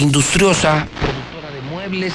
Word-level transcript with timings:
industriosa, 0.00 0.86
productora 1.00 1.50
de 1.50 1.60
muebles, 1.70 2.14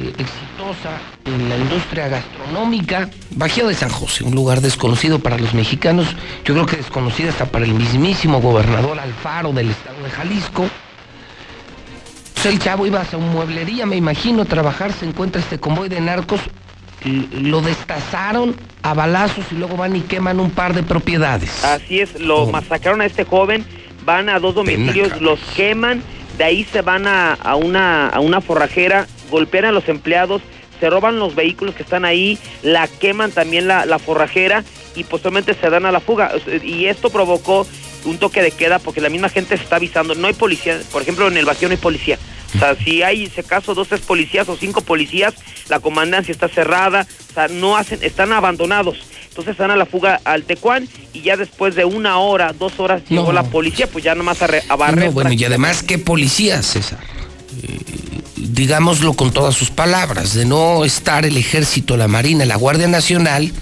eh, 0.00 0.14
exitosa 0.18 0.98
en 1.24 1.48
la 1.48 1.56
industria 1.56 2.08
gastronómica, 2.08 3.08
Bajío 3.30 3.68
de 3.68 3.74
San 3.74 3.90
José, 3.90 4.24
un 4.24 4.34
lugar 4.34 4.60
desconocido 4.60 5.18
para 5.18 5.38
los 5.38 5.54
mexicanos, 5.54 6.06
yo 6.44 6.54
creo 6.54 6.66
que 6.66 6.76
desconocido 6.76 7.30
hasta 7.30 7.46
para 7.46 7.64
el 7.64 7.74
mismísimo 7.74 8.40
gobernador 8.40 8.98
Alfaro 8.98 9.52
del 9.52 9.70
estado 9.70 10.02
de 10.02 10.10
Jalisco. 10.10 10.66
Pues 12.34 12.46
el 12.46 12.60
chavo 12.60 12.86
iba 12.86 13.00
a 13.00 13.16
una 13.16 13.26
mueblería, 13.32 13.84
me 13.84 13.96
imagino, 13.96 14.42
a 14.42 14.44
trabajar, 14.44 14.92
se 14.92 15.06
encuentra 15.06 15.40
este 15.40 15.58
convoy 15.58 15.88
de 15.88 16.00
narcos, 16.00 16.40
lo 17.32 17.60
destazaron 17.60 18.54
a 18.82 18.94
balazos 18.94 19.44
y 19.50 19.56
luego 19.56 19.76
van 19.76 19.96
y 19.96 20.00
queman 20.02 20.38
un 20.38 20.50
par 20.50 20.74
de 20.74 20.84
propiedades. 20.84 21.64
Así 21.64 21.98
es, 21.98 22.20
lo 22.20 22.42
oh. 22.42 22.50
masacraron 22.52 23.00
a 23.00 23.06
este 23.06 23.24
joven, 23.24 23.64
van 24.04 24.28
a 24.28 24.38
dos 24.38 24.54
domicilios, 24.54 25.20
los 25.20 25.40
queman, 25.56 26.02
de 26.38 26.44
ahí 26.44 26.64
se 26.64 26.82
van 26.82 27.06
a, 27.06 27.34
a, 27.34 27.56
una, 27.56 28.08
a 28.08 28.20
una 28.20 28.40
forrajera, 28.40 29.06
golpean 29.30 29.66
a 29.66 29.72
los 29.72 29.88
empleados, 29.88 30.40
se 30.80 30.88
roban 30.88 31.18
los 31.18 31.34
vehículos 31.34 31.74
que 31.74 31.82
están 31.82 32.04
ahí, 32.04 32.38
la 32.62 32.86
queman 32.86 33.32
también 33.32 33.66
la, 33.66 33.84
la 33.84 33.98
forrajera 33.98 34.64
y 34.94 35.04
posteriormente 35.04 35.54
se 35.54 35.68
dan 35.68 35.84
a 35.84 35.92
la 35.92 36.00
fuga. 36.00 36.32
Y 36.62 36.86
esto 36.86 37.10
provocó 37.10 37.66
un 38.04 38.18
toque 38.18 38.40
de 38.42 38.52
queda 38.52 38.78
porque 38.78 39.00
la 39.00 39.08
misma 39.08 39.28
gente 39.28 39.56
se 39.56 39.64
está 39.64 39.76
avisando. 39.76 40.14
No 40.14 40.28
hay 40.28 40.34
policía, 40.34 40.80
por 40.92 41.02
ejemplo, 41.02 41.26
en 41.26 41.36
el 41.36 41.44
vacío 41.44 41.68
no 41.68 41.72
hay 41.72 41.78
policía. 41.78 42.18
O 42.54 42.58
sea, 42.58 42.74
si 42.76 43.02
hay, 43.02 43.24
ese 43.24 43.42
caso, 43.42 43.74
dos, 43.74 43.88
tres 43.88 44.00
policías 44.00 44.48
o 44.48 44.56
cinco 44.56 44.80
policías, 44.80 45.34
la 45.68 45.80
comandancia 45.80 46.32
está 46.32 46.48
cerrada, 46.48 47.06
o 47.30 47.34
sea, 47.34 47.48
no 47.48 47.76
hacen, 47.76 47.98
están 48.02 48.32
abandonados. 48.32 48.98
Entonces 49.38 49.52
están 49.52 49.70
a 49.70 49.76
la 49.76 49.86
fuga 49.86 50.20
al 50.24 50.42
Tecuán 50.42 50.88
y 51.12 51.22
ya 51.22 51.36
después 51.36 51.76
de 51.76 51.84
una 51.84 52.18
hora, 52.18 52.52
dos 52.52 52.80
horas 52.80 53.02
llegó 53.08 53.32
la 53.32 53.44
policía, 53.44 53.86
pues 53.86 54.02
ya 54.02 54.16
nomás 54.16 54.42
a, 54.42 54.48
a 54.68 54.74
barrer. 54.74 55.12
bueno, 55.12 55.32
y 55.32 55.44
además, 55.44 55.84
¿qué 55.84 55.96
policía, 55.96 56.60
César? 56.60 56.98
Eh, 57.62 57.78
digámoslo 58.34 59.12
con 59.12 59.30
todas 59.30 59.54
sus 59.54 59.70
palabras, 59.70 60.34
de 60.34 60.44
no 60.44 60.84
estar 60.84 61.24
el 61.24 61.36
ejército, 61.36 61.96
la 61.96 62.08
marina, 62.08 62.46
la 62.46 62.56
Guardia 62.56 62.88
Nacional, 62.88 63.52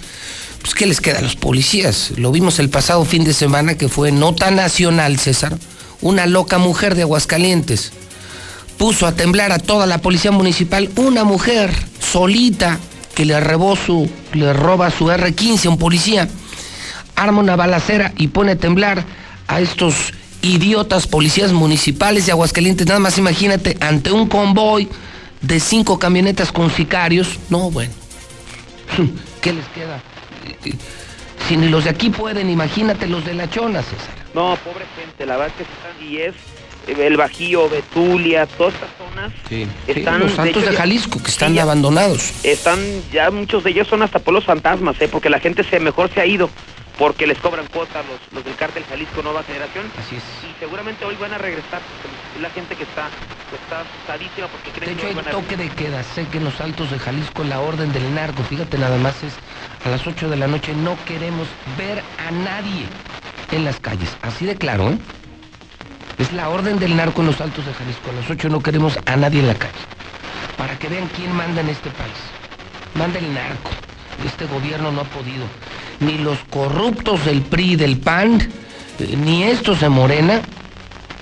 pues 0.61 0.73
¿qué 0.73 0.87
les 0.87 0.99
queda 0.99 1.19
a 1.19 1.21
los 1.21 1.35
policías? 1.35 2.13
Lo 2.17 2.31
vimos 2.31 2.57
el 2.57 2.71
pasado 2.71 3.05
fin 3.05 3.23
de 3.23 3.35
semana 3.35 3.77
que 3.77 3.87
fue 3.87 4.11
nota 4.11 4.49
nacional, 4.49 5.19
César, 5.19 5.59
una 6.01 6.25
loca 6.25 6.57
mujer 6.57 6.95
de 6.95 7.03
Aguascalientes 7.03 7.91
puso 8.79 9.05
a 9.05 9.11
temblar 9.11 9.51
a 9.51 9.59
toda 9.59 9.85
la 9.85 9.99
policía 9.99 10.31
municipal 10.31 10.89
una 10.95 11.23
mujer 11.23 11.71
solita 11.99 12.79
que 13.17 13.25
le 13.25 13.39
robó 13.39 13.75
su, 13.75 14.07
le 14.33 14.53
roba 14.53 14.91
su 14.91 15.07
R15 15.07 15.65
a 15.65 15.69
un 15.69 15.79
policía, 15.79 16.29
arma 17.15 17.39
una 17.39 17.55
balacera 17.55 18.13
y 18.15 18.27
pone 18.27 18.51
a 18.51 18.55
temblar 18.57 19.03
a 19.47 19.59
estos 19.59 20.13
idiotas 20.43 21.07
policías 21.07 21.51
municipales 21.51 22.27
de 22.27 22.33
Aguascalientes. 22.33 22.85
Nada 22.85 22.99
más 22.99 23.17
imagínate, 23.17 23.75
ante 23.81 24.11
un 24.11 24.29
convoy 24.29 24.87
de 25.41 25.59
cinco 25.59 25.97
camionetas 25.97 26.51
con 26.51 26.69
sicarios, 26.69 27.39
no, 27.49 27.71
bueno, 27.71 27.91
¿qué 29.41 29.51
les 29.51 29.65
queda? 29.69 29.99
Si 31.47 31.57
ni 31.57 31.69
los 31.69 31.85
de 31.85 31.89
aquí 31.89 32.11
pueden, 32.11 32.51
imagínate 32.51 33.07
los 33.07 33.25
de 33.25 33.33
la 33.33 33.49
chona, 33.49 33.81
César. 33.81 34.13
No, 34.35 34.55
pobre 34.57 34.85
gente, 34.95 35.25
la 35.25 35.37
verdad 35.37 35.55
que 35.55 35.63
están, 35.63 36.07
y 36.07 36.17
es 36.17 36.35
el 36.87 37.17
Bajío, 37.17 37.69
Betulia, 37.69 38.45
todas 38.45 38.73
estas 38.73 38.89
zonas 38.97 39.33
están 39.87 40.19
los 40.21 40.31
santos 40.33 40.65
de, 40.65 40.75
Jalisco 40.75 41.21
que 41.21 41.29
están 41.29 41.57
abandonados. 41.59 42.33
Están 42.43 42.79
ya 43.11 43.29
muchos 43.31 43.63
de 43.63 43.71
ellos 43.71 43.87
son 43.87 44.01
hasta 44.01 44.19
pueblos 44.19 44.45
fantasmas, 44.45 44.99
¿eh? 45.01 45.07
porque 45.11 45.29
la 45.29 45.39
gente 45.39 45.63
se 45.63 45.79
mejor 45.79 46.09
se 46.13 46.21
ha 46.21 46.25
ido 46.25 46.49
porque 46.97 47.27
les 47.27 47.37
cobran 47.37 47.67
cuotas 47.67 48.03
los, 48.07 48.19
los 48.33 48.43
del 48.43 48.55
cártel 48.55 48.83
Jalisco 48.89 49.21
Nueva 49.21 49.43
Generación. 49.43 49.85
Así 49.97 50.15
es. 50.15 50.23
Y 50.43 50.59
seguramente 50.59 51.05
hoy 51.05 51.15
van 51.15 51.33
a 51.33 51.37
regresar, 51.37 51.79
porque 52.01 52.41
la 52.41 52.49
gente 52.49 52.75
que 52.75 52.83
está, 52.83 53.09
está 53.53 53.81
asustadísima 53.81 54.47
porque 54.47 54.71
creen 54.71 54.97
de 54.97 55.03
hecho, 55.03 55.19
hay 55.19 55.31
toque 55.31 55.57
de 55.57 55.69
queda. 55.69 56.03
Sé 56.03 56.25
que 56.27 56.39
en 56.39 56.45
los 56.45 56.59
altos 56.59 56.91
de 56.91 56.99
Jalisco 56.99 57.43
la 57.43 57.59
orden 57.59 57.91
del 57.93 58.15
narco, 58.15 58.43
fíjate 58.43 58.77
nada 58.77 58.97
más, 58.97 59.23
es 59.23 59.33
a 59.85 59.89
las 59.89 60.05
8 60.05 60.29
de 60.29 60.37
la 60.37 60.47
noche 60.47 60.73
no 60.73 60.97
queremos 61.05 61.47
ver 61.77 62.01
a 62.27 62.31
nadie 62.31 62.85
en 63.51 63.63
las 63.63 63.79
calles. 63.79 64.17
Así 64.21 64.45
de 64.45 64.55
claro, 64.55 64.89
¿eh? 64.89 64.97
Es 66.17 66.33
la 66.33 66.49
orden 66.49 66.79
del 66.79 66.95
narco 66.95 67.21
en 67.21 67.27
los 67.27 67.39
altos 67.41 67.65
de 67.65 67.73
Jalisco. 67.73 68.09
A 68.09 68.13
las 68.13 68.29
8 68.29 68.49
no 68.49 68.61
queremos 68.61 68.97
a 69.05 69.15
nadie 69.15 69.39
en 69.39 69.47
la 69.47 69.53
calle. 69.53 69.73
Para 70.57 70.77
que 70.79 70.89
vean 70.89 71.07
quién 71.15 71.31
manda 71.31 71.61
en 71.61 71.69
este 71.69 71.91
país. 71.91 72.17
Manda 72.95 73.19
el 73.19 73.31
narco. 73.33 73.69
Este 74.25 74.45
gobierno 74.45 74.91
no 74.91 75.01
ha 75.01 75.03
podido. 75.03 75.45
Ni 75.99 76.17
los 76.17 76.39
corruptos 76.49 77.23
del 77.25 77.41
PRI 77.43 77.73
y 77.73 77.75
del 77.75 77.97
PAN, 77.97 78.41
eh, 78.99 79.15
ni 79.15 79.43
estos 79.43 79.81
de 79.81 79.89
Morena, 79.89 80.41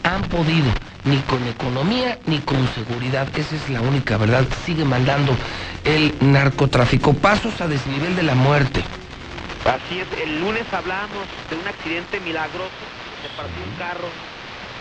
han 0.04 0.22
podido. 0.24 0.72
Ni 1.04 1.18
con 1.18 1.46
economía, 1.46 2.18
ni 2.26 2.40
con 2.40 2.58
seguridad. 2.74 3.28
Esa 3.38 3.56
es 3.56 3.70
la 3.70 3.82
única 3.82 4.16
verdad. 4.18 4.46
Sigue 4.66 4.86
mandando 4.86 5.36
el 5.84 6.16
narcotráfico. 6.22 7.14
Pasos 7.14 7.60
a 7.60 7.68
desnivel 7.68 8.16
de 8.16 8.24
la 8.24 8.34
muerte. 8.34 8.82
Así 9.66 10.00
es. 10.00 10.08
El 10.24 10.40
lunes 10.40 10.64
hablamos 10.72 11.28
de 11.50 11.58
un 11.58 11.68
accidente 11.68 12.22
milagroso. 12.22 12.72
Se 13.22 13.30
partió 13.36 13.62
un 13.62 13.78
carro 13.78 14.35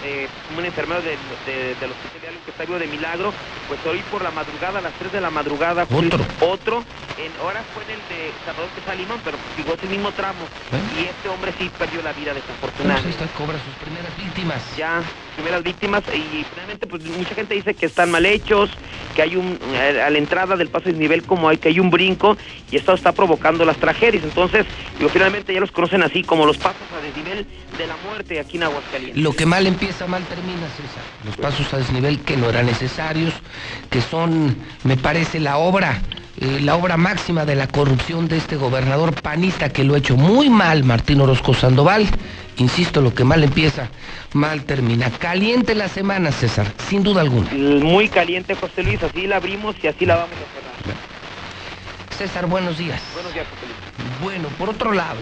eh, 0.05 0.29
un 0.57 0.65
enfermero 0.65 1.01
de, 1.03 1.17
de, 1.47 1.75
del 1.81 1.91
hospital 1.91 2.35
que 2.45 2.51
está 2.51 2.65
vivo 2.65 2.79
de 2.79 2.87
milagro, 2.87 3.33
pues 3.69 3.81
hoy 3.87 4.03
por 4.11 4.23
la 4.23 4.31
madrugada, 4.31 4.79
a 4.79 4.83
las 4.83 4.93
3 4.95 5.13
de 5.13 5.21
la 5.21 5.31
madrugada, 5.31 5.87
otro, 5.91 6.19
otro 6.41 6.85
en, 7.19 7.33
ahora 7.41 7.63
fue 7.73 7.85
en 7.85 7.91
el 7.91 8.03
de 8.09 8.33
Salvador 8.45 8.69
que 8.75 8.97
Limón, 8.97 9.21
pero 9.25 9.39
digo 9.57 9.75
ese 9.75 9.87
mismo 9.87 10.13
tramo, 10.13 10.45
¿Eh? 10.73 11.01
y 11.01 11.05
este 11.07 11.29
hombre 11.29 11.53
sí 11.59 11.71
perdió 11.79 12.03
la 12.03 12.13
vida 12.13 12.35
desafortunadamente. 12.35 13.19
Pues 13.19 13.31
cobra 13.33 13.59
sus 13.59 13.75
primeras 13.83 14.17
víctimas. 14.17 14.77
Ya, 14.77 15.03
primeras 15.35 15.63
víctimas, 15.63 16.03
y 16.15 16.45
finalmente 16.51 16.87
pues 16.87 17.05
mucha 17.05 17.35
gente 17.35 17.55
dice 17.55 17.75
que 17.75 17.87
están 17.87 18.11
mal 18.11 18.25
hechos, 18.27 18.71
que 19.15 19.23
hay 19.23 19.37
un, 19.37 19.59
eh, 19.73 20.03
a 20.03 20.11
la 20.11 20.19
entrada 20.19 20.57
del 20.57 20.69
paso 20.69 20.87
de 20.87 20.95
nivel 20.95 21.23
como 21.23 21.49
hay, 21.49 21.59
que 21.59 21.69
hay 21.69 21.81
un 21.81 21.91
brinco, 21.91 22.37
y 22.71 22.77
esto 22.77 22.95
está 22.95 23.13
provocando 23.13 23.65
las 23.65 23.77
tragedias, 23.77 24.25
entonces, 24.25 24.67
digo, 24.99 25.11
finalmente 25.11 25.53
ya 25.53 25.61
los 25.61 25.71
conocen 25.71 26.03
así 26.03 26.23
como 26.23 26.47
los 26.47 26.57
pasos 26.57 26.83
a 26.99 27.05
desnivel 27.05 27.47
de 27.79 27.87
la 27.87 27.97
muerte 28.09 28.41
aquí 28.41 28.57
en 28.57 28.65
Aguascalientes. 28.65 29.23
Lo 29.23 29.33
que 29.33 29.47
mal 29.47 29.67
empieza 29.67 30.07
mal 30.07 30.23
termina, 30.25 30.67
César. 30.77 31.03
Los 31.25 31.37
pasos 31.37 31.73
a 31.75 31.79
desnivel 31.79 32.21
que 32.21 32.37
no 32.37 32.49
eran 32.49 32.67
necesarios, 32.67 33.35
que 33.91 34.01
son, 34.01 34.57
me 34.85 34.97
parece, 34.97 35.41
la 35.41 35.59
obra, 35.59 36.01
eh, 36.41 36.61
la 36.61 36.77
obra 36.77 36.97
máxima 36.97 37.45
de 37.45 37.55
la 37.55 37.67
corrupción 37.67 38.29
de 38.29 38.37
este 38.37 38.57
gobernador 38.57 39.15
panista 39.21 39.69
que 39.71 39.85
lo 39.85 39.95
ha 39.95 39.99
hecho 39.99 40.17
muy 40.17 40.51
mal, 40.51 40.85
Martín 40.85 41.21
Orozco 41.21 41.55
Sandoval. 41.55 42.07
Insisto, 42.57 43.01
lo 43.01 43.13
que 43.13 43.25
mal 43.25 43.43
empieza, 43.43 43.89
mal 44.35 44.65
termina. 44.65 45.11
Caliente 45.11 45.75
la 45.75 45.89
semana, 45.89 46.31
César, 46.31 46.71
sin 46.89 47.03
duda 47.03 47.23
alguna. 47.23 47.51
Muy 47.53 48.09
caliente, 48.09 48.55
José 48.55 48.83
Luis, 48.83 49.03
así 49.03 49.27
la 49.27 49.37
abrimos 49.37 49.77
y 49.83 49.87
así 49.87 50.05
la 50.05 50.17
vamos 50.17 50.37
a 50.37 50.55
cerrar. 50.55 50.75
César, 52.19 52.47
buenos 52.47 52.77
días. 52.77 53.01
Buenos 53.15 53.33
días, 53.33 53.47
José 53.49 53.67
Luis. 53.67 53.79
Bueno, 54.21 54.49
por 54.59 54.69
otro 54.71 54.93
lado, 54.93 55.19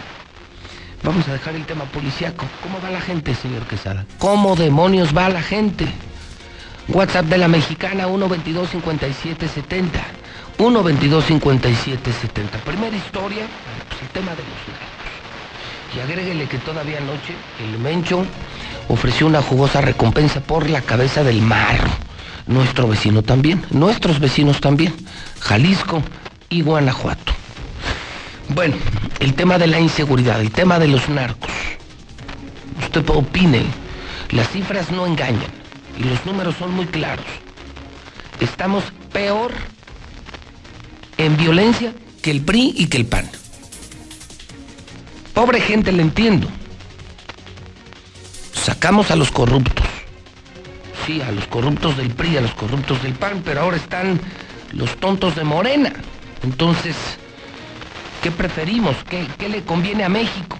Vamos 1.04 1.26
a 1.26 1.32
dejar 1.32 1.56
el 1.56 1.66
tema 1.66 1.84
policíaco. 1.86 2.46
¿Cómo 2.62 2.80
va 2.80 2.88
la 2.90 3.00
gente, 3.00 3.34
señor 3.34 3.66
Quesada? 3.66 4.06
¿Cómo 4.18 4.54
demonios 4.54 5.16
va 5.16 5.28
la 5.28 5.42
gente? 5.42 5.88
WhatsApp 6.88 7.26
de 7.26 7.38
la 7.38 7.48
mexicana 7.48 8.06
122-5770. 8.06 9.88
122-5770. 10.58 12.60
Primera 12.64 12.96
historia, 12.96 13.46
pues 13.88 14.02
el 14.02 14.08
tema 14.10 14.30
de 14.30 14.44
los 14.44 14.68
narcos. 14.68 14.92
Y 15.96 16.00
agréguele 16.00 16.46
que 16.46 16.58
todavía 16.58 16.98
anoche 16.98 17.34
el 17.58 17.80
Mencho 17.80 18.24
ofreció 18.88 19.26
una 19.26 19.42
jugosa 19.42 19.80
recompensa 19.80 20.40
por 20.40 20.68
la 20.68 20.82
cabeza 20.82 21.24
del 21.24 21.42
marro. 21.42 21.90
Nuestro 22.46 22.88
vecino 22.88 23.22
también, 23.22 23.64
nuestros 23.70 24.18
vecinos 24.18 24.60
también, 24.60 24.94
Jalisco 25.40 26.02
y 26.48 26.62
Guanajuato. 26.62 27.32
Bueno, 28.48 28.74
el 29.20 29.34
tema 29.34 29.58
de 29.58 29.66
la 29.66 29.80
inseguridad, 29.80 30.40
el 30.40 30.50
tema 30.50 30.78
de 30.78 30.88
los 30.88 31.08
narcos. 31.08 31.50
Usted 32.82 33.08
opine, 33.10 33.64
las 34.30 34.48
cifras 34.50 34.90
no 34.90 35.06
engañan 35.06 35.50
y 35.98 36.04
los 36.04 36.24
números 36.26 36.56
son 36.58 36.72
muy 36.72 36.86
claros. 36.86 37.24
Estamos 38.40 38.84
peor 39.12 39.52
en 41.16 41.36
violencia 41.36 41.92
que 42.20 42.30
el 42.30 42.40
PRI 42.40 42.74
y 42.76 42.86
que 42.86 42.96
el 42.98 43.06
PAN. 43.06 43.30
Pobre 45.32 45.60
gente, 45.60 45.92
le 45.92 46.02
entiendo. 46.02 46.48
Sacamos 48.62 49.10
a 49.10 49.16
los 49.16 49.30
corruptos. 49.30 49.86
Sí, 51.06 51.20
a 51.20 51.32
los 51.32 51.46
corruptos 51.46 51.96
del 51.96 52.10
PRI, 52.10 52.36
a 52.36 52.40
los 52.40 52.54
corruptos 52.54 53.02
del 53.02 53.14
PAN, 53.14 53.42
pero 53.44 53.62
ahora 53.62 53.76
están 53.76 54.20
los 54.72 54.96
tontos 54.98 55.34
de 55.34 55.44
Morena. 55.44 55.92
Entonces, 56.44 56.96
¿Qué 58.22 58.30
preferimos? 58.30 58.96
¿Qué, 59.08 59.48
le 59.48 59.62
conviene 59.62 60.04
a 60.04 60.08
México? 60.08 60.56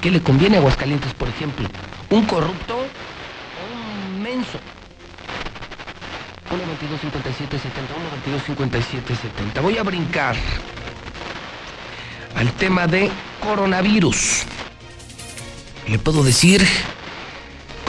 ¿Qué 0.00 0.10
le 0.10 0.22
conviene 0.22 0.56
a 0.56 0.60
Aguascalientes, 0.60 1.12
por 1.12 1.28
ejemplo? 1.28 1.68
¿Un 2.08 2.24
corrupto 2.24 2.78
o 2.78 2.80
un 4.14 4.22
menso? 4.22 4.58
1 6.50 6.58
22 6.80 7.00
Voy 9.62 9.76
a 9.76 9.82
brincar 9.82 10.36
al 12.34 12.50
tema 12.52 12.86
de 12.86 13.10
coronavirus. 13.40 14.44
Le 15.86 15.98
puedo 15.98 16.24
decir 16.24 16.66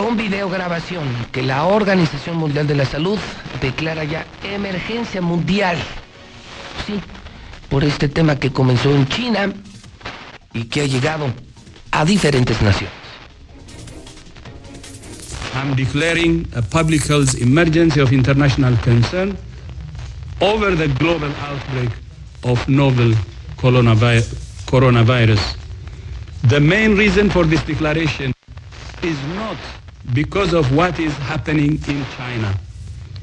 con 0.02 0.18
videograbación 0.18 1.04
que 1.32 1.44
la 1.44 1.66
Organización 1.66 2.36
Mundial 2.36 2.66
de 2.66 2.74
la 2.74 2.86
Salud 2.86 3.20
declara 3.62 4.04
ya 4.04 4.26
emergencia 4.44 5.22
mundial. 5.22 5.78
Sí, 6.88 7.00
por 7.70 7.84
este 7.84 8.10
tema 8.10 8.36
que 8.38 8.52
comenzó 8.52 8.90
en 8.90 9.08
China 9.08 9.54
y 10.54 10.64
que 10.64 10.82
ha 10.82 10.86
llegado 10.88 11.28
a 11.92 12.04
diferentes 12.04 12.60
naciones. 12.64 12.96
I'm 15.54 15.76
declaring 15.76 16.48
a 16.56 16.64
public 16.64 17.08
health 17.08 17.40
emergency 17.40 18.00
of 18.00 18.12
international 18.12 18.76
concern 18.84 19.38
over 20.40 20.76
the 20.76 20.88
global 20.98 21.30
outbreak 21.48 21.92
of 22.44 22.68
novel 22.68 23.14
coronavirus. 23.56 25.42
The 26.50 26.60
main 26.60 26.98
reason 26.98 27.30
for 27.30 27.46
this 27.46 27.62
declaration 27.68 28.34
is 29.04 29.18
not 29.36 29.58
because 30.14 30.54
of 30.54 30.76
what 30.76 31.00
is 31.00 31.14
happening 31.18 31.80
in 31.88 32.06
China, 32.18 32.54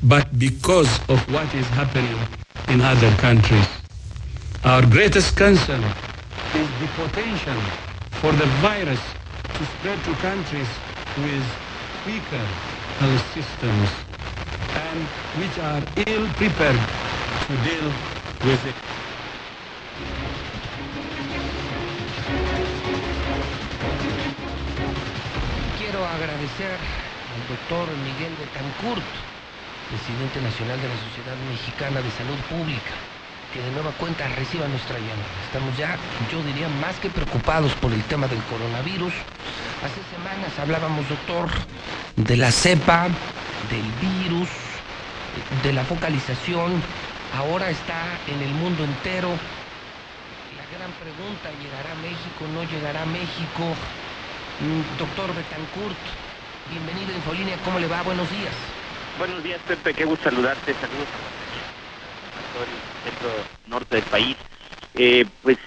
but 0.05 0.27
because 0.39 0.89
of 1.09 1.19
what 1.33 1.53
is 1.55 1.67
happening 1.71 2.19
in 2.69 2.81
other 2.81 3.11
countries. 3.17 3.67
Our 4.65 4.83
greatest 4.83 5.37
concern 5.37 5.83
is 6.55 6.69
the 6.81 6.89
potential 6.89 7.61
for 8.21 8.33
the 8.33 8.47
virus 8.63 9.01
to 9.55 9.65
spread 9.65 10.03
to 10.05 10.15
countries 10.17 10.69
with 11.17 11.45
weaker 12.07 12.47
health 12.99 13.33
systems 13.35 13.89
and 14.91 15.07
which 15.39 15.59
are 15.59 15.83
ill 16.07 16.29
prepared 16.35 16.81
to 17.47 17.57
deal 17.63 17.93
with 18.45 18.67
it. 18.67 18.98
Agradecer 26.19 26.75
al 26.75 27.43
doctor 27.47 27.87
Miguel 28.03 28.35
Betancourt, 28.43 29.07
presidente 29.87 30.43
nacional 30.43 30.79
de 30.83 30.89
la 30.91 30.99
Sociedad 31.07 31.39
Mexicana 31.47 32.03
de 32.03 32.11
Salud 32.19 32.39
Pública, 32.51 32.95
que 33.55 33.63
de 33.63 33.71
nueva 33.71 33.93
cuenta 33.93 34.27
reciba 34.35 34.67
nuestra 34.67 34.99
llamada. 34.99 35.39
Estamos 35.47 35.77
ya, 35.79 35.97
yo 36.31 36.43
diría, 36.43 36.69
más 36.83 36.99
que 36.99 37.09
preocupados 37.09 37.73
por 37.79 37.93
el 37.93 38.03
tema 38.11 38.27
del 38.27 38.43
coronavirus. 38.51 39.15
Hace 39.79 40.03
semanas 40.11 40.51
hablábamos, 40.59 41.09
doctor, 41.09 41.47
de 42.17 42.37
la 42.37 42.51
cepa, 42.51 43.07
del 43.71 43.87
virus, 44.03 44.51
de 45.63 45.73
la 45.73 45.85
focalización. 45.85 46.83
Ahora 47.39 47.71
está 47.71 48.19
en 48.27 48.43
el 48.43 48.53
mundo 48.59 48.83
entero. 48.83 49.31
La 50.59 50.67
gran 50.75 50.91
pregunta, 50.99 51.47
¿llegará 51.63 51.95
México? 52.03 52.43
¿No 52.53 52.65
llegará 52.67 53.07
México? 53.07 53.77
Doctor 54.59 55.33
Betancourt, 55.37 55.97
bienvenido 56.69 57.13
a 57.13 57.17
Infolínea. 57.17 57.57
¿Cómo 57.65 57.79
le 57.79 57.87
va? 57.87 58.03
Buenos 58.03 58.29
días. 58.29 58.53
Buenos 59.17 59.41
días, 59.45 59.61
Pepe. 59.69 59.95
Qué 59.95 60.05
gusto 60.05 60.31
saludarte. 60.31 60.75
Saludos 60.75 61.07
el 62.59 63.11
centro 63.11 63.31
norte 63.69 63.97
del 63.97 64.05
país. 64.07 64.37
Eh, 64.95 65.27
pues 65.43 65.59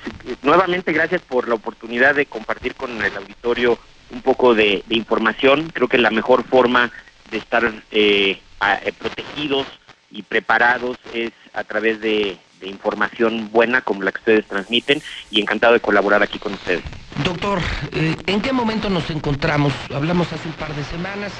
nuevamente 0.41 0.91
gracias 0.91 1.21
por 1.21 1.47
la 1.47 1.55
oportunidad 1.55 2.15
de 2.15 2.25
compartir 2.25 2.75
con 2.75 3.01
el 3.01 3.15
auditorio 3.15 3.79
un 4.09 4.21
poco 4.21 4.53
de, 4.53 4.83
información. 4.89 5.69
Creo 5.73 5.87
que 5.87 5.97
la 5.97 6.11
mejor 6.11 6.43
forma 6.43 6.91
de 7.29 7.37
estar 7.37 7.71
eh, 7.91 8.41
eh, 8.83 8.93
protegidos 8.99 9.67
y 10.11 10.23
preparados 10.23 10.97
es 11.13 11.31
a 11.53 11.63
través 11.63 12.01
de, 12.01 12.37
información 12.67 13.49
buena 13.51 13.81
como 13.81 14.03
la 14.03 14.11
que 14.11 14.19
ustedes 14.19 14.47
transmiten 14.47 15.01
y 15.29 15.41
encantado 15.41 15.73
de 15.73 15.79
colaborar 15.79 16.23
aquí 16.23 16.39
con 16.39 16.53
ustedes. 16.53 16.83
Doctor, 17.23 17.59
eh, 17.93 18.15
¿en 18.27 18.41
qué 18.41 18.53
momento 18.53 18.89
nos 18.89 19.09
encontramos? 19.09 19.73
Hablamos 19.93 20.31
hace 20.31 20.47
un 20.47 20.53
par 20.55 20.73
de 20.75 20.83
semanas. 20.83 21.33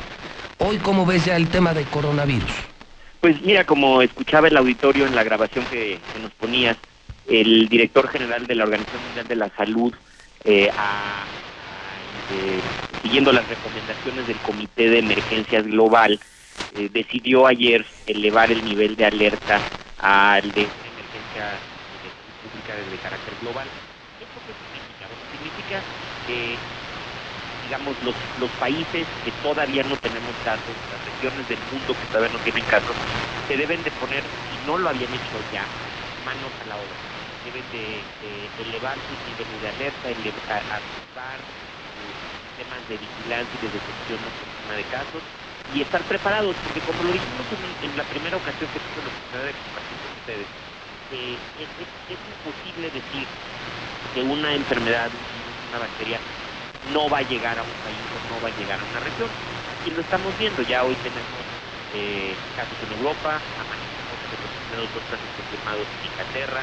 Hoy, 0.58 0.78
¿cómo 0.78 1.06
ves 1.06 1.26
ya 1.26 1.36
el 1.36 1.48
tema 1.48 1.74
del 1.74 1.86
coronavirus? 1.86 2.52
Pues 3.20 3.42
mira, 3.42 3.66
como 3.66 4.02
escuchaba 4.02 4.48
el 4.48 4.58
auditorio 4.58 5.06
en 5.06 5.16
la 5.16 5.24
grabación 5.24 5.66
que, 5.72 6.00
nos 6.22 6.32
ponías, 6.32 6.78
el 7.28 7.70
director 7.70 8.08
general 8.10 8.48
de 8.48 8.56
la 8.56 8.64
Organización 8.64 9.04
Mundial 9.04 9.28
de 9.28 9.36
la 9.36 9.50
Salud 9.56 9.94
ha 10.78 11.24
eh, 12.32 12.60
siguiendo 13.02 13.32
las 13.34 13.48
recomendaciones 13.48 14.28
del 14.28 14.38
Comité 14.38 14.90
de 14.90 15.00
Emergencias 15.00 15.66
Global, 15.66 16.20
eh, 16.78 16.90
decidió 16.94 17.48
ayer 17.48 17.86
elevar 18.08 18.52
el 18.52 18.64
nivel 18.64 18.96
de 18.96 19.06
alerta 19.06 19.60
al 20.00 20.50
de 20.52 20.68
emergencia 21.50 22.36
pública 22.42 22.76
de 22.76 22.98
carácter 22.98 23.34
global. 23.42 23.68
¿Esto 24.20 24.38
qué 24.46 24.54
significa? 24.54 25.06
significa 25.32 25.78
que, 26.28 26.58
digamos, 27.66 27.96
los, 28.04 28.16
los 28.38 28.52
países 28.62 29.08
que 29.24 29.32
todavía 29.42 29.84
no 29.84 29.98
tenemos 29.98 30.36
casos, 30.46 30.76
las 30.92 31.02
regiones 31.02 31.48
del 31.50 31.60
mundo 31.72 31.98
que 31.98 32.06
todavía 32.08 32.34
no 32.38 32.44
tienen 32.44 32.66
casos, 32.66 32.96
se 33.48 33.58
deben 33.58 33.82
de 33.84 33.92
poner, 33.98 34.22
si 34.22 34.56
no 34.68 34.78
lo 34.78 34.90
habían 34.90 35.10
hecho 35.10 35.38
ya, 35.52 35.66
manos 36.26 36.54
a 36.62 36.66
la 36.70 36.76
obra. 36.78 36.98
Deben 37.42 37.66
de, 37.74 37.98
elevar 38.62 38.96
sus 39.10 39.18
niveles 39.26 39.58
de 39.62 39.70
alerta, 39.70 40.06
elevar, 40.14 41.42
temas 42.62 42.82
de 42.86 42.98
vigilancia 43.02 43.58
y 43.58 43.66
de 43.66 43.74
detección 43.74 44.20
de 44.22 44.52
de 44.78 44.84
casos 44.88 45.24
y 45.74 45.82
estar 45.82 46.02
preparados, 46.04 46.56
porque 46.64 46.80
como 46.82 47.04
lo 47.04 47.12
dijimos 47.12 47.48
en, 47.82 47.98
la 47.98 48.04
primera 48.04 48.38
ocasión 48.38 48.68
que 48.72 48.80
tuve 48.80 49.04
la 49.04 49.12
oportunidad 49.12 49.46
de 49.48 49.56
compartir 49.56 49.98
con 50.04 50.12
ustedes, 50.20 50.48
es, 51.12 51.70
imposible 52.10 52.90
decir 52.92 53.28
que 54.14 54.24
una 54.24 54.54
enfermedad, 54.54 55.12
una 55.70 55.80
bacteria, 55.80 56.20
no 56.94 57.10
va 57.10 57.20
a 57.20 57.24
llegar 57.24 57.60
a 57.60 57.64
un 57.64 57.74
país 57.84 57.98
o 58.16 58.34
no 58.34 58.42
va 58.42 58.50
a 58.50 58.52
llegar 58.52 58.80
a 58.80 58.84
una 58.84 59.00
región. 59.00 59.30
Y 59.86 59.92
lo 59.92 60.02
estamos 60.02 60.38
viendo, 60.38 60.62
ya 60.64 60.84
hoy 60.84 60.96
tenemos 60.98 61.46
eh, 61.94 62.36
casos 62.56 62.78
en 62.82 62.92
Europa, 62.98 63.42
amanecemos 63.58 64.20
los 64.42 64.52
primeros 64.52 64.94
dos 64.94 65.04
casos 65.04 65.30
confirmados 65.36 65.88
en 66.00 66.06
Inglaterra, 66.06 66.62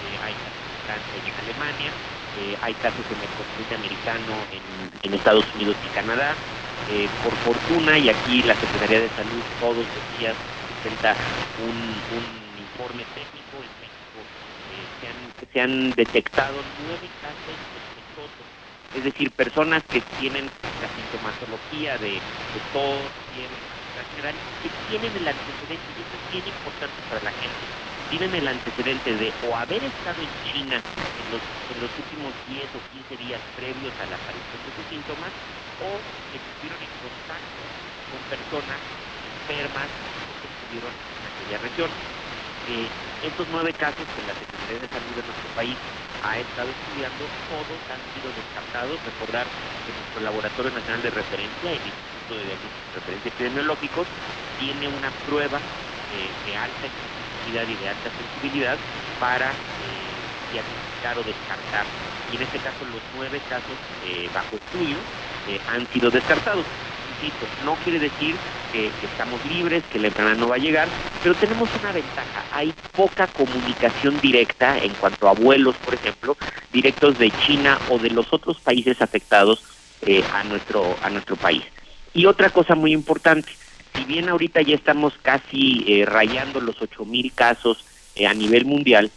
eh, 0.00 0.18
hay 0.20 0.34
casos 0.34 0.62
en 0.68 0.78
Francia 0.84 1.18
y 1.24 1.28
en 1.28 1.38
Alemania, 1.38 1.92
eh, 2.34 2.56
hay 2.60 2.74
casos 2.74 3.04
en 3.10 3.22
el 3.22 3.28
continente 3.30 3.74
americano, 3.74 4.46
en, 4.50 5.14
Estados 5.14 5.46
Unidos 5.54 5.76
y 5.82 5.88
Canadá. 5.88 6.36
Por 7.20 7.36
fortuna, 7.38 7.98
y 7.98 8.08
aquí 8.08 8.42
la 8.44 8.54
Secretaría 8.54 9.00
de 9.00 9.10
Salud 9.10 9.44
todos 9.58 9.88
los 9.92 10.08
días 10.08 10.36
presenta 10.68 11.18
un, 11.56 12.45
informe 12.76 13.06
técnico, 13.06 13.64
en 13.64 13.78
México 13.78 14.28
eh, 14.68 14.90
se, 15.00 15.60
han, 15.60 15.94
detectado 15.94 16.62
nueve 16.62 17.10
casos 17.16 17.58
sospechosos, 17.72 18.46
es 18.92 19.02
decir, 19.02 19.34
personas 19.34 19.82
que 19.90 20.02
tienen 20.02 20.52
la 20.76 20.90
sintomatología 20.90 21.96
de, 21.98 22.22
de 22.52 22.60
tos, 22.60 23.12
general, 24.10 24.40
que 24.60 24.70
tienen 24.70 25.16
el 25.16 25.26
antecedente, 25.26 25.92
y 25.92 26.02
esto 26.02 26.16
es 26.16 26.26
bien 26.28 26.46
importante 26.46 27.02
para 27.02 27.22
la 27.22 27.32
gente, 27.32 27.70
tienen 28.08 28.34
el 28.34 28.46
antecedente 28.46 29.16
de 29.16 29.34
o 29.40 29.56
haber 29.56 29.84
estado 29.84 30.20
en 30.20 30.34
China 30.42 30.84
en 31.14 31.30
los, 31.30 31.42
en 31.68 31.80
los 31.80 31.96
últimos 31.96 32.34
10 32.44 32.74
o 32.74 32.82
15 32.82 33.16
días 33.16 33.42
previos 33.54 33.94
a 33.98 34.06
la 34.06 34.16
aparición 34.16 34.62
de 34.64 34.72
sus 34.72 34.86
síntomas 34.86 35.32
o 35.78 36.04
que 36.28 36.36
estuvieron 36.36 36.82
en 36.82 36.92
contacto 36.92 37.72
con 38.06 38.24
personas 38.24 38.82
enfermas 39.22 39.90
que 40.40 40.48
estuvieron 40.48 41.00
en 41.14 41.26
aquella 41.26 41.58
región. 41.58 41.96
Estos 43.22 43.46
nueve 43.48 43.74
casos 43.74 44.06
que 44.14 44.22
la 44.22 44.34
Secretaría 44.34 44.80
de 44.80 44.88
Salud 44.88 45.14
de 45.14 45.22
nuestro 45.22 45.48
país 45.54 45.78
ha 46.20 46.38
estado 46.38 46.70
estudiando, 46.70 47.30
todos 47.48 47.80
han 47.88 48.00
sido 48.12 48.32
descartados. 48.32 49.00
Recordar 49.04 49.46
que 49.84 49.92
nuestro 49.92 50.20
Laboratorio 50.20 50.72
Nacional 50.72 51.02
de 51.02 51.10
Referencia, 51.10 51.72
el 51.72 51.86
Instituto 51.86 52.36
de 52.36 52.44
Diagnóstico 52.44 52.90
de 52.90 52.94
Referencia 53.00 53.28
Epidemiológicos, 53.28 54.08
tiene 54.56 54.88
una 54.88 55.10
prueba 55.24 55.60
eh, 56.08 56.34
de 56.44 56.56
alta 56.56 56.88
y 57.46 57.52
de 57.52 57.88
alta 57.88 58.10
sensibilidad 58.16 58.78
para 59.18 59.52
eh, 59.76 60.28
diagnosticar 60.50 61.18
o 61.18 61.24
descartar. 61.24 61.86
Y 62.26 62.36
en 62.36 62.42
este 62.42 62.60
caso 62.60 62.84
los 62.84 63.02
nueve 63.12 63.40
casos 63.42 63.78
eh, 64.00 64.28
bajo 64.32 64.56
estudio 64.56 65.06
eh, 65.44 65.60
han 65.66 65.86
sido 65.88 66.10
descartados. 66.10 66.66
No 67.64 67.74
quiere 67.76 67.98
decir 67.98 68.36
que, 68.72 68.90
estamos 69.02 69.44
libres, 69.46 69.82
que 69.90 69.98
la 69.98 70.08
enfermedad 70.08 70.36
no 70.36 70.48
va 70.48 70.56
a 70.56 70.58
llegar, 70.58 70.88
pero 71.22 71.34
tenemos 71.34 71.68
una 71.80 71.92
ventaja. 71.92 72.44
Hay 72.52 72.74
poca 72.94 73.26
comunicación 73.26 74.20
directa 74.20 74.78
en 74.78 74.92
cuanto 74.94 75.28
a 75.28 75.32
vuelos, 75.32 75.76
por 75.76 75.94
ejemplo, 75.94 76.36
directos 76.72 77.18
de 77.18 77.30
China 77.46 77.78
o 77.90 77.98
de 77.98 78.10
los 78.10 78.32
otros 78.32 78.60
países 78.60 79.00
afectados 79.00 79.64
a, 80.32 80.44
nuestro, 80.44 80.96
a 81.02 81.10
nuestro 81.10 81.36
país. 81.36 81.62
Y 82.12 82.26
otra 82.26 82.50
cosa 82.50 82.74
muy 82.74 82.92
importante, 82.92 83.50
si 83.94 84.04
bien 84.04 84.28
ahorita 84.28 84.62
ya 84.62 84.74
estamos 84.74 85.14
casi 85.22 85.84
eh, 85.86 86.04
rayando 86.06 86.60
los 86.60 86.76
8.000 86.80 87.32
casos 87.34 87.84
eh, 88.14 88.26
a 88.26 88.34
nivel 88.34 88.64
mundial, 88.64 89.10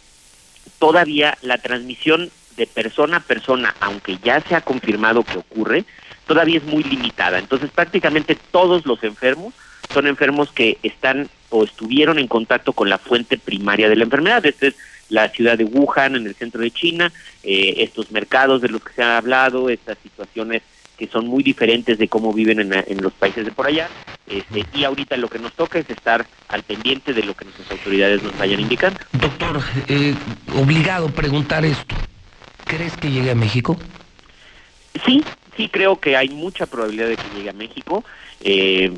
todavía 0.78 1.36
la 1.42 1.58
transmisión 1.58 2.30
de 2.56 2.66
persona 2.66 3.18
a 3.18 3.20
persona, 3.20 3.74
aunque 3.80 4.18
ya 4.22 4.40
se 4.42 4.54
ha 4.54 4.60
confirmado 4.60 5.22
que 5.22 5.38
ocurre, 5.38 5.84
todavía 6.30 6.58
es 6.58 6.64
muy 6.64 6.84
limitada. 6.84 7.40
Entonces 7.40 7.70
prácticamente 7.74 8.38
todos 8.52 8.86
los 8.86 9.02
enfermos 9.02 9.52
son 9.92 10.06
enfermos 10.06 10.52
que 10.52 10.78
están 10.84 11.28
o 11.48 11.64
estuvieron 11.64 12.20
en 12.20 12.28
contacto 12.28 12.72
con 12.72 12.88
la 12.88 12.98
fuente 12.98 13.36
primaria 13.36 13.88
de 13.88 13.96
la 13.96 14.04
enfermedad. 14.04 14.46
Esta 14.46 14.68
es 14.68 14.76
la 15.08 15.28
ciudad 15.30 15.58
de 15.58 15.64
Wuhan, 15.64 16.14
en 16.14 16.28
el 16.28 16.36
centro 16.36 16.60
de 16.60 16.70
China, 16.70 17.12
eh, 17.42 17.74
estos 17.78 18.12
mercados 18.12 18.62
de 18.62 18.68
los 18.68 18.80
que 18.80 18.92
se 18.92 19.02
ha 19.02 19.16
hablado, 19.16 19.70
estas 19.70 19.98
situaciones 20.04 20.62
que 20.96 21.08
son 21.08 21.26
muy 21.26 21.42
diferentes 21.42 21.98
de 21.98 22.06
cómo 22.06 22.32
viven 22.32 22.60
en, 22.60 23.02
los 23.02 23.12
países 23.14 23.44
de 23.44 23.50
por 23.50 23.66
allá. 23.66 23.88
Este, 24.28 24.64
y 24.72 24.84
ahorita 24.84 25.16
lo 25.16 25.28
que 25.28 25.40
nos 25.40 25.52
toca 25.54 25.80
es 25.80 25.90
estar 25.90 26.24
al 26.46 26.62
pendiente 26.62 27.12
de 27.12 27.24
lo 27.24 27.34
que 27.34 27.44
nuestras 27.44 27.72
autoridades 27.72 28.22
nos 28.22 28.38
vayan 28.38 28.60
indicando. 28.60 29.00
Doctor, 29.14 29.60
eh, 29.88 30.14
obligado 30.54 31.08
a 31.08 31.10
preguntar 31.10 31.64
esto. 31.64 31.96
¿Crees 32.66 32.96
que 32.96 33.10
llegue 33.10 33.32
a 33.32 33.34
México? 33.34 33.76
Sí, 35.04 35.24
sí 35.56 35.68
creo 35.68 36.00
que 36.00 36.16
hay 36.16 36.28
mucha 36.28 36.66
probabilidad 36.66 37.08
de 37.08 37.16
que 37.16 37.30
llegue 37.30 37.50
a 37.50 37.54
México. 37.54 38.04
Eh, 38.42 38.92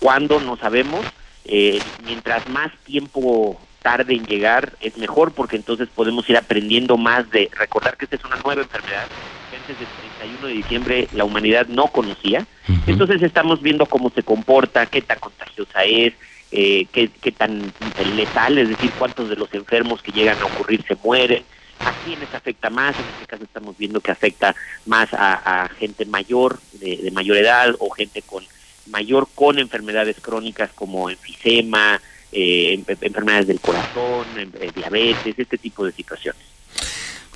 ¿Cuándo? 0.00 0.40
No 0.40 0.56
sabemos. 0.56 1.06
Eh, 1.44 1.80
mientras 2.04 2.46
más 2.48 2.70
tiempo 2.84 3.58
tarde 3.82 4.14
en 4.14 4.26
llegar 4.26 4.74
es 4.80 4.96
mejor 4.98 5.32
porque 5.32 5.56
entonces 5.56 5.88
podemos 5.94 6.28
ir 6.28 6.36
aprendiendo 6.36 6.96
más 6.96 7.30
de 7.30 7.50
recordar 7.56 7.96
que 7.96 8.04
esta 8.04 8.16
es 8.16 8.24
una 8.24 8.36
nueva 8.44 8.62
enfermedad 8.62 9.06
que 9.50 9.56
antes 9.56 9.78
del 9.78 9.88
31 10.20 10.46
de 10.48 10.52
diciembre 10.52 11.08
la 11.12 11.24
humanidad 11.24 11.66
no 11.68 11.86
conocía. 11.86 12.46
Entonces 12.86 13.22
estamos 13.22 13.62
viendo 13.62 13.86
cómo 13.86 14.10
se 14.10 14.22
comporta, 14.22 14.86
qué 14.86 15.00
tan 15.00 15.18
contagiosa 15.18 15.84
es, 15.84 16.12
eh, 16.52 16.86
qué, 16.92 17.10
qué 17.20 17.32
tan 17.32 17.72
letal, 18.14 18.58
es 18.58 18.68
decir, 18.68 18.90
cuántos 18.98 19.28
de 19.28 19.36
los 19.36 19.52
enfermos 19.54 20.02
que 20.02 20.12
llegan 20.12 20.36
a 20.40 20.46
ocurrir 20.46 20.84
se 20.86 20.96
mueren, 21.02 21.44
a 21.80 21.92
quiénes 22.04 22.32
afecta 22.34 22.70
más, 22.70 22.96
en 22.96 23.04
este 23.14 23.26
caso 23.26 23.44
estamos 23.44 23.76
viendo 23.76 24.00
que 24.00 24.10
afecta 24.10 24.54
más 24.86 25.08
a, 25.12 25.68
gente 25.78 26.04
mayor, 26.06 26.58
de, 26.72 27.10
mayor 27.12 27.36
edad 27.36 27.74
o 27.78 27.90
gente 27.90 28.22
con 28.22 28.44
mayor 28.86 29.28
con 29.34 29.58
enfermedades 29.58 30.16
crónicas 30.20 30.70
como 30.74 31.10
enfisema, 31.10 32.00
eh, 32.32 32.82
enfermedades 33.00 33.46
del 33.46 33.60
corazón, 33.60 34.26
eh, 34.36 34.70
diabetes, 34.74 35.38
este 35.38 35.58
tipo 35.58 35.84
de 35.84 35.92
situaciones. 35.92 36.40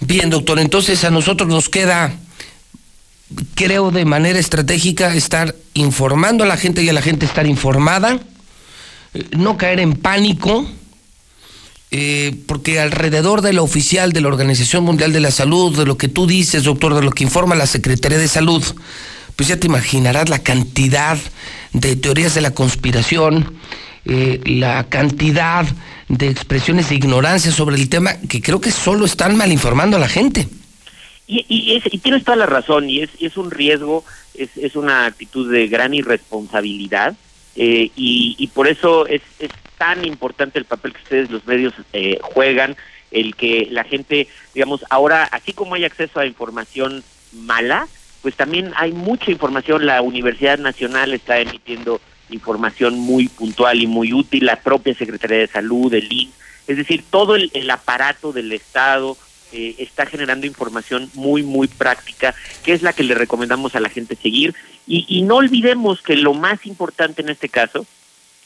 Bien, 0.01 0.31
doctor, 0.31 0.59
entonces 0.59 1.05
a 1.05 1.11
nosotros 1.11 1.49
nos 1.49 1.69
queda, 1.69 2.13
creo, 3.55 3.91
de 3.91 4.05
manera 4.05 4.39
estratégica 4.39 5.15
estar 5.15 5.55
informando 5.75 6.45
a 6.45 6.47
la 6.47 6.57
gente 6.57 6.83
y 6.83 6.89
a 6.89 6.93
la 6.93 7.03
gente 7.03 7.25
estar 7.27 7.47
informada, 7.47 8.19
eh, 9.15 9.25
no 9.37 9.57
caer 9.57 9.81
en 9.81 9.95
pánico, 9.95 10.67
porque 12.47 12.81
alrededor 12.81 13.43
de 13.43 13.53
lo 13.53 13.63
oficial 13.63 14.13
de 14.13 14.23
la 14.23 14.29
Organización 14.29 14.85
Mundial 14.85 15.13
de 15.13 15.21
la 15.21 15.31
Salud, 15.31 15.77
de 15.77 15.85
lo 15.85 15.99
que 15.99 16.09
tú 16.09 16.27
dices, 16.27 16.65
doctor, 16.65 16.95
de 16.95 17.03
lo 17.03 17.11
que 17.11 17.25
informa 17.25 17.55
la 17.55 17.67
Secretaría 17.67 18.19
de 18.19 18.29
Salud, 18.29 18.65
pues 19.37 19.49
ya 19.49 19.59
te 19.59 19.67
imaginarás 19.67 20.29
la 20.29 20.39
cantidad 20.39 21.19
de 21.73 21.97
teorías 21.97 22.35
de 22.35 22.41
la 22.41 22.53
conspiración, 22.53 23.57
eh, 24.05 24.41
la 24.45 24.85
cantidad 24.85 25.67
de 26.09 26.29
expresiones 26.29 26.89
de 26.89 26.97
ignorancia 26.97 27.53
sobre 27.53 27.77
el 27.77 27.89
tema 27.89 28.15
que 28.29 28.43
creo 28.43 28.61
que 28.61 28.71
solo 28.71 29.05
están 29.05 29.37
mal 29.37 29.53
informando 29.53 29.97
a 29.97 30.01
la 30.01 30.09
gente. 30.09 30.49
Y, 31.27 31.47
y, 31.49 31.99
tienes 31.99 32.25
toda 32.25 32.37
la 32.37 32.47
razón, 32.47 32.91
y 32.91 33.01
es, 33.01 33.11
es 33.21 33.37
un 33.37 33.51
riesgo, 33.51 34.05
es, 34.35 34.51
es 34.57 34.77
una 34.77 35.07
actitud 35.07 35.51
de 35.51 35.67
gran 35.69 35.95
irresponsabilidad, 35.95 37.15
eh, 37.57 37.91
y, 37.97 38.35
y, 38.39 38.47
por 38.49 38.69
eso 38.69 39.07
es, 39.07 39.23
es 39.39 39.51
tan 39.83 40.05
importante 40.05 40.61
el 40.61 40.65
papel 40.65 40.93
que 40.93 41.03
ustedes, 41.03 41.31
los 41.33 41.45
medios, 41.45 41.75
eh, 41.93 42.21
juegan, 42.23 42.77
el 43.11 43.35
que 43.35 43.67
la 43.69 43.83
gente, 43.83 44.29
digamos, 44.55 44.85
ahora, 44.91 45.25
así 45.25 45.53
como 45.53 45.75
hay 45.75 45.85
acceso 45.85 46.21
a 46.21 46.25
información 46.27 47.03
mala, 47.33 47.89
pues 48.23 48.37
también 48.37 48.71
hay 48.77 48.93
mucha 48.93 49.33
información, 49.33 49.85
la 49.85 50.01
Universidad 50.01 50.61
Nacional 50.61 51.12
está 51.15 51.41
emitiendo 51.41 52.01
información 52.31 52.97
muy 52.97 53.27
puntual 53.27 53.83
y 53.83 53.89
muy 53.89 54.12
útil, 54.12 54.47
la 54.47 54.61
propia 54.61 54.95
Secretaría 54.95 55.39
de 55.39 55.49
Salud, 55.49 55.93
el 55.93 56.12
IN, 56.12 56.31
es 56.69 56.77
decir, 56.77 57.03
todo 57.11 57.35
el, 57.35 57.69
aparato 57.69 58.33
del 58.33 58.53
Estado 58.53 59.17
eh, 59.51 59.75
está 59.79 60.07
generando 60.07 60.47
información 60.47 61.11
muy, 61.15 61.43
muy 61.43 61.67
práctica, 61.67 62.37
que 62.62 62.73
es 62.73 62.83
la 62.83 62.93
que 62.93 63.03
le 63.03 63.17
recomendamos 63.17 63.75
a 63.75 63.81
la 63.81 63.89
gente 63.89 64.15
seguir. 64.15 64.55
Y, 64.87 65.07
y 65.09 65.23
no 65.23 65.39
olvidemos 65.39 66.03
que 66.03 66.15
lo 66.15 66.35
más 66.35 66.67
importante 66.67 67.21
en 67.21 67.31
este 67.31 67.49
caso 67.49 67.85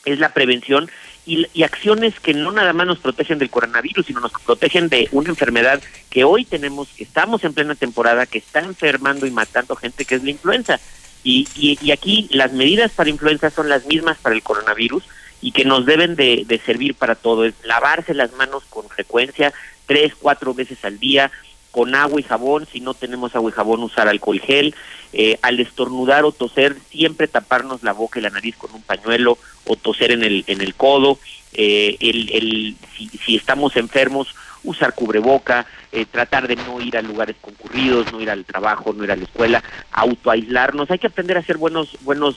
es 0.06 0.18
la 0.18 0.32
prevención 0.32 0.88
y, 1.26 1.46
y, 1.52 1.62
acciones 1.64 2.18
que 2.20 2.32
no 2.32 2.52
nada 2.52 2.72
más 2.72 2.86
nos 2.86 2.98
protegen 2.98 3.38
del 3.38 3.50
coronavirus, 3.50 4.06
sino 4.06 4.20
nos 4.20 4.32
protegen 4.32 4.88
de 4.88 5.08
una 5.12 5.28
enfermedad 5.28 5.82
que 6.08 6.24
hoy 6.24 6.44
tenemos, 6.44 6.88
que 6.88 7.04
estamos 7.04 7.42
en 7.44 7.52
plena 7.52 7.74
temporada, 7.74 8.26
que 8.26 8.38
está 8.38 8.60
enfermando 8.60 9.26
y 9.26 9.30
matando 9.30 9.74
gente, 9.76 10.04
que 10.04 10.14
es 10.14 10.24
la 10.24 10.30
influenza. 10.30 10.80
Y, 11.24 11.48
y, 11.56 11.90
aquí 11.90 12.28
las 12.30 12.52
medidas 12.52 12.92
para 12.92 13.10
influenza 13.10 13.50
son 13.50 13.68
las 13.68 13.84
mismas 13.86 14.16
para 14.18 14.36
el 14.36 14.42
coronavirus 14.42 15.02
y 15.42 15.50
que 15.50 15.64
nos 15.64 15.84
deben 15.84 16.14
de, 16.14 16.44
de 16.46 16.58
servir 16.60 16.94
para 16.94 17.16
todo. 17.16 17.44
Es 17.44 17.54
lavarse 17.64 18.14
las 18.14 18.32
manos 18.34 18.62
con 18.70 18.88
frecuencia, 18.88 19.52
tres, 19.86 20.14
cuatro 20.14 20.54
veces 20.54 20.84
al 20.84 21.00
día, 21.00 21.32
con 21.76 21.94
agua 21.94 22.18
y 22.18 22.22
jabón, 22.22 22.66
si 22.72 22.80
no 22.80 22.94
tenemos 22.94 23.36
agua 23.36 23.50
y 23.50 23.52
jabón 23.52 23.82
usar 23.82 24.08
alcohol 24.08 24.40
gel, 24.40 24.74
eh, 25.12 25.38
al 25.42 25.60
estornudar 25.60 26.24
o 26.24 26.32
toser 26.32 26.74
siempre 26.90 27.28
taparnos 27.28 27.82
la 27.82 27.92
boca 27.92 28.18
y 28.18 28.22
la 28.22 28.30
nariz 28.30 28.56
con 28.56 28.74
un 28.74 28.80
pañuelo 28.80 29.36
o 29.66 29.76
toser 29.76 30.12
en 30.12 30.24
el, 30.24 30.42
en 30.46 30.62
el 30.62 30.74
codo, 30.74 31.18
eh, 31.52 31.98
el, 32.00 32.30
el, 32.32 32.76
si, 32.96 33.08
si 33.08 33.36
estamos 33.36 33.76
enfermos 33.76 34.34
usar 34.64 34.94
cubreboca, 34.94 35.66
eh, 35.92 36.06
tratar 36.10 36.48
de 36.48 36.56
no 36.56 36.80
ir 36.80 36.96
a 36.96 37.02
lugares 37.02 37.36
concurridos, 37.42 38.10
no 38.10 38.22
ir 38.22 38.30
al 38.30 38.46
trabajo, 38.46 38.94
no 38.94 39.04
ir 39.04 39.10
a 39.10 39.16
la 39.16 39.24
escuela, 39.24 39.62
autoaislarnos. 39.92 40.90
Hay 40.90 40.98
que 40.98 41.08
aprender 41.08 41.36
a 41.36 41.40
hacer 41.40 41.58
buenos 41.58 41.90
buenos 42.00 42.36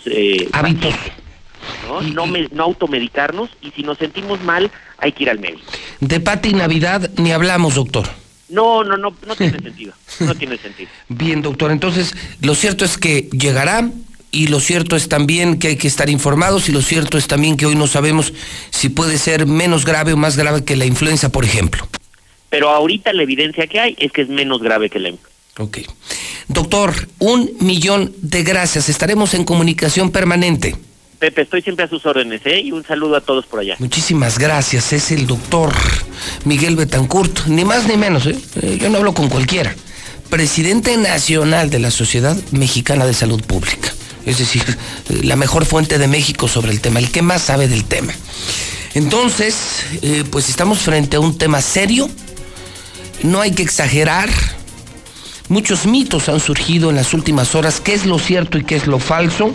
hábitos. 0.52 0.94
¿no? 1.88 2.02
No, 2.02 2.26
no 2.28 2.64
automedicarnos 2.64 3.50
y 3.62 3.72
si 3.72 3.84
nos 3.84 4.00
sentimos 4.00 4.42
mal 4.42 4.70
hay 4.98 5.14
que 5.14 5.24
ir 5.24 5.30
al 5.30 5.40
médico. 5.40 5.72
De 6.02 6.20
Pati 6.20 6.54
Navidad 6.54 7.10
ni 7.16 7.32
hablamos, 7.32 7.76
doctor. 7.76 8.04
No, 8.50 8.84
no, 8.84 8.98
no, 8.98 9.16
no 9.26 9.36
tiene 9.36 9.60
sentido. 9.60 9.94
No 10.20 10.36
tiene 10.36 10.58
sentido. 10.58 10.90
Bien, 11.10 11.42
doctor. 11.42 11.72
Entonces, 11.72 12.16
lo 12.42 12.56
cierto 12.56 12.84
es 12.84 12.98
que 12.98 13.30
llegará, 13.32 13.90
y 14.32 14.48
lo 14.48 14.60
cierto 14.60 14.96
es 14.96 15.10
también 15.10 15.58
que 15.58 15.70
hay 15.70 15.76
que 15.76 15.88
estar 15.88 16.10
informados 16.10 16.70
y 16.70 16.72
lo 16.72 16.82
cierto 16.82 17.18
es 17.18 17.28
también 17.28 17.58
que 17.58 17.66
hoy 17.66 17.76
no 17.76 17.88
sabemos 17.88 18.34
si 18.70 18.90
puede 18.90 19.18
ser 19.18 19.48
menos 19.48 19.86
grave 19.86 20.14
o 20.14 20.18
más 20.18 20.38
grave 20.38 20.64
que 20.64 20.76
la 20.76 20.86
influenza, 20.86 21.30
por 21.30 21.46
ejemplo. 21.46 21.88
Pero 22.50 22.70
ahorita 22.70 23.14
la 23.14 23.24
evidencia 23.24 23.68
que 23.68 23.80
hay 23.80 23.96
es 24.00 24.12
que 24.12 24.22
es 24.22 24.30
menos 24.30 24.62
grave 24.62 24.90
que 24.90 25.00
la 25.00 25.10
influenza. 25.10 25.30
Ok. 25.58 25.80
Doctor, 26.48 26.94
un 27.20 27.52
millón 27.60 28.14
de 28.22 28.44
gracias. 28.44 28.88
Estaremos 28.88 29.34
en 29.34 29.44
comunicación 29.44 30.12
permanente. 30.12 30.76
Pepe, 31.20 31.42
estoy 31.42 31.62
siempre 31.62 31.84
a 31.84 31.90
sus 31.90 32.06
órdenes, 32.06 32.42
¿eh? 32.46 32.62
Y 32.62 32.72
un 32.72 32.86
saludo 32.86 33.18
a 33.18 33.22
todos 33.22 33.46
por 33.46 33.60
allá. 33.60 33.76
Muchísimas 33.80 34.40
gracias. 34.40 34.94
Es 34.94 35.12
el 35.12 35.28
doctor 35.28 35.74
Miguel 36.46 36.78
Betancourt, 36.78 37.48
ni 37.48 37.66
más 37.66 37.88
ni 37.88 37.98
menos, 37.98 38.26
¿eh? 38.26 38.38
¿eh? 38.62 38.78
Yo 38.82 38.90
no 38.90 39.00
hablo 39.00 39.14
con 39.14 39.28
cualquiera. 39.28 39.76
Presidente 40.30 40.96
nacional 40.96 41.70
de 41.70 41.80
la 41.80 41.92
Sociedad 41.92 42.38
Mexicana 42.52 43.06
de 43.06 43.14
Salud 43.14 43.44
Pública. 43.44 43.94
Es 44.26 44.38
decir, 44.38 44.64
la 45.24 45.36
mejor 45.36 45.66
fuente 45.66 45.98
de 45.98 46.08
México 46.08 46.48
sobre 46.48 46.72
el 46.72 46.80
tema, 46.80 47.00
el 47.00 47.12
que 47.12 47.22
más 47.22 47.42
sabe 47.42 47.68
del 47.68 47.84
tema. 47.84 48.14
Entonces, 48.94 49.84
eh, 50.02 50.24
pues 50.30 50.48
estamos 50.48 50.80
frente 50.80 51.18
a 51.18 51.20
un 51.20 51.38
tema 51.38 51.62
serio, 51.62 52.10
no 53.24 53.42
hay 53.42 53.52
que 53.52 53.64
exagerar. 53.64 54.30
Muchos 55.50 55.86
mitos 55.86 56.30
han 56.30 56.40
surgido 56.40 56.90
en 56.90 56.96
las 56.96 57.14
últimas 57.14 57.56
horas. 57.56 57.82
¿Qué 57.82 57.94
es 57.94 58.06
lo 58.06 58.20
cierto 58.20 58.58
y 58.58 58.64
qué 58.64 58.76
es 58.76 58.88
lo 58.88 59.00
falso? 59.00 59.54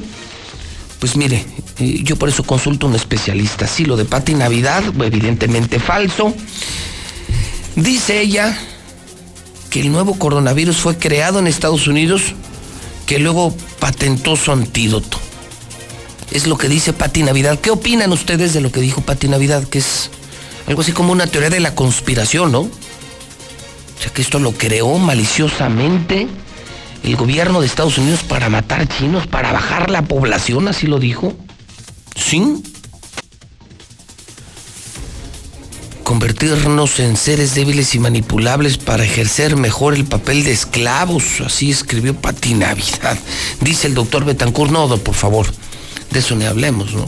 Pues 1.05 1.19
mire, 1.19 1.45
eh, 1.81 2.01
yo 2.03 2.17
por 2.17 2.31
eso 2.31 2.45
consulto 2.45 2.87
a 2.87 2.89
un 2.89 2.97
especialista. 2.97 3.67
Sí, 3.67 3.85
lo 3.85 3.99
de 3.99 4.07
Pati 4.07 4.33
Navidad, 4.33 4.83
evidentemente 5.03 5.79
falso. 5.79 6.33
Dice 7.77 8.23
ella 8.23 8.59
que 9.69 9.83
el 9.83 9.93
nuevo 9.93 10.19
coronavirus 10.19 10.79
fue 10.79 10.97
creado 10.97 11.41
en 11.41 11.47
Estados 11.47 11.89
Unidos, 11.89 12.33
que 13.05 13.19
luego 13.19 13.55
patentó 13.81 14.35
su 14.35 14.51
antídoto. 14.51 15.19
Es 16.31 16.47
lo 16.47 16.57
que 16.57 16.71
dice 16.71 16.95
Pati 16.95 17.23
Navidad. 17.23 17.61
¿Qué 17.61 17.71
opinan 17.71 18.11
ustedes 18.11 18.55
de 18.55 18.63
lo 18.63 18.73
que 18.73 18.81
dijo 18.81 19.03
Pati 19.03 19.29
Navidad? 19.29 19.63
Que 19.65 19.81
es 19.81 20.09
algo 20.67 20.81
así 20.81 20.93
como 20.93 21.13
una 21.13 21.27
teoría 21.27 21.51
de 21.51 21.61
la 21.61 21.75
conspiración, 21.75 22.51
¿no? 22.51 22.61
O 22.61 22.71
sea, 24.01 24.11
que 24.11 24.23
esto 24.23 24.39
lo 24.39 24.53
creó 24.53 24.97
maliciosamente 24.97 26.29
el 27.05 27.17
gobierno 27.17 27.61
de 27.61 27.67
Estados 27.67 27.99
Unidos 27.99 28.23
para 28.23 28.49
matar 28.49 28.89
chinos, 28.89 29.27
para 29.27 29.53
bajar 29.53 29.91
la 29.91 30.03
población, 30.03 30.69
así 30.69 30.87
lo 30.87 30.99
dijo. 30.99 31.35
¿Sí? 32.17 32.63
Convertirnos 36.03 36.99
en 37.01 37.17
seres 37.17 37.55
débiles 37.55 37.95
y 37.95 37.99
manipulables 37.99 38.79
para 38.79 39.05
ejercer 39.05 39.57
mejor 39.57 39.95
el 39.95 40.07
papel 40.07 40.45
de 40.45 40.53
esclavos, 40.53 41.41
así 41.45 41.71
escribió 41.71 42.15
Pati 42.15 42.55
Navidad. 42.55 43.19
Dice 43.61 43.87
el 43.87 43.95
doctor 43.95 44.25
Betancourt, 44.25 44.71
no, 44.71 44.89
por 44.99 45.15
favor, 45.15 45.47
de 46.11 46.19
eso 46.19 46.35
ni 46.37 46.47
hablemos, 46.47 46.95
¿no? 46.95 47.05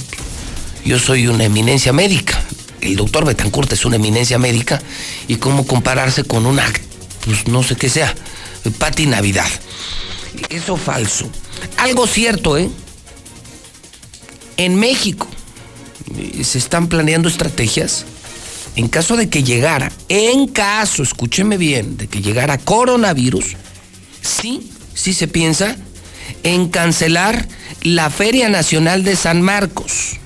Yo 0.84 0.98
soy 0.98 1.26
una 1.26 1.44
eminencia 1.44 1.92
médica, 1.92 2.42
el 2.80 2.96
doctor 2.96 3.24
Betancourt 3.24 3.72
es 3.72 3.84
una 3.84 3.96
eminencia 3.96 4.38
médica 4.38 4.80
y 5.26 5.36
cómo 5.36 5.66
compararse 5.66 6.24
con 6.24 6.46
una, 6.46 6.64
pues 7.24 7.48
no 7.48 7.62
sé 7.62 7.76
qué 7.76 7.88
sea, 7.88 8.14
Pati 8.70 9.06
Navidad. 9.06 9.48
Eso 10.48 10.76
falso. 10.76 11.30
Algo 11.78 12.06
cierto, 12.06 12.58
¿eh? 12.58 12.68
En 14.56 14.76
México 14.76 15.28
eh, 16.16 16.44
se 16.44 16.58
están 16.58 16.88
planeando 16.88 17.28
estrategias 17.28 18.06
en 18.76 18.88
caso 18.88 19.16
de 19.16 19.30
que 19.30 19.42
llegara, 19.42 19.90
en 20.10 20.48
caso, 20.48 21.02
escúcheme 21.02 21.56
bien, 21.56 21.96
de 21.96 22.08
que 22.08 22.20
llegara 22.20 22.58
coronavirus, 22.58 23.56
sí, 24.20 24.70
sí 24.94 25.14
se 25.14 25.28
piensa 25.28 25.76
en 26.42 26.68
cancelar 26.68 27.48
la 27.80 28.10
Feria 28.10 28.50
Nacional 28.50 29.02
de 29.02 29.16
San 29.16 29.40
Marcos. 29.40 30.18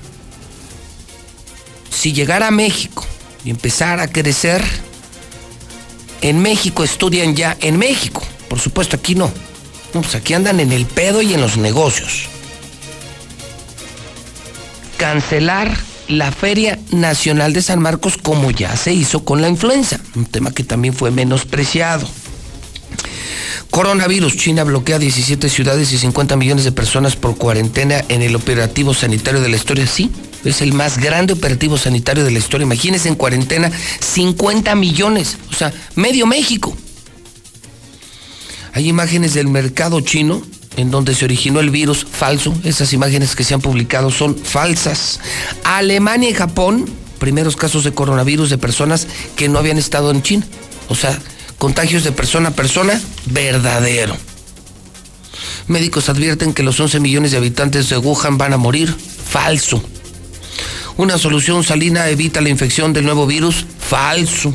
Si 1.89 2.11
llegara 2.11 2.47
a 2.47 2.51
México 2.51 3.05
y 3.45 3.51
empezara 3.51 4.03
a 4.03 4.07
crecer, 4.11 4.61
en 6.21 6.41
México 6.41 6.83
estudian 6.83 7.35
ya, 7.35 7.57
en 7.61 7.77
México, 7.77 8.21
por 8.49 8.59
supuesto 8.59 8.95
aquí 8.95 9.15
no. 9.15 9.31
No, 9.93 10.01
pues 10.01 10.15
aquí 10.15 10.33
andan 10.33 10.59
en 10.59 10.71
el 10.71 10.85
pedo 10.85 11.21
y 11.21 11.33
en 11.33 11.41
los 11.41 11.57
negocios. 11.57 12.27
Cancelar 14.97 15.75
la 16.07 16.31
Feria 16.31 16.79
Nacional 16.91 17.53
de 17.53 17.61
San 17.61 17.81
Marcos 17.81 18.17
como 18.17 18.51
ya 18.51 18.75
se 18.77 18.93
hizo 18.93 19.23
con 19.25 19.41
la 19.41 19.49
influenza, 19.49 19.99
un 20.15 20.25
tema 20.25 20.51
que 20.51 20.63
también 20.63 20.93
fue 20.93 21.11
menospreciado. 21.11 22.07
Coronavirus, 23.69 24.35
China 24.35 24.65
bloquea 24.65 24.99
17 24.99 25.49
ciudades 25.49 25.91
y 25.93 25.97
50 25.97 26.35
millones 26.35 26.65
de 26.65 26.73
personas 26.73 27.15
por 27.15 27.37
cuarentena 27.37 28.03
en 28.09 28.21
el 28.21 28.35
operativo 28.35 28.93
sanitario 28.93 29.39
de 29.39 29.47
la 29.47 29.55
historia. 29.55 29.87
Sí, 29.87 30.11
es 30.43 30.61
el 30.61 30.73
más 30.73 30.97
grande 30.97 31.33
operativo 31.33 31.77
sanitario 31.77 32.23
de 32.23 32.31
la 32.31 32.39
historia. 32.39 32.65
Imagínense 32.65 33.07
en 33.07 33.15
cuarentena 33.15 33.71
50 33.99 34.75
millones, 34.75 35.37
o 35.51 35.53
sea, 35.53 35.73
medio 35.95 36.25
México. 36.25 36.75
Hay 38.73 38.87
imágenes 38.87 39.33
del 39.33 39.47
mercado 39.47 39.99
chino 40.01 40.41
en 40.77 40.91
donde 40.91 41.15
se 41.15 41.25
originó 41.25 41.59
el 41.59 41.69
virus 41.69 42.05
falso. 42.09 42.53
Esas 42.63 42.93
imágenes 42.93 43.35
que 43.35 43.43
se 43.43 43.53
han 43.53 43.61
publicado 43.61 44.11
son 44.11 44.37
falsas. 44.37 45.19
Alemania 45.63 46.29
y 46.29 46.33
Japón, 46.33 46.85
primeros 47.19 47.55
casos 47.55 47.83
de 47.83 47.93
coronavirus 47.93 48.49
de 48.49 48.57
personas 48.57 49.07
que 49.35 49.49
no 49.49 49.59
habían 49.59 49.77
estado 49.77 50.11
en 50.11 50.21
China. 50.21 50.45
O 50.87 50.95
sea, 50.95 51.17
contagios 51.57 52.03
de 52.03 52.11
persona 52.11 52.49
a 52.49 52.53
persona, 52.53 52.99
verdadero. 53.25 54.15
Médicos 55.67 56.09
advierten 56.09 56.53
que 56.53 56.63
los 56.63 56.79
11 56.79 56.99
millones 56.99 57.31
de 57.31 57.37
habitantes 57.37 57.89
de 57.89 57.97
Wuhan 57.97 58.37
van 58.37 58.53
a 58.53 58.57
morir, 58.57 58.93
falso. 59.25 59.83
Una 60.97 61.17
solución 61.17 61.63
salina 61.63 62.09
evita 62.09 62.41
la 62.41 62.49
infección 62.49 62.93
del 62.93 63.05
nuevo 63.05 63.25
virus, 63.25 63.65
falso. 63.79 64.53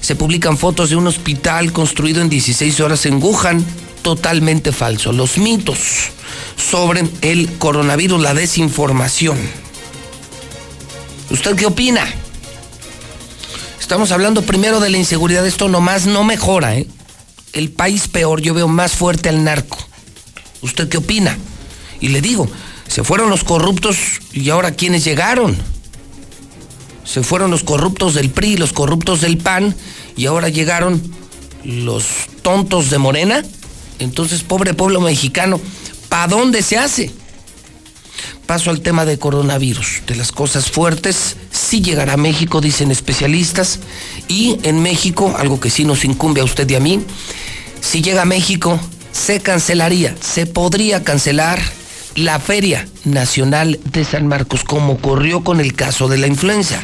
Se 0.00 0.14
publican 0.14 0.58
fotos 0.58 0.90
de 0.90 0.96
un 0.96 1.06
hospital 1.06 1.72
construido 1.72 2.20
en 2.20 2.28
16 2.28 2.80
horas 2.80 3.06
en 3.06 3.22
Wuhan, 3.22 3.64
totalmente 4.02 4.72
falso. 4.72 5.12
Los 5.12 5.38
mitos 5.38 5.78
sobre 6.56 7.04
el 7.22 7.50
coronavirus, 7.58 8.20
la 8.20 8.34
desinformación. 8.34 9.38
¿Usted 11.30 11.56
qué 11.56 11.66
opina? 11.66 12.04
Estamos 13.80 14.12
hablando 14.12 14.42
primero 14.42 14.80
de 14.80 14.90
la 14.90 14.98
inseguridad. 14.98 15.46
Esto 15.46 15.68
nomás 15.68 16.06
no 16.06 16.24
mejora, 16.24 16.76
¿eh? 16.76 16.86
El 17.52 17.70
país 17.70 18.08
peor, 18.08 18.40
yo 18.40 18.54
veo 18.54 18.68
más 18.68 18.92
fuerte 18.92 19.28
al 19.28 19.44
narco. 19.44 19.78
¿Usted 20.62 20.88
qué 20.88 20.98
opina? 20.98 21.36
Y 22.00 22.08
le 22.08 22.20
digo, 22.20 22.48
se 22.92 23.04
fueron 23.04 23.30
los 23.30 23.42
corruptos 23.42 23.96
y 24.34 24.50
ahora 24.50 24.72
¿quiénes 24.72 25.02
llegaron? 25.02 25.56
Se 27.06 27.22
fueron 27.22 27.50
los 27.50 27.64
corruptos 27.64 28.12
del 28.12 28.28
PRI, 28.28 28.58
los 28.58 28.74
corruptos 28.74 29.22
del 29.22 29.38
PAN 29.38 29.74
y 30.14 30.26
ahora 30.26 30.50
llegaron 30.50 31.00
los 31.64 32.04
tontos 32.42 32.90
de 32.90 32.98
Morena. 32.98 33.42
Entonces, 33.98 34.42
pobre 34.42 34.74
pueblo 34.74 35.00
mexicano, 35.00 35.58
¿para 36.10 36.26
dónde 36.26 36.60
se 36.60 36.76
hace? 36.76 37.10
Paso 38.44 38.68
al 38.68 38.82
tema 38.82 39.06
de 39.06 39.18
coronavirus, 39.18 40.02
de 40.06 40.14
las 40.14 40.30
cosas 40.30 40.70
fuertes, 40.70 41.36
sí 41.50 41.80
llegará 41.80 42.12
a 42.12 42.18
México, 42.18 42.60
dicen 42.60 42.90
especialistas, 42.90 43.78
y 44.28 44.58
en 44.64 44.82
México, 44.82 45.34
algo 45.38 45.60
que 45.60 45.70
sí 45.70 45.86
nos 45.86 46.04
incumbe 46.04 46.42
a 46.42 46.44
usted 46.44 46.68
y 46.68 46.74
a 46.74 46.80
mí, 46.80 47.02
si 47.80 48.02
llega 48.02 48.20
a 48.20 48.26
México, 48.26 48.78
se 49.12 49.40
cancelaría, 49.40 50.14
se 50.20 50.44
podría 50.44 51.02
cancelar 51.04 51.58
la 52.16 52.38
Feria 52.38 52.86
Nacional 53.04 53.80
de 53.84 54.04
San 54.04 54.26
Marcos, 54.26 54.64
como 54.64 54.94
ocurrió 54.94 55.42
con 55.44 55.60
el 55.60 55.74
caso 55.74 56.08
de 56.08 56.18
la 56.18 56.26
influenza. 56.26 56.82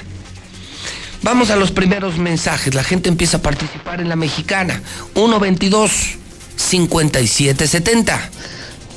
Vamos 1.22 1.50
a 1.50 1.56
los 1.56 1.72
primeros 1.72 2.18
mensajes. 2.18 2.74
La 2.74 2.84
gente 2.84 3.08
empieza 3.08 3.38
a 3.38 3.42
participar 3.42 4.00
en 4.00 4.08
la 4.08 4.16
mexicana. 4.16 4.82
122 5.14 6.18
5770. 6.56 8.30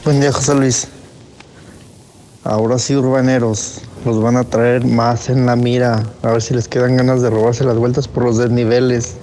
Buen 0.03 0.19
día, 0.19 0.31
José 0.31 0.55
Luis. 0.55 0.87
Ahora 2.43 2.79
sí, 2.79 2.95
urbaneros, 2.95 3.81
los 4.03 4.21
van 4.21 4.35
a 4.35 4.43
traer 4.43 4.83
más 4.83 5.29
en 5.29 5.45
la 5.45 5.55
mira, 5.55 6.03
a 6.23 6.31
ver 6.31 6.41
si 6.41 6.55
les 6.55 6.67
quedan 6.67 6.97
ganas 6.97 7.21
de 7.21 7.29
robarse 7.29 7.63
las 7.63 7.77
vueltas 7.77 8.07
por 8.07 8.23
los 8.23 8.37
desniveles. 8.37 9.15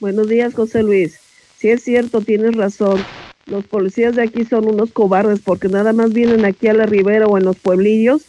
Buenos 0.00 0.28
días, 0.28 0.54
José 0.54 0.82
Luis. 0.82 1.27
Si 1.58 1.70
es 1.70 1.82
cierto, 1.82 2.20
tienes 2.20 2.54
razón. 2.54 3.04
Los 3.46 3.64
policías 3.64 4.14
de 4.14 4.22
aquí 4.22 4.44
son 4.44 4.68
unos 4.68 4.92
cobardes 4.92 5.40
porque 5.40 5.68
nada 5.68 5.92
más 5.92 6.12
vienen 6.12 6.44
aquí 6.44 6.68
a 6.68 6.74
la 6.74 6.86
ribera 6.86 7.26
o 7.26 7.38
en 7.38 7.44
los 7.44 7.56
pueblillos 7.56 8.22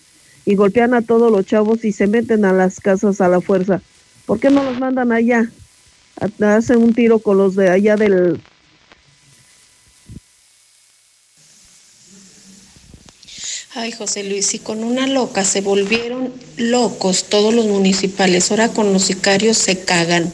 y 0.45 0.55
golpean 0.55 0.93
a 0.93 1.01
todos 1.01 1.31
los 1.31 1.45
chavos 1.45 1.83
y 1.83 1.91
se 1.91 2.07
meten 2.07 2.45
a 2.45 2.53
las 2.53 2.79
casas 2.79 3.21
a 3.21 3.27
la 3.27 3.41
fuerza. 3.41 3.81
¿Por 4.25 4.39
qué 4.39 4.49
no 4.49 4.63
los 4.63 4.79
mandan 4.79 5.11
allá? 5.11 5.51
Hacen 6.39 6.77
un 6.77 6.93
tiro 6.93 7.19
con 7.19 7.37
los 7.37 7.55
de 7.55 7.69
allá 7.69 7.95
del, 7.97 8.39
Ay, 13.75 13.91
José 13.91 14.23
Luis, 14.23 14.55
y 14.55 14.59
con 14.59 14.83
una 14.83 15.05
loca 15.05 15.45
se 15.45 15.61
volvieron 15.61 16.33
locos 16.57 17.25
todos 17.29 17.53
los 17.53 17.67
municipales. 17.67 18.49
Ahora 18.49 18.69
con 18.69 18.91
los 18.91 19.03
sicarios 19.03 19.57
se 19.57 19.79
cagan. 19.79 20.33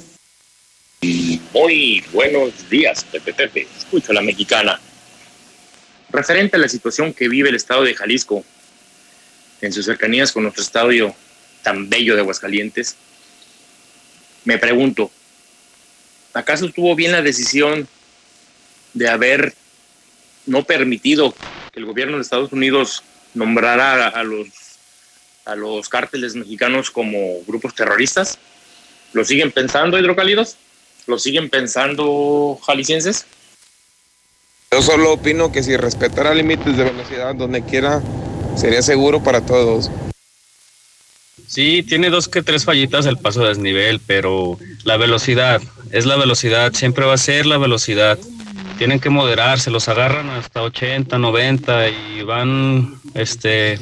Muy 1.54 2.04
buenos 2.12 2.70
días, 2.70 3.04
Pepe 3.04 3.34
Pepe. 3.34 3.68
Escucho 3.78 4.12
a 4.12 4.16
la 4.16 4.22
mexicana. 4.22 4.80
Referente 6.10 6.56
a 6.56 6.60
la 6.60 6.68
situación 6.68 7.14
que 7.14 7.28
vive 7.28 7.50
el 7.50 7.56
estado 7.56 7.84
de 7.84 7.94
Jalisco, 7.94 8.44
en 9.62 9.72
sus 9.72 9.86
cercanías 9.86 10.32
con 10.32 10.44
nuestro 10.44 10.64
estadio 10.64 11.14
tan 11.62 11.90
bello 11.90 12.16
de 12.16 12.22
Aguascalientes, 12.22 12.96
me 14.46 14.58
pregunto, 14.58 15.12
¿acaso 16.34 16.66
estuvo 16.66 16.96
bien 16.96 17.12
la 17.12 17.22
decisión 17.22 17.88
de 18.94 19.10
haber 19.10 19.54
no 20.46 20.64
permitido 20.64 21.34
que 21.72 21.80
el 21.80 21.86
gobierno 21.86 22.18
de 22.18 22.24
Estados 22.24 22.52
Unidos 22.52 23.04
nombrara 23.34 24.08
a, 24.08 24.24
los, 24.24 24.48
a 25.46 25.56
los 25.56 25.88
cárteles 25.90 26.36
mexicanos 26.36 26.92
como 26.92 27.44
grupos 27.46 27.76
terroristas? 27.76 28.38
¿Lo 29.14 29.24
siguen 29.24 29.52
pensando 29.52 30.00
hidrocálidos? 30.00 30.58
¿Lo 31.08 31.20
siguen 31.20 31.50
pensando 31.50 32.60
jaliscienses? 32.66 33.26
Yo 34.72 34.82
solo 34.82 35.14
opino 35.14 35.52
que 35.52 35.64
si 35.64 35.78
respetara 35.78 36.34
límites 36.34 36.76
de 36.76 36.84
velocidad 36.84 37.36
donde 37.36 37.64
quiera, 37.64 38.02
sería 38.56 38.82
seguro 38.82 39.24
para 39.24 39.42
todos. 39.42 39.90
Sí, 41.48 41.84
tiene 41.84 42.10
dos 42.10 42.28
que 42.28 42.42
tres 42.42 42.66
fallitas 42.66 43.06
el 43.06 43.18
paso 43.18 43.42
de 43.42 43.50
desnivel, 43.50 44.00
pero 44.00 44.58
la 44.84 44.98
velocidad, 44.98 45.62
es 45.92 46.06
la 46.06 46.18
velocidad, 46.18 46.74
siempre 46.74 47.06
va 47.06 47.14
a 47.14 47.18
ser 47.18 47.46
la 47.46 47.58
velocidad 47.58 48.18
tienen 48.78 49.00
que 49.00 49.10
moderarse, 49.10 49.72
los 49.72 49.88
agarran 49.88 50.30
hasta 50.30 50.62
80, 50.62 51.18
90 51.18 51.90
y 51.90 52.22
van 52.24 52.96
este, 53.14 53.80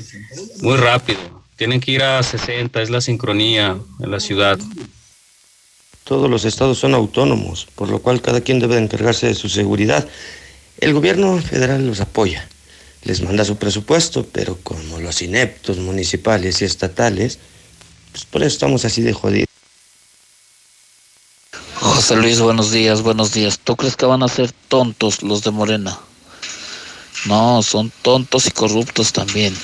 muy 0.61 0.77
rápido. 0.77 1.19
Tienen 1.55 1.79
que 1.79 1.91
ir 1.91 2.03
a 2.03 2.21
60, 2.21 2.81
es 2.81 2.89
la 2.89 3.01
sincronía 3.01 3.77
en 3.99 4.11
la 4.11 4.19
ciudad. 4.19 4.59
Todos 6.03 6.29
los 6.29 6.43
estados 6.43 6.79
son 6.79 6.93
autónomos, 6.93 7.67
por 7.75 7.89
lo 7.89 7.99
cual 7.99 8.21
cada 8.21 8.41
quien 8.41 8.59
debe 8.59 8.77
encargarse 8.77 9.27
de 9.27 9.35
su 9.35 9.47
seguridad. 9.47 10.07
El 10.79 10.93
gobierno 10.93 11.41
federal 11.41 11.87
los 11.87 12.01
apoya, 12.01 12.47
les 13.03 13.21
manda 13.21 13.45
su 13.45 13.55
presupuesto, 13.55 14.25
pero 14.31 14.57
como 14.63 14.99
los 14.99 15.21
ineptos 15.21 15.77
municipales 15.77 16.61
y 16.61 16.65
estatales, 16.65 17.39
pues 18.11 18.25
por 18.25 18.41
eso 18.41 18.53
estamos 18.53 18.83
así 18.83 19.01
de 19.01 19.13
jodidos. 19.13 19.47
José 21.79 22.15
Luis, 22.17 22.39
buenos 22.39 22.71
días, 22.71 23.01
buenos 23.01 23.33
días. 23.33 23.59
¿Tú 23.63 23.75
crees 23.77 23.95
que 23.95 24.05
van 24.05 24.23
a 24.23 24.27
ser 24.27 24.51
tontos 24.67 25.23
los 25.23 25.43
de 25.43 25.51
Morena? 25.51 25.97
No, 27.25 27.63
son 27.63 27.91
tontos 28.01 28.47
y 28.47 28.51
corruptos 28.51 29.13
también. 29.13 29.55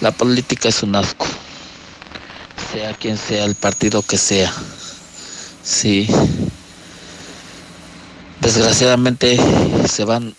La 0.00 0.10
política 0.10 0.70
es 0.70 0.82
un 0.82 0.96
asco. 0.96 1.26
Sea 2.72 2.94
quien 2.94 3.18
sea 3.18 3.44
el 3.44 3.54
partido 3.54 4.02
que 4.02 4.16
sea. 4.16 4.54
Sí. 5.64 6.06
Desgraciadamente 8.40 9.38
se 9.88 10.04
van 10.04 10.34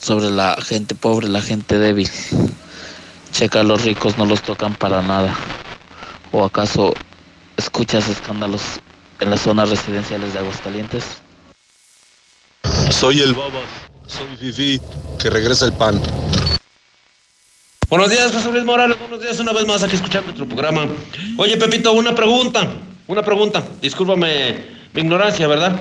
sobre 0.00 0.30
la 0.30 0.56
gente 0.62 0.94
pobre, 0.94 1.28
la 1.28 1.42
gente 1.42 1.78
débil. 1.78 2.08
Checa, 3.32 3.60
a 3.60 3.64
los 3.64 3.82
ricos 3.82 4.16
no 4.16 4.24
los 4.24 4.40
tocan 4.42 4.76
para 4.76 5.02
nada. 5.02 5.36
¿O 6.30 6.44
acaso 6.44 6.94
escuchas 7.56 8.08
escándalos 8.08 8.62
en 9.18 9.30
las 9.30 9.40
zonas 9.40 9.70
residenciales 9.70 10.32
de 10.32 10.38
Aguascalientes? 10.38 11.04
Soy 12.90 13.20
el 13.20 13.34
Baba, 13.34 13.60
soy 14.06 14.36
Fifi, 14.38 14.80
que 15.18 15.30
regresa 15.30 15.66
el 15.66 15.72
pan. 15.72 16.00
Buenos 17.88 18.10
días, 18.10 18.32
José 18.32 18.52
Luis 18.52 18.64
Morales. 18.64 18.98
Buenos 19.00 19.20
días 19.20 19.40
una 19.40 19.52
vez 19.52 19.66
más 19.66 19.82
aquí 19.82 19.96
escuchando 19.96 20.26
nuestro 20.26 20.46
programa. 20.46 20.86
Oye, 21.38 21.56
Pepito, 21.56 21.92
una 21.92 22.14
pregunta. 22.14 22.68
Una 23.08 23.22
pregunta. 23.22 23.64
Discúlpame 23.80 24.54
mi 24.92 25.00
ignorancia, 25.00 25.48
¿verdad? 25.48 25.80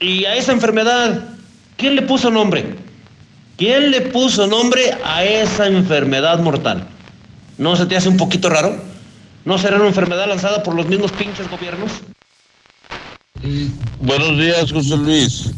Y 0.00 0.24
a 0.24 0.34
esa 0.34 0.52
enfermedad, 0.52 1.28
¿quién 1.76 1.94
le 1.94 2.02
puso 2.02 2.28
nombre? 2.28 2.74
¿Quién 3.56 3.92
le 3.92 4.00
puso 4.00 4.46
nombre 4.48 4.96
a 5.04 5.24
esa 5.24 5.68
enfermedad 5.68 6.40
mortal? 6.40 6.88
¿No 7.56 7.76
se 7.76 7.86
te 7.86 7.96
hace 7.96 8.08
un 8.08 8.16
poquito 8.16 8.48
raro? 8.48 8.76
¿No 9.44 9.58
será 9.58 9.76
una 9.76 9.86
enfermedad 9.86 10.28
lanzada 10.28 10.62
por 10.62 10.74
los 10.74 10.86
mismos 10.86 11.12
pinches 11.12 11.48
gobiernos? 11.48 11.92
Buenos 14.00 14.38
días, 14.38 14.72
José 14.72 14.96
Luis. 14.96 15.52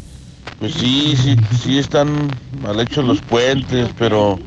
Pues 0.59 0.75
sí, 0.75 1.15
sí, 1.17 1.37
sí 1.65 1.79
están 1.79 2.29
mal 2.61 2.79
hechos 2.81 3.07
los 3.07 3.23
puentes, 3.23 3.89
pero 3.99 4.39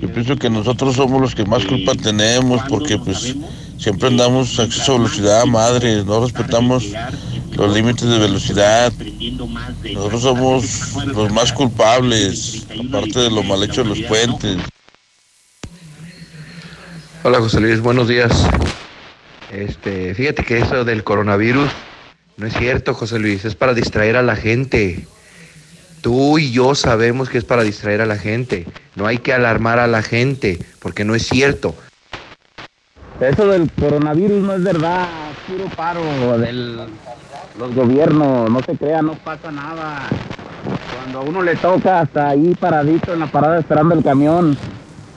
yo 0.00 0.12
pienso 0.12 0.36
que 0.36 0.50
nosotros 0.50 0.96
somos 0.96 1.18
los 1.18 1.34
que 1.34 1.46
más 1.46 1.64
culpa 1.64 1.94
tenemos 1.94 2.60
porque 2.68 2.98
pues 2.98 3.34
siempre 3.78 4.08
andamos 4.08 4.58
a 4.58 4.64
exceso 4.64 4.92
de 4.92 4.98
velocidad, 4.98 5.44
madre, 5.44 6.04
no 6.04 6.24
respetamos 6.24 6.84
los 7.56 7.74
límites 7.74 8.08
de 8.08 8.18
velocidad. 8.18 8.92
Nosotros 9.92 10.22
somos 10.22 11.06
los 11.06 11.32
más 11.32 11.52
culpables, 11.52 12.66
aparte 12.70 13.20
de 13.20 13.30
lo 13.30 13.42
mal 13.42 13.62
hecho 13.62 13.82
de 13.82 13.88
los 13.90 14.00
puentes. 14.02 14.58
Hola 17.24 17.38
José 17.38 17.60
Luis, 17.60 17.80
buenos 17.80 18.08
días. 18.08 18.32
Este, 19.52 20.14
fíjate 20.14 20.44
que 20.44 20.58
eso 20.58 20.84
del 20.84 21.04
coronavirus 21.04 21.70
no 22.36 22.46
es 22.46 22.54
cierto, 22.54 22.94
José 22.94 23.18
Luis, 23.18 23.44
es 23.44 23.54
para 23.54 23.74
distraer 23.74 24.16
a 24.16 24.22
la 24.22 24.34
gente. 24.34 25.06
Tú 26.00 26.38
y 26.38 26.50
yo 26.50 26.74
sabemos 26.74 27.28
que 27.28 27.38
es 27.38 27.44
para 27.44 27.62
distraer 27.62 28.00
a 28.00 28.06
la 28.06 28.16
gente. 28.16 28.66
No 28.96 29.06
hay 29.06 29.18
que 29.18 29.32
alarmar 29.32 29.78
a 29.78 29.86
la 29.86 30.02
gente, 30.02 30.58
porque 30.80 31.04
no 31.04 31.14
es 31.14 31.26
cierto. 31.26 31.76
Eso 33.22 33.46
del 33.46 33.70
coronavirus 33.70 34.42
no 34.42 34.52
es 34.54 34.64
verdad, 34.64 35.06
puro 35.46 35.66
paro 35.76 36.00
del 36.38 36.76
los 37.56 37.74
gobiernos, 37.74 38.50
no 38.50 38.60
se 38.62 38.76
crea, 38.76 39.00
no 39.00 39.14
pasa 39.14 39.52
nada. 39.52 40.08
Cuando 40.96 41.20
a 41.20 41.22
uno 41.22 41.42
le 41.42 41.54
toca 41.54 42.00
hasta 42.00 42.30
ahí 42.30 42.56
paradito 42.58 43.12
en 43.12 43.20
la 43.20 43.26
parada 43.26 43.60
esperando 43.60 43.94
el 43.94 44.02
camión, 44.02 44.56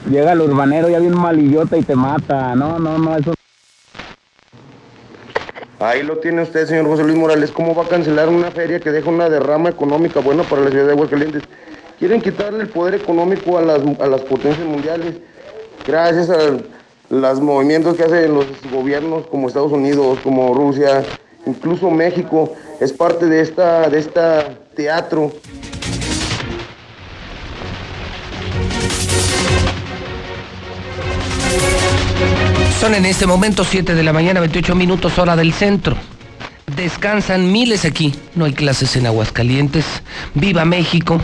llega 0.08 0.34
el 0.34 0.41
urbanero 0.41 0.88
ya 0.88 1.00
bien 1.00 1.18
malillota 1.18 1.78
y 1.78 1.82
te 1.82 1.96
mata. 1.96 2.54
No, 2.54 2.78
no, 2.78 3.00
no, 3.00 3.18
eso 3.18 3.34
Ahí 5.80 6.04
lo 6.04 6.18
tiene 6.18 6.44
usted, 6.44 6.68
señor 6.68 6.86
José 6.86 7.04
Luis 7.04 7.18
Morales. 7.18 7.52
¿Cómo 7.52 7.74
va 7.74 7.86
a 7.86 7.88
cancelar 7.88 8.30
una 8.30 8.52
feria 8.52 8.80
que 8.80 8.91
deja 8.91 9.10
una 9.10 9.30
derrama 9.30 9.70
económica 9.70 10.20
buena 10.20 10.44
para 10.44 10.62
la 10.62 10.70
ciudad 10.70 10.86
de 10.86 10.91
Aguascalientes? 10.91 11.44
Quieren 11.98 12.22
quitarle 12.22 12.63
el 12.63 12.70
poder 12.70 12.96
económico 12.96 13.58
a 13.58 13.63
las, 13.63 13.82
a 14.00 14.06
las 14.06 14.22
potencias 14.22 14.68
mundiales 14.68 15.15
gracias 15.88 16.30
a 16.30 16.38
los 17.10 17.41
movimientos 17.41 17.96
que 17.96 18.04
hacen 18.04 18.34
los 18.34 18.46
gobiernos 18.72 19.28
como 19.28 19.48
Estados 19.48 19.72
Unidos, 19.72 20.20
como 20.24 20.54
Rusia, 20.54 21.04
incluso 21.46 21.89
México. 21.89 22.54
Es 22.80 22.91
parte 22.91 23.28
de 23.28 23.41
esta, 23.41 23.89
de 23.89 24.04
teatro. 24.76 25.32
Son 32.80 32.94
en 32.94 33.06
este 33.06 33.26
momento 33.26 33.63
7 33.63 33.96
de 33.96 34.04
la 34.04 34.13
mañana, 34.13 34.41
28 34.41 34.76
minutos 34.76 35.18
hora 35.18 35.36
del 35.36 35.54
centro. 35.54 35.96
Descansan 36.76 37.52
miles 37.52 37.86
aquí. 37.86 38.13
No 38.36 38.46
hay 38.46 38.54
clases 38.54 38.96
en 38.96 39.06
Aguascalientes. 39.06 39.86
Viva 40.34 40.65
México. 40.65 41.22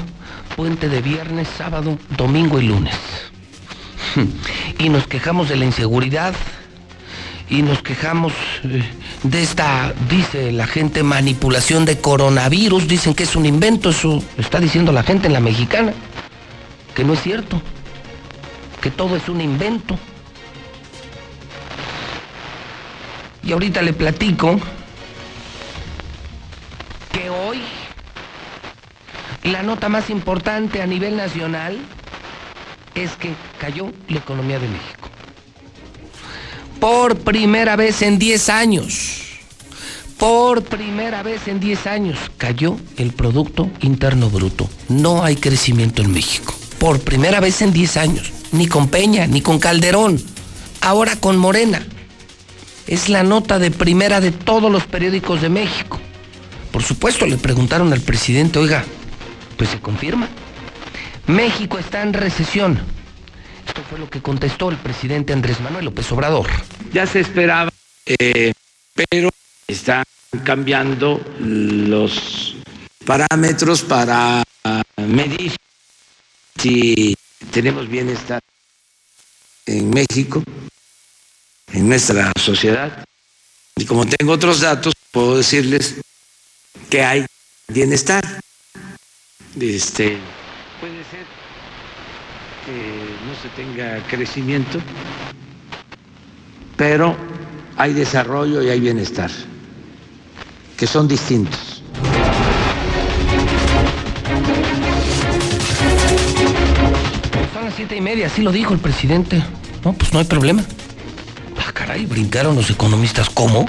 Puente 0.55 0.87
de 0.89 1.01
viernes, 1.01 1.47
sábado, 1.57 1.97
domingo 2.17 2.59
y 2.59 2.67
lunes. 2.67 2.95
Y 4.79 4.89
nos 4.89 5.07
quejamos 5.07 5.49
de 5.49 5.57
la 5.57 5.65
inseguridad. 5.65 6.33
Y 7.49 7.63
nos 7.63 7.81
quejamos 7.81 8.31
eh, 8.63 8.81
de 9.23 9.43
esta, 9.43 9.93
dice 10.09 10.51
la 10.51 10.67
gente, 10.67 11.03
manipulación 11.03 11.85
de 11.85 11.99
coronavirus. 11.99 12.87
Dicen 12.87 13.13
que 13.13 13.23
es 13.23 13.35
un 13.35 13.45
invento. 13.45 13.89
Eso 13.89 14.23
está 14.37 14.59
diciendo 14.59 14.91
la 14.91 15.03
gente 15.03 15.27
en 15.27 15.33
la 15.33 15.39
mexicana. 15.39 15.93
Que 16.95 17.03
no 17.03 17.13
es 17.13 17.21
cierto. 17.21 17.61
Que 18.81 18.89
todo 18.89 19.15
es 19.15 19.27
un 19.29 19.41
invento. 19.41 19.97
Y 23.43 23.51
ahorita 23.51 23.81
le 23.81 23.93
platico 23.93 24.59
que 27.11 27.29
hoy 27.29 27.59
la 29.43 29.63
nota 29.63 29.89
más 29.89 30.09
importante 30.09 30.81
a 30.81 30.87
nivel 30.87 31.17
nacional 31.17 31.79
es 32.95 33.11
que 33.17 33.33
cayó 33.59 33.91
la 34.07 34.17
economía 34.17 34.59
de 34.59 34.67
México. 34.67 35.09
Por 36.79 37.17
primera 37.17 37.75
vez 37.75 38.01
en 38.01 38.17
10 38.17 38.49
años, 38.49 39.21
por 40.17 40.63
primera 40.63 41.23
vez 41.23 41.47
en 41.47 41.59
10 41.59 41.87
años 41.87 42.17
cayó 42.37 42.77
el 42.97 43.11
Producto 43.11 43.69
Interno 43.81 44.29
Bruto. 44.29 44.69
No 44.87 45.23
hay 45.23 45.35
crecimiento 45.35 46.01
en 46.01 46.11
México. 46.11 46.53
Por 46.79 46.99
primera 46.99 47.39
vez 47.39 47.61
en 47.61 47.73
10 47.73 47.97
años. 47.97 48.31
Ni 48.51 48.67
con 48.67 48.87
Peña, 48.87 49.27
ni 49.27 49.41
con 49.41 49.59
Calderón. 49.59 50.21
Ahora 50.81 51.15
con 51.15 51.37
Morena 51.37 51.85
es 52.87 53.09
la 53.09 53.23
nota 53.23 53.57
de 53.57 53.71
primera 53.71 54.19
de 54.19 54.31
todos 54.31 54.71
los 54.71 54.85
periódicos 54.85 55.41
de 55.41 55.49
México. 55.49 55.99
Por 56.71 56.83
supuesto, 56.83 57.25
le 57.25 57.37
preguntaron 57.37 57.91
al 57.93 58.01
presidente, 58.01 58.59
oiga, 58.59 58.83
pues 59.57 59.69
se 59.69 59.79
confirma. 59.79 60.27
México 61.27 61.79
está 61.79 62.01
en 62.01 62.13
recesión. 62.13 62.79
Esto 63.67 63.83
fue 63.89 63.99
lo 63.99 64.09
que 64.09 64.21
contestó 64.21 64.69
el 64.69 64.77
presidente 64.77 65.33
Andrés 65.33 65.59
Manuel 65.61 65.85
López 65.85 66.11
Obrador. 66.11 66.47
Ya 66.91 67.05
se 67.05 67.19
esperaba, 67.19 67.71
eh, 68.05 68.53
pero 68.93 69.29
están 69.67 70.03
cambiando 70.43 71.21
los 71.39 72.55
parámetros 73.05 73.81
para 73.81 74.43
medir 74.97 75.55
si 76.57 77.15
tenemos 77.51 77.87
bienestar 77.87 78.41
en 79.65 79.89
México 79.89 80.43
en 81.73 81.89
nuestra 81.89 82.31
sociedad. 82.39 83.03
Y 83.75 83.85
como 83.85 84.05
tengo 84.05 84.33
otros 84.33 84.59
datos, 84.61 84.93
puedo 85.11 85.37
decirles 85.37 85.95
que 86.89 87.03
hay 87.03 87.25
bienestar. 87.67 88.23
Este, 89.59 90.17
puede 90.81 91.03
ser 91.11 91.25
que 92.65 92.73
no 93.27 93.35
se 93.39 93.49
tenga 93.55 94.03
crecimiento, 94.07 94.79
pero 96.75 97.15
hay 97.77 97.93
desarrollo 97.93 98.63
y 98.63 98.69
hay 98.69 98.79
bienestar, 98.79 99.29
que 100.75 100.87
son 100.87 101.07
distintos. 101.07 101.83
Son 107.53 107.63
las 107.63 107.75
siete 107.75 107.95
y 107.95 108.01
media, 108.01 108.25
así 108.25 108.41
lo 108.41 108.51
dijo 108.51 108.73
el 108.73 108.79
presidente. 108.79 109.43
No, 109.85 109.93
pues 109.93 110.11
no 110.13 110.19
hay 110.19 110.25
problema. 110.25 110.63
Ah, 111.59 111.71
caray, 111.71 112.07
brincaron 112.07 112.55
los 112.55 112.71
economistas. 112.71 113.29
¿Cómo? 113.29 113.67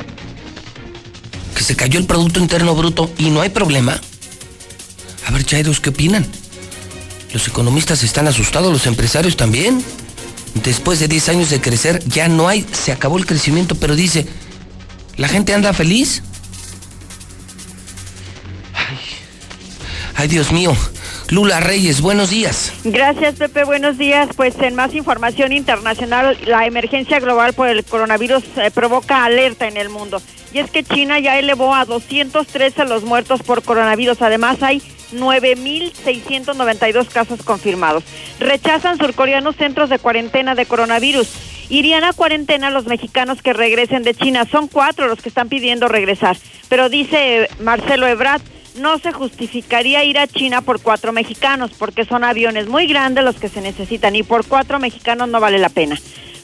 Que 1.54 1.62
se 1.62 1.76
cayó 1.76 1.98
el 1.98 2.06
Producto 2.06 2.40
Interno 2.40 2.74
Bruto 2.74 3.10
y 3.18 3.28
no 3.28 3.42
hay 3.42 3.50
problema. 3.50 4.00
A 5.26 5.30
ver, 5.30 5.44
Chairos, 5.44 5.78
¿qué 5.78 5.90
opinan? 5.90 6.26
Los 7.32 7.48
economistas 7.48 8.02
están 8.02 8.28
asustados, 8.28 8.72
los 8.72 8.86
empresarios 8.86 9.36
también. 9.36 9.82
Después 10.62 11.00
de 11.00 11.08
10 11.08 11.28
años 11.30 11.50
de 11.50 11.60
crecer, 11.60 12.02
ya 12.06 12.28
no 12.28 12.46
hay, 12.46 12.66
se 12.72 12.92
acabó 12.92 13.16
el 13.16 13.24
crecimiento, 13.24 13.74
pero 13.74 13.94
dice, 13.94 14.26
¿la 15.16 15.28
gente 15.28 15.54
anda 15.54 15.72
feliz? 15.72 16.22
Ay, 18.74 18.98
ay 20.14 20.28
Dios 20.28 20.52
mío. 20.52 20.76
Lula 21.32 21.60
Reyes, 21.60 22.02
buenos 22.02 22.28
días. 22.28 22.74
Gracias, 22.84 23.36
Pepe. 23.36 23.64
Buenos 23.64 23.96
días. 23.96 24.28
Pues 24.36 24.54
en 24.60 24.74
más 24.74 24.94
información 24.94 25.52
internacional, 25.52 26.36
la 26.44 26.66
emergencia 26.66 27.20
global 27.20 27.54
por 27.54 27.68
el 27.68 27.82
coronavirus 27.84 28.44
eh, 28.56 28.70
provoca 28.70 29.24
alerta 29.24 29.66
en 29.66 29.78
el 29.78 29.88
mundo. 29.88 30.20
Y 30.52 30.58
es 30.58 30.70
que 30.70 30.84
China 30.84 31.18
ya 31.20 31.38
elevó 31.38 31.74
a 31.74 31.86
213 31.86 32.84
los 32.84 33.04
muertos 33.04 33.42
por 33.42 33.62
coronavirus. 33.62 34.20
Además, 34.20 34.62
hay 34.62 34.82
9.692 35.12 37.08
casos 37.08 37.42
confirmados. 37.42 38.04
Rechazan 38.38 38.98
surcoreanos 38.98 39.56
centros 39.56 39.90
de 39.90 39.98
cuarentena 39.98 40.54
de 40.54 40.66
coronavirus. 40.66 41.28
Irían 41.68 42.04
a 42.04 42.12
cuarentena 42.12 42.70
los 42.70 42.86
mexicanos 42.86 43.42
que 43.42 43.52
regresen 43.52 44.02
de 44.02 44.14
China. 44.14 44.46
Son 44.50 44.68
cuatro 44.68 45.06
los 45.06 45.20
que 45.22 45.28
están 45.28 45.48
pidiendo 45.48 45.88
regresar. 45.88 46.36
Pero 46.68 46.88
dice 46.88 47.48
Marcelo 47.60 48.06
Ebrard, 48.06 48.42
no 48.76 48.98
se 48.98 49.12
justificaría 49.12 50.04
ir 50.04 50.18
a 50.18 50.26
China 50.26 50.62
por 50.62 50.80
cuatro 50.80 51.12
mexicanos, 51.12 51.72
porque 51.78 52.04
son 52.04 52.24
aviones 52.24 52.68
muy 52.68 52.86
grandes 52.86 53.24
los 53.24 53.36
que 53.36 53.48
se 53.48 53.60
necesitan 53.60 54.16
y 54.16 54.22
por 54.22 54.46
cuatro 54.46 54.78
mexicanos 54.78 55.28
no 55.28 55.40
vale 55.40 55.58
la 55.58 55.68
pena. 55.68 55.98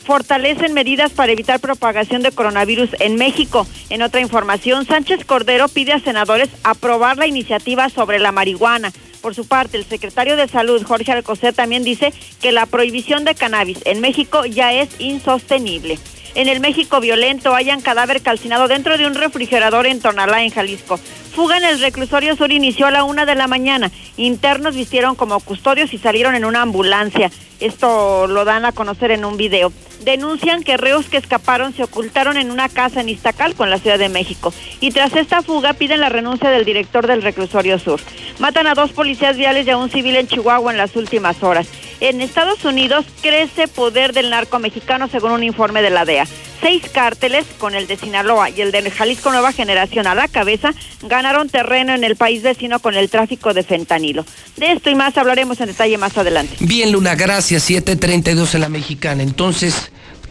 Fortalecen 0.08 0.72
medidas 0.72 1.12
para 1.12 1.32
evitar 1.32 1.60
propagación 1.60 2.22
de 2.22 2.32
coronavirus 2.32 2.88
en 2.98 3.16
México. 3.16 3.66
En 3.90 4.00
otra 4.00 4.22
información, 4.22 4.86
Sánchez 4.86 5.26
Cordero 5.26 5.68
pide 5.68 5.92
a 5.92 6.00
senadores 6.00 6.48
aprobar 6.64 7.18
la 7.18 7.26
iniciativa 7.26 7.90
sobre 7.90 8.18
la 8.18 8.32
marihuana. 8.32 8.90
Por 9.20 9.34
su 9.34 9.46
parte, 9.46 9.76
el 9.76 9.84
secretario 9.84 10.36
de 10.36 10.48
Salud, 10.48 10.82
Jorge 10.82 11.12
Alcocer, 11.12 11.52
también 11.52 11.84
dice 11.84 12.14
que 12.40 12.52
la 12.52 12.64
prohibición 12.64 13.26
de 13.26 13.34
cannabis 13.34 13.80
en 13.84 14.00
México 14.00 14.46
ya 14.46 14.72
es 14.72 14.88
insostenible. 14.98 15.98
En 16.34 16.48
el 16.48 16.60
México 16.60 17.00
violento 17.00 17.54
hayan 17.54 17.82
cadáver 17.82 18.22
calcinado 18.22 18.66
dentro 18.66 18.96
de 18.96 19.06
un 19.06 19.14
refrigerador 19.14 19.86
en 19.86 20.00
Tonalá, 20.00 20.42
en 20.42 20.50
Jalisco. 20.50 20.98
fuga 21.36 21.58
en 21.58 21.64
el 21.64 21.80
reclusorio 21.80 22.34
sur 22.34 22.50
inició 22.50 22.86
a 22.86 22.90
la 22.90 23.04
una 23.04 23.26
de 23.26 23.34
la 23.34 23.46
mañana. 23.46 23.90
Internos 24.16 24.74
vistieron 24.74 25.16
como 25.16 25.38
custodios 25.40 25.92
y 25.92 25.98
salieron 25.98 26.34
en 26.34 26.46
una 26.46 26.62
ambulancia. 26.62 27.30
Esto 27.60 28.26
lo 28.26 28.44
dan 28.44 28.64
a 28.64 28.72
conocer 28.72 29.10
en 29.10 29.24
un 29.24 29.36
video. 29.36 29.72
Denuncian 30.04 30.62
que 30.62 30.76
reos 30.76 31.06
que 31.06 31.16
escaparon 31.16 31.74
se 31.74 31.82
ocultaron 31.82 32.36
en 32.36 32.50
una 32.50 32.68
casa 32.68 33.00
en 33.00 33.08
Iztacalco, 33.08 33.64
en 33.64 33.70
la 33.70 33.78
Ciudad 33.78 33.98
de 33.98 34.08
México. 34.08 34.54
Y 34.80 34.90
tras 34.92 35.14
esta 35.16 35.42
fuga 35.42 35.72
piden 35.72 36.00
la 36.00 36.08
renuncia 36.08 36.50
del 36.50 36.64
director 36.64 37.06
del 37.06 37.22
reclusorio 37.22 37.78
sur. 37.78 38.00
Matan 38.38 38.68
a 38.68 38.74
dos 38.74 38.92
policías 38.92 39.36
viales 39.36 39.66
y 39.66 39.70
a 39.70 39.76
un 39.76 39.90
civil 39.90 40.16
en 40.16 40.28
Chihuahua 40.28 40.70
en 40.70 40.78
las 40.78 40.94
últimas 40.94 41.42
horas. 41.42 41.66
En 42.00 42.20
Estados 42.20 42.64
Unidos 42.64 43.06
crece 43.22 43.66
poder 43.66 44.12
del 44.12 44.30
narco 44.30 44.60
mexicano 44.60 45.08
según 45.08 45.32
un 45.32 45.42
informe 45.42 45.82
de 45.82 45.90
la 45.90 46.04
DEA. 46.04 46.26
Seis 46.60 46.82
cárteles, 46.92 47.44
con 47.58 47.74
el 47.74 47.86
de 47.86 47.96
Sinaloa 47.96 48.50
y 48.50 48.60
el 48.60 48.72
de 48.72 48.88
Jalisco 48.90 49.30
Nueva 49.30 49.52
Generación 49.52 50.06
a 50.08 50.14
la 50.14 50.26
cabeza, 50.26 50.74
ganaron 51.02 51.48
terreno 51.48 51.94
en 51.94 52.02
el 52.02 52.16
país 52.16 52.42
vecino 52.42 52.80
con 52.80 52.94
el 52.94 53.10
tráfico 53.10 53.54
de 53.54 53.62
fentanilo. 53.62 54.24
De 54.56 54.72
esto 54.72 54.90
y 54.90 54.96
más 54.96 55.16
hablaremos 55.16 55.60
en 55.60 55.66
detalle 55.66 55.98
más 55.98 56.18
adelante. 56.18 56.56
Bien, 56.60 56.90
Luna, 56.90 57.14
gracias. 57.14 57.47
732 57.48 58.54
en 58.54 58.60
la 58.60 58.68
mexicana. 58.68 59.22
Entonces, 59.22 59.74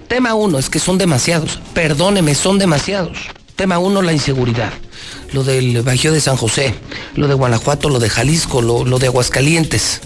tema 0.08 0.36
uno 0.36 0.60
es 0.60 0.69
que 0.69 0.77
son 0.77 0.99
demasiados. 0.99 1.60
Perdóneme, 1.73 2.36
son 2.36 2.60
demasiados. 2.60 3.17
Tema 3.56 3.80
uno, 3.80 4.03
la 4.03 4.13
inseguridad. 4.13 4.71
Lo 5.34 5.43
del 5.43 5.82
Bajío 5.82 6.12
de 6.12 6.21
San 6.21 6.38
José, 6.38 6.75
lo 7.15 7.27
de 7.27 7.34
Guanajuato, 7.34 7.89
lo 7.89 7.99
de 7.99 8.10
Jalisco, 8.10 8.62
lo, 8.62 8.86
lo 8.86 8.99
de 8.99 9.08
Aguascalientes. 9.08 10.01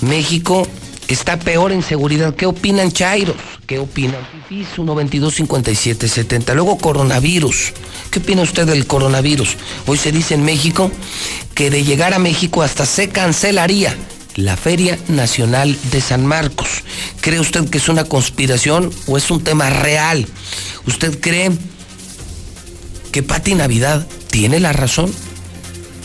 México 0.00 0.66
está 1.08 1.40
peor 1.40 1.72
en 1.72 1.82
seguridad. 1.82 2.36
¿Qué 2.36 2.46
opinan 2.46 2.92
Chairos? 2.92 3.36
¿Qué 3.66 3.80
opinan 3.80 4.20
Fifis 4.48 4.68
122-5770? 4.76 6.54
Luego 6.54 6.78
coronavirus. 6.78 7.72
¿Qué 8.12 8.20
opina 8.20 8.42
usted 8.42 8.64
del 8.66 8.86
coronavirus? 8.86 9.56
Hoy 9.86 9.98
se 9.98 10.12
dice 10.12 10.34
en 10.34 10.44
México 10.44 10.90
que 11.54 11.70
de 11.70 11.82
llegar 11.82 12.14
a 12.14 12.20
México 12.20 12.62
hasta 12.62 12.86
se 12.86 13.08
cancelaría 13.08 13.96
la 14.36 14.56
Feria 14.56 14.98
Nacional 15.08 15.76
de 15.90 16.00
San 16.00 16.26
Marcos. 16.26 16.68
¿Cree 17.20 17.40
usted 17.40 17.68
que 17.68 17.78
es 17.78 17.88
una 17.88 18.04
conspiración 18.04 18.90
o 19.06 19.16
es 19.16 19.30
un 19.30 19.42
tema 19.42 19.70
real? 19.70 20.26
¿Usted 20.86 21.20
cree 21.20 21.50
que 23.12 23.22
Pati 23.22 23.54
Navidad 23.54 24.06
tiene 24.30 24.60
la 24.60 24.72
razón? 24.72 25.12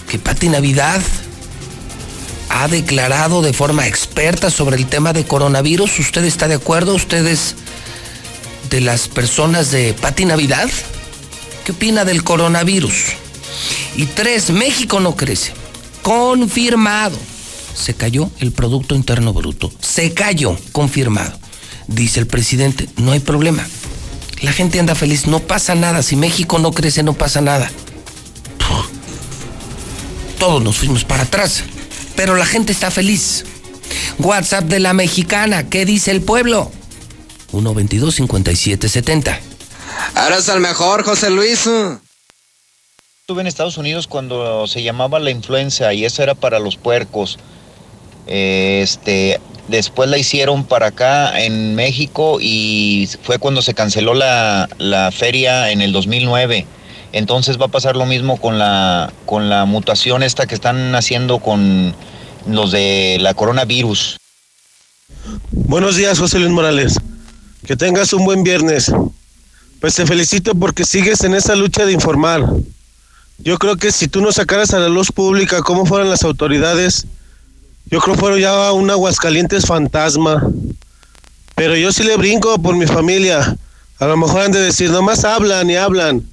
¿Que 0.10 0.20
Pati 0.20 0.50
Navidad 0.50 1.02
ha 2.50 2.68
declarado 2.68 3.42
de 3.42 3.54
forma 3.54 3.88
experta 3.88 4.50
sobre 4.50 4.76
el 4.76 4.88
tema 4.88 5.14
de 5.14 5.24
coronavirus. 5.24 6.00
¿Usted 6.00 6.26
está 6.26 6.48
de 6.48 6.56
acuerdo? 6.56 6.96
¿Usted 6.96 7.26
es 7.28 7.56
de 8.70 8.82
las 8.82 9.08
personas 9.08 9.72
de 9.72 9.94
Pati 9.94 10.26
Navidad? 10.26 10.70
¿Qué 11.64 11.72
opina 11.72 12.06
del 12.06 12.24
coronavirus? 12.24 13.14
Y 13.96 14.06
tres, 14.08 14.50
México 14.50 15.00
no 15.00 15.16
crece. 15.16 15.54
Confirmado. 16.02 17.18
Se 17.80 17.94
cayó 17.94 18.30
el 18.40 18.52
Producto 18.52 18.96
Interno 18.96 19.34
Bruto. 19.34 19.72
Se 19.80 20.14
cayó, 20.14 20.58
confirmado. 20.72 21.38
Dice 21.88 22.20
el 22.20 22.28
presidente, 22.28 22.90
no 22.98 23.14
hay 23.14 23.20
problema. 23.20 23.66
La 24.42 24.52
gente 24.52 24.80
anda 24.80 24.96
feliz, 24.96 25.28
no 25.28 25.40
pasa 25.40 25.76
nada. 25.76 26.04
Si 26.04 26.16
México 26.16 26.60
no 26.60 26.72
crece, 26.72 27.04
no 27.04 27.14
pasa 27.14 27.42
nada. 27.42 27.72
Todos 30.38 30.64
nos 30.64 30.78
fuimos 30.78 31.04
para 31.04 31.24
atrás 31.24 31.64
pero 32.20 32.36
la 32.36 32.46
gente 32.46 32.74
está 32.74 32.92
feliz. 32.92 33.46
WhatsApp 34.18 34.66
de 34.66 34.82
la 34.82 34.92
mexicana, 34.92 35.70
¿qué 35.70 35.86
dice 35.86 36.12
el 36.12 36.22
pueblo? 36.22 36.70
122-5770. 37.54 39.40
Ahora 40.16 40.36
es 40.40 40.50
el 40.50 40.60
mejor, 40.60 41.06
José 41.06 41.30
Luis. 41.30 41.66
Estuve 43.22 43.40
en 43.40 43.48
Estados 43.48 43.78
Unidos 43.78 44.08
cuando 44.08 44.68
se 44.68 44.84
llamaba 44.84 45.20
la 45.20 45.32
influenza 45.32 45.94
y 45.94 46.04
eso 46.04 46.22
era 46.22 46.36
para 46.36 46.60
los 46.60 46.76
puercos. 46.76 47.40
Este, 48.32 49.42
después 49.70 50.08
la 50.08 50.20
hicieron 50.20 50.64
para 50.64 50.88
acá 50.88 51.42
en 51.42 51.74
México 51.74 52.38
y 52.40 53.10
fue 53.24 53.40
cuando 53.40 53.64
se 53.64 53.74
canceló 53.74 54.14
la, 54.14 54.70
la 54.78 55.12
feria 55.12 55.72
en 55.72 55.82
el 55.82 55.92
2009. 55.92 56.68
Entonces 57.12 57.60
va 57.60 57.66
a 57.66 57.70
pasar 57.70 57.96
lo 57.96 58.06
mismo 58.06 58.38
con 58.38 58.60
la, 58.60 59.12
con 59.26 59.50
la 59.50 59.66
mutación 59.66 60.22
esta 60.22 60.46
que 60.46 60.54
están 60.54 60.94
haciendo 60.94 61.40
con 61.40 61.96
los 62.48 62.72
de 62.72 63.18
la 63.20 63.34
coronavirus. 63.34 64.18
Buenos 65.52 65.96
días, 65.96 66.20
José 66.20 66.38
Luis 66.38 66.52
Morales. 66.52 67.00
Que 67.66 67.76
tengas 67.76 68.14
un 68.14 68.26
buen 68.26 68.44
viernes. 68.44 68.92
Pues 69.82 69.96
te 69.96 70.06
felicito 70.06 70.54
porque 70.54 70.86
sigues 70.86 71.24
en 71.24 71.34
esa 71.34 71.56
lucha 71.56 71.86
de 71.86 71.94
informar. 71.94 72.46
Yo 73.40 73.58
creo 73.58 73.78
que 73.78 73.92
si 73.92 74.08
tú 74.08 74.22
no 74.22 74.32
sacaras 74.32 74.74
a 74.74 74.80
la 74.80 74.90
luz 74.90 75.12
pública 75.12 75.62
cómo 75.62 75.86
fueron 75.86 76.10
las 76.10 76.24
autoridades, 76.24 77.08
yo 77.90 78.00
creo 78.00 78.16
que 78.16 78.20
fueron 78.20 78.40
ya 78.40 78.72
un 78.72 78.90
Aguascalientes 78.90 79.66
fantasma. 79.66 80.48
Pero 81.56 81.76
yo 81.76 81.92
sí 81.92 82.04
le 82.04 82.18
brinco 82.18 82.58
por 82.62 82.76
mi 82.76 82.86
familia. 82.86 83.58
A 84.00 84.06
lo 84.06 84.16
mejor 84.16 84.42
han 84.42 84.52
de 84.52 84.62
decir, 84.62 84.92
nomás 84.92 85.26
hablan 85.26 85.70
y 85.70 85.76
hablan. 85.76 86.24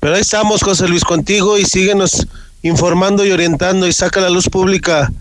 Pero 0.00 0.14
ahí 0.14 0.22
estamos, 0.22 0.62
José 0.62 0.88
Luis, 0.88 1.04
contigo 1.04 1.58
y 1.58 1.64
síguenos 1.64 2.26
informando 2.62 3.24
y 3.24 3.30
orientando 3.30 3.86
y 3.86 3.92
saca 3.92 4.20
la 4.20 4.30
luz 4.30 4.48
pública 4.48 5.12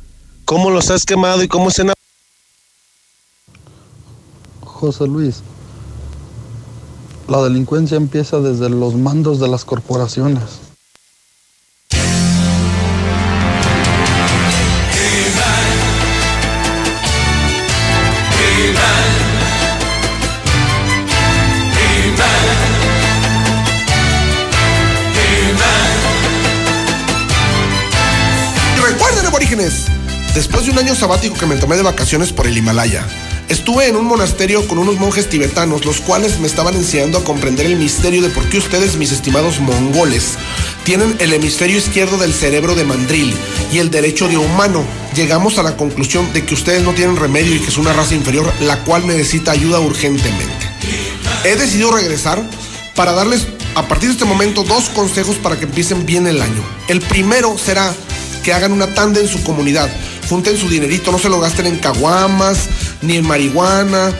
cómo 0.45 0.69
los 0.69 0.89
has 0.89 1.05
quemado 1.05 1.43
y 1.43 1.47
cómo 1.47 1.69
se 1.69 1.83
han... 1.83 1.93
José 4.61 5.05
Luis, 5.05 5.41
la 7.27 7.43
delincuencia 7.43 7.97
empieza 7.97 8.39
desde 8.39 8.69
los 8.69 8.95
mandos 8.95 9.39
de 9.39 9.47
las 9.47 9.65
corporaciones. 9.65 10.70
Después 30.33 30.65
de 30.65 30.71
un 30.71 30.79
año 30.79 30.95
sabático 30.95 31.35
que 31.35 31.45
me 31.45 31.55
tomé 31.55 31.75
de 31.75 31.83
vacaciones 31.83 32.31
por 32.31 32.47
el 32.47 32.57
Himalaya, 32.57 33.05
estuve 33.49 33.87
en 33.87 33.95
un 33.95 34.05
monasterio 34.05 34.65
con 34.67 34.77
unos 34.77 34.97
monjes 34.97 35.29
tibetanos, 35.29 35.85
los 35.85 35.99
cuales 35.99 36.39
me 36.39 36.47
estaban 36.47 36.75
enseñando 36.75 37.17
a 37.17 37.23
comprender 37.23 37.65
el 37.65 37.75
misterio 37.75 38.21
de 38.21 38.29
por 38.29 38.47
qué 38.49 38.57
ustedes, 38.57 38.95
mis 38.95 39.11
estimados 39.11 39.59
mongoles, 39.59 40.37
tienen 40.83 41.15
el 41.19 41.33
hemisferio 41.33 41.77
izquierdo 41.77 42.17
del 42.17 42.33
cerebro 42.33 42.75
de 42.75 42.85
mandril 42.85 43.33
y 43.71 43.79
el 43.79 43.91
derecho 43.91 44.27
de 44.27 44.37
humano. 44.37 44.83
Llegamos 45.15 45.57
a 45.57 45.63
la 45.63 45.75
conclusión 45.75 46.31
de 46.33 46.45
que 46.45 46.53
ustedes 46.53 46.83
no 46.83 46.93
tienen 46.93 47.17
remedio 47.17 47.55
y 47.55 47.59
que 47.59 47.67
es 47.67 47.77
una 47.77 47.93
raza 47.93 48.15
inferior, 48.15 48.51
la 48.61 48.77
cual 48.83 49.05
necesita 49.05 49.51
ayuda 49.51 49.79
urgentemente. 49.79 50.71
He 51.43 51.55
decidido 51.55 51.91
regresar 51.91 52.41
para 52.95 53.13
darles 53.13 53.47
a 53.75 53.87
partir 53.87 54.09
de 54.09 54.13
este 54.13 54.25
momento 54.25 54.63
dos 54.63 54.89
consejos 54.89 55.37
para 55.37 55.57
que 55.57 55.65
empiecen 55.65 56.05
bien 56.05 56.27
el 56.27 56.41
año. 56.41 56.63
El 56.87 57.01
primero 57.01 57.57
será 57.57 57.93
que 58.43 58.53
hagan 58.53 58.71
una 58.71 58.93
tanda 58.93 59.19
en 59.19 59.27
su 59.27 59.43
comunidad. 59.43 59.89
Junten 60.31 60.55
su 60.55 60.69
dinerito, 60.69 61.11
no 61.11 61.19
se 61.19 61.27
lo 61.27 61.41
gasten 61.41 61.67
en 61.67 61.77
caguamas 61.77 62.69
ni 63.01 63.17
en 63.17 63.27
marihuana. 63.27 64.13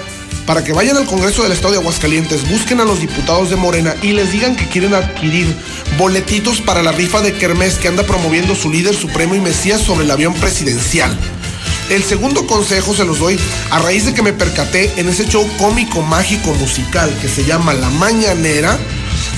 Para 0.45 0.61
que 0.61 0.73
vayan 0.73 0.97
al 0.97 1.05
Congreso 1.05 1.41
del 1.41 1.53
Estado 1.53 1.71
de 1.71 1.79
Aguascalientes, 1.79 2.49
busquen 2.49 2.81
a 2.81 2.83
los 2.83 2.99
diputados 2.99 3.49
de 3.49 3.55
Morena 3.55 3.95
y 4.01 4.11
les 4.11 4.29
digan 4.29 4.57
que 4.57 4.67
quieren 4.67 4.93
adquirir 4.93 5.47
boletitos 5.97 6.59
para 6.59 6.83
la 6.83 6.91
rifa 6.91 7.21
de 7.21 7.31
Kermés 7.31 7.75
que 7.75 7.87
anda 7.87 8.03
promoviendo 8.03 8.55
su 8.55 8.69
líder 8.69 8.93
supremo 8.93 9.35
y 9.35 9.39
Mesías 9.39 9.79
sobre 9.79 10.03
el 10.03 10.11
avión 10.11 10.33
presidencial. 10.33 11.17
El 11.89 12.03
segundo 12.03 12.45
consejo 12.45 12.93
se 12.93 13.05
los 13.05 13.19
doy 13.19 13.39
a 13.69 13.79
raíz 13.79 14.05
de 14.05 14.13
que 14.13 14.21
me 14.21 14.33
percaté 14.33 14.91
en 14.97 15.07
ese 15.07 15.25
show 15.29 15.49
cómico, 15.57 16.01
mágico, 16.01 16.53
musical 16.55 17.09
que 17.21 17.29
se 17.29 17.45
llama 17.45 17.73
La 17.73 17.89
Mañanera, 17.89 18.77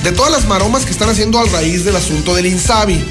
de 0.03 0.11
todas 0.11 0.31
las 0.31 0.47
maromas 0.47 0.85
que 0.85 0.91
están 0.91 1.09
haciendo 1.09 1.37
al 1.37 1.51
raíz 1.51 1.85
del 1.85 1.97
asunto 1.97 2.33
del 2.33 2.47
Insabi. 2.47 3.05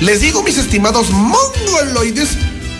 Les 0.00 0.20
digo, 0.20 0.42
mis 0.42 0.58
estimados 0.58 1.10
mongoloides, 1.10 2.30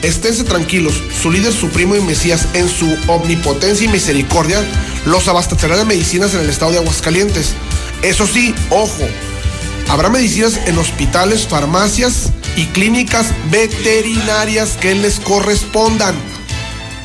esténse 0.02 0.44
tranquilos, 0.44 1.02
su 1.22 1.30
líder 1.30 1.52
supremo 1.52 1.96
y 1.96 2.00
Mesías, 2.00 2.46
en 2.54 2.68
su 2.68 2.96
omnipotencia 3.06 3.86
y 3.86 3.88
misericordia, 3.88 4.64
los 5.04 5.28
abastecerá 5.28 5.76
de 5.76 5.84
medicinas 5.84 6.34
en 6.34 6.40
el 6.40 6.50
estado 6.50 6.72
de 6.72 6.78
Aguascalientes. 6.78 7.54
Eso 8.02 8.26
sí, 8.26 8.54
ojo, 8.70 9.08
habrá 9.88 10.08
medicinas 10.08 10.58
en 10.66 10.78
hospitales, 10.78 11.46
farmacias 11.46 12.30
y 12.56 12.66
clínicas 12.66 13.26
veterinarias 13.50 14.76
que 14.80 14.94
les 14.94 15.20
correspondan. 15.20 16.14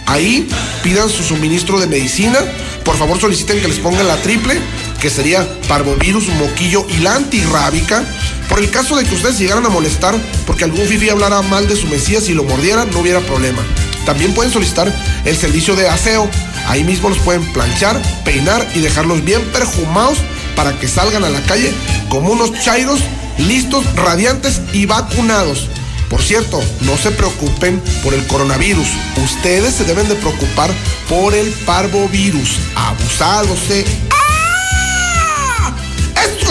Ahí 0.05 0.47
pidan 0.83 1.09
su 1.09 1.23
suministro 1.23 1.79
de 1.79 1.87
medicina. 1.87 2.39
Por 2.83 2.97
favor 2.97 3.19
soliciten 3.19 3.61
que 3.61 3.67
les 3.67 3.79
pongan 3.79 4.07
la 4.07 4.17
triple, 4.17 4.59
que 5.03 5.09
sería 5.09 5.45
parvovirus, 5.67 6.29
moquillo 6.29 6.87
y 6.87 6.99
la 6.99 7.15
antirrábica. 7.15 8.05
Por 8.47 8.59
el 8.59 8.71
caso 8.71 8.95
de 8.95 9.03
que 9.03 9.13
ustedes 9.13 9.37
llegaran 9.37 9.65
a 9.65 9.69
molestar 9.69 10.15
porque 10.47 10.63
algún 10.63 10.87
fifi 10.87 11.09
hablara 11.09 11.41
mal 11.41 11.67
de 11.67 11.75
su 11.75 11.87
mesías 11.87 12.29
y 12.29 12.33
lo 12.33 12.45
mordiera, 12.45 12.85
no 12.85 12.99
hubiera 12.99 13.19
problema. 13.19 13.61
También 14.05 14.33
pueden 14.33 14.53
solicitar 14.53 14.93
el 15.25 15.35
servicio 15.35 15.75
de 15.75 15.89
aseo. 15.89 16.29
Ahí 16.67 16.85
mismo 16.85 17.09
los 17.09 17.17
pueden 17.17 17.43
planchar, 17.51 18.01
peinar 18.23 18.65
y 18.75 18.79
dejarlos 18.79 19.25
bien 19.25 19.41
perfumados 19.51 20.19
para 20.55 20.79
que 20.79 20.87
salgan 20.87 21.25
a 21.25 21.29
la 21.29 21.41
calle 21.41 21.73
como 22.07 22.31
unos 22.31 22.53
chairos 22.61 23.01
listos, 23.39 23.83
radiantes 23.97 24.61
y 24.71 24.85
vacunados. 24.85 25.67
Por 26.09 26.21
cierto, 26.21 26.63
no 26.81 26.95
se 26.95 27.11
preocupen 27.11 27.81
por 28.03 28.13
el 28.13 28.25
coronavirus. 28.27 28.87
Ustedes 29.21 29.73
se 29.73 29.83
deben 29.83 30.07
de 30.07 30.15
preocupar 30.15 30.71
por 31.09 31.35
el 31.35 31.51
parvovirus. 31.65 32.57
Abusados 32.75 33.67
de... 33.67 33.85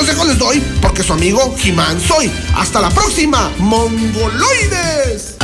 Consejos 0.02 0.26
les 0.26 0.38
doy 0.38 0.60
porque 0.80 1.04
su 1.04 1.12
amigo 1.12 1.54
Jimán 1.56 2.00
soy. 2.00 2.28
Hasta 2.56 2.80
la 2.80 2.90
próxima, 2.90 3.52
mongoloides. 3.58 5.36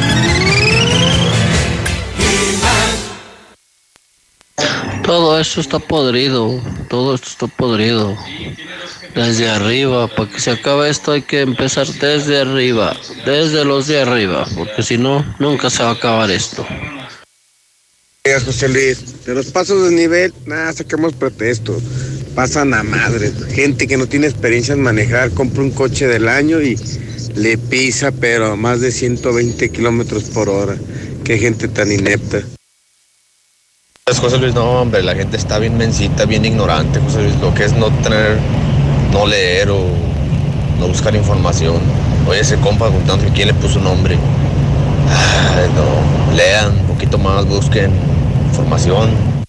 Todo 5.05 5.39
esto 5.39 5.61
está 5.61 5.79
podrido, 5.79 6.61
todo 6.89 7.15
esto 7.15 7.29
está 7.29 7.47
podrido. 7.47 8.19
Desde 9.15 9.49
arriba, 9.49 10.09
para 10.09 10.29
que 10.29 10.41
se 10.41 10.51
acabe 10.51 10.91
esto 10.91 11.13
hay 11.13 11.23
que 11.23 11.43
empezar 11.43 11.87
desde 11.87 12.41
arriba, 12.41 12.97
desde 13.25 13.65
los 13.65 13.87
de 13.87 14.03
arriba, 14.03 14.45
porque 14.57 14.83
si 14.83 14.99
no, 14.99 15.25
nunca 15.39 15.71
se 15.71 15.85
va 15.85 15.91
a 15.91 15.93
acabar 15.93 16.33
esto. 16.33 16.67
Gracias, 18.25 18.45
José 18.45 18.69
Luis. 18.69 19.25
De 19.25 19.35
los 19.35 19.47
pasos 19.53 19.89
de 19.89 19.95
nivel, 19.95 20.35
nada, 20.47 20.73
saquemos 20.73 21.15
pretexto. 21.15 21.81
Pasan 22.39 22.73
a 22.73 22.85
madre. 22.85 23.33
Gente 23.53 23.89
que 23.89 23.97
no 23.97 24.07
tiene 24.07 24.29
experiencia 24.29 24.73
en 24.73 24.81
manejar, 24.81 25.33
compra 25.33 25.61
un 25.61 25.73
coche 25.73 26.07
del 26.07 26.29
año 26.29 26.61
y 26.63 26.79
le 27.35 27.59
pisa, 27.59 28.13
pero 28.13 28.53
a 28.53 28.55
más 28.55 28.81
de 28.81 28.93
120 28.93 29.71
kilómetros 29.71 30.23
por 30.23 30.49
hora. 30.49 30.77
Qué 31.25 31.37
gente 31.39 31.67
tan 31.67 31.91
inepta. 31.91 32.43
José 34.07 34.39
Luis, 34.39 34.55
no, 34.55 34.81
hombre, 34.81 35.03
la 35.03 35.17
gente 35.17 35.37
está 35.37 35.59
bien 35.59 35.77
mensita, 35.77 36.27
bien 36.27 36.45
ignorante, 36.45 37.01
José 37.01 37.25
Luis. 37.25 37.35
Lo 37.41 37.53
que 37.55 37.65
es 37.65 37.73
no 37.73 37.91
tener, 38.03 38.39
no 39.11 39.27
leer 39.27 39.71
o 39.71 39.85
no 40.79 40.87
buscar 40.87 41.17
información. 41.17 41.81
Oye, 42.29 42.39
ese 42.39 42.55
compa 42.59 42.89
que 42.89 43.33
quién 43.35 43.49
le 43.49 43.55
puso 43.55 43.81
nombre. 43.81 44.15
Ay, 44.15 45.69
no, 45.75 46.37
lean 46.37 46.71
un 46.83 46.87
poquito 46.87 47.19
más, 47.19 47.45
busquen 47.47 47.91
información. 48.47 49.48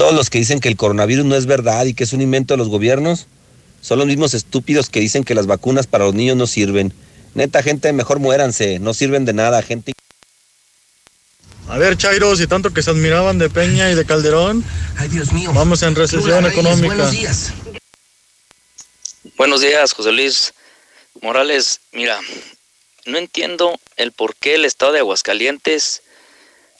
Todos 0.00 0.14
los 0.14 0.30
que 0.30 0.38
dicen 0.38 0.60
que 0.60 0.68
el 0.70 0.78
coronavirus 0.78 1.26
no 1.26 1.36
es 1.36 1.44
verdad 1.44 1.84
y 1.84 1.92
que 1.92 2.04
es 2.04 2.14
un 2.14 2.22
invento 2.22 2.54
de 2.54 2.56
los 2.56 2.70
gobiernos 2.70 3.26
son 3.82 3.98
los 3.98 4.06
mismos 4.06 4.32
estúpidos 4.32 4.88
que 4.88 4.98
dicen 4.98 5.24
que 5.24 5.34
las 5.34 5.46
vacunas 5.46 5.86
para 5.86 6.06
los 6.06 6.14
niños 6.14 6.38
no 6.38 6.46
sirven. 6.46 6.94
Neta, 7.34 7.62
gente, 7.62 7.92
mejor 7.92 8.18
muéranse, 8.18 8.78
no 8.78 8.94
sirven 8.94 9.26
de 9.26 9.34
nada, 9.34 9.60
gente. 9.60 9.92
A 11.68 11.76
ver, 11.76 11.98
Chairos, 11.98 12.40
y 12.40 12.46
tanto 12.46 12.72
que 12.72 12.82
se 12.82 12.88
admiraban 12.88 13.36
de 13.36 13.50
Peña 13.50 13.90
y 13.90 13.94
de 13.94 14.06
Calderón. 14.06 14.64
Ay, 14.96 15.10
Dios 15.10 15.34
mío. 15.34 15.52
Vamos 15.52 15.82
en 15.82 15.94
recesión 15.94 16.46
económica. 16.46 16.86
Buenos 16.86 17.10
días. 17.10 17.52
Buenos 19.36 19.60
días, 19.60 19.92
José 19.92 20.12
Luis 20.12 20.54
Morales. 21.20 21.80
Mira, 21.92 22.18
no 23.04 23.18
entiendo 23.18 23.78
el 23.98 24.12
por 24.12 24.34
qué 24.34 24.54
el 24.54 24.64
estado 24.64 24.92
de 24.92 25.00
Aguascalientes 25.00 26.00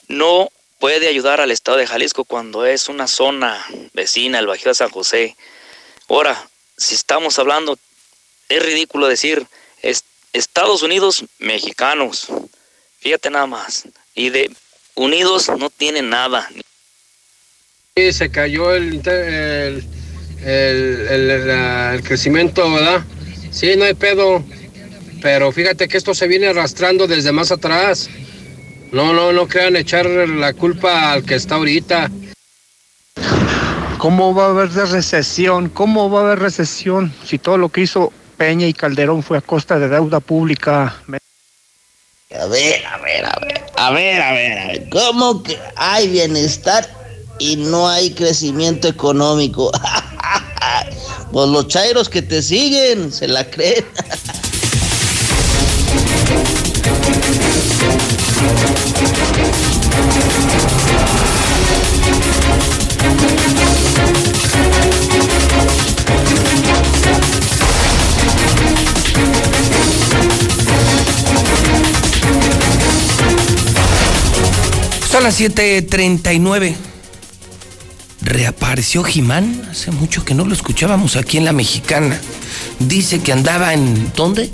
no 0.07 0.49
puede 0.81 1.07
ayudar 1.07 1.39
al 1.39 1.51
estado 1.51 1.77
de 1.77 1.85
Jalisco 1.85 2.25
cuando 2.25 2.65
es 2.65 2.89
una 2.89 3.07
zona 3.07 3.63
vecina, 3.93 4.39
el 4.39 4.47
Bajío 4.47 4.69
de 4.69 4.75
San 4.75 4.89
José. 4.89 5.37
Ahora, 6.09 6.49
si 6.75 6.95
estamos 6.95 7.37
hablando, 7.37 7.77
es 8.49 8.65
ridículo 8.65 9.07
decir 9.07 9.45
es, 9.83 10.03
Estados 10.33 10.81
Unidos 10.81 11.23
mexicanos. 11.37 12.27
Fíjate 12.99 13.29
nada 13.29 13.45
más. 13.45 13.83
Y 14.15 14.31
de 14.31 14.51
Unidos 14.95 15.49
no 15.57 15.69
tiene 15.69 16.01
nada. 16.01 16.49
Sí, 17.95 18.11
se 18.11 18.31
cayó 18.31 18.73
el, 18.73 19.07
el, 19.07 19.87
el, 20.43 21.49
el 21.49 22.03
crecimiento, 22.03 22.69
¿verdad? 22.71 23.05
Sí, 23.51 23.75
no 23.77 23.85
hay 23.85 23.93
pedo. 23.93 24.43
Pero 25.21 25.51
fíjate 25.51 25.87
que 25.87 25.97
esto 25.97 26.15
se 26.15 26.27
viene 26.27 26.47
arrastrando 26.47 27.05
desde 27.05 27.31
más 27.31 27.51
atrás. 27.51 28.09
No, 28.91 29.13
no, 29.13 29.31
no 29.31 29.47
crean 29.47 29.77
echar 29.77 30.05
la 30.05 30.53
culpa 30.53 31.13
al 31.13 31.23
que 31.23 31.35
está 31.35 31.55
ahorita. 31.55 32.11
¿Cómo 33.97 34.35
va 34.35 34.47
a 34.47 34.49
haber 34.49 34.73
recesión? 34.73 35.69
¿Cómo 35.69 36.09
va 36.09 36.19
a 36.19 36.23
haber 36.23 36.39
recesión 36.39 37.13
si 37.25 37.37
todo 37.37 37.57
lo 37.57 37.69
que 37.69 37.81
hizo 37.81 38.11
Peña 38.35 38.67
y 38.67 38.73
Calderón 38.73 39.23
fue 39.23 39.37
a 39.37 39.41
costa 39.41 39.79
de 39.79 39.87
deuda 39.87 40.19
pública? 40.19 41.01
A 42.37 42.45
ver, 42.47 42.85
a 42.85 42.97
ver, 42.97 43.25
a 43.25 43.39
ver, 43.39 43.63
a 43.77 43.91
ver, 43.91 44.21
a 44.21 44.33
ver, 44.33 44.59
a 44.59 44.67
ver. 44.67 44.89
¿Cómo 44.89 45.41
que 45.41 45.57
hay 45.77 46.09
bienestar 46.09 46.85
y 47.39 47.55
no 47.55 47.87
hay 47.87 48.13
crecimiento 48.13 48.89
económico? 48.89 49.71
pues 51.31 51.47
los 51.47 51.69
chairos 51.69 52.09
que 52.09 52.21
te 52.21 52.41
siguen 52.41 53.13
se 53.13 53.29
la 53.29 53.49
creen. 53.49 53.85
Son 75.11 75.23
las 75.23 75.37
7:39. 75.37 76.73
Reapareció 78.21 79.03
Jimán. 79.03 79.67
Hace 79.69 79.91
mucho 79.91 80.23
que 80.23 80.33
no 80.33 80.45
lo 80.45 80.53
escuchábamos 80.53 81.17
aquí 81.17 81.37
en 81.37 81.43
la 81.43 81.51
mexicana. 81.51 82.17
Dice 82.79 83.19
que 83.19 83.33
andaba 83.33 83.73
en. 83.73 84.13
¿Dónde? 84.15 84.49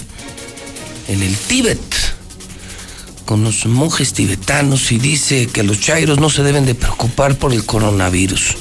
En 1.08 1.22
el 1.22 1.38
Tíbet. 1.38 2.07
Con 3.28 3.44
los 3.44 3.66
monjes 3.66 4.14
tibetanos 4.14 4.90
y 4.94 5.00
dice 5.00 5.48
que 5.48 5.62
los 5.62 5.82
chairos 5.82 6.18
no 6.18 6.30
se 6.30 6.44
deben 6.44 6.66
de 6.66 6.76
preocupar 6.76 7.36
por 7.36 7.52
el 7.52 7.66
coronavirus. 7.66 8.56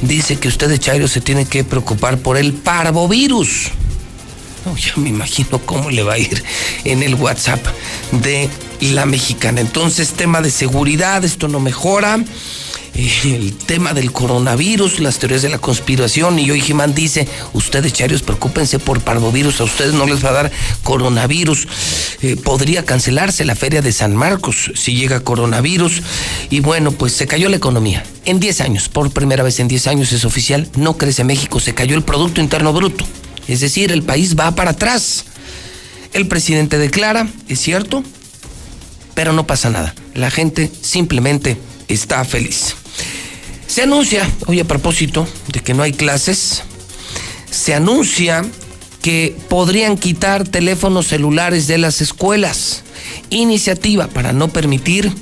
Dice 0.00 0.36
que 0.36 0.48
ustedes 0.48 0.80
chairos 0.80 1.10
se 1.10 1.20
tienen 1.20 1.44
que 1.44 1.64
preocupar 1.64 2.16
por 2.16 2.38
el 2.38 2.54
parvovirus. 2.54 3.68
No, 4.64 4.74
ya 4.74 4.94
me 4.96 5.10
imagino 5.10 5.58
cómo 5.66 5.90
le 5.90 6.02
va 6.02 6.14
a 6.14 6.18
ir 6.18 6.42
en 6.84 7.02
el 7.02 7.14
WhatsApp 7.14 7.62
de 8.22 8.48
la 8.80 9.06
mexicana. 9.06 9.60
Entonces, 9.60 10.12
tema 10.12 10.40
de 10.40 10.50
seguridad, 10.50 11.24
esto 11.24 11.48
no 11.48 11.60
mejora. 11.60 12.18
Eh, 12.94 13.10
el 13.24 13.54
tema 13.54 13.94
del 13.94 14.12
coronavirus, 14.12 15.00
las 15.00 15.18
teorías 15.18 15.42
de 15.42 15.48
la 15.48 15.58
conspiración. 15.58 16.38
Y 16.38 16.50
hoy 16.50 16.60
Jimán 16.60 16.94
dice: 16.94 17.28
Ustedes, 17.52 17.92
charios, 17.92 18.22
preocúpense 18.22 18.78
por 18.78 19.00
parvovirus. 19.00 19.60
A 19.60 19.64
ustedes 19.64 19.94
no 19.94 20.06
les 20.06 20.24
va 20.24 20.30
a 20.30 20.32
dar 20.32 20.52
coronavirus. 20.82 21.68
Eh, 22.22 22.36
podría 22.36 22.84
cancelarse 22.84 23.44
la 23.44 23.54
feria 23.54 23.82
de 23.82 23.92
San 23.92 24.16
Marcos 24.16 24.72
si 24.74 24.94
llega 24.94 25.20
coronavirus. 25.20 26.02
Y 26.50 26.60
bueno, 26.60 26.92
pues 26.92 27.12
se 27.12 27.26
cayó 27.26 27.48
la 27.48 27.56
economía. 27.56 28.04
En 28.24 28.40
10 28.40 28.60
años, 28.60 28.88
por 28.88 29.10
primera 29.10 29.42
vez 29.42 29.60
en 29.60 29.68
10 29.68 29.86
años 29.86 30.12
es 30.12 30.24
oficial, 30.24 30.68
no 30.76 30.96
crece 30.96 31.24
México, 31.24 31.58
se 31.58 31.74
cayó 31.74 31.96
el 31.96 32.02
Producto 32.02 32.40
Interno 32.40 32.72
Bruto. 32.72 33.06
Es 33.48 33.60
decir, 33.60 33.92
el 33.92 34.02
país 34.02 34.38
va 34.38 34.54
para 34.54 34.72
atrás. 34.72 35.24
El 36.12 36.26
presidente 36.26 36.76
declara, 36.76 37.28
es 37.48 37.60
cierto, 37.60 38.04
pero 39.14 39.32
no 39.32 39.46
pasa 39.46 39.70
nada. 39.70 39.94
La 40.14 40.30
gente 40.30 40.70
simplemente 40.80 41.56
está 41.88 42.24
feliz. 42.24 42.74
Se 43.66 43.82
anuncia, 43.82 44.28
hoy 44.46 44.60
a 44.60 44.64
propósito 44.64 45.26
de 45.48 45.60
que 45.60 45.74
no 45.74 45.82
hay 45.82 45.92
clases, 45.92 46.62
se 47.50 47.74
anuncia 47.74 48.44
que 49.02 49.36
podrían 49.48 49.96
quitar 49.96 50.46
teléfonos 50.46 51.06
celulares 51.06 51.66
de 51.66 51.78
las 51.78 52.00
escuelas. 52.00 52.82
Iniciativa 53.30 54.08
para 54.08 54.32
no 54.32 54.48
permitir 54.48 55.12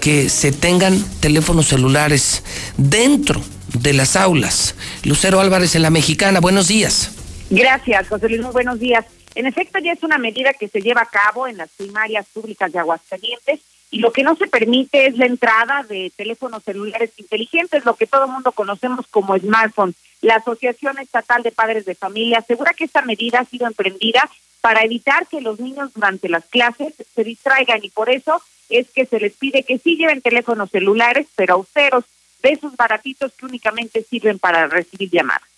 que 0.00 0.28
se 0.28 0.52
tengan 0.52 1.02
teléfonos 1.20 1.68
celulares 1.68 2.42
dentro 2.76 3.42
de 3.74 3.92
las 3.92 4.16
aulas. 4.16 4.74
Lucero 5.04 5.40
Álvarez 5.40 5.74
en 5.74 5.82
la 5.82 5.90
Mexicana, 5.90 6.40
buenos 6.40 6.68
días. 6.68 7.10
Gracias, 7.50 8.08
José 8.08 8.28
Luis. 8.28 8.42
Buenos 8.52 8.80
días. 8.80 9.04
En 9.34 9.46
efecto, 9.46 9.78
ya 9.78 9.92
es 9.92 10.02
una 10.02 10.18
medida 10.18 10.52
que 10.52 10.68
se 10.68 10.80
lleva 10.80 11.02
a 11.02 11.06
cabo 11.06 11.46
en 11.46 11.56
las 11.56 11.70
primarias 11.70 12.26
públicas 12.32 12.70
de 12.72 12.78
Aguascalientes 12.78 13.60
y 13.90 13.98
lo 13.98 14.12
que 14.12 14.22
no 14.22 14.36
se 14.36 14.46
permite 14.46 15.06
es 15.06 15.18
la 15.18 15.26
entrada 15.26 15.82
de 15.82 16.12
teléfonos 16.16 16.62
celulares 16.64 17.10
inteligentes, 17.16 17.84
lo 17.84 17.94
que 17.94 18.06
todo 18.06 18.24
el 18.24 18.32
mundo 18.32 18.52
conocemos 18.52 19.06
como 19.08 19.38
smartphone. 19.38 19.94
La 20.20 20.36
Asociación 20.36 20.98
Estatal 20.98 21.42
de 21.42 21.52
Padres 21.52 21.84
de 21.84 21.94
Familia 21.94 22.38
asegura 22.38 22.74
que 22.74 22.84
esta 22.84 23.02
medida 23.02 23.40
ha 23.40 23.44
sido 23.44 23.66
emprendida 23.66 24.28
para 24.60 24.84
evitar 24.84 25.26
que 25.26 25.40
los 25.40 25.60
niños 25.60 25.92
durante 25.92 26.28
las 26.28 26.44
clases 26.46 26.94
se 27.14 27.24
distraigan 27.24 27.80
y 27.82 27.90
por 27.90 28.08
eso 28.08 28.40
es 28.70 28.88
que 28.90 29.04
se 29.04 29.18
les 29.18 29.34
pide 29.34 29.64
que 29.64 29.78
sí 29.78 29.96
lleven 29.96 30.22
teléfonos 30.22 30.70
celulares, 30.70 31.26
pero 31.36 31.54
austeros, 31.54 32.04
de 32.42 32.50
esos 32.50 32.74
baratitos 32.76 33.32
que 33.34 33.46
únicamente 33.46 34.02
sirven 34.02 34.38
para 34.38 34.66
recibir 34.66 35.10
llamadas. 35.10 35.48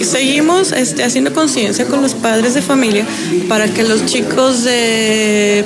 Seguimos 0.00 0.72
este, 0.72 1.04
haciendo 1.04 1.32
conciencia 1.32 1.86
con 1.86 2.02
los 2.02 2.14
padres 2.14 2.54
de 2.54 2.62
familia 2.62 3.06
para 3.48 3.68
que 3.68 3.84
los 3.84 4.04
chicos 4.06 4.64
de 4.64 5.64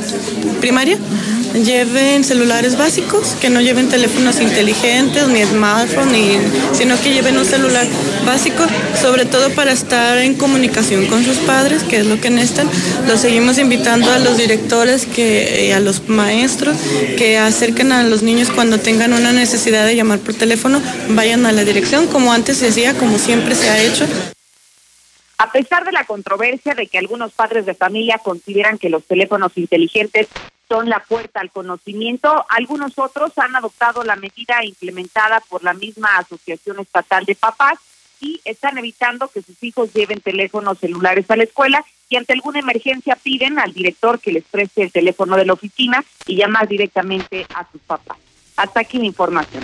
primaria 0.61 0.99
lleven 1.55 2.25
celulares 2.25 2.77
básicos, 2.77 3.37
que 3.41 3.51
no 3.51 3.61
lleven 3.61 3.89
teléfonos 3.89 4.41
inteligentes, 4.41 5.29
ni 5.29 5.43
smartphones, 5.45 6.13
ni, 6.13 6.77
sino 6.77 7.01
que 7.01 7.13
lleven 7.13 7.37
un 7.37 7.45
celular 7.45 7.87
básico, 8.25 8.65
sobre 9.01 9.25
todo 9.25 9.51
para 9.51 9.73
estar 9.73 10.19
en 10.19 10.35
comunicación 10.35 11.07
con 11.07 11.25
sus 11.25 11.39
padres, 11.39 11.83
que 11.83 11.99
es 11.99 12.07
lo 12.07 12.21
que 12.21 12.31
necesitan. 12.31 12.69
Los 13.07 13.21
seguimos 13.21 13.59
invitando 13.59 14.11
a 14.11 14.19
los 14.19 14.37
directores 14.37 15.07
que, 15.07 15.73
a 15.75 15.81
los 15.81 16.09
maestros 16.09 16.77
que 17.17 17.39
acerquen 17.39 17.93
a 17.93 18.03
los 18.03 18.23
niños 18.23 18.51
cuando 18.55 18.79
tengan 18.79 19.13
una 19.13 19.33
necesidad 19.33 19.87
de 19.87 19.97
llamar 19.97 20.19
por 20.19 20.35
teléfono, 20.35 20.81
vayan 21.11 21.47
a 21.47 21.53
la 21.53 21.65
dirección, 21.65 22.07
como 22.07 22.33
antes 22.33 22.59
se 22.59 22.69
hacía, 22.69 22.95
como 22.95 23.19
siempre 23.19 23.55
se 23.55 23.69
ha 23.69 23.83
hecho. 23.83 24.07
A 25.41 25.53
pesar 25.53 25.85
de 25.85 25.93
la 25.93 26.05
controversia 26.05 26.75
de 26.75 26.89
que 26.89 26.99
algunos 26.99 27.33
padres 27.33 27.65
de 27.65 27.75
familia 27.75 28.19
consideran 28.19 28.77
que 28.77 28.91
los 28.91 29.05
teléfonos 29.05 29.57
inteligentes 29.57 30.27
son 30.69 30.89
la 30.89 30.99
puerta 30.99 31.41
al 31.41 31.53
conocimiento, 31.53 32.45
algunos 32.49 32.99
otros 32.99 33.39
han 33.39 33.55
adoptado 33.55 34.03
la 34.03 34.17
medida 34.17 34.65
implementada 34.65 35.41
por 35.49 35.63
la 35.63 35.75
misma 35.75 36.19
Asociación 36.19 36.81
Estatal 36.81 37.25
de 37.25 37.37
Papás 37.37 37.79
y 38.21 38.41
están 38.45 38.79
evitando 38.79 39.29
que 39.29 39.43
sus 39.43 39.63
hijos 39.63 39.93
lleven 39.95 40.21
teléfonos 40.21 40.79
celulares 40.79 41.31
a 41.31 41.37
la 41.37 41.45
escuela 41.45 41.85
y 42.09 42.17
ante 42.17 42.33
alguna 42.33 42.59
emergencia 42.59 43.15
piden 43.15 43.61
al 43.61 43.73
director 43.73 44.19
que 44.19 44.33
les 44.33 44.45
preste 44.45 44.83
el 44.83 44.91
teléfono 44.91 45.37
de 45.37 45.47
la 45.47 45.53
oficina 45.53 46.05
y 46.27 46.35
llamar 46.35 46.67
directamente 46.67 47.47
a 47.55 47.65
sus 47.71 47.81
papás. 47.83 48.19
Hasta 48.57 48.81
aquí 48.81 48.99
la 48.99 49.07
información. 49.07 49.63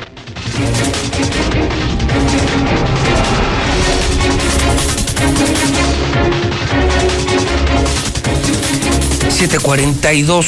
742. 9.35 10.47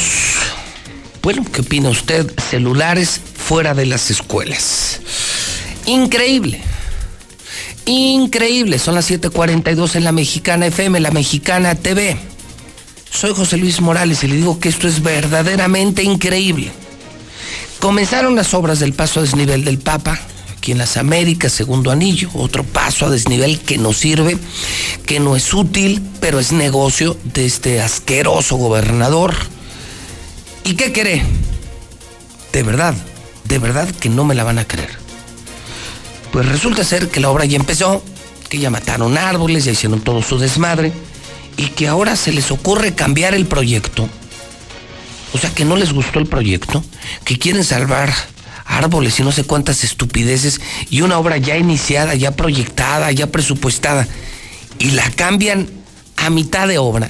Bueno, 1.21 1.45
¿qué 1.51 1.59
opina 1.59 1.89
usted? 1.89 2.31
Celulares 2.49 3.19
fuera 3.35 3.73
de 3.73 3.85
las 3.85 4.09
escuelas. 4.09 5.01
Increíble. 5.85 6.61
Increíble. 7.85 8.79
Son 8.79 8.95
las 8.95 9.11
7:42 9.11 9.95
en 9.95 10.05
la 10.05 10.13
Mexicana 10.13 10.67
FM, 10.67 11.01
la 11.01 11.11
Mexicana 11.11 11.75
TV. 11.75 12.17
Soy 13.11 13.33
José 13.35 13.57
Luis 13.57 13.81
Morales 13.81 14.23
y 14.23 14.29
le 14.29 14.37
digo 14.37 14.57
que 14.59 14.69
esto 14.69 14.87
es 14.87 15.03
verdaderamente 15.03 16.03
increíble. 16.03 16.71
Comenzaron 17.79 18.37
las 18.37 18.53
obras 18.53 18.79
del 18.79 18.93
paso 18.93 19.19
a 19.19 19.23
desnivel 19.23 19.65
del 19.65 19.79
Papa 19.79 20.17
aquí 20.67 20.73
en 20.73 20.79
las 20.79 20.97
Américas, 20.97 21.53
segundo 21.53 21.91
anillo, 21.91 22.29
otro 22.33 22.65
paso 22.65 23.05
a 23.05 23.09
desnivel 23.09 23.61
que 23.61 23.77
no 23.77 23.93
sirve, 23.93 24.37
que 25.05 25.21
no 25.21 25.37
es 25.37 25.53
útil, 25.53 26.01
pero 26.19 26.41
es 26.41 26.51
negocio 26.51 27.15
de 27.23 27.45
este 27.45 27.79
asqueroso 27.81 28.57
gobernador. 28.57 29.33
¿Y 30.65 30.73
qué 30.73 30.91
cree? 30.91 31.23
De 32.51 32.63
verdad, 32.63 32.93
de 33.45 33.59
verdad 33.59 33.89
que 33.91 34.09
no 34.09 34.25
me 34.25 34.35
la 34.35 34.43
van 34.43 34.59
a 34.59 34.67
creer. 34.67 34.89
Pues 36.33 36.45
resulta 36.45 36.83
ser 36.83 37.07
que 37.07 37.21
la 37.21 37.29
obra 37.29 37.45
ya 37.45 37.55
empezó, 37.55 38.03
que 38.49 38.59
ya 38.59 38.69
mataron 38.69 39.17
árboles, 39.17 39.63
ya 39.63 39.71
hicieron 39.71 40.01
todo 40.01 40.21
su 40.21 40.37
desmadre, 40.37 40.91
y 41.55 41.67
que 41.67 41.87
ahora 41.87 42.17
se 42.17 42.33
les 42.33 42.51
ocurre 42.51 42.93
cambiar 42.93 43.33
el 43.35 43.45
proyecto. 43.45 44.09
O 45.31 45.37
sea, 45.37 45.49
que 45.49 45.63
no 45.63 45.77
les 45.77 45.93
gustó 45.93 46.19
el 46.19 46.27
proyecto, 46.27 46.83
que 47.23 47.39
quieren 47.39 47.63
salvar 47.63 48.13
árboles 48.67 49.19
y 49.19 49.23
no 49.23 49.31
sé 49.31 49.43
cuántas 49.43 49.83
estupideces 49.83 50.61
y 50.89 51.01
una 51.01 51.17
obra 51.17 51.37
ya 51.37 51.57
iniciada, 51.57 52.13
ya 52.15 52.35
proyectada, 52.35 53.11
ya 53.11 53.27
presupuestada 53.27 54.07
y 54.77 54.91
la 54.91 55.09
cambian 55.11 55.69
a 56.17 56.29
mitad 56.29 56.67
de 56.67 56.77
obra. 56.77 57.09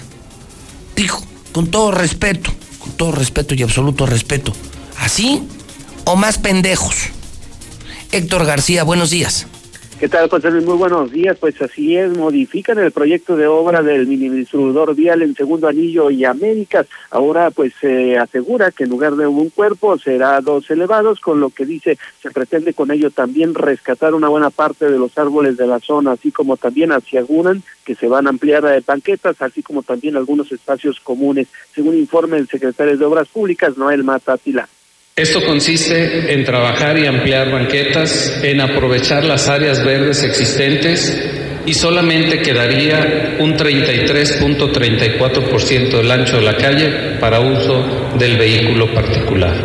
Dijo, 0.95 1.23
con 1.51 1.67
todo 1.67 1.91
respeto, 1.91 2.53
con 2.79 2.91
todo 2.93 3.11
respeto 3.11 3.55
y 3.55 3.63
absoluto 3.63 4.05
respeto, 4.05 4.53
¿así 4.99 5.43
o 6.05 6.15
más 6.15 6.37
pendejos? 6.37 6.95
Héctor 8.11 8.45
García, 8.45 8.83
buenos 8.83 9.09
días. 9.09 9.47
¿Qué 9.99 10.07
tal, 10.09 10.29
José 10.29 10.51
Luis? 10.51 10.63
Muy 10.63 10.77
buenos 10.77 11.11
días. 11.11 11.37
Pues 11.39 11.59
así 11.59 11.97
es, 11.97 12.15
modifican 12.15 12.77
el 12.77 12.91
proyecto 12.91 13.35
de 13.35 13.47
obra 13.47 13.81
del 13.81 14.05
mini 14.05 14.29
distribuidor 14.29 14.93
vial 14.93 15.23
en 15.23 15.33
Segundo 15.33 15.67
Anillo 15.67 16.11
y 16.11 16.23
Américas. 16.23 16.85
Ahora, 17.09 17.49
pues 17.49 17.73
se 17.81 18.15
asegura 18.15 18.69
que 18.69 18.83
en 18.83 18.91
lugar 18.91 19.15
de 19.15 19.25
un 19.25 19.49
cuerpo 19.49 19.97
será 19.97 20.39
dos 20.41 20.69
elevados, 20.69 21.19
con 21.19 21.39
lo 21.39 21.49
que 21.49 21.65
dice 21.65 21.97
se 22.21 22.29
pretende 22.29 22.75
con 22.75 22.91
ello 22.91 23.09
también 23.09 23.55
rescatar 23.55 24.13
una 24.13 24.29
buena 24.29 24.51
parte 24.51 24.87
de 24.87 24.99
los 24.99 25.17
árboles 25.17 25.57
de 25.57 25.65
la 25.65 25.79
zona, 25.79 26.11
así 26.11 26.31
como 26.31 26.57
también 26.57 26.91
hacia 26.91 27.23
Gunan, 27.23 27.63
que 27.83 27.95
se 27.95 28.07
van 28.07 28.27
a 28.27 28.29
ampliar 28.29 28.65
de 28.65 28.83
banquetas, 28.85 29.41
así 29.41 29.63
como 29.63 29.81
también 29.81 30.15
algunos 30.15 30.51
espacios 30.51 30.99
comunes, 30.99 31.47
según 31.73 31.97
informe 31.97 32.37
el 32.37 32.47
secretario 32.47 32.95
de 32.95 33.05
Obras 33.05 33.29
Públicas, 33.29 33.75
Noel 33.79 34.03
Matatila. 34.03 34.69
Esto 35.17 35.43
consiste 35.43 36.31
en 36.31 36.45
trabajar 36.45 36.97
y 36.99 37.07
ampliar 37.07 37.49
banquetas, 37.49 38.39
en 38.43 38.61
aprovechar 38.61 39.23
las 39.23 39.49
áreas 39.49 39.83
verdes 39.83 40.21
existentes 40.21 41.27
y 41.65 41.73
solamente 41.73 42.43
quedaría 42.43 43.37
un 43.39 43.57
33.34% 43.57 45.97
del 45.97 46.11
ancho 46.11 46.37
de 46.37 46.43
la 46.43 46.55
calle 46.55 47.17
para 47.19 47.39
uso 47.39 47.83
del 48.19 48.37
vehículo 48.37 48.93
particular. 48.93 49.55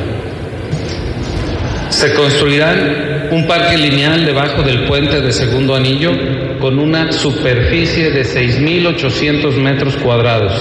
Se 1.90 2.14
construirán 2.14 3.28
un 3.30 3.46
parque 3.46 3.76
lineal 3.76 4.24
debajo 4.24 4.62
del 4.62 4.86
puente 4.86 5.20
de 5.20 5.34
segundo 5.34 5.76
anillo 5.76 6.12
con 6.60 6.78
una 6.78 7.12
superficie 7.12 8.10
de 8.10 8.24
6.800 8.24 9.52
metros 9.56 9.96
cuadrados 9.96 10.54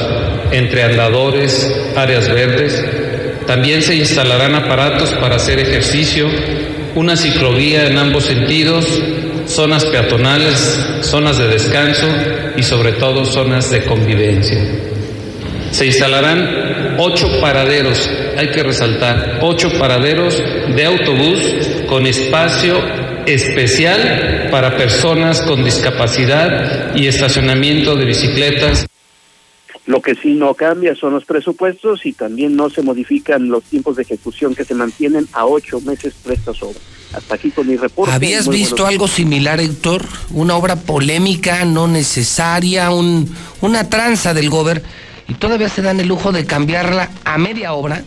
entre 0.52 0.84
andadores, 0.84 1.74
áreas 1.96 2.28
verdes, 2.28 2.84
también 3.52 3.82
se 3.82 3.96
instalarán 3.96 4.56
aparatos 4.56 5.10
para 5.16 5.36
hacer 5.36 5.60
ejercicio, 5.60 6.26
una 6.96 7.18
ciclovía 7.18 7.86
en 7.86 7.98
ambos 7.98 8.24
sentidos, 8.24 8.86
zonas 9.46 9.84
peatonales, 9.84 10.80
zonas 11.02 11.38
de 11.38 11.50
descanso 11.50 12.08
y 12.56 12.64
sobre 12.64 12.94
todo 12.94 13.26
zonas 13.26 13.70
de 13.70 13.84
convivencia. 13.84 14.58
Se 15.70 15.86
instalarán 15.86 16.96
ocho 16.98 17.42
paraderos, 17.42 18.10
hay 18.38 18.52
que 18.52 18.64
resaltar, 18.64 19.40
ocho 19.42 19.70
paraderos 19.78 20.42
de 20.74 20.86
autobús 20.86 21.42
con 21.88 22.08
espacio 22.08 22.82
especial 23.26 24.48
para 24.50 24.78
personas 24.78 25.42
con 25.42 25.62
discapacidad 25.62 26.96
y 26.96 27.06
estacionamiento 27.06 27.98
de 27.98 28.06
bicicletas. 28.06 28.88
Lo 29.88 30.02
que 30.02 30.14
sí 30.14 30.34
no 30.34 30.54
cambia 30.54 30.96
son 30.96 31.14
los 31.14 31.26
presupuestos 31.26 32.06
y 32.06 32.14
también 32.14 32.56
no 32.56 32.70
se 32.70 32.84
modifican 32.84 33.50
los 33.50 33.64
tiempos 33.64 33.96
de 33.96 34.04
ejecución 34.04 34.54
que 34.54 34.64
se 34.64 34.76
mantienen 34.76 35.28
a 35.34 35.46
ocho 35.46 35.82
meses 35.82 36.14
por 36.22 36.34
estas 36.34 36.62
obras. 36.62 36.82
Hasta 37.14 37.36
aquí 37.36 37.50
con 37.52 37.68
mi 37.68 37.76
reporte. 37.76 38.14
¿Habías 38.14 38.48
visto 38.48 38.86
algo 38.86 39.08
similar, 39.08 39.60
Héctor? 39.60 40.06
Una 40.30 40.56
obra 40.56 40.76
polémica, 40.76 41.66
no 41.66 41.88
necesaria, 41.88 42.92
un, 42.92 43.30
una 43.62 43.90
tranza 43.90 44.34
del 44.34 44.50
gober 44.50 44.84
y 45.28 45.34
todavía 45.34 45.68
se 45.68 45.82
dan 45.82 46.00
el 46.00 46.08
lujo 46.08 46.32
de 46.32 46.46
cambiarla 46.46 47.10
a 47.26 47.38
media 47.38 47.74
obra. 47.74 48.04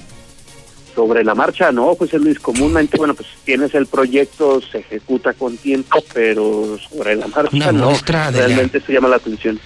Sobre 0.95 1.25
la 1.25 1.35
marcha, 1.35 1.73
no, 1.73 1.97
José 1.97 2.21
Luis, 2.21 2.39
comúnmente, 2.39 2.97
bueno, 2.97 3.15
pues 3.15 3.29
tienes 3.45 3.75
el 3.75 3.87
proyecto, 3.87 4.61
se 4.61 4.79
ejecuta 4.79 5.33
con 5.33 5.57
tiempo, 5.57 5.99
pero 6.15 6.79
sobre 6.79 7.17
la 7.17 7.27
marcha 7.27 7.73
no, 7.73 7.93
realmente 8.31 8.79
eso 8.79 8.93
llama 8.93 9.09
la 9.09 9.17
atención 9.17 9.59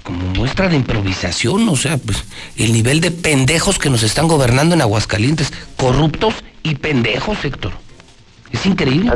como 0.00 0.26
muestra 0.34 0.68
de 0.68 0.76
improvisación, 0.76 1.68
o 1.68 1.76
sea, 1.76 1.98
pues 1.98 2.24
el 2.56 2.72
nivel 2.72 3.00
de 3.00 3.10
pendejos 3.10 3.78
que 3.78 3.90
nos 3.90 4.02
están 4.02 4.28
gobernando 4.28 4.74
en 4.74 4.82
Aguascalientes, 4.82 5.52
corruptos 5.76 6.34
y 6.62 6.74
pendejos, 6.76 7.44
Héctor. 7.44 7.72
Es 8.52 8.66
increíble. 8.66 9.12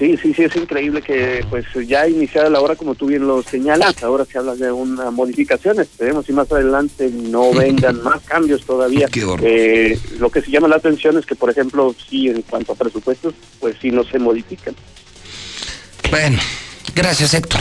Sí, 0.00 0.16
sí, 0.16 0.32
sí, 0.32 0.44
es 0.44 0.56
increíble 0.56 1.02
que 1.02 1.44
pues 1.50 1.66
ya 1.86 2.08
iniciada 2.08 2.48
la 2.48 2.60
hora, 2.62 2.74
como 2.74 2.94
tú 2.94 3.06
bien 3.06 3.26
lo 3.26 3.42
señalas, 3.42 4.02
ahora 4.02 4.24
se 4.24 4.38
habla 4.38 4.54
de 4.54 4.72
una 4.72 5.10
modificación, 5.10 5.78
esperemos 5.78 6.26
y 6.26 6.32
más 6.32 6.50
adelante 6.50 7.10
no 7.12 7.52
vengan 7.54 8.02
más 8.02 8.22
cambios 8.22 8.64
todavía. 8.64 9.08
Eh, 9.42 9.98
lo 10.18 10.30
que 10.30 10.40
se 10.40 10.50
llama 10.50 10.68
la 10.68 10.76
atención 10.76 11.18
es 11.18 11.26
que, 11.26 11.34
por 11.34 11.50
ejemplo, 11.50 11.94
sí, 12.08 12.28
en 12.28 12.40
cuanto 12.42 12.72
a 12.72 12.76
presupuestos, 12.76 13.34
pues 13.58 13.76
sí 13.82 13.90
no 13.90 14.02
se 14.04 14.18
modifican. 14.18 14.74
Bueno, 16.10 16.38
gracias 16.94 17.34
Héctor. 17.34 17.60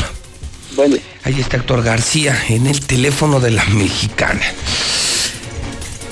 Ahí 1.24 1.40
está 1.40 1.58
Héctor 1.58 1.84
García 1.84 2.42
en 2.48 2.68
el 2.68 2.80
teléfono 2.82 3.40
de 3.40 3.52
la 3.52 3.66
mexicana. 3.66 4.42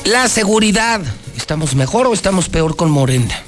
La 0.05 0.28
seguridad. 0.28 1.01
¿Estamos 1.38 1.76
mejor 1.76 2.08
o 2.08 2.14
estamos 2.14 2.49
peor 2.49 2.76
con 2.76 2.89
Morena? 2.89 3.43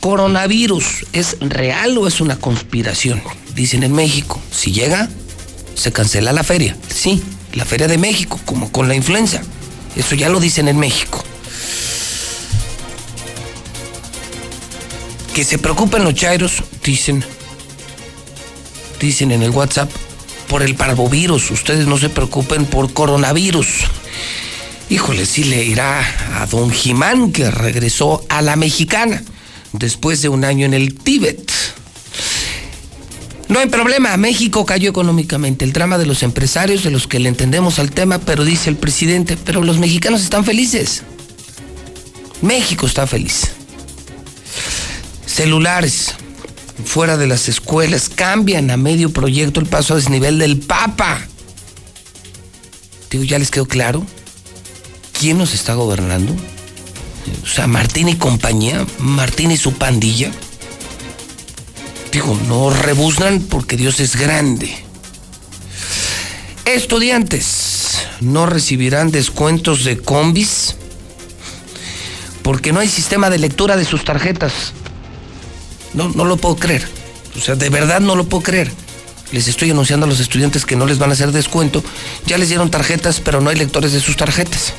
Coronavirus, 0.00 1.06
¿es 1.12 1.36
real 1.40 1.96
o 1.98 2.06
es 2.06 2.20
una 2.20 2.36
conspiración? 2.36 3.22
Dicen 3.54 3.82
en 3.82 3.92
México, 3.92 4.40
si 4.50 4.72
llega, 4.72 5.08
se 5.74 5.92
cancela 5.92 6.32
la 6.32 6.42
feria. 6.42 6.76
Sí, 6.92 7.22
la 7.54 7.64
feria 7.64 7.86
de 7.86 7.98
México, 7.98 8.40
como 8.44 8.72
con 8.72 8.88
la 8.88 8.94
influenza. 8.94 9.42
Eso 9.94 10.14
ya 10.14 10.28
lo 10.28 10.40
dicen 10.40 10.68
en 10.68 10.78
México. 10.78 11.22
Que 15.34 15.44
se 15.44 15.58
preocupen 15.58 16.04
los 16.04 16.14
chairos, 16.14 16.62
dicen. 16.82 17.24
Dicen 18.98 19.30
en 19.30 19.42
el 19.42 19.50
WhatsApp 19.50 19.90
por 20.48 20.62
el 20.62 20.74
parvovirus, 20.74 21.50
ustedes 21.50 21.86
no 21.86 21.98
se 21.98 22.08
preocupen 22.08 22.66
por 22.66 22.92
coronavirus. 22.92 23.84
Híjole, 24.88 25.26
sí 25.26 25.44
le 25.44 25.64
irá 25.64 26.00
a 26.40 26.46
don 26.46 26.70
Jimán 26.70 27.32
que 27.32 27.50
regresó 27.50 28.24
a 28.28 28.42
la 28.42 28.56
mexicana 28.56 29.22
después 29.72 30.22
de 30.22 30.28
un 30.28 30.44
año 30.44 30.66
en 30.66 30.74
el 30.74 30.94
Tíbet. 30.94 31.50
No 33.48 33.60
hay 33.60 33.68
problema, 33.68 34.16
México 34.16 34.66
cayó 34.66 34.90
económicamente. 34.90 35.64
El 35.64 35.72
drama 35.72 35.98
de 35.98 36.06
los 36.06 36.22
empresarios, 36.22 36.82
de 36.82 36.90
los 36.90 37.06
que 37.06 37.18
le 37.18 37.28
entendemos 37.28 37.78
al 37.78 37.90
tema, 37.90 38.18
pero 38.18 38.44
dice 38.44 38.70
el 38.70 38.76
presidente, 38.76 39.36
pero 39.36 39.62
los 39.62 39.78
mexicanos 39.78 40.22
están 40.22 40.44
felices. 40.44 41.02
México 42.42 42.86
está 42.86 43.06
feliz. 43.06 43.50
Celulares 45.26 46.14
fuera 46.84 47.16
de 47.16 47.26
las 47.26 47.48
escuelas 47.48 48.08
cambian 48.08 48.70
a 48.70 48.76
medio 48.76 49.10
proyecto 49.10 49.60
el 49.60 49.66
paso 49.66 49.94
a 49.94 49.96
desnivel 49.96 50.38
del 50.38 50.58
Papa. 50.58 51.26
Digo, 53.10 53.24
¿ya 53.24 53.38
les 53.38 53.50
quedó 53.50 53.66
claro? 53.66 54.04
¿Quién 55.18 55.38
nos 55.38 55.54
está 55.54 55.74
gobernando? 55.74 56.34
O 57.42 57.46
sea, 57.46 57.66
Martín 57.66 58.08
y 58.08 58.16
compañía, 58.16 58.86
Martín 58.98 59.50
y 59.50 59.56
su 59.56 59.72
pandilla. 59.72 60.30
Digo, 62.12 62.38
no 62.48 62.70
rebuznan 62.70 63.40
porque 63.40 63.76
Dios 63.76 64.00
es 64.00 64.16
grande. 64.16 64.74
Estudiantes 66.64 68.06
no 68.20 68.46
recibirán 68.46 69.10
descuentos 69.10 69.84
de 69.84 69.98
combis 69.98 70.76
porque 72.42 72.72
no 72.72 72.80
hay 72.80 72.88
sistema 72.88 73.30
de 73.30 73.38
lectura 73.38 73.76
de 73.76 73.84
sus 73.84 74.04
tarjetas. 74.04 74.72
No, 75.96 76.10
no 76.10 76.24
lo 76.24 76.36
puedo 76.36 76.56
creer. 76.56 76.86
O 77.36 77.40
sea, 77.40 77.56
de 77.56 77.68
verdad 77.70 78.00
no 78.00 78.14
lo 78.14 78.24
puedo 78.24 78.42
creer. 78.42 78.70
Les 79.32 79.48
estoy 79.48 79.70
anunciando 79.70 80.06
a 80.06 80.08
los 80.08 80.20
estudiantes 80.20 80.64
que 80.64 80.76
no 80.76 80.86
les 80.86 80.98
van 80.98 81.10
a 81.10 81.14
hacer 81.14 81.32
descuento. 81.32 81.82
Ya 82.26 82.38
les 82.38 82.48
dieron 82.48 82.70
tarjetas, 82.70 83.20
pero 83.20 83.40
no 83.40 83.50
hay 83.50 83.56
lectores 83.56 83.92
de 83.92 84.00
sus 84.00 84.16
tarjetas. 84.16 84.74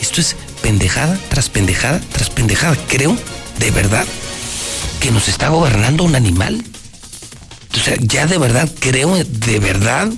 Esto 0.00 0.20
es 0.20 0.36
pendejada 0.62 1.18
tras 1.28 1.48
pendejada 1.48 2.00
tras 2.12 2.30
pendejada. 2.30 2.76
Creo, 2.88 3.16
de 3.58 3.70
verdad, 3.70 4.04
que 5.00 5.10
nos 5.10 5.28
está 5.28 5.48
gobernando 5.48 6.04
un 6.04 6.14
animal. 6.14 6.62
O 7.74 7.78
sea, 7.78 7.96
ya 8.00 8.26
de 8.26 8.38
verdad 8.38 8.70
creo, 8.78 9.16
de 9.16 9.58
verdad, 9.58 10.10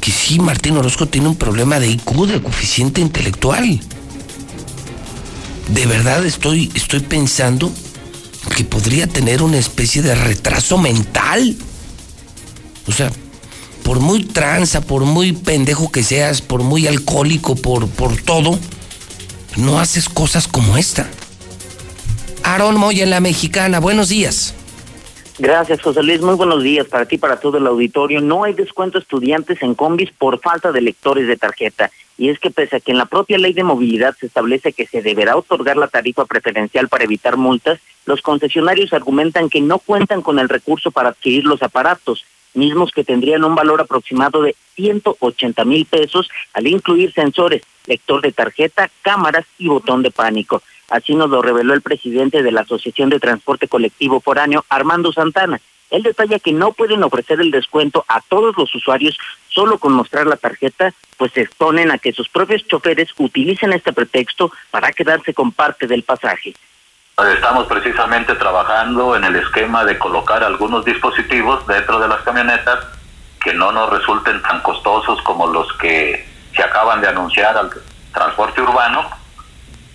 que 0.00 0.10
sí, 0.12 0.38
Martín 0.38 0.76
Orozco 0.76 1.06
tiene 1.06 1.28
un 1.28 1.36
problema 1.36 1.80
de 1.80 1.88
IQ, 1.88 2.26
de 2.26 2.42
coeficiente 2.42 3.00
intelectual. 3.00 3.80
De 5.68 5.86
verdad 5.86 6.24
estoy, 6.24 6.70
estoy 6.74 7.00
pensando 7.00 7.72
que 8.56 8.64
podría 8.64 9.06
tener 9.06 9.42
una 9.42 9.58
especie 9.58 10.02
de 10.02 10.14
retraso 10.14 10.78
mental. 10.78 11.56
O 12.86 12.92
sea, 12.92 13.10
por 13.82 14.00
muy 14.00 14.24
tranza, 14.24 14.80
por 14.80 15.04
muy 15.04 15.32
pendejo 15.32 15.90
que 15.90 16.02
seas, 16.02 16.42
por 16.42 16.62
muy 16.62 16.86
alcohólico, 16.86 17.56
por, 17.56 17.88
por 17.88 18.20
todo, 18.20 18.58
no 19.56 19.80
haces 19.80 20.08
cosas 20.08 20.48
como 20.48 20.76
esta. 20.76 21.08
Aarón 22.42 22.76
Moya 22.76 23.04
en 23.04 23.10
la 23.10 23.20
Mexicana, 23.20 23.80
buenos 23.80 24.08
días. 24.08 24.54
Gracias, 25.40 25.80
José 25.80 26.02
Luis. 26.02 26.20
Muy 26.20 26.34
buenos 26.34 26.64
días 26.64 26.88
para 26.88 27.06
ti, 27.06 27.16
para 27.16 27.38
todo 27.38 27.58
el 27.58 27.66
auditorio. 27.68 28.20
No 28.20 28.42
hay 28.42 28.54
descuento 28.54 28.98
estudiantes 28.98 29.62
en 29.62 29.74
combis 29.74 30.10
por 30.10 30.40
falta 30.40 30.72
de 30.72 30.80
lectores 30.80 31.28
de 31.28 31.36
tarjeta. 31.36 31.92
Y 32.16 32.30
es 32.30 32.40
que 32.40 32.50
pese 32.50 32.76
a 32.76 32.80
que 32.80 32.90
en 32.90 32.98
la 32.98 33.06
propia 33.06 33.38
ley 33.38 33.52
de 33.52 33.62
movilidad 33.62 34.16
se 34.18 34.26
establece 34.26 34.72
que 34.72 34.88
se 34.88 35.00
deberá 35.00 35.36
otorgar 35.36 35.76
la 35.76 35.86
tarifa 35.86 36.24
preferencial 36.24 36.88
para 36.88 37.04
evitar 37.04 37.36
multas, 37.36 37.78
los 38.04 38.20
concesionarios 38.20 38.92
argumentan 38.92 39.48
que 39.48 39.60
no 39.60 39.78
cuentan 39.78 40.22
con 40.22 40.40
el 40.40 40.48
recurso 40.48 40.90
para 40.90 41.10
adquirir 41.10 41.44
los 41.44 41.62
aparatos, 41.62 42.24
mismos 42.54 42.90
que 42.90 43.04
tendrían 43.04 43.44
un 43.44 43.54
valor 43.54 43.80
aproximado 43.80 44.42
de 44.42 44.56
180 44.74 45.64
mil 45.64 45.86
pesos 45.86 46.28
al 46.52 46.66
incluir 46.66 47.12
sensores, 47.12 47.62
lector 47.86 48.22
de 48.22 48.32
tarjeta, 48.32 48.90
cámaras 49.02 49.46
y 49.56 49.68
botón 49.68 50.02
de 50.02 50.10
pánico. 50.10 50.62
Así 50.88 51.14
nos 51.14 51.30
lo 51.30 51.42
reveló 51.42 51.74
el 51.74 51.82
presidente 51.82 52.42
de 52.42 52.52
la 52.52 52.62
Asociación 52.62 53.10
de 53.10 53.20
Transporte 53.20 53.68
Colectivo 53.68 54.20
Foráneo, 54.20 54.64
Armando 54.68 55.12
Santana. 55.12 55.60
Él 55.90 56.02
detalla 56.02 56.38
que 56.38 56.52
no 56.52 56.72
pueden 56.72 57.02
ofrecer 57.02 57.40
el 57.40 57.50
descuento 57.50 58.04
a 58.08 58.20
todos 58.20 58.56
los 58.56 58.74
usuarios 58.74 59.16
solo 59.48 59.78
con 59.78 59.92
mostrar 59.92 60.26
la 60.26 60.36
tarjeta, 60.36 60.92
pues 61.16 61.32
se 61.32 61.42
exponen 61.42 61.90
a 61.90 61.98
que 61.98 62.12
sus 62.12 62.28
propios 62.28 62.66
choferes 62.66 63.08
utilicen 63.16 63.72
este 63.72 63.92
pretexto 63.92 64.52
para 64.70 64.92
quedarse 64.92 65.34
con 65.34 65.52
parte 65.52 65.86
del 65.86 66.02
pasaje. 66.02 66.54
Estamos 67.34 67.66
precisamente 67.66 68.34
trabajando 68.36 69.16
en 69.16 69.24
el 69.24 69.36
esquema 69.36 69.84
de 69.84 69.98
colocar 69.98 70.44
algunos 70.44 70.84
dispositivos 70.84 71.66
dentro 71.66 71.98
de 71.98 72.06
las 72.06 72.22
camionetas 72.22 72.78
que 73.42 73.52
no 73.54 73.72
nos 73.72 73.90
resulten 73.90 74.40
tan 74.42 74.60
costosos 74.62 75.20
como 75.22 75.48
los 75.48 75.72
que 75.78 76.24
se 76.54 76.62
acaban 76.62 77.00
de 77.00 77.08
anunciar 77.08 77.56
al 77.56 77.70
transporte 78.12 78.60
urbano, 78.62 79.10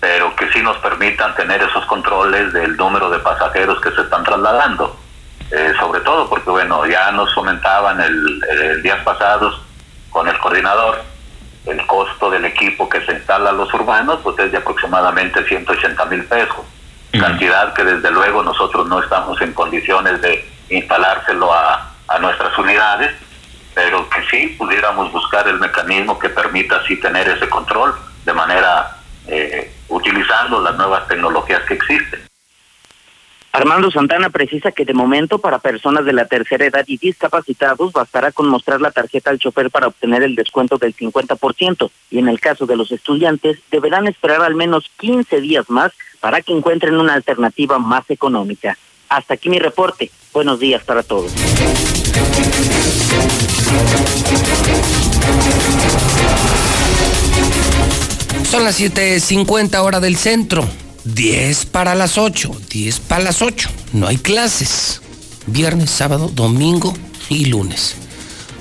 pero 0.03 0.35
que 0.35 0.51
sí 0.51 0.61
nos 0.61 0.75
permitan 0.79 1.33
tener 1.33 1.63
esos 1.63 1.85
controles 1.85 2.51
del 2.51 2.75
número 2.75 3.09
de 3.09 3.19
pasajeros 3.19 3.79
que 3.79 3.89
se 3.91 4.01
están 4.01 4.21
trasladando. 4.25 4.99
Eh, 5.49 5.71
sobre 5.79 6.01
todo 6.01 6.27
porque, 6.27 6.49
bueno, 6.49 6.85
ya 6.85 7.09
nos 7.13 7.33
comentaban 7.33 8.01
el, 8.01 8.43
el 8.49 8.83
días 8.83 8.99
pasados 9.05 9.61
con 10.09 10.27
el 10.27 10.37
coordinador 10.39 11.01
el 11.65 11.87
costo 11.87 12.29
del 12.29 12.43
equipo 12.43 12.89
que 12.89 12.99
se 13.05 13.13
instala 13.13 13.51
a 13.51 13.53
los 13.53 13.73
urbanos, 13.73 14.19
pues 14.23 14.37
es 14.39 14.51
de 14.51 14.57
aproximadamente 14.57 15.41
180 15.45 16.05
mil 16.07 16.25
pesos, 16.25 16.65
cantidad 17.17 17.71
que 17.71 17.85
desde 17.85 18.11
luego 18.11 18.43
nosotros 18.43 18.85
no 18.89 19.01
estamos 19.01 19.41
en 19.41 19.53
condiciones 19.53 20.21
de 20.21 20.45
instalárselo 20.69 21.53
a, 21.53 21.93
a 22.09 22.19
nuestras 22.19 22.57
unidades, 22.57 23.15
pero 23.73 24.09
que 24.09 24.21
sí 24.29 24.47
pudiéramos 24.59 25.13
buscar 25.13 25.47
el 25.47 25.61
mecanismo 25.61 26.19
que 26.19 26.27
permita 26.27 26.75
así 26.75 26.97
tener 26.97 27.29
ese 27.29 27.47
control 27.47 27.95
de 28.25 28.33
manera 28.33 28.97
eh, 29.27 29.72
utilizando 29.89 30.61
las 30.61 30.75
nuevas 30.77 31.07
tecnologías 31.07 31.61
que 31.63 31.75
existen. 31.75 32.21
Armando 33.55 33.91
Santana 33.91 34.31
precisa 34.31 34.71
que 34.71 34.83
de 34.83 34.95
momento 34.95 35.37
para 35.37 35.59
personas 35.59 36.05
de 36.05 36.13
la 36.13 36.25
tercera 36.25 36.65
edad 36.65 36.85
y 36.87 36.97
discapacitados 36.97 37.93
bastará 37.93 38.31
con 38.31 38.47
mostrar 38.47 38.81
la 38.81 38.89
tarjeta 38.89 39.29
al 39.29 39.37
chofer 39.37 39.69
para 39.69 39.85
obtener 39.85 40.23
el 40.23 40.33
descuento 40.33 40.79
del 40.79 40.95
50% 40.95 41.91
y 42.09 42.17
en 42.17 42.29
el 42.29 42.39
caso 42.39 42.65
de 42.65 42.75
los 42.75 42.91
estudiantes 42.91 43.59
deberán 43.69 44.07
esperar 44.07 44.41
al 44.41 44.55
menos 44.55 44.89
15 44.97 45.39
días 45.39 45.69
más 45.69 45.91
para 46.19 46.41
que 46.41 46.51
encuentren 46.51 46.97
una 46.97 47.13
alternativa 47.13 47.77
más 47.77 48.09
económica. 48.09 48.75
Hasta 49.07 49.35
aquí 49.35 49.49
mi 49.49 49.59
reporte. 49.59 50.09
Buenos 50.33 50.59
días 50.59 50.83
para 50.83 51.03
todos. 51.03 51.31
Son 58.53 58.65
las 58.65 58.79
7.50 58.79 59.79
hora 59.79 59.99
del 59.99 60.15
centro. 60.15 60.69
10 61.05 61.65
para 61.65 61.95
las 61.95 62.19
8. 62.19 62.51
10 62.69 62.99
para 62.99 63.23
las 63.23 63.41
8. 63.41 63.67
No 63.93 64.05
hay 64.05 64.17
clases. 64.17 65.01
Viernes, 65.47 65.89
sábado, 65.89 66.29
domingo 66.31 66.95
y 67.29 67.45
lunes. 67.45 67.95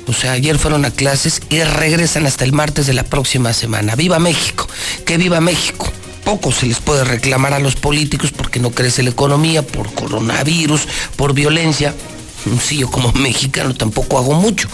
O 0.06 0.14
sea, 0.14 0.32
ayer 0.32 0.58
fueron 0.58 0.86
a 0.86 0.92
clases 0.92 1.42
y 1.50 1.62
regresan 1.62 2.24
hasta 2.24 2.44
el 2.44 2.54
martes 2.54 2.86
de 2.86 2.94
la 2.94 3.02
próxima 3.02 3.52
semana. 3.52 3.94
¡Viva 3.94 4.18
México! 4.18 4.66
¡Que 5.04 5.18
viva 5.18 5.42
México! 5.42 5.92
Poco 6.24 6.52
se 6.52 6.64
les 6.64 6.80
puede 6.80 7.04
reclamar 7.04 7.52
a 7.52 7.58
los 7.58 7.76
políticos 7.76 8.32
porque 8.34 8.60
no 8.60 8.70
crece 8.70 9.02
la 9.02 9.10
economía, 9.10 9.60
por 9.60 9.92
coronavirus, 9.92 10.88
por 11.16 11.34
violencia. 11.34 11.94
Sí, 12.62 12.78
yo 12.78 12.90
como 12.90 13.12
mexicano 13.28 13.74
tampoco 13.74 14.16
hago 14.16 14.32
mucho. 14.32 14.68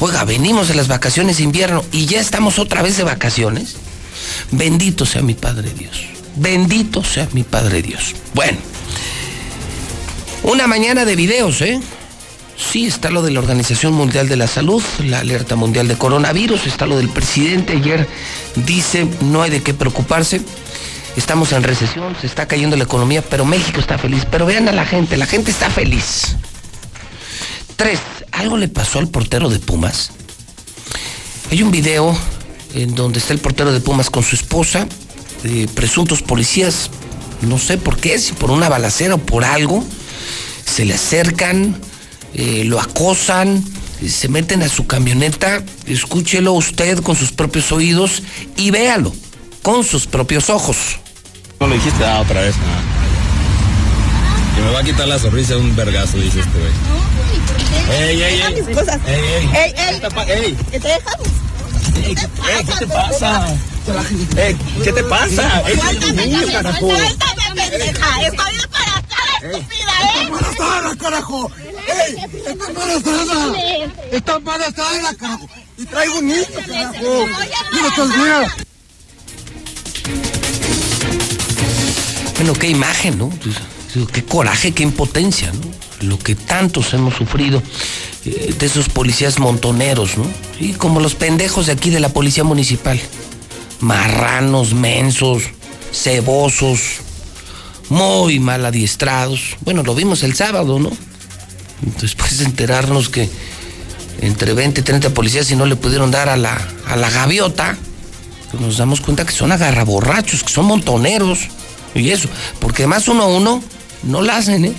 Oiga, 0.00 0.24
venimos 0.24 0.66
de 0.66 0.74
las 0.74 0.88
vacaciones 0.88 1.36
de 1.36 1.44
invierno 1.44 1.84
y 1.92 2.06
ya 2.06 2.18
estamos 2.18 2.58
otra 2.58 2.82
vez 2.82 2.96
de 2.96 3.04
vacaciones. 3.04 3.76
Bendito 4.50 5.06
sea 5.06 5.22
mi 5.22 5.34
Padre 5.34 5.72
Dios. 5.76 6.04
Bendito 6.36 7.04
sea 7.04 7.28
mi 7.32 7.42
Padre 7.42 7.82
Dios. 7.82 8.14
Bueno, 8.34 8.58
una 10.42 10.66
mañana 10.66 11.04
de 11.04 11.16
videos, 11.16 11.60
¿eh? 11.62 11.80
Sí, 12.56 12.86
está 12.86 13.10
lo 13.10 13.22
de 13.22 13.30
la 13.30 13.40
Organización 13.40 13.94
Mundial 13.94 14.28
de 14.28 14.36
la 14.36 14.46
Salud, 14.46 14.82
la 15.04 15.20
alerta 15.20 15.56
mundial 15.56 15.88
de 15.88 15.96
coronavirus, 15.96 16.66
está 16.66 16.86
lo 16.86 16.96
del 16.96 17.08
presidente. 17.08 17.72
Ayer 17.72 18.06
dice, 18.54 19.08
no 19.20 19.42
hay 19.42 19.50
de 19.50 19.62
qué 19.62 19.74
preocuparse. 19.74 20.40
Estamos 21.16 21.52
en 21.52 21.62
recesión, 21.62 22.16
se 22.20 22.26
está 22.26 22.46
cayendo 22.46 22.76
la 22.76 22.84
economía, 22.84 23.22
pero 23.22 23.44
México 23.44 23.80
está 23.80 23.98
feliz. 23.98 24.24
Pero 24.30 24.46
vean 24.46 24.68
a 24.68 24.72
la 24.72 24.84
gente, 24.84 25.16
la 25.16 25.26
gente 25.26 25.50
está 25.50 25.70
feliz. 25.70 26.36
Tres, 27.76 28.00
algo 28.32 28.56
le 28.56 28.68
pasó 28.68 28.98
al 28.98 29.08
portero 29.08 29.48
de 29.48 29.58
Pumas. 29.58 30.10
Hay 31.50 31.62
un 31.62 31.70
video 31.70 32.16
en 32.74 32.94
donde 32.94 33.20
está 33.20 33.32
el 33.32 33.38
portero 33.38 33.72
de 33.72 33.80
Pumas 33.80 34.10
con 34.10 34.22
su 34.22 34.34
esposa, 34.34 34.86
eh, 35.44 35.66
presuntos 35.74 36.22
policías, 36.22 36.90
no 37.42 37.58
sé 37.58 37.78
por 37.78 37.96
qué, 37.96 38.18
si 38.18 38.32
por 38.32 38.50
una 38.50 38.68
balacera 38.68 39.14
o 39.14 39.18
por 39.18 39.44
algo, 39.44 39.84
se 40.64 40.84
le 40.84 40.94
acercan, 40.94 41.76
eh, 42.34 42.64
lo 42.64 42.80
acosan, 42.80 43.64
se 44.06 44.28
meten 44.28 44.62
a 44.62 44.68
su 44.68 44.86
camioneta, 44.86 45.62
escúchelo 45.86 46.52
usted 46.52 46.98
con 46.98 47.16
sus 47.16 47.32
propios 47.32 47.70
oídos 47.72 48.22
y 48.56 48.70
véalo 48.70 49.12
con 49.62 49.84
sus 49.84 50.06
propios 50.06 50.50
ojos. 50.50 50.98
No 51.60 51.68
lo 51.68 51.74
dijiste 51.74 52.04
ah, 52.04 52.20
otra 52.20 52.42
vez. 52.42 52.54
Que 54.54 54.62
me 54.62 54.70
va 54.70 54.80
a 54.80 54.84
quitar 54.84 55.08
la 55.08 55.18
sonrisa 55.18 55.54
de 55.54 55.60
un 55.60 55.74
vergazo, 55.74 56.18
dice 56.18 56.40
este 56.40 56.58
güey. 56.58 56.72
¡Ey, 57.90 58.22
ey, 58.22 58.40
ey! 58.40 58.62
mis 58.62 58.76
cosas. 58.76 59.00
¡Ey, 59.06 59.20
ey! 59.20 59.50
¡Ey, 59.54 59.74
ey! 60.28 60.56
¡Ey! 60.72 61.43
¿Qué 61.84 61.92
te 61.92 62.00
dejamos? 62.00 62.48
¡Ey, 62.48 62.64
qué 62.64 62.76
te 62.78 62.86
pasa! 62.86 63.56
¡Ey, 64.36 64.56
qué 64.82 64.92
te 64.92 65.04
pasa! 65.04 65.62
¡Ey, 65.68 65.78
Suéltame, 65.78 66.26
niño, 66.26 66.46
carajo! 66.52 66.88
suéltame, 66.90 67.42
pendeja. 67.54 68.22
Estoy 68.22 68.54
embarazada, 68.54 69.36
estúpida, 69.42 69.92
¿eh? 70.02 70.22
embarazada, 70.22 70.96
carajo! 70.96 71.52
¡Ey! 71.86 72.16
¡Está 72.46 72.66
embarazada! 72.68 73.52
¡Está 74.12 74.36
embarazada, 74.36 75.14
carajo! 75.14 75.48
¡Y 75.76 75.84
traigo 75.86 76.18
un 76.18 76.26
niño, 76.26 76.44
carajo! 76.54 77.26
¡Mira, 77.72 77.88
estás! 77.88 78.64
Bueno, 82.36 82.52
qué 82.54 82.68
imagen, 82.68 83.18
¿no? 83.18 83.28
Pues, 83.30 83.56
Qué 84.12 84.24
coraje, 84.24 84.72
qué 84.72 84.82
impotencia, 84.82 85.52
¿no? 85.52 86.08
Lo 86.08 86.18
que 86.18 86.34
tantos 86.34 86.92
hemos 86.94 87.14
sufrido 87.14 87.62
de 88.24 88.66
esos 88.66 88.88
policías 88.88 89.38
montoneros, 89.38 90.16
¿no? 90.16 90.24
Y 90.58 90.72
como 90.72 91.00
los 91.00 91.14
pendejos 91.14 91.66
de 91.66 91.72
aquí 91.72 91.90
de 91.90 92.00
la 92.00 92.08
policía 92.08 92.44
municipal. 92.44 93.00
Marranos, 93.80 94.72
mensos, 94.72 95.42
cebosos, 95.92 97.00
muy 97.90 98.38
mal 98.38 98.64
adiestrados. 98.64 99.56
Bueno, 99.60 99.82
lo 99.82 99.94
vimos 99.94 100.22
el 100.22 100.34
sábado, 100.34 100.78
¿no? 100.78 100.90
Después 102.00 102.38
de 102.38 102.46
enterarnos 102.46 103.10
que 103.10 103.28
entre 104.20 104.54
20 104.54 104.80
y 104.80 104.84
30 104.84 105.10
policías 105.10 105.50
y 105.50 105.56
no 105.56 105.66
le 105.66 105.76
pudieron 105.76 106.10
dar 106.10 106.30
a 106.30 106.36
la, 106.36 106.56
a 106.86 106.96
la 106.96 107.10
gaviota, 107.10 107.76
pues 108.50 108.62
nos 108.62 108.78
damos 108.78 109.00
cuenta 109.00 109.26
que 109.26 109.32
son 109.32 109.52
agarraborrachos, 109.52 110.42
que 110.44 110.52
son 110.52 110.64
montoneros. 110.64 111.48
Y 111.94 112.10
eso, 112.10 112.28
porque 112.58 112.84
además 112.84 113.06
uno 113.08 113.24
a 113.24 113.26
uno 113.26 113.62
no 114.02 114.22
la 114.22 114.38
hacen, 114.38 114.64
¿eh? 114.64 114.72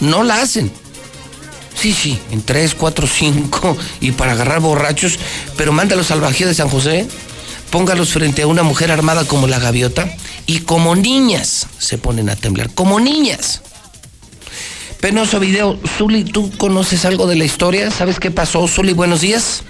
No 0.00 0.24
la 0.24 0.42
hacen. 0.42 0.70
Sí, 1.78 1.92
sí, 1.92 2.18
en 2.32 2.42
tres, 2.42 2.74
cuatro, 2.74 3.06
cinco 3.06 3.76
y 4.00 4.10
para 4.10 4.32
agarrar 4.32 4.58
borrachos, 4.60 5.16
pero 5.56 5.70
mándalos 5.70 6.10
al 6.10 6.20
Bajío 6.20 6.48
de 6.48 6.54
San 6.54 6.68
José, 6.68 7.06
póngalos 7.70 8.12
frente 8.12 8.42
a 8.42 8.48
una 8.48 8.64
mujer 8.64 8.90
armada 8.90 9.24
como 9.24 9.46
la 9.46 9.60
gaviota 9.60 10.12
y 10.46 10.60
como 10.60 10.96
niñas 10.96 11.68
se 11.78 11.96
ponen 11.96 12.30
a 12.30 12.36
temblar, 12.36 12.74
como 12.74 12.98
niñas. 12.98 13.62
Penoso 15.00 15.38
video. 15.38 15.78
Zuli, 15.96 16.24
¿tú 16.24 16.50
conoces 16.58 17.04
algo 17.04 17.28
de 17.28 17.36
la 17.36 17.44
historia? 17.44 17.92
¿Sabes 17.92 18.18
qué 18.18 18.32
pasó? 18.32 18.66
Zuli, 18.66 18.92
buenos 18.92 19.20
días. 19.20 19.62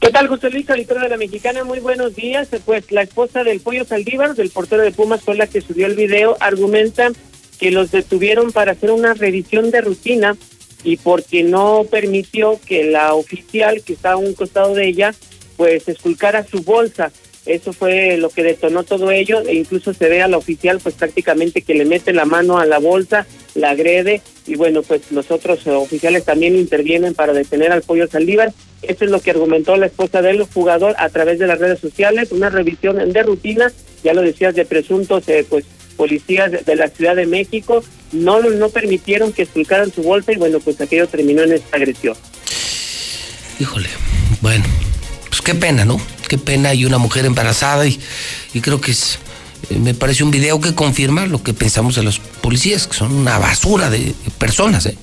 ¿Qué 0.00 0.10
tal, 0.10 0.26
José 0.26 0.50
Luis, 0.50 0.68
auditor 0.68 1.00
de 1.00 1.10
la 1.10 1.16
Mexicana? 1.16 1.62
Muy 1.62 1.78
buenos 1.78 2.16
días. 2.16 2.48
Pues 2.64 2.90
la 2.90 3.02
esposa 3.02 3.44
del 3.44 3.60
Pollo 3.60 3.84
Saldívar, 3.84 4.34
del 4.34 4.50
portero 4.50 4.82
de 4.82 4.90
Pumas, 4.90 5.20
fue 5.20 5.36
la 5.36 5.46
que 5.46 5.60
subió 5.60 5.86
el 5.86 5.94
video, 5.94 6.36
argumenta 6.40 7.12
que 7.60 7.70
los 7.70 7.92
detuvieron 7.92 8.50
para 8.50 8.72
hacer 8.72 8.90
una 8.90 9.14
revisión 9.14 9.70
de 9.70 9.82
rutina 9.82 10.36
y 10.84 10.96
porque 10.96 11.42
no 11.42 11.84
permitió 11.90 12.58
que 12.66 12.84
la 12.84 13.14
oficial 13.14 13.82
que 13.82 13.92
estaba 13.92 14.14
a 14.14 14.18
un 14.18 14.34
costado 14.34 14.74
de 14.74 14.88
ella, 14.88 15.14
pues 15.56 15.88
esculcara 15.88 16.44
su 16.44 16.62
bolsa. 16.62 17.12
Eso 17.44 17.72
fue 17.72 18.16
lo 18.18 18.30
que 18.30 18.44
detonó 18.44 18.84
todo 18.84 19.10
ello 19.10 19.40
e 19.40 19.54
incluso 19.54 19.92
se 19.92 20.08
ve 20.08 20.22
a 20.22 20.28
la 20.28 20.38
oficial 20.38 20.78
pues 20.80 20.94
prácticamente 20.94 21.62
que 21.62 21.74
le 21.74 21.84
mete 21.84 22.12
la 22.12 22.24
mano 22.24 22.58
a 22.58 22.66
la 22.66 22.78
bolsa, 22.78 23.26
la 23.56 23.70
agrede 23.70 24.22
y 24.46 24.54
bueno 24.54 24.82
pues 24.82 25.10
los 25.10 25.30
otros 25.32 25.66
oficiales 25.66 26.24
también 26.24 26.56
intervienen 26.56 27.14
para 27.14 27.32
detener 27.32 27.72
al 27.72 27.82
pollo 27.82 28.06
Saldívar. 28.06 28.52
Eso 28.82 29.04
es 29.04 29.10
lo 29.10 29.20
que 29.20 29.32
argumentó 29.32 29.76
la 29.76 29.86
esposa 29.86 30.22
del 30.22 30.44
jugador 30.44 30.94
a 30.98 31.08
través 31.08 31.40
de 31.40 31.48
las 31.48 31.58
redes 31.58 31.80
sociales, 31.80 32.30
una 32.30 32.50
revisión 32.50 33.12
de 33.12 33.22
rutina, 33.22 33.72
ya 34.04 34.14
lo 34.14 34.22
decías, 34.22 34.54
de 34.54 34.64
presuntos 34.64 35.28
eh, 35.28 35.44
pues 35.48 35.64
policías 36.02 36.50
de- 36.50 36.76
la 36.76 36.88
Ciudad 36.88 37.14
de 37.14 37.26
México, 37.26 37.84
no, 38.12 38.40
no 38.40 38.68
permitieron 38.70 39.32
que 39.32 39.42
explicaran 39.42 39.92
su 39.94 40.02
bolsa 40.02 40.32
y 40.32 40.36
bueno 40.36 40.58
pues 40.58 40.80
aquello 40.80 41.06
terminó 41.06 41.42
en 41.42 41.52
esta 41.52 41.76
agresión. 41.76 42.16
Híjole, 43.60 43.88
bueno, 44.40 44.64
pues 45.28 45.40
qué 45.42 45.54
pena, 45.54 45.84
¿no? 45.84 46.00
Qué 46.28 46.38
pena 46.38 46.74
y 46.74 46.84
una 46.84 46.98
mujer 46.98 47.24
embarazada 47.24 47.86
y, 47.86 48.00
y 48.52 48.60
creo 48.60 48.80
que 48.80 48.90
es, 48.90 49.18
eh, 49.70 49.78
me 49.78 49.94
parece 49.94 50.24
un 50.24 50.32
video 50.32 50.60
que 50.60 50.74
confirma 50.74 51.26
lo 51.26 51.40
que 51.44 51.52
pensamos 51.54 51.94
de 51.94 52.02
los 52.02 52.18
policías, 52.18 52.88
que 52.88 52.94
son 52.96 53.12
una 53.14 53.38
basura 53.38 53.88
de 53.90 54.12
personas, 54.38 54.86
¿eh? 54.86 54.96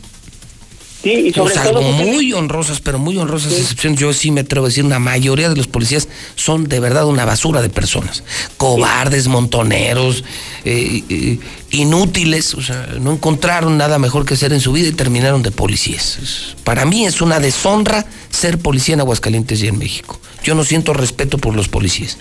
Sí, 1.03 1.11
y 1.11 1.33
sobre 1.33 1.53
Salvo 1.53 1.79
todo, 1.79 1.91
Luis, 1.91 2.13
muy 2.13 2.33
honrosas, 2.33 2.81
pero 2.81 2.99
muy 2.99 3.17
honrosas 3.17 3.53
excepciones, 3.53 3.99
yo 3.99 4.11
sí 4.11 4.31
me 4.31 4.41
atrevo 4.41 4.65
a 4.65 4.69
decir, 4.69 4.83
una 4.83 4.99
mayoría 4.99 5.47
de 5.47 5.55
los 5.55 5.67
policías 5.67 6.09
son 6.35 6.67
de 6.67 6.81
verdad 6.81 7.05
una 7.05 7.23
basura 7.23 7.61
de 7.61 7.69
personas. 7.69 8.23
Cobardes, 8.57 9.29
montoneros, 9.29 10.25
eh, 10.65 11.03
eh, 11.09 11.39
inútiles, 11.71 12.53
o 12.53 12.61
sea, 12.61 12.95
no 12.99 13.13
encontraron 13.13 13.77
nada 13.77 13.97
mejor 13.97 14.25
que 14.25 14.33
hacer 14.33 14.51
en 14.51 14.59
su 14.59 14.73
vida 14.73 14.89
y 14.89 14.91
terminaron 14.91 15.41
de 15.41 15.51
policías. 15.51 16.55
Para 16.65 16.83
mí 16.85 17.05
es 17.05 17.21
una 17.21 17.39
deshonra 17.39 18.05
ser 18.29 18.57
policía 18.57 18.95
en 18.95 18.99
Aguascalientes 18.99 19.63
y 19.63 19.67
en 19.67 19.77
México. 19.77 20.19
Yo 20.43 20.53
no 20.53 20.65
siento 20.65 20.93
respeto 20.93 21.37
por 21.37 21.55
los 21.55 21.69
policías. 21.69 22.17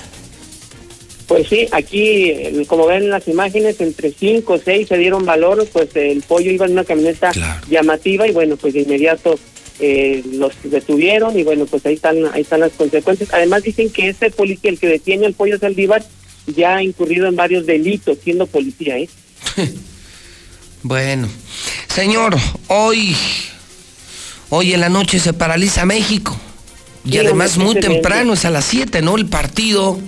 Pues 1.29 1.47
sí, 1.47 1.68
aquí, 1.72 2.31
eh, 2.31 2.64
como 2.66 2.87
ven 2.87 3.05
en 3.05 3.11
las 3.11 3.29
imágenes, 3.29 3.79
entre 3.83 4.11
cinco 4.11 4.55
o 4.55 4.59
seis 4.59 4.89
se 4.89 4.97
dieron 4.97 5.26
valor, 5.26 5.68
pues 5.70 5.95
el 5.95 6.22
pollo 6.22 6.51
iba 6.51 6.64
en 6.64 6.72
una 6.72 6.85
camioneta 6.85 7.33
llamativa 7.68 8.26
y 8.26 8.33
bueno, 8.33 8.57
pues 8.57 8.72
de 8.72 8.81
inmediato 8.81 9.39
eh, 9.79 10.24
los 10.33 10.55
detuvieron 10.64 11.39
y 11.39 11.43
bueno, 11.43 11.66
pues 11.66 11.85
ahí 11.85 11.95
están, 11.95 12.16
ahí 12.33 12.41
están 12.41 12.61
las 12.61 12.72
consecuencias. 12.72 13.29
Además 13.35 13.62
dicen 13.62 13.91
que 13.91 14.09
ese 14.09 14.31
policía, 14.31 14.70
el 14.70 14.79
que 14.79 14.87
detiene 14.87 15.26
al 15.26 15.35
pollo 15.35 15.59
Saldívar, 15.59 16.03
ya 16.47 16.76
ha 16.76 16.83
incurrido 16.83 17.29
en 17.29 17.37
varios 17.37 17.66
delitos 17.66 18.16
siendo 18.24 18.47
policía, 18.47 18.99
¿eh? 18.99 19.09
Bueno, 20.83 21.29
señor, 21.89 22.37
hoy, 22.68 23.14
hoy 24.49 24.72
en 24.72 24.81
la 24.81 24.89
noche 24.89 25.18
se 25.18 25.33
paraliza 25.33 25.85
México. 25.85 26.39
Y 27.05 27.12
Sí, 27.12 27.18
además 27.18 27.59
muy 27.59 27.74
temprano, 27.74 28.35
es 28.35 28.45
a 28.45 28.51
las 28.51 28.64
7, 28.64 29.03
¿no? 29.03 29.16
El 29.16 29.26
partido 29.26 29.99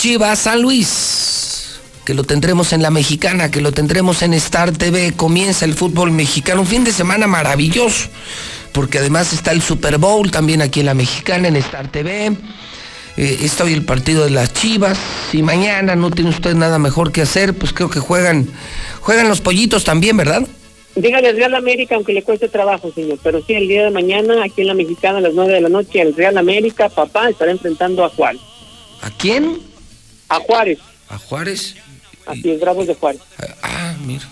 Chivas 0.00 0.38
San 0.38 0.62
Luis, 0.62 1.78
que 2.06 2.14
lo 2.14 2.24
tendremos 2.24 2.72
en 2.72 2.80
la 2.80 2.90
mexicana, 2.90 3.50
que 3.50 3.60
lo 3.60 3.70
tendremos 3.70 4.22
en 4.22 4.32
Star 4.32 4.72
TV. 4.72 5.12
Comienza 5.12 5.66
el 5.66 5.74
fútbol 5.74 6.10
mexicano, 6.10 6.62
un 6.62 6.66
fin 6.66 6.84
de 6.84 6.90
semana 6.90 7.26
maravilloso, 7.26 8.08
porque 8.72 8.96
además 8.96 9.34
está 9.34 9.52
el 9.52 9.60
Super 9.60 9.98
Bowl 9.98 10.30
también 10.30 10.62
aquí 10.62 10.80
en 10.80 10.86
la 10.86 10.94
mexicana, 10.94 11.48
en 11.48 11.56
Star 11.56 11.92
TV. 11.92 12.32
Eh, 13.18 13.38
está 13.42 13.64
hoy 13.64 13.74
el 13.74 13.84
partido 13.84 14.24
de 14.24 14.30
las 14.30 14.54
Chivas. 14.54 14.98
Si 15.30 15.42
mañana 15.42 15.94
no 15.96 16.10
tiene 16.10 16.30
usted 16.30 16.54
nada 16.54 16.78
mejor 16.78 17.12
que 17.12 17.20
hacer, 17.20 17.52
pues 17.52 17.74
creo 17.74 17.90
que 17.90 18.00
juegan, 18.00 18.48
juegan 19.02 19.28
los 19.28 19.42
pollitos 19.42 19.84
también, 19.84 20.16
¿verdad? 20.16 20.48
Dígale 20.94 21.28
al 21.28 21.36
Real 21.36 21.54
América, 21.54 21.96
aunque 21.96 22.14
le 22.14 22.22
cueste 22.22 22.48
trabajo, 22.48 22.90
señor, 22.94 23.18
pero 23.22 23.42
sí, 23.42 23.52
el 23.52 23.68
día 23.68 23.84
de 23.84 23.90
mañana, 23.90 24.44
aquí 24.44 24.62
en 24.62 24.68
la 24.68 24.74
mexicana, 24.74 25.18
a 25.18 25.20
las 25.20 25.34
nueve 25.34 25.52
de 25.52 25.60
la 25.60 25.68
noche, 25.68 26.00
el 26.00 26.16
Real 26.16 26.38
América, 26.38 26.88
papá, 26.88 27.28
estará 27.28 27.50
enfrentando 27.50 28.02
a 28.02 28.08
Juárez. 28.08 28.40
¿A 29.02 29.10
quién? 29.10 29.69
A 30.30 30.36
Juárez, 30.36 30.78
A 31.08 31.18
Juárez. 31.18 31.74
así 32.26 32.50
es, 32.50 32.60
Bravos 32.60 32.86
de 32.86 32.94
Juárez. 32.94 33.20
Ah, 33.62 33.94
mira. 34.06 34.24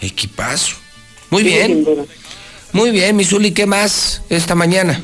Equipazo. 0.00 0.76
Muy 1.30 1.42
Sí, 1.42 1.48
bien. 1.48 1.86
Muy 2.72 2.90
bien, 2.90 3.16
Misuli, 3.16 3.52
¿qué 3.52 3.66
más 3.66 4.22
esta 4.30 4.54
mañana? 4.54 5.00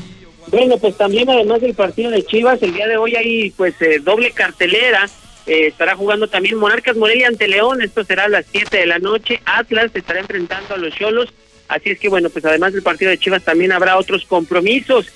Bueno, 0.47 0.77
pues 0.77 0.97
también 0.97 1.29
además 1.29 1.61
del 1.61 1.73
partido 1.73 2.11
de 2.11 2.25
Chivas, 2.25 2.61
el 2.61 2.73
día 2.73 2.87
de 2.87 2.97
hoy 2.97 3.15
hay 3.15 3.51
pues 3.51 3.73
eh, 3.81 3.99
doble 4.01 4.31
cartelera. 4.31 5.09
Eh, 5.47 5.67
estará 5.67 5.95
jugando 5.95 6.27
también 6.27 6.57
Monarcas 6.57 6.95
Morelia 6.97 7.27
ante 7.27 7.47
León. 7.47 7.81
Esto 7.81 8.03
será 8.03 8.25
a 8.25 8.29
las 8.29 8.45
7 8.51 8.77
de 8.77 8.85
la 8.85 8.99
noche. 8.99 9.41
Atlas 9.45 9.91
estará 9.93 10.19
enfrentando 10.19 10.75
a 10.75 10.77
los 10.77 10.93
Cholos. 10.95 11.29
Así 11.67 11.89
es 11.91 11.99
que 11.99 12.09
bueno, 12.09 12.29
pues 12.29 12.43
además 12.45 12.73
del 12.73 12.83
partido 12.83 13.11
de 13.11 13.17
Chivas 13.17 13.43
también 13.43 13.71
habrá 13.71 13.97
otros 13.97 14.25
compromisos. 14.25 15.07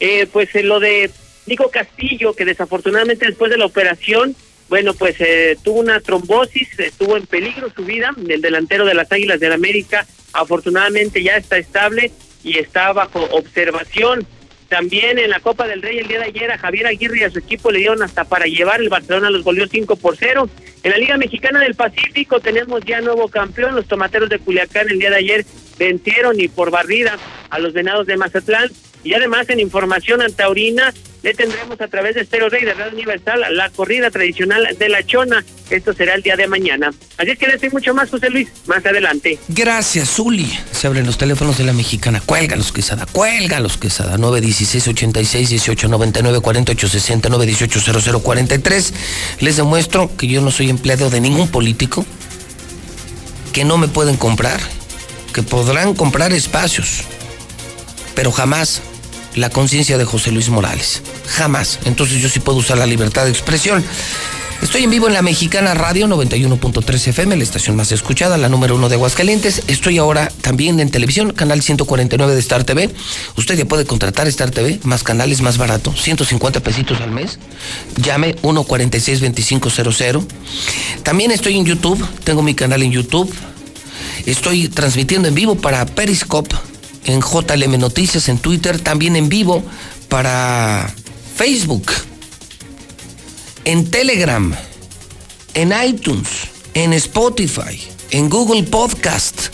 Eh, 0.00 0.26
pues 0.32 0.48
lo 0.64 0.80
de 0.80 1.10
Nico 1.46 1.70
Castillo, 1.70 2.34
que 2.34 2.44
desafortunadamente 2.44 3.26
después 3.26 3.50
de 3.50 3.58
la 3.58 3.66
operación, 3.66 4.34
bueno, 4.70 4.94
pues 4.94 5.16
eh, 5.18 5.58
tuvo 5.64 5.80
una 5.80 5.98
trombosis, 6.00 6.78
estuvo 6.78 7.16
en 7.16 7.26
peligro 7.26 7.72
su 7.74 7.84
vida. 7.84 8.14
El 8.28 8.40
delantero 8.40 8.86
de 8.86 8.94
las 8.94 9.10
Águilas 9.10 9.40
del 9.40 9.52
América, 9.52 10.06
afortunadamente 10.32 11.24
ya 11.24 11.36
está 11.36 11.58
estable 11.58 12.12
y 12.44 12.56
está 12.56 12.92
bajo 12.92 13.20
observación. 13.32 14.24
También 14.68 15.18
en 15.18 15.30
la 15.30 15.40
Copa 15.40 15.66
del 15.66 15.82
Rey 15.82 15.98
el 15.98 16.06
día 16.06 16.20
de 16.20 16.26
ayer 16.26 16.52
a 16.52 16.58
Javier 16.58 16.86
Aguirre 16.86 17.18
y 17.18 17.22
a 17.24 17.30
su 17.30 17.40
equipo 17.40 17.72
le 17.72 17.80
dieron 17.80 18.00
hasta 18.04 18.22
para 18.22 18.46
llevar. 18.46 18.80
El 18.80 18.88
Barcelona 18.88 19.28
los 19.28 19.42
goleó 19.42 19.66
5 19.66 19.96
por 19.96 20.16
0. 20.16 20.48
En 20.84 20.92
la 20.92 20.98
Liga 20.98 21.16
Mexicana 21.16 21.58
del 21.58 21.74
Pacífico 21.74 22.38
tenemos 22.38 22.84
ya 22.84 23.00
nuevo 23.00 23.26
campeón. 23.26 23.74
Los 23.74 23.88
tomateros 23.88 24.28
de 24.28 24.38
Culiacán 24.38 24.88
el 24.88 25.00
día 25.00 25.10
de 25.10 25.16
ayer 25.16 25.44
vencieron 25.80 26.38
y 26.38 26.46
por 26.46 26.70
barrida 26.70 27.18
a 27.50 27.58
los 27.58 27.72
venados 27.72 28.06
de 28.06 28.16
Mazatlán. 28.16 28.70
Y 29.02 29.14
además 29.14 29.50
en 29.50 29.58
información 29.58 30.22
antaurina 30.22 30.94
le 31.22 31.34
tendremos 31.34 31.80
a 31.80 31.88
través 31.88 32.14
de 32.14 32.22
Estero 32.22 32.48
Rey 32.48 32.64
de 32.64 32.74
Radio 32.74 32.92
Universal 32.92 33.44
la 33.52 33.70
corrida 33.70 34.10
tradicional 34.10 34.76
de 34.78 34.88
la 34.88 35.04
Chona. 35.04 35.44
Esto 35.70 35.92
será 35.92 36.14
el 36.14 36.22
día 36.22 36.36
de 36.36 36.48
mañana. 36.48 36.92
Así 37.16 37.30
es 37.30 37.38
que 37.38 37.46
les 37.46 37.72
mucho 37.72 37.94
más, 37.94 38.10
José 38.10 38.30
Luis, 38.30 38.48
más 38.66 38.84
adelante. 38.84 39.38
Gracias, 39.48 40.10
Zuli. 40.10 40.50
Se 40.72 40.86
abren 40.86 41.06
los 41.06 41.18
teléfonos 41.18 41.58
de 41.58 41.64
la 41.64 41.72
mexicana. 41.72 42.20
Cuélgalos, 42.24 42.72
Quesada. 42.72 43.06
Cuélgalos, 43.06 43.76
Quesada. 43.76 44.18
916 44.18 44.88
86 44.88 45.50
18 45.50 45.88
99 45.88 46.40
48 46.40 46.88
69 46.88 47.46
18 47.46 47.80
00 48.02 48.20
43. 48.20 48.94
Les 49.40 49.56
demuestro 49.56 50.10
que 50.16 50.26
yo 50.26 50.40
no 50.40 50.50
soy 50.50 50.70
empleado 50.70 51.10
de 51.10 51.20
ningún 51.20 51.48
político, 51.48 52.04
que 53.52 53.64
no 53.64 53.78
me 53.78 53.88
pueden 53.88 54.16
comprar 54.16 54.60
que 55.32 55.42
podrán 55.42 55.94
comprar 55.94 56.32
espacios, 56.32 57.02
pero 58.14 58.32
jamás 58.32 58.82
la 59.34 59.50
conciencia 59.50 59.98
de 59.98 60.04
José 60.04 60.30
Luis 60.32 60.48
Morales. 60.48 61.02
Jamás. 61.26 61.78
Entonces 61.84 62.20
yo 62.20 62.28
sí 62.28 62.40
puedo 62.40 62.58
usar 62.58 62.78
la 62.78 62.86
libertad 62.86 63.24
de 63.24 63.30
expresión. 63.30 63.84
Estoy 64.62 64.84
en 64.84 64.90
vivo 64.90 65.08
en 65.08 65.14
la 65.14 65.22
Mexicana 65.22 65.72
Radio 65.72 66.06
91.3 66.06 67.08
FM, 67.08 67.34
la 67.34 67.42
estación 67.42 67.76
más 67.76 67.92
escuchada, 67.92 68.36
la 68.36 68.50
número 68.50 68.74
uno 68.76 68.90
de 68.90 68.96
Aguascalientes. 68.96 69.62
Estoy 69.68 69.96
ahora 69.96 70.30
también 70.42 70.80
en 70.80 70.90
televisión, 70.90 71.32
canal 71.32 71.62
149 71.62 72.34
de 72.34 72.40
Star 72.40 72.64
TV. 72.64 72.90
Usted 73.38 73.56
ya 73.56 73.64
puede 73.64 73.86
contratar 73.86 74.28
Star 74.28 74.50
TV, 74.50 74.78
más 74.82 75.02
canales, 75.02 75.40
más 75.40 75.56
barato, 75.56 75.94
150 75.96 76.60
pesitos 76.60 77.00
al 77.00 77.10
mes. 77.10 77.38
Llame 77.96 78.36
146-2500. 78.36 80.26
También 81.04 81.30
estoy 81.30 81.56
en 81.56 81.64
YouTube, 81.64 82.06
tengo 82.22 82.42
mi 82.42 82.54
canal 82.54 82.82
en 82.82 82.92
YouTube. 82.92 83.34
Estoy 84.26 84.68
transmitiendo 84.68 85.26
en 85.28 85.34
vivo 85.34 85.54
para 85.54 85.86
Periscope, 85.86 86.54
en 87.04 87.20
JLM 87.20 87.78
Noticias, 87.78 88.28
en 88.28 88.38
Twitter, 88.38 88.80
también 88.80 89.16
en 89.16 89.28
vivo 89.28 89.62
para 90.08 90.92
Facebook 91.36 91.90
en 93.64 93.90
Telegram, 93.90 94.54
en 95.54 95.72
iTunes, 95.86 96.28
en 96.74 96.92
Spotify, 96.92 97.80
en 98.10 98.28
Google 98.28 98.62
Podcast. 98.64 99.48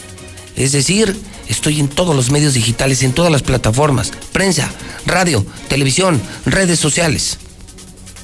Es 0.56 0.72
decir, 0.72 1.16
estoy 1.48 1.80
en 1.80 1.88
todos 1.88 2.14
los 2.14 2.30
medios 2.30 2.54
digitales, 2.54 3.02
en 3.02 3.12
todas 3.12 3.32
las 3.32 3.42
plataformas, 3.42 4.12
prensa, 4.32 4.70
radio, 5.06 5.44
televisión, 5.68 6.20
redes 6.44 6.78
sociales. 6.78 7.38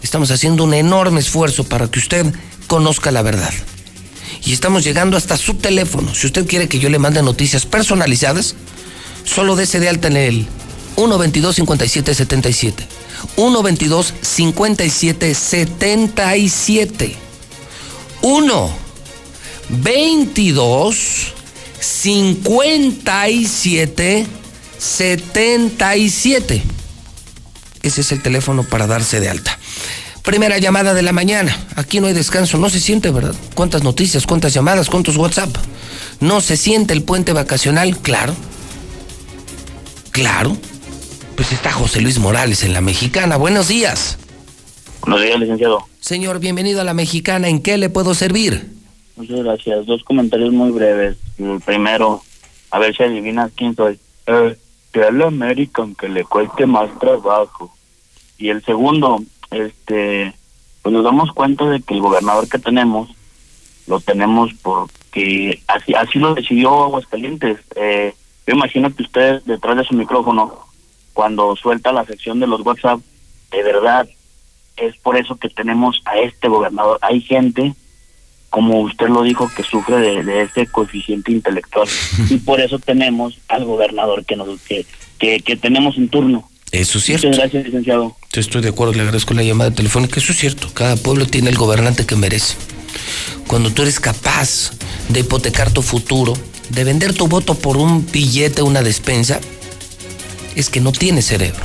Estamos 0.03 0.31
haciendo 0.31 0.65
un 0.65 0.75
enorme 0.75 1.21
esfuerzo 1.21 1.65
para 1.65 1.91
que 1.91 1.99
usted 1.99 2.27
conozca 2.67 3.11
la 3.11 3.23
verdad. 3.23 3.53
Y 4.45 4.53
estamos 4.53 4.83
llegando 4.83 5.17
hasta 5.17 5.37
su 5.37 5.55
teléfono. 5.55 6.15
Si 6.15 6.27
usted 6.27 6.47
quiere 6.47 6.69
que 6.69 6.81
yo 6.81 6.89
le 6.89 6.99
mande 6.99 7.23
noticias 7.23 7.67
personalizadas, 7.67 8.55
solo 9.25 9.57
dése 9.57 9.81
de 9.81 9.89
alta 9.89 10.09
en 10.09 10.17
el 10.17 10.47
122 10.97 11.57
5777 11.57 12.87
122 13.37 14.15
57 14.21 15.35
77 15.35 17.17
1 18.23 18.71
22 19.69 21.33
57 21.81 24.27
77 24.79 26.63
ese 27.83 28.01
es 28.01 28.13
el 28.13 28.23
teléfono 28.23 28.63
para 28.63 28.87
darse 28.87 29.21
de 29.21 29.29
alta. 29.29 29.59
Primera 30.23 30.59
llamada 30.59 30.95
de 30.95 31.03
la 31.03 31.13
mañana. 31.13 31.57
Aquí 31.75 32.01
no 32.01 32.07
hay 32.07 32.13
descanso. 32.13 32.59
No 32.59 32.71
se 32.71 32.79
siente, 32.79 33.11
¿verdad? 33.11 33.35
¿Cuántas 33.55 33.83
noticias? 33.83 34.25
¿Cuántas 34.25 34.55
llamadas? 34.55 34.89
¿Cuántos 34.89 35.17
WhatsApp? 35.17 35.57
¿No 36.21 36.41
se 36.41 36.57
siente 36.57 36.95
el 36.95 37.03
puente 37.03 37.33
vacacional? 37.33 37.99
Claro. 37.99 38.35
Claro. 40.13 40.57
Pues 41.37 41.53
está 41.53 41.73
José 41.73 42.03
Luis 42.03 42.19
Morales 42.19 42.63
en 42.65 42.75
la 42.75 42.83
Mexicana. 42.83 43.39
Buenos 43.39 43.69
días. 43.69 44.19
Buenos 45.01 45.23
días, 45.23 45.41
licenciado. 45.41 45.87
Señor, 46.01 46.39
bienvenido 46.39 46.83
a 46.83 46.85
la 46.85 46.95
Mexicana. 46.95 47.49
¿En 47.49 47.63
qué 47.63 47.79
le 47.79 47.89
puedo 47.89 48.15
servir? 48.15 48.71
Muchas 49.17 49.43
gracias. 49.43 49.87
Dos 49.87 50.05
comentarios 50.05 50.53
muy 50.53 50.71
breves. 50.71 51.17
El 51.39 51.61
primero, 51.61 52.23
a 52.71 52.79
ver 52.79 52.95
si 52.95 53.03
adivinas 53.03 53.51
quién 53.57 53.75
soy. 53.75 53.99
Eh, 54.27 54.57
que 54.93 55.03
al 55.03 55.23
American 55.23 55.95
que 55.95 56.09
le 56.11 56.25
cueste 56.25 56.67
más 56.67 56.91
trabajo. 56.99 57.75
Y 58.37 58.51
el 58.51 58.63
segundo, 58.65 59.23
este, 59.51 60.35
pues 60.83 60.93
nos 60.93 61.05
damos 61.05 61.33
cuenta 61.33 61.65
de 61.65 61.81
que 61.81 61.95
el 61.95 62.01
gobernador 62.01 62.49
que 62.49 62.59
tenemos 62.59 63.09
lo 63.87 63.99
tenemos 64.01 64.53
porque 64.63 65.61
así 65.67 65.95
así 65.95 66.19
lo 66.19 66.35
decidió 66.35 66.85
Aguascalientes. 66.85 67.59
Eh, 67.77 68.15
yo 68.47 68.55
imagino 68.55 68.95
que 68.95 69.03
usted 69.03 69.43
detrás 69.45 69.77
de 69.77 69.85
su 69.85 69.95
micrófono 69.95 70.59
cuando 71.13 71.55
suelta 71.57 71.93
la 71.93 72.05
sección 72.05 72.41
de 72.41 72.47
los 72.47 72.61
WhatsApp, 72.63 73.01
de 73.51 73.63
verdad, 73.63 74.09
es 74.77 74.97
por 74.99 75.17
eso 75.17 75.37
que 75.37 75.49
tenemos 75.49 76.01
a 76.05 76.19
este 76.19 76.49
gobernador. 76.49 76.99
Hay 77.03 77.21
gente, 77.21 77.75
como 78.51 78.81
usted 78.81 79.09
lo 79.09 79.23
dijo, 79.23 79.51
que 79.55 79.63
sufre 79.63 79.97
de, 79.97 80.25
de 80.25 80.43
este 80.43 80.67
coeficiente 80.67 81.33
intelectual. 81.33 81.89
y 82.31 82.39
por 82.39 82.61
eso 82.61 82.79
tenemos 82.79 83.39
al 83.49 83.65
gobernador 83.65 84.25
que, 84.25 84.37
nos, 84.37 84.61
que, 84.63 84.87
que, 85.19 85.41
que 85.41 85.57
tenemos 85.57 85.97
en 85.97 86.09
turno. 86.09 86.49
Eso 86.73 86.99
es 86.99 87.05
cierto. 87.05 87.27
Muchas 87.27 87.41
gracias, 87.41 87.65
licenciado. 87.65 88.17
Estoy 88.33 88.63
de 88.63 88.71
acuerdo, 88.71 88.95
le 88.95 89.03
agradezco 89.03 89.35
la 89.35 89.43
llamada 89.43 89.71
telefónica. 89.71 90.19
Eso 90.19 90.33
es 90.33 90.39
cierto. 90.39 90.69
Cada 90.73 90.97
pueblo 90.97 91.27
tiene 91.27 91.51
el 91.51 91.57
gobernante 91.57 92.07
que 92.07 92.17
merece. 92.17 92.57
Cuando 93.47 93.71
tú 93.71 93.83
eres 93.83 94.01
capaz 94.01 94.71
de 95.09 95.21
hipotecar 95.21 95.71
tu 95.71 95.83
futuro, 95.83 96.35
de 96.71 96.85
vender 96.85 97.13
tu 97.13 97.29
voto 97.29 97.55
por 97.55 97.77
un 97.77 98.07
billete, 98.11 98.63
una 98.63 98.83
despensa, 98.83 99.41
es 100.55 100.69
que 100.69 100.81
no 100.81 100.93
tienes 100.93 101.27
cerebro, 101.27 101.63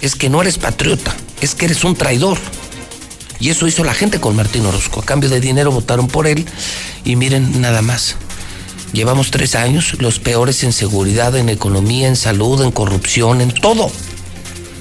es 0.00 0.14
que 0.14 0.28
no 0.28 0.42
eres 0.42 0.58
patriota, 0.58 1.14
es 1.40 1.54
que 1.54 1.66
eres 1.66 1.84
un 1.84 1.94
traidor. 1.94 2.38
Y 3.40 3.50
eso 3.50 3.66
hizo 3.66 3.84
la 3.84 3.94
gente 3.94 4.20
con 4.20 4.36
Martín 4.36 4.64
Orozco. 4.64 5.00
A 5.00 5.04
cambio 5.04 5.28
de 5.28 5.40
dinero 5.40 5.70
votaron 5.70 6.08
por 6.08 6.26
él 6.26 6.46
y 7.04 7.16
miren 7.16 7.60
nada 7.60 7.82
más. 7.82 8.16
Llevamos 8.92 9.30
tres 9.30 9.54
años, 9.56 9.96
los 9.98 10.20
peores 10.20 10.62
en 10.62 10.72
seguridad, 10.72 11.36
en 11.36 11.48
economía, 11.48 12.06
en 12.06 12.16
salud, 12.16 12.62
en 12.62 12.70
corrupción, 12.70 13.40
en 13.40 13.50
todo. 13.50 13.90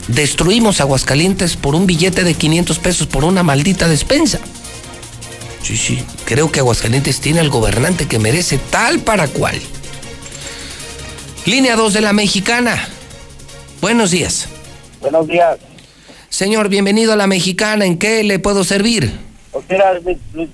Destruimos 0.08 0.82
Aguascalientes 0.82 1.56
por 1.56 1.74
un 1.74 1.88
billete 1.88 2.24
de 2.24 2.36
500 2.36 2.80
pesos 2.80 3.08
por 3.08 3.24
una 3.24 3.42
maldita 3.42 3.88
despensa. 3.88 4.40
Sí, 5.64 5.78
sí, 5.78 6.04
creo 6.26 6.52
que 6.52 6.60
Aguascalientes 6.60 7.22
tiene 7.22 7.40
al 7.40 7.50
gobernante 7.50 8.06
que 8.06 8.20
merece 8.20 8.60
tal 8.70 9.00
para 9.00 9.30
cual. 9.30 9.56
Línea 11.46 11.78
2 11.78 11.94
de 11.94 12.02
la 12.02 12.12
mexicana. 12.12 12.86
Buenos 13.80 14.12
días. 14.12 14.50
Buenos 15.00 15.26
días. 15.26 15.58
Señor, 16.28 16.68
bienvenido 16.68 17.14
a 17.14 17.16
la 17.16 17.28
mexicana. 17.28 17.86
¿En 17.86 17.98
qué 17.98 18.24
le 18.24 18.40
puedo 18.40 18.66
servir? 18.66 19.10
O 19.54 19.62
sea, 19.62 19.94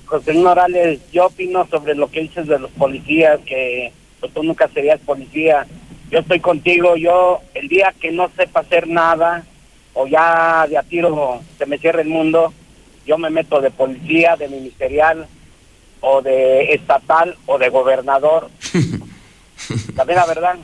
José 0.06 0.34
Morales, 0.34 1.00
yo 1.12 1.26
opino 1.26 1.68
sobre 1.72 1.96
lo 1.96 2.12
que 2.12 2.22
dices 2.22 2.46
de 2.46 2.60
los 2.60 2.70
policías, 2.72 3.40
que 3.48 3.92
pues, 4.20 4.32
tú 4.32 4.44
nunca 4.44 4.70
serías 4.72 5.00
policía. 5.00 5.66
Yo 6.12 6.20
estoy 6.20 6.40
contigo, 6.40 6.96
yo 6.98 7.40
el 7.56 7.68
día 7.68 7.96
que 8.00 8.12
no 8.12 8.30
sepa 8.38 8.60
hacer 8.60 8.88
nada, 8.88 9.44
o 9.96 10.06
ya 10.06 10.68
de 10.70 10.78
a 10.78 10.84
tiro 10.84 11.42
se 11.58 11.66
me 11.66 11.80
cierra 11.80 12.02
el 12.02 12.10
mundo, 12.10 12.54
yo 13.10 13.18
me 13.18 13.32
meto 13.32 13.60
de 13.60 13.72
policía, 13.72 14.36
de 14.36 14.48
ministerial, 14.48 15.28
o 16.00 16.22
de 16.22 16.74
estatal, 16.76 17.36
o 17.48 17.58
de 17.58 17.70
gobernador. 17.70 18.52
También 19.96 20.20
la 20.20 20.28
verdad, 20.28 20.56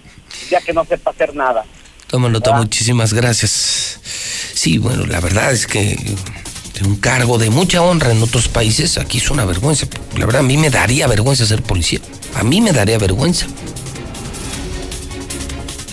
día 0.50 0.62
que 0.62 0.72
no 0.72 0.86
sepa 0.86 1.10
hacer 1.10 1.36
nada. 1.36 1.66
Toma 2.06 2.30
nota, 2.30 2.54
muchísimas 2.54 3.14
gracias. 3.14 4.00
Sí, 4.54 4.78
bueno, 4.78 5.08
la 5.08 5.20
verdad 5.20 5.52
es 5.52 5.66
que 5.66 5.98
un 6.86 6.98
cargo 6.98 7.40
de 7.40 7.50
mucha 7.50 7.82
honra 7.82 8.12
en 8.12 8.22
otros 8.22 8.48
países, 8.48 9.00
aquí 9.00 9.18
es 9.18 9.32
una 9.32 9.44
vergüenza. 9.46 9.88
La 10.16 10.28
verdad, 10.28 10.42
a 10.42 10.46
mí 10.46 10.56
me 10.56 10.70
daría 10.70 11.08
vergüenza 11.08 11.48
ser 11.48 11.64
policía. 11.64 12.00
A 12.36 12.44
mí 12.44 12.62
me 12.62 12.74
daría 12.74 13.00
vergüenza. 13.00 13.48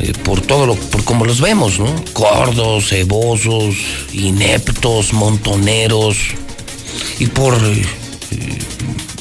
Eh, 0.01 0.13
por 0.23 0.43
todo 0.43 0.67
lo, 0.67 0.75
por 0.75 1.03
como 1.05 1.25
los 1.25 1.41
vemos, 1.41 1.79
¿no? 1.79 1.87
Gordos, 2.13 2.89
cebosos, 2.91 3.77
ineptos, 4.13 5.15
montoneros. 5.15 6.35
Y 7.19 7.27
por 7.27 7.55
eh, 7.55 7.85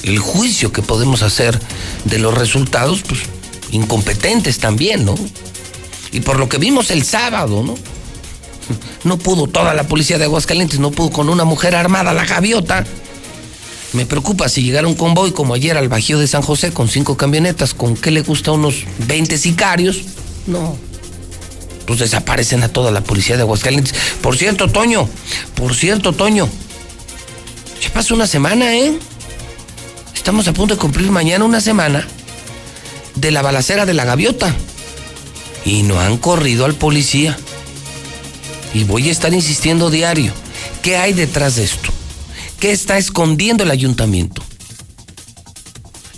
el 0.03 0.19
juicio 0.19 0.72
que 0.72 0.82
podemos 0.82 1.22
hacer 1.24 1.59
de 2.05 2.19
los 2.19 2.38
resultados, 2.38 3.01
pues 3.07 3.22
incompetentes 3.72 4.59
también, 4.59 5.05
¿no? 5.05 5.15
Y 6.11 6.22
por 6.22 6.38
lo 6.38 6.49
que 6.49 6.57
vimos 6.57 6.91
el 6.91 7.03
sábado, 7.03 7.63
¿no? 7.63 7.76
No 9.03 9.17
pudo 9.17 9.47
toda 9.47 9.74
la 9.74 9.84
policía 9.84 10.17
de 10.17 10.26
Aguascalientes, 10.26 10.80
no 10.80 10.91
pudo 10.91 11.09
con 11.09 11.30
una 11.30 11.43
mujer 11.43 11.76
armada, 11.76 12.13
la 12.13 12.26
gaviota. 12.26 12.86
Me 13.93 14.05
preocupa 14.05 14.47
si 14.47 14.63
llegara 14.63 14.88
un 14.88 14.95
convoy 14.95 15.32
como 15.32 15.53
ayer 15.53 15.78
al 15.78 15.89
Bajío 15.89 16.19
de 16.19 16.28
San 16.28 16.41
José 16.41 16.72
con 16.72 16.88
cinco 16.88 17.17
camionetas, 17.17 17.74
con 17.74 17.97
qué 17.97 18.11
le 18.11 18.22
gusta 18.22 18.51
unos 18.51 18.86
20 19.07 19.38
sicarios. 19.38 20.01
No. 20.47 20.78
Pues 21.86 21.99
desaparecen 21.99 22.63
a 22.63 22.69
toda 22.69 22.91
la 22.91 23.01
policía 23.01 23.36
de 23.36 23.41
Aguascalientes. 23.41 23.93
Por 24.22 24.38
cierto, 24.38 24.69
Toño, 24.69 25.09
por 25.55 25.76
cierto, 25.76 26.13
Toño. 26.13 26.47
Ya 27.82 27.91
pasó 27.91 28.13
una 28.13 28.27
semana, 28.27 28.77
¿eh? 28.77 28.97
Estamos 30.13 30.47
a 30.47 30.53
punto 30.53 30.75
de 30.75 30.79
cumplir 30.79 31.09
mañana 31.09 31.43
una 31.45 31.59
semana 31.59 32.07
de 33.15 33.32
la 33.32 33.41
balacera 33.41 33.88
de 33.88 33.95
la 33.95 34.05
gaviota. 34.05 34.55
Y 35.65 35.84
no 35.84 35.99
han 35.99 36.17
corrido 36.17 36.65
al 36.65 36.75
policía. 36.75 37.38
Y 38.73 38.84
voy 38.84 39.09
a 39.09 39.11
estar 39.11 39.34
insistiendo 39.34 39.89
diario. 39.89 40.32
¿Qué 40.84 40.97
hay 40.97 41.13
detrás 41.13 41.55
de 41.55 41.63
esto? 41.63 41.91
¿Qué 42.59 42.71
está 42.71 42.99
escondiendo 42.99 43.63
el 43.63 43.71
ayuntamiento? 43.71 44.43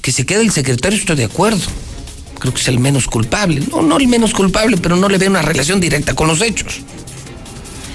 Que 0.02 0.12
se 0.12 0.26
quede 0.26 0.42
el 0.42 0.52
secretario, 0.52 1.00
estoy 1.00 1.16
de 1.16 1.24
acuerdo. 1.24 1.62
Creo 2.40 2.54
que 2.54 2.60
es 2.60 2.68
el 2.68 2.80
menos 2.80 3.08
culpable. 3.08 3.62
No, 3.72 3.82
no 3.82 3.98
el 3.98 4.08
menos 4.10 4.34
culpable, 4.34 4.76
pero 4.76 4.98
no 4.98 5.08
le 5.08 5.18
ve 5.18 5.30
una 5.30 5.42
relación 5.42 5.80
directa 5.80 6.14
con 6.14 6.28
los 6.28 6.42
hechos. 6.42 6.82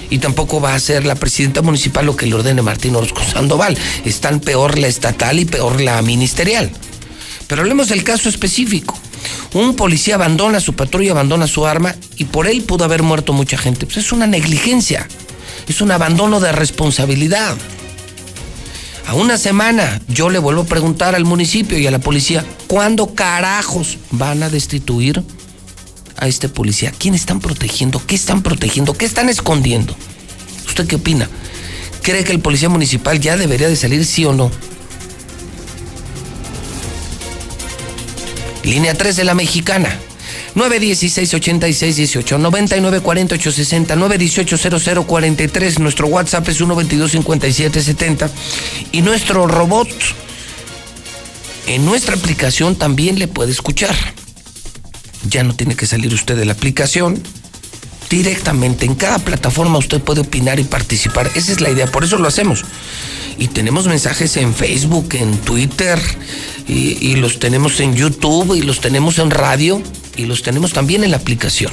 Y 0.09 0.17
tampoco 0.17 0.59
va 0.59 0.73
a 0.73 0.79
ser 0.79 1.05
la 1.05 1.15
presidenta 1.15 1.61
municipal 1.61 2.05
lo 2.05 2.15
que 2.15 2.25
le 2.25 2.35
ordene 2.35 2.61
Martín 2.61 2.95
Orozco 2.95 3.21
Sandoval. 3.23 3.77
Están 4.05 4.39
peor 4.39 4.77
la 4.79 4.87
estatal 4.87 5.39
y 5.39 5.45
peor 5.45 5.81
la 5.81 6.01
ministerial. 6.01 6.71
Pero 7.47 7.61
hablemos 7.61 7.89
del 7.89 8.03
caso 8.03 8.29
específico. 8.29 8.97
Un 9.53 9.75
policía 9.75 10.15
abandona 10.15 10.59
su 10.59 10.73
patrulla, 10.73 11.11
abandona 11.11 11.47
su 11.47 11.65
arma 11.65 11.95
y 12.17 12.25
por 12.25 12.47
él 12.47 12.61
pudo 12.63 12.85
haber 12.85 13.03
muerto 13.03 13.33
mucha 13.33 13.57
gente. 13.57 13.85
Pues 13.85 13.97
es 13.97 14.11
una 14.11 14.27
negligencia, 14.27 15.07
es 15.67 15.81
un 15.81 15.91
abandono 15.91 16.39
de 16.39 16.51
responsabilidad. 16.51 17.55
A 19.07 19.15
una 19.15 19.39
semana 19.39 19.99
yo 20.07 20.29
le 20.29 20.37
vuelvo 20.37 20.61
a 20.61 20.65
preguntar 20.65 21.15
al 21.15 21.25
municipio 21.25 21.79
y 21.79 21.87
a 21.87 21.91
la 21.91 21.97
policía, 21.97 22.45
¿cuándo 22.67 23.15
carajos 23.15 23.97
van 24.11 24.43
a 24.43 24.49
destituir 24.49 25.23
a 26.19 26.27
este 26.27 26.49
policía? 26.49 26.93
¿Quién 26.97 27.15
están 27.15 27.39
protegiendo? 27.39 28.01
¿Qué 28.05 28.15
están 28.15 28.41
protegiendo? 28.43 28.93
¿Qué 28.93 29.05
están 29.05 29.29
escondiendo? 29.29 29.95
¿Usted 30.67 30.85
qué 30.87 30.95
opina? 30.95 31.29
¿Cree 32.03 32.23
que 32.23 32.31
el 32.31 32.39
policía 32.39 32.69
municipal 32.69 33.19
ya 33.19 33.37
debería 33.37 33.67
de 33.67 33.75
salir 33.75 34.05
sí 34.05 34.25
o 34.25 34.33
no? 34.33 34.51
Línea 38.63 38.93
3 38.93 39.15
de 39.15 39.23
la 39.23 39.33
mexicana. 39.33 39.97
916 40.55 41.33
86 41.35 41.95
18 41.95 42.37
99 42.37 43.01
48 43.01 43.51
60 43.51 43.95
918 43.95 44.79
00 44.79 45.07
43 45.07 45.79
nuestro 45.79 46.07
WhatsApp 46.07 46.47
es 46.49 46.57
122 46.57 47.11
57 47.11 47.81
70 47.81 48.29
y 48.91 49.01
nuestro 49.01 49.47
robot 49.47 49.87
en 51.67 51.85
nuestra 51.85 52.15
aplicación 52.15 52.75
también 52.75 53.19
le 53.19 53.27
puede 53.27 53.51
escuchar 53.51 53.95
ya 55.27 55.43
no 55.43 55.55
tiene 55.55 55.75
que 55.75 55.85
salir 55.85 56.13
usted 56.13 56.35
de 56.37 56.45
la 56.45 56.53
aplicación 56.53 57.21
directamente 58.09 58.85
en 58.85 58.95
cada 58.95 59.19
plataforma 59.19 59.77
usted 59.77 60.01
puede 60.01 60.21
opinar 60.21 60.59
y 60.59 60.63
participar 60.63 61.29
esa 61.35 61.51
es 61.51 61.61
la 61.61 61.69
idea 61.69 61.85
por 61.87 62.03
eso 62.03 62.17
lo 62.17 62.27
hacemos 62.27 62.63
y 63.37 63.47
tenemos 63.49 63.87
mensajes 63.87 64.35
en 64.37 64.53
Facebook 64.53 65.09
en 65.13 65.37
Twitter 65.37 65.99
y, 66.67 66.97
y 67.05 67.15
los 67.15 67.39
tenemos 67.39 67.79
en 67.79 67.95
YouTube 67.95 68.55
y 68.55 68.61
los 68.63 68.81
tenemos 68.81 69.19
en 69.19 69.31
radio 69.31 69.81
y 70.17 70.25
los 70.25 70.41
tenemos 70.43 70.73
también 70.73 71.05
en 71.05 71.11
la 71.11 71.17
aplicación. 71.17 71.71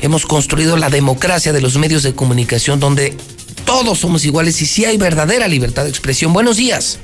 Hemos 0.00 0.26
construido 0.26 0.76
la 0.76 0.90
democracia 0.90 1.52
de 1.52 1.60
los 1.60 1.76
medios 1.76 2.02
de 2.02 2.12
comunicación 2.14 2.80
donde 2.80 3.16
todos 3.64 4.00
somos 4.00 4.24
iguales 4.24 4.60
y 4.62 4.66
sí 4.66 4.84
hay 4.84 4.96
verdadera 4.96 5.46
libertad 5.46 5.84
de 5.84 5.90
expresión. 5.90 6.32
Buenos 6.32 6.56
días. 6.56 6.98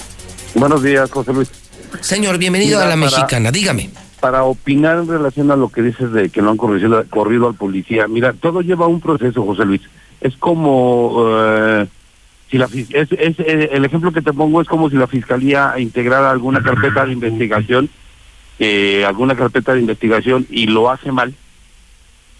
Buenos 0.56 0.82
días, 0.82 1.08
José 1.10 1.32
Luis. 1.32 1.48
Señor, 2.00 2.38
bienvenido 2.38 2.78
Mira, 2.80 2.92
a 2.92 2.96
la 2.96 3.00
para- 3.06 3.16
mexicana. 3.18 3.52
Dígame. 3.52 3.90
Para 4.26 4.42
opinar 4.42 4.98
en 4.98 5.06
relación 5.06 5.52
a 5.52 5.56
lo 5.56 5.68
que 5.68 5.82
dices 5.82 6.10
de 6.10 6.30
que 6.30 6.42
no 6.42 6.50
han 6.50 6.56
corrido, 6.56 7.46
al 7.46 7.54
policía, 7.54 8.08
mira, 8.08 8.32
todo 8.32 8.60
lleva 8.60 8.88
un 8.88 9.00
proceso, 9.00 9.44
José 9.44 9.64
Luis. 9.64 9.82
Es 10.20 10.36
como 10.36 11.28
eh, 11.28 11.86
si 12.50 12.58
la 12.58 12.64
es, 12.64 13.12
es, 13.12 13.38
eh, 13.38 13.68
el 13.70 13.84
ejemplo 13.84 14.10
que 14.10 14.22
te 14.22 14.32
pongo 14.32 14.60
es 14.60 14.66
como 14.66 14.90
si 14.90 14.96
la 14.96 15.06
fiscalía 15.06 15.74
integrara 15.78 16.32
alguna 16.32 16.60
carpeta 16.60 17.06
de 17.06 17.12
investigación, 17.12 17.88
alguna 19.06 19.36
carpeta 19.36 19.74
de 19.74 19.82
investigación 19.82 20.44
y 20.50 20.66
lo 20.66 20.90
hace 20.90 21.12
mal, 21.12 21.32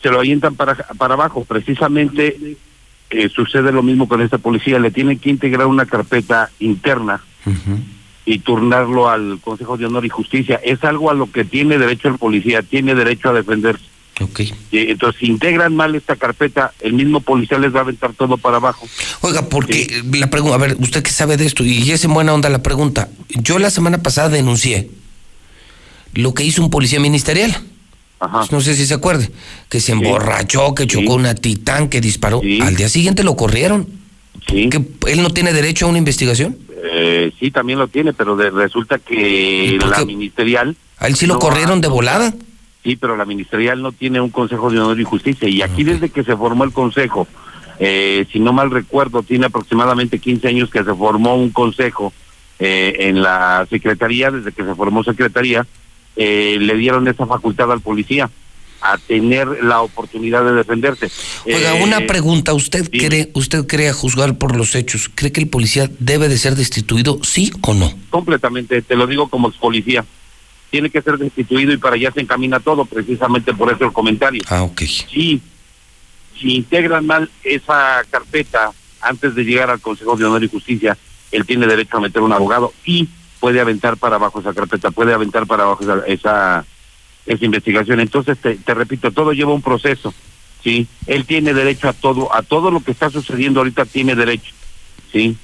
se 0.03 0.11
lo 0.11 0.19
avientan 0.19 0.57
para 0.57 0.75
para 0.75 1.15
abajo. 1.15 1.45
Precisamente 1.45 2.57
eh, 3.11 3.29
sucede 3.29 3.71
lo 3.71 3.85
mismo 3.85 4.09
con 4.09 4.23
esta 4.23 4.39
policía, 4.39 4.81
le 4.81 4.91
tienen 4.91 5.21
que 5.21 5.31
integrar 5.31 5.69
una 5.69 5.87
carpeta 5.87 6.51
interna 6.59 7.21
y 8.27 8.41
turnarlo 8.41 9.09
al 9.09 9.39
Consejo 9.41 9.79
de 9.79 9.87
Honor 9.87 10.05
y 10.05 10.11
Justicia. 10.11 10.61
Es 10.63 10.85
algo 10.85 11.11
a 11.11 11.15
lo 11.15 11.31
que 11.31 11.45
tiene 11.45 11.79
derecho 11.79 12.09
el 12.09 12.19
policía, 12.19 12.63
tiene 12.63 12.95
derecho 12.95 13.31
a 13.31 13.33
defenderse. 13.33 13.85
Okay. 14.19 14.51
entonces, 14.73 15.21
si 15.21 15.27
integran 15.27 15.77
mal 15.77 15.95
esta 15.95 16.17
carpeta, 16.17 16.73
el 16.81 16.95
mismo 16.95 17.21
policía 17.21 17.59
les 17.59 17.75
va 17.75 17.81
a 17.81 17.83
aventar 17.83 18.15
todo 18.15 18.39
para 18.39 18.57
abajo. 18.57 18.89
Oiga, 19.21 19.43
porque 19.43 20.03
la 20.11 20.31
pregunta, 20.31 20.55
a 20.57 20.59
ver, 20.59 20.77
usted 20.81 21.03
que 21.03 21.11
sabe 21.11 21.37
de 21.37 21.45
esto 21.45 21.63
y 21.65 21.91
es 21.91 22.03
en 22.03 22.15
buena 22.15 22.33
onda 22.33 22.49
la 22.49 22.63
pregunta. 22.63 23.11
Yo 23.29 23.59
la 23.59 23.69
semana 23.69 23.99
pasada 23.99 24.31
denuncié 24.31 24.91
lo 26.15 26.33
que 26.33 26.45
hizo 26.45 26.63
un 26.63 26.71
policía 26.71 26.99
ministerial. 26.99 27.55
Pues 28.19 28.51
no 28.51 28.63
sé 28.63 28.75
si 28.75 28.87
se 28.87 28.95
acuerde, 28.95 29.31
que 29.69 29.81
se 29.81 29.93
emborrachó, 29.93 30.75
que 30.75 30.87
chocó 30.87 31.15
una 31.15 31.35
titán, 31.35 31.89
que 31.89 32.01
disparó. 32.01 32.41
Al 32.63 32.75
día 32.75 32.89
siguiente 32.89 33.23
lo 33.23 33.37
corrieron. 33.37 33.87
Que 34.47 34.83
él 35.07 35.23
no 35.23 35.31
tiene 35.31 35.53
derecho 35.53 35.87
a 35.87 35.89
una 35.89 35.99
investigación. 35.99 36.57
Eh, 36.93 37.33
sí, 37.39 37.51
también 37.51 37.79
lo 37.79 37.89
tiene, 37.89 38.13
pero 38.13 38.37
de- 38.37 38.51
resulta 38.51 38.99
que 38.99 39.79
la 39.91 40.05
ministerial... 40.05 40.77
A 40.99 41.09
él 41.09 41.17
sí 41.17 41.27
lo 41.27 41.35
no 41.35 41.41
corrieron 41.41 41.81
de 41.81 41.89
volada. 41.89 42.35
Sí, 42.85 42.97
pero 42.97 43.17
la 43.17 43.25
ministerial 43.25 43.83
no 43.83 43.93
tiene 43.93 44.21
un 44.21 44.31
Consejo 44.31 44.71
de 44.71 44.79
Honor 44.79 44.99
y 45.01 45.05
Justicia. 45.05 45.49
Y 45.49 45.63
aquí 45.63 45.83
desde 45.85 46.09
que 46.09 46.23
se 46.23 46.37
formó 46.37 46.65
el 46.65 46.73
Consejo, 46.73 47.27
eh, 47.81 48.27
si 48.33 48.39
no 48.39 48.53
mal 48.53 48.71
recuerdo, 48.71 49.23
tiene 49.23 49.47
aproximadamente 49.47 50.19
15 50.19 50.49
años 50.49 50.71
que 50.71 50.85
se 50.85 50.95
formó 50.95 51.35
un 51.37 51.51
Consejo 51.51 52.13
eh, 52.59 52.95
en 53.01 53.23
la 53.23 53.67
Secretaría, 53.69 54.31
desde 54.31 54.53
que 54.53 54.65
se 54.65 54.75
formó 54.75 55.03
Secretaría, 55.03 55.67
eh, 56.15 56.57
le 56.61 56.75
dieron 56.77 57.07
esa 57.09 57.27
facultad 57.27 57.71
al 57.73 57.81
policía 57.81 58.31
a 58.81 58.99
tener 58.99 59.47
la 59.65 59.81
oportunidad 59.83 60.45
de 60.45 60.53
defenderse. 60.53 61.11
Oiga, 61.45 61.79
Eh, 61.79 61.83
una 61.83 62.01
pregunta. 62.07 62.55
¿Usted 62.55 62.89
cree, 62.91 63.31
usted 63.35 63.67
cree 63.67 63.89
a 63.89 63.93
juzgar 63.93 64.37
por 64.39 64.57
los 64.57 64.75
hechos? 64.75 65.11
¿Cree 65.15 65.33
que 65.33 65.41
el 65.41 65.49
policía 65.49 65.91
debe 65.99 66.29
de 66.29 66.39
ser 66.39 66.55
destituido, 66.57 67.21
sí 67.23 67.51
o 67.63 67.75
no? 67.75 67.93
completamente, 68.11 68.81
te 68.83 68.97
lo 68.97 69.07
digo 69.07 69.29
como 69.29 69.49
ex 69.49 69.59
policía. 69.59 70.05
Tiene 70.71 70.91
que 70.91 71.03
ser 71.03 71.19
destituido 71.19 71.73
y 71.73 71.77
para 71.77 71.95
allá 71.97 72.11
se 72.13 72.21
encamina 72.21 72.61
todo, 72.61 72.85
precisamente 72.85 73.53
por 73.55 73.73
eso 73.73 73.85
el 73.85 73.93
comentario. 73.93 74.43
Ah, 74.49 74.63
ok. 74.63 74.83
Sí, 74.83 75.41
si 76.39 76.57
integran 76.57 77.07
mal 77.07 77.31
esa 77.45 78.03
carpeta 78.11 78.73
antes 79.01 79.35
de 79.35 79.45
llegar 79.45 79.71
al 79.71 79.81
Consejo 79.81 80.17
de 80.17 80.25
Honor 80.25 80.43
y 80.45 80.49
Justicia, 80.49 80.97
él 81.31 81.45
tiene 81.47 81.67
derecho 81.67 81.97
a 81.97 82.01
meter 82.01 82.23
un 82.23 82.33
abogado 82.33 82.73
y 82.85 83.09
puede 83.41 83.61
aventar 83.61 83.97
para 83.97 84.17
abajo 84.17 84.41
esa 84.41 84.55
carpeta, 84.55 84.91
puede 84.91 85.13
aventar 85.13 85.47
para 85.47 85.65
abajo 85.65 85.83
esa, 85.83 86.07
esa, 86.07 86.65
esa 87.27 87.45
investigación. 87.45 88.01
Entonces, 88.01 88.39
te, 88.39 88.57
te 88.57 88.75
repito, 88.75 89.11
todo 89.11 89.33
lleva 89.33 89.53
un 89.53 89.63
proceso. 89.63 90.15
Sí, 90.63 90.87
él 91.07 91.25
tiene 91.27 91.55
derecho 91.55 91.89
a 91.89 91.93
todo, 91.93 92.35
a 92.35 92.43
todo 92.43 92.71
lo 92.71 92.81
que 92.81 92.91
está 92.91 93.11
sucediendo 93.11 93.61
ahorita 93.61 93.85
tiene 93.85 94.15
derecho. 94.15 94.53
Sí, 95.13 95.37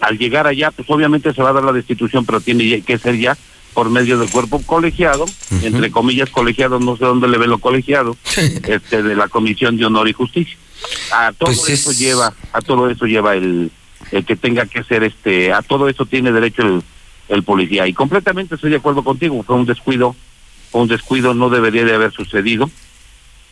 al 0.00 0.18
llegar 0.18 0.46
allá, 0.46 0.70
pues 0.70 0.88
obviamente 0.90 1.34
se 1.34 1.42
va 1.42 1.50
a 1.50 1.54
dar 1.54 1.64
la 1.64 1.72
destitución, 1.72 2.24
pero 2.24 2.40
tiene 2.40 2.82
que 2.82 2.98
ser 2.98 3.18
ya 3.18 3.36
por 3.74 3.90
medio 3.90 4.18
del 4.18 4.30
cuerpo 4.30 4.60
colegiado, 4.64 5.26
entre 5.62 5.90
comillas 5.90 6.30
colegiado, 6.30 6.80
no 6.80 6.96
sé 6.96 7.04
dónde 7.04 7.28
le 7.28 7.38
ven 7.38 7.50
lo 7.50 7.58
colegiado, 7.58 8.16
este 8.66 9.02
de 9.02 9.14
la 9.14 9.28
Comisión 9.28 9.76
de 9.76 9.86
Honor 9.86 10.08
y 10.08 10.12
Justicia. 10.12 10.56
A 11.12 11.32
todo 11.32 11.46
Pues 11.50 11.68
eso 11.68 11.92
lleva, 11.92 12.34
a 12.52 12.60
todo 12.60 12.88
eso 12.88 13.06
lleva 13.06 13.34
el, 13.34 13.70
el 14.10 14.24
que 14.24 14.36
tenga 14.36 14.66
que 14.66 14.82
ser 14.84 15.04
este, 15.04 15.52
a 15.52 15.62
todo 15.62 15.88
eso 15.88 16.06
tiene 16.06 16.32
derecho 16.32 16.62
el, 16.62 16.82
el 17.28 17.42
policía. 17.42 17.86
Y 17.86 17.92
completamente 17.92 18.54
estoy 18.54 18.70
de 18.70 18.76
acuerdo 18.76 19.04
contigo, 19.04 19.42
fue 19.42 19.56
un 19.56 19.66
descuido, 19.66 20.16
fue 20.70 20.82
un 20.82 20.88
descuido, 20.88 21.34
no 21.34 21.50
debería 21.50 21.84
de 21.84 21.94
haber 21.94 22.12
sucedido. 22.12 22.70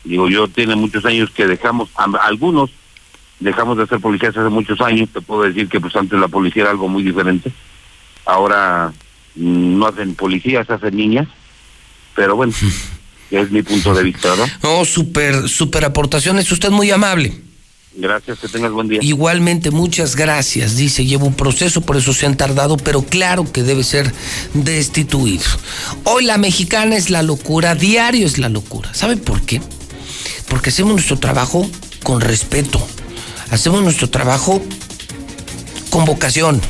Digo, 0.04 0.28
yo 0.28 0.48
tiene 0.48 0.76
muchos 0.76 1.04
años 1.04 1.30
que 1.30 1.46
dejamos, 1.46 1.88
a- 1.96 2.04
algunos 2.26 2.70
dejamos 3.40 3.76
de 3.78 3.86
ser 3.86 4.00
policías 4.00 4.36
hace 4.36 4.48
muchos 4.48 4.80
años, 4.80 5.08
te 5.12 5.20
puedo 5.20 5.42
decir 5.42 5.68
que 5.68 5.80
pues 5.80 5.94
antes 5.96 6.18
la 6.18 6.28
policía 6.28 6.62
era 6.62 6.70
algo 6.70 6.88
muy 6.88 7.02
diferente. 7.02 7.52
Ahora 8.24 8.92
mm, 9.34 9.78
no 9.78 9.86
hacen 9.86 10.14
policías, 10.14 10.68
hacen 10.70 10.96
niñas, 10.96 11.28
pero 12.14 12.36
bueno, 12.36 12.52
es 13.30 13.50
mi 13.50 13.62
punto 13.62 13.94
de 13.94 14.02
vista, 14.04 14.30
¿verdad? 14.30 14.48
No, 14.62 14.84
súper, 14.84 15.48
súper 15.48 15.84
aportación. 15.84 16.38
Es 16.38 16.50
usted 16.52 16.70
muy 16.70 16.90
amable. 16.90 17.32
Gracias, 17.97 18.38
que 18.38 18.49
tengas 18.49 18.72
buen 18.72 18.88
día. 18.88 18.99
Igualmente, 19.03 19.70
muchas 19.70 20.16
gracias. 20.16 20.76
Dice, 20.76 21.07
lleva 21.07 21.24
un 21.24 21.34
proceso, 21.34 21.80
por 21.80 21.97
eso 21.97 22.12
se 22.12 22.26
han 22.26 22.36
tardado, 22.36 22.76
pero 22.76 23.03
claro 23.03 23.51
que 23.51 23.62
debe 23.62 23.84
ser 23.84 24.12
destituido. 24.53 25.44
Hoy 26.05 26.24
la 26.24 26.36
mexicana 26.36 26.97
es 26.97 27.09
la 27.09 27.22
locura, 27.22 27.74
diario 27.74 28.26
es 28.26 28.38
la 28.38 28.51
locura. 28.51 28.92
¿Sabe 28.92 29.16
por 29.16 29.40
qué? 29.42 29.62
Porque 30.49 30.70
hacemos 30.70 30.92
nuestro 30.92 31.18
trabajo 31.18 31.68
con 32.03 32.20
respeto. 32.20 32.86
Hacemos 33.51 33.82
nuestro 33.82 34.11
trabajo 34.11 34.62
con 35.88 36.05
vocación 36.05 36.61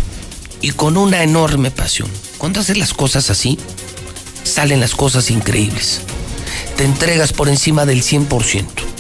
y 0.60 0.70
con 0.70 0.96
una 0.96 1.24
enorme 1.24 1.72
pasión. 1.72 2.08
Cuando 2.38 2.60
haces 2.60 2.76
las 2.76 2.94
cosas 2.94 3.30
así, 3.30 3.58
salen 4.44 4.78
las 4.78 4.94
cosas 4.94 5.30
increíbles. 5.30 6.02
Te 6.76 6.84
entregas 6.84 7.32
por 7.32 7.48
encima 7.48 7.84
del 7.84 8.02
100%. 8.02 8.95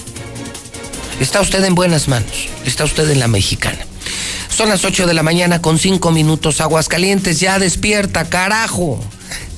Está 1.20 1.40
usted 1.40 1.64
en 1.64 1.74
buenas 1.74 2.08
manos. 2.08 2.48
Está 2.64 2.84
usted 2.84 3.08
en 3.10 3.20
la 3.20 3.28
mexicana. 3.28 3.78
Son 4.54 4.68
las 4.68 4.84
8 4.84 5.06
de 5.06 5.14
la 5.14 5.22
mañana 5.22 5.62
con 5.62 5.78
5 5.78 6.10
minutos. 6.12 6.60
Aguascalientes, 6.60 7.40
ya 7.40 7.58
despierta, 7.58 8.28
carajo. 8.28 9.00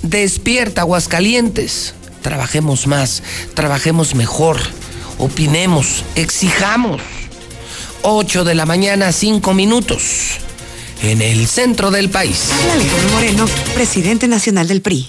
Despierta, 0.03 0.83
Aguascalientes. 0.83 1.95
Trabajemos 2.23 2.87
más, 2.87 3.23
trabajemos 3.55 4.15
mejor, 4.15 4.59
opinemos, 5.19 6.05
exijamos. 6.15 7.01
8 8.03 8.45
de 8.45 8.55
la 8.55 8.67
mañana, 8.67 9.13
5 9.13 9.55
minutos. 9.55 10.03
En 11.03 11.23
el 11.23 11.47
centro 11.47 11.91
del 11.91 12.11
país. 12.11 12.47
Habla 12.53 13.13
Moreno, 13.13 13.47
presidente 13.75 14.27
nacional 14.27 14.67
del 14.67 14.83
PRI. 14.83 15.09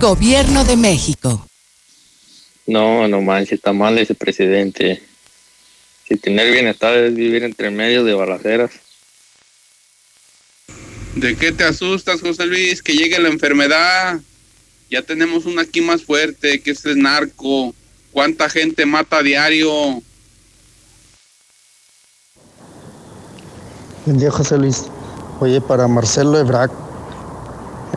Gobierno 0.00 0.64
de 0.64 0.76
México. 0.76 1.44
No, 2.66 3.08
no 3.08 3.20
manches, 3.20 3.54
está 3.54 3.72
mal 3.72 3.98
ese 3.98 4.14
presidente. 4.14 5.02
Si 6.06 6.16
tener 6.16 6.52
bienestar 6.52 6.96
es 6.96 7.14
vivir 7.14 7.42
entre 7.42 7.70
medio 7.70 8.04
de 8.04 8.14
balaceras. 8.14 8.70
¿De 11.16 11.36
qué 11.36 11.50
te 11.50 11.64
asustas, 11.64 12.20
José 12.20 12.46
Luis? 12.46 12.80
Que 12.80 12.92
llegue 12.92 13.18
la 13.18 13.28
enfermedad. 13.28 14.20
Ya 14.88 15.02
tenemos 15.02 15.46
una 15.46 15.62
aquí 15.62 15.80
más 15.80 16.04
fuerte, 16.04 16.60
que 16.60 16.70
es 16.70 16.84
el 16.86 17.02
narco. 17.02 17.74
¿Cuánta 18.12 18.48
gente 18.48 18.86
mata 18.86 19.18
a 19.18 19.22
diario? 19.22 20.00
Buen 24.06 24.18
día, 24.18 24.30
José 24.30 24.58
Luis. 24.58 24.84
Oye, 25.40 25.60
para 25.60 25.88
Marcelo 25.88 26.38
Ebrac, 26.38 26.70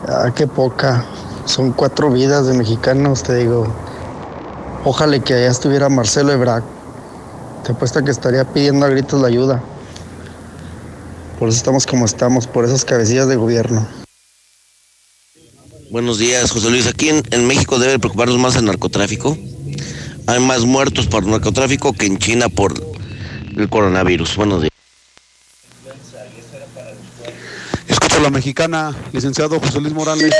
ah, 0.08 0.32
qué 0.36 0.48
poca. 0.48 1.06
Son 1.44 1.72
cuatro 1.72 2.10
vidas 2.10 2.46
de 2.46 2.54
mexicanos, 2.54 3.22
te 3.22 3.34
digo. 3.34 3.66
Ojalá 4.84 5.18
que 5.20 5.34
allá 5.34 5.50
estuviera 5.50 5.88
Marcelo 5.88 6.32
Ebrac. 6.32 6.64
Te 7.64 7.72
apuesto 7.72 8.02
que 8.04 8.10
estaría 8.10 8.44
pidiendo 8.44 8.86
a 8.86 8.88
gritos 8.88 9.20
la 9.20 9.28
ayuda. 9.28 9.62
Por 11.38 11.48
eso 11.48 11.58
estamos 11.58 11.86
como 11.86 12.04
estamos, 12.04 12.46
por 12.46 12.64
esas 12.64 12.84
cabecillas 12.84 13.28
de 13.28 13.36
gobierno. 13.36 13.86
Buenos 15.90 16.18
días, 16.18 16.50
José 16.50 16.70
Luis. 16.70 16.86
Aquí 16.86 17.10
en, 17.10 17.22
en, 17.30 17.46
México 17.46 17.78
debe 17.78 17.98
preocuparnos 17.98 18.38
más 18.38 18.56
el 18.56 18.64
narcotráfico. 18.64 19.36
Hay 20.26 20.40
más 20.40 20.64
muertos 20.64 21.06
por 21.06 21.26
narcotráfico 21.26 21.92
que 21.92 22.06
en 22.06 22.18
China 22.18 22.48
por 22.48 22.72
el 23.56 23.68
coronavirus. 23.68 24.36
Buenos 24.36 24.62
días. 24.62 24.72
Escucho 27.88 28.16
a 28.16 28.20
la 28.20 28.30
mexicana, 28.30 28.96
licenciado 29.12 29.60
José 29.60 29.80
Luis 29.80 29.92
Morales. 29.92 30.32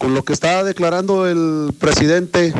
Con 0.00 0.14
lo 0.14 0.24
que 0.24 0.32
está 0.32 0.64
declarando 0.64 1.28
el 1.28 1.74
presidente 1.78 2.54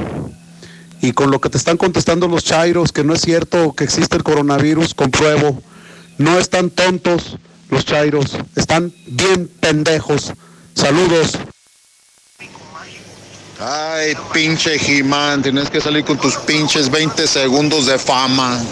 y 1.01 1.12
con 1.12 1.30
lo 1.30 1.41
que 1.41 1.49
te 1.49 1.57
están 1.57 1.78
contestando 1.78 2.28
los 2.28 2.45
chairos, 2.45 2.93
que 2.93 3.03
no 3.03 3.14
es 3.14 3.22
cierto 3.22 3.72
que 3.72 3.84
existe 3.84 4.14
el 4.14 4.22
coronavirus, 4.22 4.93
compruebo. 4.93 5.59
No 6.18 6.38
están 6.38 6.68
tontos 6.68 7.38
los 7.70 7.86
chairos, 7.86 8.36
están 8.57 8.93
bien 9.07 9.51
pendejos. 9.59 10.34
Saludos. 10.74 11.38
Ay, 13.59 14.14
pinche 14.34 14.78
Jimán, 14.78 15.43
tienes 15.43 15.70
que 15.70 15.80
salir 15.80 16.05
con 16.05 16.18
tus 16.18 16.36
pinches 16.36 16.91
20 16.91 17.26
segundos 17.26 17.86
de 17.86 17.99
fama. 17.99 18.62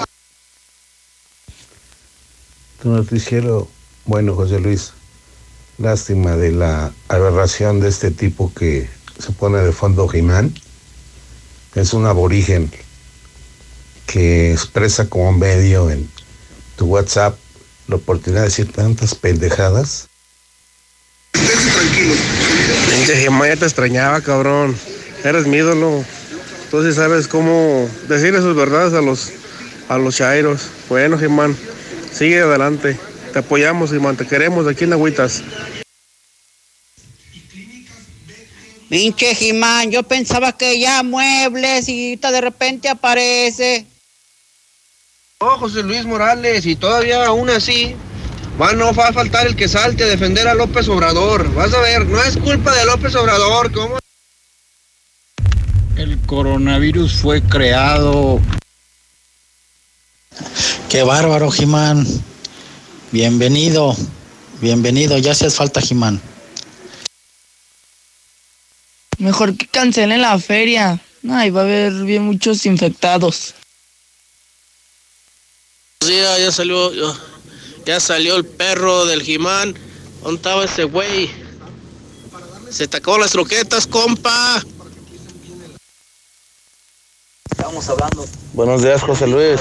Tu 2.82 2.90
noticiero, 2.90 3.66
bueno, 4.04 4.34
José 4.34 4.60
Luis, 4.60 4.92
lástima 5.78 6.36
de 6.36 6.52
la 6.52 6.92
aberración 7.08 7.80
de 7.80 7.88
este 7.88 8.10
tipo 8.10 8.52
que 8.54 8.88
se 9.18 9.32
pone 9.32 9.58
de 9.58 9.72
fondo 9.72 10.08
Jimán. 10.08 10.52
Es 11.74 11.92
un 11.92 12.06
aborigen 12.06 12.70
que 14.06 14.52
expresa 14.52 15.08
como 15.08 15.32
medio 15.32 15.90
en 15.90 16.08
tu 16.76 16.86
WhatsApp 16.86 17.38
la 17.86 17.96
oportunidad 17.96 18.42
de 18.42 18.48
decir 18.48 18.72
tantas 18.72 19.14
pendejadas. 19.14 20.08
Pinche 21.32 23.16
Gemaya 23.16 23.56
te 23.56 23.64
extrañaba, 23.64 24.20
cabrón. 24.20 24.76
Eres 25.24 25.46
mi 25.46 25.58
ídolo. 25.58 26.04
Sí 26.70 26.92
sabes 26.92 27.28
cómo 27.28 27.88
decirle 28.08 28.40
sus 28.40 28.54
verdades 28.54 28.92
a 28.92 29.00
los, 29.00 29.30
a 29.88 29.96
los 29.98 30.16
chairos. 30.16 30.68
Bueno, 30.88 31.18
Gemán, 31.18 31.56
sigue 32.12 32.40
adelante. 32.40 32.98
Te 33.38 33.44
apoyamos, 33.44 33.92
Gemán. 33.92 34.16
Te 34.16 34.26
queremos 34.26 34.66
aquí 34.66 34.82
en 34.82 34.94
Agüitas. 34.94 35.44
Pinche 38.88 39.32
Jimán, 39.32 39.92
yo 39.92 40.02
pensaba 40.02 40.58
que 40.58 40.80
ya 40.80 41.04
muebles 41.04 41.88
y 41.88 42.16
de 42.16 42.40
repente 42.40 42.88
aparece. 42.88 43.86
Oh, 45.38 45.56
José 45.56 45.84
Luis 45.84 46.04
Morales, 46.04 46.66
y 46.66 46.74
todavía 46.74 47.26
aún 47.26 47.48
así, 47.48 47.94
va, 48.60 48.72
no 48.72 48.92
va 48.92 49.06
a 49.06 49.12
faltar 49.12 49.46
el 49.46 49.54
que 49.54 49.68
salte 49.68 50.02
a 50.02 50.08
defender 50.08 50.48
a 50.48 50.54
López 50.54 50.88
Obrador. 50.88 51.54
Vas 51.54 51.72
a 51.72 51.80
ver, 51.80 52.06
no 52.06 52.20
es 52.24 52.36
culpa 52.38 52.74
de 52.74 52.86
López 52.86 53.14
Obrador, 53.14 53.70
¿cómo? 53.70 54.00
El 55.94 56.18
coronavirus 56.26 57.12
fue 57.14 57.40
creado. 57.40 58.40
Qué 60.88 61.04
bárbaro, 61.04 61.52
Jimán. 61.52 62.04
Bienvenido, 63.10 63.96
bienvenido, 64.60 65.16
ya 65.16 65.32
haces 65.32 65.54
falta, 65.54 65.80
Jimán. 65.80 66.20
Mejor 69.18 69.56
que 69.56 69.66
cancelen 69.66 70.20
la 70.20 70.38
feria. 70.38 71.00
Ay, 71.28 71.48
va 71.50 71.62
a 71.62 71.64
haber 71.64 71.92
bien 72.04 72.24
muchos 72.24 72.66
infectados. 72.66 73.54
Sí, 76.02 76.16
ya 76.16 76.52
salió, 76.52 76.92
ya 77.86 77.98
salió 77.98 78.36
el 78.36 78.44
perro 78.44 79.06
del 79.06 79.22
Jimán. 79.22 79.74
¿Dónde 80.22 80.36
estaba 80.36 80.64
ese 80.64 80.84
güey? 80.84 81.30
Se 82.70 82.86
te 82.86 82.98
acabó 82.98 83.16
las 83.16 83.30
troquetas, 83.30 83.86
compa. 83.86 84.62
Estamos 87.50 87.88
hablando. 87.88 88.26
Buenos 88.52 88.82
días, 88.82 89.02
José 89.02 89.26
Luis. 89.26 89.60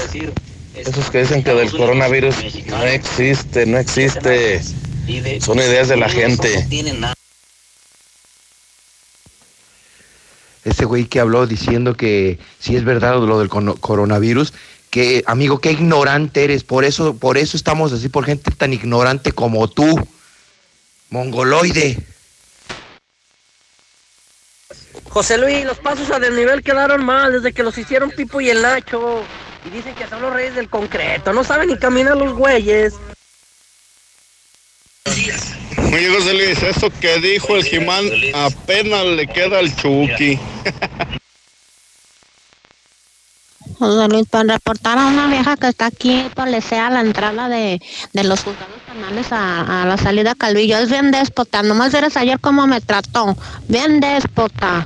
Esos 0.78 1.10
que 1.10 1.20
dicen 1.20 1.42
que 1.42 1.54
del 1.54 1.70
coronavirus 1.70 2.36
no 2.66 2.82
existe, 2.84 3.66
no 3.66 3.78
existe. 3.78 4.62
Son 5.40 5.58
ideas 5.58 5.88
de 5.88 5.96
la 5.96 6.08
gente. 6.08 6.66
Ese 10.64 10.84
güey 10.84 11.06
que 11.06 11.20
habló 11.20 11.46
diciendo 11.46 11.94
que 11.94 12.38
si 12.58 12.76
es 12.76 12.84
verdad 12.84 13.18
lo 13.20 13.38
del 13.38 13.48
coronavirus, 13.48 14.52
que 14.90 15.22
amigo, 15.26 15.60
qué 15.60 15.72
ignorante 15.72 16.44
eres. 16.44 16.64
Por 16.64 16.84
eso, 16.84 17.16
por 17.16 17.38
eso 17.38 17.56
estamos 17.56 17.92
así, 17.92 18.08
por 18.08 18.24
gente 18.24 18.50
tan 18.50 18.72
ignorante 18.72 19.32
como 19.32 19.68
tú. 19.68 20.06
Mongoloide. 21.10 21.98
José 25.08 25.38
Luis, 25.38 25.64
los 25.64 25.78
pasos 25.78 26.10
a 26.10 26.18
desnivel 26.18 26.62
quedaron 26.62 27.04
mal 27.04 27.32
desde 27.32 27.52
que 27.52 27.62
los 27.62 27.76
hicieron 27.78 28.10
Pipo 28.10 28.40
y 28.40 28.50
el 28.50 28.60
Nacho. 28.60 29.24
Y 29.64 29.70
dicen 29.70 29.94
que 29.94 30.06
son 30.06 30.22
los 30.22 30.32
reyes 30.32 30.54
del 30.54 30.68
concreto. 30.68 31.32
No 31.32 31.44
saben 31.44 31.68
ni 31.68 31.76
caminar 31.76 32.16
los 32.16 32.32
güeyes. 32.34 32.94
Oye, 35.06 36.08
José 36.10 36.34
Luis, 36.34 36.62
eso 36.62 36.90
que 37.00 37.18
dijo 37.18 37.56
el 37.56 37.64
Jimán 37.64 38.04
apenas 38.34 39.04
le 39.06 39.26
queda 39.26 39.58
al 39.58 39.74
Chucky. 39.74 40.38
José 43.78 44.08
Luis, 44.08 44.26
para 44.28 44.54
reportar 44.54 44.98
a 44.98 45.06
una 45.06 45.28
vieja 45.28 45.56
que 45.56 45.68
está 45.68 45.86
aquí, 45.86 46.26
policía 46.34 46.88
a 46.88 46.90
la 46.90 47.00
entrada 47.00 47.48
de, 47.48 47.80
de 48.12 48.24
los 48.24 48.40
juzgados 48.40 48.80
penales 48.86 49.32
a, 49.32 49.82
a 49.82 49.86
la 49.86 49.96
salida 49.96 50.34
Calvillo. 50.34 50.78
Es 50.78 50.90
bien 50.90 51.10
déspota, 51.10 51.62
nomás 51.62 51.94
eres 51.94 52.16
ayer 52.16 52.38
cómo 52.40 52.66
me 52.66 52.80
trató. 52.80 53.36
Bien 53.68 54.00
déspota. 54.00 54.84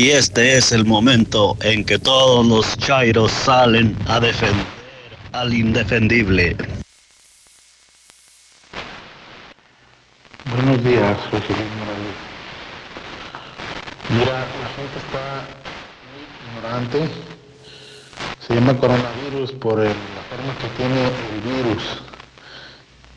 Y 0.00 0.12
este 0.12 0.56
es 0.56 0.72
el 0.72 0.86
momento 0.86 1.58
en 1.60 1.84
que 1.84 1.98
todos 1.98 2.46
los 2.46 2.74
chairos 2.78 3.30
salen 3.30 3.94
a 4.08 4.18
defender 4.18 4.64
al 5.32 5.52
indefendible. 5.52 6.56
Buenos 10.46 10.82
días, 10.84 11.18
José 11.30 11.48
Luis 11.48 11.70
Morales. 11.76 12.16
Mira, 14.08 14.38
la 14.40 14.68
gente 14.74 14.96
está 15.04 15.44
muy 16.08 16.24
ignorante. 16.48 16.98
Se 18.48 18.54
llama 18.54 18.78
coronavirus 18.78 19.52
por 19.52 19.80
el- 19.80 19.88
la 19.88 20.22
forma 20.30 20.56
que 20.62 20.68
tiene 20.78 21.00
el 21.04 21.40
virus. 21.42 21.84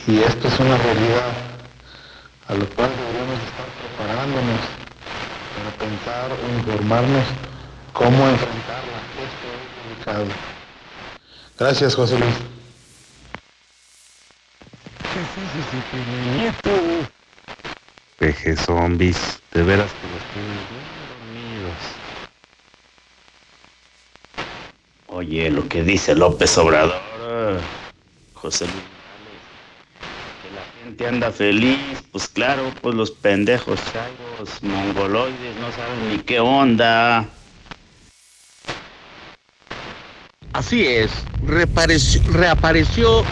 Y 0.05 0.21
esto 0.21 0.49
es 0.49 0.59
una 0.59 0.75
realidad 0.75 1.31
a 2.49 2.53
lo 2.55 2.65
cual 2.75 2.89
deberíamos 2.97 3.39
estar 3.47 3.67
preparándonos 3.79 4.82
para 5.63 5.77
pensar 5.77 6.31
o 6.31 6.57
informarnos 6.57 7.25
cómo 7.93 8.27
enfrentarla. 8.27 8.97
Esto 9.23 9.47
es 9.53 9.95
delicado. 9.97 10.25
Gracias, 11.57 11.95
José 11.95 12.19
Luis. 12.19 12.35
Peje 18.17 18.55
zombies, 18.57 19.41
de 19.51 19.63
veras 19.63 19.91
que 19.91 20.07
los 20.07 20.23
tienen 20.33 20.59
bien 20.69 20.85
dormidos. 21.57 21.81
Oye, 25.07 25.49
lo 25.51 25.67
que 25.69 25.83
dice 25.83 26.15
López 26.15 26.57
Obrador, 26.57 26.99
José 28.33 28.65
Luis 28.65 28.92
gente 30.93 31.07
anda 31.07 31.31
feliz, 31.31 32.03
pues 32.11 32.27
claro, 32.27 32.71
pues 32.81 32.93
los 32.93 33.09
pendejos 33.09 33.79
chairos, 33.91 34.61
mongoloides, 34.61 35.55
no 35.59 35.71
saben 35.71 36.11
ni 36.11 36.19
qué 36.19 36.39
onda. 36.39 37.25
Así 40.51 40.85
es, 40.85 41.09
reapareció, 41.47 42.21
reapareció 42.31 43.23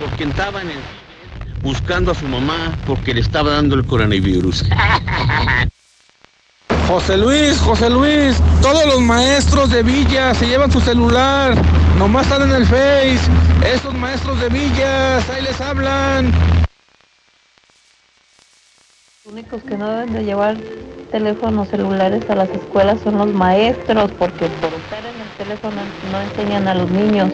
porque 0.00 0.24
estaba 0.24 0.62
en 0.62 0.70
el 0.70 0.78
buscando 1.62 2.10
a 2.10 2.14
su 2.16 2.26
mamá 2.26 2.76
porque 2.86 3.14
le 3.14 3.20
estaba 3.20 3.52
dando 3.52 3.76
el 3.76 3.86
coronavirus. 3.86 4.64
José 6.88 7.16
Luis, 7.16 7.56
José 7.58 7.88
Luis, 7.88 8.36
todos 8.60 8.84
los 8.86 9.00
maestros 9.00 9.70
de 9.70 9.84
Villa 9.84 10.34
se 10.34 10.48
llevan 10.48 10.72
su 10.72 10.80
celular, 10.80 11.54
nomás 11.98 12.26
están 12.26 12.42
en 12.42 12.56
el 12.56 12.66
Face. 12.66 13.20
Esos 13.64 13.94
maestros 13.94 14.40
de 14.40 14.48
Villas, 14.48 15.30
ahí 15.30 15.42
les 15.42 15.60
hablan. 15.60 16.32
Los 19.24 19.32
únicos 19.32 19.62
que 19.62 19.76
no 19.76 19.88
deben 19.88 20.12
de 20.12 20.24
llevar 20.24 20.56
teléfonos 21.10 21.68
celulares 21.68 22.28
a 22.28 22.34
las 22.34 22.50
escuelas 22.50 23.00
son 23.02 23.18
los 23.18 23.32
maestros, 23.32 24.10
porque 24.18 24.46
por 24.46 24.72
estar 24.74 25.00
en 25.00 25.20
el 25.20 25.28
teléfono 25.38 25.76
no 26.10 26.20
enseñan 26.20 26.68
a 26.68 26.74
los 26.74 26.90
niños. 26.90 27.30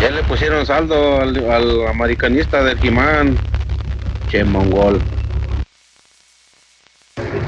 Ya 0.00 0.10
le 0.10 0.22
pusieron 0.24 0.66
saldo 0.66 1.20
al, 1.20 1.50
al 1.50 1.86
americanista 1.88 2.62
del 2.62 2.78
Jimán. 2.78 3.36
Che 4.30 4.44
mongol. 4.44 5.00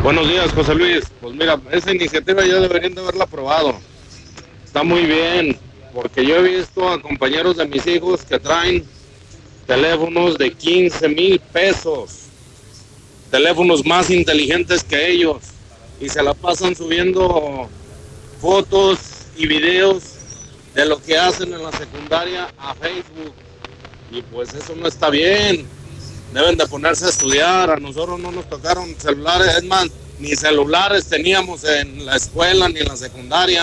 Buenos 0.03 0.29
días, 0.29 0.53
José 0.53 0.75
Luis. 0.75 1.05
Pues 1.21 1.33
mira, 1.33 1.61
esa 1.71 1.93
iniciativa 1.93 2.45
ya 2.45 2.59
deberían 2.59 2.93
de 2.93 3.03
haberla 3.03 3.23
aprobado. 3.23 3.79
Está 4.65 4.83
muy 4.83 5.03
bien, 5.07 5.57
porque 5.95 6.27
yo 6.27 6.39
he 6.39 6.57
visto 6.57 6.89
a 6.89 7.01
compañeros 7.01 7.57
de 7.57 7.69
mis 7.69 7.87
hijos 7.87 8.25
que 8.25 8.41
traen 8.41 8.85
teléfonos 9.65 10.37
de 10.39 10.53
15 10.53 11.09
mil 11.09 11.39
pesos, 11.39 12.25
teléfonos 13.31 13.87
más 13.87 14.11
inteligentes 14.11 14.83
que 14.83 15.09
ellos, 15.13 15.37
y 16.01 16.09
se 16.09 16.21
la 16.21 16.35
pasan 16.35 16.75
subiendo 16.75 17.69
fotos 18.41 18.99
y 19.37 19.47
videos 19.47 20.03
de 20.75 20.85
lo 20.85 21.01
que 21.01 21.17
hacen 21.17 21.55
en 21.55 21.63
la 21.63 21.71
secundaria 21.71 22.53
a 22.59 22.75
Facebook. 22.75 23.35
Y 24.11 24.21
pues 24.23 24.53
eso 24.53 24.75
no 24.75 24.89
está 24.89 25.11
bien. 25.11 25.65
Deben 26.33 26.57
de 26.57 26.66
ponerse 26.66 27.07
a 27.07 27.09
estudiar. 27.09 27.70
A 27.70 27.76
nosotros 27.76 28.18
no 28.18 28.33
nos 28.33 28.49
tocaron 28.49 28.95
celulares, 28.99 29.57
es 29.59 29.64
más, 29.64 29.89
ni 30.18 30.35
celulares 30.35 31.07
teníamos 31.07 31.64
en 31.64 32.07
la 32.07 32.16
escuela 32.16 32.68
ni 32.68 32.80
en 32.80 32.89
la 32.89 32.97
secundaria. 32.97 33.62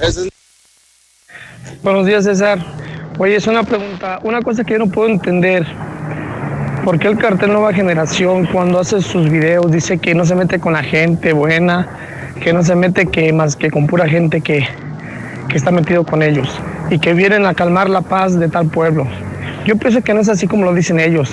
Es 0.00 0.28
Buenos 1.82 2.06
días, 2.06 2.24
César. 2.24 2.58
Oye, 3.18 3.36
es 3.36 3.46
una 3.46 3.62
pregunta, 3.62 4.20
una 4.22 4.42
cosa 4.42 4.64
que 4.64 4.72
yo 4.72 4.80
no 4.80 4.88
puedo 4.88 5.08
entender. 5.08 5.66
¿Por 6.84 6.98
qué 6.98 7.08
el 7.08 7.16
cartel 7.16 7.52
Nueva 7.52 7.72
Generación 7.72 8.46
cuando 8.46 8.80
hace 8.80 9.00
sus 9.00 9.30
videos 9.30 9.70
dice 9.70 9.98
que 9.98 10.14
no 10.14 10.26
se 10.26 10.34
mete 10.34 10.58
con 10.58 10.74
la 10.74 10.82
gente 10.82 11.32
buena, 11.32 11.88
que 12.42 12.52
no 12.52 12.62
se 12.62 12.74
mete 12.74 13.06
que 13.06 13.32
más 13.32 13.56
que 13.56 13.70
con 13.70 13.86
pura 13.86 14.06
gente 14.08 14.40
que, 14.40 14.68
que 15.48 15.56
está 15.56 15.70
metido 15.70 16.04
con 16.04 16.22
ellos 16.22 16.48
y 16.90 16.98
que 16.98 17.14
vienen 17.14 17.46
a 17.46 17.54
calmar 17.54 17.88
la 17.88 18.02
paz 18.02 18.38
de 18.38 18.48
tal 18.48 18.66
pueblo? 18.66 19.06
Yo 19.64 19.76
pienso 19.76 20.02
que 20.02 20.12
no 20.12 20.20
es 20.20 20.28
así 20.28 20.46
como 20.46 20.66
lo 20.66 20.74
dicen 20.74 21.00
ellos, 21.00 21.30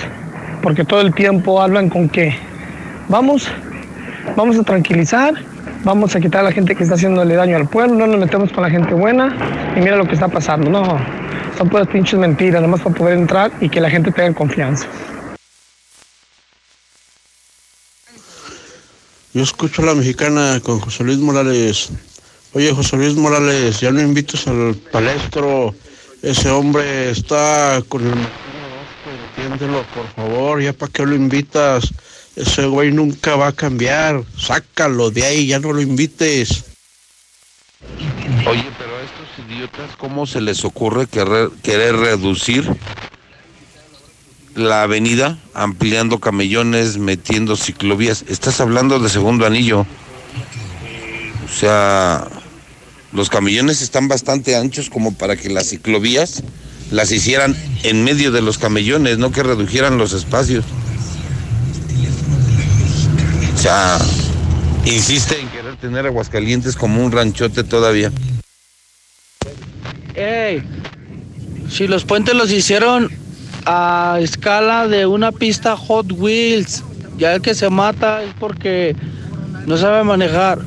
porque 0.61 0.85
todo 0.85 1.01
el 1.01 1.13
tiempo 1.13 1.61
hablan 1.61 1.89
con 1.89 2.07
que 2.07 2.33
vamos, 3.09 3.45
vamos 4.37 4.57
a 4.57 4.63
tranquilizar, 4.63 5.33
vamos 5.83 6.15
a 6.15 6.19
quitar 6.21 6.39
a 6.39 6.43
la 6.43 6.51
gente 6.53 6.73
que 6.73 6.83
está 6.83 6.95
haciéndole 6.95 7.35
daño 7.35 7.57
al 7.57 7.67
pueblo, 7.67 7.93
no 7.93 8.07
nos 8.07 8.17
metemos 8.17 8.53
con 8.53 8.63
la 8.63 8.69
gente 8.69 8.93
buena 8.93 9.35
y 9.75 9.81
mira 9.81 9.97
lo 9.97 10.05
que 10.05 10.13
está 10.13 10.29
pasando. 10.29 10.69
No, 10.69 10.97
son 11.57 11.67
puras 11.67 11.89
pinches 11.89 12.17
mentiras, 12.17 12.61
nomás 12.61 12.79
para 12.79 12.95
poder 12.95 13.17
entrar 13.17 13.51
y 13.59 13.67
que 13.67 13.81
la 13.81 13.89
gente 13.89 14.13
tenga 14.13 14.33
confianza. 14.33 14.87
Yo 19.33 19.43
escucho 19.43 19.81
a 19.81 19.87
la 19.87 19.95
mexicana 19.95 20.61
con 20.63 20.79
José 20.79 21.03
Luis 21.03 21.17
Morales. 21.17 21.89
Oye, 22.53 22.73
José 22.73 22.95
Luis 22.95 23.15
Morales, 23.15 23.81
ya 23.81 23.91
no 23.91 24.01
invites 24.01 24.47
al 24.47 24.75
palestro. 24.89 25.73
Ese 26.21 26.49
hombre 26.49 27.09
está 27.09 27.81
con 27.89 28.05
el 28.05 28.13
entiéndelo, 29.35 29.83
por 29.93 30.07
favor, 30.15 30.61
ya 30.61 30.73
para 30.73 30.91
qué 30.91 31.05
lo 31.05 31.15
invitas. 31.15 31.91
Ese 32.35 32.65
güey 32.65 32.91
nunca 32.91 33.35
va 33.35 33.47
a 33.47 33.51
cambiar. 33.51 34.23
Sácalo 34.37 35.09
de 35.11 35.25
ahí, 35.25 35.47
ya 35.47 35.59
no 35.59 35.73
lo 35.73 35.81
invites. 35.81 36.65
Oye, 38.47 38.65
pero 38.77 38.97
a 38.97 39.01
estos 39.01 39.45
idiotas, 39.47 39.95
¿cómo 39.97 40.25
se 40.25 40.41
les 40.41 40.63
ocurre 40.63 41.07
querer, 41.07 41.49
querer 41.63 41.95
reducir 41.95 42.69
la 44.55 44.83
avenida 44.83 45.39
ampliando 45.53 46.19
camellones, 46.19 46.97
metiendo 46.97 47.55
ciclovías? 47.57 48.23
Estás 48.27 48.61
hablando 48.61 48.99
de 48.99 49.09
segundo 49.09 49.45
anillo. 49.45 49.85
O 51.45 51.53
sea, 51.53 52.27
los 53.13 53.29
camellones 53.29 53.81
están 53.81 54.07
bastante 54.07 54.55
anchos 54.55 54.89
como 54.89 55.13
para 55.13 55.35
que 55.35 55.49
las 55.49 55.67
ciclovías 55.67 56.43
las 56.91 57.11
hicieran 57.11 57.55
en 57.83 58.03
medio 58.03 58.31
de 58.31 58.41
los 58.41 58.57
camellones, 58.57 59.17
no 59.17 59.31
que 59.31 59.43
redujeran 59.43 59.97
los 59.97 60.13
espacios. 60.13 60.65
O 63.55 63.57
sea, 63.57 63.99
insiste 64.85 65.39
en 65.39 65.47
querer 65.49 65.75
tener 65.77 66.05
Aguascalientes 66.05 66.75
como 66.75 67.03
un 67.03 67.11
ranchote 67.11 67.63
todavía. 67.63 68.11
¡Ey! 70.15 70.63
Si 71.69 71.87
los 71.87 72.03
puentes 72.03 72.35
los 72.35 72.51
hicieron 72.51 73.09
a 73.65 74.17
escala 74.19 74.87
de 74.87 75.05
una 75.05 75.31
pista 75.31 75.77
Hot 75.77 76.11
Wheels, 76.11 76.83
ya 77.17 77.35
el 77.35 77.41
que 77.41 77.55
se 77.55 77.69
mata 77.69 78.23
es 78.23 78.33
porque 78.39 78.95
no 79.65 79.77
sabe 79.77 80.03
manejar. 80.03 80.59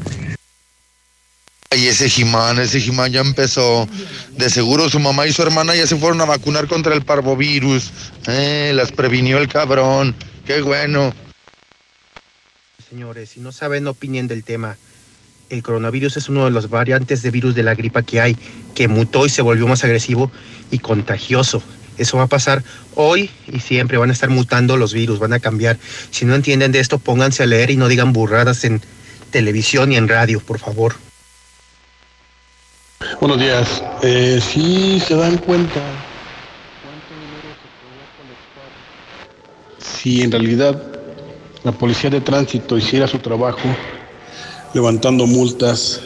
Y 1.76 1.88
ese 1.88 2.09
Jimán, 2.09 2.59
ese 2.60 2.80
Jimán 2.80 3.10
ya 3.10 3.20
empezó. 3.20 3.88
De 4.32 4.48
seguro 4.48 4.88
su 4.88 5.01
mamá 5.01 5.26
y 5.26 5.32
su 5.32 5.42
hermana 5.42 5.74
ya 5.74 5.86
se 5.86 5.96
fueron 5.96 6.20
a 6.20 6.24
vacunar 6.24 6.68
contra 6.68 6.94
el 6.94 7.02
parvovirus. 7.02 7.90
Eh, 8.26 8.72
las 8.74 8.92
previnió 8.92 9.38
el 9.38 9.48
cabrón. 9.48 10.14
Qué 10.46 10.60
bueno. 10.60 11.12
Señores, 12.88 13.30
si 13.30 13.40
no 13.40 13.51
saben, 13.51 13.86
opinen 13.88 14.28
del 14.28 14.44
tema. 14.44 14.76
El 15.51 15.62
coronavirus 15.62 16.16
es 16.16 16.28
uno 16.28 16.44
de 16.44 16.51
los 16.52 16.70
variantes 16.70 17.22
de 17.22 17.30
virus 17.30 17.55
de 17.55 17.62
la 17.62 17.74
gripa 17.74 18.02
que 18.02 18.20
hay, 18.20 18.36
que 18.74 18.88
mutó 18.88 19.26
y 19.26 19.28
se 19.28 19.42
volvió 19.42 19.66
más 19.66 19.82
agresivo 19.84 20.30
y 20.70 20.78
contagioso. 20.78 21.62
Eso 21.98 22.18
va 22.18 22.24
a 22.24 22.28
pasar 22.28 22.62
hoy 22.94 23.30
y 23.46 23.60
siempre. 23.60 23.98
Van 23.98 24.10
a 24.10 24.12
estar 24.12 24.30
mutando 24.30 24.76
los 24.76 24.94
virus, 24.94 25.18
van 25.18 25.32
a 25.32 25.40
cambiar. 25.40 25.78
Si 26.10 26.24
no 26.24 26.34
entienden 26.34 26.72
de 26.72 26.80
esto, 26.80 26.98
pónganse 26.98 27.42
a 27.42 27.46
leer 27.46 27.70
y 27.70 27.76
no 27.76 27.88
digan 27.88 28.12
burradas 28.12 28.64
en 28.64 28.80
televisión 29.30 29.92
y 29.92 29.96
en 29.96 30.09
radio, 30.09 30.40
por 30.40 30.59
favor. 30.60 30.94
Buenos 33.20 33.39
días. 33.39 33.82
Eh, 34.03 34.41
sí 34.41 35.01
se 35.01 35.15
dan 35.15 35.39
cuenta 35.39 35.81
si 39.78 40.23
en 40.23 40.32
realidad 40.32 40.82
la 41.62 41.73
policía 41.73 42.11
de 42.11 42.20
tránsito 42.20 42.77
hiciera 42.77 43.07
su 43.07 43.19
trabajo 43.19 43.69
levantando 44.74 45.27
multas, 45.27 46.01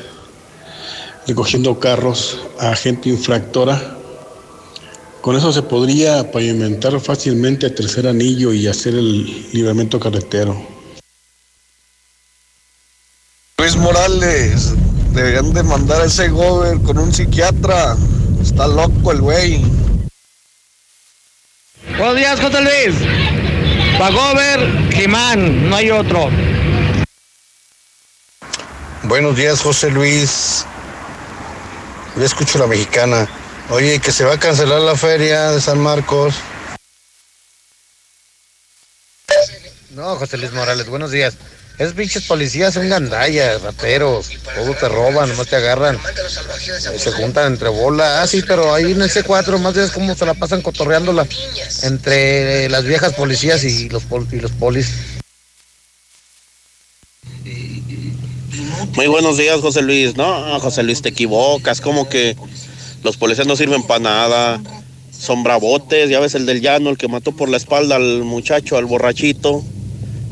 recogiendo 1.27 1.81
carros 1.81 2.39
a 2.61 2.77
gente 2.77 3.09
infractora, 3.09 3.97
con 5.21 5.35
eso 5.37 5.53
se 5.53 5.63
podría 5.63 6.31
pavimentar 6.31 6.99
fácilmente 7.01 7.67
el 7.67 7.75
tercer 7.75 8.07
anillo 8.07 8.53
y 8.53 8.67
hacer 8.67 8.95
el 8.95 9.51
libramiento 9.53 9.99
carretero. 9.99 10.57
Luis 13.59 13.77
Morales, 13.77 14.75
deberían 15.19 15.53
de 15.53 15.65
mandar 15.65 16.01
a 16.01 16.05
ese 16.05 16.29
gober 16.29 16.81
con 16.83 16.97
un 16.97 17.13
psiquiatra. 17.13 17.97
Está 18.41 18.69
loco 18.69 19.11
el 19.11 19.21
güey. 19.21 19.65
Buenos 21.97 22.17
días, 22.17 22.41
José 22.41 22.61
Luis. 22.63 22.95
Pagover, 23.99 24.93
Jimán, 24.93 25.69
no 25.69 25.75
hay 25.75 25.91
otro. 25.91 26.31
Buenos 29.03 29.37
días, 29.37 29.61
José 29.61 29.91
Luis. 29.91 30.65
Yo 32.17 32.25
escucho 32.25 32.59
la 32.59 32.69
mexicana. 32.69 33.29
Oye, 33.71 33.99
que 33.99 34.13
se 34.13 34.25
va 34.25 34.35
a 34.35 34.39
cancelar 34.39 34.81
la 34.81 34.95
feria 34.95 35.51
de 35.51 35.61
San 35.61 35.81
Marcos. 35.81 36.37
No, 39.91 40.15
José 40.15 40.39
Luis 40.39 40.53
Morales, 40.53 40.89
buenos 40.89 41.11
días. 41.11 41.35
Esos 41.79 41.95
pinches 41.95 42.25
policías 42.25 42.75
son 42.75 42.89
gandallas, 42.89 43.63
rateros. 43.63 44.31
Todo 44.57 44.75
te 44.75 44.89
roban, 44.89 45.35
no 45.37 45.45
te 45.45 45.55
agarran. 45.55 45.97
Se 46.97 47.13
juntan 47.13 47.53
entre 47.53 47.69
bolas. 47.69 48.19
Ah, 48.19 48.27
sí, 48.27 48.43
pero 48.47 48.75
ahí 48.75 48.91
en 48.91 49.01
el 49.01 49.09
C4 49.09 49.59
más 49.61 49.75
veces 49.75 49.93
cómo 49.93 50.17
se 50.17 50.27
la 50.27 50.35
pasan 50.35 50.61
cotorreándola 50.61 51.25
entre 51.85 52.69
las 52.69 52.85
viejas 52.85 53.15
policías 53.15 53.63
y 53.63 53.89
los, 53.91 54.03
y 54.33 54.41
los 54.41 54.51
polis. 54.53 54.89
Muy 58.95 59.07
buenos 59.07 59.37
días, 59.37 59.61
José 59.61 59.83
Luis. 59.83 60.17
No, 60.17 60.59
José 60.59 60.83
Luis, 60.83 61.01
te 61.01 61.11
equivocas. 61.11 61.81
Como 61.81 62.09
que 62.09 62.37
los 63.05 63.17
policías 63.17 63.47
no 63.47 63.55
sirven 63.55 63.85
para 63.85 64.01
nada. 64.01 64.61
Son 65.17 65.45
bravotes. 65.45 66.11
Ya 66.11 66.19
ves 66.19 66.35
el 66.35 66.45
del 66.45 66.61
llano, 66.61 66.91
el 66.91 66.99
que 66.99 67.07
mató 67.07 67.31
por 67.31 67.49
la 67.49 67.57
espalda 67.57 67.95
al 67.95 68.25
muchacho, 68.25 68.77
al 68.77 68.87
borrachito, 68.87 69.63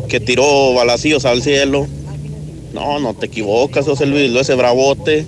que 0.08 0.20
tiró 0.20 0.74
balacillos 0.74 1.24
al 1.24 1.42
cielo. 1.42 1.86
No, 2.72 2.98
no 3.00 3.14
te 3.14 3.26
equivocas, 3.26 3.86
José 3.86 4.06
Luis. 4.06 4.30
Lo 4.30 4.40
ese 4.40 4.54
bravote. 4.54 5.26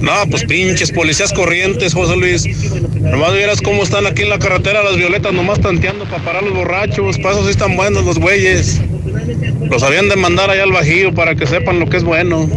No, 0.00 0.12
pues 0.30 0.44
pinches 0.44 0.92
policías 0.92 1.32
corrientes, 1.32 1.94
José 1.94 2.16
Luis. 2.16 2.46
Nomás 3.00 3.34
vieras 3.34 3.60
cómo 3.60 3.82
están 3.82 4.06
aquí 4.06 4.22
en 4.22 4.30
la 4.30 4.38
carretera 4.38 4.82
las 4.82 4.96
violetas, 4.96 5.32
nomás 5.32 5.60
tanteando 5.60 6.04
para 6.04 6.24
parar 6.24 6.42
los 6.42 6.54
borrachos. 6.54 7.18
Pasos 7.18 7.44
sí 7.44 7.50
están 7.50 7.76
buenos 7.76 8.04
los 8.04 8.18
güeyes. 8.18 8.80
Los 9.70 9.82
habían 9.82 10.08
de 10.08 10.16
mandar 10.16 10.50
allá 10.50 10.62
al 10.62 10.72
bajío 10.72 11.14
para 11.14 11.34
que 11.34 11.46
sepan 11.46 11.80
lo 11.80 11.88
que 11.88 11.96
es 11.96 12.04
bueno. 12.04 12.48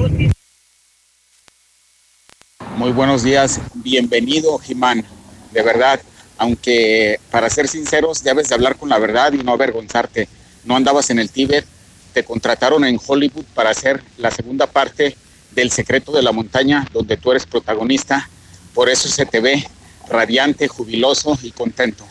Muy 2.77 2.91
buenos 2.91 3.23
días, 3.23 3.61
bienvenido 3.75 4.57
Jimán, 4.57 5.05
de 5.51 5.61
verdad, 5.61 6.01
aunque 6.37 7.19
para 7.31 7.49
ser 7.49 7.67
sinceros 7.67 8.23
debes 8.23 8.49
de 8.49 8.55
hablar 8.55 8.77
con 8.77 8.89
la 8.89 8.99
verdad 8.99 9.33
y 9.33 9.37
no 9.37 9.53
avergonzarte. 9.53 10.27
No 10.65 10.75
andabas 10.75 11.09
en 11.09 11.19
el 11.19 11.29
Tíbet, 11.29 11.65
te 12.13 12.23
contrataron 12.23 12.85
en 12.85 12.99
Hollywood 13.05 13.45
para 13.53 13.71
hacer 13.71 14.01
la 14.17 14.31
segunda 14.31 14.67
parte 14.67 15.15
del 15.51 15.71
Secreto 15.71 16.11
de 16.11 16.21
la 16.21 16.31
Montaña, 16.31 16.87
donde 16.93 17.17
tú 17.17 17.31
eres 17.31 17.45
protagonista, 17.45 18.29
por 18.73 18.89
eso 18.89 19.07
se 19.09 19.25
te 19.25 19.39
ve 19.39 19.63
radiante, 20.09 20.67
jubiloso 20.67 21.37
y 21.43 21.51
contento. 21.51 22.05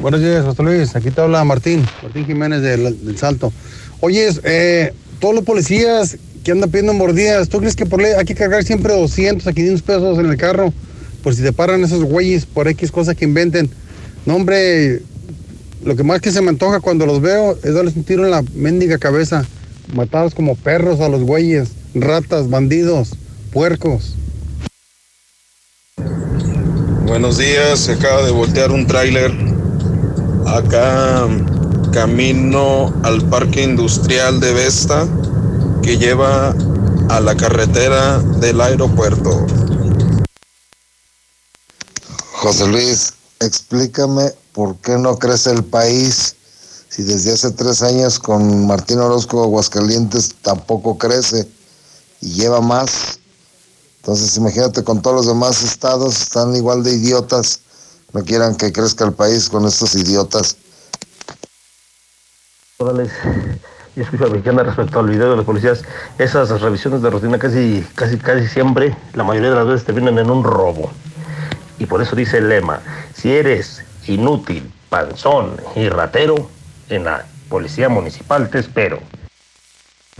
Buenos 0.00 0.20
días, 0.20 0.44
José 0.44 0.62
Luis. 0.62 0.96
Aquí 0.96 1.10
te 1.10 1.20
habla 1.20 1.44
Martín, 1.44 1.86
Martín 2.02 2.26
Jiménez 2.26 2.62
del, 2.62 3.18
Salto. 3.18 3.52
Oye, 4.00 4.28
eh, 4.44 4.92
todos 5.20 5.34
los 5.34 5.44
policías 5.44 6.18
que 6.44 6.52
andan 6.52 6.70
pidiendo 6.70 6.94
mordidas, 6.94 7.48
¿tú 7.48 7.58
crees 7.58 7.76
que 7.76 7.86
por 7.86 8.00
ley 8.00 8.12
hay 8.16 8.24
que 8.24 8.34
cargar 8.34 8.64
siempre 8.64 8.94
200 8.94 9.46
a 9.46 9.52
500 9.52 9.82
pesos 9.82 10.18
en 10.18 10.26
el 10.26 10.36
carro? 10.36 10.72
Por 11.28 11.34
si 11.34 11.42
te 11.42 11.52
paran 11.52 11.84
esos 11.84 12.04
güeyes 12.04 12.46
por 12.46 12.68
X 12.68 12.90
cosas 12.90 13.14
que 13.14 13.26
inventen. 13.26 13.68
No, 14.24 14.36
hombre, 14.36 15.02
lo 15.84 15.94
que 15.94 16.02
más 16.02 16.22
que 16.22 16.32
se 16.32 16.40
me 16.40 16.48
antoja 16.48 16.80
cuando 16.80 17.04
los 17.04 17.20
veo 17.20 17.58
es 17.62 17.74
darles 17.74 17.96
un 17.96 18.04
tiro 18.04 18.24
en 18.24 18.30
la 18.30 18.42
mendiga 18.54 18.96
cabeza. 18.96 19.44
Matados 19.92 20.34
como 20.34 20.56
perros 20.56 21.00
a 21.00 21.10
los 21.10 21.20
güeyes, 21.24 21.68
ratas, 21.94 22.48
bandidos, 22.48 23.10
puercos. 23.52 24.14
Buenos 27.06 27.36
días, 27.36 27.78
se 27.78 27.92
acaba 27.92 28.24
de 28.24 28.30
voltear 28.30 28.70
un 28.70 28.86
tráiler 28.86 29.30
acá 30.46 31.28
camino 31.92 32.98
al 33.02 33.22
parque 33.28 33.64
industrial 33.64 34.40
de 34.40 34.54
Vesta 34.54 35.06
que 35.82 35.98
lleva 35.98 36.56
a 37.10 37.20
la 37.20 37.36
carretera 37.36 38.18
del 38.40 38.62
aeropuerto. 38.62 39.46
José 42.40 42.68
Luis, 42.68 43.14
explícame 43.40 44.32
por 44.52 44.76
qué 44.76 44.96
no 44.96 45.18
crece 45.18 45.50
el 45.50 45.64
país 45.64 46.36
si 46.88 47.02
desde 47.02 47.32
hace 47.32 47.50
tres 47.50 47.82
años 47.82 48.20
con 48.20 48.64
Martín 48.64 49.00
Orozco 49.00 49.42
Aguascalientes 49.42 50.36
tampoco 50.40 50.96
crece 50.98 51.48
y 52.20 52.34
lleva 52.34 52.60
más. 52.60 53.18
Entonces 53.96 54.36
imagínate 54.36 54.84
con 54.84 55.02
todos 55.02 55.16
los 55.16 55.26
demás 55.26 55.64
estados 55.64 56.22
están 56.22 56.54
igual 56.54 56.84
de 56.84 56.92
idiotas. 56.92 57.60
No 58.12 58.22
quieran 58.22 58.54
que 58.54 58.72
crezca 58.72 59.04
el 59.04 59.14
país 59.14 59.48
con 59.48 59.66
estos 59.66 59.96
idiotas. 59.96 60.56
Yo 62.78 64.04
escucho 64.04 64.30
mexicana 64.30 64.62
respecto 64.62 65.00
al 65.00 65.08
video 65.08 65.30
de 65.30 65.36
los 65.38 65.44
policías. 65.44 65.82
Esas 66.18 66.48
revisiones 66.60 67.02
de 67.02 67.10
rutina 67.10 67.36
casi, 67.36 67.84
casi, 67.96 68.16
casi 68.16 68.46
siempre, 68.46 68.96
la 69.14 69.24
mayoría 69.24 69.50
de 69.50 69.56
las 69.56 69.66
veces 69.66 69.84
terminan 69.84 70.20
en 70.20 70.30
un 70.30 70.44
robo. 70.44 70.92
Y 71.78 71.86
por 71.86 72.02
eso 72.02 72.16
dice 72.16 72.38
el 72.38 72.48
lema, 72.48 72.80
si 73.14 73.30
eres 73.30 73.84
inútil, 74.06 74.70
panzón 74.88 75.56
y 75.76 75.88
ratero, 75.88 76.50
en 76.88 77.04
la 77.04 77.26
policía 77.48 77.88
municipal 77.88 78.48
te 78.50 78.58
espero. 78.58 79.00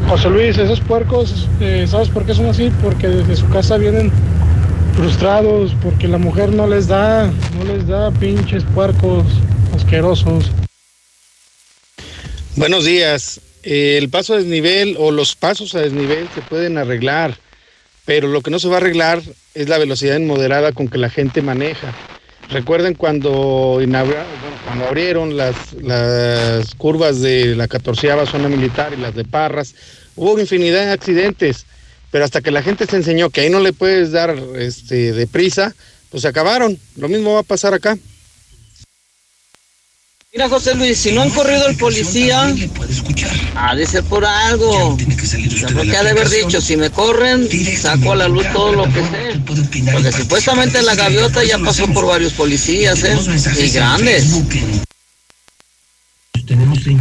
José 0.09 0.30
Luis, 0.30 0.56
esos 0.59 0.80
puercos, 0.80 1.48
eh, 1.60 1.86
¿sabes 1.89 2.09
por 2.09 2.24
qué 2.24 2.35
son 2.35 2.47
así? 2.47 2.70
Porque 2.82 3.09
desde 3.09 3.36
su 3.36 3.48
casa 3.48 3.76
vienen 3.76 4.12
frustrados, 4.94 5.74
porque 5.82 6.09
la 6.09 6.18
mujer 6.18 6.52
no 6.52 6.66
les 6.66 6.86
da, 6.86 7.26
no 7.26 7.64
les 7.64 7.86
da 7.86 8.10
pinches 8.12 8.64
puercos 8.74 9.24
asquerosos. 9.74 10.51
Buenos 12.56 12.85
días. 12.85 13.40
Eh, 13.62 13.98
el 13.98 14.09
paso 14.09 14.35
a 14.35 14.39
desnivel 14.39 14.97
o 14.98 15.10
los 15.10 15.36
pasos 15.36 15.74
a 15.74 15.80
desnivel 15.80 16.28
se 16.35 16.43
pueden 16.43 16.78
arreglar, 16.78 17.36
pero 18.09 18.26
lo 18.26 18.40
que 18.40 18.51
no 18.51 18.59
se 18.59 18.68
va 18.68 18.76
a 18.76 18.78
arreglar 18.78 19.20
es 19.52 19.68
la 19.68 19.76
velocidad 19.76 20.16
inmoderada 20.16 20.72
con 20.72 20.89
que 20.89 20.97
la 20.97 21.10
gente 21.10 21.43
maneja. 21.43 21.94
Recuerden 22.48 22.94
cuando, 22.94 23.82
abrieron 24.89 25.36
las, 25.36 25.74
las 25.74 26.74
curvas 26.74 27.20
de 27.20 27.55
la 27.55 27.68
14 27.68 28.09
zona 28.24 28.48
militar 28.48 28.94
y 28.97 29.01
las 29.02 29.14
de 29.14 29.26
Parras, 29.26 29.74
hubo 30.16 30.40
infinidad 30.40 30.86
de 30.86 30.93
accidentes, 30.93 31.66
pero 32.10 32.24
hasta 32.24 32.40
que 32.40 32.51
la 32.51 32.62
gente 32.62 32.86
se 32.86 32.97
enseñó 32.97 33.28
que 33.28 33.43
ahí 33.43 33.51
no 33.51 33.60
le 33.60 33.74
puedes 33.74 34.10
dar 34.10 34.35
este, 34.56 35.12
deprisa, 35.12 35.74
pues 36.09 36.22
se 36.22 36.28
acabaron. 36.28 36.78
Lo 36.97 37.10
mismo 37.10 37.35
va 37.35 37.40
a 37.40 37.43
pasar 37.43 37.74
acá. 37.74 37.98
Mira, 40.30 40.46
José 40.50 40.74
Luis, 40.74 40.98
si 40.98 41.10
no 41.12 41.22
han 41.22 41.30
corrido 41.30 41.66
el 41.68 41.76
policía, 41.78 42.55
ha 43.55 43.74
de 43.74 43.86
ser 43.86 44.05
por 44.05 44.26
algo. 44.26 44.98
Yo 44.98 45.66
creo 45.68 45.82
que 45.84 45.96
ha 45.96 46.02
de 46.02 46.10
haber 46.10 46.28
dicho, 46.28 46.60
si 46.60 46.76
me 46.76 46.90
corren, 46.90 47.48
saco 47.78 48.12
a 48.12 48.16
la 48.16 48.28
luz 48.28 48.44
todo 48.52 48.72
lo 48.72 48.84
que 48.84 49.00
sé. 49.05 49.40
Porque 49.90 50.12
supuestamente 50.12 50.82
la 50.82 50.94
gaviota 50.94 51.42
ya 51.44 51.59
pasó 51.59 51.86
por 51.94 52.05
varios 52.05 52.34
policías, 52.34 53.02
¿eh? 53.05 53.16
Y 53.59 53.70
grandes. 53.70 54.42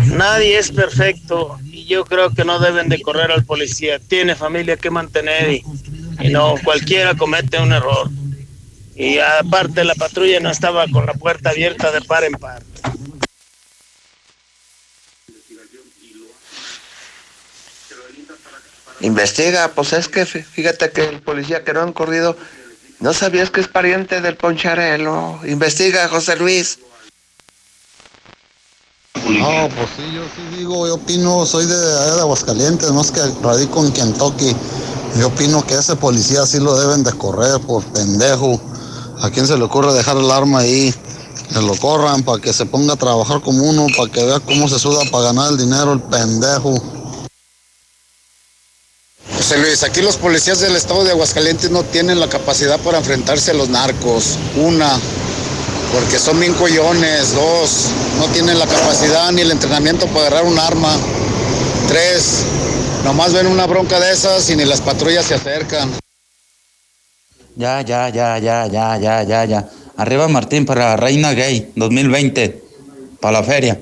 Nadie 0.06 0.58
es 0.58 0.72
perfecto 0.72 1.60
y 1.66 1.86
yo 1.86 2.06
creo 2.06 2.30
que 2.30 2.46
no 2.46 2.60
deben 2.60 2.88
de 2.88 3.02
correr 3.02 3.32
al 3.32 3.44
policía. 3.44 4.00
Tiene 4.00 4.36
familia 4.36 4.78
que 4.78 4.90
mantener 4.90 5.52
y, 5.52 5.64
y 6.22 6.30
no, 6.30 6.56
cualquiera 6.64 7.14
comete 7.14 7.60
un 7.60 7.74
error. 7.74 8.10
Y 8.96 9.20
aparte 9.20 9.84
la 9.84 9.96
patrulla 9.96 10.40
no 10.40 10.50
estaba 10.50 10.88
con 10.88 11.06
la 11.06 11.14
puerta 11.14 11.50
abierta 11.50 11.92
de 11.92 12.02
par 12.02 12.24
en 12.24 12.34
par. 12.34 12.64
Investiga, 19.02 19.70
pues 19.76 19.94
es 19.94 20.08
que 20.08 20.26
fí- 20.26 20.44
fíjate 20.44 20.92
que 20.92 21.06
el 21.08 21.22
policía 21.22 21.64
que 21.64 21.74
no 21.74 21.82
han 21.82 21.94
corrido, 21.94 22.36
no 23.00 23.14
sabías 23.14 23.52
que 23.52 23.62
es 23.62 23.68
pariente 23.68 24.22
del 24.22 24.36
poncharelo. 24.38 25.40
Investiga, 25.46 26.08
José 26.10 26.36
Luis. 26.36 26.80
No, 29.28 29.70
pues 29.76 29.90
sí, 29.98 30.14
yo 30.14 30.24
sí 30.36 30.58
digo, 30.58 30.88
yo 30.88 30.96
opino, 30.96 31.46
soy 31.46 31.66
de, 31.66 31.76
de 31.76 32.20
Aguascalientes, 32.22 32.92
más 32.92 33.12
que 33.12 33.22
radico 33.44 33.86
en 33.86 33.92
Kentucky. 33.92 34.56
Yo 35.20 35.28
opino 35.28 35.66
que 35.66 35.76
ese 35.76 35.96
policía 35.96 36.46
sí 36.46 36.60
lo 36.60 36.80
deben 36.80 37.04
de 37.04 37.12
correr 37.14 37.60
por 37.62 37.84
pendejo. 37.86 38.60
¿A 39.22 39.30
quién 39.30 39.48
se 39.48 39.58
le 39.58 39.64
ocurre 39.64 39.94
dejar 39.94 40.18
el 40.18 40.30
arma 40.32 40.60
ahí? 40.60 40.94
Que 41.54 41.62
lo 41.62 41.76
corran 41.78 42.24
para 42.24 42.40
que 42.42 42.54
se 42.54 42.66
ponga 42.66 42.94
a 42.94 42.98
trabajar 42.98 43.42
como 43.42 43.64
uno, 43.64 43.88
para 43.98 44.12
que 44.12 44.24
vea 44.24 44.40
cómo 44.40 44.68
se 44.70 44.80
suda 44.80 45.04
para 45.12 45.26
ganar 45.26 45.52
el 45.52 45.58
dinero 45.58 45.94
el 45.94 46.02
pendejo. 46.02 46.76
José 49.36 49.58
Luis, 49.60 49.84
aquí 49.84 50.02
los 50.02 50.18
policías 50.18 50.60
del 50.60 50.76
estado 50.76 51.04
de 51.04 51.12
Aguascalientes 51.12 51.70
no 51.70 51.84
tienen 51.84 52.20
la 52.20 52.28
capacidad 52.28 52.80
para 52.80 52.98
enfrentarse 52.98 53.52
a 53.52 53.54
los 53.54 53.70
narcos. 53.70 54.38
Una, 54.56 55.00
porque 55.94 56.20
son 56.20 56.40
bien 56.40 56.54
collones. 56.54 57.34
Dos, 57.34 57.90
no 58.18 58.28
tienen 58.28 58.58
la 58.58 58.66
capacidad 58.66 59.32
ni 59.32 59.42
el 59.42 59.52
entrenamiento 59.52 60.08
para 60.08 60.28
agarrar 60.28 60.46
un 60.46 60.58
arma. 60.58 60.96
Tres, 61.88 62.44
nomás 63.04 63.34
ven 63.34 63.48
una 63.48 63.66
bronca 63.66 64.00
de 64.00 64.12
esas 64.12 64.50
y 64.50 64.56
ni 64.56 64.66
las 64.66 64.82
patrullas 64.82 65.26
se 65.26 65.36
acercan. 65.36 65.92
Ya, 67.56 67.82
ya, 67.82 68.10
ya, 68.10 68.38
ya, 68.38 68.68
ya, 68.68 68.98
ya, 68.98 69.24
ya, 69.24 69.46
ya. 69.46 69.70
Arriba 69.98 70.28
Martín 70.28 70.66
para 70.66 70.96
Reina 70.96 71.34
Gay 71.34 71.72
2020. 71.76 72.64
Para 73.20 73.40
la 73.40 73.44
feria. 73.44 73.80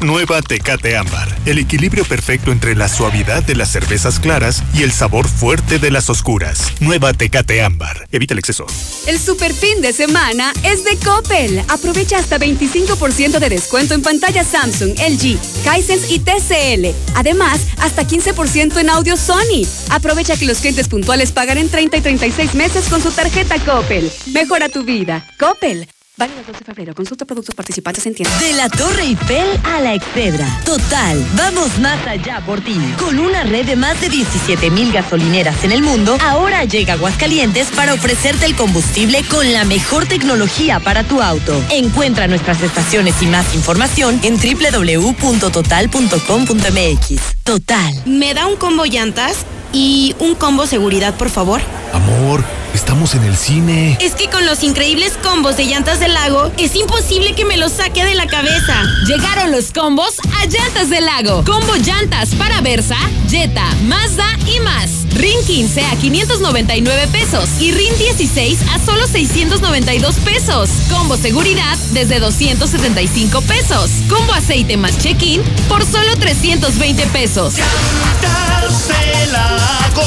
Nueva 0.00 0.40
Tecate 0.40 0.96
Ámbar. 0.96 1.33
El 1.46 1.58
equilibrio 1.58 2.06
perfecto 2.06 2.52
entre 2.52 2.74
la 2.74 2.88
suavidad 2.88 3.42
de 3.42 3.54
las 3.54 3.70
cervezas 3.70 4.18
claras 4.18 4.62
y 4.72 4.82
el 4.82 4.92
sabor 4.92 5.28
fuerte 5.28 5.78
de 5.78 5.90
las 5.90 6.08
oscuras. 6.08 6.72
Nueva 6.80 7.12
Tecate 7.12 7.62
Ámbar. 7.62 8.08
Evita 8.12 8.32
el 8.32 8.38
exceso. 8.38 8.64
El 9.06 9.18
super 9.18 9.52
fin 9.52 9.82
de 9.82 9.92
semana 9.92 10.54
es 10.62 10.84
de 10.84 10.96
Coppel. 10.96 11.62
Aprovecha 11.68 12.16
hasta 12.16 12.38
25% 12.38 13.38
de 13.38 13.48
descuento 13.50 13.92
en 13.92 14.00
pantallas 14.00 14.46
Samsung, 14.46 14.98
LG, 14.98 15.38
Hisense 15.76 16.14
y 16.14 16.18
TCL. 16.20 16.96
Además, 17.14 17.66
hasta 17.78 18.06
15% 18.06 18.78
en 18.78 18.88
audio 18.88 19.18
Sony. 19.18 19.66
Aprovecha 19.90 20.38
que 20.38 20.46
los 20.46 20.58
clientes 20.58 20.88
puntuales 20.88 21.30
pagan 21.30 21.58
en 21.58 21.68
30 21.68 21.98
y 21.98 22.00
36 22.00 22.54
meses 22.54 22.88
con 22.88 23.02
su 23.02 23.10
tarjeta 23.10 23.58
Coppel. 23.58 24.10
Mejora 24.32 24.70
tu 24.70 24.82
vida. 24.82 25.26
Coppel. 25.38 25.86
Válido 26.16 26.38
el 26.40 26.46
12 26.46 26.58
de 26.60 26.64
febrero. 26.64 26.94
Consulta 26.94 27.24
productos 27.24 27.56
participantes 27.56 28.06
en 28.06 28.14
tienda. 28.14 28.38
De 28.38 28.52
la 28.52 28.68
Torre 28.68 29.02
Eiffel 29.02 29.48
a 29.64 29.80
la 29.80 29.94
Excedra. 29.94 30.46
Total, 30.64 31.20
vamos 31.36 31.76
más 31.80 32.06
allá 32.06 32.40
por 32.46 32.60
ti. 32.60 32.78
Con 32.98 33.18
una 33.18 33.42
red 33.42 33.66
de 33.66 33.74
más 33.74 34.00
de 34.00 34.10
17 34.10 34.70
mil 34.70 34.92
gasolineras 34.92 35.64
en 35.64 35.72
el 35.72 35.82
mundo, 35.82 36.16
ahora 36.22 36.62
llega 36.64 36.92
Aguascalientes 36.92 37.66
para 37.74 37.94
ofrecerte 37.94 38.46
el 38.46 38.54
combustible 38.54 39.24
con 39.24 39.52
la 39.52 39.64
mejor 39.64 40.06
tecnología 40.06 40.78
para 40.78 41.02
tu 41.02 41.20
auto. 41.20 41.60
Encuentra 41.70 42.28
nuestras 42.28 42.62
estaciones 42.62 43.20
y 43.20 43.26
más 43.26 43.52
información 43.56 44.20
en 44.22 44.36
www.total.com.mx. 44.36 47.20
Total. 47.42 47.92
¿Me 48.06 48.34
da 48.34 48.46
un 48.46 48.54
combo 48.54 48.84
llantas 48.84 49.38
y 49.72 50.14
un 50.20 50.36
combo 50.36 50.66
seguridad, 50.66 51.14
por 51.14 51.28
favor? 51.28 51.60
Amor, 51.92 52.44
estamos 52.74 53.14
en 53.14 53.24
el 53.24 53.36
cine. 53.36 53.98
Es 54.00 54.14
que 54.14 54.28
con 54.30 54.46
los 54.46 54.62
increíbles 54.62 55.14
combos 55.22 55.56
de 55.56 55.64
llantas 55.64 55.98
del 56.04 56.12
lago, 56.12 56.52
es 56.58 56.76
imposible 56.76 57.34
que 57.34 57.46
me 57.46 57.56
los 57.56 57.72
saque 57.72 58.04
de 58.04 58.14
la 58.14 58.26
cabeza. 58.26 58.82
Llegaron 59.06 59.50
los 59.50 59.72
combos 59.72 60.18
a 60.38 60.44
Llantas 60.44 60.90
del 60.90 61.06
Lago. 61.06 61.42
Combo 61.46 61.76
llantas 61.76 62.34
para 62.34 62.60
Versa, 62.60 62.96
Jetta, 63.30 63.64
Mazda 63.84 64.26
y 64.46 64.60
más. 64.60 64.90
RIN 65.14 65.42
15 65.46 65.80
a 65.86 65.96
599 65.96 67.08
pesos 67.08 67.48
y 67.58 67.72
RIN 67.72 67.96
16 67.96 68.58
a 68.74 68.84
solo 68.84 69.06
692 69.06 70.16
pesos. 70.16 70.68
Combo 70.90 71.16
seguridad 71.16 71.78
desde 71.92 72.20
275 72.20 73.40
pesos. 73.40 73.90
Combo 74.10 74.34
aceite 74.34 74.76
más 74.76 74.98
check-in 74.98 75.42
por 75.68 75.86
solo 75.86 76.16
320 76.18 77.06
pesos. 77.06 77.54
Llantas 77.54 78.88
del 78.88 79.32
lago, 79.32 80.02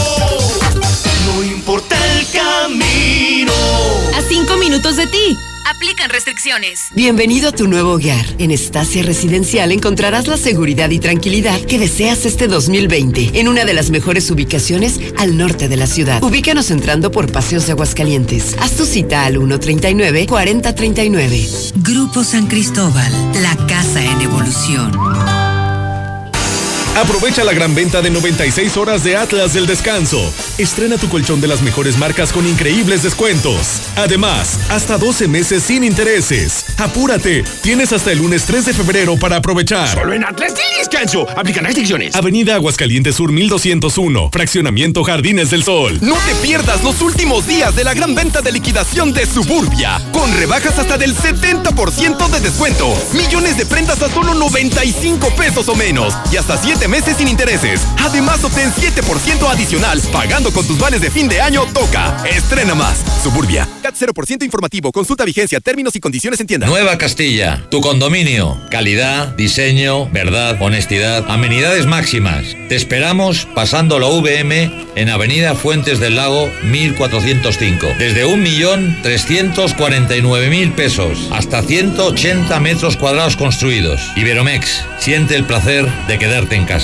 no 1.25 1.43
importa 1.43 1.95
el 2.13 2.27
camino. 2.29 3.53
A 4.15 4.21
5 4.21 4.57
minutos 4.57 4.95
de 4.95 5.07
ti. 5.07 5.37
Aplican 5.69 6.09
restricciones. 6.09 6.79
Bienvenido 6.95 7.49
a 7.49 7.51
tu 7.51 7.67
nuevo 7.67 7.91
hogar. 7.91 8.25
En 8.37 8.51
Estacia 8.51 9.03
Residencial 9.03 9.73
encontrarás 9.73 10.27
la 10.27 10.37
seguridad 10.37 10.89
y 10.91 10.99
tranquilidad 10.99 11.59
que 11.59 11.77
deseas 11.77 12.25
este 12.25 12.47
2020 12.47 13.37
en 13.37 13.49
una 13.49 13.65
de 13.65 13.73
las 13.73 13.89
mejores 13.89 14.31
ubicaciones 14.31 14.97
al 15.17 15.35
norte 15.35 15.67
de 15.67 15.75
la 15.75 15.87
ciudad. 15.87 16.23
Ubícanos 16.23 16.71
entrando 16.71 17.11
por 17.11 17.29
Paseos 17.33 17.65
de 17.65 17.73
Aguascalientes. 17.73 18.55
Haz 18.61 18.77
tu 18.77 18.85
cita 18.85 19.25
al 19.25 19.35
139-4039. 19.35 21.73
Grupo 21.83 22.23
San 22.23 22.47
Cristóbal, 22.47 23.11
la 23.41 23.57
casa 23.67 24.05
en 24.05 24.21
evolución. 24.21 25.46
Aprovecha 26.97 27.43
la 27.43 27.53
gran 27.53 27.75
venta 27.75 28.01
de 28.01 28.09
96 28.09 28.75
horas 28.75 29.03
de 29.03 29.15
Atlas 29.15 29.53
del 29.53 29.67
Descanso. 29.67 30.33
Estrena 30.57 30.97
tu 30.97 31.07
colchón 31.09 31.39
de 31.39 31.47
las 31.47 31.61
mejores 31.61 31.95
marcas 31.95 32.33
con 32.33 32.47
increíbles 32.47 33.03
descuentos. 33.03 33.83
Además, 33.95 34.59
hasta 34.67 34.97
12 34.97 35.27
meses 35.27 35.61
sin 35.61 35.83
intereses. 35.83 36.65
Apúrate, 36.77 37.43
tienes 37.61 37.93
hasta 37.93 38.11
el 38.11 38.17
lunes 38.17 38.45
3 38.45 38.65
de 38.65 38.73
febrero 38.73 39.15
para 39.15 39.35
aprovechar. 39.35 39.87
Solo 39.87 40.15
en 40.15 40.23
Atlas 40.23 40.55
del 40.55 40.65
Descanso. 40.79 41.27
Aplican 41.37 41.65
restricciones. 41.65 42.15
Avenida 42.15 42.55
Aguascalientes 42.55 43.13
Sur 43.13 43.31
1201, 43.31 44.31
Fraccionamiento 44.31 45.03
Jardines 45.03 45.51
del 45.51 45.63
Sol. 45.63 45.99
No 46.01 46.15
te 46.15 46.33
pierdas 46.41 46.83
los 46.83 46.99
últimos 47.03 47.45
días 47.45 47.75
de 47.75 47.83
la 47.83 47.93
gran 47.93 48.15
venta 48.15 48.41
de 48.41 48.51
liquidación 48.51 49.13
de 49.13 49.27
Suburbia, 49.27 50.01
con 50.11 50.35
rebajas 50.35 50.79
hasta 50.79 50.97
del 50.97 51.15
70% 51.15 52.27
de 52.27 52.39
descuento, 52.39 52.91
millones 53.13 53.55
de 53.55 53.67
prendas 53.67 54.01
a 54.01 54.09
solo 54.09 54.33
95 54.33 55.35
pesos 55.35 55.69
o 55.69 55.75
menos 55.75 56.15
y 56.31 56.37
hasta 56.37 56.57
7 56.57 56.86
meses 56.87 57.17
sin 57.17 57.27
intereses. 57.27 57.81
Además, 57.99 58.43
obtén 58.43 58.71
7% 58.71 59.49
adicional 59.49 60.01
pagando 60.11 60.51
con 60.51 60.65
tus 60.65 60.79
vales 60.79 61.01
de 61.01 61.11
fin 61.11 61.27
de 61.27 61.41
año 61.41 61.65
Toca. 61.73 62.23
Estrena 62.25 62.73
más. 62.75 63.03
Suburbia. 63.21 63.67
CAT 63.81 63.95
0% 63.95 64.43
informativo. 64.43 64.91
Consulta 64.91 65.25
vigencia, 65.25 65.59
términos 65.59 65.95
y 65.95 65.99
condiciones 65.99 66.39
en 66.39 66.47
tienda. 66.47 66.67
Nueva 66.67 66.97
Castilla, 66.97 67.63
tu 67.69 67.81
condominio. 67.81 68.59
Calidad, 68.71 69.35
diseño, 69.35 70.07
verdad, 70.09 70.57
honestidad, 70.61 71.29
amenidades 71.29 71.85
máximas. 71.85 72.45
Te 72.69 72.75
esperamos 72.75 73.47
pasando 73.53 73.99
la 73.99 74.07
VM 74.07 74.87
en 74.95 75.09
Avenida 75.09 75.53
Fuentes 75.55 75.99
del 75.99 76.15
Lago 76.15 76.49
1405. 76.63 77.87
Desde 77.99 78.25
1.349.000 78.25 80.73
pesos 80.73 81.27
hasta 81.31 81.61
180 81.61 82.59
metros 82.59 82.97
cuadrados 82.97 83.35
construidos. 83.35 84.01
Iberomex, 84.15 84.83
siente 84.99 85.35
el 85.35 85.45
placer 85.45 85.85
de 86.07 86.17
quedarte 86.17 86.55
en 86.55 86.65
casa. 86.65 86.76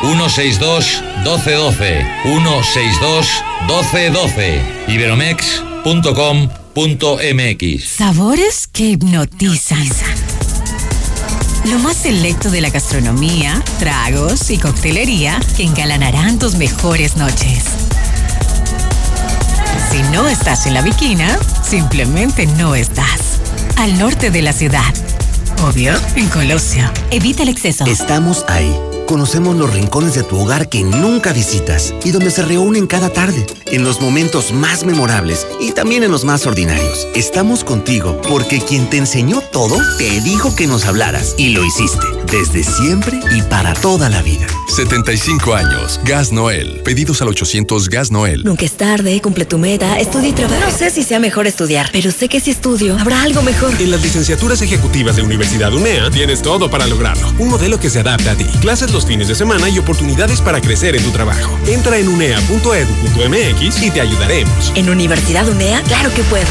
162 0.00 1.02
1212 1.24 2.06
162 2.24 3.44
1212 3.66 4.60
iberomex.com.mx 4.88 7.84
Sabores 7.84 8.68
que 8.68 8.84
hipnotizan. 8.84 9.86
Lo 11.70 11.78
más 11.80 11.96
selecto 11.96 12.50
de 12.50 12.60
la 12.60 12.70
gastronomía, 12.70 13.60
tragos 13.78 14.50
y 14.50 14.58
coctelería 14.58 15.40
que 15.56 15.64
engalanarán 15.64 16.38
tus 16.38 16.54
mejores 16.54 17.16
noches. 17.16 17.64
Si 19.90 20.02
no 20.12 20.28
estás 20.28 20.66
en 20.66 20.74
la 20.74 20.82
viquina, 20.82 21.38
simplemente 21.62 22.46
no 22.46 22.74
estás. 22.74 23.40
Al 23.76 23.98
norte 23.98 24.30
de 24.30 24.42
la 24.42 24.52
ciudad. 24.52 24.84
Obvio, 25.62 25.94
en 26.14 26.28
Colosio. 26.28 26.84
Evita 27.10 27.42
el 27.42 27.48
exceso. 27.48 27.84
Estamos 27.86 28.44
ahí, 28.48 28.74
conocemos 29.06 29.56
los 29.56 29.72
rincones 29.72 30.14
de 30.14 30.22
tu 30.22 30.38
hogar 30.38 30.68
que 30.68 30.82
nunca 30.82 31.32
visitas 31.32 31.94
y 32.04 32.10
donde 32.10 32.30
se 32.30 32.42
reúnen 32.42 32.86
cada 32.86 33.10
tarde, 33.10 33.46
en 33.66 33.84
los 33.84 34.00
momentos 34.00 34.52
más 34.52 34.84
memorables 34.84 35.46
y 35.60 35.72
también 35.72 36.02
en 36.02 36.10
los 36.10 36.24
más 36.24 36.46
ordinarios. 36.46 37.06
Estamos 37.14 37.64
contigo 37.64 38.20
porque 38.28 38.60
quien 38.60 38.90
te 38.90 38.98
enseñó 38.98 39.40
todo 39.52 39.78
te 39.98 40.20
dijo 40.20 40.54
que 40.54 40.66
nos 40.66 40.84
hablaras 40.84 41.34
y 41.38 41.50
lo 41.50 41.64
hiciste 41.64 42.06
desde 42.30 42.64
siempre 42.64 43.20
y 43.34 43.42
para 43.42 43.74
toda 43.74 44.08
la 44.08 44.22
vida. 44.22 44.46
75 44.74 45.54
años. 45.54 46.00
Gas 46.04 46.32
Noel. 46.32 46.80
Pedidos 46.84 47.22
al 47.22 47.28
800 47.28 47.88
Gas 47.88 48.10
Noel. 48.10 48.44
Nunca 48.44 48.64
es 48.64 48.72
tarde, 48.72 49.20
cumple 49.20 49.44
tu 49.44 49.58
meta, 49.58 49.98
estudia 49.98 50.28
y 50.28 50.32
trabaja. 50.32 50.66
No 50.66 50.76
sé 50.76 50.90
si 50.90 51.02
sea 51.02 51.18
mejor 51.18 51.46
estudiar, 51.46 51.88
pero 51.92 52.10
sé 52.10 52.28
que 52.28 52.40
si 52.40 52.50
estudio, 52.50 52.98
habrá 52.98 53.22
algo 53.22 53.42
mejor. 53.42 53.72
En 53.80 53.90
las 53.90 54.02
licenciaturas 54.02 54.60
ejecutivas 54.62 55.16
de 55.16 55.22
Universidad 55.22 55.72
UNEA 55.72 56.10
tienes 56.10 56.42
todo 56.42 56.70
para 56.70 56.86
lograrlo. 56.86 57.32
Un 57.38 57.48
modelo 57.48 57.78
que 57.78 57.90
se 57.90 58.00
adapta 58.00 58.32
a 58.32 58.34
ti. 58.34 58.44
Clases 58.60 58.92
los 58.96 59.04
fines 59.04 59.28
de 59.28 59.34
semana 59.34 59.68
y 59.68 59.78
oportunidades 59.78 60.40
para 60.40 60.58
crecer 60.58 60.96
en 60.96 61.04
tu 61.04 61.10
trabajo. 61.10 61.58
Entra 61.66 61.98
en 61.98 62.08
unea.edu.mx 62.08 63.82
y 63.82 63.90
te 63.90 64.00
ayudaremos. 64.00 64.72
En 64.74 64.88
Universidad 64.88 65.46
UNEA, 65.46 65.82
claro 65.82 66.10
que 66.14 66.22
puedo. 66.22 66.46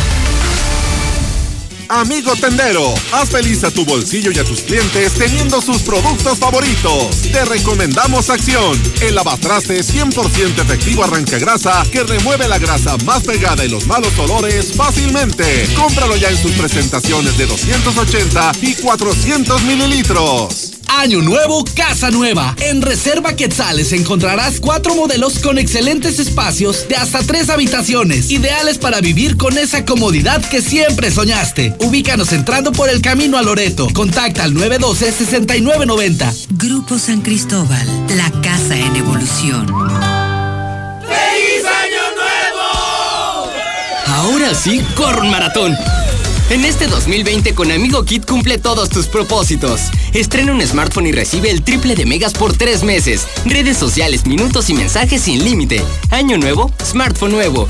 Amigo 1.89 2.35
tendero, 2.35 2.93
haz 3.13 3.29
feliz 3.29 3.63
a 3.63 3.71
tu 3.71 3.83
bolsillo 3.83 4.31
y 4.31 4.37
a 4.37 4.43
tus 4.43 4.61
clientes 4.61 5.13
teniendo 5.13 5.59
sus 5.59 5.81
productos 5.81 6.37
favoritos. 6.37 7.21
Te 7.31 7.45
recomendamos 7.45 8.29
Acción, 8.29 8.79
el 9.01 9.15
lavatraste 9.15 9.79
100% 9.79 10.61
efectivo 10.61 11.03
arranca 11.03 11.39
grasa 11.39 11.83
que 11.91 12.03
remueve 12.03 12.47
la 12.47 12.59
grasa 12.59 12.95
más 13.05 13.23
pegada 13.23 13.65
y 13.65 13.69
los 13.69 13.87
malos 13.87 14.17
olores 14.19 14.71
fácilmente. 14.75 15.67
Cómpralo 15.75 16.15
ya 16.15 16.29
en 16.29 16.37
sus 16.37 16.51
presentaciones 16.51 17.37
de 17.39 17.47
280 17.47 18.51
y 18.61 18.75
400 18.75 19.63
mililitros. 19.63 20.74
Año 20.87 21.21
nuevo, 21.21 21.65
casa 21.75 22.11
nueva. 22.11 22.55
En 22.59 22.81
Reserva 22.81 23.35
Quetzales 23.35 23.91
encontrarás 23.91 24.59
cuatro 24.59 24.95
modelos 24.95 25.39
con 25.39 25.57
excelentes 25.57 26.19
espacios 26.19 26.87
de 26.87 26.95
hasta 26.95 27.19
tres 27.23 27.49
habitaciones, 27.49 28.31
ideales 28.31 28.77
para 28.77 29.01
vivir 29.01 29.37
con 29.37 29.57
esa 29.57 29.85
comodidad 29.85 30.43
que 30.43 30.61
siempre 30.61 31.11
soñaste. 31.11 31.75
Ubícanos 31.79 32.31
entrando 32.33 32.71
por 32.71 32.89
el 32.89 33.01
camino 33.01 33.37
a 33.37 33.41
Loreto. 33.41 33.87
Contacta 33.93 34.43
al 34.43 34.53
912-6990. 34.53 36.47
Grupo 36.51 36.97
San 36.97 37.21
Cristóbal, 37.21 37.87
la 38.15 38.31
casa 38.41 38.75
en 38.77 38.95
evolución. 38.95 39.67
¡Feliz 41.01 41.65
Año 41.65 42.01
Nuevo! 42.15 43.51
Ahora 44.07 44.53
sí, 44.53 44.81
corre 44.95 45.21
un 45.21 45.31
maratón. 45.31 45.75
En 46.51 46.63
este 46.63 46.85
2020 46.87 47.55
con 47.55 47.71
Amigo 47.71 48.03
Kit 48.03 48.25
cumple 48.25 48.59
todos 48.59 48.89
tus 48.89 49.07
propósitos. 49.07 49.89
Estrena 50.13 50.51
un 50.51 50.61
smartphone 50.61 51.07
y 51.07 51.11
recibe 51.11 51.49
el 51.49 51.63
triple 51.63 51.95
de 51.95 52.05
megas 52.05 52.33
por 52.33 52.55
tres 52.55 52.83
meses. 52.83 53.27
Redes 53.45 53.77
sociales, 53.77 54.27
minutos 54.27 54.69
y 54.69 54.75
mensajes 54.75 55.23
sin 55.23 55.43
límite. 55.43 55.81
Año 56.11 56.37
nuevo, 56.37 56.71
smartphone 56.83 57.31
nuevo. 57.31 57.67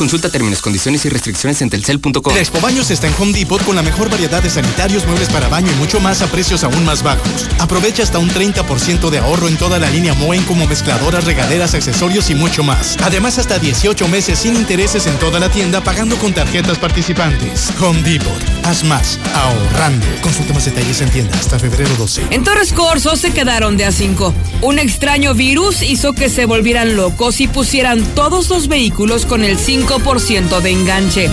Consulta 0.00 0.30
términos, 0.30 0.62
condiciones 0.62 1.04
y 1.04 1.10
restricciones 1.10 1.60
en 1.60 1.68
telcel.com. 1.68 2.32
La 2.34 2.40
Expo 2.40 2.58
Baños 2.58 2.90
está 2.90 3.06
en 3.06 3.12
Home 3.18 3.34
Depot 3.34 3.62
con 3.62 3.76
la 3.76 3.82
mejor 3.82 4.08
variedad 4.08 4.42
de 4.42 4.48
sanitarios, 4.48 5.04
muebles 5.04 5.28
para 5.28 5.48
baño 5.48 5.70
y 5.70 5.74
mucho 5.74 6.00
más 6.00 6.22
a 6.22 6.26
precios 6.28 6.64
aún 6.64 6.86
más 6.86 7.02
bajos. 7.02 7.46
Aprovecha 7.58 8.02
hasta 8.02 8.18
un 8.18 8.30
30% 8.30 9.10
de 9.10 9.18
ahorro 9.18 9.48
en 9.48 9.58
toda 9.58 9.78
la 9.78 9.90
línea 9.90 10.14
Moen 10.14 10.42
como 10.44 10.66
mezcladoras, 10.66 11.24
regaderas, 11.24 11.74
accesorios 11.74 12.30
y 12.30 12.34
mucho 12.34 12.62
más. 12.62 12.96
Además, 13.02 13.38
hasta 13.38 13.58
18 13.58 14.08
meses 14.08 14.38
sin 14.38 14.56
intereses 14.56 15.06
en 15.06 15.18
toda 15.18 15.38
la 15.38 15.50
tienda 15.50 15.82
pagando 15.82 16.16
con 16.16 16.32
tarjetas 16.32 16.78
participantes. 16.78 17.70
Home 17.78 18.00
Depot. 18.00 18.42
Haz 18.64 18.84
más. 18.84 19.18
Ahorrando. 19.34 20.06
Consulta 20.22 20.54
más 20.54 20.64
detalles 20.64 21.02
en 21.02 21.10
tienda 21.10 21.36
hasta 21.38 21.58
febrero 21.58 21.90
12. 21.98 22.22
En 22.30 22.42
Torres 22.42 22.72
Corso 22.72 23.16
se 23.16 23.34
quedaron 23.34 23.76
de 23.76 23.84
a 23.84 23.92
5. 23.92 24.32
Un 24.62 24.78
extraño 24.78 25.34
virus 25.34 25.82
hizo 25.82 26.14
que 26.14 26.30
se 26.30 26.46
volvieran 26.46 26.96
locos 26.96 27.42
y 27.42 27.48
pusieran 27.48 28.02
todos 28.14 28.48
los 28.48 28.66
vehículos 28.66 29.26
con 29.26 29.44
el 29.44 29.58
5% 29.58 29.89
de 29.90 30.70
enganche. 30.70 31.28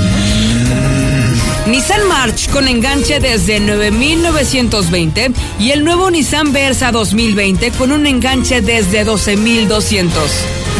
Nissan 1.67 2.07
March 2.07 2.49
con 2.49 2.67
enganche 2.67 3.19
desde 3.19 3.61
9.920 3.61 5.31
y 5.59 5.69
el 5.69 5.83
nuevo 5.83 6.09
Nissan 6.09 6.51
Versa 6.51 6.91
2020 6.91 7.69
con 7.73 7.91
un 7.91 8.07
enganche 8.07 8.61
desde 8.61 9.05
12.200. 9.05 10.09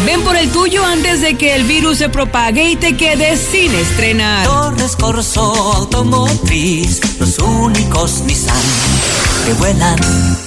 Ven 0.07 0.21
por 0.21 0.35
el 0.35 0.49
tuyo 0.49 0.83
antes 0.83 1.21
de 1.21 1.35
que 1.35 1.53
el 1.53 1.65
virus 1.65 1.99
se 1.99 2.09
propague 2.09 2.71
y 2.71 2.75
te 2.77 2.97
quedes 2.97 3.39
sin 3.39 3.71
estrenar. 3.75 4.47
Torres 4.47 4.95
Corso 4.95 5.41
Automotriz, 5.73 6.99
los 7.19 7.37
únicos 7.37 8.21
Nissan 8.21 8.55
que 9.45 9.53
vuelan. 9.53 10.46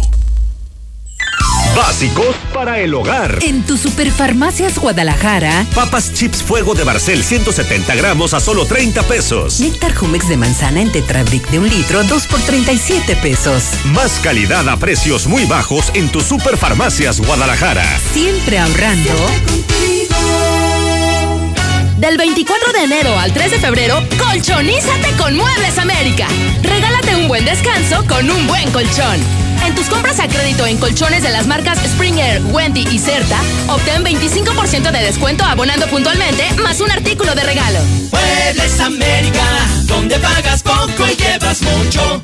Básicos 1.75 2.35
para 2.53 2.79
el 2.79 2.93
hogar. 2.93 3.39
En 3.41 3.63
tu 3.63 3.77
Superfarmacias 3.77 4.77
Guadalajara. 4.77 5.65
Papas 5.73 6.13
chips 6.13 6.43
fuego 6.43 6.73
de 6.73 6.83
Barcel 6.83 7.23
170 7.23 7.95
gramos 7.95 8.33
a 8.33 8.39
solo 8.41 8.65
30 8.65 9.03
pesos. 9.03 9.59
Néctar 9.61 9.95
Jumex 9.95 10.27
de 10.27 10.37
manzana 10.37 10.81
en 10.81 10.91
Tetrabric 10.91 11.49
de 11.49 11.59
un 11.59 11.69
litro, 11.69 12.03
2 12.03 12.27
por 12.27 12.41
37 12.41 13.15
pesos. 13.17 13.63
Más 13.85 14.19
calidad 14.19 14.67
a 14.67 14.77
precios 14.77 15.27
muy 15.27 15.45
bajos 15.45 15.91
en 15.93 16.09
tu 16.09 16.19
Superfarmacias 16.19 17.21
Guadalajara. 17.21 17.85
Siempre 18.13 18.59
ahorrando. 18.59 19.13
Del 21.97 22.17
24 22.17 22.73
de 22.73 22.83
enero 22.83 23.17
al 23.17 23.31
3 23.31 23.51
de 23.51 23.59
febrero, 23.59 24.03
colchonízate 24.17 25.11
con 25.17 25.35
Muebles 25.37 25.77
América. 25.77 26.27
Regálate 26.63 27.15
un 27.15 27.27
buen 27.27 27.45
descanso 27.45 28.03
con 28.07 28.29
un 28.29 28.47
buen 28.47 28.69
colchón. 28.71 29.21
En 29.65 29.75
tus 29.75 29.87
compras 29.87 30.19
a 30.19 30.27
crédito 30.27 30.65
en 30.65 30.77
colchones 30.77 31.23
de 31.23 31.29
las 31.29 31.47
marcas 31.47 31.77
Springer, 31.79 32.41
Wendy 32.51 32.87
y 32.91 32.99
Certa, 32.99 33.39
obtén 33.67 34.03
25% 34.03 34.91
de 34.91 34.99
descuento 34.99 35.43
abonando 35.43 35.87
puntualmente 35.87 36.51
más 36.63 36.81
un 36.81 36.91
artículo 36.91 37.35
de 37.35 37.43
regalo. 37.43 37.79
América, 38.81 39.43
donde 39.85 40.17
pagas 40.17 40.63
poco 40.63 41.07
y 41.07 41.15
llevas 41.15 41.61
mucho. 41.61 42.23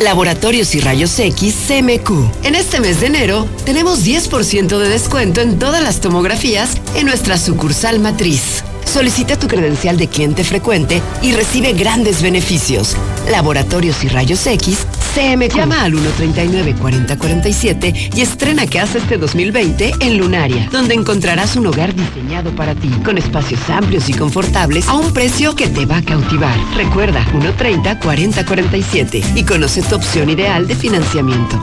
Laboratorios 0.00 0.74
y 0.74 0.80
Rayos 0.80 1.18
X 1.18 1.54
CMQ. 1.68 2.44
En 2.44 2.54
este 2.54 2.80
mes 2.80 3.00
de 3.00 3.06
enero 3.06 3.46
tenemos 3.64 4.04
10% 4.04 4.78
de 4.78 4.88
descuento 4.88 5.40
en 5.40 5.58
todas 5.58 5.82
las 5.82 6.00
tomografías 6.00 6.76
en 6.94 7.06
nuestra 7.06 7.36
sucursal 7.36 8.00
matriz. 8.00 8.64
Solicita 8.84 9.38
tu 9.38 9.48
credencial 9.48 9.96
de 9.96 10.08
cliente 10.08 10.44
frecuente 10.44 11.00
y 11.22 11.32
recibe 11.32 11.72
grandes 11.72 12.22
beneficios. 12.22 12.96
Laboratorios 13.30 14.04
y 14.04 14.08
Rayos 14.08 14.46
X 14.46 14.86
CMQ. 15.14 15.56
Llama 15.56 15.84
al 15.84 15.94
139-4047 15.94 18.10
y 18.14 18.20
estrena 18.20 18.66
casa 18.66 18.98
este 18.98 19.16
2020 19.18 19.94
en 20.00 20.18
Lunaria, 20.18 20.68
donde 20.70 20.94
encontrarás 20.94 21.56
un 21.56 21.66
hogar 21.66 21.92
diseñado 21.94 22.54
para 22.54 22.74
ti, 22.74 22.90
con 23.04 23.18
espacios 23.18 23.60
amplios 23.68 24.08
y 24.08 24.14
confortables 24.14 24.88
a 24.88 24.94
un 24.94 25.12
precio 25.12 25.54
que 25.56 25.66
te 25.68 25.84
va 25.86 25.98
a 25.98 26.02
cautivar. 26.02 26.56
Recuerda, 26.74 27.24
130-4047 27.32 29.36
y 29.36 29.44
conoce 29.44 29.82
tu 29.82 29.96
opción 29.96 30.30
ideal 30.30 30.66
de 30.66 30.74
financiamiento. 30.76 31.60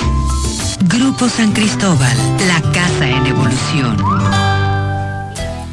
Grupo 0.85 1.27
San 1.29 1.53
Cristóbal, 1.53 2.15
la 2.47 2.61
casa 2.71 3.09
en 3.09 3.25
evolución. 3.25 4.46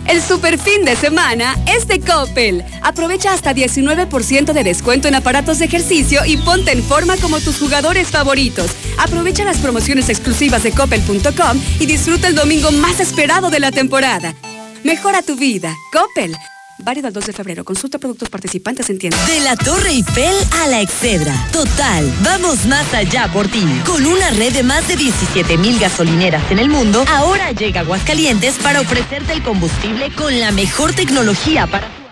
El 0.06 0.20
super 0.22 0.58
fin 0.58 0.84
de 0.84 0.96
semana 0.96 1.56
es 1.66 1.88
de 1.88 2.00
Coppel. 2.00 2.64
Aprovecha 2.82 3.32
hasta 3.32 3.54
19% 3.54 4.52
de 4.52 4.64
descuento 4.64 5.08
en 5.08 5.14
aparatos 5.14 5.58
de 5.58 5.64
ejercicio 5.64 6.20
y 6.26 6.36
ponte 6.36 6.72
en 6.72 6.82
forma 6.82 7.16
como 7.16 7.40
tus 7.40 7.58
jugadores 7.58 8.10
favoritos. 8.10 8.70
Aprovecha 8.98 9.44
las 9.44 9.58
promociones 9.58 10.08
exclusivas 10.08 10.62
de 10.62 10.72
coppel.com 10.72 11.60
y 11.80 11.86
disfruta 11.86 12.28
el 12.28 12.34
domingo 12.34 12.70
más 12.70 13.00
esperado 13.00 13.50
de 13.50 13.60
la 13.60 13.70
temporada. 13.70 14.34
Mejora 14.84 15.22
tu 15.22 15.36
vida. 15.36 15.74
Coppel. 15.92 16.36
Válido 16.78 17.06
al 17.06 17.12
2 17.12 17.26
de 17.26 17.32
febrero. 17.32 17.64
Consulta 17.64 17.98
productos 17.98 18.28
participantes 18.28 18.90
en 18.90 18.98
tienda. 18.98 19.16
De 19.26 19.40
la 19.40 19.56
Torre 19.56 19.90
Eiffel 19.90 20.34
a 20.62 20.66
la 20.68 20.80
Excedra. 20.80 21.34
Total, 21.52 22.12
vamos 22.22 22.66
más 22.66 22.92
allá 22.92 23.30
por 23.32 23.48
ti. 23.48 23.64
Con 23.86 24.04
una 24.04 24.30
red 24.30 24.52
de 24.52 24.62
más 24.62 24.86
de 24.88 24.96
17 24.96 25.56
mil 25.58 25.78
gasolineras 25.78 26.50
en 26.50 26.58
el 26.58 26.68
mundo, 26.68 27.04
ahora 27.08 27.52
llega 27.52 27.80
Aguascalientes 27.80 28.56
para 28.56 28.80
ofrecerte 28.80 29.32
el 29.32 29.42
combustible 29.42 30.12
con 30.14 30.38
la 30.40 30.50
mejor 30.50 30.92
tecnología 30.92 31.66
para. 31.66 32.03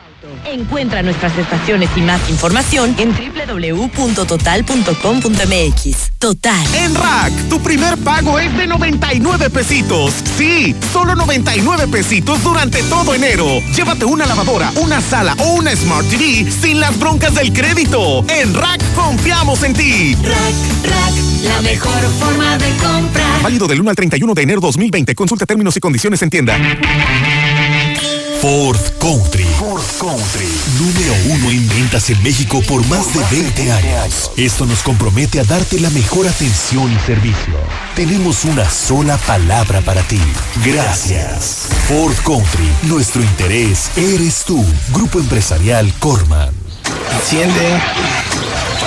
Encuentra 0.45 1.03
nuestras 1.03 1.37
estaciones 1.39 1.89
y 1.97 2.01
más 2.01 2.29
información 2.29 2.95
en 2.99 3.13
www.total.com.mx. 3.13 6.11
Total. 6.19 6.75
En 6.75 6.95
Rack, 6.95 7.33
tu 7.49 7.61
primer 7.61 7.97
pago 7.99 8.39
es 8.39 8.55
de 8.57 8.67
99 8.67 9.51
pesitos. 9.51 10.13
Sí, 10.37 10.75
solo 10.93 11.15
99 11.15 11.87
pesitos 11.89 12.43
durante 12.43 12.83
todo 12.85 13.15
enero. 13.15 13.47
Llévate 13.75 14.05
una 14.05 14.27
lavadora, 14.27 14.71
una 14.77 15.01
sala 15.01 15.35
o 15.39 15.55
una 15.55 15.75
Smart 15.75 16.07
TV 16.09 16.51
sin 16.51 16.81
las 16.81 16.99
broncas 16.99 17.35
del 17.35 17.53
crédito. 17.53 18.25
En 18.29 18.55
Rack 18.55 18.83
confiamos 18.95 19.63
en 19.63 19.75
ti. 19.75 20.15
Rack, 20.23 20.55
Rack, 20.85 21.15
la 21.45 21.63
mejor 21.63 22.01
forma 22.19 22.59
de 22.59 22.69
comprar. 22.77 23.43
Válido 23.43 23.67
del 23.67 23.81
1 23.81 23.91
al 23.91 23.97
31 23.97 24.35
de 24.35 24.43
enero 24.43 24.61
2020. 24.61 25.15
Consulta 25.15 25.47
términos 25.47 25.75
y 25.77 25.81
condiciones 25.81 26.21
en 26.23 26.31
tienda. 26.31 26.57
Ford 28.41 28.79
Country. 28.99 29.47
Ford 29.83 30.13
Country. 30.13 30.49
Número 30.79 31.15
uno 31.35 31.51
en 31.51 31.69
ventas 31.69 32.09
en 32.11 32.23
México 32.23 32.63
por 32.69 32.87
más 32.87 33.13
de 33.15 33.21
20 33.37 33.73
años. 33.73 34.31
Esto 34.37 34.67
nos 34.67 34.83
compromete 34.83 35.41
a 35.41 35.45
darte 35.45 35.81
la 35.81 35.91
mejor 35.91 36.29
atención 36.29 36.93
y 36.93 36.99
servicio. 37.01 37.55
Tenemos 37.95 38.45
una 38.45 38.69
sola 38.69 39.17
palabra 39.19 39.81
para 39.81 40.03
ti. 40.03 40.21
Gracias. 40.65 41.69
Ford 41.89 42.15
Country. 42.25 42.69
Nuestro 42.83 43.23
interés 43.23 43.91
eres 43.97 44.45
tú. 44.45 44.65
Grupo 44.93 45.19
Empresarial 45.19 45.93
Corman. 45.99 46.51
Enciende. 47.13 47.81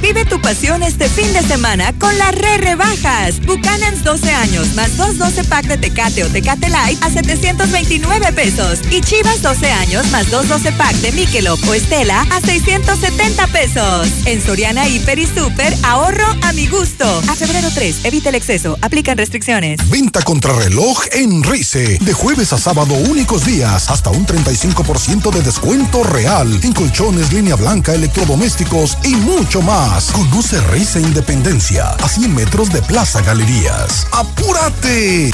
Vive 0.00 0.24
tu 0.24 0.40
pasión 0.40 0.82
este 0.82 1.08
fin 1.08 1.32
de 1.32 1.42
semana 1.42 1.92
con 1.98 2.16
las 2.18 2.34
re 2.34 2.58
rebajas. 2.58 3.40
Buchanan's 3.44 4.04
12 4.04 4.30
años 4.30 4.74
más 4.74 4.96
2 4.96 5.18
12 5.18 5.44
pack 5.44 5.66
de 5.66 5.76
Tecate 5.76 6.24
o 6.24 6.28
Tecate 6.28 6.68
Light 6.68 7.02
a 7.02 7.10
729 7.10 8.32
pesos. 8.32 8.80
Y 8.90 9.00
Chivas 9.00 9.42
12 9.42 9.70
años 9.70 10.06
más 10.10 10.30
2 10.30 10.48
12 10.48 10.72
pack 10.72 10.94
de 10.96 11.12
Michelob 11.12 11.58
o 11.68 11.74
Estela 11.74 12.22
a 12.30 12.40
670 12.40 13.46
pesos. 13.48 14.08
En 14.24 14.40
Soriana 14.40 14.88
Hiper 14.88 15.18
y 15.18 15.26
Super, 15.26 15.74
ahorro 15.82 16.26
a 16.42 16.52
mi 16.52 16.66
gusto. 16.66 17.22
A 17.28 17.34
febrero 17.34 17.68
3, 17.74 18.04
evita 18.04 18.28
el 18.28 18.36
exceso. 18.36 18.78
Aplican 18.82 19.18
restricciones. 19.18 19.80
Venta 19.90 20.22
contrarreloj 20.22 21.00
en 21.12 21.42
Rice. 21.42 21.98
De 22.00 22.12
jueves 22.12 22.52
a 22.52 22.58
sábado, 22.58 22.94
únicos 22.94 23.44
días. 23.44 23.90
Hasta 23.90 24.10
un 24.10 24.24
35% 24.26 25.32
de 25.32 25.42
descuento 25.42 26.04
real. 26.04 26.58
En 26.62 26.72
colchones, 26.72 27.32
línea 27.32 27.56
blanca, 27.56 27.94
electrodomésticos 27.94 28.96
y 29.02 29.16
mucho 29.16 29.60
más. 29.60 29.87
Conoce 30.12 30.60
Rice 30.70 31.00
Independencia, 31.00 31.88
a 31.90 32.08
100 32.08 32.34
metros 32.34 32.70
de 32.70 32.80
Plaza 32.82 33.20
Galerías. 33.22 34.06
¡Apúrate! 34.12 35.30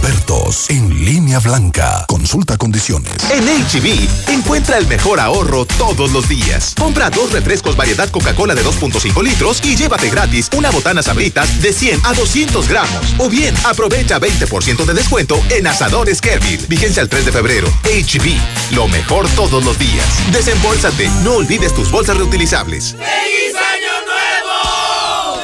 Expertos 0.00 0.70
en 0.70 1.04
línea 1.04 1.40
blanca. 1.40 2.06
Consulta 2.08 2.56
condiciones. 2.56 3.12
En 3.30 3.44
HB, 3.44 4.30
encuentra 4.32 4.78
el 4.78 4.86
mejor 4.86 5.20
ahorro 5.20 5.66
todos 5.66 6.10
los 6.12 6.26
días. 6.26 6.74
Compra 6.78 7.10
dos 7.10 7.32
refrescos 7.32 7.76
variedad 7.76 8.08
Coca-Cola 8.08 8.54
de 8.54 8.64
2.5 8.64 9.22
litros 9.22 9.60
y 9.62 9.76
llévate 9.76 10.08
gratis 10.08 10.48
una 10.56 10.70
botana 10.70 11.02
sabritas 11.02 11.60
de 11.60 11.74
100 11.74 12.00
a 12.04 12.14
200 12.14 12.66
gramos. 12.66 13.14
O 13.18 13.28
bien, 13.28 13.54
aprovecha 13.62 14.18
20% 14.18 14.86
de 14.86 14.94
descuento 14.94 15.38
en 15.50 15.66
asadores 15.66 16.22
Kervin. 16.22 16.64
Vigencia 16.66 17.02
el 17.02 17.10
3 17.10 17.26
de 17.26 17.32
febrero. 17.32 17.68
HB, 17.84 18.74
lo 18.74 18.88
mejor 18.88 19.28
todos 19.36 19.62
los 19.62 19.78
días. 19.78 20.06
Desembolsate, 20.32 21.10
no 21.24 21.34
olvides 21.34 21.74
tus 21.74 21.90
bolsas 21.90 22.16
reutilizables. 22.16 22.92
¡Feliz 22.92 23.54
Año 23.54 23.92
Nuevo! 24.06 25.42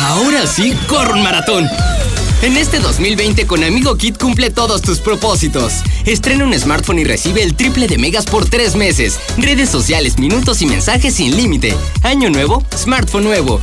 Ahora 0.00 0.44
sí, 0.48 0.76
corre 0.88 1.12
un 1.12 1.22
maratón. 1.22 1.68
En 2.42 2.56
este 2.56 2.80
2020 2.80 3.46
con 3.46 3.62
Amigo 3.62 3.96
Kit 3.96 4.18
cumple 4.18 4.50
todos 4.50 4.82
tus 4.82 4.98
propósitos. 4.98 5.74
Estrena 6.06 6.44
un 6.44 6.52
smartphone 6.58 6.98
y 6.98 7.04
recibe 7.04 7.40
el 7.44 7.54
triple 7.54 7.86
de 7.86 7.98
megas 7.98 8.24
por 8.24 8.48
tres 8.48 8.74
meses. 8.74 9.20
Redes 9.38 9.68
sociales, 9.70 10.18
minutos 10.18 10.60
y 10.60 10.66
mensajes 10.66 11.14
sin 11.14 11.36
límite. 11.36 11.72
Año 12.02 12.30
nuevo, 12.30 12.64
smartphone 12.76 13.22
nuevo. 13.22 13.60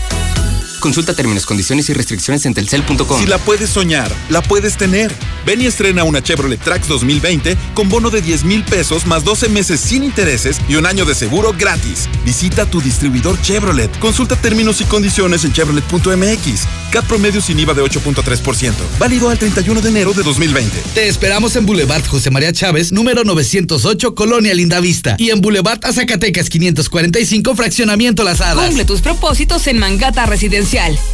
Consulta 0.80 1.14
términos, 1.14 1.46
condiciones 1.46 1.90
y 1.90 1.94
restricciones 1.94 2.46
en 2.46 2.54
telcel.com. 2.54 3.20
Si 3.20 3.26
la 3.26 3.38
puedes 3.38 3.70
soñar, 3.70 4.12
la 4.30 4.42
puedes 4.42 4.78
tener. 4.78 5.14
Ven 5.46 5.62
y 5.62 5.66
estrena 5.66 6.04
una 6.04 6.22
Chevrolet 6.22 6.62
Trax 6.62 6.88
2020 6.88 7.58
con 7.74 7.90
bono 7.90 8.10
de 8.10 8.22
10 8.22 8.44
mil 8.46 8.64
pesos 8.64 9.06
más 9.06 9.24
12 9.24 9.50
meses 9.50 9.80
sin 9.80 10.04
intereses 10.04 10.58
y 10.68 10.76
un 10.76 10.86
año 10.86 11.06
de 11.06 11.16
seguro 11.16 11.54
gratis. 11.58 12.08
Visita 12.24 12.66
tu 12.66 12.82
distribuidor 12.82 13.42
Chevrolet. 13.42 13.90
Consulta 14.00 14.36
términos 14.36 14.80
y 14.82 14.86
condiciones 14.86 15.44
en 15.44 15.54
chevrolet.mx. 15.54 16.68
CAT 16.92 17.06
promedio 17.06 17.42
sin 17.42 17.60
IVA 17.60 17.74
de 17.74 17.84
8.3%. 17.84 18.74
Válido 18.98 19.30
al 19.30 19.38
31 19.38 19.82
de 19.82 19.90
enero 19.90 20.14
de 20.14 20.24
2020. 20.24 20.76
Te 20.94 21.08
esperamos 21.08 21.56
en 21.56 21.66
Boulevard 21.66 22.06
José 22.06 22.32
María 22.32 22.52
Chávez, 22.52 22.92
número 22.92 23.24
908, 23.24 24.16
Colonia 24.16 24.54
Lindavista. 24.54 25.16
Y 25.20 25.30
en 25.30 25.42
Boulevard 25.42 25.80
a 25.84 25.94
Zacatecas 25.94 26.50
545, 26.50 27.56
Fraccionamiento 27.56 28.24
Las 28.24 28.42
Hadas. 28.42 28.66
Cumple 28.66 28.86
tus 28.86 29.02
propósitos 29.02 29.68
en 29.68 29.78
Mangata 29.78 30.26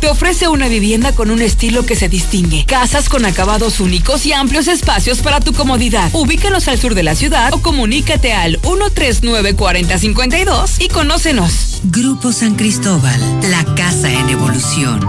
Te 0.01 0.09
ofrece 0.09 0.49
una 0.49 0.67
vivienda 0.67 1.13
con 1.13 1.31
un 1.31 1.41
estilo 1.41 1.85
que 1.85 1.95
se 1.95 2.09
distingue. 2.09 2.65
Casas 2.65 3.07
con 3.07 3.23
acabados 3.23 3.79
únicos 3.79 4.25
y 4.25 4.33
amplios 4.33 4.67
espacios 4.67 5.19
para 5.19 5.39
tu 5.39 5.53
comodidad. 5.53 6.09
Ubícanos 6.11 6.67
al 6.67 6.77
sur 6.77 6.93
de 6.93 7.03
la 7.03 7.15
ciudad 7.15 7.53
o 7.53 7.61
comunícate 7.61 8.33
al 8.33 8.61
139-4052 8.61 10.71
y 10.79 10.89
conócenos. 10.89 11.79
Grupo 11.85 12.33
San 12.33 12.55
Cristóbal, 12.55 13.17
la 13.49 13.63
casa 13.75 14.11
en 14.11 14.27
evolución. 14.27 14.99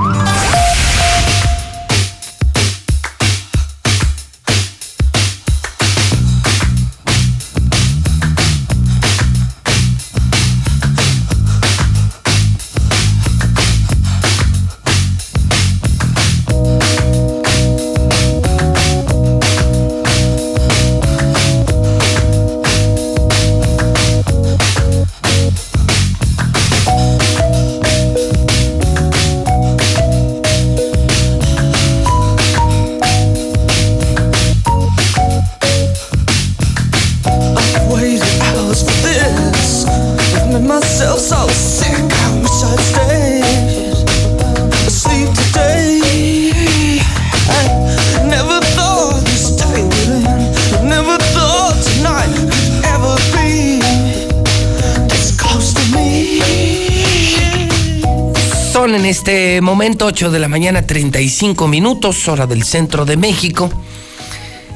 Momento 59.60 60.06
8 60.06 60.30
de 60.30 60.38
la 60.38 60.48
mañana 60.48 60.86
35 60.86 61.68
minutos, 61.68 62.26
hora 62.28 62.46
del 62.46 62.64
centro 62.64 63.04
de 63.04 63.16
México. 63.16 63.70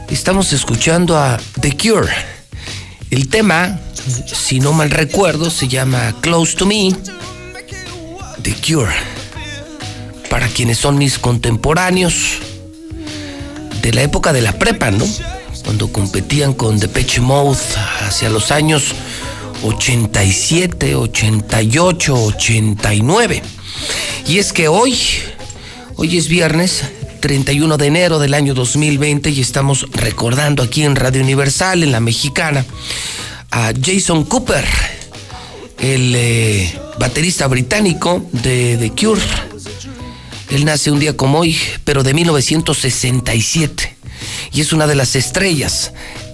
Estamos 0.08 0.52
escuchando 0.52 1.16
a 1.16 1.38
The 1.60 1.76
Cure. 1.76 2.12
El 3.10 3.28
tema, 3.28 3.80
si 4.26 4.60
no 4.60 4.72
mal 4.72 4.90
recuerdo, 4.90 5.50
se 5.50 5.68
llama 5.68 6.14
Close 6.20 6.56
to 6.56 6.66
Me. 6.66 6.94
The 8.42 8.54
Cure. 8.66 8.92
Para 10.28 10.48
quienes 10.48 10.78
son 10.78 10.98
mis 10.98 11.18
contemporáneos 11.18 12.38
de 13.82 13.92
la 13.92 14.02
época 14.02 14.32
de 14.32 14.42
la 14.42 14.58
prepa, 14.58 14.90
¿no? 14.90 15.06
Cuando 15.64 15.92
competían 15.92 16.54
con 16.54 16.78
Depeche 16.78 17.20
Mode 17.20 17.58
hacia 18.06 18.30
los 18.30 18.50
años 18.50 18.94
87, 19.62 20.94
88, 20.94 22.14
89. 22.14 23.42
Y 24.26 24.38
es 24.38 24.52
que 24.52 24.68
hoy, 24.68 24.96
hoy 25.96 26.16
es 26.16 26.28
viernes 26.28 26.84
31 27.20 27.76
de 27.76 27.86
enero 27.86 28.18
del 28.18 28.34
año 28.34 28.54
2020 28.54 29.30
y 29.30 29.40
estamos 29.40 29.86
recordando 29.92 30.62
aquí 30.62 30.84
en 30.84 30.96
Radio 30.96 31.22
Universal, 31.22 31.82
en 31.82 31.92
la 31.92 32.00
mexicana, 32.00 32.64
a 33.50 33.72
Jason 33.80 34.24
Cooper, 34.24 34.64
el 35.78 36.14
eh, 36.14 36.78
baterista 36.98 37.46
británico 37.46 38.24
de 38.32 38.76
The 38.78 38.90
Cure. 38.90 39.22
Él 40.50 40.64
nace 40.64 40.90
un 40.90 40.98
día 40.98 41.16
como 41.16 41.40
hoy, 41.40 41.56
pero 41.84 42.02
de 42.02 42.14
1967, 42.14 43.96
y 44.52 44.60
es 44.60 44.72
una 44.72 44.86
de 44.86 44.94
las 44.94 45.16
estrellas 45.16 45.92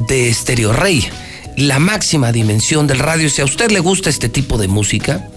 de 0.09 0.33
Stereo 0.33 0.73
Rey 0.73 1.09
la 1.57 1.79
máxima 1.79 2.33
dimensión 2.33 2.87
del 2.87 2.99
radio. 2.99 3.29
Si 3.31 3.41
a 3.41 3.45
usted 3.45 3.71
le 3.71 3.81
gusta 3.81 4.11
este 4.11 4.29
tipo 4.29 4.59
de 4.59 4.69
música, 4.69 5.29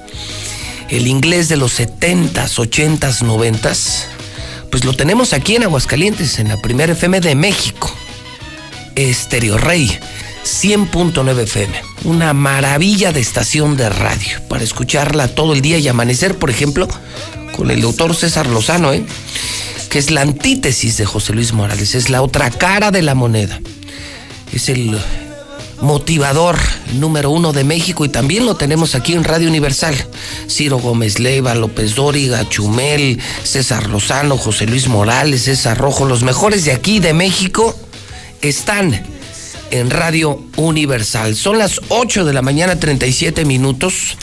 el 0.89 1.07
inglés 1.07 1.49
de 1.49 1.57
los 1.57 1.79
70s, 1.79 2.57
80s, 2.57 3.21
90s, 3.21 4.05
pues 4.71 4.85
lo 4.85 4.93
tenemos 4.93 5.33
aquí 5.33 5.55
en 5.55 5.63
Aguascalientes, 5.63 6.39
en 6.39 6.47
la 6.47 6.57
primera 6.57 6.93
FM 6.93 7.21
de 7.21 7.35
México. 7.35 7.91
Estereo 8.95 9.57
Rey, 9.57 9.97
100.9 10.43 11.39
FM. 11.43 11.81
Una 12.05 12.33
maravilla 12.33 13.11
de 13.11 13.19
estación 13.19 13.77
de 13.77 13.89
radio 13.89 14.41
para 14.47 14.63
escucharla 14.63 15.27
todo 15.27 15.53
el 15.53 15.61
día 15.61 15.77
y 15.77 15.87
amanecer, 15.87 16.37
por 16.37 16.49
ejemplo, 16.49 16.87
con 17.55 17.71
el 17.71 17.81
doctor 17.81 18.15
César 18.15 18.47
Lozano, 18.47 18.93
¿eh? 18.93 19.03
que 19.89 19.99
es 19.99 20.11
la 20.11 20.21
antítesis 20.21 20.97
de 20.97 21.05
José 21.05 21.33
Luis 21.33 21.53
Morales, 21.53 21.95
es 21.95 22.09
la 22.09 22.21
otra 22.21 22.49
cara 22.49 22.91
de 22.91 23.01
la 23.01 23.15
moneda. 23.15 23.59
Es 24.51 24.69
el 24.69 24.99
motivador 25.81 26.57
número 26.93 27.31
uno 27.31 27.53
de 27.53 27.63
México 27.63 28.05
y 28.05 28.09
también 28.09 28.45
lo 28.45 28.55
tenemos 28.55 28.95
aquí 28.95 29.13
en 29.13 29.23
Radio 29.23 29.47
Universal. 29.47 29.95
Ciro 30.47 30.79
Gómez 30.79 31.19
Leiva, 31.19 31.55
López 31.55 31.95
Dóriga, 31.95 32.47
Chumel, 32.49 33.19
César 33.43 33.89
Lozano, 33.89 34.37
José 34.37 34.65
Luis 34.65 34.87
Morales, 34.87 35.43
César 35.43 35.77
Rojo, 35.77 36.05
los 36.05 36.23
mejores 36.23 36.65
de 36.65 36.71
aquí 36.71 36.99
de 36.99 37.13
México 37.13 37.75
están 38.41 39.03
en 39.71 39.89
Radio 39.89 40.41
Universal. 40.55 41.35
Son 41.35 41.57
las 41.57 41.79
8 41.89 42.25
de 42.25 42.33
la 42.33 42.41
mañana, 42.41 42.79
37 42.79 43.45
minutos. 43.45 44.17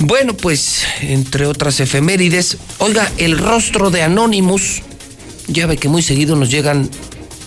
Bueno, 0.00 0.34
pues, 0.34 0.84
entre 1.00 1.46
otras 1.46 1.80
efemérides, 1.80 2.58
oiga, 2.78 3.10
el 3.16 3.38
rostro 3.38 3.90
de 3.90 4.02
Anonymous, 4.02 4.82
ya 5.46 5.66
ve 5.66 5.76
que 5.76 5.88
muy 5.88 6.02
seguido 6.02 6.36
nos 6.36 6.50
llegan 6.50 6.90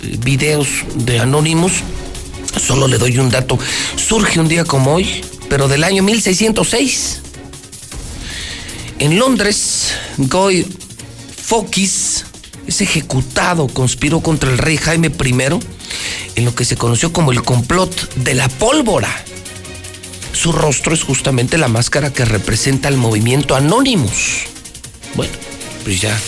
eh, 0.04 0.18
videos 0.24 0.68
de 0.96 1.20
Anonymous 1.20 1.84
Solo 2.60 2.88
le 2.88 2.98
doy 2.98 3.18
un 3.18 3.30
dato. 3.30 3.58
Surge 3.96 4.40
un 4.40 4.48
día 4.48 4.66
como 4.66 4.96
hoy, 4.96 5.24
pero 5.50 5.68
del 5.68 5.84
año 5.84 6.04
1606. 6.04 7.22
En 9.00 9.20
Londres, 9.20 9.94
Guy 10.18 10.66
Fawkes 11.44 12.26
es 12.68 12.82
ejecutado, 12.82 13.68
conspiró 13.68 14.22
contra 14.22 14.50
el 14.50 14.58
rey 14.58 14.78
Jaime 14.78 15.08
I 15.08 15.60
en 16.36 16.46
lo 16.46 16.54
que 16.54 16.66
se 16.66 16.76
conoció 16.76 17.14
como 17.14 17.32
el 17.32 17.44
complot 17.44 18.14
de 18.16 18.34
la 18.34 18.50
pólvora. 18.50 19.24
Su 20.34 20.52
rostro 20.52 20.94
es 20.94 21.04
justamente 21.04 21.58
la 21.58 21.68
máscara 21.68 22.12
que 22.12 22.26
representa 22.26 22.90
el 22.90 22.98
movimiento 22.98 23.56
Anonymous. 23.56 24.44
Bueno, 25.16 25.34
pues 25.84 26.02
ya 26.02 26.20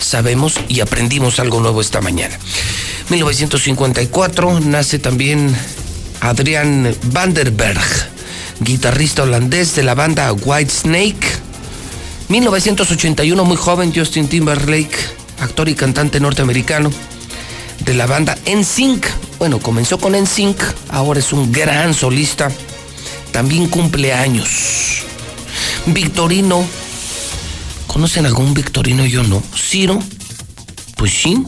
sabemos 0.00 0.54
y 0.68 0.80
aprendimos 0.80 1.38
algo 1.38 1.60
nuevo 1.60 1.80
esta 1.80 2.00
mañana. 2.00 2.36
1954 3.10 4.60
nace 4.60 4.98
también 4.98 5.54
Adrian 6.20 6.94
Vanderberg, 7.04 7.80
guitarrista 8.60 9.22
holandés 9.22 9.74
de 9.76 9.82
la 9.82 9.94
banda 9.94 10.32
White 10.32 10.70
Snake. 10.70 11.28
1981, 12.28 13.44
muy 13.44 13.56
joven, 13.56 13.92
Justin 13.94 14.28
Timberlake, 14.28 14.96
actor 15.40 15.68
y 15.68 15.74
cantante 15.74 16.20
norteamericano 16.20 16.90
de 17.84 17.94
la 17.94 18.06
banda 18.06 18.36
NSYNC. 18.46 19.06
Bueno, 19.38 19.58
comenzó 19.58 19.98
con 19.98 20.12
NSYNC, 20.12 20.60
ahora 20.90 21.20
es 21.20 21.32
un 21.32 21.50
gran 21.50 21.94
solista. 21.94 22.50
También 23.32 23.68
cumple 23.68 24.12
años. 24.12 25.02
Victorino. 25.86 26.64
¿Conocen 27.92 28.24
algún 28.24 28.54
Victorino? 28.54 29.04
Yo 29.04 29.24
no. 29.24 29.42
Ciro. 29.56 29.98
Pues 30.96 31.12
sí, 31.12 31.42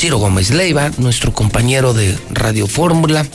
Ciro 0.00 0.16
Gómez 0.16 0.48
Leiva, 0.50 0.90
nuestro 0.96 1.34
compañero 1.34 1.92
de 1.92 2.18
Radio 2.30 2.66
Fórmula, 2.66 3.26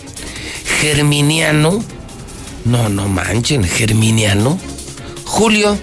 Germiniano, 0.81 1.83
no, 2.65 2.89
no 2.89 3.07
manchen, 3.07 3.63
Germiniano, 3.63 4.57
Julio, 5.25 5.77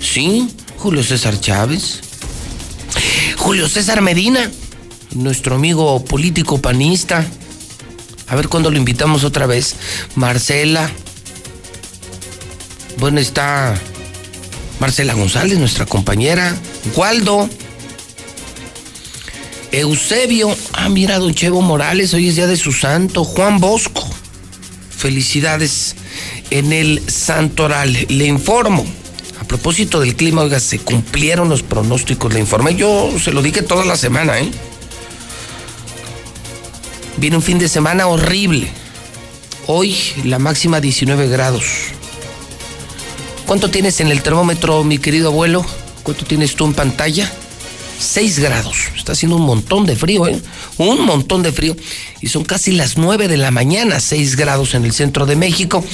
sí, 0.00 0.48
Julio 0.78 1.04
César 1.04 1.38
Chávez, 1.38 2.00
Julio 3.36 3.68
César 3.68 4.00
Medina, 4.00 4.50
nuestro 5.14 5.56
amigo 5.56 6.02
político 6.06 6.56
panista, 6.56 7.26
a 8.26 8.34
ver 8.34 8.48
cuándo 8.48 8.70
lo 8.70 8.78
invitamos 8.78 9.24
otra 9.24 9.44
vez, 9.44 9.76
Marcela, 10.14 10.90
bueno, 12.96 13.20
está 13.20 13.78
Marcela 14.80 15.14
González, 15.14 15.58
nuestra 15.58 15.86
compañera, 15.86 16.56
Waldo, 16.96 17.48
Eusebio, 19.72 20.54
ah, 20.72 20.88
mira, 20.88 21.18
don 21.18 21.34
Chevo 21.34 21.60
Morales, 21.60 22.14
hoy 22.14 22.28
es 22.28 22.36
día 22.36 22.46
de 22.46 22.56
su 22.56 22.72
santo, 22.72 23.24
Juan 23.24 23.58
Bosco. 23.58 24.08
Felicidades 24.96 25.96
en 26.50 26.72
el 26.72 27.02
Santoral. 27.10 28.06
Le 28.08 28.26
informo, 28.26 28.86
a 29.40 29.44
propósito 29.44 30.00
del 30.00 30.14
clima, 30.14 30.42
oiga, 30.42 30.60
se 30.60 30.78
cumplieron 30.78 31.48
los 31.48 31.62
pronósticos, 31.62 32.32
le 32.32 32.40
informé, 32.40 32.76
yo 32.76 33.10
se 33.22 33.32
lo 33.32 33.42
dije 33.42 33.62
toda 33.62 33.84
la 33.84 33.96
semana, 33.96 34.38
¿eh? 34.38 34.50
Viene 37.16 37.36
un 37.36 37.42
fin 37.42 37.58
de 37.58 37.68
semana 37.68 38.06
horrible. 38.06 38.68
Hoy 39.66 39.96
la 40.24 40.38
máxima 40.38 40.80
19 40.80 41.28
grados. 41.28 41.64
¿Cuánto 43.46 43.70
tienes 43.70 44.00
en 44.00 44.08
el 44.08 44.22
termómetro, 44.22 44.84
mi 44.84 44.98
querido 44.98 45.28
abuelo? 45.28 45.64
¿Cuánto 46.02 46.24
tienes 46.24 46.54
tú 46.56 46.64
en 46.64 46.72
pantalla? 46.72 47.30
6 47.98 48.38
grados. 48.38 48.76
Está 48.96 49.12
haciendo 49.12 49.36
un 49.36 49.44
montón 49.44 49.84
de 49.84 49.96
frío, 49.96 50.26
¿eh? 50.26 50.40
Un 50.78 51.04
montón 51.04 51.42
de 51.42 51.52
frío. 51.52 51.76
Y 52.22 52.28
son 52.28 52.44
casi 52.44 52.72
las 52.72 52.96
9 52.96 53.28
de 53.28 53.36
la 53.36 53.50
mañana, 53.50 54.00
6 54.00 54.36
grados 54.36 54.74
en 54.74 54.86
el 54.86 54.92
centro 54.92 55.26
de 55.26 55.36
México. 55.36 55.84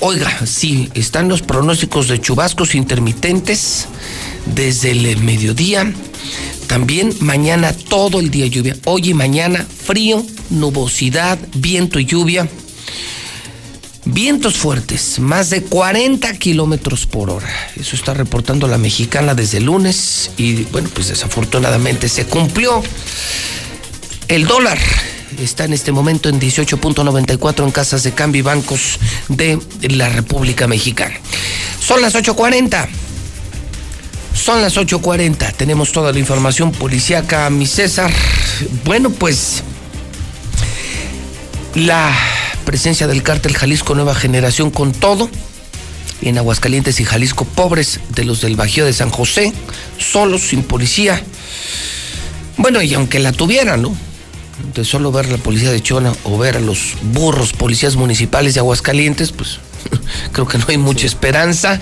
Oiga, 0.00 0.46
sí, 0.46 0.88
están 0.94 1.28
los 1.28 1.42
pronósticos 1.42 2.06
de 2.06 2.20
chubascos 2.20 2.76
intermitentes 2.76 3.86
desde 4.46 4.92
el 4.92 5.16
mediodía. 5.18 5.92
También 6.68 7.12
mañana 7.20 7.72
todo 7.72 8.20
el 8.20 8.30
día 8.30 8.46
lluvia. 8.46 8.76
Hoy 8.84 9.10
y 9.10 9.14
mañana 9.14 9.66
frío, 9.84 10.24
nubosidad, 10.50 11.38
viento 11.54 11.98
y 11.98 12.04
lluvia. 12.04 12.48
Vientos 14.06 14.58
fuertes, 14.58 15.18
más 15.18 15.48
de 15.48 15.62
40 15.62 16.34
kilómetros 16.34 17.06
por 17.06 17.30
hora. 17.30 17.48
Eso 17.74 17.96
está 17.96 18.12
reportando 18.12 18.68
la 18.68 18.76
mexicana 18.76 19.34
desde 19.34 19.58
el 19.58 19.64
lunes 19.64 20.30
y 20.36 20.64
bueno, 20.64 20.90
pues 20.92 21.08
desafortunadamente 21.08 22.10
se 22.10 22.26
cumplió. 22.26 22.82
El 24.28 24.46
dólar 24.46 24.78
está 25.38 25.64
en 25.64 25.72
este 25.72 25.90
momento 25.90 26.28
en 26.28 26.38
18.94 26.38 27.64
en 27.64 27.70
casas 27.70 28.02
de 28.02 28.12
cambio 28.12 28.40
y 28.40 28.42
bancos 28.42 28.98
de 29.28 29.58
la 29.88 30.10
República 30.10 30.66
Mexicana. 30.66 31.14
Son 31.80 32.02
las 32.02 32.14
8.40. 32.14 32.86
Son 34.34 34.60
las 34.60 34.76
8.40. 34.76 35.54
Tenemos 35.54 35.92
toda 35.92 36.12
la 36.12 36.18
información 36.18 36.72
policíaca, 36.72 37.48
mi 37.48 37.66
César. 37.66 38.12
Bueno, 38.84 39.08
pues 39.08 39.62
la 41.74 42.12
presencia 42.64 43.06
del 43.06 43.22
cártel 43.22 43.56
Jalisco 43.56 43.94
Nueva 43.94 44.14
Generación 44.14 44.70
con 44.70 44.92
todo. 44.92 45.30
en 46.22 46.38
Aguascalientes 46.38 47.00
y 47.00 47.04
Jalisco, 47.04 47.44
pobres 47.44 48.00
de 48.10 48.24
los 48.24 48.40
del 48.40 48.56
Bajío 48.56 48.86
de 48.86 48.92
San 48.94 49.10
José, 49.10 49.52
solos, 49.98 50.42
sin 50.42 50.62
policía. 50.62 51.22
Bueno, 52.56 52.80
y 52.80 52.94
aunque 52.94 53.18
la 53.18 53.32
tuvieran, 53.32 53.82
¿no? 53.82 53.94
De 54.74 54.84
solo 54.84 55.12
ver 55.12 55.28
la 55.28 55.36
policía 55.36 55.70
de 55.70 55.82
Chona 55.82 56.14
o 56.24 56.38
ver 56.38 56.56
a 56.56 56.60
los 56.60 56.94
burros 57.02 57.52
policías 57.52 57.96
municipales 57.96 58.54
de 58.54 58.60
Aguascalientes, 58.60 59.32
pues 59.32 59.58
creo 60.32 60.46
que 60.46 60.58
no 60.58 60.64
hay 60.68 60.78
mucha 60.78 61.06
esperanza. 61.06 61.80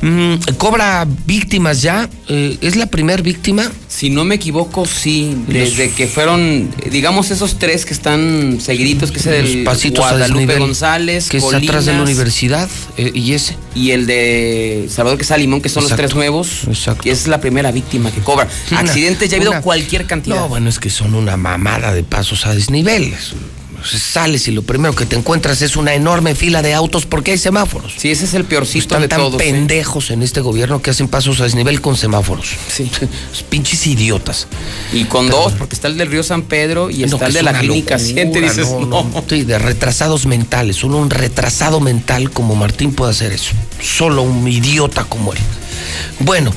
Mm, 0.00 0.34
¿Cobra 0.58 1.06
víctimas 1.26 1.82
ya? 1.82 2.08
Eh, 2.28 2.58
¿Es 2.60 2.76
la 2.76 2.86
primera 2.86 3.22
víctima? 3.22 3.70
Si 3.88 4.10
no 4.10 4.24
me 4.24 4.34
equivoco, 4.36 4.86
sí. 4.86 5.36
Desde 5.48 5.90
que 5.90 6.06
fueron, 6.06 6.70
digamos, 6.90 7.30
esos 7.30 7.58
tres 7.58 7.84
que 7.84 7.92
están 7.94 8.58
seguiditos, 8.60 9.12
que 9.12 9.18
es 9.18 9.26
el 9.26 9.64
pasitos 9.64 10.00
Guadalupe 10.08 10.58
González, 10.58 11.28
que 11.28 11.36
es 11.36 11.44
atrás 11.44 11.60
de 11.86 11.92
la 11.92 11.98
Colinas, 11.98 12.00
universidad, 12.08 12.68
eh, 12.96 13.10
y 13.14 13.32
ese. 13.34 13.56
Y 13.74 13.90
el 13.92 14.06
de 14.06 14.88
Salvador 14.90 15.18
Quesada 15.18 15.38
Limón, 15.38 15.60
que 15.60 15.68
son 15.68 15.84
los 15.84 15.94
tres 15.94 16.14
nuevos. 16.14 16.64
Exacto. 16.68 17.02
Y 17.06 17.10
esa 17.10 17.22
es 17.22 17.28
la 17.28 17.40
primera 17.40 17.70
víctima 17.70 18.10
que 18.10 18.20
cobra. 18.20 18.48
Una- 18.70 18.80
Accidentes 18.80 19.30
ya 19.30 19.36
ha 19.36 19.38
habido 19.38 19.52
una- 19.52 19.62
cualquier 19.62 20.06
cantidad. 20.06 20.36
No, 20.36 20.48
bueno, 20.48 20.68
es 20.68 20.78
que 20.78 20.90
son 20.90 21.14
una 21.14 21.36
mamada 21.36 21.92
de 21.94 22.02
pasos 22.02 22.46
a 22.46 22.54
desnivel. 22.54 23.14
Es- 23.92 24.02
Sales 24.02 24.46
y 24.48 24.50
lo 24.52 24.62
primero 24.62 24.94
que 24.94 25.06
te 25.06 25.16
encuentras 25.16 25.62
es 25.62 25.76
una 25.76 25.94
enorme 25.94 26.34
fila 26.34 26.60
de 26.62 26.74
autos 26.74 27.06
porque 27.06 27.32
hay 27.32 27.38
semáforos. 27.38 27.94
Sí, 27.96 28.10
ese 28.10 28.24
es 28.24 28.34
el 28.34 28.44
peorcito 28.44 28.84
Están 28.84 29.02
de 29.02 29.08
tan 29.08 29.18
todos. 29.20 29.34
¿eh? 29.34 29.44
pendejos 29.44 30.10
en 30.10 30.22
este 30.22 30.40
gobierno 30.40 30.82
que 30.82 30.90
hacen 30.90 31.08
pasos 31.08 31.40
a 31.40 31.44
desnivel 31.44 31.80
con 31.80 31.96
semáforos. 31.96 32.50
Sí. 32.68 32.90
Pinches 33.50 33.86
idiotas. 33.86 34.46
Y 34.92 35.04
con 35.04 35.28
dos, 35.28 35.52
porque 35.54 35.74
está 35.74 35.88
el 35.88 35.96
del 35.96 36.08
Río 36.10 36.22
San 36.22 36.42
Pedro 36.42 36.90
y 36.90 36.98
No, 36.98 37.06
está 37.06 37.26
el 37.26 37.32
de 37.32 37.42
la 37.42 37.58
clínica 37.58 37.98
7. 37.98 38.40
Dices, 38.40 38.68
no, 38.70 38.80
no. 38.80 39.02
no, 39.04 39.24
sí, 39.28 39.44
de 39.44 39.58
retrasados 39.58 40.26
mentales. 40.26 40.76
Solo 40.76 40.98
un 40.98 41.10
retrasado 41.10 41.80
mental 41.80 42.30
como 42.30 42.54
Martín 42.54 42.92
puede 42.94 43.12
hacer 43.12 43.32
eso. 43.32 43.52
Solo 43.80 44.22
un 44.22 44.46
idiota 44.46 45.04
como 45.04 45.32
él. 45.32 45.38
Bueno, 46.20 46.52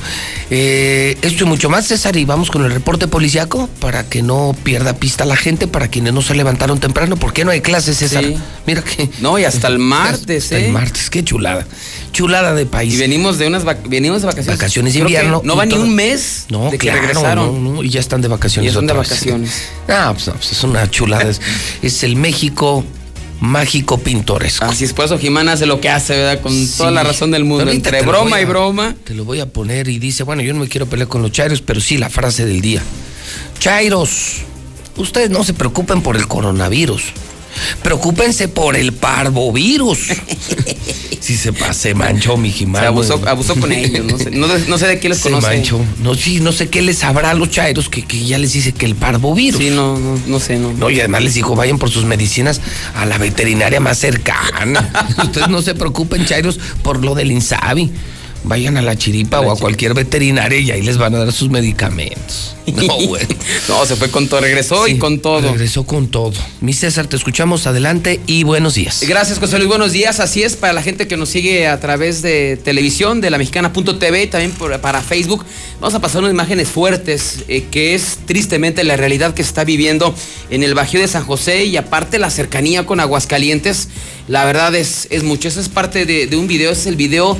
eh, 0.50 1.16
esto 1.22 1.44
y 1.44 1.46
mucho 1.46 1.68
más, 1.68 1.86
César, 1.86 2.16
y 2.16 2.24
vamos 2.24 2.50
con 2.50 2.64
el 2.64 2.70
reporte 2.70 3.08
policiaco 3.08 3.68
para 3.80 4.08
que 4.08 4.22
no 4.22 4.54
pierda 4.62 4.94
pista 4.94 5.24
la 5.24 5.36
gente, 5.36 5.66
para 5.66 5.88
quienes 5.88 6.12
no 6.12 6.22
se 6.22 6.34
levantaron 6.34 6.78
temprano. 6.78 7.16
¿Por 7.16 7.32
qué 7.32 7.44
no 7.44 7.50
hay 7.50 7.60
clases, 7.60 7.98
César? 7.98 8.24
Sí. 8.24 8.36
Mira 8.66 8.82
que. 8.82 9.08
No, 9.20 9.38
y 9.38 9.44
hasta 9.44 9.68
el 9.68 9.78
martes, 9.80 10.44
Hasta 10.44 10.58
¿eh? 10.58 10.66
el 10.66 10.72
martes, 10.72 11.10
qué 11.10 11.24
chulada. 11.24 11.66
Chulada 12.12 12.54
de 12.54 12.66
país. 12.66 12.94
Y 12.94 12.96
venimos 12.96 13.38
de 13.38 13.46
unas 13.48 13.64
venimos 13.88 14.22
de 14.22 14.26
vacaciones. 14.26 14.58
Vacaciones 14.58 14.94
de 14.94 14.98
que 15.00 15.04
invierno. 15.04 15.42
No 15.44 15.54
y 15.54 15.56
va 15.56 15.66
ni 15.66 15.74
un 15.74 15.94
mes 15.94 16.46
No, 16.48 16.70
de 16.70 16.78
que 16.78 16.86
claro, 16.88 17.00
regresaron. 17.00 17.64
no, 17.64 17.72
no, 17.74 17.82
y 17.82 17.90
ya 17.90 18.00
están 18.00 18.22
de 18.22 18.28
vacaciones. 18.28 18.72
Ya 18.72 18.78
están 18.78 18.86
de 18.86 18.92
otra 18.92 19.02
vez. 19.02 19.10
vacaciones. 19.10 19.62
Ah, 19.88 20.10
pues, 20.12 20.26
no, 20.26 20.32
pues 20.34 20.50
es 20.52 20.64
una 20.64 20.90
chulada. 20.90 21.28
es, 21.30 21.40
es 21.82 22.02
el 22.02 22.16
México 22.16 22.84
mágico 23.40 23.98
pintoresco. 23.98 24.64
Así 24.64 24.84
es, 24.84 24.92
por 24.92 25.04
eso 25.04 25.18
Jimán 25.18 25.48
hace 25.48 25.66
lo 25.66 25.80
que 25.80 25.88
hace, 25.88 26.16
¿verdad? 26.16 26.40
Con 26.40 26.52
toda 26.76 26.90
la 26.90 27.02
razón 27.04 27.30
del 27.30 27.44
mundo. 27.44 27.70
Entre 27.70 28.02
broma 28.02 28.36
a- 28.36 28.40
y 28.42 28.44
broma. 28.44 28.94
Te 29.04 29.14
lo 29.14 29.24
voy 29.24 29.40
a 29.40 29.46
poner 29.46 29.88
y 29.88 29.98
dice, 29.98 30.22
bueno, 30.22 30.42
yo 30.42 30.52
no 30.54 30.60
me 30.60 30.68
quiero 30.68 30.86
pelear 30.86 31.08
con 31.08 31.22
los 31.22 31.32
chairos, 31.32 31.60
pero 31.60 31.80
sí 31.80 31.98
la 31.98 32.08
frase 32.08 32.44
del 32.46 32.60
día. 32.60 32.82
Chairos, 33.58 34.38
ustedes 34.96 35.30
no 35.30 35.44
se 35.44 35.54
preocupen 35.54 36.02
por 36.02 36.16
el 36.16 36.26
coronavirus. 36.28 37.02
Preocúpense 37.82 38.48
por 38.48 38.76
el 38.76 38.92
parvovirus. 38.92 39.98
sí 41.20 41.36
se, 41.36 41.52
se 41.72 41.94
manchó 41.94 42.36
mi 42.36 42.50
Jimán. 42.50 42.82
Se 42.82 42.88
abusó, 42.88 43.20
con 43.60 43.72
ellos. 43.72 44.04
No 44.04 44.18
sé, 44.18 44.30
no, 44.30 44.46
no 44.46 44.78
sé 44.78 44.86
de 44.86 45.00
qué 45.00 45.08
les 45.08 45.18
Se 45.26 45.30
conoce. 45.30 45.46
manchó. 45.46 45.80
No, 46.02 46.14
sí, 46.14 46.40
no 46.40 46.52
sé 46.52 46.68
qué 46.68 46.82
les 46.82 46.98
sabrá 46.98 47.30
a 47.30 47.34
los 47.34 47.50
chairos 47.50 47.88
que, 47.88 48.02
que 48.02 48.24
ya 48.24 48.38
les 48.38 48.52
dice 48.52 48.72
que 48.72 48.86
el 48.86 48.94
parvovirus. 48.94 49.60
Sí, 49.60 49.70
no, 49.70 49.98
no, 49.98 50.18
no 50.26 50.40
sé, 50.40 50.58
no. 50.58 50.72
No, 50.72 50.90
y 50.90 51.00
además 51.00 51.22
les 51.22 51.34
dijo, 51.34 51.54
vayan 51.54 51.78
por 51.78 51.90
sus 51.90 52.04
medicinas 52.04 52.60
a 52.94 53.06
la 53.06 53.18
veterinaria 53.18 53.80
más 53.80 53.98
cercana. 53.98 54.90
Ustedes 55.22 55.48
no 55.48 55.62
se 55.62 55.74
preocupen, 55.74 56.24
chairos, 56.26 56.58
por 56.82 57.04
lo 57.04 57.14
del 57.14 57.32
Insabi. 57.32 57.90
Vayan 58.44 58.76
a 58.76 58.82
la 58.82 58.94
chiripa 58.96 59.40
o 59.40 59.50
a 59.50 59.56
cualquier 59.58 59.92
veterinaria 59.94 60.58
y 60.60 60.70
ahí 60.70 60.82
les 60.82 60.98
van 60.98 61.14
a 61.16 61.18
dar 61.18 61.32
sus 61.32 61.50
medicamentos. 61.50 62.52
No, 62.66 62.96
güey. 63.06 63.24
No, 63.68 63.86
se 63.86 63.94
fue 63.94 64.10
con 64.10 64.28
todo, 64.28 64.40
regresó 64.40 64.88
y 64.88 64.98
con 64.98 65.20
todo. 65.20 65.40
Regresó 65.52 65.84
con 65.86 66.08
todo. 66.08 66.32
Mi 66.60 66.72
César, 66.72 67.06
te 67.06 67.14
escuchamos 67.14 67.64
adelante 67.68 68.20
y 68.26 68.42
buenos 68.42 68.74
días. 68.74 69.04
Gracias, 69.06 69.38
José 69.38 69.58
Luis. 69.58 69.68
Buenos 69.68 69.92
días. 69.92 70.18
Así 70.18 70.42
es, 70.42 70.56
para 70.56 70.72
la 70.72 70.82
gente 70.82 71.06
que 71.06 71.16
nos 71.16 71.28
sigue 71.28 71.68
a 71.68 71.78
través 71.78 72.22
de 72.22 72.56
televisión, 72.56 73.20
de 73.20 73.30
la 73.30 73.38
mexicana.tv, 73.38 74.26
también 74.26 74.50
por- 74.50 74.80
para 74.80 75.00
Facebook, 75.00 75.44
vamos 75.80 75.94
a 75.94 76.00
pasar 76.00 76.22
unas 76.22 76.32
imágenes 76.32 76.66
fuertes, 76.68 77.44
eh, 77.46 77.66
que 77.70 77.94
es 77.94 78.18
tristemente 78.26 78.82
la 78.82 78.96
realidad 78.96 79.32
que 79.32 79.44
se 79.44 79.48
está 79.48 79.62
viviendo 79.62 80.12
en 80.50 80.64
el 80.64 80.74
Bajío 80.74 81.00
de 81.00 81.06
San 81.08 81.24
José 81.24 81.66
y 81.66 81.76
aparte 81.76 82.18
la 82.18 82.30
cercanía 82.30 82.84
con 82.84 82.98
Aguascalientes. 82.98 83.88
La 84.26 84.44
verdad 84.44 84.74
es, 84.74 85.06
es 85.10 85.22
mucho. 85.22 85.46
Eso 85.46 85.60
es 85.60 85.68
parte 85.68 86.04
de, 86.04 86.26
de 86.26 86.36
un 86.36 86.48
video, 86.48 86.72
es 86.72 86.86
el 86.86 86.96
video 86.96 87.38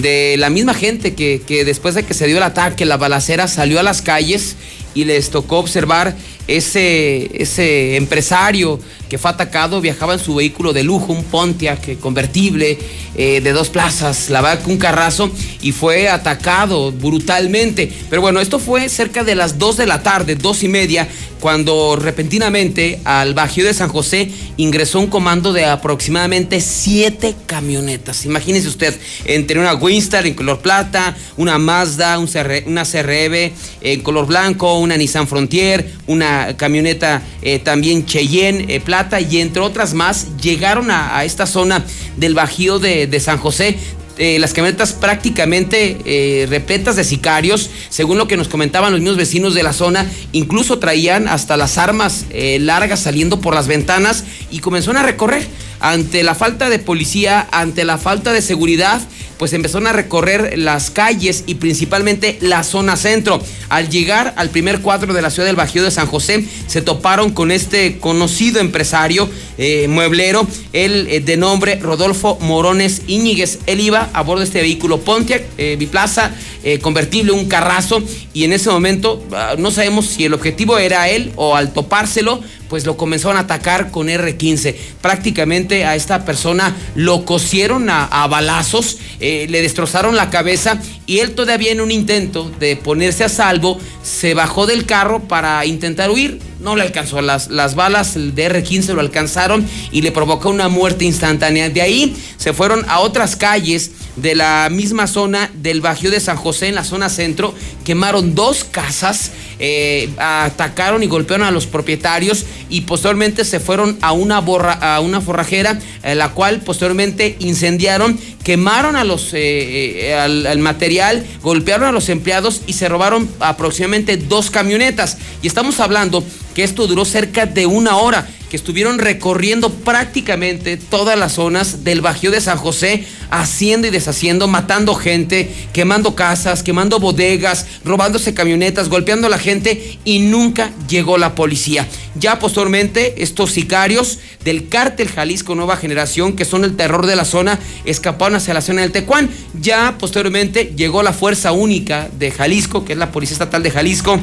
de 0.00 0.36
la 0.38 0.50
misma 0.50 0.74
gente 0.74 1.14
que, 1.14 1.42
que 1.46 1.64
después 1.64 1.94
de 1.94 2.04
que 2.04 2.14
se 2.14 2.26
dio 2.26 2.36
el 2.36 2.42
ataque, 2.42 2.84
la 2.84 2.96
balacera, 2.96 3.48
salió 3.48 3.80
a 3.80 3.82
las 3.82 4.02
calles 4.02 4.56
y 4.94 5.04
les 5.04 5.30
tocó 5.30 5.58
observar 5.58 6.14
ese, 6.46 7.42
ese 7.42 7.96
empresario 7.96 8.78
que 9.08 9.18
fue 9.18 9.30
atacado, 9.30 9.80
viajaba 9.80 10.14
en 10.14 10.18
su 10.18 10.34
vehículo 10.34 10.72
de 10.72 10.82
lujo, 10.82 11.12
un 11.12 11.24
Pontiac 11.24 11.88
eh, 11.88 11.96
convertible 11.96 12.78
eh, 13.16 13.40
de 13.40 13.52
dos 13.52 13.68
plazas, 13.68 14.28
la 14.30 14.40
verdad 14.40 14.66
un 14.66 14.78
carrazo, 14.78 15.30
y 15.62 15.72
fue 15.72 16.08
atacado 16.08 16.90
brutalmente. 16.90 17.90
Pero 18.10 18.22
bueno, 18.22 18.40
esto 18.40 18.58
fue 18.58 18.88
cerca 18.88 19.22
de 19.22 19.34
las 19.34 19.58
2 19.58 19.76
de 19.76 19.86
la 19.86 20.02
tarde, 20.02 20.34
dos 20.34 20.62
y 20.62 20.68
media, 20.68 21.08
cuando 21.38 21.96
repentinamente 21.96 23.00
al 23.04 23.34
Bajío 23.34 23.66
de 23.66 23.74
San 23.74 23.90
José 23.90 24.30
ingresó 24.56 24.98
un 24.98 25.08
comando 25.08 25.52
de 25.52 25.66
aproximadamente 25.66 26.60
siete 26.60 27.34
camionetas. 27.44 28.24
Imagínese 28.24 28.66
usted, 28.66 28.94
entre 29.26 29.60
una 29.60 29.74
Winstar 29.74 30.26
en 30.26 30.34
color 30.34 30.60
plata, 30.60 31.14
una 31.36 31.58
Mazda, 31.58 32.18
una 32.18 32.84
CRV 32.84 33.52
en 33.82 34.00
color 34.00 34.26
blanco, 34.26 34.78
una 34.78 34.96
Nissan 34.96 35.28
Frontier, 35.28 35.92
una 36.06 36.33
camioneta 36.56 37.22
eh, 37.42 37.58
también 37.58 38.06
Cheyenne 38.06 38.66
eh, 38.68 38.80
plata 38.80 39.20
y 39.20 39.40
entre 39.40 39.62
otras 39.62 39.94
más 39.94 40.36
llegaron 40.40 40.90
a, 40.90 41.24
esta 41.24 41.46
zona 41.46 41.84
del 42.16 42.34
Bajío 42.34 42.78
de, 42.78 43.20
San 43.20 43.38
José 43.38 43.76
eh, 44.16 44.38
las 44.38 44.52
camionetas 44.52 44.92
prácticamente 44.92 46.46
repletas 46.48 46.94
de 46.94 47.02
sicarios, 47.02 47.68
según 47.88 48.16
lo 48.16 48.28
que 48.28 48.36
nos 48.36 48.46
comentaban 48.46 48.92
los 48.92 49.00
mismos 49.00 49.16
vecinos 49.16 49.54
de 49.54 49.64
la 49.64 49.72
zona, 49.72 50.08
incluso 50.30 50.78
traían 50.78 51.26
hasta 51.26 51.56
las 51.56 51.78
armas 51.78 52.26
largas 52.60 53.00
saliendo 53.00 53.40
por 53.40 53.54
las 53.54 53.66
ventanas 53.66 54.24
y 54.52 54.60
comenzaron 54.60 54.98
a 54.98 55.02
recorrer. 55.02 55.44
Ante 55.84 56.22
la 56.22 56.34
falta 56.34 56.70
de 56.70 56.78
policía, 56.78 57.46
ante 57.52 57.84
la 57.84 57.98
falta 57.98 58.32
de 58.32 58.40
seguridad, 58.40 59.02
pues 59.36 59.52
empezaron 59.52 59.86
a 59.86 59.92
recorrer 59.92 60.58
las 60.58 60.90
calles 60.90 61.44
y 61.46 61.56
principalmente 61.56 62.38
la 62.40 62.62
zona 62.62 62.96
centro. 62.96 63.38
Al 63.68 63.90
llegar 63.90 64.32
al 64.38 64.48
primer 64.48 64.80
cuadro 64.80 65.12
de 65.12 65.20
la 65.20 65.28
ciudad 65.28 65.46
del 65.46 65.56
Bajío 65.56 65.82
de 65.82 65.90
San 65.90 66.06
José, 66.06 66.42
se 66.68 66.80
toparon 66.80 67.32
con 67.32 67.50
este 67.50 67.98
conocido 67.98 68.60
empresario 68.60 69.28
eh, 69.58 69.86
mueblero, 69.88 70.46
él 70.72 71.06
eh, 71.10 71.20
de 71.20 71.36
nombre 71.36 71.76
Rodolfo 71.76 72.38
Morones 72.40 73.02
Íñiguez. 73.06 73.58
Él 73.66 73.80
iba 73.80 74.08
a 74.14 74.22
bordo 74.22 74.40
de 74.40 74.46
este 74.46 74.62
vehículo 74.62 75.00
Pontiac, 75.00 75.44
eh, 75.58 75.76
biplaza, 75.78 76.32
eh, 76.64 76.78
convertible, 76.78 77.32
un 77.32 77.46
carrazo, 77.46 78.02
y 78.32 78.44
en 78.44 78.52
ese 78.52 78.70
momento 78.70 79.22
ah, 79.32 79.54
no 79.58 79.70
sabemos 79.70 80.06
si 80.06 80.24
el 80.24 80.34
objetivo 80.34 80.78
era 80.78 81.08
él 81.10 81.30
o 81.36 81.56
al 81.56 81.72
topárselo, 81.72 82.40
pues 82.68 82.86
lo 82.86 82.96
comenzaron 82.96 83.36
a 83.36 83.40
atacar 83.40 83.90
con 83.90 84.08
R15. 84.08 84.74
Prácticamente 85.00 85.84
a 85.84 85.94
esta 85.94 86.24
persona 86.24 86.74
lo 86.94 87.24
cosieron 87.24 87.88
a, 87.90 88.26
balazos, 88.26 88.98
eh, 89.20 89.46
le 89.48 89.62
destrozaron 89.62 90.16
la 90.16 90.30
cabeza 90.30 90.80
y 91.06 91.18
él 91.18 91.34
todavía 91.34 91.70
en 91.70 91.80
un 91.80 91.90
intento 91.90 92.50
de 92.58 92.76
ponerse 92.76 93.24
a 93.24 93.28
salvo 93.28 93.78
se 94.02 94.34
bajó 94.34 94.66
del 94.66 94.86
carro 94.86 95.20
para 95.28 95.64
intentar 95.66 96.10
huir. 96.10 96.40
No 96.64 96.76
le 96.76 96.82
alcanzó, 96.82 97.20
las, 97.20 97.50
las 97.50 97.74
balas 97.74 98.14
de 98.14 98.50
R15 98.50 98.94
lo 98.94 99.02
alcanzaron 99.02 99.68
y 99.92 100.00
le 100.00 100.12
provocó 100.12 100.48
una 100.48 100.70
muerte 100.70 101.04
instantánea. 101.04 101.68
De 101.68 101.82
ahí 101.82 102.16
se 102.38 102.54
fueron 102.54 102.86
a 102.88 103.00
otras 103.00 103.36
calles 103.36 103.90
de 104.16 104.34
la 104.34 104.68
misma 104.70 105.06
zona 105.06 105.50
del 105.54 105.82
Bajío 105.82 106.10
de 106.10 106.20
San 106.20 106.38
José, 106.38 106.68
en 106.68 106.74
la 106.74 106.84
zona 106.84 107.10
centro, 107.10 107.54
quemaron 107.84 108.34
dos 108.34 108.64
casas, 108.64 109.32
eh, 109.58 110.08
atacaron 110.16 111.02
y 111.02 111.06
golpearon 111.06 111.46
a 111.46 111.50
los 111.50 111.66
propietarios 111.66 112.46
y 112.70 112.82
posteriormente 112.82 113.44
se 113.44 113.60
fueron 113.60 113.98
a 114.00 114.12
una, 114.12 114.40
borra, 114.40 114.72
a 114.72 115.00
una 115.00 115.20
forrajera, 115.20 115.78
eh, 116.02 116.14
la 116.14 116.30
cual 116.30 116.62
posteriormente 116.62 117.36
incendiaron, 117.40 118.18
quemaron 118.42 118.96
a 118.96 119.04
los, 119.04 119.30
eh, 119.34 120.14
al 120.14 120.58
material, 120.60 121.26
golpearon 121.42 121.88
a 121.88 121.92
los 121.92 122.08
empleados 122.08 122.62
y 122.66 122.72
se 122.72 122.88
robaron 122.88 123.28
aproximadamente 123.40 124.16
dos 124.16 124.50
camionetas. 124.50 125.18
Y 125.42 125.46
estamos 125.46 125.80
hablando 125.80 126.24
que 126.54 126.64
esto 126.64 126.86
duró 126.86 127.04
cerca 127.04 127.46
de 127.46 127.66
una 127.66 127.96
hora, 127.96 128.26
que 128.48 128.56
estuvieron 128.56 129.00
recorriendo 129.00 129.70
prácticamente 129.70 130.76
todas 130.76 131.18
las 131.18 131.32
zonas 131.32 131.82
del 131.82 132.00
Bajío 132.00 132.30
de 132.30 132.40
San 132.40 132.56
José, 132.56 133.04
haciendo 133.30 133.88
y 133.88 133.90
deshaciendo, 133.90 134.46
matando 134.46 134.94
gente, 134.94 135.50
quemando 135.72 136.14
casas, 136.14 136.62
quemando 136.62 137.00
bodegas, 137.00 137.66
robándose 137.84 138.32
camionetas, 138.32 138.88
golpeando 138.88 139.26
a 139.26 139.30
la 139.30 139.38
gente 139.38 139.98
y 140.04 140.20
nunca 140.20 140.70
llegó 140.88 141.18
la 141.18 141.34
policía. 141.34 141.88
Ya 142.14 142.38
posteriormente, 142.38 143.24
estos 143.24 143.50
sicarios 143.50 144.20
del 144.44 144.68
cártel 144.68 145.08
Jalisco 145.08 145.56
Nueva 145.56 145.76
Generación, 145.76 146.36
que 146.36 146.44
son 146.44 146.62
el 146.62 146.76
terror 146.76 147.06
de 147.06 147.16
la 147.16 147.24
zona, 147.24 147.58
escaparon 147.84 148.36
hacia 148.36 148.54
la 148.54 148.60
zona 148.60 148.82
del 148.82 148.92
Tecuán. 148.92 149.30
Ya 149.60 149.96
posteriormente 149.98 150.72
llegó 150.76 151.02
la 151.02 151.12
Fuerza 151.12 151.50
Única 151.50 152.08
de 152.16 152.30
Jalisco, 152.30 152.84
que 152.84 152.92
es 152.92 152.98
la 153.00 153.10
Policía 153.10 153.34
Estatal 153.34 153.64
de 153.64 153.72
Jalisco 153.72 154.20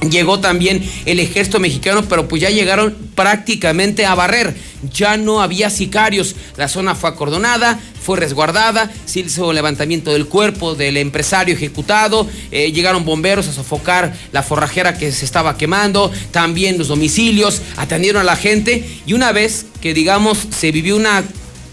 Llegó 0.00 0.40
también 0.40 0.88
el 1.06 1.20
ejército 1.20 1.58
mexicano, 1.58 2.04
pero 2.08 2.28
pues 2.28 2.42
ya 2.42 2.50
llegaron 2.50 2.94
prácticamente 3.14 4.04
a 4.04 4.14
barrer. 4.14 4.54
Ya 4.92 5.16
no 5.16 5.40
había 5.40 5.70
sicarios. 5.70 6.36
La 6.56 6.68
zona 6.68 6.94
fue 6.94 7.08
acordonada, 7.10 7.80
fue 8.06 8.18
resguardada, 8.18 8.92
se 9.04 9.20
hizo 9.20 9.50
el 9.50 9.56
levantamiento 9.56 10.12
del 10.12 10.26
cuerpo 10.26 10.76
del 10.76 10.96
empresario 10.96 11.56
ejecutado, 11.56 12.28
eh, 12.52 12.70
llegaron 12.70 13.04
bomberos 13.04 13.48
a 13.48 13.52
sofocar 13.52 14.14
la 14.30 14.44
forrajera 14.44 14.96
que 14.96 15.10
se 15.10 15.24
estaba 15.24 15.56
quemando, 15.56 16.12
también 16.30 16.78
los 16.78 16.86
domicilios, 16.86 17.62
atendieron 17.76 18.20
a 18.20 18.24
la 18.24 18.36
gente 18.36 19.00
y 19.06 19.12
una 19.12 19.32
vez 19.32 19.66
que 19.80 19.92
digamos 19.92 20.38
se 20.56 20.70
vivió 20.70 20.94
una 20.94 21.24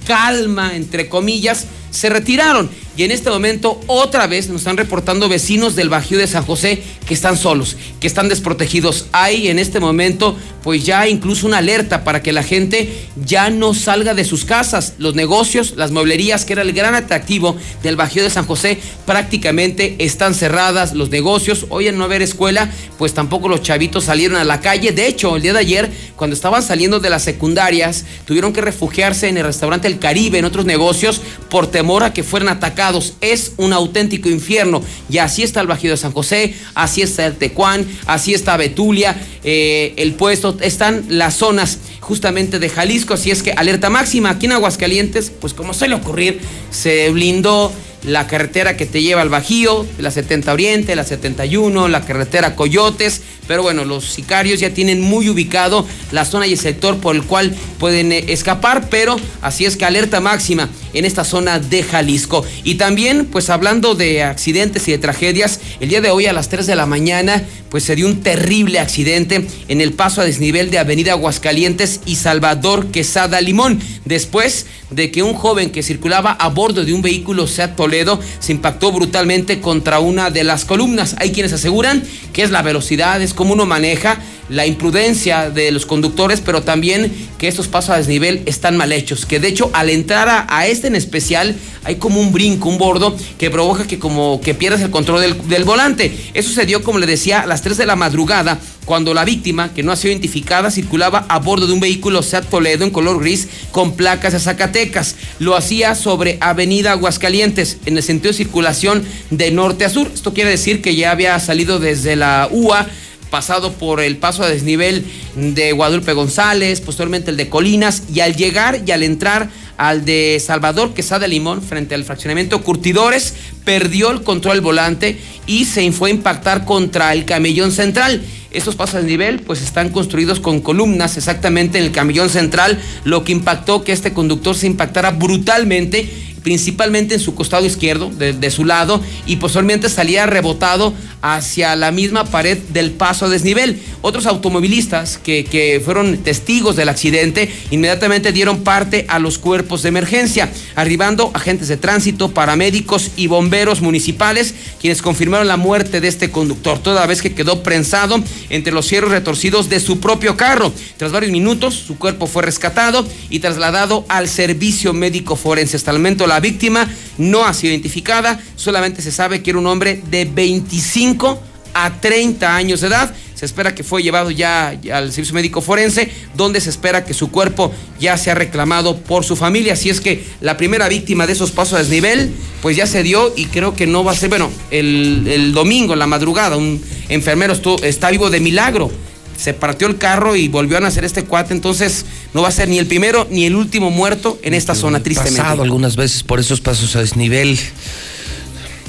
calma, 0.08 0.76
entre 0.76 1.08
comillas, 1.08 1.68
se 1.92 2.10
retiraron. 2.10 2.72
Y 2.96 3.04
en 3.04 3.12
este 3.12 3.32
momento 3.32 3.80
otra 3.88 4.28
vez 4.28 4.50
nos 4.50 4.62
están 4.62 4.78
reportando 4.78 5.28
vecinos 5.28 5.76
del 5.76 5.90
Bajío 5.90 6.20
de 6.20 6.28
San 6.28 6.46
José 6.46 6.84
que 7.08 7.16
están 7.16 7.38
solos, 7.38 7.76
que 8.00 8.06
están 8.06 8.30
desprotegidos. 8.30 9.08
Hay 9.12 9.48
en 9.48 9.58
este 9.58 9.80
momento 9.80 10.38
pues 10.62 10.86
ya 10.86 11.08
incluso 11.08 11.48
una 11.48 11.58
alerta 11.58 12.04
para 12.04 12.22
que 12.22 12.32
la 12.32 12.44
gente 12.44 13.08
ya 13.26 13.50
no 13.50 13.74
salga 13.74 14.14
de 14.14 14.24
sus 14.24 14.46
casas. 14.46 14.94
Los 15.00 15.16
negocios, 15.16 15.74
las 15.76 15.92
mueblerías, 15.92 16.46
que 16.46 16.54
era 16.54 16.62
el 16.62 16.72
gran 16.72 16.94
atractivo 16.94 17.58
del 17.82 17.96
Bajío 17.96 18.24
de 18.24 18.30
San 18.30 18.46
José, 18.46 18.78
prácticamente 19.08 19.96
están 20.00 20.36
cerradas. 20.36 20.94
Los 20.94 21.10
negocios, 21.10 21.66
hoy 21.70 21.88
en 21.88 21.98
no 21.98 22.06
haber 22.06 22.22
escuela, 22.22 22.70
pues 23.00 23.14
tampoco 23.14 23.50
los 23.50 23.64
chavitos 23.64 24.06
salieron 24.06 24.38
a 24.38 24.44
la 24.44 24.62
calle. 24.62 24.92
De 24.92 25.08
hecho, 25.08 25.36
el 25.36 25.42
día 25.42 25.54
de 25.54 25.60
ayer, 25.60 25.92
cuando 26.16 26.36
estaban 26.36 26.62
saliendo 26.62 27.00
de 27.00 27.10
las 27.10 27.24
secundarias, 27.24 28.06
tuvieron 28.26 28.54
que 28.54 28.62
refugiarse 28.62 29.28
en 29.28 29.38
el 29.38 29.44
restaurante 29.44 29.88
El 29.88 30.00
Caribe, 30.00 30.38
en 30.38 30.46
otros 30.46 30.66
negocios, 30.66 31.22
por 31.50 31.68
temor 31.68 32.04
a 32.04 32.14
que 32.14 32.24
fueran 32.24 32.50
atacados 32.50 32.83
es 33.22 33.54
un 33.58 33.74
auténtico 33.74 34.30
infierno. 34.30 34.82
Y 35.10 35.20
así 35.20 35.44
está 35.44 35.62
el 35.62 35.68
Bajío 35.68 35.92
de 35.92 35.98
San 35.98 36.12
José, 36.12 36.56
así 36.76 37.02
está 37.02 37.26
el 37.26 37.36
Tecuán, 37.36 37.86
así 38.06 38.34
está 38.34 38.58
Betulia, 38.58 39.16
eh, 39.44 39.94
el 39.98 40.14
puesto, 40.14 40.58
están 40.62 41.06
las 41.10 41.36
zonas 41.36 41.80
justamente 42.00 42.60
de 42.60 42.70
Jalisco. 42.70 43.14
Así 43.14 43.32
es 43.32 43.44
que 43.44 43.52
alerta 43.52 43.90
máxima 43.90 44.32
aquí 44.32 44.46
en 44.46 44.54
Aguascalientes, 44.54 45.32
pues 45.40 45.54
como 45.54 45.74
suele 45.74 45.96
ocurrir, 45.96 46.40
se 46.72 47.10
blindó 47.12 47.72
la 48.06 48.28
carretera 48.28 48.78
que 48.78 48.86
te 48.86 49.02
lleva 49.02 49.22
al 49.22 49.30
Bajío, 49.30 49.86
la 49.98 50.12
70 50.12 50.52
Oriente, 50.54 50.96
la 50.96 51.04
71, 51.04 51.88
la 51.88 52.06
carretera 52.06 52.56
Coyotes, 52.56 53.22
pero 53.48 53.64
bueno, 53.64 53.86
los 53.86 54.06
sicarios 54.06 54.60
ya 54.60 54.74
tienen 54.74 55.02
muy 55.02 55.30
ubicado 55.30 55.86
la 56.12 56.26
zona 56.26 56.48
y 56.48 56.54
el 56.54 56.60
sector 56.60 56.98
por 56.98 57.16
el 57.16 57.24
cual 57.24 57.54
pueden 57.80 58.12
eh, 58.12 58.26
escapar, 58.30 58.90
pero 58.90 59.18
así 59.42 59.66
es 59.66 59.78
que 59.78 59.86
alerta 59.86 60.22
máxima 60.22 60.70
en 60.94 61.06
esta 61.06 61.24
zona 61.24 61.60
de 61.60 61.84
Jalisco. 61.84 62.46
Y 62.64 62.76
también, 62.76 63.26
pues 63.26 63.50
hablando 63.50 63.96
de 63.96 64.24
accidentes 64.24 64.88
y 64.88 64.92
de 64.92 64.98
tragedias, 64.98 65.60
el 65.80 65.90
día 65.90 66.02
de 66.02 66.10
hoy 66.10 66.26
a 66.28 66.34
las 66.34 66.50
3 66.50 66.68
de 66.68 66.76
la 66.76 66.86
mañana, 66.86 67.44
pues 67.70 67.84
se 67.84 67.96
dio 67.96 68.06
un 68.06 68.22
terrible 68.22 68.80
accidente 68.80 69.48
en 69.68 69.82
el 69.82 69.94
paso 69.94 70.22
a 70.22 70.26
desnivel 70.26 70.70
de 70.70 70.78
Avenida 70.78 71.14
Aguascalientes 71.14 72.02
y 72.06 72.16
Salvador 72.16 72.92
Quesada 72.92 73.42
Limón, 73.42 73.82
después 74.06 74.68
de 74.96 75.12
que 75.12 75.24
un 75.24 75.34
joven 75.34 75.70
que 75.70 75.84
circulaba 75.84 76.32
a 76.32 76.50
bordo 76.50 76.84
de 76.84 76.94
un 76.94 77.02
vehículo 77.02 77.48
Seat 77.48 77.76
Toledo 77.76 78.20
se 78.40 78.52
impactó 78.52 78.92
brutalmente 78.92 79.60
contra 79.60 80.00
una 80.00 80.30
de 80.30 80.44
las 80.44 80.66
columnas. 80.66 81.16
Hay 81.20 81.32
quienes 81.32 81.54
aseguran 81.54 82.04
que 82.32 82.44
es 82.44 82.52
la 82.52 82.62
velocidad, 82.62 83.22
es 83.22 83.34
como 83.34 83.54
uno 83.54 83.66
maneja, 83.66 84.20
la 84.50 84.66
imprudencia 84.66 85.50
de 85.50 85.72
los 85.72 85.86
conductores, 85.86 86.42
pero 86.42 86.64
también 86.64 87.12
que 87.38 87.48
estos 87.48 87.68
pasos 87.68 87.92
a 87.92 87.98
desnivel 87.98 88.44
están 88.46 88.78
mal 88.78 88.92
hechos. 88.92 89.26
Que 89.26 89.40
de 89.40 89.48
hecho, 89.48 89.70
al 89.74 89.90
entrar 89.90 90.46
a, 90.50 90.68
este 90.68 90.88
en 90.88 90.96
especial, 90.96 91.56
hay 91.84 91.96
como 91.96 92.20
un 92.20 92.32
brinco, 92.32 92.70
un 92.70 92.78
bordo, 92.78 93.16
que 93.38 93.50
provoca 93.50 93.88
que 93.88 94.00
como 94.00 94.42
que 94.42 94.54
pierdas 94.54 94.82
el 94.82 94.92
control 94.92 95.22
del, 95.22 95.48
del 95.48 95.64
volante. 95.64 96.12
Eso 96.34 96.52
se 96.52 96.66
dio, 96.66 96.84
como 96.84 97.00
le 97.00 97.08
decía, 97.08 97.42
a 97.42 97.46
las 97.46 97.62
3 97.62 97.78
de 97.78 97.86
la 97.86 97.96
madrugada, 97.96 98.60
cuando 98.86 99.14
la 99.14 99.26
víctima, 99.26 99.74
que 99.74 99.84
no 99.84 99.92
ha 99.92 99.96
sido 99.96 100.12
identificada, 100.12 100.72
circulaba 100.72 101.26
a 101.30 101.40
bordo 101.40 101.68
de 101.68 101.74
un 101.74 101.80
vehículo 101.80 102.24
Seat 102.24 102.50
Toledo 102.50 102.84
en 102.84 102.92
color 102.92 103.20
gris 103.20 103.48
con 103.72 103.96
placas 103.96 104.34
de 104.34 104.40
Zacatecas. 104.40 105.16
Lo 105.40 105.56
hacía 105.56 105.96
sobre 105.96 106.38
Avenida 106.42 106.92
Aguascalientes, 106.92 107.78
en 107.86 107.98
el 107.98 108.04
sentido 108.04 108.32
de 108.32 108.38
circulación 108.38 109.04
de 109.30 109.52
norte 109.52 109.86
a 109.86 109.90
sur. 109.90 110.10
Esto 110.14 110.34
quiere 110.34 110.50
decir 110.50 110.82
que 110.82 110.96
ya 110.96 111.12
había 111.12 111.40
salido 111.40 111.80
desde 111.80 112.16
la 112.16 112.48
UA 112.52 112.88
pasado 113.34 113.74
por 113.74 114.00
el 114.00 114.18
paso 114.18 114.44
a 114.44 114.48
desnivel 114.48 115.04
de 115.36 115.72
Guadalupe 115.72 116.14
González, 116.14 116.82
posteriormente 116.82 117.32
el 117.32 117.38
de 117.38 117.50
Colinas, 117.50 118.04
y 118.14 118.20
al 118.20 118.36
llegar 118.36 118.84
y 118.86 118.92
al 118.92 119.02
entrar 119.02 119.50
al 119.76 120.06
de 120.06 120.40
Salvador 120.40 120.94
Quesada 120.94 121.26
Limón 121.26 121.64
frente 121.64 121.96
al 121.96 122.04
fraccionamiento 122.04 122.62
Curtidores, 122.62 123.34
perdió 123.66 124.12
el 124.12 124.22
control 124.22 124.62
volante 124.62 125.18
y 125.48 125.66
se 125.66 125.92
fue 125.92 126.12
a 126.12 126.14
impactar 126.14 126.64
contra 126.64 127.12
el 127.12 127.26
camellón 127.26 127.72
central. 127.72 128.22
Estos 128.52 128.76
pasos 128.76 128.94
a 128.94 128.98
desnivel 129.00 129.40
pues 129.40 129.64
están 129.64 129.90
construidos 129.90 130.40
con 130.40 130.62
columnas 130.62 131.18
exactamente 131.18 131.80
en 131.80 131.86
el 131.86 131.92
camellón 131.92 132.30
central, 132.30 132.80
lo 133.04 133.24
que 133.24 133.32
impactó 133.32 133.84
que 133.84 133.94
este 133.94 134.14
conductor 134.14 134.54
se 134.54 134.68
impactara 134.68 135.10
brutalmente 135.10 136.08
principalmente 136.44 137.16
en 137.16 137.20
su 137.20 137.34
costado 137.34 137.66
izquierdo, 137.66 138.10
de, 138.10 138.52
su 138.52 138.66
lado, 138.66 139.02
y 139.26 139.38
posteriormente 139.38 139.90
salía 139.90 140.26
rebotado 140.26 140.94
hacia 141.22 141.76
la 141.78 141.92
misma 141.92 142.26
pared 142.26 142.58
del 142.70 142.92
paso 142.92 143.26
a 143.26 143.30
desnivel. 143.30 143.80
Otros 144.02 144.26
automovilistas 144.26 145.18
que, 145.18 145.82
fueron 145.84 146.18
testigos 146.18 146.76
del 146.76 146.90
accidente 146.90 147.50
inmediatamente 147.72 148.32
dieron 148.32 148.64
parte 148.64 149.06
a 149.08 149.20
los 149.20 149.38
cuerpos 149.38 149.82
de 149.84 149.90
emergencia, 149.90 150.52
arribando 150.76 151.32
agentes 151.34 151.70
de 151.70 151.78
tránsito, 151.78 152.32
paramédicos 152.32 153.12
y 153.16 153.28
bomberos 153.28 153.82
municipales, 153.82 154.54
quienes 154.82 155.02
confirmaron 155.02 155.48
la 155.48 155.58
muerte 155.58 156.02
de 156.02 156.10
este 156.10 156.30
conductor, 156.30 156.80
toda 156.80 157.06
vez 157.06 157.22
que 157.22 157.34
quedó 157.34 157.64
prensado 157.64 158.22
entre 158.50 158.74
los 158.74 158.86
cierros 158.86 159.12
retorcidos 159.12 159.70
de 159.70 159.80
su 159.80 160.00
propio 160.00 160.36
carro. 160.36 160.74
Tras 160.98 161.14
varios 161.14 161.32
minutos, 161.32 161.76
su 161.76 161.98
cuerpo 161.98 162.28
fue 162.28 162.44
rescatado 162.44 163.08
y 163.30 163.40
trasladado 163.40 164.06
al 164.10 164.28
servicio 164.28 164.94
médico 164.94 165.38
forense. 165.38 165.78
Hasta 165.78 165.92
el 165.92 165.98
momento, 165.98 166.28
la 166.28 166.33
víctima 166.40 166.88
no 167.18 167.46
ha 167.46 167.54
sido 167.54 167.72
identificada, 167.72 168.40
solamente 168.56 169.02
se 169.02 169.12
sabe 169.12 169.42
que 169.42 169.52
era 169.52 169.60
un 169.60 169.68
hombre 169.68 170.02
de 170.10 170.26
25 170.26 171.40
a 171.74 172.00
30 172.00 172.56
años 172.56 172.82
de 172.82 172.88
edad. 172.88 173.14
Se 173.36 173.46
espera 173.46 173.76
que 173.76 173.84
fue 173.84 174.04
llevado 174.04 174.32
ya 174.32 174.70
al 174.94 175.12
servicio 175.12 175.36
médico 175.36 175.62
forense, 175.62 176.10
donde 176.36 176.62
se 176.62 176.70
espera 176.70 177.04
que 177.04 177.14
su 177.14 177.30
cuerpo 177.30 177.74
ya 178.00 178.18
sea 178.18 178.36
reclamado 178.36 178.98
por 178.98 179.26
su 179.26 179.36
familia. 179.36 179.74
Así 179.74 179.90
es 179.90 180.00
que 180.00 180.24
la 180.40 180.56
primera 180.56 180.88
víctima 180.88 181.28
de 181.28 181.34
esos 181.34 181.52
pasos 181.52 181.74
a 181.74 181.80
desnivel, 181.80 182.32
pues 182.62 182.78
ya 182.78 182.88
se 182.88 183.04
dio 183.04 183.34
y 183.36 183.48
creo 183.48 183.76
que 183.76 183.86
no 183.86 184.04
va 184.04 184.14
a 184.14 184.16
ser, 184.16 184.30
bueno, 184.30 184.50
el, 184.72 185.52
domingo, 185.54 185.94
en 185.94 186.00
la 186.00 186.08
madrugada, 186.08 186.56
un 186.56 186.82
enfermero 187.10 187.54
está 187.82 188.12
vivo 188.12 188.30
de 188.30 188.40
milagro 188.40 188.92
se 189.38 189.54
partió 189.54 189.88
el 189.88 189.98
carro 189.98 190.36
y 190.36 190.48
volvió 190.48 190.78
a 190.78 190.80
nacer 190.80 191.06
este 191.06 191.24
cuate, 191.24 191.54
entonces 191.54 192.06
no 192.34 192.42
va 192.42 192.50
a 192.50 192.52
ser 192.52 192.70
ni 192.70 192.80
el 192.80 192.88
primero 192.88 193.28
ni 193.30 193.46
el 193.46 193.56
último 193.56 193.92
muerto 193.92 194.40
en 194.44 194.54
esta 194.54 194.76
zona, 194.76 195.02
tristemente. 195.02 195.42
pasado 195.42 195.64
algunas 195.64 195.96
veces 195.96 196.24
por 196.24 196.40
esos 196.40 196.62
pasos 196.62 196.96
a 196.96 197.00
desnivel. 197.00 197.60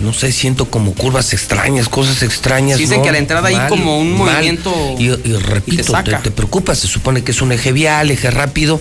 No 0.01 0.13
sé, 0.13 0.33
siento 0.33 0.65
como 0.67 0.93
curvas 0.93 1.33
extrañas, 1.33 1.89
cosas 1.89 2.23
extrañas. 2.23 2.79
Dicen 2.79 3.01
que 3.03 3.11
a 3.11 3.13
la 3.13 3.19
entrada 3.19 3.49
hay 3.49 3.69
como 3.69 4.01
un 4.01 4.13
movimiento. 4.13 4.73
Y, 4.99 5.11
repito, 5.11 5.95
te, 6.03 6.31
preocupas, 6.33 6.79
se 6.79 6.89
supone 6.89 7.23
que 7.23 7.31
es 7.31 7.41
un 7.41 7.53
eje 7.53 7.71
vial, 7.73 8.11
eje 8.11 8.31
rápido, 8.31 8.81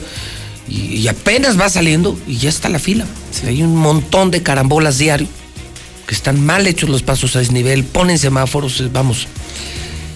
y, 0.67 1.07
apenas 1.07 1.59
va 1.59 1.69
saliendo 1.69 2.17
y 2.27 2.37
ya 2.37 2.49
está 2.49 2.67
la 2.69 2.79
fila. 2.79 3.05
Hay 3.45 3.61
un 3.61 3.75
montón 3.75 4.31
de 4.31 4.41
carambolas 4.41 4.97
diario 4.97 5.27
que 6.07 6.15
están 6.15 6.43
mal 6.43 6.65
hechos 6.67 6.89
los 6.89 7.03
pasos 7.03 7.35
a 7.35 7.39
desnivel, 7.39 7.83
ponen 7.83 8.17
semáforos, 8.17 8.83
vamos. 8.91 9.27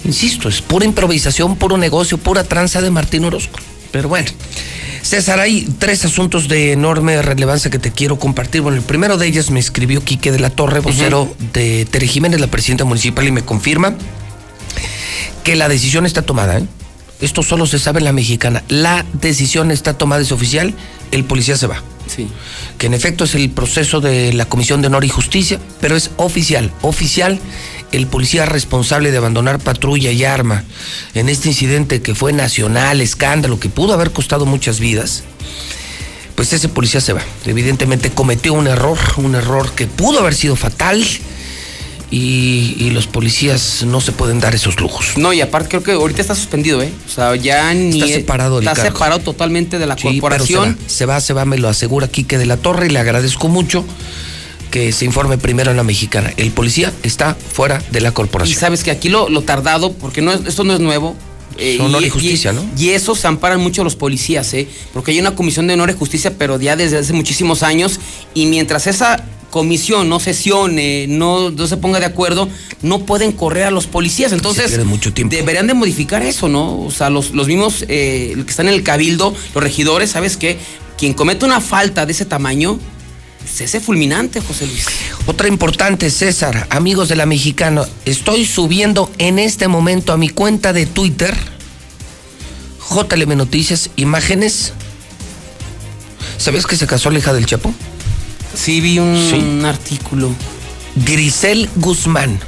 Insisto, 0.07 0.47
es 0.47 0.61
pura 0.61 0.85
improvisación, 0.85 1.57
puro 1.57 1.77
negocio, 1.77 2.17
pura 2.17 2.43
tranza 2.45 2.81
de 2.81 2.89
Martín 2.89 3.25
Orozco. 3.25 3.59
Pero 3.91 4.07
bueno, 4.07 4.29
César, 5.01 5.39
hay 5.39 5.67
tres 5.79 6.05
asuntos 6.05 6.47
de 6.47 6.71
enorme 6.71 7.21
relevancia 7.21 7.69
que 7.69 7.77
te 7.77 7.91
quiero 7.91 8.17
compartir. 8.17 8.61
Bueno, 8.61 8.77
el 8.77 8.83
primero 8.83 9.17
de 9.17 9.27
ellos 9.27 9.51
me 9.51 9.59
escribió 9.59 10.03
Quique 10.03 10.31
de 10.31 10.39
la 10.39 10.49
Torre, 10.49 10.79
vocero 10.79 11.33
de 11.53 11.85
Tere 11.85 12.07
Jiménez, 12.07 12.39
la 12.39 12.47
presidenta 12.47 12.85
municipal, 12.85 13.27
y 13.27 13.31
me 13.31 13.43
confirma 13.43 13.95
que 15.43 15.55
la 15.55 15.67
decisión 15.67 16.05
está 16.05 16.21
tomada. 16.21 16.57
¿eh? 16.57 16.65
Esto 17.19 17.43
solo 17.43 17.65
se 17.67 17.79
sabe 17.79 17.99
en 17.99 18.05
la 18.05 18.13
mexicana. 18.13 18.63
La 18.69 19.05
decisión 19.13 19.71
está 19.71 19.93
tomada, 19.93 20.21
es 20.21 20.31
oficial, 20.31 20.73
el 21.11 21.25
policía 21.25 21.57
se 21.57 21.67
va. 21.67 21.83
Que 22.77 22.87
en 22.87 22.93
efecto 22.93 23.23
es 23.23 23.35
el 23.35 23.49
proceso 23.49 24.01
de 24.01 24.33
la 24.33 24.45
Comisión 24.45 24.81
de 24.81 24.87
Honor 24.87 25.05
y 25.05 25.09
Justicia, 25.09 25.59
pero 25.81 25.95
es 25.95 26.11
oficial, 26.17 26.71
oficial 26.81 27.39
el 27.91 28.07
policía 28.07 28.45
responsable 28.45 29.11
de 29.11 29.17
abandonar 29.17 29.59
patrulla 29.59 30.11
y 30.11 30.25
arma 30.25 30.63
en 31.13 31.29
este 31.29 31.47
incidente 31.49 32.01
que 32.01 32.15
fue 32.15 32.33
nacional, 32.33 33.01
escándalo, 33.01 33.59
que 33.59 33.69
pudo 33.69 33.93
haber 33.93 34.11
costado 34.11 34.45
muchas 34.45 34.79
vidas, 34.79 35.23
pues 36.35 36.53
ese 36.53 36.69
policía 36.69 37.01
se 37.01 37.13
va. 37.13 37.21
Evidentemente 37.45 38.11
cometió 38.11 38.53
un 38.53 38.67
error, 38.67 38.97
un 39.17 39.35
error 39.35 39.71
que 39.71 39.87
pudo 39.87 40.19
haber 40.19 40.35
sido 40.35 40.55
fatal. 40.55 41.03
Y, 42.09 42.89
los 42.91 43.05
policías 43.05 43.83
no 43.85 43.99
se 43.99 44.11
pueden 44.13 44.39
dar 44.39 44.55
esos 44.55 44.79
lujos. 44.79 45.17
No, 45.17 45.33
y 45.33 45.41
aparte 45.41 45.67
creo 45.69 45.83
que 45.83 45.91
ahorita 45.91 46.21
está 46.21 46.35
suspendido, 46.35 46.81
¿eh? 46.81 46.91
O 47.05 47.09
sea, 47.09 47.35
ya 47.35 47.73
ni. 47.73 48.01
Está 48.01 48.07
separado 48.15 48.59
Está 48.59 48.75
separado 48.75 49.19
totalmente 49.19 49.77
de 49.77 49.85
la 49.85 49.95
corporación. 49.97 50.77
se, 50.77 50.81
va, 50.83 50.89
se 50.89 51.05
va, 51.05 51.21
se 51.21 51.33
va, 51.33 51.45
me 51.45 51.57
lo 51.57 51.67
asegura 51.67 52.07
Quique 52.07 52.37
de 52.37 52.45
la 52.45 52.55
Torre 52.57 52.87
y 52.87 52.89
le 52.89 52.99
agradezco 52.99 53.49
mucho 53.49 53.83
que 54.71 54.91
se 54.93 55.05
informe 55.05 55.37
primero 55.37 55.71
en 55.71 55.77
la 55.77 55.83
mexicana. 55.83 56.31
El 56.37 56.51
policía 56.51 56.91
está 57.03 57.35
fuera 57.35 57.81
de 57.91 57.99
la 58.01 58.09
Y 58.09 58.13
corporación. 58.13 58.59
sabes 58.59 58.83
que 58.83 58.91
aquí 58.91 59.09
lo, 59.09 59.27
lo 59.29 59.41
tardado, 59.41 59.91
porque 59.93 60.21
no 60.21 60.31
es- 60.31 60.41
esto 60.47 60.63
no 60.63 60.73
es 60.73 60.79
nuevo. 60.79 61.15
Eh, 61.57 61.77
Honor 61.81 62.03
y 62.03 62.09
justicia, 62.09 62.53
¿no? 62.53 62.65
Y 62.77 62.89
eso 62.89 63.15
se 63.15 63.27
amparan 63.27 63.59
mucho 63.59 63.83
los 63.83 63.95
policías, 63.95 64.53
¿eh? 64.53 64.67
Porque 64.93 65.11
hay 65.11 65.19
una 65.19 65.35
comisión 65.35 65.67
de 65.67 65.73
honor 65.73 65.89
y 65.89 65.93
justicia, 65.93 66.37
pero 66.37 66.59
ya 66.59 66.75
desde 66.75 66.97
hace 66.97 67.13
muchísimos 67.13 67.63
años. 67.63 67.99
Y 68.33 68.45
mientras 68.45 68.87
esa 68.87 69.23
comisión 69.49 70.09
no 70.09 70.19
sesione, 70.19 71.07
no, 71.07 71.49
no 71.51 71.67
se 71.67 71.77
ponga 71.77 71.99
de 71.99 72.05
acuerdo, 72.05 72.49
no 72.81 73.05
pueden 73.05 73.31
correr 73.31 73.63
a 73.63 73.71
los 73.71 73.87
policías. 73.87 74.31
Entonces, 74.31 74.83
mucho 74.85 75.13
tiempo. 75.13 75.35
deberían 75.35 75.67
de 75.67 75.73
modificar 75.73 76.21
eso, 76.21 76.47
¿no? 76.47 76.79
O 76.81 76.91
sea, 76.91 77.09
los, 77.09 77.31
los 77.31 77.47
mismos 77.47 77.85
eh, 77.87 78.33
que 78.35 78.49
están 78.49 78.67
en 78.67 78.73
el 78.73 78.83
cabildo, 78.83 79.33
los 79.53 79.63
regidores, 79.63 80.11
¿sabes 80.11 80.37
qué? 80.37 80.57
Quien 80.97 81.13
comete 81.13 81.45
una 81.45 81.61
falta 81.61 82.05
de 82.05 82.11
ese 82.11 82.25
tamaño, 82.25 82.79
pues, 83.47 83.61
ese 83.61 83.79
fulminante, 83.79 84.41
José 84.41 84.67
Luis. 84.67 84.85
Otra 85.25 85.47
importante, 85.47 86.09
César, 86.09 86.67
amigos 86.69 87.07
de 87.09 87.15
la 87.15 87.25
mexicana, 87.25 87.83
estoy 88.05 88.45
subiendo 88.45 89.09
en 89.17 89.39
este 89.39 89.67
momento 89.67 90.11
a 90.11 90.17
mi 90.17 90.29
cuenta 90.29 90.73
de 90.73 90.85
Twitter, 90.85 91.33
JLM 92.89 93.35
Noticias, 93.37 93.89
imágenes. 93.95 94.73
¿Sabías 96.37 96.65
que 96.67 96.75
se 96.75 96.87
casó 96.87 97.09
la 97.09 97.19
hija 97.19 97.33
del 97.33 97.45
Chapo? 97.45 97.73
Sí, 98.53 98.81
vi 98.81 98.99
un, 98.99 99.15
Sí. 99.29 99.35
un 99.37 99.65
artículo. 99.65 100.29
Grisel 100.95 101.69
Guzmán. 101.75 102.39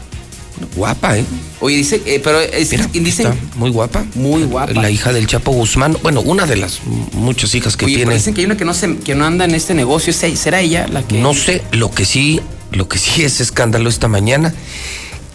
Guapa, 0.75 1.17
¿eh? 1.17 1.25
Oye, 1.61 1.77
dice, 1.77 2.01
eh, 2.05 2.21
pero 2.23 2.39
es, 2.39 2.69
dice, 2.93 3.23
Está 3.23 3.35
muy 3.55 3.69
guapa. 3.69 4.05
Muy 4.15 4.43
guapa. 4.43 4.73
La 4.73 4.89
hija 4.89 5.11
del 5.13 5.27
Chapo 5.27 5.51
Guzmán. 5.51 5.97
Bueno, 6.03 6.21
una 6.21 6.45
de 6.45 6.55
las 6.57 6.79
muchas 7.13 7.53
hijas 7.55 7.75
que 7.77 7.85
Oye, 7.85 7.95
pero 7.95 8.05
tiene. 8.09 8.17
dicen 8.17 8.33
que 8.33 8.41
hay 8.41 8.45
una 8.45 8.57
que 8.57 8.65
no, 8.65 8.73
se, 8.73 8.97
que 8.97 9.15
no 9.15 9.25
anda 9.25 9.45
en 9.45 9.55
este 9.55 9.73
negocio. 9.73 10.13
¿Se- 10.13 10.35
¿Será 10.35 10.61
ella 10.61 10.87
la 10.87 11.01
que.? 11.03 11.19
No 11.19 11.33
sé, 11.33 11.61
lo 11.71 11.91
que 11.91 12.05
sí, 12.05 12.39
lo 12.71 12.87
que 12.87 12.97
sí 12.97 13.23
es 13.23 13.41
escándalo 13.41 13.89
esta 13.89 14.07
mañana. 14.07 14.53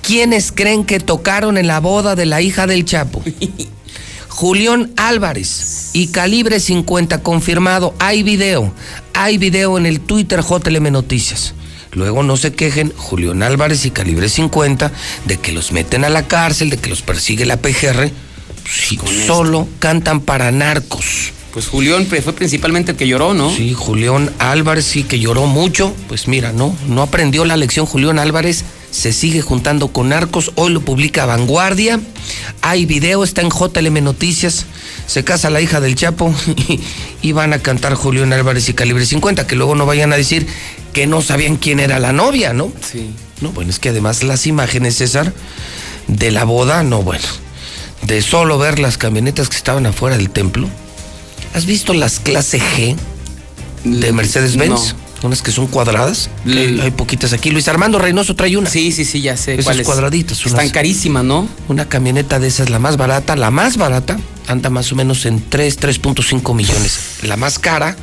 ¿Quiénes 0.02 0.52
creen 0.52 0.84
que 0.84 1.00
tocaron 1.00 1.56
en 1.58 1.66
la 1.66 1.80
boda 1.80 2.14
de 2.14 2.26
la 2.26 2.40
hija 2.42 2.66
del 2.66 2.84
Chapo? 2.84 3.22
Julián 4.28 4.92
Álvarez 4.96 5.90
y 5.92 6.08
Calibre 6.08 6.58
50 6.60 7.22
confirmado. 7.22 7.94
Hay 7.98 8.22
video. 8.22 8.72
Hay 9.14 9.38
video 9.38 9.78
en 9.78 9.86
el 9.86 10.00
Twitter 10.00 10.40
JLM 10.42 10.90
Noticias. 10.90 11.54
Luego 11.94 12.22
no 12.22 12.36
se 12.36 12.52
quejen 12.52 12.92
Julián 12.96 13.42
Álvarez 13.42 13.86
y 13.86 13.90
Calibre 13.90 14.28
50 14.28 14.92
de 15.26 15.36
que 15.38 15.52
los 15.52 15.72
meten 15.72 16.04
a 16.04 16.08
la 16.08 16.26
cárcel, 16.26 16.70
de 16.70 16.76
que 16.76 16.90
los 16.90 17.02
persigue 17.02 17.46
la 17.46 17.56
PGR. 17.56 18.10
Si 18.68 18.98
solo 19.26 19.68
cantan 19.78 20.20
para 20.20 20.50
narcos. 20.50 21.32
Pues 21.52 21.68
Julián 21.68 22.06
fue 22.06 22.32
principalmente 22.32 22.92
el 22.92 22.96
que 22.96 23.06
lloró, 23.06 23.32
¿no? 23.32 23.54
Sí, 23.54 23.74
Julián 23.74 24.32
Álvarez 24.40 24.86
sí 24.86 25.04
que 25.04 25.20
lloró 25.20 25.46
mucho. 25.46 25.94
Pues 26.08 26.26
mira, 26.26 26.52
no, 26.52 26.76
no 26.88 27.02
aprendió 27.02 27.44
la 27.44 27.56
lección 27.56 27.86
Julián 27.86 28.18
Álvarez. 28.18 28.64
Se 28.94 29.12
sigue 29.12 29.42
juntando 29.42 29.88
con 29.88 30.10
narcos. 30.10 30.52
Hoy 30.54 30.72
lo 30.72 30.80
publica 30.80 31.26
Vanguardia. 31.26 31.98
Hay 32.62 32.86
video, 32.86 33.24
está 33.24 33.40
en 33.42 33.50
JLM 33.50 34.04
Noticias. 34.04 34.66
Se 35.08 35.24
casa 35.24 35.50
la 35.50 35.60
hija 35.60 35.80
del 35.80 35.96
Chapo 35.96 36.32
y, 36.68 36.78
y 37.20 37.32
van 37.32 37.52
a 37.52 37.58
cantar 37.58 37.94
Julián 37.94 38.32
Álvarez 38.32 38.68
y 38.68 38.74
Calibre 38.74 39.04
50. 39.04 39.48
Que 39.48 39.56
luego 39.56 39.74
no 39.74 39.84
vayan 39.84 40.12
a 40.12 40.16
decir 40.16 40.46
que 40.92 41.08
no 41.08 41.22
sabían 41.22 41.56
quién 41.56 41.80
era 41.80 41.98
la 41.98 42.12
novia, 42.12 42.52
¿no? 42.52 42.72
Sí. 42.88 43.10
No, 43.40 43.50
bueno, 43.50 43.70
es 43.70 43.80
que 43.80 43.88
además 43.88 44.22
las 44.22 44.46
imágenes, 44.46 44.98
César, 44.98 45.32
de 46.06 46.30
la 46.30 46.44
boda, 46.44 46.84
no, 46.84 47.02
bueno, 47.02 47.26
de 48.02 48.22
solo 48.22 48.58
ver 48.58 48.78
las 48.78 48.96
camionetas 48.96 49.48
que 49.48 49.56
estaban 49.56 49.86
afuera 49.86 50.16
del 50.16 50.30
templo. 50.30 50.68
¿Has 51.52 51.66
visto 51.66 51.94
las 51.94 52.20
clase 52.20 52.60
G 52.60 52.96
de 53.82 54.12
Mercedes-Benz? 54.12 54.94
Unas 55.24 55.40
que 55.42 55.50
son 55.50 55.66
cuadradas. 55.68 56.28
que 56.44 56.78
hay, 56.82 56.90
poquitas 56.90 57.32
aquí. 57.32 57.50
Luis 57.50 57.66
Armando 57.66 57.98
Reynoso 57.98 58.36
trae 58.36 58.56
una. 58.58 58.68
Sí, 58.68 58.92
sí, 58.92 59.04
sí, 59.06 59.22
ya 59.22 59.36
sé. 59.36 59.54
Esas 59.54 59.64
cuáles. 59.64 59.86
cuadraditas. 59.86 60.38
Están 60.38 60.52
unas- 60.60 60.72
carísimas, 60.72 61.24
¿no? 61.24 61.48
Una 61.68 61.88
camioneta 61.88 62.38
de 62.38 62.46
esas, 62.48 62.68
la 62.68 62.78
más 62.78 62.96
barata, 62.98 63.34
la 63.34 63.50
más 63.50 63.78
barata, 63.78 64.18
anda 64.46 64.68
más 64.68 64.92
o 64.92 64.96
menos 64.96 65.24
en 65.24 65.42
3, 65.48 65.78
3.5 65.80 66.52
millones. 66.54 66.98
La 67.22 67.36
más 67.36 67.58
cara 67.58 67.96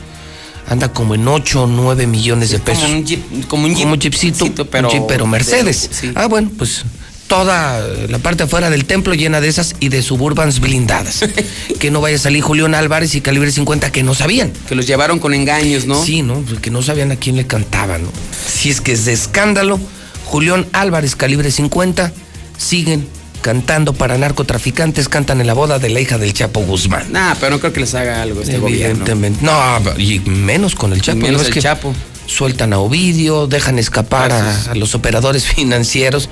anda 0.68 0.92
como 0.92 1.14
en 1.14 1.28
8 1.28 1.64
o 1.64 1.68
9 1.68 2.08
millones 2.08 2.50
de 2.50 2.58
pesos. 2.60 2.84
Como 2.86 2.96
un 2.98 3.06
jeep, 3.06 3.48
como 3.48 3.64
un 3.66 3.70
jeep, 3.76 3.82
Como 3.84 3.94
un 3.94 4.02
jeepcito, 4.02 4.66
pero, 4.66 4.88
un 4.88 4.94
jeep, 4.94 5.04
pero 5.08 5.28
Mercedes. 5.28 5.90
de- 5.90 5.96
sí. 5.96 6.12
Ah, 6.16 6.26
bueno, 6.28 6.50
pues 6.58 6.84
toda 7.32 7.80
la 8.10 8.20
parte 8.20 8.44
afuera 8.44 8.70
del 8.70 8.84
templo 8.84 9.14
llena 9.14 9.40
de 9.40 9.48
esas 9.48 9.74
y 9.80 9.88
de 9.88 10.02
suburbans 10.02 10.60
blindadas. 10.60 11.22
que 11.80 11.90
no 11.90 12.02
vaya 12.02 12.18
a 12.18 12.20
salir 12.20 12.44
Julián 12.44 12.76
Álvarez 12.76 13.16
y 13.16 13.22
Calibre 13.22 13.50
50 13.50 13.90
que 13.90 14.04
no 14.04 14.14
sabían. 14.14 14.52
Que 14.68 14.76
los 14.76 14.86
llevaron 14.86 15.18
con 15.18 15.34
engaños, 15.34 15.86
¿no? 15.86 16.04
Sí, 16.04 16.24
¿no? 16.24 16.42
Pues 16.42 16.60
Que 16.60 16.72
no 16.72 16.82
sabían 16.82 17.10
a 17.10 17.16
quién 17.16 17.38
le 17.38 17.48
cantaban, 17.48 18.04
¿no? 18.04 18.10
Si 18.46 18.70
es 18.70 18.82
que 18.82 18.92
es 18.92 19.06
de 19.06 19.14
escándalo, 19.14 19.80
Julián 20.26 20.68
Álvarez, 20.74 21.16
Calibre 21.16 21.52
50, 21.52 22.12
siguen 22.58 23.08
cantando 23.42 23.94
para 23.94 24.18
narcotraficantes, 24.18 25.08
cantan 25.08 25.40
en 25.40 25.48
la 25.48 25.54
boda 25.54 25.80
de 25.80 25.90
la 25.90 26.02
hija 26.02 26.18
del 26.18 26.34
Chapo 26.34 26.60
Guzmán. 26.60 27.14
Nah, 27.14 27.36
pero 27.40 27.52
no 27.52 27.60
creo 27.62 27.72
que 27.72 27.80
les 27.80 27.96
haga 27.96 28.22
algo 28.22 28.42
este 28.42 28.58
gobierno. 28.58 29.06
Evidentemente. 29.06 29.40
No, 29.42 29.82
y 29.98 30.20
menos 30.20 30.76
con 30.76 30.92
el 30.92 31.02
Chapo. 31.02 31.20
menos 31.20 31.34
¿no? 31.34 31.42
Es 31.44 31.48
el 31.48 31.54
que 31.54 31.62
Chapo. 31.62 31.96
Sueltan 32.32 32.74
a 32.74 32.80
Ovidio, 32.80 33.48
dejan 33.48 33.78
escapar 33.78 34.32
a, 34.32 34.72
a 34.72 34.76
los 34.76 34.96
operadores 34.96 35.46
financieros. 35.56 36.30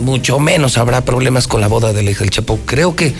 Mucho 0.00 0.38
menos 0.38 0.78
habrá 0.78 1.04
problemas 1.04 1.46
con 1.46 1.60
la 1.60 1.68
boda 1.68 1.92
de 1.92 2.02
la 2.02 2.10
hija 2.10 2.20
del 2.20 2.30
Chapo. 2.30 2.58
Creo 2.64 2.96
que 2.96 3.14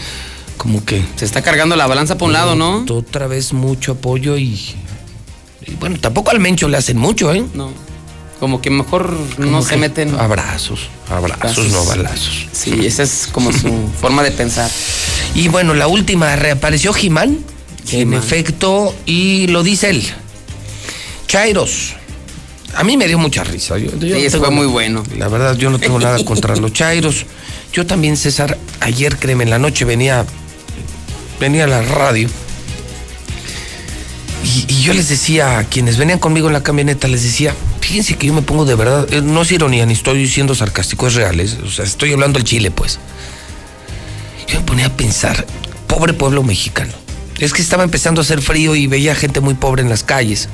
como 0.56 0.84
que... 0.84 1.04
Se 1.16 1.24
está 1.24 1.42
cargando 1.42 1.76
la 1.76 1.86
balanza 1.86 2.16
por 2.16 2.28
un 2.28 2.32
lado, 2.32 2.54
¿no? 2.54 2.84
Otra 2.88 3.26
vez 3.26 3.52
mucho 3.52 3.92
apoyo 3.92 4.36
y... 4.36 4.58
y 5.66 5.74
bueno, 5.78 5.98
tampoco 6.00 6.30
al 6.30 6.40
Mencho 6.40 6.68
le 6.68 6.76
hacen 6.76 6.96
mucho, 6.96 7.32
¿eh? 7.32 7.44
No. 7.54 7.72
Como 8.40 8.60
que 8.60 8.70
mejor 8.70 9.12
no 9.38 9.46
Como 9.46 9.62
se 9.62 9.70
que 9.70 9.76
meten. 9.76 10.14
Abrazos, 10.18 10.88
abrazos, 11.08 11.68
no 11.70 11.84
balazos. 11.84 12.46
Sí, 12.52 12.84
esa 12.84 13.02
es 13.02 13.28
como 13.30 13.52
su 13.52 13.70
forma 14.00 14.22
de 14.22 14.32
pensar. 14.32 14.70
Y 15.34 15.48
bueno, 15.48 15.74
la 15.74 15.86
última 15.86 16.34
reapareció 16.36 16.92
Jimán, 16.92 17.38
en 17.90 18.14
efecto, 18.14 18.94
y 19.06 19.46
lo 19.48 19.62
dice 19.62 19.90
él. 19.90 20.04
Chairos. 21.26 21.94
A 22.76 22.84
mí 22.84 22.96
me 22.96 23.06
dio 23.06 23.18
mucha 23.18 23.44
risa. 23.44 23.78
Yo, 23.78 23.90
yo 23.92 23.98
Sí, 24.00 24.10
no 24.10 24.16
eso 24.16 24.30
tengo 24.38 24.46
fue 24.46 24.54
muy 24.54 24.66
bueno. 24.66 25.02
La 25.18 25.28
verdad, 25.28 25.56
yo 25.56 25.70
no 25.70 25.78
tengo 25.78 25.98
nada 26.00 26.22
contra 26.24 26.56
los 26.56 26.72
Chairos. 26.72 27.26
Yo 27.72 27.86
también, 27.86 28.16
César, 28.16 28.56
ayer, 28.80 29.16
créeme, 29.16 29.44
en 29.44 29.50
la 29.50 29.58
noche 29.58 29.84
venía, 29.84 30.24
venía 31.40 31.64
a 31.64 31.66
la 31.68 31.82
radio. 31.82 32.28
Y, 34.44 34.66
y 34.68 34.82
yo 34.82 34.92
les 34.92 35.08
decía 35.08 35.58
a 35.58 35.64
quienes 35.64 35.96
venían 35.96 36.18
conmigo 36.18 36.48
en 36.48 36.52
la 36.52 36.62
camioneta, 36.62 37.08
les 37.08 37.22
decía, 37.22 37.54
fíjense 37.80 38.16
que 38.16 38.26
yo 38.26 38.34
me 38.34 38.42
pongo 38.42 38.64
de 38.66 38.74
verdad, 38.74 39.06
eh, 39.12 39.22
no 39.22 39.42
es 39.42 39.50
ironía, 39.52 39.86
ni 39.86 39.94
estoy 39.94 40.28
siendo 40.28 40.54
sarcástico, 40.54 41.06
es 41.06 41.14
real, 41.14 41.40
es- 41.40 41.56
o 41.64 41.70
sea, 41.70 41.84
estoy 41.84 42.12
hablando 42.12 42.38
al 42.38 42.44
Chile, 42.44 42.70
pues. 42.70 42.98
Yo 44.48 44.60
me 44.60 44.66
ponía 44.66 44.86
a 44.86 44.90
pensar, 44.96 45.46
pobre 45.86 46.12
pueblo 46.12 46.42
mexicano. 46.42 46.92
Es 47.38 47.52
que 47.52 47.62
estaba 47.62 47.82
empezando 47.84 48.20
a 48.20 48.22
hacer 48.24 48.42
frío 48.42 48.74
y 48.76 48.86
veía 48.86 49.14
gente 49.14 49.40
muy 49.40 49.54
pobre 49.54 49.82
en 49.82 49.88
las 49.88 50.04
calles. 50.04 50.48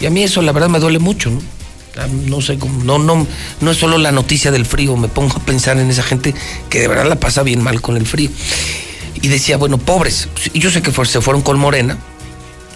Y 0.00 0.06
a 0.06 0.10
mí 0.10 0.22
eso 0.22 0.42
la 0.42 0.52
verdad 0.52 0.68
me 0.68 0.78
duele 0.78 0.98
mucho, 0.98 1.30
¿no? 1.30 1.40
Ah, 1.98 2.06
No 2.26 2.40
sé 2.42 2.58
cómo, 2.58 2.84
no, 2.84 2.98
no, 2.98 3.26
no 3.60 3.70
es 3.70 3.78
solo 3.78 3.96
la 3.98 4.12
noticia 4.12 4.50
del 4.50 4.66
frío, 4.66 4.96
me 4.96 5.08
pongo 5.08 5.36
a 5.36 5.40
pensar 5.40 5.78
en 5.78 5.90
esa 5.90 6.02
gente 6.02 6.34
que 6.68 6.80
de 6.80 6.88
verdad 6.88 7.06
la 7.06 7.16
pasa 7.18 7.42
bien 7.42 7.62
mal 7.62 7.80
con 7.80 7.96
el 7.96 8.06
frío. 8.06 8.30
Y 9.22 9.28
decía, 9.28 9.56
bueno, 9.56 9.78
pobres, 9.78 10.28
y 10.52 10.58
yo 10.60 10.70
sé 10.70 10.82
que 10.82 10.92
fue- 10.92 11.06
se 11.06 11.20
fueron 11.22 11.40
con 11.42 11.58
Morena, 11.58 11.96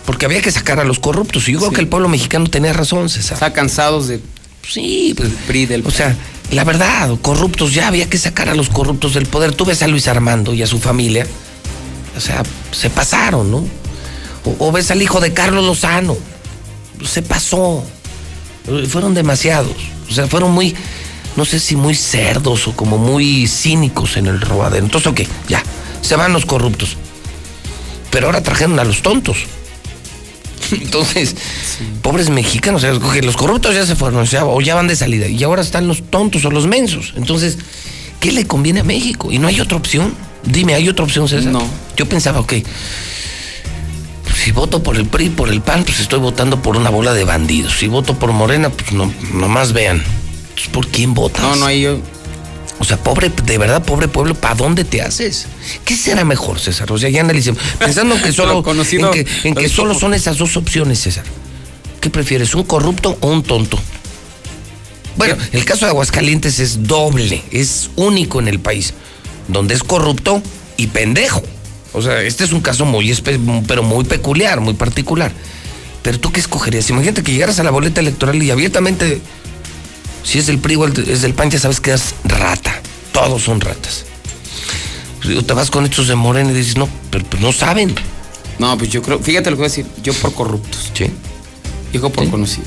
porque 0.06 0.24
había 0.24 0.40
que 0.40 0.50
sacar 0.50 0.80
a 0.80 0.84
los 0.84 0.98
corruptos. 0.98 1.46
Y 1.48 1.52
yo 1.52 1.58
creo 1.58 1.70
que 1.72 1.80
el 1.82 1.88
pueblo 1.88 2.08
mexicano 2.08 2.46
tenía 2.48 2.72
razón, 2.72 3.08
César. 3.10 3.34
Está 3.34 3.52
cansados 3.52 4.08
de. 4.08 4.20
Sí, 4.66 5.12
pues. 5.16 5.28
PRI 5.46 5.66
del. 5.66 5.86
O 5.86 5.90
sea, 5.90 6.16
la 6.50 6.64
verdad, 6.64 7.10
corruptos, 7.20 7.74
ya 7.74 7.86
había 7.88 8.08
que 8.08 8.16
sacar 8.18 8.48
a 8.48 8.54
los 8.54 8.70
corruptos 8.70 9.12
del 9.14 9.26
poder. 9.26 9.52
Tú 9.54 9.66
ves 9.66 9.82
a 9.82 9.86
Luis 9.86 10.08
Armando 10.08 10.54
y 10.54 10.62
a 10.62 10.66
su 10.66 10.80
familia, 10.80 11.26
o 12.16 12.20
sea, 12.20 12.42
se 12.72 12.88
pasaron, 12.88 13.50
¿no? 13.50 13.58
O, 14.46 14.56
o 14.68 14.72
ves 14.72 14.90
al 14.90 15.02
hijo 15.02 15.20
de 15.20 15.32
Carlos 15.34 15.64
Lozano, 15.64 16.16
se 17.04 17.22
pasó. 17.22 17.84
Eh, 18.68 18.86
Fueron 18.88 19.14
demasiados. 19.14 19.76
O 20.08 20.12
sea, 20.12 20.26
fueron 20.26 20.50
muy, 20.50 20.74
no 21.36 21.44
sé 21.44 21.60
si 21.60 21.76
muy 21.76 21.94
cerdos 21.94 22.66
o 22.66 22.74
como 22.74 22.98
muy 22.98 23.46
cínicos 23.46 24.16
en 24.16 24.26
el 24.26 24.40
robadero. 24.40 24.84
Entonces, 24.84 25.10
ok, 25.10 25.20
ya, 25.48 25.62
se 26.02 26.16
van 26.16 26.32
los 26.32 26.46
corruptos. 26.46 26.96
Pero 28.10 28.26
ahora 28.26 28.42
trajeron 28.42 28.78
a 28.80 28.84
los 28.84 29.02
tontos. 29.02 29.38
Entonces, 30.72 31.36
pobres 32.02 32.28
mexicanos, 32.30 32.82
o 32.84 33.00
sea, 33.00 33.12
que 33.12 33.22
los 33.22 33.36
corruptos 33.36 33.74
ya 33.74 33.86
se 33.86 33.96
fueron, 33.96 34.20
o, 34.20 34.26
sea, 34.26 34.44
o 34.44 34.60
ya 34.60 34.74
van 34.74 34.88
de 34.88 34.96
salida, 34.96 35.26
y 35.28 35.42
ahora 35.42 35.62
están 35.62 35.86
los 35.86 36.02
tontos 36.10 36.44
o 36.44 36.50
los 36.50 36.66
mensos. 36.66 37.14
Entonces, 37.16 37.58
¿qué 38.18 38.32
le 38.32 38.46
conviene 38.46 38.80
a 38.80 38.84
México? 38.84 39.30
Y 39.30 39.38
no 39.38 39.48
hay 39.48 39.60
otra 39.60 39.76
opción. 39.76 40.14
Dime, 40.44 40.74
¿hay 40.74 40.88
otra 40.88 41.04
opción, 41.04 41.28
César? 41.28 41.52
No. 41.52 41.62
Yo 41.96 42.08
pensaba, 42.08 42.40
ok, 42.40 42.54
si 44.42 44.52
voto 44.52 44.82
por 44.82 44.96
el 44.96 45.06
PRI, 45.06 45.30
por 45.30 45.48
el 45.50 45.60
PAN, 45.60 45.84
pues 45.84 46.00
estoy 46.00 46.18
votando 46.18 46.62
por 46.62 46.76
una 46.76 46.90
bola 46.90 47.12
de 47.14 47.24
bandidos. 47.24 47.78
Si 47.78 47.86
voto 47.88 48.18
por 48.18 48.32
Morena, 48.32 48.70
pues 48.70 48.92
no, 48.92 49.12
nomás 49.34 49.72
vean. 49.72 50.02
Entonces, 50.50 50.68
¿Por 50.72 50.88
quién 50.88 51.14
votas? 51.14 51.42
No, 51.42 51.56
no 51.56 51.66
hay 51.66 51.82
yo. 51.82 51.98
O 52.78 52.84
sea, 52.84 52.96
pobre, 52.96 53.28
de 53.44 53.58
verdad, 53.58 53.84
pobre 53.84 54.08
pueblo, 54.08 54.34
¿para 54.34 54.54
dónde 54.54 54.84
te 54.84 55.02
haces? 55.02 55.46
¿Qué 55.84 55.94
será 55.94 56.24
mejor, 56.24 56.58
César? 56.58 56.90
O 56.90 56.96
sea, 56.98 57.10
ya 57.10 57.20
analicemos. 57.20 57.60
Pensando 57.78 58.20
que 58.22 58.32
solo, 58.32 58.54
Lo 58.54 58.62
conocido- 58.62 59.12
en 59.14 59.24
que, 59.24 59.48
en 59.48 59.54
que 59.54 59.64
lo 59.64 59.68
solo 59.68 59.94
son 59.94 60.14
esas 60.14 60.38
dos 60.38 60.56
opciones, 60.56 60.98
César. 61.00 61.24
¿Qué 62.00 62.08
prefieres, 62.08 62.54
un 62.54 62.62
corrupto 62.62 63.18
o 63.20 63.28
un 63.28 63.42
tonto? 63.42 63.78
Bueno, 65.16 65.36
el 65.52 65.64
caso 65.66 65.84
de 65.84 65.90
Aguascalientes 65.90 66.58
es 66.60 66.84
doble, 66.84 67.42
es 67.50 67.90
único 67.96 68.40
en 68.40 68.48
el 68.48 68.58
país, 68.60 68.94
donde 69.48 69.74
es 69.74 69.82
corrupto 69.82 70.42
y 70.78 70.86
pendejo. 70.86 71.42
O 71.92 72.02
sea, 72.02 72.22
este 72.22 72.44
es 72.44 72.52
un 72.52 72.60
caso 72.60 72.84
muy, 72.84 73.12
pero 73.66 73.82
muy 73.82 74.04
peculiar, 74.04 74.60
muy 74.60 74.74
particular. 74.74 75.32
Pero 76.02 76.18
tú 76.18 76.32
qué 76.32 76.40
escogerías? 76.40 76.88
Imagínate 76.90 77.22
que 77.22 77.32
llegaras 77.32 77.58
a 77.58 77.64
la 77.64 77.70
boleta 77.70 78.00
electoral 78.00 78.42
y 78.42 78.50
abiertamente, 78.50 79.20
si 80.22 80.38
es 80.38 80.46
del 80.46 80.58
PRI 80.58 80.76
o 80.76 80.86
es 80.86 81.22
del 81.22 81.34
PAN, 81.34 81.50
ya 81.50 81.58
sabes 81.58 81.80
que 81.80 81.92
es 81.92 82.14
rata. 82.24 82.80
Todos 83.12 83.42
son 83.42 83.60
ratas. 83.60 84.06
Pero 85.22 85.44
te 85.44 85.52
vas 85.52 85.70
con 85.70 85.84
estos 85.84 86.08
de 86.08 86.14
Morena 86.14 86.50
y 86.50 86.54
dices, 86.54 86.76
no, 86.76 86.88
pero, 87.10 87.24
pero 87.28 87.42
no 87.42 87.52
saben. 87.52 87.94
No, 88.58 88.76
pues 88.78 88.90
yo 88.90 89.02
creo, 89.02 89.18
fíjate 89.18 89.50
lo 89.50 89.56
que 89.56 89.62
voy 89.62 89.66
a 89.66 89.68
decir, 89.68 89.86
yo 90.02 90.14
por 90.14 90.32
corruptos. 90.32 90.90
Sí. 90.94 91.06
Hijo 91.92 92.10
por 92.10 92.28
conocido. 92.30 92.66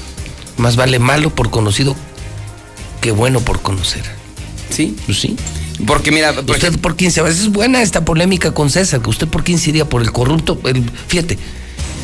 Más 0.58 0.76
vale 0.76 1.00
malo 1.00 1.30
por 1.30 1.50
conocido 1.50 1.96
que 3.02 3.12
bueno 3.12 3.40
por 3.40 3.62
conocer. 3.62 4.04
¿Sí? 4.70 4.96
Pues 5.06 5.20
sí. 5.20 5.36
Porque 5.88 6.12
mira, 6.12 6.32
¿Usted 6.32 6.78
por 6.80 6.96
quién 6.96 7.12
se 7.12 7.22
va? 7.22 7.30
Es 7.30 7.50
buena 7.50 7.82
esta 7.82 8.06
polémica 8.06 8.52
con 8.54 8.70
César, 8.70 9.02
que 9.02 9.10
usted 9.10 9.28
por 9.28 9.44
quién 9.44 9.58
se 9.60 9.72
iría, 9.72 9.86
por 9.86 10.02
el 10.02 10.12
corrupto. 10.12 10.60
El, 10.66 10.84
fíjate, 11.08 11.38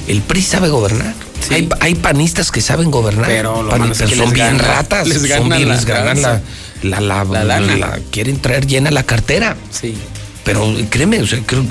el 0.08 0.22
PRI 0.22 0.42
sabe 0.42 0.70
gobernar. 0.70 1.14
Hay, 1.52 1.70
hay 1.80 1.96
panistas 1.96 2.52
que 2.52 2.62
saben 2.62 2.92
gobernar. 2.92 3.28
Pero 3.28 3.64
lo 3.64 3.70
Pan- 3.70 3.80
malo 3.82 3.94
es 3.94 4.00
que 4.02 4.16
son 4.16 4.34
bien 4.34 4.58
gana- 4.58 4.64
ratas. 4.64 5.08
les 5.08 5.18
son 5.20 5.28
gana 5.50 5.56
bien, 5.58 5.70
la 5.70 5.76
les 5.76 5.86
ganan 5.86 6.22
la, 6.22 6.42
la, 6.84 7.00
la, 7.00 7.24
La 7.24 7.44
lana. 7.44 7.78
la- 7.78 8.00
quieren 8.12 8.40
traer 8.40 8.66
llena 8.68 8.92
la 8.92 9.04
cartera. 9.04 9.56
Sí. 9.72 9.96
Pero 10.44 10.74
créeme, 10.90 11.22
o 11.22 11.28
sea, 11.28 11.40
creo- 11.46 11.66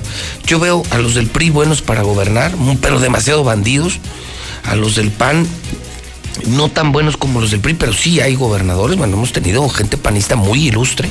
yo 0.47 0.59
veo 0.61 0.83
a 0.91 0.99
los 0.99 1.15
del 1.15 1.27
PRI 1.27 1.51
buenos 1.51 1.83
para 1.83 2.03
gobernar, 2.03 2.53
pero 2.81 3.01
demasiado 3.01 3.43
bandidos. 3.45 3.99
A 4.65 4.75
los 4.77 4.95
del 4.97 5.11
PAN 5.11 5.47
no 6.47 6.69
tan 6.71 6.93
buenos 6.93 7.17
como 7.17 7.41
los 7.41 7.51
del 7.51 7.61
PRI, 7.61 7.75
pero 7.75 7.93
sí 7.93 8.21
hay 8.21 8.35
gobernadores. 8.37 8.97
Bueno, 8.97 9.17
hemos 9.17 9.33
tenido 9.33 9.69
gente 9.69 9.97
panista 9.97 10.37
muy 10.37 10.69
ilustre. 10.69 11.09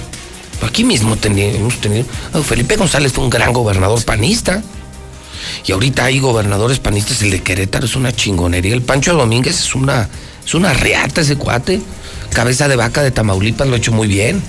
Aquí 0.61 0.83
mismo 0.83 1.15
hemos 1.21 1.75
tenido. 1.81 2.05
ah, 2.33 2.41
Felipe 2.41 2.75
González 2.77 3.11
fue 3.13 3.23
un 3.23 3.29
gran 3.29 3.53
gobernador 3.53 4.03
panista. 4.03 4.61
Y 5.65 5.71
ahorita 5.71 6.05
hay 6.05 6.19
gobernadores 6.19 6.79
panistas. 6.79 7.21
El 7.21 7.31
de 7.31 7.41
Querétaro 7.41 7.85
es 7.85 7.95
una 7.95 8.11
chingonería. 8.11 8.73
El 8.73 8.81
Pancho 8.81 9.13
Domínguez 9.13 9.59
es 9.59 9.75
una, 9.75 10.09
es 10.45 10.53
una 10.55 10.73
reata 10.73 11.21
ese 11.21 11.35
cuate. 11.35 11.81
Cabeza 12.33 12.67
de 12.67 12.75
vaca 12.75 13.03
de 13.03 13.11
Tamaulipas 13.11 13.67
lo 13.67 13.75
ha 13.75 13.77
hecho 13.77 13.91
muy 13.91 14.07
bien. 14.07 14.41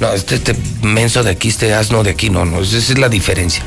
No, 0.00 0.12
este, 0.12 0.36
este 0.36 0.56
menso 0.82 1.22
de 1.22 1.30
aquí, 1.30 1.48
este 1.48 1.74
asno 1.74 2.02
de 2.02 2.10
aquí, 2.10 2.30
no, 2.30 2.44
no, 2.46 2.60
esa 2.62 2.78
es 2.78 2.98
la 2.98 3.08
diferencia. 3.10 3.62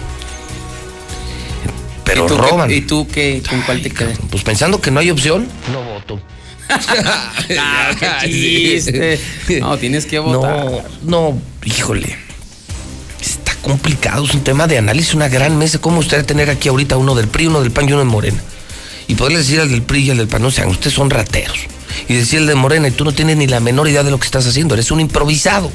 Pero 2.04 2.26
¿Y 2.26 2.28
tú 2.28 2.36
qué- 2.36 2.42
roban. 2.42 2.72
¿Y 2.72 2.82
tú 2.82 3.08
qué, 3.08 3.44
con 3.48 3.62
cuál 3.62 3.82
te 3.82 3.90
quedas? 3.92 4.18
Pues 4.30 4.44
pensando 4.44 4.82
que 4.82 4.92
no 4.92 5.00
hay 5.00 5.12
opción, 5.12 5.48
no 5.72 5.84
voto. 5.84 6.20
Ah, 7.60 7.92
qué 8.00 8.28
chiste. 8.28 9.20
No, 9.60 9.78
tienes 9.78 10.06
que 10.06 10.20
votar. 10.20 10.66
No, 11.04 11.32
no, 11.32 11.42
híjole. 11.66 12.16
Está 13.22 13.56
complicado, 13.62 14.26
es 14.26 14.34
un 14.34 14.44
tema 14.44 14.68
de 14.68 14.78
análisis, 14.78 15.14
una 15.14 15.30
gran 15.30 15.58
mesa. 15.58 15.80
¿Cómo 15.80 16.00
usted 16.00 16.26
tener 16.26 16.50
aquí 16.50 16.70
ahorita 16.70 16.98
uno 16.98 17.16
del 17.16 17.28
PRI, 17.28 17.48
uno 17.48 17.62
del 17.62 17.72
PAN 17.72 17.88
y 17.88 17.94
uno 17.94 18.00
de 18.00 18.06
Morena? 18.06 18.42
Y 19.08 19.16
poderle 19.16 19.40
decir 19.40 19.60
al 19.60 19.70
del 19.70 19.82
PRI 19.82 20.04
y 20.04 20.12
al 20.12 20.18
del 20.18 20.28
PAN, 20.28 20.42
no 20.42 20.52
sean, 20.52 20.70
ustedes 20.70 20.94
son 20.94 21.10
rateros. 21.10 21.58
Y 22.08 22.16
decir 22.16 22.40
al 22.40 22.48
de 22.48 22.56
Morena, 22.56 22.88
y 22.88 22.92
tú 22.92 23.06
no 23.06 23.12
tienes 23.12 23.38
ni 23.38 23.48
la 23.48 23.60
menor 23.60 23.88
idea 23.88 24.04
de 24.04 24.12
lo 24.12 24.20
que 24.20 24.26
estás 24.26 24.46
haciendo, 24.48 24.74
eres 24.74 24.92
un 24.92 25.00
improvisado. 25.00 25.72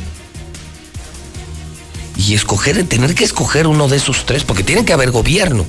Y 2.16 2.34
escoger, 2.34 2.82
tener 2.84 3.14
que 3.14 3.24
escoger 3.24 3.66
uno 3.66 3.88
de 3.88 3.96
esos 3.96 4.26
tres, 4.26 4.44
porque 4.44 4.64
tiene 4.64 4.84
que 4.84 4.92
haber 4.92 5.10
gobierno. 5.10 5.64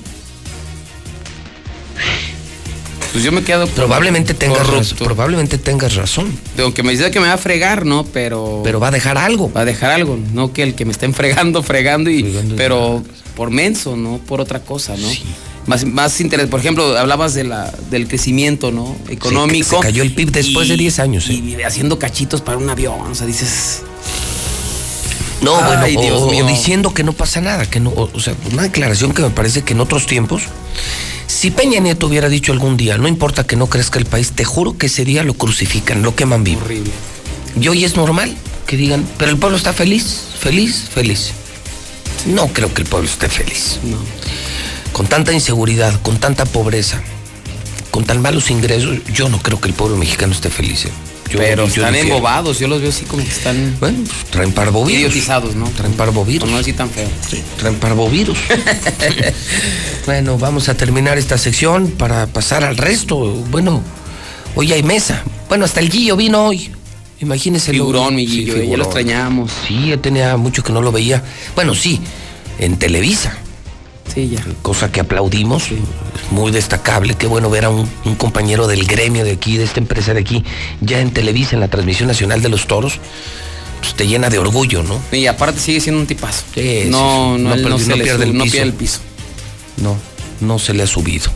Pues 3.12 3.24
yo 3.24 3.32
me 3.32 3.44
quedo 3.44 3.66
Probablemente 3.68 4.34
tengas, 4.34 4.68
razón, 4.68 4.98
probablemente 5.00 5.58
tengas 5.58 5.96
razón. 5.96 6.38
Aunque 6.60 6.84
me 6.84 6.92
dice 6.92 7.10
que 7.10 7.20
me 7.20 7.28
va 7.28 7.34
a 7.34 7.38
fregar, 7.38 7.86
¿no? 7.86 8.06
Pero. 8.06 8.62
Pero 8.64 8.80
va 8.80 8.90
a 8.90 8.92
dejar 8.92 9.18
algo. 9.18 9.52
Va 9.52 9.62
a 9.62 9.66
dejar 9.66 9.92
algo. 9.92 10.18
No 10.34 10.54
que 10.54 10.64
el 10.64 10.76
que 10.76 10.86
me 10.86 10.92
estén 10.92 11.14
fregando, 11.14 11.64
fregando 11.64 12.10
y. 12.12 12.24
pero 12.56 13.04
por 13.36 13.50
menso, 13.52 13.96
no 13.96 14.20
por 14.20 14.42
otra 14.42 14.60
cosa, 14.60 14.96
¿no? 14.98 15.08
Más, 15.66 15.86
más 15.86 16.20
interés. 16.22 16.48
Por 16.48 16.60
ejemplo, 16.60 16.98
hablabas 16.98 17.34
de 17.34 17.44
la, 17.44 17.72
del 17.90 18.08
crecimiento, 18.08 18.72
¿no? 18.72 18.96
Económico. 19.10 19.78
se 19.78 19.82
cayó 19.84 20.04
el 20.04 20.14
PIB 20.14 20.32
después 20.32 20.68
de 20.68 20.78
10 20.78 21.00
años, 21.00 21.30
¿eh? 21.30 21.34
Y 21.34 21.62
haciendo 21.64 22.00
cachitos 22.00 22.42
para 22.42 22.58
un 22.58 22.70
avión. 22.70 23.00
O 23.00 23.16
sea, 23.16 23.26
dices. 23.26 23.82
No, 25.42 25.56
Ay, 25.56 25.96
bueno, 25.96 26.02
Dios 26.02 26.22
o, 26.22 26.28
o 26.28 26.32
mío. 26.32 26.46
diciendo 26.46 26.94
que 26.94 27.04
no 27.04 27.14
pasa 27.14 27.40
nada, 27.40 27.66
que 27.66 27.80
no, 27.80 27.92
o, 27.92 28.10
o 28.14 28.20
sea, 28.20 28.36
una 28.52 28.64
declaración 28.64 29.14
que 29.14 29.22
me 29.22 29.30
parece 29.30 29.62
que 29.62 29.72
en 29.74 29.80
otros 29.80 30.06
tiempos, 30.06 30.44
si 31.40 31.52
Peña 31.52 31.80
Nieto 31.80 32.08
hubiera 32.08 32.28
dicho 32.28 32.52
algún 32.52 32.76
día, 32.76 32.98
no 32.98 33.08
importa 33.08 33.48
que 33.48 33.56
no 33.56 33.68
crezca 33.68 33.98
el 33.98 34.04
país, 34.04 34.34
te 34.34 34.44
juro 34.44 34.78
que 34.78 34.88
ese 34.88 35.06
día 35.06 35.24
lo 35.24 35.36
crucifican, 35.36 36.02
lo 36.02 36.14
queman 36.14 36.44
vivo. 36.44 36.60
Horrible. 36.66 36.92
Y 37.58 37.66
hoy 37.70 37.86
es 37.86 37.96
normal 37.96 38.36
que 38.68 38.76
digan, 38.76 39.08
pero 39.18 39.32
el 39.32 39.38
pueblo 39.38 39.56
está 39.56 39.72
feliz, 39.72 40.20
feliz, 40.38 40.90
feliz. 40.94 41.32
No 42.26 42.50
creo 42.50 42.74
que 42.74 42.82
el 42.82 42.90
pueblo 42.90 43.08
esté 43.08 43.30
feliz. 43.30 43.80
No. 43.84 43.96
Con 44.92 45.08
tanta 45.08 45.32
inseguridad, 45.32 46.02
con 46.02 46.20
tanta 46.20 46.44
pobreza, 46.44 47.02
con 47.90 48.04
tan 48.04 48.22
malos 48.22 48.52
ingresos, 48.52 48.98
yo 49.14 49.30
no 49.30 49.42
creo 49.42 49.62
que 49.62 49.70
el 49.70 49.74
pueblo 49.74 49.96
mexicano 49.96 50.34
esté 50.34 50.50
feliz. 50.50 50.88
¿eh? 50.88 50.92
Yo- 51.30 51.38
pero 51.38 51.64
yo 51.68 51.74
están 51.74 51.94
difiero. 51.94 52.16
embobados. 52.16 52.60
Yo 52.60 52.68
los 52.68 52.82
veo 52.82 52.90
así 52.90 53.06
como 53.06 53.24
que 53.24 53.30
están. 53.30 53.76
Bueno, 53.80 54.00
pues, 54.06 54.32
traen 54.32 54.52
parvovirus. 54.52 55.00
Idiotizados, 55.00 55.56
¿no? 55.56 55.70
Traen 55.70 55.94
parvovirus. 55.94 56.42
Por 56.42 56.50
no 56.50 56.58
decir 56.58 56.76
tan 56.76 56.90
feo. 56.90 57.08
Traen 57.58 57.76
parvovirus. 57.76 58.38
bueno, 60.06 60.38
vamos 60.38 60.70
a 60.70 60.76
terminar 60.76 61.18
esta 61.18 61.38
sección 61.38 61.92
para 61.92 62.28
pasar 62.28 62.64
al 62.64 62.78
resto. 62.78 63.18
Bueno, 63.52 63.82
hoy 64.56 64.74
hay 64.74 64.84
mesa. 64.84 65.24
Bueno, 65.48 65.66
hasta 65.66 65.80
el 65.80 65.90
Guillo 65.90 66.16
vino 66.16 66.46
hoy. 66.48 66.72
Imagínese. 67.22 67.72
Figurón, 67.72 68.16
mi 68.16 68.26
Guillo, 68.26 68.58
ya 68.64 68.78
lo 68.78 68.84
extrañamos. 68.86 69.52
Sí, 69.68 69.90
ya 69.90 69.98
tenía 69.98 70.38
mucho 70.38 70.64
que 70.64 70.72
no 70.72 70.82
lo 70.82 70.92
veía. 70.92 71.22
Bueno, 71.56 71.76
sí, 71.76 72.00
en 72.60 72.78
Televisa. 72.78 73.38
Sí, 74.14 74.30
ya. 74.30 74.44
Cosa 74.62 74.92
que 74.92 75.00
aplaudimos. 75.00 75.66
Muy 76.32 76.52
destacable. 76.52 77.16
Qué 77.16 77.28
bueno 77.28 77.50
ver 77.50 77.66
a 77.66 77.70
un, 77.70 77.90
un 78.06 78.16
compañero 78.16 78.68
del 78.68 78.86
gremio 78.86 79.24
de 79.24 79.32
aquí, 79.32 79.58
de 79.58 79.64
esta 79.64 79.80
empresa 79.80 80.14
de 80.14 80.22
aquí, 80.22 80.44
ya 80.82 81.00
en 81.00 81.12
Televisa, 81.12 81.56
en 81.56 81.60
la 81.62 81.68
transmisión 81.68 82.08
nacional 82.08 82.42
de 82.42 82.50
los 82.50 82.68
toros. 82.68 83.00
Pues 83.82 83.94
te 83.96 84.08
llena 84.08 84.30
de 84.30 84.38
orgullo, 84.40 84.84
¿no? 84.84 85.00
Y 85.12 85.26
aparte 85.28 85.60
sigue 85.60 85.80
siendo 85.80 86.02
un 86.02 86.08
tipazo. 86.08 86.44
Sí, 86.54 86.62
sí, 86.84 86.90
no, 86.90 87.36
sí. 87.38 87.42
no, 87.44 87.50
No 87.50 87.54
él 87.54 87.64
no, 87.70 87.80
se 87.80 87.94
pierde 87.96 88.26
el 88.26 88.38
no 88.38 88.44
piso. 88.44 88.54
pierde 88.54 88.70
el 88.70 88.74
piso. 88.76 89.00
No, 89.78 89.96
no 90.42 90.60
se 90.60 90.74
le 90.74 90.84
ha 90.84 90.88
subido. 90.88 91.32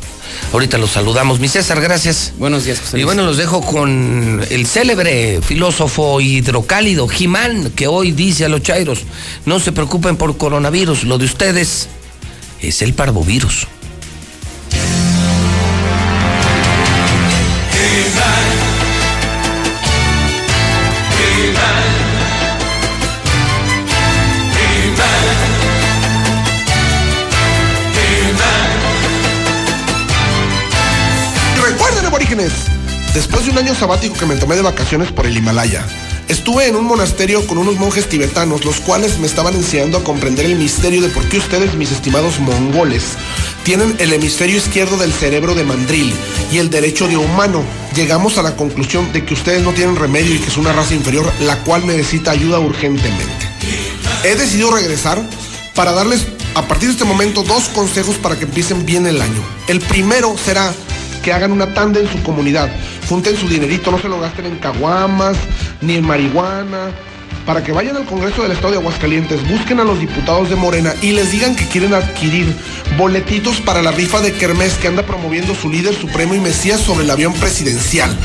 Ahorita 0.52 0.78
los 0.78 0.92
saludamos. 0.92 1.40
Mi 1.40 1.48
César, 1.48 1.80
gracias. 1.80 2.34
Buenos 2.38 2.66
días, 2.66 2.80
José 2.80 2.98
Y 2.98 3.02
Luis. 3.02 3.06
bueno, 3.06 3.24
los 3.26 3.38
dejo 3.38 3.62
con 3.62 4.42
el 4.50 4.68
célebre 4.68 5.40
filósofo 5.42 6.20
hidrocálido, 6.20 7.08
Jimán, 7.08 7.72
que 7.72 7.88
hoy 7.88 8.12
dice 8.12 8.44
a 8.46 8.50
los 8.50 8.62
chairos, 8.62 9.04
no 9.46 9.60
se 9.60 9.72
preocupen 9.72 10.18
por 10.18 10.36
coronavirus, 10.38 11.04
lo 11.06 11.18
de 11.18 11.26
ustedes 11.26 11.88
es 12.64 12.82
el 12.82 12.94
parvovirus. 12.94 13.68
Recuerden, 31.62 32.06
aborígenes, 32.06 32.52
después 33.14 33.46
de 33.46 33.52
un 33.52 33.58
año 33.58 33.76
sabático 33.76 34.16
que 34.16 34.26
me 34.26 34.36
tomé 34.36 34.56
de 34.56 34.62
vacaciones 34.62 35.12
por 35.12 35.26
el 35.26 35.36
Himalaya, 35.36 35.86
estuve 36.28 36.68
en 36.68 36.76
un 36.76 36.86
monasterio 36.86 37.46
con 37.48 37.58
unos 37.58 37.78
monjes 37.78 38.08
tibetanos, 38.08 38.66
los 38.66 38.80
cuales 38.80 39.20
me 39.20 39.28
estaban 39.28 39.56
enseñando 39.56 39.98
a 39.98 40.04
comprender 40.04 40.46
el 40.46 40.56
misterio 40.56 41.02
de 41.02 41.10
por 41.10 41.28
qué 41.30 41.38
ustedes, 41.38 41.76
mis 41.76 41.92
estimados 41.92 42.40
mongoles, 42.40 43.04
tienen 43.64 43.96
el 44.00 44.14
hemisferio 44.14 44.58
izquierdo 44.58 44.98
del 44.98 45.14
cerebro 45.14 45.56
de 45.56 45.64
mandril 45.64 46.14
y 46.52 46.58
el 46.58 46.70
derecho 46.70 47.08
de 47.08 47.18
humano. 47.18 47.64
Llegamos 47.96 48.38
a 48.38 48.44
la 48.44 48.56
conclusión 48.56 49.12
de 49.14 49.26
que 49.26 49.34
ustedes 49.34 49.64
no 49.64 49.74
tienen 49.74 49.96
remedio 49.96 50.36
y 50.36 50.40
que 50.40 50.50
es 50.50 50.58
una 50.58 50.74
raza 50.74 50.96
inferior, 50.96 51.32
la 51.42 51.58
cual 51.64 51.86
necesita 51.86 52.32
ayuda 52.32 52.60
urgentemente. 52.60 53.48
He 54.24 54.36
decidido 54.36 54.72
regresar 54.72 55.22
para 55.76 55.92
darles 55.92 56.26
a 56.56 56.68
partir 56.68 56.90
de 56.90 56.94
este 56.94 57.06
momento 57.06 57.44
dos 57.44 57.70
consejos 57.70 58.16
para 58.16 58.38
que 58.38 58.46
empiecen 58.46 58.86
bien 58.86 59.08
el 59.08 59.22
año. 59.22 59.42
El 59.68 59.80
primero 59.80 60.36
será 60.44 60.74
que 61.24 61.34
hagan 61.34 61.52
una 61.52 61.74
tanda 61.74 62.00
en 62.00 62.08
su 62.08 62.22
comunidad. 62.22 62.70
Junten 63.10 63.36
su 63.36 63.48
dinerito, 63.48 63.90
no 63.90 64.00
se 64.00 64.10
lo 64.10 64.20
gasten 64.20 64.46
en 64.46 64.58
caguamas 64.58 65.36
ni 65.82 65.96
en 65.96 66.06
marihuana. 66.06 66.92
Para 67.46 67.64
que 67.64 67.72
vayan 67.72 67.98
al 67.98 68.06
Congreso 68.06 68.44
del 68.44 68.52
Estado 68.52 68.72
de 68.72 68.78
Aguascalientes, 68.78 69.46
busquen 69.50 69.80
a 69.80 69.84
los 69.84 70.00
diputados 70.00 70.50
de 70.50 70.56
Morena 70.56 70.94
y 71.02 71.12
les 71.12 71.32
digan 71.32 71.56
que 71.56 71.68
quieren 71.68 71.94
adquirir 71.94 72.56
boletitos 72.98 73.60
para 73.60 73.82
la 73.82 73.92
rifa 73.92 74.22
de 74.22 74.32
Kermés 74.34 74.76
que 74.76 74.88
anda 74.88 75.04
promoviendo 75.04 75.54
su 75.54 75.70
líder 75.70 75.94
supremo 75.94 76.36
y 76.36 76.40
Mesías 76.40 76.80
sobre 76.80 77.04
el 77.04 77.12
avión 77.12 77.34
presidencial. 77.34 78.16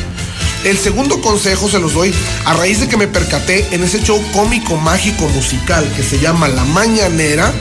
El 0.64 0.76
segundo 0.76 1.20
consejo 1.20 1.68
se 1.68 1.78
los 1.78 1.94
doy 1.94 2.12
a 2.44 2.52
raíz 2.52 2.80
de 2.80 2.88
que 2.88 2.96
me 2.96 3.08
percaté 3.08 3.66
en 3.72 3.82
ese 3.82 4.02
show 4.02 4.22
cómico, 4.32 4.76
mágico, 4.76 5.28
musical 5.28 5.88
que 5.96 6.02
se 6.02 6.18
llama 6.18 6.48
La 6.48 6.64
Mañanera, 6.64 7.52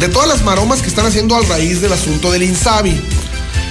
de 0.00 0.08
todas 0.08 0.28
las 0.28 0.42
maromas 0.42 0.82
que 0.82 0.88
están 0.88 1.06
haciendo 1.06 1.36
a 1.36 1.42
raíz 1.42 1.80
del 1.80 1.92
asunto 1.92 2.30
del 2.30 2.42
Insabi. 2.42 3.00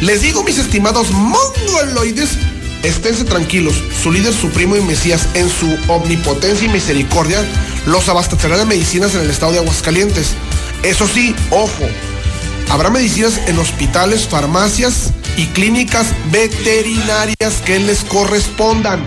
Les 0.02 0.22
digo, 0.22 0.44
mis 0.44 0.58
estimados 0.58 1.12
mongoloides, 1.12 2.38
Esténse 2.84 3.26
tranquilos, 3.26 3.76
su 4.02 4.12
líder 4.12 4.34
supremo 4.34 4.76
y 4.76 4.82
Mesías, 4.82 5.28
en 5.36 5.48
su 5.50 5.78
omnipotencia 5.88 6.66
y 6.68 6.72
misericordia, 6.72 7.46
los 7.86 8.10
abastecerá 8.10 8.58
de 8.58 8.66
medicinas 8.66 9.14
en 9.14 9.22
el 9.22 9.30
estado 9.30 9.52
de 9.52 9.60
Aguascalientes. 9.60 10.30
Eso 10.82 11.08
sí, 11.08 11.36
ojo, 11.52 11.88
habrá 12.72 12.90
medicinas 12.90 13.40
en 13.46 13.60
hospitales, 13.60 14.28
farmacias 14.28 15.12
y 15.38 15.46
clínicas 15.48 16.08
veterinarias 16.32 17.62
que 17.64 17.80
les 17.80 18.04
correspondan. 18.04 19.00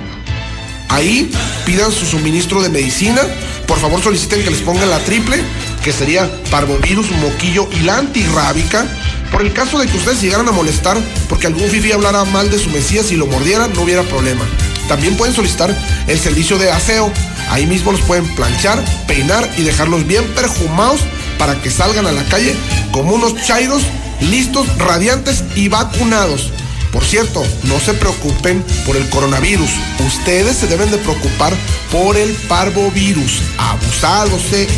Ahí 0.89 1.33
pidan 1.67 1.91
su 1.91 2.07
suministro 2.07 2.63
de 2.63 2.69
medicina. 2.69 3.23
Por 3.67 3.81
favor 3.81 4.01
soliciten 4.01 4.45
que 4.45 4.51
les 4.51 4.61
pongan 4.61 4.89
la 4.89 5.01
triple, 5.01 5.43
que 5.83 5.93
sería 5.93 6.31
parvovirus, 6.53 7.11
moquillo 7.11 7.69
y 7.73 7.81
la 7.81 7.99
antirrábica. 7.99 8.87
Por 9.31 9.43
el 9.43 9.53
caso 9.53 9.79
de 9.79 9.87
que 9.87 9.97
ustedes 9.97 10.21
llegaran 10.21 10.49
a 10.49 10.53
molestar 10.53 10.97
porque 11.29 11.47
algún 11.47 11.69
fifi 11.69 11.93
hablara 11.93 12.25
mal 12.25 12.51
de 12.51 12.59
su 12.59 12.71
mesías 12.71 13.11
y 13.11 13.17
lo 13.17 13.27
mordiera, 13.27 13.69
no 13.69 13.83
hubiera 13.83 14.03
problema. 14.03 14.45
También 14.89 15.17
pueden 15.17 15.35
solicitar 15.35 15.75
el 16.07 16.19
servicio 16.19 16.59
de 16.59 16.71
aseo. 16.71 17.13
Ahí 17.51 17.67
mismo 17.67 17.93
los 17.93 18.01
pueden 18.03 18.27
planchar, 18.35 18.83
peinar 19.07 19.49
y 19.57 19.63
dejarlos 19.63 20.07
bien 20.07 20.25
perfumados 20.35 21.01
para 21.39 21.61
que 21.61 21.71
salgan 21.71 22.07
a 22.07 22.13
la 22.13 22.25
calle 22.25 22.55
como 22.93 23.15
unos 23.15 23.35
chairos 23.43 23.83
listos, 24.21 24.67
radiantes 24.79 25.45
y 25.55 25.69
vacunados. 25.69 26.53
Por 26.93 27.05
cierto, 27.05 27.45
no 27.65 27.81
se 27.81 27.93
preocupen 27.95 28.65
por 28.87 28.97
el 28.97 29.09
coronavirus. 29.11 29.71
Ustedes 30.07 30.57
se 30.57 30.69
deben 30.69 30.91
de 30.93 30.99
preocupar 30.99 31.53
por 31.91 32.17
el 32.17 32.33
parvovirus. 32.49 33.43
Abusados 33.59 34.51
de... 34.53 34.69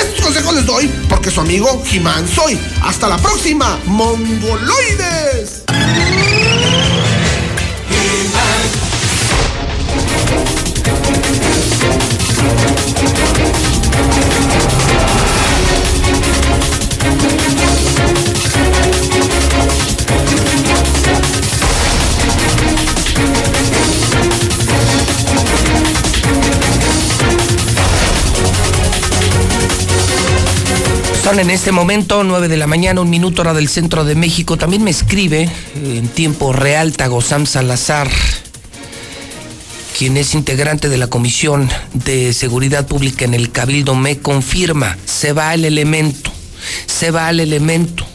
Estos 0.00 0.20
consejos 0.24 0.54
les 0.54 0.66
doy 0.66 0.88
porque 1.08 1.30
su 1.30 1.40
amigo 1.40 1.82
Jimán 1.84 2.26
soy. 2.28 2.58
Hasta 2.82 3.08
la 3.08 3.16
próxima, 3.18 3.78
mongoloides. 3.86 5.64
En 31.30 31.50
este 31.50 31.72
momento 31.72 32.24
9 32.24 32.48
de 32.48 32.56
la 32.56 32.66
mañana, 32.66 33.02
un 33.02 33.10
minuto 33.10 33.42
hora 33.42 33.52
del 33.52 33.68
centro 33.68 34.04
de 34.04 34.14
México. 34.14 34.56
También 34.56 34.82
me 34.82 34.90
escribe 34.90 35.48
en 35.76 36.08
tiempo 36.08 36.54
real 36.54 36.94
Tagosam 36.96 37.44
Salazar, 37.44 38.08
quien 39.96 40.16
es 40.16 40.34
integrante 40.34 40.88
de 40.88 40.96
la 40.96 41.06
Comisión 41.08 41.68
de 41.92 42.32
Seguridad 42.32 42.86
Pública 42.88 43.26
en 43.26 43.34
el 43.34 43.52
Cabildo, 43.52 43.94
me 43.94 44.18
confirma, 44.18 44.96
se 45.04 45.34
va 45.34 45.52
el 45.52 45.66
elemento, 45.66 46.32
se 46.86 47.10
va 47.10 47.28
el 47.28 47.40
elemento. 47.40 48.06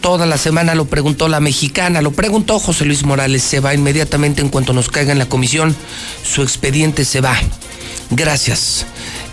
Toda 0.00 0.26
la 0.26 0.36
semana 0.36 0.74
lo 0.74 0.86
preguntó 0.86 1.28
la 1.28 1.40
mexicana, 1.40 2.02
lo 2.02 2.10
preguntó 2.10 2.58
José 2.58 2.84
Luis 2.84 3.04
Morales, 3.04 3.42
se 3.42 3.60
va 3.60 3.74
inmediatamente 3.74 4.42
en 4.42 4.48
cuanto 4.48 4.72
nos 4.72 4.90
caiga 4.90 5.12
en 5.12 5.18
la 5.18 5.28
comisión, 5.28 5.74
su 6.24 6.42
expediente 6.42 7.04
se 7.04 7.20
va. 7.20 7.38
Gracias. 8.10 8.86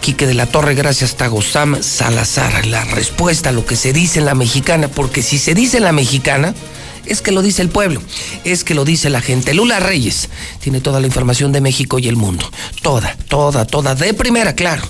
Quique 0.04 0.28
de 0.28 0.34
la 0.34 0.48
Torre, 0.48 0.76
gracias 0.76 1.16
Tagosam 1.16 1.82
Salazar. 1.82 2.66
La 2.66 2.84
respuesta 2.84 3.50
a 3.50 3.52
lo 3.54 3.66
que 3.66 3.78
se 3.78 3.94
dice 3.94 4.20
en 4.20 4.26
la 4.26 4.36
mexicana, 4.36 4.90
porque 4.90 5.22
si 5.22 5.38
se 5.38 5.54
dice 5.54 5.78
en 5.78 5.86
la 5.86 5.94
mexicana, 5.94 6.54
es 7.06 7.22
que 7.22 7.32
lo 7.32 7.42
dice 7.42 7.62
el 7.62 7.70
pueblo, 7.70 8.02
es 8.44 8.66
que 8.66 8.76
lo 8.76 8.84
dice 8.84 9.10
la 9.10 9.22
gente. 9.22 9.54
Lula 9.54 9.80
Reyes 9.80 10.30
tiene 10.60 10.82
toda 10.82 11.00
la 11.00 11.08
información 11.08 11.54
de 11.54 11.62
México 11.62 12.00
y 12.00 12.10
el 12.10 12.18
mundo. 12.18 12.46
Toda, 12.82 13.16
toda, 13.30 13.66
toda, 13.66 13.96
de 13.96 14.14
primera, 14.14 14.56
claro. 14.56 14.84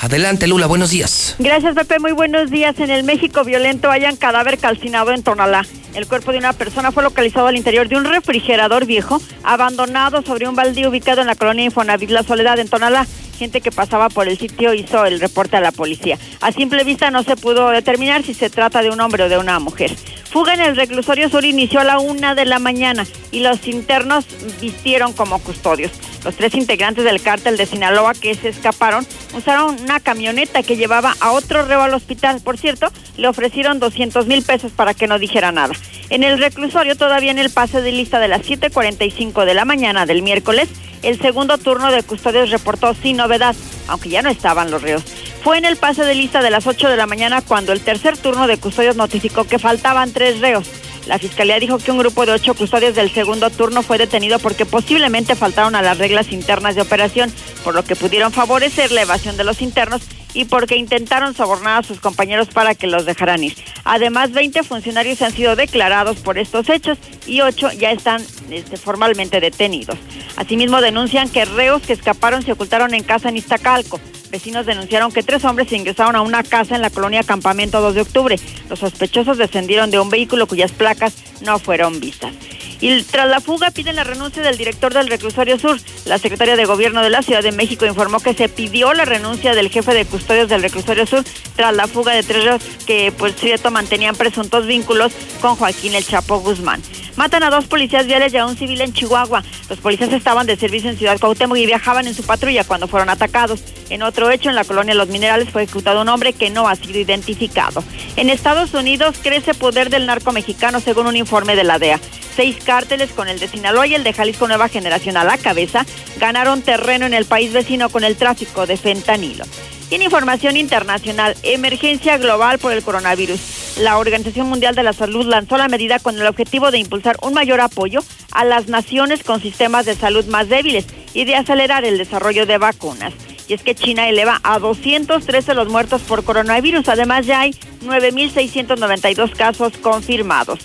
Adelante, 0.00 0.46
Lula, 0.46 0.66
buenos 0.66 0.90
días. 0.90 1.34
Gracias, 1.38 1.74
Pepe. 1.74 1.98
Muy 1.98 2.12
buenos 2.12 2.50
días. 2.50 2.78
En 2.78 2.90
el 2.90 3.04
México 3.04 3.44
violento 3.44 3.90
hayan 3.90 4.16
cadáver 4.16 4.58
calcinado 4.58 5.12
en 5.12 5.22
Tonalá. 5.22 5.66
El 5.98 6.06
cuerpo 6.06 6.30
de 6.30 6.38
una 6.38 6.52
persona 6.52 6.92
fue 6.92 7.02
localizado 7.02 7.48
al 7.48 7.56
interior 7.56 7.88
de 7.88 7.96
un 7.96 8.04
refrigerador 8.04 8.86
viejo, 8.86 9.20
abandonado 9.42 10.22
sobre 10.22 10.46
un 10.46 10.54
baldío 10.54 10.90
ubicado 10.90 11.22
en 11.22 11.26
la 11.26 11.34
colonia 11.34 11.64
Infonavit 11.64 12.10
La 12.10 12.22
Soledad, 12.22 12.60
en 12.60 12.68
Tonalá 12.68 13.04
gente 13.36 13.60
que 13.60 13.72
pasaba 13.72 14.08
por 14.08 14.28
el 14.28 14.38
sitio 14.38 14.74
hizo 14.74 15.04
el 15.06 15.18
reporte 15.18 15.56
a 15.56 15.60
la 15.60 15.72
policía. 15.72 16.16
A 16.40 16.52
simple 16.52 16.84
vista 16.84 17.10
no 17.10 17.24
se 17.24 17.36
pudo 17.36 17.70
determinar 17.70 18.22
si 18.22 18.32
se 18.32 18.48
trata 18.48 18.80
de 18.80 18.90
un 18.90 19.00
hombre 19.00 19.24
o 19.24 19.28
de 19.28 19.38
una 19.38 19.58
mujer. 19.58 19.92
Fuga 20.30 20.54
en 20.54 20.60
el 20.60 20.76
reclusorio 20.76 21.28
sur 21.30 21.44
inició 21.44 21.80
a 21.80 21.84
la 21.84 21.98
una 21.98 22.36
de 22.36 22.44
la 22.44 22.60
mañana 22.60 23.04
y 23.32 23.40
los 23.40 23.66
internos 23.66 24.24
vistieron 24.60 25.12
como 25.12 25.40
custodios. 25.40 25.90
Los 26.24 26.36
tres 26.36 26.54
integrantes 26.54 27.04
del 27.04 27.22
cártel 27.22 27.56
de 27.56 27.66
Sinaloa 27.66 28.14
que 28.14 28.34
se 28.34 28.48
escaparon 28.48 29.06
usaron 29.36 29.80
una 29.80 30.00
camioneta 30.00 30.62
que 30.62 30.76
llevaba 30.76 31.14
a 31.20 31.32
otro 31.32 31.64
reo 31.64 31.82
al 31.82 31.94
hospital. 31.94 32.40
Por 32.42 32.58
cierto, 32.58 32.88
le 33.16 33.28
ofrecieron 33.28 33.78
200 33.78 34.26
mil 34.26 34.42
pesos 34.42 34.72
para 34.72 34.94
que 34.94 35.06
no 35.06 35.18
dijera 35.18 35.52
nada. 35.52 35.74
En 36.10 36.22
el 36.22 36.38
reclusorio, 36.38 36.96
todavía 36.96 37.30
en 37.30 37.38
el 37.38 37.50
pase 37.50 37.82
de 37.82 37.92
lista 37.92 38.18
de 38.18 38.28
las 38.28 38.42
7.45 38.42 39.44
de 39.44 39.54
la 39.54 39.64
mañana 39.64 40.06
del 40.06 40.22
miércoles, 40.22 40.68
el 41.02 41.20
segundo 41.20 41.58
turno 41.58 41.92
de 41.92 42.02
custodios 42.02 42.50
reportó 42.50 42.94
sin 42.94 43.18
novedad, 43.18 43.54
aunque 43.86 44.08
ya 44.08 44.22
no 44.22 44.30
estaban 44.30 44.70
los 44.70 44.82
reos. 44.82 45.04
Fue 45.42 45.58
en 45.58 45.64
el 45.64 45.76
pase 45.76 46.04
de 46.04 46.14
lista 46.14 46.42
de 46.42 46.50
las 46.50 46.66
8 46.66 46.88
de 46.88 46.96
la 46.96 47.06
mañana 47.06 47.42
cuando 47.42 47.72
el 47.72 47.80
tercer 47.80 48.16
turno 48.16 48.46
de 48.46 48.58
custodios 48.58 48.96
notificó 48.96 49.44
que 49.44 49.58
faltaban 49.58 50.12
tres 50.12 50.40
reos. 50.40 50.68
La 51.08 51.18
fiscalía 51.18 51.58
dijo 51.58 51.78
que 51.78 51.90
un 51.90 51.96
grupo 51.96 52.26
de 52.26 52.32
ocho 52.32 52.52
custodios 52.52 52.94
del 52.94 53.10
segundo 53.10 53.48
turno 53.48 53.82
fue 53.82 53.96
detenido 53.96 54.38
porque 54.38 54.66
posiblemente 54.66 55.34
faltaron 55.34 55.74
a 55.74 55.80
las 55.80 55.96
reglas 55.96 56.30
internas 56.32 56.74
de 56.74 56.82
operación, 56.82 57.32
por 57.64 57.74
lo 57.74 57.82
que 57.82 57.96
pudieron 57.96 58.30
favorecer 58.30 58.92
la 58.92 59.02
evasión 59.02 59.38
de 59.38 59.44
los 59.44 59.62
internos 59.62 60.02
y 60.34 60.44
porque 60.44 60.76
intentaron 60.76 61.34
sobornar 61.34 61.80
a 61.80 61.82
sus 61.82 62.00
compañeros 62.00 62.48
para 62.48 62.74
que 62.74 62.86
los 62.86 63.06
dejaran 63.06 63.44
ir. 63.44 63.54
Además, 63.84 64.32
20 64.32 64.62
funcionarios 64.62 65.22
han 65.22 65.32
sido 65.32 65.56
declarados 65.56 66.18
por 66.18 66.38
estos 66.38 66.68
hechos 66.68 66.98
y 67.26 67.40
8 67.40 67.72
ya 67.72 67.90
están 67.90 68.22
este, 68.50 68.76
formalmente 68.76 69.40
detenidos. 69.40 69.98
Asimismo, 70.36 70.80
denuncian 70.80 71.28
que 71.28 71.44
reos 71.44 71.82
que 71.82 71.92
escaparon 71.92 72.42
se 72.42 72.52
ocultaron 72.52 72.94
en 72.94 73.02
casa 73.02 73.28
en 73.28 73.36
Iztacalco. 73.36 74.00
Vecinos 74.30 74.66
denunciaron 74.66 75.10
que 75.10 75.22
tres 75.22 75.44
hombres 75.44 75.72
ingresaron 75.72 76.14
a 76.14 76.20
una 76.20 76.42
casa 76.42 76.76
en 76.76 76.82
la 76.82 76.90
colonia 76.90 77.22
Campamento 77.22 77.80
2 77.80 77.94
de 77.94 78.00
octubre. 78.02 78.36
Los 78.68 78.80
sospechosos 78.80 79.38
descendieron 79.38 79.90
de 79.90 79.98
un 79.98 80.10
vehículo 80.10 80.46
cuyas 80.46 80.72
placas 80.72 81.14
no 81.40 81.58
fueron 81.58 81.98
vistas. 81.98 82.32
Y 82.80 83.02
tras 83.02 83.28
la 83.28 83.40
fuga 83.40 83.70
piden 83.70 83.96
la 83.96 84.04
renuncia 84.04 84.42
del 84.42 84.56
director 84.56 84.94
del 84.94 85.08
reclusorio 85.08 85.58
sur. 85.58 85.78
La 86.04 86.18
secretaria 86.18 86.56
de 86.56 86.64
Gobierno 86.64 87.02
de 87.02 87.10
la 87.10 87.22
Ciudad 87.22 87.42
de 87.42 87.52
México 87.52 87.86
informó 87.86 88.20
que 88.20 88.34
se 88.34 88.48
pidió 88.48 88.94
la 88.94 89.04
renuncia 89.04 89.54
del 89.54 89.68
jefe 89.68 89.94
de 89.94 90.04
custodios 90.04 90.48
del 90.48 90.62
reclusorio 90.62 91.06
sur 91.06 91.24
tras 91.56 91.74
la 91.74 91.88
fuga 91.88 92.14
de 92.14 92.22
tres 92.22 92.38
que, 92.86 93.12
por 93.12 93.32
cierto, 93.32 93.70
mantenían 93.70 94.14
presuntos 94.14 94.66
vínculos 94.66 95.12
con 95.40 95.56
Joaquín 95.56 95.94
El 95.94 96.06
Chapo 96.06 96.38
Guzmán. 96.38 96.80
Matan 97.18 97.42
a 97.42 97.50
dos 97.50 97.66
policías 97.66 98.06
viales 98.06 98.32
y 98.32 98.36
a 98.36 98.46
un 98.46 98.56
civil 98.56 98.80
en 98.80 98.92
Chihuahua. 98.92 99.42
Los 99.68 99.80
policías 99.80 100.12
estaban 100.12 100.46
de 100.46 100.54
servicio 100.54 100.88
en 100.88 100.96
Ciudad 100.96 101.18
Cuauhtémoc 101.18 101.58
y 101.58 101.66
viajaban 101.66 102.06
en 102.06 102.14
su 102.14 102.22
patrulla 102.22 102.62
cuando 102.62 102.86
fueron 102.86 103.10
atacados. 103.10 103.60
En 103.90 104.04
otro 104.04 104.30
hecho, 104.30 104.50
en 104.50 104.54
la 104.54 104.62
colonia 104.62 104.94
Los 104.94 105.08
Minerales 105.08 105.50
fue 105.50 105.64
ejecutado 105.64 106.02
un 106.02 106.08
hombre 106.08 106.32
que 106.32 106.50
no 106.50 106.68
ha 106.68 106.76
sido 106.76 107.00
identificado. 107.00 107.82
En 108.14 108.30
Estados 108.30 108.72
Unidos 108.72 109.16
crece 109.20 109.52
poder 109.52 109.90
del 109.90 110.06
narco 110.06 110.30
mexicano 110.30 110.78
según 110.78 111.08
un 111.08 111.16
informe 111.16 111.56
de 111.56 111.64
la 111.64 111.80
DEA. 111.80 111.98
Seis 112.36 112.58
cárteles 112.64 113.10
con 113.10 113.26
el 113.26 113.40
de 113.40 113.48
Sinaloa 113.48 113.88
y 113.88 113.96
el 113.96 114.04
de 114.04 114.12
Jalisco 114.12 114.46
Nueva 114.46 114.68
Generación 114.68 115.16
a 115.16 115.24
la 115.24 115.38
cabeza 115.38 115.84
ganaron 116.20 116.62
terreno 116.62 117.04
en 117.04 117.14
el 117.14 117.24
país 117.24 117.52
vecino 117.52 117.88
con 117.88 118.04
el 118.04 118.14
tráfico 118.14 118.64
de 118.64 118.76
fentanilo. 118.76 119.44
Y 119.90 119.94
en 119.94 120.02
información 120.02 120.56
internacional, 120.56 121.34
emergencia 121.42 122.18
global 122.18 122.58
por 122.58 122.72
el 122.72 122.82
coronavirus. 122.82 123.78
La 123.78 123.96
Organización 123.96 124.48
Mundial 124.48 124.74
de 124.74 124.82
la 124.82 124.92
Salud 124.92 125.24
lanzó 125.24 125.56
la 125.56 125.68
medida 125.68 125.98
con 125.98 126.18
el 126.18 126.26
objetivo 126.26 126.70
de 126.70 126.78
impulsar 126.78 127.16
un 127.22 127.32
mayor 127.32 127.60
apoyo 127.60 128.00
a 128.32 128.44
las 128.44 128.68
naciones 128.68 129.22
con 129.22 129.40
sistemas 129.40 129.86
de 129.86 129.94
salud 129.94 130.26
más 130.26 130.48
débiles 130.48 130.86
y 131.14 131.24
de 131.24 131.36
acelerar 131.36 131.84
el 131.84 131.96
desarrollo 131.96 132.44
de 132.44 132.58
vacunas. 132.58 133.14
Y 133.48 133.54
es 133.54 133.62
que 133.62 133.74
China 133.74 134.08
eleva 134.10 134.40
a 134.42 134.58
213 134.58 135.54
los 135.54 135.68
muertos 135.68 136.02
por 136.02 136.22
coronavirus. 136.22 136.86
Además, 136.88 137.24
ya 137.24 137.40
hay 137.40 137.52
9.692 137.82 139.34
casos 139.34 139.72
confirmados. 139.78 140.58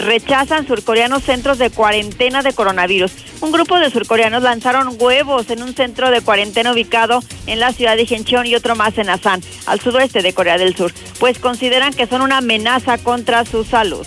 Rechazan 0.00 0.66
surcoreanos 0.66 1.22
centros 1.22 1.58
de 1.58 1.70
cuarentena 1.70 2.42
de 2.42 2.52
coronavirus. 2.52 3.12
Un 3.40 3.52
grupo 3.52 3.78
de 3.78 3.90
surcoreanos 3.90 4.42
lanzaron 4.42 4.96
huevos 4.98 5.50
en 5.50 5.62
un 5.62 5.74
centro 5.74 6.10
de 6.10 6.22
cuarentena 6.22 6.72
ubicado 6.72 7.20
en 7.46 7.60
la 7.60 7.72
ciudad 7.72 7.96
de 7.96 8.06
Gyeonggi 8.06 8.50
y 8.50 8.54
otro 8.54 8.76
más 8.76 8.96
en 8.98 9.10
Asan, 9.10 9.42
al 9.66 9.80
sudoeste 9.80 10.22
de 10.22 10.32
Corea 10.32 10.58
del 10.58 10.74
Sur, 10.74 10.92
pues 11.18 11.38
consideran 11.38 11.92
que 11.92 12.06
son 12.06 12.22
una 12.22 12.38
amenaza 12.38 12.98
contra 12.98 13.44
su 13.44 13.64
salud 13.64 14.06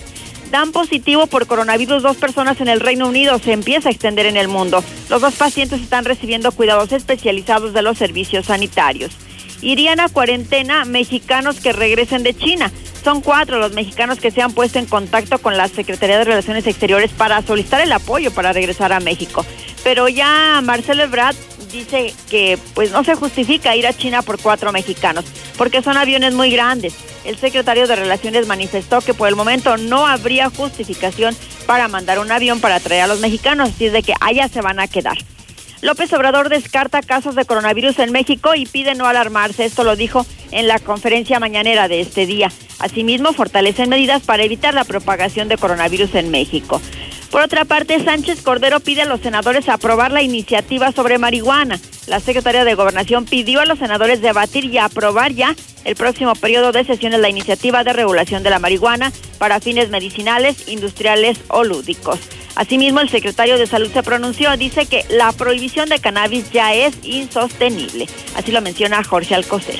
dan 0.53 0.71
positivo 0.71 1.25
por 1.25 1.47
coronavirus 1.47 2.03
dos 2.03 2.15
personas 2.17 2.61
en 2.61 2.67
el 2.67 2.79
Reino 2.79 3.07
Unido. 3.07 3.39
Se 3.39 3.53
empieza 3.53 3.89
a 3.89 3.91
extender 3.91 4.27
en 4.27 4.37
el 4.37 4.47
mundo. 4.47 4.83
Los 5.09 5.19
dos 5.19 5.33
pacientes 5.33 5.81
están 5.81 6.05
recibiendo 6.05 6.51
cuidados 6.51 6.91
especializados 6.91 7.73
de 7.73 7.81
los 7.81 7.97
servicios 7.97 8.45
sanitarios. 8.45 9.17
Irían 9.63 9.99
a 9.99 10.09
cuarentena 10.09 10.85
mexicanos 10.85 11.59
que 11.59 11.73
regresen 11.73 12.21
de 12.21 12.37
China. 12.37 12.71
Son 13.03 13.21
cuatro 13.21 13.59
los 13.59 13.73
mexicanos 13.73 14.19
que 14.19 14.31
se 14.31 14.41
han 14.41 14.53
puesto 14.53 14.79
en 14.79 14.85
contacto 14.85 15.37
con 15.39 15.57
la 15.57 15.67
Secretaría 15.67 16.17
de 16.17 16.23
Relaciones 16.23 16.65
Exteriores 16.65 17.11
para 17.11 17.41
solicitar 17.41 17.81
el 17.81 17.91
apoyo 17.91 18.31
para 18.31 18.53
regresar 18.53 18.93
a 18.93 18.99
México. 18.99 19.45
Pero 19.83 20.07
ya 20.07 20.61
Marcelo 20.63 21.03
Ebrard 21.03 21.35
dice 21.71 22.13
que 22.29 22.57
pues 22.73 22.91
no 22.91 23.03
se 23.03 23.15
justifica 23.15 23.75
ir 23.75 23.87
a 23.87 23.93
China 23.93 24.21
por 24.21 24.39
cuatro 24.39 24.71
mexicanos, 24.71 25.25
porque 25.57 25.81
son 25.81 25.97
aviones 25.97 26.33
muy 26.33 26.51
grandes. 26.51 26.93
El 27.25 27.37
secretario 27.37 27.87
de 27.87 27.95
Relaciones 27.95 28.47
manifestó 28.47 29.01
que 29.01 29.13
por 29.13 29.27
el 29.27 29.35
momento 29.35 29.77
no 29.77 30.07
habría 30.07 30.49
justificación 30.49 31.35
para 31.65 31.87
mandar 31.87 32.19
un 32.19 32.31
avión 32.31 32.59
para 32.59 32.79
traer 32.79 33.03
a 33.03 33.07
los 33.07 33.19
mexicanos, 33.19 33.69
así 33.69 33.87
es 33.87 33.93
de 33.93 34.03
que 34.03 34.13
allá 34.19 34.47
se 34.47 34.61
van 34.61 34.79
a 34.79 34.87
quedar. 34.87 35.17
López 35.83 36.13
Obrador 36.13 36.47
descarta 36.47 37.01
casos 37.01 37.35
de 37.35 37.43
coronavirus 37.43 37.99
en 37.99 38.13
México 38.13 38.55
y 38.55 38.65
pide 38.65 38.95
no 38.95 39.05
alarmarse. 39.05 39.65
Esto 39.65 39.83
lo 39.83 39.97
dijo 39.97 40.25
en 40.51 40.69
la 40.69 40.79
conferencia 40.79 41.41
mañanera 41.41 41.89
de 41.89 41.99
este 41.99 42.25
día. 42.25 42.49
Asimismo, 42.79 43.33
fortalecen 43.33 43.89
medidas 43.89 44.23
para 44.23 44.43
evitar 44.43 44.73
la 44.73 44.85
propagación 44.85 45.49
de 45.49 45.57
coronavirus 45.57 46.15
en 46.15 46.31
México. 46.31 46.81
Por 47.31 47.41
otra 47.41 47.65
parte, 47.65 48.01
Sánchez 48.01 48.43
Cordero 48.43 48.79
pide 48.79 49.01
a 49.01 49.05
los 49.05 49.19
senadores 49.19 49.67
aprobar 49.67 50.13
la 50.13 50.21
iniciativa 50.21 50.93
sobre 50.93 51.17
marihuana. 51.17 51.77
La 52.07 52.19
secretaria 52.19 52.65
de 52.65 52.75
Gobernación 52.75 53.25
pidió 53.25 53.61
a 53.61 53.65
los 53.65 53.79
senadores 53.79 54.21
debatir 54.21 54.65
y 54.65 54.77
aprobar 54.77 55.31
ya 55.31 55.55
el 55.85 55.95
próximo 55.95 56.35
periodo 56.35 56.71
de 56.71 56.83
sesiones 56.83 57.19
la 57.19 57.29
iniciativa 57.29 57.83
de 57.83 57.93
regulación 57.93 58.43
de 58.43 58.49
la 58.49 58.59
marihuana 58.59 59.11
para 59.37 59.61
fines 59.61 59.89
medicinales, 59.89 60.67
industriales 60.67 61.39
o 61.47 61.63
lúdicos. 61.63 62.19
Asimismo, 62.55 62.99
el 62.99 63.09
secretario 63.09 63.57
de 63.57 63.67
Salud 63.67 63.89
se 63.91 64.03
pronunció, 64.03 64.55
dice 64.57 64.85
que 64.85 65.05
la 65.09 65.31
prohibición 65.31 65.89
de 65.89 65.99
cannabis 65.99 66.51
ya 66.51 66.73
es 66.73 66.93
insostenible. 67.03 68.07
Así 68.35 68.51
lo 68.51 68.61
menciona 68.61 69.03
Jorge 69.03 69.33
Alcocer. 69.33 69.79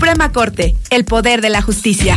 Suprema 0.00 0.32
Corte, 0.32 0.76
el 0.88 1.04
poder 1.04 1.42
de 1.42 1.50
la 1.50 1.60
justicia. 1.60 2.16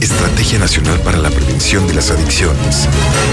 Estrategia 0.00 0.58
Nacional 0.58 1.00
para 1.00 1.18
la 1.18 1.30
Prevención 1.30 1.86
de 1.86 1.94
las 1.94 2.10
Adicciones. 2.10 2.88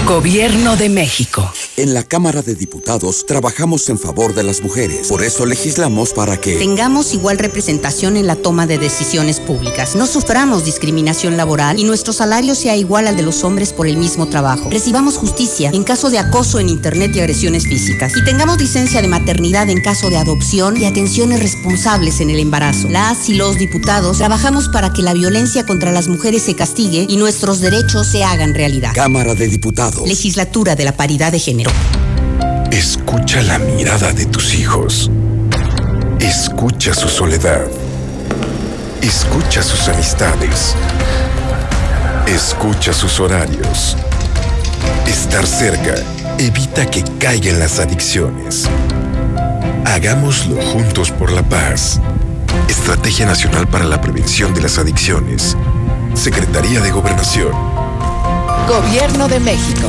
Gobierno 0.06 0.76
de 0.76 0.88
México. 0.88 1.52
En 1.76 1.94
la 1.94 2.02
Cámara 2.02 2.42
de 2.42 2.54
Diputados 2.54 3.24
trabajamos 3.26 3.88
en 3.88 3.98
favor 3.98 4.34
de 4.34 4.42
las 4.42 4.62
mujeres. 4.62 5.08
Por 5.08 5.22
eso 5.22 5.46
legislamos 5.46 6.12
para 6.12 6.40
que 6.40 6.56
tengamos 6.56 7.14
igual 7.14 7.38
representación 7.38 8.16
en 8.16 8.26
la 8.26 8.36
toma 8.36 8.66
de 8.66 8.78
decisiones 8.78 9.40
públicas. 9.40 9.96
No 9.96 10.06
suframos 10.06 10.64
discriminación 10.64 11.36
laboral 11.36 11.78
y 11.78 11.84
nuestro 11.84 12.12
salario 12.12 12.54
sea 12.54 12.76
igual 12.76 13.06
al 13.06 13.16
de 13.16 13.22
los 13.22 13.44
hombres 13.44 13.72
por 13.72 13.86
el 13.86 13.96
mismo 13.96 14.28
trabajo. 14.28 14.70
Recibamos 14.70 15.16
justicia 15.16 15.70
en 15.72 15.84
caso 15.84 16.10
de 16.10 16.18
acoso 16.18 16.60
en 16.60 16.68
Internet 16.68 17.12
y 17.14 17.20
agresiones 17.20 17.64
físicas. 17.64 18.16
Y 18.16 18.24
tengamos 18.24 18.58
licencia 18.58 19.02
de 19.02 19.08
maternidad 19.08 19.68
en 19.70 19.82
caso 19.82 20.10
de 20.10 20.18
adopción 20.18 20.76
y 20.76 20.84
atenciones 20.84 21.40
responsables 21.40 22.20
en 22.20 22.30
el 22.30 22.40
embarazo. 22.40 22.88
Las 22.88 23.28
y 23.28 23.34
los 23.34 23.58
diputados 23.58 24.18
trabajamos 24.18 24.68
para 24.68 24.92
que 24.92 25.02
la 25.02 25.14
violencia 25.14 25.66
contra 25.66 25.92
las 25.92 26.08
mujeres 26.08 26.42
se 26.42 26.54
castigue 26.62 27.06
y 27.08 27.16
nuestros 27.16 27.60
derechos 27.60 28.06
se 28.06 28.22
hagan 28.22 28.54
realidad. 28.54 28.92
Cámara 28.94 29.34
de 29.34 29.48
Diputados. 29.48 30.06
Legislatura 30.06 30.76
de 30.76 30.84
la 30.84 30.92
Paridad 30.92 31.32
de 31.32 31.40
Género. 31.40 31.72
Escucha 32.70 33.42
la 33.42 33.58
mirada 33.58 34.12
de 34.12 34.26
tus 34.26 34.54
hijos. 34.54 35.10
Escucha 36.20 36.94
su 36.94 37.08
soledad. 37.08 37.66
Escucha 39.00 39.60
sus 39.60 39.88
amistades. 39.88 40.76
Escucha 42.28 42.92
sus 42.92 43.18
horarios. 43.18 43.96
Estar 45.08 45.44
cerca 45.44 45.96
evita 46.38 46.88
que 46.88 47.02
caigan 47.18 47.58
las 47.58 47.80
adicciones. 47.80 48.68
Hagámoslo 49.84 50.62
juntos 50.62 51.10
por 51.10 51.32
la 51.32 51.42
paz. 51.42 52.00
Estrategia 52.68 53.26
Nacional 53.26 53.66
para 53.66 53.84
la 53.84 54.00
Prevención 54.00 54.54
de 54.54 54.60
las 54.60 54.78
Adicciones. 54.78 55.56
Secretaría 56.14 56.80
de 56.80 56.90
Gobernación. 56.90 57.52
Gobierno 58.68 59.28
de 59.28 59.40
México. 59.40 59.88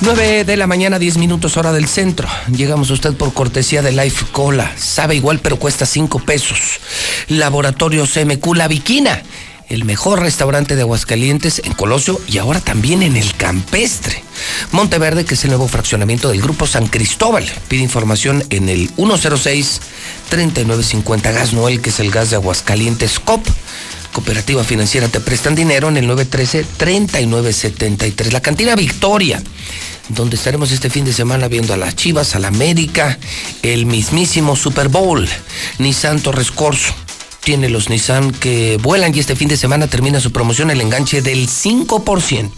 Nueve 0.00 0.44
de 0.44 0.56
la 0.56 0.66
mañana, 0.66 0.98
10 0.98 1.18
minutos 1.18 1.56
hora 1.56 1.72
del 1.72 1.88
centro. 1.88 2.28
Llegamos 2.50 2.90
a 2.90 2.94
usted 2.94 3.14
por 3.14 3.32
cortesía 3.32 3.82
de 3.82 3.92
Life 3.92 4.26
Cola. 4.32 4.72
Sabe 4.76 5.16
igual, 5.16 5.40
pero 5.40 5.58
cuesta 5.58 5.86
5 5.86 6.20
pesos. 6.20 6.80
Laboratorio 7.28 8.06
CMQ 8.06 8.54
La 8.54 8.68
Viquina 8.68 9.22
el 9.68 9.84
mejor 9.84 10.20
restaurante 10.20 10.76
de 10.76 10.82
Aguascalientes 10.82 11.62
en 11.64 11.72
Colosio 11.74 12.20
y 12.26 12.38
ahora 12.38 12.60
también 12.60 13.02
en 13.02 13.16
el 13.16 13.34
Campestre. 13.34 14.22
Monteverde, 14.72 15.24
que 15.24 15.34
es 15.34 15.44
el 15.44 15.50
nuevo 15.50 15.68
fraccionamiento 15.68 16.30
del 16.30 16.40
Grupo 16.40 16.66
San 16.66 16.88
Cristóbal. 16.88 17.44
Pide 17.68 17.82
información 17.82 18.42
en 18.50 18.68
el 18.68 18.90
3950. 18.96 21.32
Gas 21.32 21.52
Noel, 21.52 21.80
que 21.80 21.90
es 21.90 22.00
el 22.00 22.10
gas 22.10 22.30
de 22.30 22.36
Aguascalientes 22.36 23.20
COP. 23.20 23.46
Cooperativa 24.12 24.64
Financiera 24.64 25.06
te 25.08 25.20
prestan 25.20 25.54
dinero 25.54 25.88
en 25.88 25.98
el 25.98 26.08
913-3973. 26.08 28.32
La 28.32 28.40
cantina 28.40 28.74
Victoria, 28.74 29.42
donde 30.08 30.36
estaremos 30.36 30.72
este 30.72 30.88
fin 30.88 31.04
de 31.04 31.12
semana 31.12 31.48
viendo 31.48 31.74
a 31.74 31.76
las 31.76 31.94
Chivas, 31.94 32.34
a 32.34 32.38
la 32.38 32.48
América, 32.48 33.18
el 33.62 33.84
mismísimo 33.84 34.56
Super 34.56 34.88
Bowl. 34.88 35.28
Nissan 35.78 36.20
Torres 36.20 36.50
Corso 36.50 36.94
tiene 37.48 37.70
los 37.70 37.88
Nissan 37.88 38.32
que 38.32 38.76
vuelan 38.76 39.14
y 39.14 39.20
este 39.20 39.34
fin 39.34 39.48
de 39.48 39.56
semana 39.56 39.86
termina 39.86 40.20
su 40.20 40.32
promoción 40.32 40.70
el 40.70 40.82
enganche 40.82 41.22
del 41.22 41.48
5%. 41.48 42.50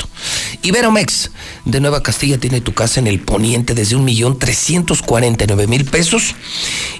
Iberomex 0.62 1.30
de 1.64 1.78
Nueva 1.78 2.02
Castilla 2.02 2.38
tiene 2.38 2.60
tu 2.60 2.74
casa 2.74 2.98
en 2.98 3.06
el 3.06 3.20
poniente 3.20 3.74
desde 3.74 3.94
1.349.000 3.94 5.88
pesos. 5.88 6.34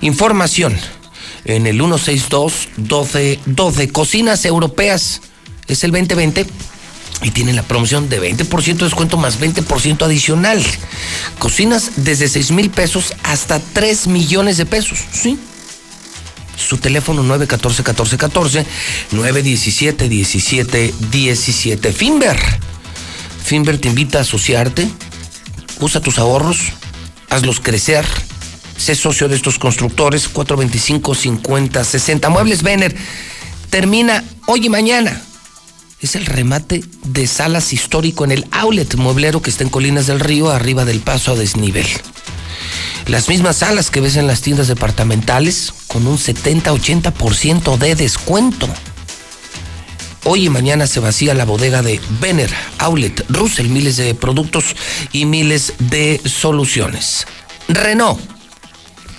Información 0.03 0.79
en 1.45 1.67
el 1.67 1.81
162-1212. 1.81 3.91
Cocinas 3.91 4.45
europeas 4.45 5.21
es 5.67 5.83
el 5.83 5.91
2020 5.91 6.47
y 7.25 7.31
tienen 7.33 7.57
la 7.57 7.65
promoción 7.65 8.09
de 8.09 8.23
20% 8.23 8.77
de 8.77 8.85
descuento 8.85 9.17
más 9.17 9.41
20% 9.41 10.05
adicional. 10.05 10.65
Cocinas 11.41 11.91
desde 11.97 12.29
6 12.29 12.53
mil 12.53 12.71
pesos 12.71 13.15
hasta 13.25 13.59
3 13.59 14.07
millones 14.07 14.59
de 14.59 14.67
pesos. 14.67 15.01
Sí. 15.13 15.41
Su 16.61 16.79
teléfono 16.79 17.25
914-1414, 17.25 18.65
917-1717. 19.13 21.93
Finver. 21.93 22.39
Finver 23.43 23.79
te 23.79 23.89
invita 23.89 24.19
a 24.19 24.21
asociarte. 24.23 24.89
Usa 25.81 26.01
tus 26.01 26.19
ahorros. 26.19 26.73
Hazlos 27.29 27.61
crecer. 27.61 28.07
Sé 28.77 28.95
socio 28.95 29.29
de 29.29 29.35
estos 29.37 29.59
constructores. 29.59 30.33
425-50-60. 30.33 32.29
Muebles 32.29 32.63
Vener. 32.63 32.95
Termina 33.71 34.23
hoy 34.47 34.67
y 34.67 34.69
mañana 34.69 35.23
es 36.01 36.17
el 36.17 36.27
remate 36.27 36.83
de 37.05 37.27
salas 37.27 37.73
histórico 37.73 38.25
en 38.25 38.33
el 38.33 38.47
outlet 38.53 38.95
mueblero 38.97 39.43
que 39.43 39.51
está 39.51 39.65
en 39.65 39.71
Colinas 39.71 40.07
del 40.07 40.21
Río, 40.21 40.51
arriba 40.51 40.85
del 40.85 41.01
paso 41.01 41.33
a 41.33 41.37
desnivel. 41.37 41.87
Las 43.07 43.29
mismas 43.29 43.57
salas 43.59 43.91
que 43.91 44.01
ves 44.01 44.17
en 44.17 44.27
las 44.27 44.41
tiendas 44.41 44.69
departamentales 44.69 45.73
con 45.87 46.07
un 46.07 46.17
70-80% 46.17 47.77
de 47.77 47.95
descuento. 47.95 48.69
Hoy 50.25 50.47
y 50.47 50.51
mañana 50.51 50.87
se 50.87 51.01
vacía 51.01 51.35
la 51.35 51.45
bodega 51.47 51.83
de 51.83 52.01
Benner, 52.21 52.51
Outlet, 52.79 53.25
Russell, 53.31 53.69
miles 53.69 53.97
de 53.97 54.15
productos 54.15 54.77
y 55.13 55.25
miles 55.25 55.73
de 55.79 56.21
soluciones. 56.25 57.27
Renault, 57.69 58.21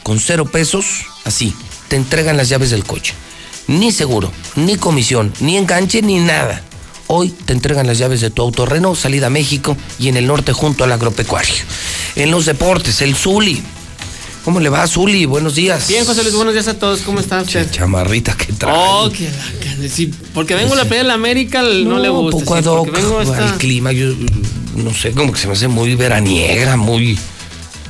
con 0.03 0.19
cero 0.19 0.45
pesos, 0.45 1.05
así, 1.25 1.55
te 1.87 1.95
entregan 1.95 2.37
las 2.37 2.49
llaves 2.49 2.69
del 2.69 2.83
coche. 2.83 3.13
Ni 3.67 3.91
seguro, 3.91 4.31
ni 4.55 4.77
comisión, 4.77 5.33
ni 5.39 5.57
enganche, 5.57 6.01
ni 6.01 6.19
nada. 6.19 6.61
Hoy 7.13 7.27
te 7.45 7.51
entregan 7.51 7.88
las 7.88 7.97
llaves 7.97 8.21
de 8.21 8.29
tu 8.29 8.41
auto 8.41 8.65
Renault, 8.65 8.97
salida 8.97 9.27
a 9.27 9.29
México 9.29 9.75
y 9.99 10.07
en 10.07 10.15
el 10.15 10.27
norte 10.27 10.53
junto 10.53 10.85
al 10.85 10.93
agropecuario. 10.93 11.53
En 12.15 12.31
los 12.31 12.45
deportes, 12.45 13.01
el 13.01 13.15
Zuli. 13.17 13.61
¿Cómo 14.45 14.61
le 14.61 14.69
va, 14.69 14.88
Zuli? 14.88 15.25
Buenos 15.25 15.55
días. 15.55 15.89
Bien, 15.89 16.05
José 16.05 16.23
Luis, 16.23 16.33
buenos 16.33 16.53
días 16.53 16.69
a 16.69 16.79
todos. 16.79 17.01
¿Cómo 17.01 17.19
está 17.19 17.41
usted? 17.41 17.69
Chamarrita 17.69 18.33
que 18.38 18.53
trae. 18.53 18.73
Oh, 18.77 19.11
que 19.11 19.25
la 19.25 19.89
sí, 19.89 20.09
porque 20.33 20.55
vengo 20.55 20.71
a 20.71 20.77
la 20.77 20.83
pelea 20.85 20.99
de 20.99 21.07
la 21.09 21.15
América, 21.15 21.61
no, 21.61 21.99
le 21.99 22.07
gusta. 22.07 22.39
poco 22.39 22.53
sí, 22.55 22.59
ad 22.63 22.65
hoc 22.71 22.91
vengo 22.91 23.19
a 23.19 23.23
esta- 23.23 23.49
al 23.49 23.57
clima, 23.57 23.91
yo 23.91 24.07
no 24.77 24.93
sé, 24.93 25.11
como 25.11 25.33
que 25.33 25.39
se 25.39 25.47
me 25.47 25.53
hace 25.53 25.67
muy 25.67 25.95
veraniega, 25.95 26.77
muy... 26.77 27.19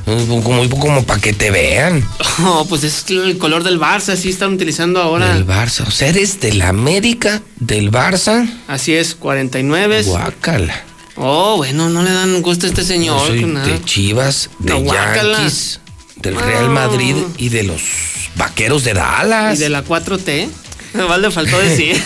Muy 0.06 0.68
como 0.68 1.04
para 1.04 1.20
que 1.20 1.32
te 1.32 1.50
vean. 1.50 2.06
Oh, 2.44 2.64
pues 2.68 2.82
es 2.82 3.04
el 3.10 3.36
color 3.38 3.62
del 3.62 3.78
Barça, 3.78 4.14
así 4.14 4.30
están 4.30 4.54
utilizando 4.54 5.00
ahora. 5.00 5.34
Del 5.34 5.46
Barça. 5.46 5.86
O 5.86 5.90
sea, 5.90 6.08
eres 6.08 6.40
del 6.40 6.62
América, 6.62 7.42
del 7.60 7.90
Barça. 7.92 8.48
Así 8.68 8.94
es, 8.94 9.14
49. 9.14 10.02
Guácala. 10.04 10.82
Oh, 11.16 11.58
bueno, 11.58 11.90
no 11.90 12.02
le 12.02 12.10
dan 12.10 12.40
gusto 12.42 12.66
a 12.66 12.70
este 12.70 12.84
señor. 12.84 13.26
soy 13.26 13.40
que 13.40 13.46
nada. 13.46 13.66
de 13.66 13.84
Chivas, 13.84 14.48
de 14.58 14.80
No. 14.80 14.92
Yankees, 14.92 15.80
del 16.16 16.36
Real. 16.36 16.70
Madrid 16.70 17.16
y 17.36 17.50
de 17.50 17.64
los 17.64 17.82
Vaqueros 18.36 18.82
de 18.84 18.94
Dallas. 18.94 19.56
Y 19.58 19.60
de 19.60 19.68
la 19.68 19.84
4T. 19.84 20.48
Le 21.20 21.30
faltó 21.30 21.58
decir. 21.58 21.96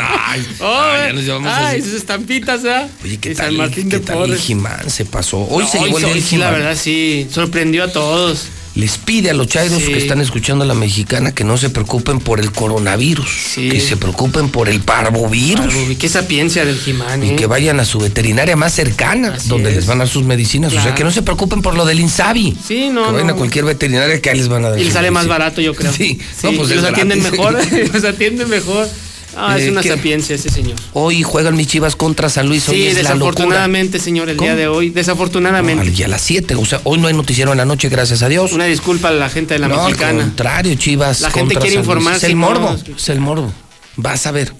ay, 0.00 0.46
Oh, 0.60 0.80
ay, 0.80 1.06
ya 1.08 1.12
nos 1.12 1.24
llevamos 1.24 1.52
ay, 1.52 1.82
sus 1.82 1.94
estampitas, 1.94 2.64
¿ah? 2.64 2.88
Oye, 3.04 3.18
¿qué 3.18 3.30
Y 3.30 3.34
tal, 3.34 3.46
San 3.46 3.56
Martín 3.56 3.88
qué 3.88 3.98
de 3.98 4.04
tal 4.04 4.30
el 4.30 4.90
se 4.90 5.04
pasó? 5.04 5.46
Hoy 5.48 5.64
No, 5.64 5.70
se 5.70 5.78
llevó 5.80 5.98
el 5.98 6.04
hoy 6.04 6.12
del 6.12 6.22
sí, 6.22 6.36
la 6.36 6.50
verdad, 6.50 6.76
sí. 6.76 7.26
Sorprendió 7.30 7.84
a 7.84 7.88
todos. 7.92 8.46
Les 8.74 8.96
pide 8.96 9.28
a 9.30 9.34
los 9.34 9.48
chairos 9.48 9.82
Sí. 9.82 9.92
que 9.92 9.98
están 9.98 10.22
escuchando 10.22 10.64
a 10.64 10.66
la 10.66 10.72
mexicana 10.72 11.32
que 11.34 11.44
no 11.44 11.58
se 11.58 11.68
preocupen 11.68 12.20
por 12.20 12.40
el 12.40 12.52
coronavirus, 12.52 13.28
que 13.54 13.78
se 13.80 13.98
preocupen 13.98 14.48
por 14.48 14.68
el 14.70 14.80
parvovirus. 14.80 15.74
Y 15.90 15.96
qué 15.96 16.08
sapiencia 16.08 16.64
del 16.64 16.78
Jimán, 16.78 17.22
Y 17.22 17.30
¿eh? 17.30 17.36
que 17.36 17.46
vayan 17.46 17.80
a 17.80 17.84
su 17.84 17.98
veterinaria 17.98 18.56
más 18.56 18.72
cercana, 18.72 19.36
donde 19.46 19.70
es. 19.70 19.76
les 19.76 19.86
van 19.86 19.98
a 19.98 20.04
dar 20.04 20.08
sus 20.08 20.24
medicinas. 20.24 20.72
O 20.72 20.80
sea, 20.80 20.94
que 20.94 21.04
no 21.04 21.10
se 21.10 21.20
preocupen 21.20 21.60
por 21.60 21.74
lo 21.76 21.84
del 21.84 22.00
Insabi. 22.00 22.56
Sí, 22.66 22.88
no, 22.90 23.06
Que 23.08 23.12
vayan 23.12 23.26
no. 23.26 23.32
a 23.34 23.36
cualquier 23.36 23.66
veterinaria 23.66 24.20
que 24.22 24.30
ahí 24.30 24.38
les 24.38 24.48
van 24.48 24.64
a 24.64 24.70
dar 24.70 24.78
Y 24.80 24.84
les 24.84 24.92
sale 24.94 25.10
más 25.10 25.26
barato, 25.26 25.60
yo 25.60 25.74
creo. 25.74 25.92
Sí, 25.92 26.18
Sí, 26.40 26.46
no, 26.46 26.52
pues 26.52 26.70
los 26.74 26.84
atienden 26.84 27.22
mejor. 27.22 27.58
los 27.92 28.04
atienden 28.04 28.48
mejor. 28.48 28.88
Ah, 29.36 29.56
es 29.58 29.64
Eh, 29.64 29.70
una 29.70 29.82
sapiencia 29.82 30.34
ese 30.34 30.50
señor. 30.50 30.76
Hoy 30.92 31.22
juegan 31.22 31.56
mis 31.56 31.66
chivas 31.66 31.96
contra 31.96 32.28
San 32.28 32.48
Luis. 32.48 32.68
Hoy 32.68 32.76
Sí, 32.76 32.86
es 32.88 32.94
la 32.94 33.00
desafortunadamente, 33.02 33.98
señor, 33.98 34.28
el 34.28 34.36
día 34.36 34.54
de 34.54 34.68
hoy. 34.68 34.90
Desafortunadamente. 34.90 35.92
Y 35.96 36.02
a 36.02 36.08
las 36.08 36.22
7, 36.22 36.54
o 36.54 36.64
sea, 36.64 36.80
hoy 36.84 36.98
no 36.98 37.08
hay 37.08 37.14
noticiero 37.14 37.52
en 37.52 37.58
la 37.58 37.64
noche, 37.64 37.88
gracias 37.88 38.22
a 38.22 38.28
Dios. 38.28 38.52
Una 38.52 38.66
disculpa 38.66 39.08
a 39.08 39.12
la 39.12 39.28
gente 39.30 39.54
de 39.54 39.60
la 39.60 39.68
no, 39.68 39.84
mexicana. 39.84 40.20
al 40.22 40.26
contrario, 40.28 40.74
Chivas. 40.74 41.20
La 41.20 41.30
gente 41.30 41.54
quiere 41.56 41.76
informarse, 41.76 42.26
Es 42.26 42.32
el 42.32 42.38
no, 42.38 42.46
morbo, 42.46 42.76
es 42.96 43.08
el 43.08 43.20
morbo. 43.20 43.52
Vas 43.96 44.26
a 44.26 44.32
ver. 44.32 44.52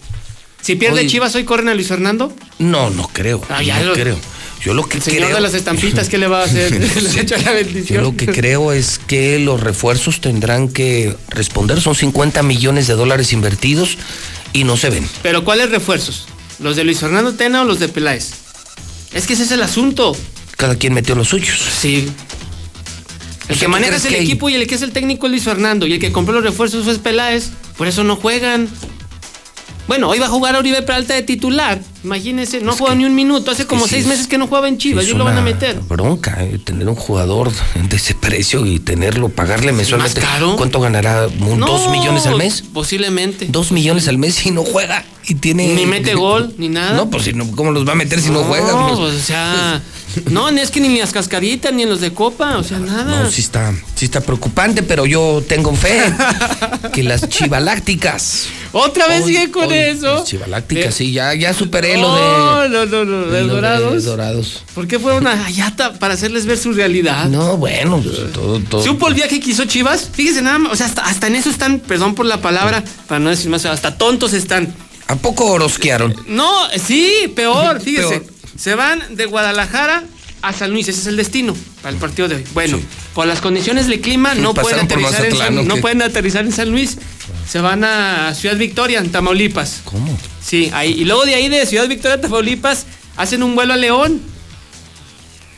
Si 0.63 0.77
pierde 0.77 1.01
Hoy- 1.01 1.07
Chivas, 1.09 1.35
hoy 1.35 1.45
corren 1.45 1.69
a 1.69 1.75
Luis 1.75 1.89
Fernando. 1.89 2.33
No, 2.59 2.91
no 2.91 3.09
creo. 3.13 3.43
Ah, 3.49 3.63
ya 3.63 3.79
no 3.81 3.87
lo- 3.87 3.95
creo. 3.95 4.17
Yo 4.65 4.75
lo 4.75 4.85
que 4.85 4.99
El 4.99 5.03
señor 5.03 5.23
creo. 5.25 5.35
de 5.35 5.41
las 5.41 5.55
estampitas, 5.55 6.09
¿qué 6.09 6.19
le 6.19 6.29
va 6.29 6.43
a 6.43 6.45
hacer? 6.45 6.71
Le 7.03 7.21
echa 7.21 7.37
la 7.37 7.45
Yo 7.51 7.53
bendición. 7.55 8.05
lo 8.05 8.17
que 8.17 8.27
creo 8.27 8.71
es 8.73 9.01
que 9.05 9.41
los 9.41 9.61
refuerzos 9.61 10.21
tendrán 10.21 10.69
que 10.69 11.17
responder. 11.31 11.81
Son 11.81 11.97
50 11.97 12.45
millones 12.45 12.87
de 12.87 12.95
dólares 12.95 13.33
invertidos 13.33 13.99
y 14.53 14.65
no 14.65 14.77
se 14.77 14.91
ven. 14.91 15.09
Pero 15.23 15.45
¿cuáles 15.45 15.71
refuerzos? 15.71 16.27
¿Los 16.59 16.77
de 16.77 16.85
Luis 16.85 16.99
Fernando 17.01 17.33
Tena 17.35 17.63
o 17.63 17.65
los 17.65 17.79
de 17.79 17.89
Peláez? 17.89 18.31
Es 19.13 19.27
que 19.27 19.33
ese 19.35 19.43
es 19.45 19.51
el 19.53 19.63
asunto. 19.63 20.17
Cada 20.57 20.77
quien 20.77 20.95
metió 20.95 21.15
los 21.15 21.29
suyos. 21.29 21.59
Sí. 21.81 22.09
El 23.49 23.57
O 23.57 23.59
sea, 23.59 23.59
que 23.59 23.65
¿tú 23.67 23.71
maneja 23.71 23.97
es 23.97 24.05
el 24.05 24.15
que- 24.15 24.23
equipo 24.23 24.49
y 24.49 24.55
el 24.55 24.67
que 24.67 24.75
es 24.77 24.83
el 24.83 24.93
técnico 24.93 25.27
es 25.27 25.31
Luis 25.33 25.45
Fernando. 25.45 25.87
Y 25.87 25.95
el 25.95 25.99
que 26.01 26.13
compró 26.13 26.33
los 26.35 26.45
refuerzos 26.45 26.85
fue 26.85 26.97
Peláez. 26.99 27.51
Por 27.77 27.89
eso 27.89 28.05
no 28.05 28.17
juegan. 28.17 28.69
Bueno, 29.89 30.09
hoy 30.09 30.19
va 30.21 30.27
a 30.27 30.29
jugar 30.29 30.55
Oribe 30.57 30.81
Peralta 30.83 31.15
de 31.15 31.23
titular. 31.23 31.81
Imagínense, 32.05 32.61
no 32.61 32.73
juega 32.75 32.95
ni 32.95 33.05
un 33.05 33.15
minuto. 33.15 33.51
Hace 33.51 33.67
como 33.67 33.87
seis 33.87 34.03
es- 34.03 34.07
meses 34.09 34.27
que 34.27 34.39
no 34.39 34.47
jugaba 34.47 34.69
en 34.69 34.79
Chivas. 34.79 35.07
Yo 35.07 35.17
lo 35.19 35.25
van 35.25 35.37
a 35.37 35.43
meter. 35.43 35.79
Bronca, 35.89 36.39
eh, 36.45 36.59
tener 36.65 36.89
un 36.89 36.95
jugador 36.95 37.51
de 37.89 37.97
ese 37.97 38.15
precio 38.15 38.65
y 38.65 38.79
tenerlo, 38.79 39.29
pagarle 39.29 39.73
mensualmente. 39.73 40.21
¿Más 40.21 40.31
caro? 40.31 40.57
¿Cuánto 40.57 40.81
ganará? 40.81 41.27
¿Un 41.27 41.59
No, 41.61 41.67
¿Dos 41.67 41.91
millones 41.91 42.27
al 42.27 42.37
mes? 42.37 42.63
Posiblemente. 42.73 43.47
Dos 43.51 43.73
millones 43.73 44.09
al 44.09 44.19
mes 44.19 44.47
y 44.47 44.51
no 44.53 44.65
juega. 44.65 45.05
Y 45.27 45.35
tiene. 45.37 45.67
Ni 45.75 45.85
mete 45.87 46.15
gol, 46.17 46.55
ni 46.59 46.69
nada. 46.69 46.95
No, 46.95 47.11
pues 47.11 47.25
si 47.25 47.33
no, 47.33 47.51
¿cómo 47.53 47.71
los 47.73 47.87
va 47.87 47.93
a 47.93 47.97
meter 47.97 48.21
si 48.21 48.31
no, 48.31 48.45
juega? 48.45 48.73
No, 48.73 48.87
Pues, 48.89 48.99
pues, 48.99 49.15
o 49.15 49.25
sea. 49.25 49.83
No, 50.31 50.51
ni 50.51 50.61
es 50.61 50.71
que 50.71 50.79
ni 50.81 50.89
en 50.89 50.99
las 51.01 51.13
cascaditas, 51.13 51.73
ni 51.73 51.85
en 51.85 51.89
los 51.89 52.01
de 52.01 52.13
Copa. 52.13 52.59
O 52.59 52.63
sea, 52.63 52.79
nada. 52.79 53.23
No, 53.25 53.31
sí 53.31 53.41
está, 53.41 53.73
sí 53.95 54.05
está 54.05 54.21
preocupante, 54.21 54.83
pero 54.83 55.07
yo 55.07 55.43
tengo 55.49 55.75
fe 55.75 56.03
que 56.93 57.03
las 57.03 57.29
chivalácticas. 57.29 58.47
Otra 58.73 59.07
vez 59.07 59.27
sigue 59.27 59.51
con 59.51 59.67
hoy, 59.69 59.75
eso. 59.75 60.15
Las 60.15 60.25
chivalácticas, 60.25 60.87
Eh, 60.87 60.93
sí, 60.93 61.13
ya, 61.13 61.35
ya 61.35 61.53
superé 61.53 61.97
no, 61.97 62.03
lo 62.03 62.15
de. 62.15 62.69
no, 62.71 62.87
no, 62.87 63.05
no, 63.05 63.27
de 63.27 63.43
lo 63.43 63.55
Dorados. 63.55 64.05
Dorados. 64.05 64.65
¿Por 64.75 64.89
qué 64.89 64.99
fueron 64.99 65.27
a 65.27 65.45
Ayata 65.47 65.93
para 65.95 66.15
hacerles 66.15 66.47
ver 66.47 66.57
su 66.57 66.73
realidad? 66.73 67.27
No, 67.27 67.57
bueno, 67.59 68.01
pues, 68.03 68.33
todo, 68.33 68.59
todo. 68.61 68.83
¿Supo 68.83 69.09
el 69.09 69.15
viaje 69.15 69.41
que 69.41 69.51
hizo 69.51 69.65
Chivas? 69.67 70.09
Fíjese 70.13 70.41
nada 70.43 70.59
más, 70.59 70.73
o 70.73 70.77
sea, 70.77 70.87
hasta, 70.87 71.03
hasta 71.05 71.27
en 71.27 71.37
eso 71.37 71.51
están, 71.51 71.81
perdón 71.81 72.15
por 72.15 72.25
la 72.27 72.41
palabra, 72.41 72.83
para 73.09 73.19
no 73.19 73.31
decir 73.31 73.51
más, 73.51 73.65
hasta 73.67 73.97
tontos 73.99 74.33
están. 74.33 74.75
¿A 75.09 75.17
poco 75.17 75.45
orosquearon? 75.53 76.15
No, 76.29 76.51
sí, 76.83 77.31
peor, 77.37 77.81
fíjese. 77.85 78.21
Peor. 78.21 78.33
Se 78.57 78.75
van 78.75 79.03
de 79.17 79.27
Guadalajara 79.27 80.05
a 80.43 80.53
San 80.53 80.73
Luis, 80.73 80.89
ese 80.89 81.01
es 81.01 81.07
el 81.07 81.17
destino 81.17 81.57
para 81.83 81.95
el 81.95 82.01
partido 82.01 82.29
de 82.29 82.37
hoy. 82.37 82.45
Bueno, 82.53 82.81
por 83.15 83.27
las 83.27 83.41
condiciones 83.41 83.87
del 83.87 84.01
clima 84.01 84.35
no 84.35 84.53
pueden, 84.55 84.81
aterrizar 84.81 85.25
en 85.25 85.37
San, 85.37 85.59
¿o 85.59 85.63
no 85.63 85.77
pueden 85.77 86.03
aterrizar 86.03 86.45
en 86.45 86.53
San 86.53 86.71
Luis. 86.71 86.99
Se 87.49 87.61
van 87.61 87.85
a 87.85 88.35
Ciudad 88.35 88.57
Victoria, 88.57 88.99
en 88.99 89.13
Tamaulipas. 89.13 89.83
¿Cómo? 89.85 90.19
Sí, 90.45 90.71
ahí. 90.75 90.93
Y 90.93 91.05
luego 91.05 91.25
de 91.25 91.37
ahí 91.37 91.49
de 91.49 91.65
Ciudad 91.65 91.89
Victoria, 91.89 92.21
Tamaulipas, 92.21 92.87
hacen 93.17 93.43
un 93.43 93.55
vuelo 93.55 93.73
a 93.73 93.77
León. 93.77 94.21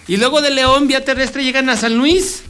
Y 0.06 0.18
luego 0.18 0.42
de 0.42 0.50
León, 0.50 0.86
vía 0.86 1.02
terrestre, 1.02 1.42
llegan 1.42 1.70
a 1.70 1.78
San 1.78 1.96
Luis. 1.96 2.42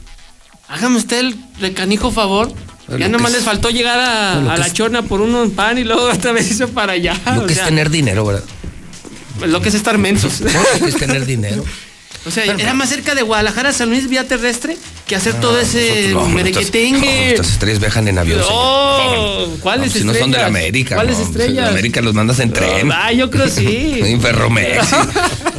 Hágame 0.67 0.97
usted 0.97 1.19
el 1.19 1.35
recanijo 1.61 2.11
favor. 2.11 2.51
Lo 2.89 2.97
ya 2.97 3.07
nomás 3.07 3.31
es- 3.31 3.37
les 3.37 3.45
faltó 3.45 3.69
llegar 3.69 3.99
a, 3.99 4.57
la 4.57 4.73
chorna 4.73 5.03
por 5.03 5.21
un 5.21 5.51
pan 5.51 5.77
y 5.77 5.85
luego 5.85 6.03
otra 6.13 6.33
vez 6.33 6.51
hizo 6.51 6.67
para 6.69 6.93
allá. 6.93 7.15
Lo 7.33 7.43
o 7.43 7.45
que 7.47 7.53
es 7.53 7.63
tener 7.63 7.89
dinero, 7.89 8.25
¿verdad? 8.25 8.43
Lo 9.47 9.61
que 9.61 9.69
es 9.69 9.75
estar 9.75 9.97
mensos. 9.97 10.41
Lo 10.41 10.49
que 10.79 10.89
es 10.89 10.97
tener 10.97 11.25
dinero. 11.25 11.63
O 12.27 12.31
sea, 12.31 12.43
era 12.45 12.73
más 12.73 12.89
cerca 12.89 13.13
de 13.13 13.21
Guadalajara 13.21 13.69
a 13.69 13.73
San 13.73 13.89
Luis 13.89 14.09
vía 14.09 14.27
terrestre 14.27 14.77
que 15.05 15.15
hacer 15.15 15.35
todo 15.35 15.59
ese 15.59 16.09
No, 16.11 16.21
estas- 16.21 16.33
merequetengue. 16.33 17.29
Estas 17.33 17.51
estrellas 17.51 17.79
viajan 17.79 18.07
en 18.07 18.17
avión. 18.17 18.39
señor. 18.43 19.47
No, 19.49 19.55
¿cuáles 19.59 19.91
si 19.93 19.99
no 20.03 20.11
estrellas? 20.11 20.19
son 20.21 20.31
de 20.31 20.37
la 20.39 20.47
América. 20.47 20.95
¿Cuáles 20.95 21.19
estrellas? 21.19 21.55
De 21.55 21.61
la 21.61 21.67
América 21.67 22.01
los 22.01 22.13
mandas 22.15 22.39
en 22.39 22.51
tren. 22.51 22.91
Ah, 22.91 23.11
yo 23.11 23.29
creo 23.29 23.47
sí. 23.47 23.99
En 24.03 24.19
Ferromex. 24.21 24.87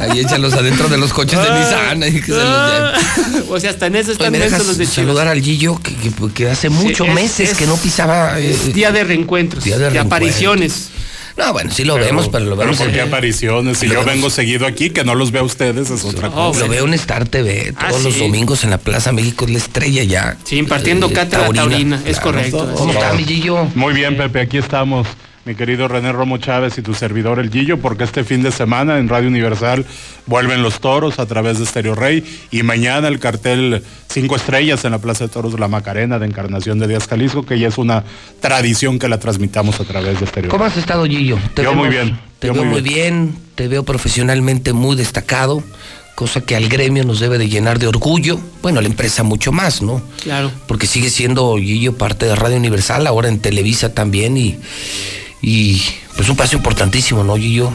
Ahí 0.01 0.19
échalos 0.21 0.53
adentro 0.55 0.89
de 0.89 0.99
los 0.99 1.13
coches 1.13 1.39
de 1.41 1.51
Nissan. 1.53 2.03
ahí 2.03 2.21
que 2.21 2.27
se 2.27 2.33
los 2.33 2.73
lleven. 2.73 3.45
o 3.49 3.61
sea, 3.61 3.71
hasta 3.71 3.87
en 3.87 3.97
eso 3.97 4.11
Oye, 4.11 4.13
están 4.15 4.33
¿Me 4.33 4.39
mensos 4.41 4.53
dejas 4.59 4.67
los 4.67 4.79
de 4.79 4.85
Chivas. 4.85 4.95
saludar 4.97 5.29
al 5.29 5.41
Gillo 5.41 5.81
que, 5.81 5.95
que- 5.95 6.33
que 6.35 6.51
hace 6.51 6.69
muchos 6.69 7.07
es- 7.07 7.15
meses 7.15 7.51
es- 7.53 7.57
que 7.57 7.67
no 7.67 7.77
pisaba. 7.77 8.41
eh, 8.41 8.57
día 8.75 8.91
de 8.91 9.05
reencuentros, 9.05 9.63
Día 9.63 9.77
de 9.79 9.85
de, 9.85 9.91
reencuentros. 9.91 10.07
apariciones. 10.07 10.89
No, 11.37 11.53
bueno, 11.53 11.71
sí 11.71 11.85
lo 11.85 11.97
vemos, 11.97 12.29
pero 12.31 12.45
lo 12.47 12.57
Pero 12.57 12.71
vemos 12.71 12.79
¿por 12.79 12.91
qué 12.91 13.01
en- 13.03 13.09
apariciones? 13.09 13.77
Si 13.79 13.87
lo 13.87 13.93
yo 13.95 13.99
vemos- 14.01 14.15
vengo 14.15 14.31
seguido 14.31 14.67
aquí, 14.67 14.89
que 14.91 15.05
no 15.05 15.15
los 15.15 15.33
vea 15.33 15.43
ustedes 15.43 15.91
es 15.91 16.03
otra 16.05 16.31
cosa. 16.31 16.61
Lo 16.61 16.69
veo 16.69 16.87
en 16.87 16.95
Star 16.95 17.29
TV 17.29 17.75
Ah, 17.77 17.89
todos 17.91 18.03
los 18.05 18.15
sí. 18.15 18.21
domingos 18.21 18.65
en 18.65 18.71
la 18.71 18.79
Plaza 18.79 19.13
México, 19.13 19.45
es 19.45 19.51
la 19.51 19.59
estrella 19.59 20.03
ya. 20.05 20.37
Sí, 20.45 20.57
impartiendo 20.57 21.09
Eh, 21.09 21.13
cátedra 21.13 21.49
taurina, 21.53 21.97
es 22.07 22.19
claro. 22.19 22.23
correcto. 22.39 22.73
¿Cómo 22.75 22.93
está, 22.93 23.13
mi 23.13 23.25
Gillo? 23.25 23.65
Muy 23.75 23.93
bien, 23.93 24.17
Pepe, 24.17 24.41
aquí 24.41 24.57
estamos. 24.57 25.07
Mi 25.47 25.55
querido 25.55 25.87
René 25.87 26.11
Romo 26.11 26.39
Chávez 26.39 26.77
y 26.77 26.83
tu 26.83 26.93
servidor 26.93 27.39
El 27.39 27.53
Gillo, 27.53 27.79
porque 27.79 28.03
este 28.03 28.25
fin 28.25 28.43
de 28.43 28.51
semana 28.51 28.99
en 28.99 29.09
Radio 29.09 29.29
Universal 29.29 29.87
vuelven 30.27 30.61
los 30.61 30.81
toros 30.81 31.21
a 31.21 31.27
través 31.27 31.61
de 31.61 31.67
Stereo 31.67 31.95
Rey 31.95 32.25
y 32.51 32.65
mañana 32.65 33.07
el 33.07 33.21
cartel 33.21 33.85
Cinco 34.09 34.35
Estrellas 34.35 34.85
en 34.85 34.91
la 34.91 34.99
Plaza 34.99 35.27
de 35.27 35.31
Toros 35.31 35.53
de 35.53 35.61
la 35.61 35.69
Macarena 35.69 36.19
de 36.19 36.27
Encarnación 36.27 36.81
de 36.81 36.89
Díaz 36.89 37.07
Jalisco, 37.07 37.47
que 37.47 37.61
ya 37.61 37.69
es 37.69 37.79
una 37.79 38.03
tradición 38.41 38.99
que 38.99 39.07
la 39.07 39.21
transmitamos 39.21 39.79
a 39.79 39.85
través 39.85 40.19
de 40.19 40.27
Stereo 40.27 40.51
¿Cómo 40.51 40.65
Rey. 40.65 40.73
has 40.73 40.79
estado, 40.79 41.05
Gillo? 41.05 41.39
Yo 41.55 41.75
muy 41.75 41.91
bien, 41.91 42.19
Te 42.41 42.49
yo 42.49 42.53
veo 42.55 42.65
muy 42.65 42.73
muy 42.73 42.83
bien. 42.83 43.37
te 43.55 43.69
veo 43.69 43.85
profesionalmente 43.85 44.73
muy 44.73 44.97
destacado, 44.97 45.63
cosa 46.17 46.41
que 46.41 46.57
al 46.57 46.69
gremio 46.69 47.05
nos 47.05 47.21
debe 47.21 47.39
de 47.39 47.49
llenar 47.49 47.79
de 47.79 47.87
orgullo. 47.87 48.41
Bueno, 48.63 48.81
a 48.81 48.83
la 48.83 48.89
empresa 48.89 49.23
mucho 49.23 49.53
más, 49.53 49.81
¿no? 49.81 50.03
Claro. 50.25 50.51
Porque 50.67 50.89
sigue 50.89 51.09
siendo 51.09 51.57
Gillo 51.57 51.97
parte 51.97 52.27
de 52.27 52.35
Radio 52.35 52.57
Universal, 52.57 53.07
ahora 53.07 53.29
en 53.29 53.39
Televisa 53.39 53.95
también 53.95 54.37
y, 54.37 54.59
y 55.47 55.81
pues 56.17 56.29
un 56.29 56.35
paso 56.35 56.57
importantísimo, 56.57 57.23
¿no, 57.23 57.37
Gillo? 57.37 57.73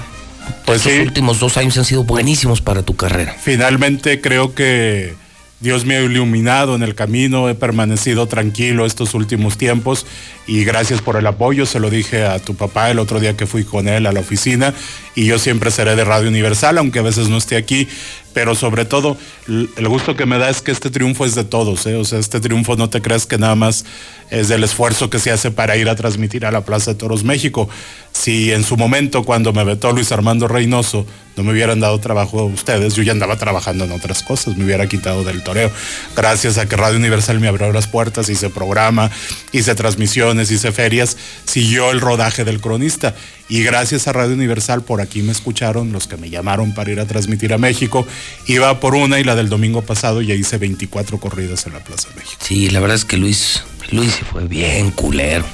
Pues 0.65 0.79
Estos 0.79 0.91
sí. 0.91 0.99
últimos 0.99 1.39
dos 1.39 1.55
años 1.55 1.77
han 1.77 1.85
sido 1.85 2.03
buenísimos 2.03 2.59
para 2.59 2.83
tu 2.83 2.97
carrera. 2.97 3.33
Finalmente 3.41 4.19
creo 4.19 4.53
que 4.53 5.13
Dios 5.61 5.85
me 5.85 5.95
ha 5.95 6.01
iluminado 6.01 6.75
en 6.75 6.83
el 6.83 6.95
camino, 6.95 7.47
he 7.47 7.55
permanecido 7.55 8.27
tranquilo 8.27 8.85
estos 8.85 9.13
últimos 9.13 9.57
tiempos 9.57 10.05
y 10.47 10.65
gracias 10.65 11.01
por 11.01 11.15
el 11.15 11.25
apoyo, 11.25 11.65
se 11.65 11.79
lo 11.79 11.89
dije 11.89 12.25
a 12.25 12.39
tu 12.39 12.55
papá 12.55 12.91
el 12.91 12.99
otro 12.99 13.21
día 13.21 13.37
que 13.37 13.45
fui 13.45 13.63
con 13.63 13.87
él 13.87 14.05
a 14.05 14.11
la 14.11 14.19
oficina 14.19 14.73
y 15.15 15.27
yo 15.27 15.39
siempre 15.39 15.71
seré 15.71 15.95
de 15.95 16.03
Radio 16.03 16.27
Universal, 16.27 16.77
aunque 16.77 16.99
a 16.99 17.03
veces 17.03 17.29
no 17.29 17.37
esté 17.37 17.55
aquí, 17.55 17.87
pero 18.33 18.53
sobre 18.55 18.83
todo 18.83 19.17
el 19.47 19.87
gusto 19.87 20.15
que 20.15 20.25
me 20.25 20.39
da 20.39 20.49
es 20.49 20.61
que 20.61 20.71
este 20.71 20.89
triunfo 20.89 21.25
es 21.25 21.35
de 21.35 21.43
todos, 21.43 21.85
¿eh? 21.85 21.95
o 21.95 22.03
sea, 22.03 22.19
este 22.19 22.41
triunfo 22.41 22.75
no 22.75 22.89
te 22.89 23.01
creas 23.01 23.27
que 23.27 23.37
nada 23.37 23.55
más 23.55 23.85
es 24.31 24.47
del 24.47 24.63
esfuerzo 24.63 25.09
que 25.09 25.19
se 25.19 25.29
hace 25.29 25.51
para 25.51 25.77
ir 25.77 25.89
a 25.89 25.95
transmitir 25.95 26.45
a 26.45 26.51
la 26.51 26.61
Plaza 26.61 26.93
de 26.93 26.97
Toros 26.97 27.23
México. 27.23 27.69
Si 28.13 28.51
en 28.51 28.63
su 28.63 28.77
momento, 28.77 29.23
cuando 29.23 29.53
me 29.53 29.63
vetó 29.63 29.91
Luis 29.91 30.11
Armando 30.11 30.47
Reynoso, 30.47 31.05
no 31.37 31.43
me 31.43 31.51
hubieran 31.51 31.79
dado 31.79 31.99
trabajo 31.99 32.43
ustedes, 32.45 32.95
yo 32.95 33.03
ya 33.03 33.13
andaba 33.13 33.37
trabajando 33.37 33.85
en 33.85 33.91
otras 33.91 34.21
cosas, 34.23 34.57
me 34.57 34.65
hubiera 34.65 34.87
quitado 34.87 35.23
del 35.23 35.43
toreo. 35.43 35.71
Gracias 36.15 36.57
a 36.57 36.67
que 36.67 36.75
Radio 36.75 36.97
Universal 36.97 37.39
me 37.39 37.47
abrió 37.47 37.71
las 37.71 37.87
puertas, 37.87 38.29
hice 38.29 38.49
programa, 38.49 39.11
hice 39.51 39.75
transmisiones, 39.75 40.51
hice 40.51 40.71
ferias, 40.71 41.17
siguió 41.45 41.91
el 41.91 42.01
rodaje 42.01 42.43
del 42.43 42.59
cronista. 42.59 43.15
Y 43.47 43.63
gracias 43.63 44.07
a 44.07 44.13
Radio 44.13 44.33
Universal, 44.33 44.81
por 44.81 45.01
aquí 45.01 45.21
me 45.21 45.33
escucharon 45.33 45.91
los 45.91 46.07
que 46.07 46.15
me 46.15 46.29
llamaron 46.29 46.73
para 46.73 46.91
ir 46.91 46.99
a 47.01 47.05
transmitir 47.05 47.53
a 47.53 47.57
México. 47.57 48.07
Iba 48.47 48.79
por 48.79 48.95
una 48.95 49.19
y 49.19 49.25
la 49.25 49.35
del 49.35 49.49
domingo 49.49 49.81
pasado 49.81 50.21
ya 50.21 50.35
hice 50.35 50.57
24 50.57 51.17
corridas 51.19 51.65
en 51.65 51.73
la 51.73 51.79
Plaza 51.79 52.09
de 52.09 52.15
México. 52.15 52.41
Sí, 52.41 52.69
la 52.69 52.79
verdad 52.79 52.95
es 52.95 53.03
que 53.03 53.17
Luis, 53.17 53.61
Luis 53.91 54.13
se 54.13 54.25
fue 54.25 54.45
bien 54.47 54.91
culero. 54.91 55.45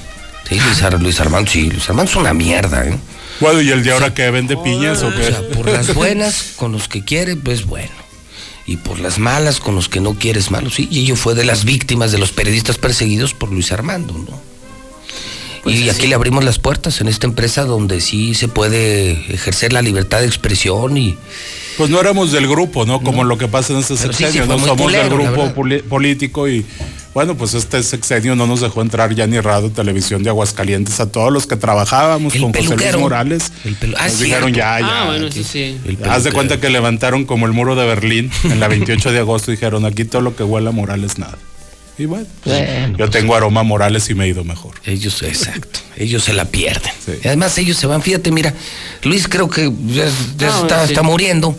Sí, 0.48 0.58
Luis, 0.58 0.82
Ar- 0.82 1.00
Luis 1.00 1.20
Armando, 1.20 1.50
sí, 1.50 1.68
Luis 1.70 1.88
Armando 1.88 2.10
es 2.10 2.16
una 2.16 2.32
mierda, 2.32 2.86
¿eh? 2.86 2.96
Bueno, 3.40 3.60
¿y 3.60 3.70
el 3.70 3.82
de 3.84 3.92
ahora 3.92 4.14
que 4.14 4.30
vende 4.30 4.56
piñas 4.56 5.02
o 5.02 5.08
O 5.08 5.14
qué? 5.14 5.24
sea, 5.24 5.42
por 5.54 5.68
las 5.68 5.94
buenas, 5.94 6.52
con 6.56 6.72
los 6.72 6.88
que 6.88 7.04
quiere, 7.04 7.36
pues 7.36 7.64
bueno. 7.66 7.92
Y 8.66 8.76
por 8.78 8.98
las 8.98 9.18
malas, 9.18 9.60
con 9.60 9.74
los 9.74 9.88
que 9.88 10.00
no 10.00 10.14
quieres 10.14 10.50
malos. 10.50 10.74
Sí, 10.74 10.88
y 10.90 11.00
ello 11.00 11.16
fue 11.16 11.34
de 11.34 11.44
las 11.44 11.64
víctimas 11.64 12.12
de 12.12 12.18
los 12.18 12.32
periodistas 12.32 12.78
perseguidos 12.78 13.34
por 13.34 13.50
Luis 13.52 13.72
Armando, 13.72 14.14
¿no? 14.14 14.48
y 15.66 15.90
aquí 15.90 16.06
le 16.06 16.14
abrimos 16.14 16.44
las 16.44 16.58
puertas 16.58 17.00
en 17.02 17.08
esta 17.08 17.26
empresa 17.26 17.64
donde 17.64 18.00
sí 18.00 18.34
se 18.34 18.48
puede 18.48 19.12
ejercer 19.34 19.72
la 19.74 19.82
libertad 19.82 20.20
de 20.20 20.26
expresión 20.26 20.96
y 20.96 21.16
Pues 21.76 21.90
no 21.90 22.00
éramos 22.00 22.32
del 22.32 22.48
grupo, 22.48 22.86
¿no? 22.86 23.02
Como 23.02 23.22
lo 23.24 23.36
que 23.36 23.48
pasa 23.48 23.74
en 23.74 23.80
este 23.80 23.96
Pero 23.96 24.12
sí, 24.12 24.18
sí, 24.18 24.24
sexenio, 24.32 24.46
no 24.46 24.58
somos 24.64 24.80
culero, 24.80 25.18
del 25.18 25.30
grupo 25.30 25.52
político 25.88 26.48
y 26.48 26.64
bueno, 27.14 27.36
pues 27.36 27.54
este 27.54 27.82
sexenio 27.82 28.36
no 28.36 28.46
nos 28.46 28.60
dejó 28.60 28.82
entrar 28.82 29.14
ya 29.14 29.26
ni 29.26 29.40
Radio 29.40 29.70
Televisión 29.70 30.22
de 30.22 30.30
Aguascalientes 30.30 31.00
a 31.00 31.10
todos 31.10 31.32
los 31.32 31.46
que 31.46 31.56
trabajábamos 31.56 32.34
con 32.34 32.52
José 32.52 32.74
Luis. 32.76 32.96
Morales. 32.98 33.52
ah, 33.52 33.68
nos 33.68 34.12
cierto. 34.12 34.24
dijeron 34.24 34.54
ya, 34.54 34.80
ya. 34.80 35.02
Ah, 35.02 35.06
bueno, 35.06 35.26
aquí. 35.26 35.40
eso 35.40 35.48
sí. 35.52 35.78
Haz 36.08 36.24
de 36.24 36.32
cuenta 36.32 36.60
que 36.60 36.68
levantaron 36.70 37.24
como 37.24 37.46
el 37.46 37.52
muro 37.52 37.74
de 37.74 37.86
Berlín 37.86 38.30
en 38.44 38.60
la 38.60 38.68
28 38.68 39.10
de 39.12 39.18
agosto 39.20 39.50
y 39.50 39.54
dijeron 39.56 39.84
aquí 39.84 40.04
todo 40.04 40.22
lo 40.22 40.36
que 40.36 40.44
huela 40.44 40.70
a 40.70 40.72
Morales 40.72 41.18
nada. 41.18 41.38
Y 41.98 42.04
bueno, 42.04 42.26
pues, 42.44 42.56
Bueno, 42.56 42.96
yo 42.98 43.10
tengo 43.10 43.34
aroma 43.34 43.60
a 43.60 43.64
Morales 43.64 44.08
y 44.10 44.14
me 44.14 44.26
he 44.26 44.28
ido 44.28 44.44
mejor. 44.44 44.74
Ellos, 44.84 45.20
exacto, 45.24 45.80
ellos 45.96 46.22
se 46.22 46.32
la 46.32 46.44
pierden. 46.44 46.92
Además 47.24 47.58
ellos 47.58 47.76
se 47.76 47.88
van, 47.88 48.02
fíjate, 48.02 48.30
mira, 48.30 48.54
Luis 49.02 49.26
creo 49.26 49.50
que 49.50 49.72
ya, 49.88 50.04
ya 50.36 50.48
Ah, 50.56 50.60
está, 50.62 50.86
sí. 50.86 50.92
está 50.92 51.02
muriendo. 51.02 51.58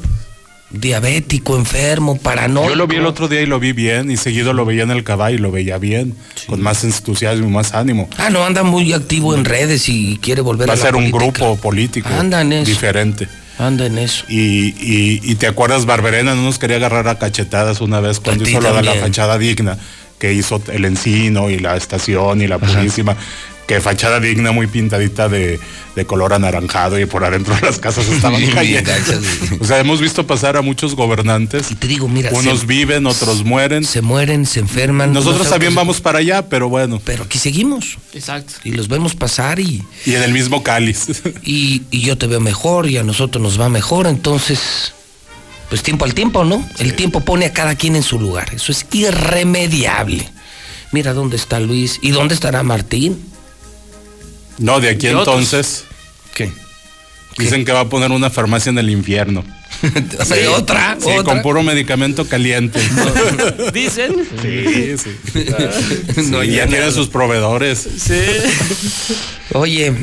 Diabético, 0.71 1.55
enfermo, 1.57 2.17
paranoico. 2.19 2.69
Yo 2.69 2.75
lo 2.75 2.85
vi 2.87 2.97
el 2.97 3.05
otro 3.07 3.27
día 3.27 3.41
y 3.41 3.47
lo 3.47 3.59
vi 3.59 3.73
bien 3.73 4.11
y 4.11 4.17
seguido 4.17 4.53
lo 4.53 4.65
veía 4.65 4.83
en 4.83 4.91
el 4.91 5.03
caballo 5.03 5.35
y 5.35 5.39
lo 5.39 5.51
veía 5.51 5.79
bien, 5.79 6.15
con 6.47 6.61
más 6.61 6.83
entusiasmo 6.83 7.47
y 7.47 7.51
más 7.51 7.73
ánimo. 7.73 8.07
Ah, 8.17 8.29
no, 8.29 8.45
anda 8.45 8.61
muy 8.61 8.93
activo 8.93 9.33
en 9.33 9.45
redes 9.45 9.89
y 9.89 10.19
quiere 10.21 10.41
volver 10.41 10.69
Va 10.69 10.73
a 10.73 10.77
ser 10.77 10.95
un 10.95 11.09
grupo 11.11 11.55
político 11.57 12.09
Anda 12.09 12.41
en 12.41 12.53
eso. 12.53 12.69
diferente. 12.69 13.27
Anda 13.57 13.87
en 13.87 13.97
eso. 13.97 14.23
Y, 14.29 14.67
y, 14.79 15.19
y 15.23 15.35
te 15.35 15.47
acuerdas, 15.47 15.85
Barberena 15.85 16.35
no 16.35 16.43
nos 16.43 16.59
quería 16.59 16.77
agarrar 16.77 17.07
a 17.07 17.17
cachetadas 17.17 17.81
una 17.81 17.99
vez 17.99 18.19
cuando 18.19 18.47
hizo 18.47 18.61
lo 18.61 18.73
de 18.73 18.83
la 18.83 18.93
fachada 18.93 19.37
digna, 19.39 19.77
que 20.19 20.33
hizo 20.33 20.61
el 20.71 20.85
encino 20.85 21.49
y 21.49 21.57
la 21.59 21.75
estación 21.77 22.41
y 22.41 22.47
la 22.47 22.59
purísima. 22.59 23.17
Que 23.69 23.79
fachada 23.81 24.19
digna 24.19 24.51
muy 24.51 24.65
pintadita 24.65 25.29
de, 25.29 25.59
de 25.95 26.05
color 26.07 26.33
anaranjado 26.33 26.99
y 26.99 27.05
por 27.05 27.23
adentro 27.23 27.53
de 27.53 27.61
las 27.67 27.77
casas 27.77 28.07
estaban 28.07 28.43
cayendo. 28.55 28.89
O 29.61 29.63
sea, 29.63 29.77
hemos 29.77 30.01
visto 30.01 30.25
pasar 30.25 30.57
a 30.57 30.63
muchos 30.63 30.95
gobernantes. 30.95 31.69
Y 31.69 31.75
te 31.75 31.87
digo, 31.87 32.07
mira, 32.07 32.31
Unos 32.33 32.61
se- 32.61 32.65
viven, 32.65 33.05
otros 33.05 33.43
mueren. 33.45 33.85
Se 33.85 34.01
mueren, 34.01 34.47
se 34.47 34.59
enferman. 34.59 35.13
Nosotros 35.13 35.43
no 35.43 35.49
también 35.51 35.75
vamos 35.75 36.01
para 36.01 36.17
allá, 36.17 36.49
pero 36.49 36.67
bueno. 36.67 36.99
Pero 37.05 37.25
aquí 37.25 37.37
seguimos. 37.37 37.99
Exacto. 38.15 38.53
Y 38.63 38.71
los 38.71 38.87
vemos 38.87 39.13
pasar 39.13 39.59
y, 39.59 39.83
Y 40.03 40.15
en 40.15 40.23
el 40.23 40.33
mismo 40.33 40.63
cáliz. 40.63 41.21
y, 41.43 41.83
y 41.91 42.01
yo 42.01 42.17
te 42.17 42.25
veo 42.25 42.39
mejor 42.39 42.89
y 42.89 42.97
a 42.97 43.03
nosotros 43.03 43.39
nos 43.39 43.61
va 43.61 43.69
mejor, 43.69 44.07
entonces, 44.07 44.93
pues 45.69 45.83
tiempo 45.83 46.05
al 46.05 46.15
tiempo, 46.15 46.43
¿no? 46.43 46.67
El 46.79 46.95
tiempo 46.95 47.19
pone 47.21 47.45
a 47.45 47.53
cada 47.53 47.75
quien 47.75 47.95
en 47.95 48.01
su 48.01 48.19
lugar, 48.19 48.49
eso 48.51 48.71
es 48.71 48.83
irremediable. 48.93 50.27
Mira 50.91 51.13
dónde 51.13 51.35
está 51.37 51.59
Luis 51.59 51.99
y 52.01 52.09
dónde 52.09 52.33
estará 52.33 52.63
Martín. 52.63 53.28
No, 54.59 54.79
de 54.79 54.89
aquí 54.89 55.07
otros. 55.07 55.27
entonces. 55.27 55.83
¿Qué? 56.33 56.51
Dicen 57.37 57.65
que 57.65 57.71
va 57.71 57.81
a 57.81 57.89
poner 57.89 58.11
una 58.11 58.29
farmacia 58.29 58.69
en 58.69 58.77
el 58.77 58.89
infierno. 58.89 59.43
Sí, 59.81 60.45
otra, 60.53 60.97
Sí, 60.99 61.07
otra. 61.09 61.23
con 61.23 61.41
puro 61.41 61.63
medicamento 61.63 62.25
caliente. 62.27 62.79
Dicen. 63.73 64.13
Sí, 64.41 64.95
sí. 64.97 65.45
No, 66.29 66.41
Sí, 66.41 66.47
ya 66.47 66.53
ya 66.53 66.63
tienen 66.65 66.79
nada. 66.81 66.91
sus 66.91 67.07
proveedores. 67.07 67.79
Sí. 67.97 68.19
Oye, 69.53 69.93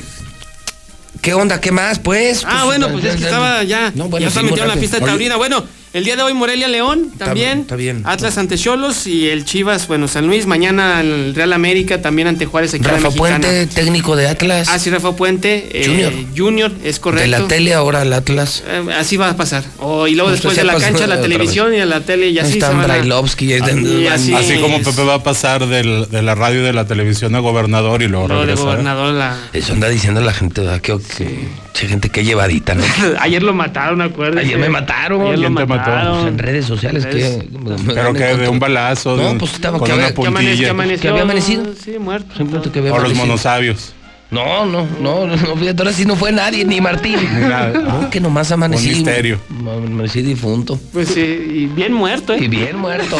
¿qué 1.21 1.35
onda? 1.35 1.61
¿Qué 1.61 1.73
más, 1.73 1.99
pues? 1.99 2.43
Ah, 2.47 2.65
bueno, 2.65 2.91
pues 2.91 3.05
es 3.05 3.17
que 3.17 3.25
estaba 3.25 3.63
ya. 3.65 3.93
No, 3.95 4.09
bueno, 4.09 4.23
ya 4.25 4.29
está 4.29 4.43
metido 4.43 4.63
en 4.63 4.69
la 4.69 4.77
pista 4.77 4.97
Oye. 4.99 5.07
taurina. 5.07 5.37
Bueno, 5.37 5.65
el 5.97 6.05
día 6.05 6.17
de 6.17 6.23
hoy 6.23 6.35
Morelia 6.35 6.69
León 6.69 7.11
también. 7.19 7.61
está 7.61 7.77
bien. 7.77 8.03
Atlas 8.05 8.37
ante 8.39 8.57
Cholos 8.59 9.07
y 9.07 9.29
el 9.29 9.45
Chivas, 9.45 9.89
bueno, 9.89 10.09
San 10.09 10.27
Luis. 10.27 10.47
Mañana 10.47 11.01
el 11.01 11.35
Real 11.35 11.53
América 11.53 12.03
también 12.03 12.29
ante 12.29 12.47
Juárez 12.47 12.75
aquí 12.75 12.85
la 12.85 12.91
Rafa. 12.93 13.11
Puente, 13.11 13.67
técnico 13.67 14.15
de 14.17 14.29
Atlas. 14.29 14.69
Ah, 14.71 14.79
sí, 14.79 14.91
Rafa 14.91 15.17
Puente. 15.17 15.69
eh, 15.73 15.87
Junior. 15.87 16.13
Junior, 16.37 16.73
es 16.85 17.01
correcto. 17.01 17.23
De 17.31 17.39
la 17.43 17.49
tele 17.49 17.73
ahora 17.75 18.03
al 18.03 18.13
Atlas. 18.13 18.63
Eh, 18.67 18.83
así 18.99 19.17
va 19.17 19.31
a 19.31 19.37
pasar. 19.37 19.65
O, 19.79 20.07
y 20.07 20.15
luego 20.15 20.29
No, 20.29 20.35
después 20.35 20.57
de 20.57 20.65
la 20.65 20.77
cancha, 20.77 21.07
la 21.07 21.21
televisión 21.21 21.75
y 21.75 21.81
a 21.81 21.87
la 21.87 22.01
tele 22.01 22.29
y 22.29 22.39
así 22.39 22.63
a- 22.63 22.71
Brailovsky, 22.71 23.55
así, 23.55 24.35
Así 24.35 24.59
como. 24.59 24.83
Pepe 24.83 25.03
va 25.05 25.15
a 25.15 25.23
pasar 25.23 25.67
del- 25.67 26.07
de 26.11 26.23
la 26.23 26.35
radio 26.35 26.61
y 26.61 26.65
de 26.65 26.73
la 26.73 26.85
televisión 26.87 27.35
a 27.35 27.39
gobernador 27.41 28.03
y 28.03 28.09
luego 28.09 28.29
de 28.29 28.35
regresar. 28.37 28.65
gobernador 28.67 29.15
la... 29.15 29.37
Eso 29.53 29.73
anda 29.73 29.89
diciendo 29.89 30.21
la 30.21 30.33
gente, 30.33 30.61
¿verdad? 30.61 30.81
Que, 30.81 30.97
que, 31.17 31.49
che, 31.73 31.89
gente 31.89 32.11
que 32.11 32.25
llevadita, 32.25 32.75
¿no? 32.75 32.85
Ayer 33.21 33.43
lo 33.43 33.55
mataron, 33.55 34.01
acuérdate. 34.03 34.47
Ayer 34.47 34.59
me 34.59 34.69
mataron. 34.69 35.23
Ayer 35.23 35.39
lo 35.39 35.47
¿Quién 35.47 35.57
te 35.57 35.67
mató? 35.67 35.86
Mataron. 35.87 36.15
Pues 36.21 36.27
en 36.33 36.39
redes 36.39 36.65
sociales 36.67 37.07
que... 37.07 37.49
Pero 37.95 38.13
que 38.13 38.25
de 38.25 38.49
un 38.49 38.59
balazo, 38.59 39.17
de 39.17 39.25
No, 39.25 39.31
un- 39.33 39.39
pues 39.39 39.55
estaba 39.55 39.79
con 39.79 39.87
que 39.87 39.93
una 39.95 40.03
había- 40.07 40.15
que 40.15 40.23
puntilla. 40.23 40.99
¿Que 41.01 41.09
había 41.09 41.23
amanecido? 41.23 41.65
Sí, 41.83 41.99
muerto. 41.99 42.35
Simplemente 42.37 42.71
que 42.71 42.79
había 42.81 42.93
O 42.93 42.99
los 42.99 43.15
monosabios. 43.15 43.93
No, 44.29 44.67
no, 44.67 44.85
no, 45.01 45.25
no, 45.27 45.37
fíjate, 45.57 45.83
ahora 45.83 45.93
sí 45.93 46.05
no 46.05 46.17
fue 46.17 46.33
nadie, 46.33 46.65
ni 46.65 46.81
Martín. 46.81 47.17
No, 47.85 48.11
que 48.11 48.19
nomás 48.21 48.51
amanecí. 48.51 48.89
Un 48.89 48.95
misterio. 48.95 49.39
Amanecí 49.61 50.21
difunto. 50.21 50.81
Pues 50.93 51.11
sí, 51.11 51.21
y 51.21 51.67
bien 51.67 51.93
muerto, 51.93 52.35
¿eh? 52.35 52.39
Y 52.41 52.49
bien 52.49 52.77
muerto. 52.77 53.17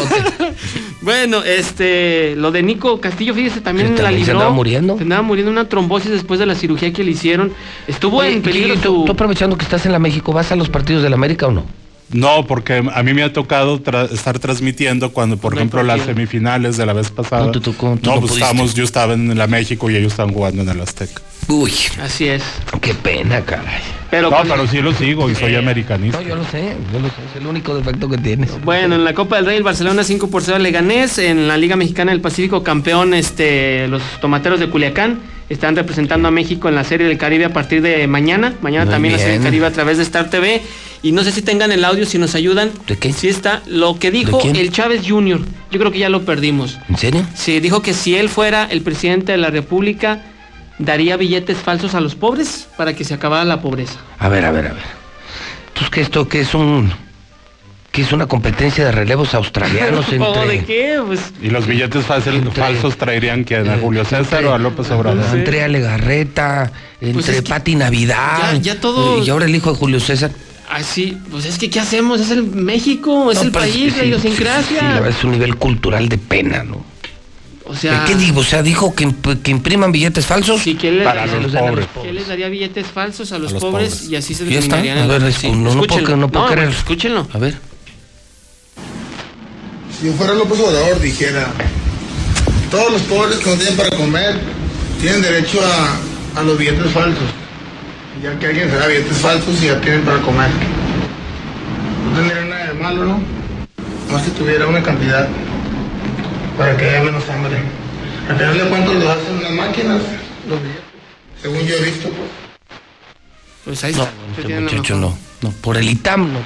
bueno, 1.03 1.45
este, 1.45 2.35
lo 2.35 2.51
de 2.51 2.65
Nico 2.65 3.01
Castillo, 3.01 3.35
fíjese, 3.35 3.61
también 3.61 3.91
la 3.95 4.03
también 4.03 4.15
se 4.15 4.27
libró. 4.27 4.39
andaba 4.41 4.51
muriendo. 4.55 4.97
Se 4.97 5.05
andaba 5.05 5.23
muriendo 5.23 5.53
una 5.53 5.69
trombosis 5.69 6.11
después 6.11 6.41
de 6.41 6.47
la 6.47 6.57
cirugía 6.57 6.93
que 6.93 7.05
le 7.05 7.13
hicieron. 7.13 7.53
Estuvo 7.87 8.19
Oye, 8.19 8.33
en 8.33 8.43
peligro 8.43 8.75
tú 8.77 9.07
aprovechando 9.09 9.57
que 9.57 9.65
estás 9.65 9.87
en 9.87 9.93
la 9.93 10.01
México, 10.01 10.33
¿vas 10.33 10.51
a 10.51 10.57
los 10.57 10.69
partidos 10.69 11.05
de 11.05 11.11
la 11.11 11.15
América 11.15 11.47
o 11.47 11.53
no? 11.53 11.65
No, 12.13 12.47
porque 12.47 12.85
a 12.95 13.03
mí 13.03 13.15
me 13.15 13.23
ha 13.25 13.33
tocado 13.33 13.83
tra- 13.83 14.11
estar 14.13 14.39
transmitiendo 14.39 15.11
cuando, 15.13 15.39
por 15.39 15.53
No 15.55 15.59
ejemplo, 15.59 15.83
las 15.83 16.03
semifinales 16.03 16.77
de 16.77 16.87
la 16.87 16.93
vez 16.93 17.11
pasada. 17.11 17.47
No 17.47 17.51
te 17.53 17.61
tocó, 17.61 17.99
no, 18.01 18.21
pues 18.21 18.33
estábamos, 18.35 18.75
yo 18.75 18.85
estaba 18.85 19.15
en 19.15 19.37
la 19.37 19.49
México 19.49 19.91
y 19.91 19.97
ellos 19.97 20.13
estaban 20.13 20.33
jugando 20.33 20.63
en 20.63 20.69
el 20.69 20.81
Azteca. 20.81 21.21
Uy, 21.49 21.73
Así 22.03 22.29
es. 22.29 22.43
qué 22.81 22.95
pena, 22.95 23.41
caray. 23.45 23.81
Pero 24.11 24.31
no, 24.31 24.37
con- 24.37 24.49
pero 24.49 24.67
sí 24.69 24.81
lo 24.81 24.93
sigo 24.93 25.29
y 25.29 25.35
soy 25.35 25.57
americanista. 25.57 26.21
No, 26.21 26.27
yo 26.29 26.37
lo 26.37 26.45
sé, 26.45 26.77
yo 26.93 27.01
lo 27.01 27.09
sé, 27.09 27.15
es 27.31 27.41
el 27.41 27.47
único 27.47 27.75
defecto 27.75 28.09
que 28.09 28.19
tienes. 28.19 28.51
Bueno, 28.65 28.95
en 28.95 29.03
la 29.05 29.13
Copa 29.13 29.37
del 29.37 29.47
Rey 29.47 29.57
el 29.57 29.65
Barcelona 29.65 30.05
5 30.05 30.31
por 30.31 30.43
0 30.45 30.59
le 30.59 30.65
Leganés, 30.65 31.19
en 31.19 31.49
la 31.49 31.57
Liga 31.57 31.75
Mexicana 31.75 32.13
del 32.13 32.21
Pacífico 32.21 32.63
campeón 32.63 33.15
este 33.15 33.89
los 33.89 34.01
Tomateros 34.21 34.61
de 34.61 34.69
Culiacán 34.71 35.19
están 35.49 35.75
representando 35.77 36.29
a 36.29 36.31
México 36.31 36.69
en 36.69 36.75
la 36.77 36.85
Serie 36.85 37.07
del 37.07 37.19
Caribe 37.19 37.45
a 37.47 37.53
partir 37.53 37.83
de 37.83 38.07
mañana, 38.07 38.55
mañana 38.63 38.85
Muy 38.85 38.93
también 38.95 39.13
la 39.15 39.19
Serie 39.19 39.35
del. 39.35 39.43
Caribe 39.45 39.67
a 39.67 39.73
través 39.73 39.97
de 39.99 40.03
Star 40.05 40.31
TV 40.31 40.63
y 41.09 41.13
no 41.13 41.23
sé 41.23 41.31
si 41.33 41.43
tengan 41.43 41.71
el 41.73 41.85
audio 41.85 42.05
si 42.07 42.19
nos 42.19 42.35
ayudan. 42.35 42.71
¿De 42.87 42.97
qué? 42.97 43.13
Si 43.13 43.29
está 43.29 43.63
lo 43.67 43.99
que 43.99 44.11
dijo 44.11 44.41
el 44.43 44.71
Chávez 44.73 45.03
Jr. 45.07 45.41
Yo 45.71 45.79
creo 45.79 45.93
que 45.93 45.99
ya 45.99 46.09
lo 46.09 46.25
perdimos. 46.25 46.79
¿En 46.89 46.97
serio? 46.97 47.25
Sí, 47.35 47.61
dijo 47.61 47.81
que 47.83 47.95
si 47.95 48.17
él 48.17 48.29
fuera 48.29 48.65
el 48.65 48.83
presidente 48.83 49.33
de 49.33 49.39
la 49.39 49.51
República 49.51 50.23
daría 50.79 51.17
billetes 51.17 51.59
falsos 51.59 51.95
a 51.95 52.01
los 52.01 52.15
pobres 52.15 52.69
para 52.77 52.95
que 52.95 53.05
se 53.05 53.15
acabara 53.15 53.45
la 53.45 53.61
pobreza. 53.61 53.99
A 54.19 54.29
ver, 54.29 54.45
a 54.45 54.51
ver, 54.51 54.67
a 54.67 54.73
ver. 54.73 54.83
Entonces, 55.69 55.91
¿qué 55.91 56.01
esto 56.01 56.29
qué 56.29 56.41
es 56.41 56.55
un 56.55 56.91
que 57.93 58.03
es 58.03 58.13
una 58.13 58.27
competencia 58.27 58.85
de 58.85 58.93
relevos 58.93 59.33
australianos 59.33 60.07
¿O 60.09 60.11
de 60.11 60.17
entre 60.57 60.65
qué? 60.67 61.01
Pues 61.07 61.21
Y 61.41 61.49
los 61.49 61.67
billetes 61.67 62.05
fácil- 62.05 62.43
falsos 62.53 62.99
traerían 62.99 63.45
que 63.45 63.57
a 63.57 63.79
Julio 63.81 64.05
César 64.05 64.45
o 64.45 64.53
a 64.55 64.59
López 64.59 64.91
Obrador. 64.91 65.25
entre 65.35 65.63
Ale 65.63 65.81
Garreta, 65.81 66.73
entre 67.01 67.15
Pues 67.15 67.27
que 67.31 67.43
Pati 67.43 67.75
Navidad, 67.75 68.53
ya- 68.55 68.75
ya 68.75 68.81
todo- 68.81 69.23
y 69.25 69.31
ahora 69.31 69.47
el 69.47 69.55
hijo 69.55 69.73
de 69.73 69.79
Julio 69.79 70.01
César. 70.01 70.31
Así, 70.71 71.17
pues 71.31 71.45
es 71.47 71.59
que 71.59 71.71
¿qué 71.71 71.81
hacemos? 71.81 72.21
Es 72.21 72.31
el 72.31 72.43
México, 72.45 73.31
es 73.31 73.39
No, 73.39 73.45
el 73.45 73.51
país, 73.53 73.93
sí, 73.93 73.99
la 73.99 74.05
idiosincrasia. 74.05 74.81
Sí, 74.81 74.85
la 74.87 74.95
verdad 75.01 75.11
es 75.19 75.25
un 75.25 75.31
nivel 75.33 75.57
cultural 75.57 76.09
de 76.09 76.19
pena, 76.19 76.63
¿no? 76.65 76.85
o 77.69 77.75
sea, 77.75 78.05
¿Qué 78.07 78.15
digo? 78.15 78.41
O 78.41 78.45
sea, 78.45 78.63
dijo 78.63 78.95
que, 78.95 79.13
que 79.43 79.51
impriman 79.51 79.91
billetes 79.91 80.25
falsos 80.25 80.61
Sí, 80.63 80.77
que 80.77 80.89
él 80.89 80.99
les- 80.99 81.05
para 81.05 81.27
los 81.27 81.51
pobres. 81.53 81.87
él 82.05 82.15
les 82.15 82.29
daría 82.29 82.49
billetes 82.49 82.87
falsos 82.87 83.33
a 83.33 83.39
los, 83.41 83.51
los 83.53 83.61
pobres, 83.61 83.91
pobres. 83.95 84.09
y 84.09 84.15
así 84.15 84.35
se 84.35 84.45
Ya 84.49 84.61
está. 84.61 84.79
eliminarían. 84.79 84.99
A 85.11 85.13
ver, 85.13 85.23
el- 85.23 85.29
es- 85.29 85.43
no- 85.45 85.75
no 85.75 85.83
puedo 85.83 86.17
no 86.17 86.29
puedo 86.31 86.47
creer. 86.47 86.69
escúchenlo. 86.69 87.27
A 87.33 87.39
ver. 87.39 87.59
Si 89.99 90.07
yo 90.07 90.13
fuera 90.13 90.35
López 90.35 90.61
Obrador, 90.61 91.01
dijera, 91.01 91.49
todos 92.71 92.93
los 92.93 93.03
pobres 93.03 93.39
que 93.39 93.51
no 93.51 93.57
tienen 93.57 93.77
para 93.77 93.91
comer 93.97 94.39
tienen 95.01 95.23
derecho 95.23 95.59
a, 95.65 96.39
a 96.41 96.43
los 96.43 96.59
billetes 96.59 96.93
falsos. 96.93 97.25
Ya 98.23 98.39
que 98.39 98.47
alguien 98.47 98.71
se 98.71 98.77
da 98.77 98.87
billetes 98.87 99.19
falsos 99.19 99.63
y 99.63 99.67
ya 99.67 99.81
tienen 99.81 100.03
para 100.03 100.21
comer. 100.21 100.49
No 102.05 102.17
tendría 102.19 102.45
nada 102.45 102.67
de 102.69 102.75
malo, 102.75 103.05
¿no? 103.05 103.21
Más 104.11 104.23
si 104.25 104.31
tuviera 104.31 104.67
una 104.67 104.83
cantidad 104.83 105.29
para 106.57 106.77
que 106.77 106.89
haya 106.89 107.03
menos 107.05 107.29
hambre. 107.29 107.57
Al 108.29 108.37
final 108.37 108.59
de 108.59 108.65
cuentas 108.65 108.95
lo 108.95 109.11
hacen 109.11 109.43
las 109.43 109.53
máquinas, 109.53 110.03
los 110.49 110.61
billetes. 110.63 110.83
Según 111.43 111.61
yo 111.61 111.75
he 111.77 111.83
visto, 111.83 112.09
pues. 112.09 112.31
Pues 113.65 113.85
ahí 113.85 113.93
No, 113.95 114.03
está. 114.05 114.15
Este 114.39 114.49
la 114.55 114.61
muchacho 114.61 114.97
no. 114.97 115.19
No, 115.43 115.51
por 115.51 115.77
el 115.77 115.89
ITAM 115.89 116.33
no. 116.33 116.39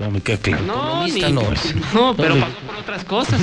Ya 0.00 0.10
me 0.10 0.20
queda 0.20 0.38
claro. 0.38 0.64
No, 0.64 1.06
no 1.06 1.06
es. 1.52 1.74
no, 1.94 2.16
pero 2.16 2.34
pasó 2.40 2.56
por 2.66 2.76
otras 2.76 3.04
cosas. 3.04 3.40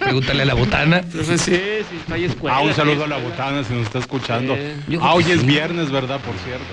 Pregúntale 0.00 0.42
a 0.42 0.46
la 0.46 0.54
botana. 0.54 1.02
Pues 1.12 1.26
sí, 1.26 1.38
sí, 1.38 1.96
está 2.00 2.14
ahí 2.14 2.24
escuela. 2.24 2.56
Ah, 2.56 2.60
un 2.60 2.74
saludo 2.74 3.04
a 3.04 3.08
la 3.08 3.16
botana 3.18 3.62
si 3.64 3.72
nos 3.74 3.84
está 3.86 3.98
escuchando. 3.98 4.56
Ah, 5.00 5.14
hoy 5.14 5.24
que 5.24 5.32
es 5.34 5.40
sí. 5.40 5.46
viernes, 5.46 5.90
¿verdad? 5.90 6.20
Por 6.20 6.34
cierto. 6.36 6.64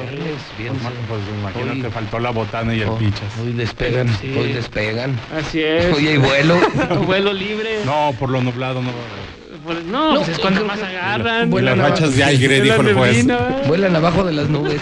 viernes. 0.57 0.81
Pues, 1.07 1.21
imagínate, 1.39 1.87
Hoy- 1.87 1.93
faltó 1.93 2.19
la 2.19 2.29
botana 2.31 2.73
y 2.75 2.81
el 2.81 2.89
pichas. 2.91 3.21
Hoy 3.41 3.53
despegan, 3.53 4.07
Sí. 4.19 4.33
hoy 4.37 4.53
despegan. 4.53 5.19
Así 5.37 5.61
es. 5.61 5.93
Hoy 5.95 6.07
hay 6.07 6.17
vuelo. 6.17 6.57
vuelo 7.05 7.33
libre. 7.33 7.79
No, 7.85 8.13
por 8.19 8.29
lo 8.29 8.41
nublado 8.41 8.81
no 8.81 8.89
va 8.89 8.93
a 8.93 9.63
Pues, 9.65 9.83
no, 9.85 10.13
No, 10.13 10.15
pues 10.19 10.29
es 10.29 10.39
cuando 10.39 10.63
más 10.65 10.79
que- 10.79 10.85
agarran. 10.85 11.51
Y 11.51 11.61
las 11.61 11.77
rachas 11.77 12.15
de 12.15 12.23
aire, 12.23 12.57
Es 12.57 12.63
dijo 12.63 12.81
el 12.81 12.93
juez. 12.93 13.25
Vuelan 13.67 13.95
abajo 13.95 14.23
de 14.23 14.33
las 14.33 14.47
nubes. 14.49 14.79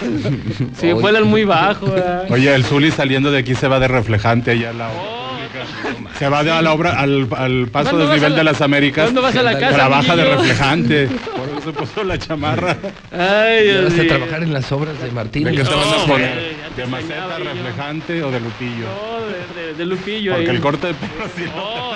Sí, 0.80 0.92
vuelan 0.92 1.24
muy 1.24 1.44
bajo. 1.44 1.86
¿verdad? 1.90 2.26
Oye, 2.30 2.54
el 2.54 2.64
Zuli 2.64 2.90
saliendo 2.92 3.30
de 3.32 3.38
aquí 3.38 3.54
se 3.54 3.66
va 3.68 3.80
de 3.80 3.88
reflejante 3.88 4.52
allá 4.52 4.70
a 4.70 4.72
la 4.74 4.88
obra 4.88 5.00
pública. 5.02 5.25
Se 6.18 6.28
va 6.28 6.42
de 6.44 6.50
a 6.50 6.62
la 6.62 6.72
obra 6.72 6.98
al, 7.00 7.28
al 7.36 7.68
paso 7.68 7.90
¿Cuándo 7.90 8.06
del 8.08 8.16
nivel 8.16 8.32
la- 8.32 8.38
de 8.38 8.44
las 8.44 8.60
Américas. 8.60 9.04
cuándo 9.04 9.22
vas 9.22 9.36
a 9.36 9.42
la 9.42 9.58
casa, 9.58 9.74
Trabaja 9.74 10.16
de 10.16 10.24
reflejante. 10.24 11.06
Por 11.08 11.48
eso 11.48 11.60
se 11.64 11.72
puso 11.72 12.04
la 12.04 12.18
chamarra. 12.18 12.76
Ay, 13.12 13.64
Dios 13.64 13.84
vas 13.84 13.98
a 14.00 14.06
trabajar 14.06 14.42
en 14.42 14.52
las 14.52 14.72
obras 14.72 15.00
de 15.02 15.10
Martín. 15.10 15.44
¿De 15.44 15.50
qué 15.52 15.64
te 15.64 15.74
vas 15.74 15.86
a 15.92 15.96
No, 15.98 16.06
poner? 16.06 16.56
¿De 16.76 16.86
maceta, 16.86 17.38
reflejante 17.38 18.22
o 18.22 18.30
de 18.30 18.40
lupillo? 18.40 18.86
No, 18.86 19.26
de, 19.26 19.62
de- 19.68 19.74
de 19.74 19.86
Lupillo 19.86 20.32
Porque 20.34 20.50
ahí. 20.50 20.56
el 20.56 20.62
corte 20.62 20.86
de 20.88 20.94
pelo 20.94 21.24
sí. 21.34 21.42
Viejo, 21.42 21.92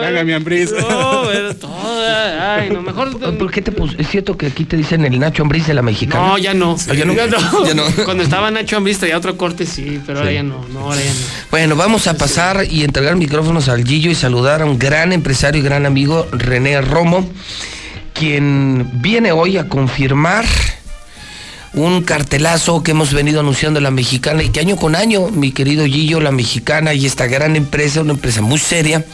Venga, 0.00 0.24
mi 0.24 0.32
Ambriz. 0.32 0.72
No, 0.72 1.22
pero 1.30 1.54
toda. 1.56 2.54
Ay, 2.56 2.70
no, 2.70 2.82
mejor. 2.82 3.18
¿Por 3.38 3.50
qué 3.50 3.62
te 3.62 3.72
pus- 3.72 3.94
Es 3.98 4.08
cierto 4.08 4.36
que 4.36 4.46
aquí 4.46 4.64
te 4.64 4.76
dicen 4.76 5.04
el 5.04 5.18
Nacho 5.18 5.42
Ambriz 5.42 5.66
de 5.66 5.74
la 5.74 5.82
mexicana. 5.82 6.26
No, 6.28 6.38
ya 6.38 6.54
no. 6.54 6.76
Ah, 6.88 6.94
ya 6.94 7.04
no. 7.04 7.14
Ya 7.14 7.74
no. 7.74 7.82
Cuando 8.04 8.22
estaba 8.22 8.50
Nacho 8.50 8.80
visto 8.80 9.06
ya 9.06 9.16
otro 9.16 9.36
corte, 9.36 9.66
sí, 9.66 10.00
pero 10.06 10.20
ahora 10.20 10.32
ya 10.32 10.42
no. 10.42 10.64
No, 10.72 10.80
ahora 10.80 11.00
ya 11.00 11.10
no. 11.12 11.18
Bueno, 11.50 11.76
vamos 11.76 12.06
a 12.06 12.16
pasar 12.16 12.64
y 12.68 12.84
entregar 12.84 13.16
micrófonos 13.16 13.68
al 13.68 13.84
Gillo 13.84 14.10
y 14.10 14.14
saludar 14.14 14.62
a 14.62 14.64
un 14.64 14.78
gran 14.78 15.12
empresario 15.12 15.60
y 15.60 15.64
gran 15.64 15.86
amigo, 15.86 16.26
René 16.32 16.80
Romo, 16.80 17.28
quien 18.14 18.88
viene 18.94 19.32
hoy 19.32 19.56
a 19.56 19.68
confirmar 19.68 20.44
un 21.74 22.02
cartelazo 22.02 22.82
que 22.82 22.90
hemos 22.90 23.12
venido 23.12 23.40
anunciando 23.40 23.80
la 23.80 23.90
mexicana 23.90 24.42
y 24.42 24.48
que 24.50 24.60
año 24.60 24.76
con 24.76 24.96
año, 24.96 25.28
mi 25.28 25.52
querido 25.52 25.84
Gillo, 25.86 26.20
la 26.20 26.32
mexicana 26.32 26.94
y 26.94 27.06
esta 27.06 27.26
gran 27.26 27.54
empresa, 27.56 28.00
una 28.00 28.12
empresa 28.12 28.42
muy 28.42 28.58
seria, 28.58 29.04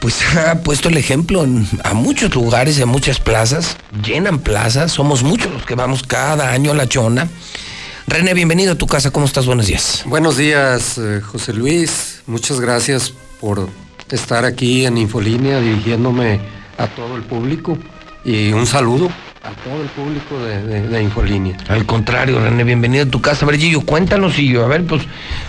pues 0.00 0.16
ha 0.36 0.60
puesto 0.62 0.88
el 0.88 0.96
ejemplo 0.98 1.44
en- 1.44 1.66
a 1.82 1.94
muchos 1.94 2.34
lugares, 2.34 2.78
en 2.78 2.88
muchas 2.88 3.18
plazas, 3.18 3.76
llenan 4.04 4.38
plazas, 4.40 4.92
somos 4.92 5.22
muchos 5.22 5.50
los 5.52 5.64
que 5.64 5.74
vamos 5.74 6.02
cada 6.02 6.50
año 6.52 6.72
a 6.72 6.74
la 6.74 6.86
chona. 6.88 7.28
René, 8.06 8.34
bienvenido 8.34 8.72
a 8.72 8.76
tu 8.76 8.86
casa, 8.86 9.10
¿cómo 9.10 9.24
estás? 9.24 9.46
Buenos 9.46 9.66
días. 9.66 10.02
Buenos 10.04 10.36
días, 10.36 10.98
eh, 10.98 11.22
José 11.24 11.54
Luis. 11.54 12.20
Muchas 12.26 12.60
gracias 12.60 13.14
por 13.40 13.70
estar 14.10 14.44
aquí 14.44 14.84
en 14.84 14.98
Infolínea 14.98 15.58
dirigiéndome 15.60 16.40
a 16.76 16.86
todo 16.88 17.16
el 17.16 17.22
público 17.22 17.78
y 18.22 18.52
un 18.52 18.66
saludo 18.66 19.08
a 19.44 19.50
todo 19.62 19.82
el 19.82 19.88
público 19.90 20.38
de, 20.42 20.62
de- 20.62 20.88
de 20.88 21.02
Infolínea. 21.02 21.56
Al 21.68 21.84
contrario, 21.84 22.40
René, 22.40 22.64
bienvenido 22.64 23.04
a 23.04 23.08
tu 23.10 23.20
casa. 23.20 23.44
A 23.44 23.48
ver, 23.50 23.58
Gillo, 23.58 23.82
cuéntanos, 23.82 24.32
Gillo. 24.34 24.64
A 24.64 24.68
ver, 24.68 24.84
pues 24.84 25.02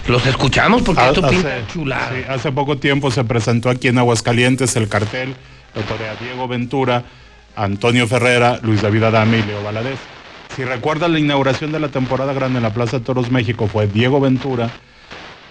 los 0.07 0.25
escuchamos 0.25 0.81
porque 0.81 1.01
Ha- 1.01 1.07
esto 1.09 1.25
hace, 1.25 1.35
pinta 1.35 1.67
chulada. 1.71 2.09
sí, 2.09 2.21
hace 2.27 2.51
poco 2.51 2.77
tiempo 2.77 3.09
se 3.11 3.23
presentó 3.23 3.69
aquí 3.69 3.87
en 3.87 3.97
Aguascalientes 3.97 4.75
el 4.75 4.89
cartel, 4.89 5.33
autorea 5.75 6.15
Diego 6.19 6.47
Ventura, 6.47 7.03
Antonio 7.55 8.05
Ferrera, 8.07 8.59
Luis 8.63 8.81
David 8.81 9.03
Adame 9.03 9.39
y 9.39 9.43
Leo 9.43 9.63
Valadez. 9.63 9.97
Si 10.55 10.63
recuerdas 10.65 11.09
la 11.09 11.19
inauguración 11.19 11.71
de 11.71 11.79
la 11.79 11.87
temporada 11.89 12.33
grande 12.33 12.57
en 12.57 12.63
la 12.63 12.73
Plaza 12.73 12.99
Toros 12.99 13.31
México 13.31 13.67
fue 13.67 13.87
Diego 13.87 14.19
Ventura, 14.19 14.69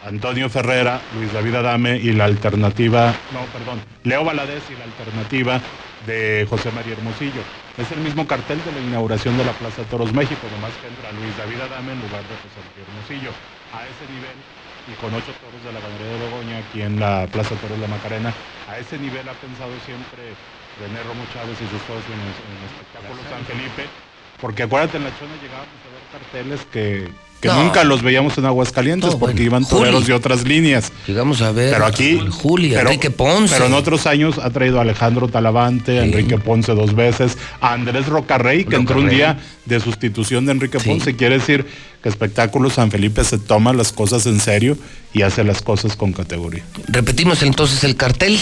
Antonio 0.05 0.51
Ferrera, 0.51 1.01
Luis 1.11 1.33
David 1.33 1.55
Adame 1.55 1.97
y 1.97 2.13
la 2.13 2.25
alternativa, 2.27 3.15
no, 3.31 3.41
perdón, 3.47 3.81
Leo 4.03 4.25
Valadez 4.25 4.69
y 4.71 4.77
la 4.77 4.85
alternativa 4.85 5.61
de 6.07 6.47
José 6.49 6.71
María 6.73 6.93
Hermosillo. 6.93 7.43
Es 7.77 7.91
el 7.91 8.01
mismo 8.01 8.27
cartel 8.27 8.63
de 8.63 8.73
la 8.73 8.81
inauguración 8.81 9.37
de 9.37 9.45
la 9.45 9.55
Plaza 9.55 9.85
Toros 9.85 10.13
México, 10.13 10.51
nomás 10.51 10.77
que 10.79 10.87
entra 10.87 11.11
Luis 11.13 11.37
David 11.37 11.61
Adame 11.61 11.93
en 11.93 12.01
lugar 12.01 12.29
de 12.29 12.37
José 12.37 12.63
María 12.63 12.83
Hermosillo. 12.83 13.35
A 13.71 13.89
ese 13.89 14.07
nivel, 14.07 14.45
y 14.87 14.95
con 14.97 15.15
ocho 15.15 15.35
toros 15.35 15.63
de 15.65 15.73
la 15.73 15.81
ganadería 15.81 16.13
de 16.13 16.19
Begoña 16.19 16.59
aquí 16.59 16.83
en 16.83 17.01
la 17.01 17.27
Plaza 17.33 17.57
Toros 17.57 17.79
La 17.79 17.89
Macarena, 17.89 18.37
a 18.67 18.79
ese 18.79 18.99
nivel 18.99 19.29
ha 19.29 19.41
pensado 19.41 19.81
siempre 19.81 20.39
René 20.77 21.03
Romo 21.03 21.27
Chávez 21.27 21.61
y 21.61 21.69
sus 21.69 21.85
socios 21.85 22.17
en, 22.17 22.21
en 22.45 22.63
espectáculos 22.63 23.27
San 23.29 23.47
Felipe, 23.47 23.95
porque 24.39 24.65
acuérdate, 24.65 24.99
en 24.99 25.05
la 25.05 25.15
chona 25.15 25.37
llegábamos 25.37 25.85
a 25.85 25.89
ver 25.89 26.07
carteles 26.09 26.67
que, 26.67 27.19
que 27.45 27.49
No. 27.49 27.63
nunca 27.63 27.85
los 27.85 28.01
veíamos 28.03 28.39
en 28.39 28.47
Aguascalientes 28.47 29.11
No, 29.13 29.19
porque 29.19 29.35
bueno, 29.43 29.47
iban 29.47 29.65
toreros 29.69 29.97
Juli. 29.97 30.07
de 30.07 30.13
otras 30.15 30.45
líneas. 30.45 30.91
Llegamos 31.07 31.43
a 31.43 31.53
ver 31.53 31.75
Pero 31.75 31.85
aquí, 31.85 32.19
a 32.19 32.31
Julia, 32.31 32.79
pero, 32.79 32.89
Enrique 32.89 33.11
Ponce. 33.11 33.53
pero 33.55 33.67
en 33.67 33.75
otros 33.75 34.07
años 34.07 34.39
ha 34.39 34.49
traído 34.49 34.79
a 34.79 34.83
Alejandro 34.83 35.29
Talavante, 35.29 35.99
a 36.01 36.05
Enrique 36.05 36.39
Ponce 36.39 36.73
dos 36.73 36.95
veces, 36.95 37.37
a 37.61 37.75
Andrés 37.75 38.07
Rocarrey, 38.07 38.65
que 38.65 38.77
entró 38.77 38.99
un 38.99 39.11
día 39.11 39.39
de 39.67 39.79
sustitución 39.79 40.47
de 40.47 40.53
Enrique 40.53 40.81
Sí. 40.81 40.89
Ponce. 40.89 41.17
Quiere 41.17 41.39
decir 41.39 41.67
que 42.03 42.09
Espectáculos 42.09 42.73
San 42.75 42.91
Felipe 42.91 43.23
se 43.25 43.37
toma 43.37 43.75
las 43.75 43.93
cosas 43.93 44.25
en 44.25 44.41
serio 44.41 44.79
y 45.13 45.21
hace 45.21 45.45
las 45.45 45.61
cosas 45.61 45.97
con 45.97 46.13
categoría. 46.15 46.63
Repetimos 46.89 47.43
entonces 47.43 47.85
el 47.85 47.97
cartel. 47.97 48.39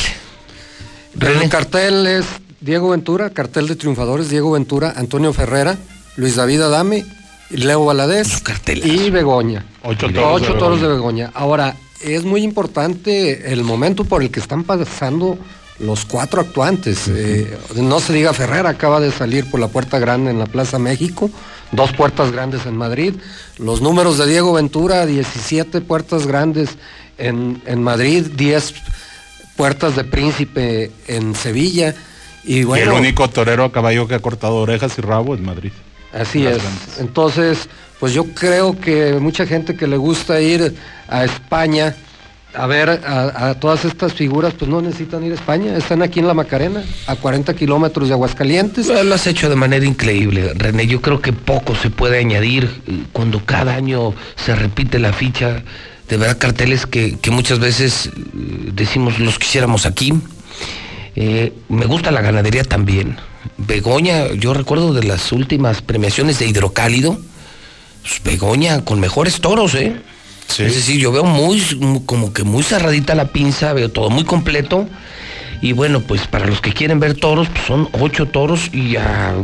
El 1.21 1.49
cartel 1.49 2.07
es 2.07 2.25
Diego 2.61 2.91
Ventura, 2.91 3.31
cartel 3.31 3.67
de 3.67 3.77
triunfadores, 3.77 4.31
Diego 4.31 4.53
Ventura, 4.53 4.95
Antonio 4.97 5.33
Ferrera, 5.33 5.77
Luis 6.17 6.37
David 6.37 6.63
Adame, 6.63 7.05
Leo 7.57 7.85
Valadez 7.85 8.43
y 8.75 9.11
Begoña. 9.11 9.65
Ocho 9.83 10.07
Y 10.09 10.13
toros 10.13 10.41
de 10.41 10.47
ocho 10.47 10.59
toros 10.59 10.81
de 10.81 10.89
Begoña. 10.89 11.27
Begoña. 11.27 11.33
Ahora, 11.35 11.77
es 12.01 12.25
muy 12.25 12.43
importante 12.43 13.53
el 13.53 13.65
momento 13.65 14.05
por 14.05 14.23
el 14.23 14.31
que 14.31 14.41
están 14.41 14.65
pasando 14.65 15.39
los 15.79 16.05
cuatro 16.05 16.41
actuantes. 16.41 17.09
Eh, 17.09 17.57
no 17.77 18.01
se 18.01 18.13
diga 18.13 18.33
Ferrera, 18.33 18.71
acaba 18.71 19.01
de 19.01 19.11
salir 19.11 19.51
por 19.51 19.61
la 19.61 19.69
puerta 19.69 19.99
grande 19.99 20.31
en 20.31 20.39
la 20.39 20.47
Plaza 20.47 20.79
México, 20.79 21.31
dos 21.73 21.93
puertas 21.93 22.33
grandes 22.33 22.67
en 22.67 22.77
Madrid. 22.77 23.15
Los 23.59 23.81
números 23.81 24.19
de 24.19 24.27
Diego 24.27 24.53
Ventura, 24.53 25.07
17 25.07 25.81
puertas 25.81 26.27
grandes 26.27 26.71
en, 27.19 27.63
en 27.67 27.83
Madrid, 27.83 28.27
10 28.35 28.75
puertas 29.57 29.97
de 29.97 30.05
príncipe 30.05 30.91
en 31.09 31.35
Sevilla. 31.35 31.95
Y 32.45 32.59
y 32.59 32.65
bueno, 32.65 32.93
el 32.93 32.99
único 32.99 33.29
torero 33.29 33.65
a 33.65 33.73
caballo 33.73 34.09
que 34.09 34.15
ha 34.15 34.21
cortado 34.21 34.57
orejas 34.57 34.99
y 34.99 35.03
rabo 35.03 35.35
en 35.35 35.45
Madrid. 35.45 35.73
Así 36.13 36.47
es. 36.47 36.59
grandes. 36.59 36.99
Entonces, 36.99 37.69
pues 38.01 38.13
yo 38.13 38.25
creo 38.35 38.79
que 38.79 39.15
mucha 39.15 39.47
gente 39.47 39.77
que 39.77 39.87
le 39.87 39.97
gusta 39.97 40.41
ir 40.41 40.75
a 41.09 41.25
España 41.25 41.95
a 42.55 42.67
ver 42.67 42.91
a, 42.91 43.49
a 43.51 43.55
todas 43.55 43.85
estas 43.85 44.13
figuras, 44.13 44.53
pues 44.55 44.71
no 44.71 44.83
necesitan 44.83 45.25
ir 45.25 45.33
a 45.33 45.35
España, 45.37 45.77
están 45.77 46.03
aquí 46.03 46.21
en 46.21 46.27
la 46.27 46.35
Macarena, 46.35 46.85
a 47.07 47.17
40 47.17 47.55
kilómetros 47.55 48.09
de 48.09 48.15
Aguascalientes. 48.15 48.89
Lo 48.89 49.15
has 49.15 49.27
hecho 49.27 49.49
de 49.49 49.57
manera 49.57 49.85
increíble, 49.87 50.53
René. 50.55 50.87
Yo 50.87 51.01
creo 51.01 51.21
que 51.21 51.33
poco 51.33 51.75
se 51.75 51.91
puede 51.91 52.19
añadir 52.19 52.83
eh, 52.87 53.05
cuando 53.13 53.45
cada 53.45 53.75
año 53.75 54.15
se 54.37 54.55
repite 54.55 54.99
la 54.99 55.13
ficha. 55.13 55.63
De 56.09 56.17
verdad, 56.19 56.37
carteles 56.39 56.85
que, 56.87 57.17
que 57.19 57.31
muchas 57.31 57.59
veces 57.59 58.07
eh, 58.07 58.11
decimos 58.75 59.19
los 59.19 59.39
quisiéramos 59.39 59.87
aquí. 59.87 60.13
Eh, 61.15 61.53
me 61.69 61.87
gusta 61.87 62.11
la 62.11 62.21
ganadería 62.21 62.65
también. 62.65 63.17
Begoña, 63.59 64.29
yo 64.33 64.55
recuerdo 64.55 64.93
de 64.93 65.05
las 65.05 65.33
últimas 65.33 65.83
premiaciones 65.83 66.39
de 66.39 66.47
Hidrocálido, 66.47 67.19
pues, 68.03 68.23
Begoña 68.25 68.85
con 68.85 69.01
mejores 69.01 69.41
toros, 69.41 69.75
¿eh? 69.75 69.97
Es 70.49 70.75
decir, 70.75 71.01
yo 71.01 71.13
veo 71.13 71.25
muy, 71.25 71.63
muy- 71.81 72.03
como 72.05 72.33
que 72.33 72.43
muy 72.45 72.63
cerradita 72.63 73.15
la 73.15 73.27
pinza, 73.27 73.73
veo 73.73 73.91
todo 73.91 74.11
muy 74.11 74.25
completo. 74.25 74.87
Y 75.63 75.73
bueno, 75.73 76.01
pues 76.01 76.27
para 76.27 76.47
los 76.47 76.61
que 76.61 76.73
quieren 76.73 76.99
ver 77.01 77.15
toros, 77.15 77.49
pues 77.49 77.65
son 77.67 77.89
ocho 77.93 78.27
toros 78.27 78.69
y 78.73 78.97
a 78.97 79.35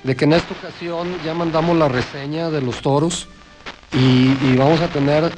de 0.03 0.15
que 0.15 0.25
en 0.25 0.33
esta 0.33 0.53
ocasión 0.53 1.07
ya 1.23 1.33
mandamos 1.33 1.75
la 1.77 1.87
reseña 1.87 2.49
de 2.49 2.61
los 2.61 2.81
toros 2.81 3.29
y, 3.93 4.55
vamos 4.55 4.81
a 4.81 4.87
tener 4.87 5.31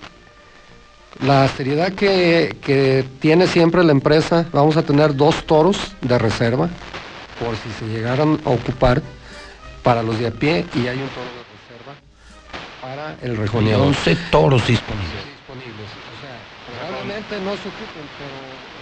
la 1.21 1.47
seriedad 1.49 1.91
que, 1.93 2.57
que 2.61 3.05
tiene 3.19 3.45
siempre 3.47 3.83
la 3.83 3.91
empresa, 3.91 4.47
vamos 4.51 4.77
a 4.77 4.83
tener 4.83 5.15
dos 5.15 5.45
toros 5.45 5.77
de 6.01 6.17
reserva, 6.17 6.69
por 7.39 7.55
si 7.55 7.69
se 7.79 7.85
llegaran 7.87 8.39
a 8.45 8.49
ocupar 8.49 9.01
para 9.83 10.01
los 10.03 10.19
de 10.19 10.27
a 10.27 10.31
pie, 10.31 10.65
y 10.75 10.87
hay 10.87 10.97
un 10.97 11.07
toro 11.09 11.38
para 12.89 13.15
el 13.21 13.37
rejoneador. 13.37 13.93
11 13.93 14.15
toros 14.31 14.65
disponibles. 14.65 15.21
disponibles. 15.37 15.89
O 15.93 16.15
sea, 16.25 16.37
probablemente 16.65 17.37
no 17.45 17.53
se 17.53 17.69
ocupen, 17.69 18.05
pero 18.17 18.37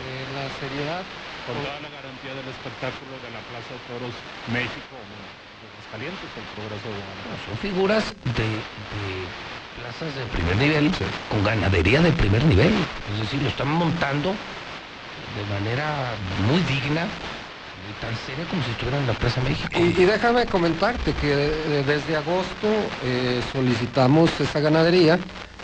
eh, 0.07 0.23
la 0.31 0.47
seriedad... 0.63 1.03
Con 1.43 1.55
toda 1.63 1.79
la 1.79 1.87
garantía 1.87 2.35
del 2.35 2.47
espectáculo 2.51 3.15
de 3.23 3.31
la 3.31 3.39
Plaza 3.47 3.71
de 3.71 3.79
Toros 3.87 4.11
México 4.51 4.95
de 4.99 5.63
Aguascalientes, 5.63 6.27
el 6.35 6.47
Progreso 6.59 6.87
de 6.91 6.99
Guadalajara. 6.99 7.39
Son 7.47 7.57
figuras 7.63 8.03
de, 8.35 8.47
de 8.51 9.07
plazas 9.79 10.11
de 10.11 10.23
primer 10.35 10.57
nivel, 10.59 10.91
con 11.31 11.39
ganadería 11.47 12.01
de 12.03 12.11
primer 12.11 12.43
nivel. 12.43 12.75
Es 13.15 13.19
decir, 13.23 13.41
lo 13.41 13.47
están 13.47 13.71
montando 13.71 14.35
de 14.35 15.43
manera 15.55 16.19
muy 16.51 16.59
digna, 16.67 17.07
tan 17.99 18.15
seria 18.15 18.45
como 18.45 18.63
si 18.63 18.71
estuvieran 18.71 19.01
en 19.01 19.07
la 19.07 19.13
Plaza 19.13 19.41
México. 19.41 19.69
Y, 19.75 20.01
y 20.01 20.05
déjame 20.05 20.45
comentarte 20.45 21.13
que 21.13 21.31
eh, 21.31 21.83
desde 21.85 22.15
agosto 22.15 22.67
eh, 23.03 23.41
solicitamos 23.51 24.29
esa 24.39 24.59
ganadería 24.59 25.19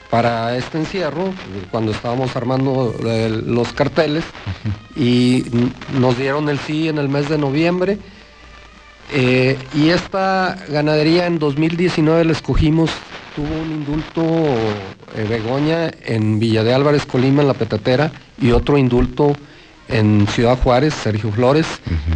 para 0.09 0.55
este 0.55 0.77
encierro, 0.77 1.33
cuando 1.71 1.91
estábamos 1.91 2.35
armando 2.35 2.93
eh, 3.03 3.41
los 3.47 3.73
carteles, 3.73 4.23
y 4.95 5.43
nos 5.99 6.19
dieron 6.19 6.49
el 6.49 6.59
sí 6.59 6.87
en 6.87 6.99
el 6.99 7.09
mes 7.09 7.29
de 7.29 7.39
noviembre. 7.39 7.97
Eh, 9.11 9.57
y 9.73 9.89
esta 9.89 10.55
ganadería 10.69 11.25
en 11.25 11.39
2019 11.39 12.25
la 12.25 12.31
escogimos, 12.31 12.91
tuvo 13.35 13.59
un 13.61 13.71
indulto 13.71 14.21
eh, 15.15 15.25
Begoña 15.27 15.89
en 16.05 16.37
Villa 16.37 16.63
de 16.63 16.75
Álvarez, 16.75 17.07
Colima, 17.07 17.41
en 17.41 17.47
La 17.47 17.55
Petatera, 17.55 18.11
y 18.39 18.51
otro 18.51 18.77
indulto 18.77 19.35
en 19.93 20.27
Ciudad 20.27 20.57
Juárez, 20.57 20.93
Sergio 20.93 21.31
Flores. 21.31 21.65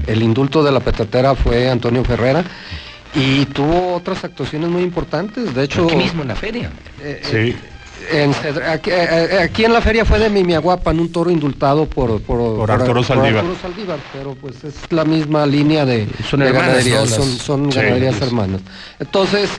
El 0.07 0.21
indulto 0.23 0.63
de 0.63 0.71
La 0.71 0.79
Petatera 0.79 1.35
fue 1.35 1.69
Antonio 1.69 2.03
Ferrera. 2.03 2.43
Y 3.15 3.45
tuvo 3.45 3.95
otras 3.95 4.23
actuaciones 4.23 4.69
muy 4.69 4.83
importantes, 4.83 5.55
de 5.55 5.63
hecho... 5.63 5.85
Aquí 5.85 5.95
mismo 5.95 6.21
en 6.23 6.27
la 6.27 6.35
feria. 6.35 6.71
eh, 7.01 7.21
Sí. 7.23 7.55
en 8.11 8.31
aquí, 8.69 8.89
eh, 8.91 9.27
eh, 9.31 9.39
aquí 9.41 9.65
en 9.65 9.73
la 9.73 9.81
feria 9.81 10.05
fue 10.05 10.19
de 10.19 10.29
Mimiaguapan, 10.29 10.99
un 10.99 11.11
toro 11.11 11.31
indultado 11.31 11.85
por, 11.87 12.21
por, 12.21 12.69
Arturo 12.69 13.01
Saldívar. 13.03 13.37
Arturo 13.37 13.55
Saldívar, 13.61 13.99
pero 14.13 14.35
pues 14.35 14.63
es 14.63 14.75
la 14.91 15.03
misma 15.03 15.45
línea 15.47 15.83
de, 15.85 16.07
Son 16.29 16.41
de 16.41 16.47
hermanas, 16.47 16.67
ganadería, 16.67 16.99
¿no? 16.99 17.05
son, 17.07 17.29
Las- 17.29 17.37
son 17.41 17.71
Sí, 17.71 17.79
ganaderías 17.79 18.15
sí. 18.15 18.23
hermanas. 18.25 18.61
Entonces, 18.99 19.49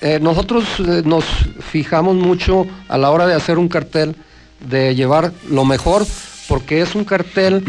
eh, 0.00 0.18
nosotros 0.22 0.64
eh, 0.78 1.02
nos 1.04 1.24
fijamos 1.70 2.14
mucho 2.14 2.66
a 2.88 2.98
la 2.98 3.10
hora 3.10 3.26
de 3.26 3.34
hacer 3.34 3.58
un 3.58 3.68
cartel, 3.68 4.14
de 4.60 4.94
llevar 4.94 5.32
lo 5.50 5.64
mejor, 5.64 6.06
porque 6.48 6.80
es 6.80 6.94
un 6.94 7.04
cartel 7.04 7.62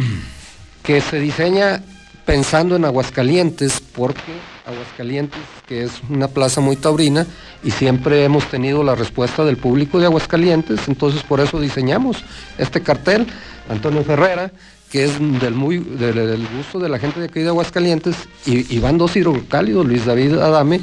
que 0.82 1.02
se 1.02 1.20
diseña 1.20 1.84
pensando 2.26 2.76
en 2.76 2.86
Aguascalientes, 2.86 3.82
porque 3.94 4.22
Aguascalientes, 4.66 5.40
que 5.68 5.84
es 5.84 5.92
una 6.10 6.28
plaza 6.28 6.62
muy 6.62 6.76
taurina, 6.76 7.26
y 7.64 7.72
siempre 7.72 8.24
hemos 8.24 8.46
tenido 8.50 8.84
la 8.84 8.96
respuesta 8.96 9.44
del 9.44 9.58
público 9.58 10.00
de 10.00 10.06
Aguascalientes, 10.06 10.88
entonces 10.88 11.24
por 11.24 11.40
eso 11.40 11.60
diseñamos 11.60 12.18
este 12.58 12.82
cartel. 12.82 13.28
Antonio 13.68 14.04
Ferrera, 14.04 14.52
que 14.92 15.04
es 15.04 15.12
del, 15.40 15.54
muy, 15.54 15.80
del, 15.80 16.16
del 16.16 16.48
gusto 16.56 16.80
de 16.80 16.90
la 16.90 16.98
gente 16.98 17.20
de 17.20 17.26
aquí 17.28 17.42
de 17.42 17.50
Aguascalientes, 17.50 18.16
y, 18.46 18.76
y 18.76 18.80
van 18.80 18.98
dos 18.98 19.16
hidrocálidos, 19.16 19.86
Luis 19.86 20.06
David 20.06 20.34
Adame 20.34 20.82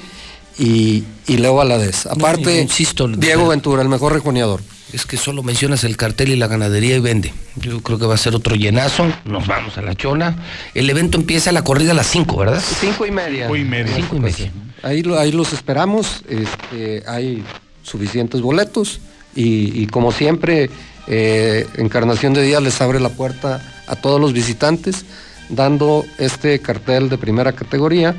y, 0.58 1.05
y 1.26 1.36
Leo 1.39 1.55
Valadez. 1.55 2.07
Aparte, 2.07 2.60
insisto, 2.60 3.08
Diego 3.08 3.49
Ventura, 3.49 3.83
el 3.83 3.89
mejor 3.89 4.12
rejoneador. 4.12 4.60
Es 4.92 5.05
que 5.05 5.16
solo 5.16 5.42
mencionas 5.42 5.82
el 5.84 5.97
cartel 5.97 6.31
y 6.31 6.36
la 6.36 6.47
ganadería 6.47 6.97
y 6.97 7.00
vende. 7.00 7.32
Yo 7.56 7.81
creo 7.82 7.98
que 7.98 8.06
va 8.06 8.15
a 8.15 8.18
ser 8.18 8.34
otro 8.34 8.55
llenazo. 8.55 9.06
Nos 9.24 9.47
vamos 9.47 9.76
a 9.78 9.82
la 9.82 9.94
chona. 9.94 10.36
El 10.74 10.89
evento 10.89 11.18
empieza 11.18 11.50
la 11.52 11.62
corrida 11.65 11.90
a 11.90 11.94
las 11.94 12.06
5, 12.06 12.36
¿verdad? 12.36 12.62
Cinco 12.81 13.05
y 13.05 13.10
media. 13.10 13.47
Cinco 13.47 13.56
y 13.56 13.65
media. 13.65 13.94
Cinco 13.97 14.16
y 14.16 14.20
media. 14.20 14.52
Ahí, 14.82 15.02
lo- 15.02 15.18
ahí 15.18 15.32
los 15.32 15.52
esperamos, 15.52 16.23
este, 16.28 17.02
hay 17.08 17.42
suficientes 17.82 18.40
boletos 18.40 19.00
y, 19.34 19.82
y 19.82 19.86
como 19.89 20.12
siempre, 20.12 20.70
eh, 21.08 21.66
Encarnación 21.76 22.34
de 22.34 22.42
Día 22.42 22.60
les 22.60 22.81
abre 22.81 23.00
la 23.00 23.08
puerta 23.08 23.60
a 23.89 23.97
todos 23.97 24.20
los 24.20 24.32
visitantes, 24.32 25.05
dando 25.48 26.05
este 26.18 26.60
cartel 26.60 27.08
de 27.08 27.18
primera 27.18 27.52
categoría 27.52 28.15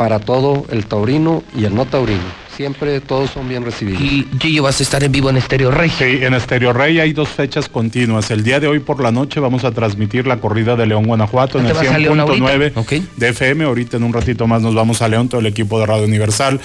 para 0.00 0.18
todo 0.18 0.64
el 0.70 0.86
taurino 0.86 1.44
y 1.54 1.66
el 1.66 1.74
no 1.74 1.84
taurino. 1.84 2.22
Siempre 2.56 3.02
todos 3.02 3.28
son 3.28 3.50
bien 3.50 3.66
recibidos. 3.66 4.00
Y 4.00 4.26
Gillo, 4.40 4.62
vas 4.62 4.80
a 4.80 4.82
estar 4.82 5.04
en 5.04 5.12
vivo 5.12 5.28
en 5.28 5.36
Estéreo 5.36 5.70
Rey. 5.70 5.90
Sí, 5.90 6.20
en 6.22 6.32
Estéreo 6.32 6.72
Rey 6.72 6.98
hay 7.00 7.12
dos 7.12 7.28
fechas 7.28 7.68
continuas. 7.68 8.30
El 8.30 8.42
día 8.42 8.60
de 8.60 8.66
hoy 8.66 8.78
por 8.78 9.02
la 9.02 9.12
noche 9.12 9.40
vamos 9.40 9.62
a 9.64 9.72
transmitir 9.72 10.26
la 10.26 10.38
corrida 10.38 10.74
de 10.74 10.86
León, 10.86 11.04
Guanajuato, 11.04 11.58
en 11.58 11.64
¿Te 11.66 11.72
el 11.72 11.76
vas 11.76 11.88
a 11.88 11.98
León 11.98 12.18
100.9 12.18 12.50
ahorita? 12.50 12.80
Ok. 12.80 12.92
de 13.14 13.28
FM. 13.28 13.64
Ahorita 13.64 13.98
en 13.98 14.04
un 14.04 14.14
ratito 14.14 14.46
más 14.46 14.62
nos 14.62 14.74
vamos 14.74 15.02
a 15.02 15.08
León, 15.08 15.28
todo 15.28 15.42
el 15.42 15.46
equipo 15.46 15.78
de 15.78 15.84
Radio 15.84 16.06
Universal. 16.06 16.58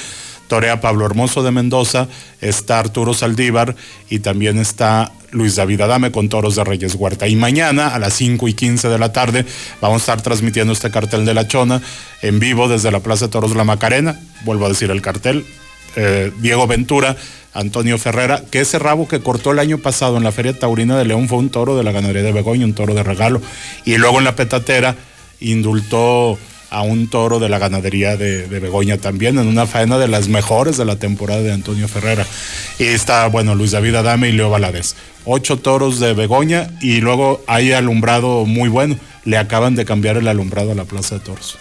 Torea 0.47 0.81
Pablo 0.81 1.05
Hermoso 1.05 1.43
de 1.43 1.51
Mendoza, 1.51 2.07
está 2.41 2.79
Arturo 2.79 3.13
Saldívar 3.13 3.75
y 4.09 4.19
también 4.19 4.59
está 4.59 5.11
Luis 5.31 5.55
David 5.55 5.81
Adame 5.81 6.11
con 6.11 6.29
Toros 6.29 6.55
de 6.55 6.63
Reyes 6.63 6.95
Huerta. 6.95 7.27
Y 7.27 7.35
mañana 7.35 7.89
a 7.89 7.99
las 7.99 8.13
5 8.13 8.47
y 8.47 8.53
15 8.53 8.87
de 8.89 8.97
la 8.97 9.11
tarde 9.11 9.45
vamos 9.81 10.01
a 10.01 10.03
estar 10.03 10.21
transmitiendo 10.21 10.73
este 10.73 10.91
cartel 10.91 11.25
de 11.25 11.33
la 11.33 11.47
Chona 11.47 11.81
en 12.21 12.39
vivo 12.39 12.67
desde 12.67 12.91
la 12.91 13.01
Plaza 13.01 13.29
Toros 13.29 13.55
La 13.55 13.63
Macarena. 13.63 14.19
Vuelvo 14.43 14.65
a 14.65 14.69
decir 14.69 14.91
el 14.91 15.01
cartel. 15.01 15.45
Eh, 15.97 16.31
Diego 16.39 16.67
Ventura, 16.67 17.15
Antonio 17.53 17.97
Ferrera, 17.97 18.43
que 18.51 18.59
ese 18.61 18.79
rabo 18.79 19.07
que 19.07 19.21
cortó 19.21 19.51
el 19.51 19.59
año 19.59 19.77
pasado 19.77 20.17
en 20.17 20.23
la 20.23 20.31
Feria 20.31 20.57
Taurina 20.57 20.97
de 20.97 21.05
León 21.05 21.29
fue 21.29 21.37
un 21.37 21.49
toro 21.49 21.77
de 21.77 21.83
la 21.83 21.91
ganadería 21.91 22.23
de 22.23 22.33
Begoña, 22.33 22.65
un 22.65 22.73
toro 22.73 22.93
de 22.93 23.03
regalo. 23.03 23.41
Y 23.85 23.97
luego 23.97 24.19
en 24.19 24.25
la 24.25 24.35
petatera 24.35 24.95
indultó 25.39 26.37
a 26.69 26.81
un 26.81 27.07
toro 27.09 27.39
de 27.39 27.49
la 27.49 27.59
ganadería 27.59 28.17
de, 28.17 28.47
de 28.47 28.59
Begoña 28.59 28.97
también, 28.97 29.37
en 29.39 29.47
una 29.47 29.65
faena 29.65 29.97
de 29.97 30.07
las 30.07 30.27
mejores 30.27 30.77
de 30.77 30.85
la 30.85 30.97
temporada 30.97 31.41
de 31.41 31.53
Antonio 31.53 31.87
Ferrera. 31.87 32.25
Y 32.79 32.83
está, 32.85 33.27
bueno, 33.27 33.55
Luis 33.55 33.71
David 33.71 33.95
Adame 33.95 34.29
y 34.29 34.31
Leo 34.33 34.49
Valadez. 34.49 34.95
Ocho 35.25 35.57
toros 35.57 35.99
de 35.99 36.13
Begoña 36.13 36.69
y 36.81 37.01
luego 37.01 37.43
hay 37.47 37.71
alumbrado 37.71 38.45
muy 38.45 38.69
bueno. 38.69 38.97
Le 39.23 39.37
acaban 39.37 39.75
de 39.75 39.85
cambiar 39.85 40.17
el 40.17 40.27
alumbrado 40.27 40.71
a 40.71 40.75
la 40.75 40.85
Plaza 40.85 41.15
de 41.15 41.21
Toros. 41.21 41.57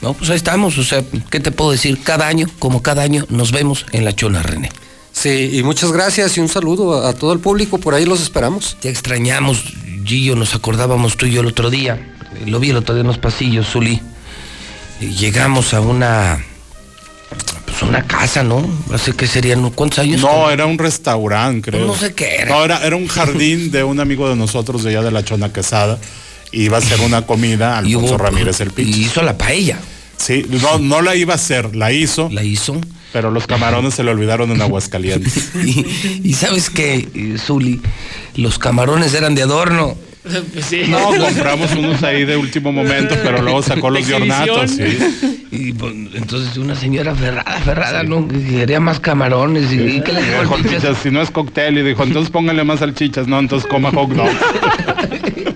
No, 0.00 0.14
pues 0.14 0.30
ahí 0.30 0.36
estamos. 0.36 0.78
O 0.78 0.84
sea, 0.84 1.02
¿qué 1.30 1.40
te 1.40 1.52
puedo 1.52 1.70
decir? 1.70 2.00
Cada 2.02 2.26
año, 2.26 2.46
como 2.58 2.82
cada 2.82 3.02
año, 3.02 3.24
nos 3.28 3.52
vemos 3.52 3.86
en 3.92 4.04
la 4.04 4.14
Chona 4.14 4.42
René. 4.42 4.70
Sí, 5.12 5.50
y 5.52 5.62
muchas 5.62 5.92
gracias 5.92 6.36
y 6.36 6.40
un 6.40 6.48
saludo 6.48 7.04
a, 7.04 7.10
a 7.10 7.12
todo 7.12 7.32
el 7.32 7.40
público. 7.40 7.78
Por 7.78 7.94
ahí 7.94 8.04
los 8.04 8.20
esperamos. 8.20 8.76
Te 8.80 8.88
extrañamos, 8.88 9.74
Gillo, 10.04 10.36
nos 10.36 10.54
acordábamos 10.54 11.16
tú 11.16 11.26
y 11.26 11.32
yo 11.32 11.40
el 11.40 11.48
otro 11.48 11.70
día. 11.70 12.14
Lo 12.46 12.60
vi 12.60 12.70
el 12.70 12.76
otro 12.76 12.94
día 12.94 13.02
en 13.02 13.08
los 13.08 13.18
pasillos, 13.18 13.68
Zuli. 13.68 14.00
Llegamos 15.00 15.74
a 15.74 15.80
una. 15.80 16.44
Pues 17.66 17.82
una 17.82 18.06
casa, 18.06 18.42
¿no? 18.42 18.68
Hace 18.92 19.12
que 19.14 19.26
serían. 19.26 19.68
¿Cuántos 19.70 20.00
años? 20.00 20.20
No, 20.20 20.50
era 20.50 20.66
un 20.66 20.78
restaurante, 20.78 21.70
creo. 21.70 21.86
No 21.86 21.94
sé 21.94 22.14
qué 22.14 22.36
era. 22.36 22.50
No, 22.56 22.64
era, 22.64 22.84
era 22.84 22.96
un 22.96 23.06
jardín 23.06 23.70
de 23.70 23.84
un 23.84 24.00
amigo 24.00 24.28
de 24.28 24.36
nosotros 24.36 24.82
de 24.82 24.90
allá 24.90 25.02
de 25.02 25.10
la 25.10 25.24
Chona 25.24 25.52
Quesada. 25.52 25.98
Iba 26.50 26.78
a 26.78 26.80
hacer 26.80 27.00
una 27.00 27.26
comida, 27.26 27.76
Alfonso 27.78 28.14
hubo- 28.14 28.18
Ramírez 28.18 28.60
el 28.60 28.70
Pichi. 28.70 29.00
Y 29.00 29.04
hizo 29.04 29.22
la 29.22 29.36
paella. 29.36 29.78
Sí, 30.16 30.44
no, 30.48 30.78
no 30.78 31.00
la 31.02 31.14
iba 31.14 31.34
a 31.34 31.36
hacer, 31.36 31.76
la 31.76 31.92
hizo. 31.92 32.28
La 32.32 32.42
hizo. 32.42 32.80
Pero 33.12 33.30
los 33.30 33.46
camarones 33.46 33.94
se 33.94 34.02
le 34.02 34.10
olvidaron 34.10 34.50
en 34.50 34.60
Aguascalientes. 34.62 35.50
Y, 35.64 35.86
y 36.24 36.32
sabes 36.34 36.70
qué, 36.70 37.36
Zuli, 37.38 37.80
los 38.34 38.58
camarones 38.58 39.14
eran 39.14 39.34
de 39.34 39.42
adorno. 39.42 39.94
Pues 40.22 40.64
sí. 40.66 40.82
No, 40.88 40.98
compramos 41.08 41.72
unos 41.74 42.02
ahí 42.02 42.24
de 42.24 42.36
último 42.36 42.72
momento, 42.72 43.14
pero 43.22 43.40
luego 43.42 43.62
sacó 43.62 43.90
los 43.90 44.06
de 44.06 44.14
ornato, 44.14 44.66
sí. 44.68 44.98
Y 45.50 45.72
pues, 45.72 45.94
entonces 46.14 46.56
una 46.58 46.74
señora 46.74 47.14
ferrada, 47.14 47.58
ferrada, 47.60 48.02
¿no? 48.02 48.28
Que 48.28 48.38
quería 48.44 48.80
más 48.80 49.00
camarones. 49.00 49.72
¿Y, 49.72 49.76
y 49.80 50.00
qué 50.02 50.12
le 50.12 50.22
dijo 50.22 50.36
al 50.38 50.42
Dijo, 50.42 50.56
Pichas? 50.56 50.82
"Chichas, 50.82 50.98
si 51.02 51.10
no 51.10 51.22
es 51.22 51.30
cóctel, 51.30 51.78
y 51.78 51.82
dijo, 51.82 52.02
entonces 52.02 52.30
pónganle 52.30 52.64
más 52.64 52.80
salchichas, 52.80 53.26
no, 53.26 53.38
entonces 53.38 53.68
coma 53.70 53.90
hot 53.90 54.10
dog. 54.10 54.28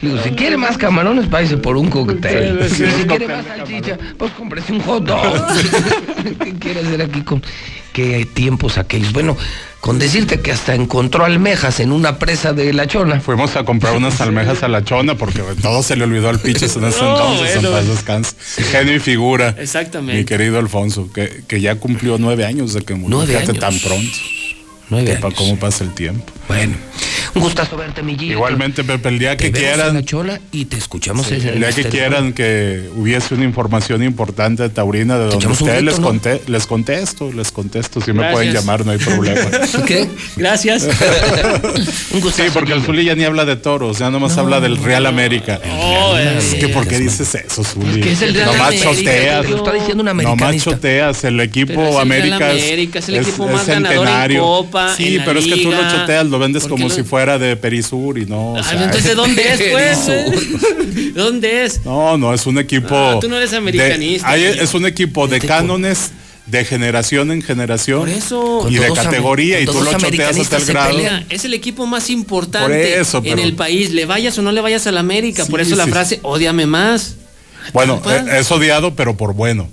Le 0.00 0.10
digo, 0.10 0.22
si 0.22 0.30
quiere 0.30 0.56
más 0.56 0.78
camarones, 0.78 1.28
váyase 1.28 1.56
por 1.56 1.76
un 1.76 1.90
cóctel. 1.90 2.60
Sí, 2.68 2.76
sí, 2.76 2.84
si 2.98 3.04
quiere 3.06 3.26
más 3.28 3.44
salchicha, 3.46 3.98
pues 4.16 4.32
cómprese 4.32 4.72
un 4.72 4.80
hot 4.80 5.04
dog. 5.04 5.22
¿Qué 6.44 6.54
quiere 6.58 6.80
hacer 6.80 7.02
aquí 7.02 7.22
con 7.22 7.42
qué 7.92 8.26
tiempos 8.32 8.78
aquellos? 8.78 9.12
Bueno, 9.12 9.36
con 9.80 9.98
decirte 9.98 10.40
que 10.40 10.52
hasta 10.52 10.74
encontró 10.74 11.24
almejas 11.24 11.80
en 11.80 11.90
una 11.92 12.18
presa 12.18 12.52
de 12.52 12.72
la 12.72 12.86
chona. 12.86 13.20
Fuimos 13.20 13.56
a 13.56 13.64
comprar 13.64 13.96
unas 13.96 14.20
almejas 14.20 14.62
a 14.62 14.68
la 14.68 14.84
chona 14.84 15.16
porque 15.16 15.42
todo 15.60 15.82
se 15.82 15.96
le 15.96 16.04
olvidó 16.04 16.28
al 16.28 16.38
Pichas 16.38 16.76
en 16.76 16.84
ese 16.84 17.00
No, 17.02 17.12
entonces, 17.12 17.56
en 17.56 17.62
bueno. 17.62 17.76
paz 17.76 17.86
descanse. 17.88 18.36
Genio 18.70 18.94
y 18.96 19.00
figura. 19.00 19.54
Exactamente. 19.58 20.16
Mi 20.18 20.24
querido 20.24 20.58
Alfonso, 20.58 21.10
que, 21.12 21.42
que 21.48 21.60
ya 21.60 21.74
cumplió 21.76 22.18
nueve 22.18 22.44
años 22.44 22.72
de 22.72 22.82
que 22.82 22.94
murió. 22.94 23.16
Nueve 23.18 23.32
Fíjate 23.34 23.50
años. 23.50 23.60
tan 23.60 23.78
pronto. 23.80 24.16
Nueve 24.90 25.18
pa- 25.20 25.30
¿Cómo 25.32 25.56
pasa 25.58 25.84
el 25.84 25.92
tiempo? 25.92 26.32
Bueno, 26.48 26.74
un 27.34 27.42
gustazo 27.42 27.76
verte, 27.76 28.02
mi 28.02 28.16
Gillo. 28.18 28.32
Igualmente, 28.34 28.84
Pepe, 28.84 29.08
el 29.08 29.18
día 29.18 29.30
Te 29.36 29.36
que 29.36 29.46
en 29.48 29.52
quieran. 29.52 29.94
la 29.94 30.04
chola 30.04 30.40
y 30.52 30.64
te 30.66 30.76
escuchamos 30.76 31.26
Sí, 31.26 31.34
en 31.34 31.48
el 31.48 31.58
día 31.60 31.72
que 31.72 31.84
quieran 31.84 32.32
que 32.32 32.88
hubiese 32.96 33.34
una 33.34 33.44
información 33.44 34.02
importante 34.02 34.62
de 34.62 34.68
Taurina 34.70 35.18
de 35.18 35.26
donde 35.26 35.46
ustedes 35.46 35.82
les, 35.82 35.98
¿no? 35.98 36.06
conté, 36.06 36.42
les 36.46 36.66
contesto, 36.66 37.30
les 37.32 37.50
contesto. 37.52 38.00
Si 38.00 38.12
me 38.12 38.30
pueden 38.32 38.52
llamar, 38.52 38.84
no 38.84 38.92
hay 38.92 38.98
problema. 38.98 39.48
¿Qué? 39.86 40.08
Gracias. 40.36 40.84
Un 42.12 42.20
gustazo. 42.20 42.44
Sí, 42.44 42.50
porque 42.52 42.72
el 42.72 42.82
Zuli 42.82 43.04
ya 43.04 43.14
ni 43.14 43.24
habla 43.24 43.44
de 43.44 43.56
toros, 43.56 43.98
ya 43.98 44.10
nomás 44.10 44.36
habla 44.38 44.60
del 44.60 44.76
Real 44.76 45.06
América. 45.06 45.60
Oh, 45.70 46.16
es 46.16 46.54
que, 46.54 46.68
¿por 46.68 46.86
qué 46.86 46.96
América, 46.96 46.98
dices 47.22 47.34
eso, 47.34 47.64
Zuli? 47.64 48.08
es 48.08 48.22
el 48.22 48.34
Real 48.34 48.46
nomás 48.46 48.68
América, 48.68 48.90
choteas. 48.94 49.50
lo 49.50 49.56
está 49.56 49.72
diciendo 49.72 50.02
un 50.10 50.16
Nomás 50.18 50.56
choteas. 50.56 51.24
El 51.24 51.40
equipo 51.40 51.72
Pero 51.74 51.88
es 51.88 51.94
el 51.94 52.00
América, 52.00 52.52
es- 52.52 52.62
América, 52.64 52.98
es 53.00 53.08
el 53.08 53.16
equipo 53.16 53.46
es 53.46 53.52
más 53.52 53.66
ganador 53.66 53.92
en 53.96 53.98
centenario. 54.04 54.42
Copa, 54.42 54.94
Sí, 54.96 55.06
en 55.08 55.16
la 55.18 55.24
pero 55.24 55.38
es 55.40 55.46
que 55.46 55.56
tú 55.62 55.70
lo 55.70 55.88
choteas, 55.90 56.26
lo 56.26 56.38
vendes 56.38 56.62
¿Por 56.62 56.70
como 56.72 56.88
si 56.90 56.98
lo- 56.98 57.04
de 57.36 57.56
Perisur 57.56 58.16
y 58.16 58.24
no. 58.24 58.52
o 58.54 58.62
sea, 58.62 58.72
entonces, 58.84 59.04
¿de 59.04 59.14
dónde 59.16 59.42
es, 59.42 59.60
pues? 59.72 61.14
¿Dónde 61.14 61.64
es? 61.64 61.84
No, 61.84 62.16
no, 62.16 62.32
es 62.32 62.46
un 62.46 62.58
equipo. 62.58 62.96
Ah, 62.96 63.18
tú 63.20 63.28
no 63.28 63.36
eres 63.36 63.50
de- 63.50 63.56
americanista, 63.58 64.28
hay- 64.28 64.44
es 64.44 64.72
un 64.72 64.86
equipo 64.86 65.26
de 65.28 65.40
cánones 65.40 66.12
de 66.46 66.64
generación 66.64 67.30
en 67.30 67.42
generación. 67.42 68.00
Por 68.00 68.08
eso. 68.08 68.66
Y 68.70 68.76
de 68.76 68.90
categoría, 68.92 69.60
y 69.60 69.66
tú 69.66 69.82
lo 69.82 69.92
choteas 69.98 70.38
hasta 70.38 70.56
el 70.56 70.64
grado. 70.64 70.98
es 71.28 71.44
el 71.44 71.52
equipo 71.52 71.86
más 71.86 72.08
importante 72.08 72.64
Por 72.66 72.72
eso, 72.72 73.20
en 73.24 73.38
el 73.38 73.54
país. 73.54 73.90
Le 73.90 74.06
vayas 74.06 74.38
o 74.38 74.42
no 74.42 74.50
le 74.52 74.60
vayas 74.62 74.86
a 74.86 74.92
la 74.92 75.00
América. 75.00 75.44
Por 75.44 75.60
Sí, 75.60 75.66
eso 75.66 75.76
la 75.76 75.86
frase, 75.86 76.20
ódiame 76.22 76.64
más. 76.66 77.16
Bueno, 77.74 78.00
Pues. 78.02 78.22
eh, 78.26 78.38
es 78.38 78.50
odiado, 78.50 78.94
pero 78.94 79.14
por 79.16 79.34
bueno. 79.34 79.68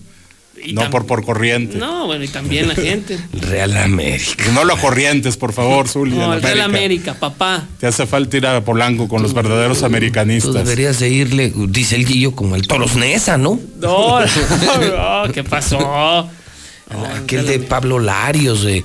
Y 0.64 0.74
No 0.74 0.90
por, 0.90 1.06
por 1.06 1.24
corriente. 1.24 1.77
No, 1.77 2.08
bueno, 2.08 2.24
y 2.24 2.27
también 2.27 2.67
la 2.67 2.75
gente. 2.75 3.19
Real 3.34 3.75
América. 3.77 4.45
No 4.53 4.64
lo 4.64 4.77
corrientes, 4.77 5.38
por 5.38 5.53
favor, 5.53 5.88
Zuli. 5.88 6.16
No, 6.16 6.40
Real 6.40 6.61
América. 6.61 7.14
Papá. 7.14 7.67
Te 7.80 7.88
hace 7.88 8.06
falta 8.06 8.38
ir 8.38 8.48
a 8.48 8.61
Polanco 8.61 9.08
con 9.08 9.22
los 9.22 9.34
verdaderos 9.34 9.80
Tú 9.80 9.85
americanistas. 9.85 10.53
deberías 10.53 11.00
de 11.00 11.09
irle, 11.09 11.53
dice 11.69 11.95
el 11.95 12.06
Guillo, 12.06 12.32
como 12.32 12.56
el 12.56 12.67
Toros 12.67 12.95
Nesa, 12.95 13.38
¿no? 13.38 13.59
No, 13.80 14.19
no, 14.22 14.25
no, 15.27 15.32
¿qué 15.32 15.43
pasó? 15.43 16.30
Aquel 17.16 17.48
de 17.48 17.59
Pablo 17.59 18.00
Larios, 18.00 18.64
de, 18.64 18.84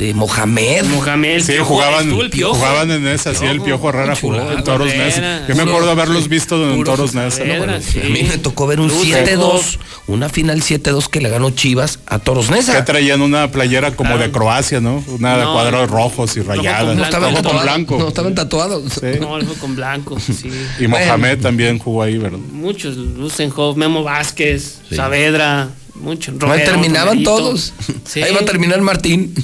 de 0.00 0.14
Mohamed. 0.14 0.84
Mohamed, 0.86 1.34
el 1.36 1.42
Sí, 1.42 1.52
Piojo, 1.52 1.74
jugaban, 1.74 2.04
estuvo 2.04 2.22
el 2.22 2.30
Piojo. 2.30 2.54
jugaban 2.54 2.90
en 2.90 3.06
esa, 3.06 3.34
sí, 3.34 3.44
el 3.44 3.60
Piojo 3.60 3.90
Herrera 3.90 4.16
jugó 4.16 4.50
en 4.50 4.64
Toros 4.64 4.88
Nesa. 4.94 5.46
Yo 5.46 5.54
me 5.54 5.62
acuerdo 5.62 5.90
haberlos 5.90 6.26
visto 6.26 6.72
en 6.72 6.82
Toros 6.84 7.14
Nesa. 7.14 7.44
¿no? 7.44 7.44
Herrera, 7.52 7.58
Bueno, 7.74 7.80
sí. 7.86 8.00
A 8.02 8.08
mí 8.08 8.22
me 8.22 8.38
tocó 8.38 8.66
ver 8.66 8.80
un 8.80 8.88
Luz 8.88 9.06
7-2, 9.06 9.78
una 10.06 10.30
final 10.30 10.62
7-2 10.62 11.06
que 11.08 11.20
le 11.20 11.28
ganó 11.28 11.50
Chivas 11.50 11.98
a 12.06 12.18
Toros 12.18 12.46
Que 12.46 12.54
Nesa. 12.54 12.82
traían 12.86 13.20
una 13.20 13.50
playera 13.50 13.90
como 13.94 14.16
de 14.16 14.30
Croacia, 14.30 14.80
¿no? 14.80 15.04
Una 15.06 15.36
de 15.36 15.44
No, 15.44 15.52
cuadros 15.52 15.90
rojos 15.90 16.34
y 16.38 16.40
rayadas. 16.40 16.96
No 16.96 17.04
estaban 17.04 17.34
con 17.34 17.42
tatuados. 17.42 17.62
blanco. 17.64 17.98
No 17.98 18.08
estaban 18.08 18.34
tatuados. 18.34 18.92
Sí. 18.94 19.18
No, 19.20 19.38
fue 19.42 19.54
con 19.56 19.76
blanco, 19.76 20.18
sí. 20.18 20.50
Y 20.78 20.86
Mohamed 20.88 21.40
también 21.40 21.78
jugó 21.78 22.02
ahí, 22.04 22.16
¿verdad? 22.16 22.38
Muchos, 22.52 22.96
Lusenhoff, 22.96 23.76
Memo 23.76 24.02
Vázquez, 24.02 24.78
Saavedra, 24.90 25.68
Romero, 26.02 26.64
terminaban 26.64 27.08
Romerito. 27.08 27.36
todos. 27.36 27.72
Sí. 28.06 28.22
Ahí 28.22 28.32
va 28.32 28.40
a 28.40 28.44
terminar 28.46 28.80
Martín. 28.80 29.34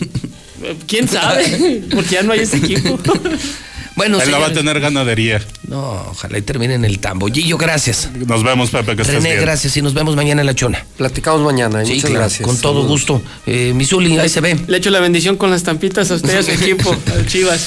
¿Quién 0.86 1.08
sabe? 1.08 1.82
Porque 1.90 2.10
ya 2.10 2.22
no 2.22 2.32
hay 2.32 2.40
ese 2.40 2.58
equipo. 2.58 2.98
Bueno, 3.96 4.20
Él 4.20 4.30
no 4.30 4.38
va 4.40 4.48
a 4.48 4.52
tener 4.52 4.78
ganadería. 4.78 5.40
No, 5.68 6.08
ojalá 6.10 6.36
y 6.36 6.42
termine 6.42 6.74
en 6.74 6.84
el 6.84 6.98
tambo. 6.98 7.28
Gillo, 7.28 7.56
gracias. 7.56 8.10
Nos 8.26 8.44
vemos, 8.44 8.68
Pepe, 8.68 8.94
que 8.94 9.00
estés 9.00 9.16
René, 9.16 9.30
bien. 9.30 9.40
gracias 9.40 9.74
y 9.78 9.80
nos 9.80 9.94
vemos 9.94 10.14
mañana 10.14 10.42
en 10.42 10.46
la 10.46 10.54
chona. 10.54 10.84
Platicamos 10.98 11.40
mañana. 11.40 11.82
Sí, 11.82 11.94
muchas 11.94 12.10
claro, 12.10 12.20
gracias. 12.26 12.46
con 12.46 12.58
todo 12.60 12.72
Saludos. 12.82 12.90
gusto. 12.90 13.22
Eh, 13.46 13.72
Misuli, 13.74 14.18
ahí 14.18 14.28
se 14.28 14.42
ve. 14.42 14.54
Le 14.66 14.76
echo 14.76 14.90
la 14.90 15.00
bendición 15.00 15.36
con 15.38 15.50
las 15.50 15.60
estampitas 15.62 16.10
a 16.10 16.16
usted 16.16 16.34
y 16.34 16.36
a 16.36 16.42
su 16.42 16.50
equipo, 16.50 16.90
a 16.92 17.26
Chivas. 17.26 17.66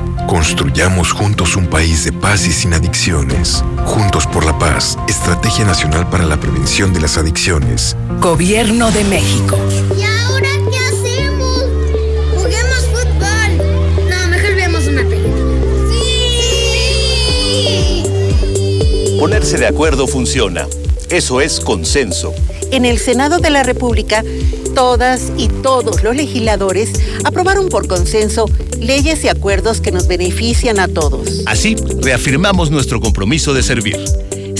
Construyamos 0.27 1.11
juntos 1.11 1.55
un 1.55 1.67
país 1.67 2.05
de 2.05 2.13
paz 2.13 2.47
y 2.47 2.51
sin 2.51 2.73
adicciones. 2.73 3.63
Juntos 3.85 4.25
por 4.27 4.45
la 4.45 4.57
paz, 4.57 4.97
Estrategia 5.07 5.65
Nacional 5.65 6.09
para 6.09 6.25
la 6.25 6.39
Prevención 6.39 6.93
de 6.93 7.01
las 7.01 7.17
Adicciones. 7.17 7.95
Gobierno 8.19 8.91
de 8.91 9.03
México. 9.03 9.57
¿Y 9.97 10.03
ahora 10.03 10.49
qué 10.71 10.77
hacemos? 10.77 11.65
Juguemos 12.35 12.85
fútbol. 12.91 13.57
No, 14.09 14.27
mejor 14.29 14.55
veamos 14.55 14.87
una 14.87 15.03
película. 15.03 15.35
¡Sí! 17.51 18.03
Ponerse 19.19 19.57
de 19.57 19.67
acuerdo 19.67 20.07
funciona. 20.07 20.67
Eso 21.09 21.41
es 21.41 21.59
consenso. 21.59 22.33
En 22.71 22.85
el 22.85 22.99
Senado 22.99 23.39
de 23.39 23.49
la 23.49 23.63
República, 23.63 24.23
todas 24.73 25.31
y 25.37 25.47
todos 25.47 26.03
los 26.03 26.15
legisladores 26.15 26.93
aprobaron 27.23 27.69
por 27.69 27.87
consenso 27.87 28.49
leyes 28.79 29.23
y 29.23 29.29
acuerdos 29.29 29.81
que 29.81 29.91
nos 29.91 30.07
benefician 30.07 30.79
a 30.79 30.87
todos. 30.87 31.43
Así, 31.45 31.75
reafirmamos 32.01 32.71
nuestro 32.71 32.99
compromiso 32.99 33.53
de 33.53 33.63
servir. 33.63 33.97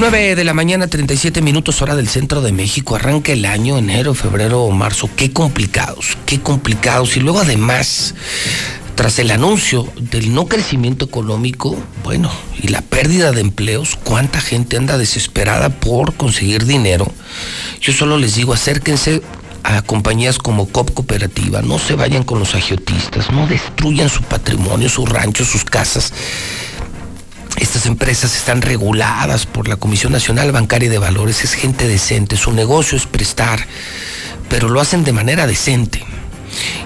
Nueve 0.00 0.34
de 0.34 0.44
la 0.44 0.54
mañana, 0.54 0.86
37 0.86 1.42
minutos 1.42 1.82
hora 1.82 1.94
del 1.94 2.08
centro 2.08 2.40
de 2.40 2.52
México. 2.52 2.96
Arranca 2.96 3.32
el 3.32 3.44
año, 3.44 3.76
enero, 3.76 4.14
febrero 4.14 4.62
o 4.62 4.70
marzo. 4.70 5.10
Qué 5.14 5.30
complicados, 5.30 6.16
qué 6.24 6.40
complicados. 6.40 7.18
Y 7.18 7.20
luego 7.20 7.40
además, 7.40 8.14
tras 8.94 9.18
el 9.18 9.30
anuncio 9.30 9.86
del 9.98 10.32
no 10.32 10.46
crecimiento 10.46 11.04
económico, 11.04 11.76
bueno, 12.02 12.32
y 12.62 12.68
la 12.68 12.80
pérdida 12.80 13.32
de 13.32 13.42
empleos, 13.42 13.98
cuánta 14.02 14.40
gente 14.40 14.78
anda 14.78 14.96
desesperada 14.96 15.68
por 15.68 16.14
conseguir 16.14 16.64
dinero. 16.64 17.06
Yo 17.82 17.92
solo 17.92 18.16
les 18.16 18.36
digo, 18.36 18.54
acérquense 18.54 19.20
a 19.64 19.82
compañías 19.82 20.38
como 20.38 20.66
COP 20.66 20.94
Cooperativa, 20.94 21.60
no 21.60 21.78
se 21.78 21.94
vayan 21.94 22.22
con 22.22 22.38
los 22.38 22.54
agiotistas, 22.54 23.30
no 23.30 23.46
destruyan 23.46 24.08
su 24.08 24.22
patrimonio, 24.22 24.88
sus 24.88 25.06
ranchos, 25.06 25.48
sus 25.48 25.66
casas. 25.66 26.14
Estas 27.60 27.84
empresas 27.84 28.34
están 28.34 28.62
reguladas 28.62 29.44
por 29.44 29.68
la 29.68 29.76
Comisión 29.76 30.12
Nacional 30.12 30.50
Bancaria 30.50 30.88
de 30.88 30.98
Valores, 30.98 31.44
es 31.44 31.52
gente 31.52 31.86
decente, 31.86 32.36
su 32.36 32.52
negocio 32.52 32.96
es 32.96 33.06
prestar, 33.06 33.66
pero 34.48 34.70
lo 34.70 34.80
hacen 34.80 35.04
de 35.04 35.12
manera 35.12 35.46
decente. 35.46 36.02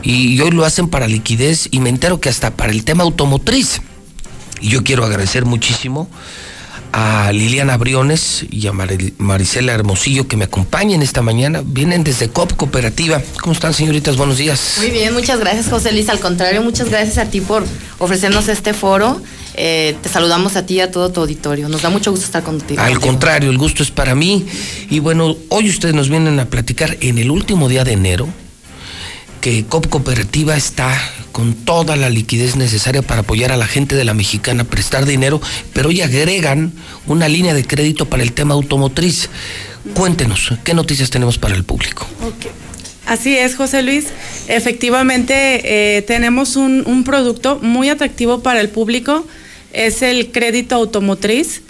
Y 0.03 0.39
hoy 0.41 0.51
lo 0.51 0.65
hacen 0.65 0.89
para 0.89 1.07
liquidez 1.07 1.69
y 1.71 1.79
me 1.79 1.89
entero 1.89 2.21
que 2.21 2.29
hasta 2.29 2.51
para 2.51 2.73
el 2.73 2.85
tema 2.85 3.05
automotriz. 3.05 3.81
Y 4.61 4.69
yo 4.69 4.83
quiero 4.83 5.05
agradecer 5.05 5.45
muchísimo 5.45 6.11
a 6.97 7.33
Liliana 7.33 7.77
Briones 7.77 8.47
y 8.53 8.69
a 8.69 8.73
Mar- 8.73 8.97
Marisela 9.19 9.73
Hermosillo 9.73 10.29
que 10.29 10.37
me 10.37 10.45
acompañan 10.45 11.03
esta 11.03 11.23
mañana. 11.23 11.61
Vienen 11.65 12.05
desde 12.05 12.29
COP 12.29 12.53
Cooperativa. 12.53 13.21
¿Cómo 13.41 13.53
están, 13.53 13.75
señoritas? 13.75 14.17
Buenos 14.17 14.39
días. 14.39 14.75
Muy 14.79 14.91
bien, 14.91 15.13
muchas 15.13 15.41
gracias 15.41 15.69
José 15.69 15.91
Luis. 15.91 16.09
Al 16.09 16.21
contrario, 16.21 16.63
muchas 16.63 16.89
gracias 16.91 17.19
a 17.19 17.29
ti 17.29 17.41
por 17.41 17.65
ofrecernos 17.99 18.47
este 18.49 18.75
foro. 18.75 19.21
Eh, 19.57 19.97
te 20.03 20.09
saludamos 20.09 20.55
a 20.55 20.67
ti 20.67 20.75
y 20.75 20.81
a 20.81 20.93
todo 20.93 21.11
tu 21.11 21.21
auditorio. 21.23 21.69
Nos 21.69 21.83
da 21.83 21.91
mucho 21.91 22.13
gusto 22.13 22.27
estar 22.27 22.45
contigo. 22.45 22.81
Al 22.81 23.01
contrario, 23.01 23.51
el 23.51 23.59
gusto 23.59 23.83
es 23.83 23.91
para 23.91 24.15
mí. 24.15 24.47
Y 24.89 25.01
bueno, 25.01 25.37
hoy 25.49 25.69
ustedes 25.69 25.97
nos 25.97 26.09
vienen 26.09 26.39
a 26.39 26.45
platicar 26.47 26.97
en 27.01 27.19
el 27.19 27.29
último 27.33 27.69
día 27.69 27.83
de 27.83 27.93
enero 27.93 28.29
que 29.45 29.63
COP 29.67 29.89
Cooperativa 29.89 30.57
está 30.57 30.99
con 31.31 31.53
toda 31.53 31.97
la 31.97 32.09
liquidez 32.09 32.57
necesaria 32.57 33.03
para 33.03 33.21
apoyar 33.21 33.53
a 33.53 33.59
la 33.59 33.67
gente 33.67 33.95
de 33.95 34.03
la 34.03 34.15
mexicana 34.15 34.65
prestar 34.65 35.05
dinero, 35.05 35.39
pero 35.75 35.91
hoy 35.91 36.01
agregan 36.01 36.73
una 37.07 37.29
línea 37.29 37.53
de 37.53 37.63
crédito 37.63 38.07
para 38.07 38.23
el 38.23 38.33
tema 38.33 38.55
automotriz. 38.55 39.29
Cuéntenos, 39.93 40.55
¿qué 40.65 40.73
noticias 40.73 41.11
tenemos 41.11 41.37
para 41.37 41.55
el 41.55 41.63
público? 41.63 42.07
Así 43.05 43.37
es, 43.37 43.55
José 43.55 43.83
Luis. 43.83 44.07
Efectivamente, 44.49 45.99
eh, 45.99 46.01
tenemos 46.01 46.57
un, 46.57 46.83
un 46.87 47.05
producto 47.05 47.59
muy 47.61 47.91
atractivo 47.91 48.43
para 48.43 48.63
el 48.63 48.71
público. 48.71 49.27
Es 49.75 50.01
el 50.01 50.33
crédito 50.33 50.75
automotriz. 50.75 51.61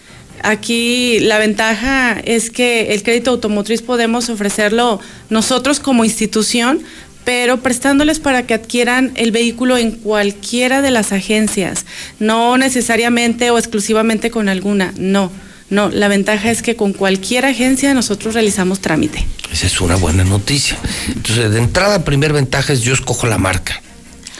Aquí 0.45 1.21
la 1.21 1.39
ventaja 1.39 2.21
es 2.23 2.51
que 2.51 2.93
el 2.93 3.03
crédito 3.03 3.31
automotriz 3.31 3.81
podemos 3.81 4.29
ofrecerlo 4.29 5.01
nosotros 5.31 5.81
como 5.81 6.05
institución, 6.05 6.83
pero 7.25 7.61
prestándoles 7.61 8.21
para 8.21 8.47
que 8.47 8.55
adquieran 8.55 9.13
el 9.17 9.33
vehículo 9.33 9.77
en 9.77 9.93
cualquiera 9.93 10.83
de 10.83 10.91
las 10.91 11.13
agencias, 11.13 11.87
no 12.19 12.57
necesariamente 12.59 13.51
o 13.51 13.59
exclusivamente 13.59 14.31
con 14.31 14.49
alguna, 14.49 14.93
no. 14.97 15.31
No, 15.71 15.89
la 15.89 16.09
ventaja 16.09 16.51
es 16.51 16.63
que 16.63 16.77
con 16.77 16.93
cualquier 16.93 17.47
agencia 17.47 17.95
nosotros 17.95 18.35
realizamos 18.35 18.81
trámite. 18.81 19.27
Esa 19.51 19.67
es 19.67 19.81
una 19.81 19.97
buena 19.97 20.23
noticia. 20.23 20.77
Entonces, 21.09 21.51
de 21.51 21.59
entrada, 21.59 22.05
primer 22.05 22.35
ventaja 22.35 22.75
es 22.75 22.83
yo 22.83 22.93
escojo 22.93 23.27
la 23.27 23.39
marca. 23.39 23.81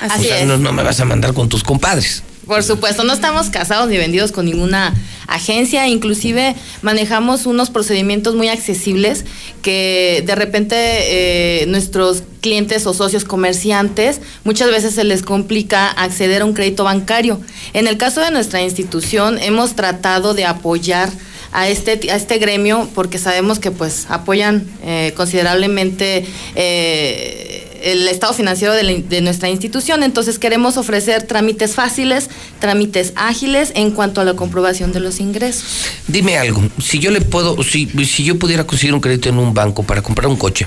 Así 0.01 0.21
o 0.21 0.29
sea, 0.29 0.41
es. 0.41 0.47
no, 0.47 0.59
no 0.59 0.73
me 0.73 0.83
vas 0.83 1.01
a 1.01 1.07
mandar 1.07 1.33
con 1.33 1.49
tus 1.49 1.65
compadres. 1.65 2.23
Por 2.47 2.63
supuesto, 2.63 3.05
no 3.05 3.13
estamos 3.13 3.49
casados 3.49 3.89
ni 3.89 3.97
vendidos 3.97 4.31
con 4.31 4.45
ninguna 4.45 4.95
agencia, 5.27 5.89
inclusive 5.89 6.55
manejamos 6.83 7.47
unos 7.47 7.71
procedimientos 7.71 8.35
muy 8.35 8.49
accesibles 8.49 9.25
que 9.63 10.23
de 10.27 10.35
repente 10.35 10.75
eh, 10.77 11.67
nuestros 11.67 12.23
clientes 12.43 12.87
o 12.87 12.93
socios 12.93 13.25
comerciantes 13.25 14.21
muchas 14.45 14.71
veces 14.71 14.95
se 14.95 15.05
les 15.05 15.23
complica 15.23 15.89
acceder 15.89 16.43
a 16.43 16.45
un 16.45 16.53
crédito 16.53 16.85
bancario. 16.85 17.41
En 17.73 17.87
el 17.87 17.97
caso 17.97 18.21
de 18.21 18.31
nuestra 18.31 18.61
institución 18.61 19.39
hemos 19.39 19.75
tratado 19.75 20.35
de 20.35 20.45
apoyar 20.45 21.11
a 21.53 21.69
este, 21.69 22.11
a 22.11 22.17
este 22.17 22.39
gremio 22.39 22.89
porque 22.95 23.17
sabemos 23.17 23.59
que 23.59 23.71
pues 23.71 24.07
apoyan 24.11 24.67
eh, 24.83 25.15
considerablemente 25.17 26.27
eh, 26.57 27.64
el 27.85 28.09
estado 28.09 28.33
financiero 28.33 28.73
de, 28.75 28.83
la- 28.83 28.93
de 28.95 29.21
nuestra 29.21 29.49
institución. 29.51 30.03
Entonces 30.03 30.39
queremos 30.39 30.77
ofrecer 30.77 31.23
trámites 31.25 31.75
fáciles, 31.75 32.31
trámites 32.61 33.13
ágiles 33.17 33.73
en 33.75 33.91
cuanto 33.93 34.21
a 34.21 34.25
la 34.25 34.35
comprobación 34.35 34.93
de 34.93 35.01
los 35.01 35.21
ingresos. 35.21 35.65
Dime 36.09 36.39
algo, 36.39 36.63
si 36.83 36.99
yo 36.99 37.11
le 37.11 37.21
puedo, 37.21 37.63
si, 37.63 37.87
si 38.05 38.25
yo 38.25 38.39
pudiera 38.39 38.67
conseguir 38.67 38.95
un 38.95 39.01
crédito 39.01 39.29
en 39.29 39.39
un 39.39 39.53
banco 39.55 39.83
para 39.83 40.03
comprar 40.03 40.27
un 40.29 40.37
coche, 40.37 40.67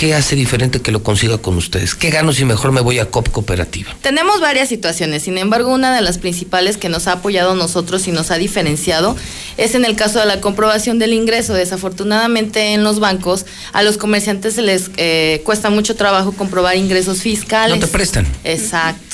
¿qué 0.00 0.14
hace 0.14 0.34
diferente 0.34 0.80
que 0.80 0.92
lo 0.92 1.02
consiga 1.02 1.36
con 1.36 1.58
ustedes? 1.58 1.94
¿Qué 1.94 2.08
gano 2.08 2.32
si 2.32 2.46
mejor 2.46 2.72
me 2.72 2.80
voy 2.80 2.98
a 2.98 3.10
COP 3.10 3.28
Cooperativa? 3.28 3.94
Tenemos 4.00 4.40
varias 4.40 4.70
situaciones, 4.70 5.24
sin 5.24 5.36
embargo, 5.36 5.70
una 5.74 5.94
de 5.94 6.00
las 6.00 6.16
principales 6.16 6.78
que 6.78 6.88
nos 6.88 7.06
ha 7.06 7.12
apoyado 7.12 7.50
a 7.50 7.54
nosotros 7.54 8.08
y 8.08 8.10
nos 8.10 8.30
ha 8.30 8.38
diferenciado 8.38 9.14
es 9.58 9.74
en 9.74 9.84
el 9.84 9.96
caso 9.96 10.18
de 10.18 10.24
la 10.24 10.40
comprobación 10.40 10.98
del 10.98 11.12
ingreso. 11.12 11.52
Desafortunadamente 11.52 12.72
en 12.72 12.82
los 12.82 12.98
bancos 12.98 13.44
a 13.74 13.82
los 13.82 13.98
comerciantes 13.98 14.54
se 14.54 14.62
les 14.62 14.90
eh, 14.96 15.42
cuesta 15.44 15.68
mucho 15.68 15.94
trabajo 15.96 16.32
comprobar 16.32 16.78
ingresos 16.78 17.20
fiscales. 17.20 17.78
No 17.78 17.86
te 17.86 17.92
prestan. 17.92 18.26
Exacto. 18.42 19.09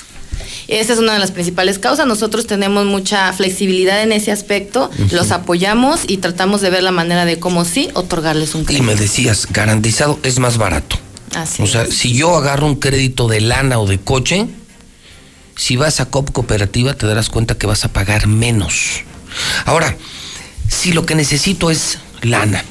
Esa 0.68 0.92
es 0.94 0.98
una 0.98 1.12
de 1.12 1.18
las 1.20 1.30
principales 1.30 1.78
causas. 1.78 2.06
Nosotros 2.06 2.46
tenemos 2.46 2.86
mucha 2.86 3.32
flexibilidad 3.32 4.02
en 4.02 4.12
ese 4.12 4.32
aspecto, 4.32 4.90
los 5.12 5.30
apoyamos 5.30 6.00
y 6.08 6.16
tratamos 6.16 6.60
de 6.60 6.70
ver 6.70 6.82
la 6.82 6.90
manera 6.92 7.24
de 7.24 7.38
cómo 7.38 7.64
sí 7.64 7.88
otorgarles 7.94 8.54
un 8.54 8.62
Y 8.62 8.64
crédito. 8.64 8.84
me 8.84 8.96
decías, 8.96 9.46
garantizado 9.50 10.18
es 10.22 10.38
más 10.38 10.58
barato. 10.58 10.98
Así 11.34 11.62
o 11.62 11.66
sea, 11.66 11.86
si 11.86 12.14
yo 12.14 12.36
agarro 12.36 12.66
un 12.66 12.76
crédito 12.76 13.28
de 13.28 13.40
lana 13.42 13.78
o 13.78 13.86
de 13.86 13.98
coche, 13.98 14.46
si 15.56 15.76
vas 15.76 16.00
a 16.00 16.06
COP 16.06 16.32
Cooperativa 16.32 16.94
te 16.94 17.06
darás 17.06 17.28
cuenta 17.30 17.56
que 17.56 17.66
vas 17.66 17.84
a 17.84 17.88
pagar 17.88 18.26
menos. 18.26 19.02
Ahora, 19.66 19.96
si 20.68 20.92
lo 20.92 21.06
que 21.06 21.14
necesito 21.14 21.70
es 21.70 21.98
lana, 22.22 22.64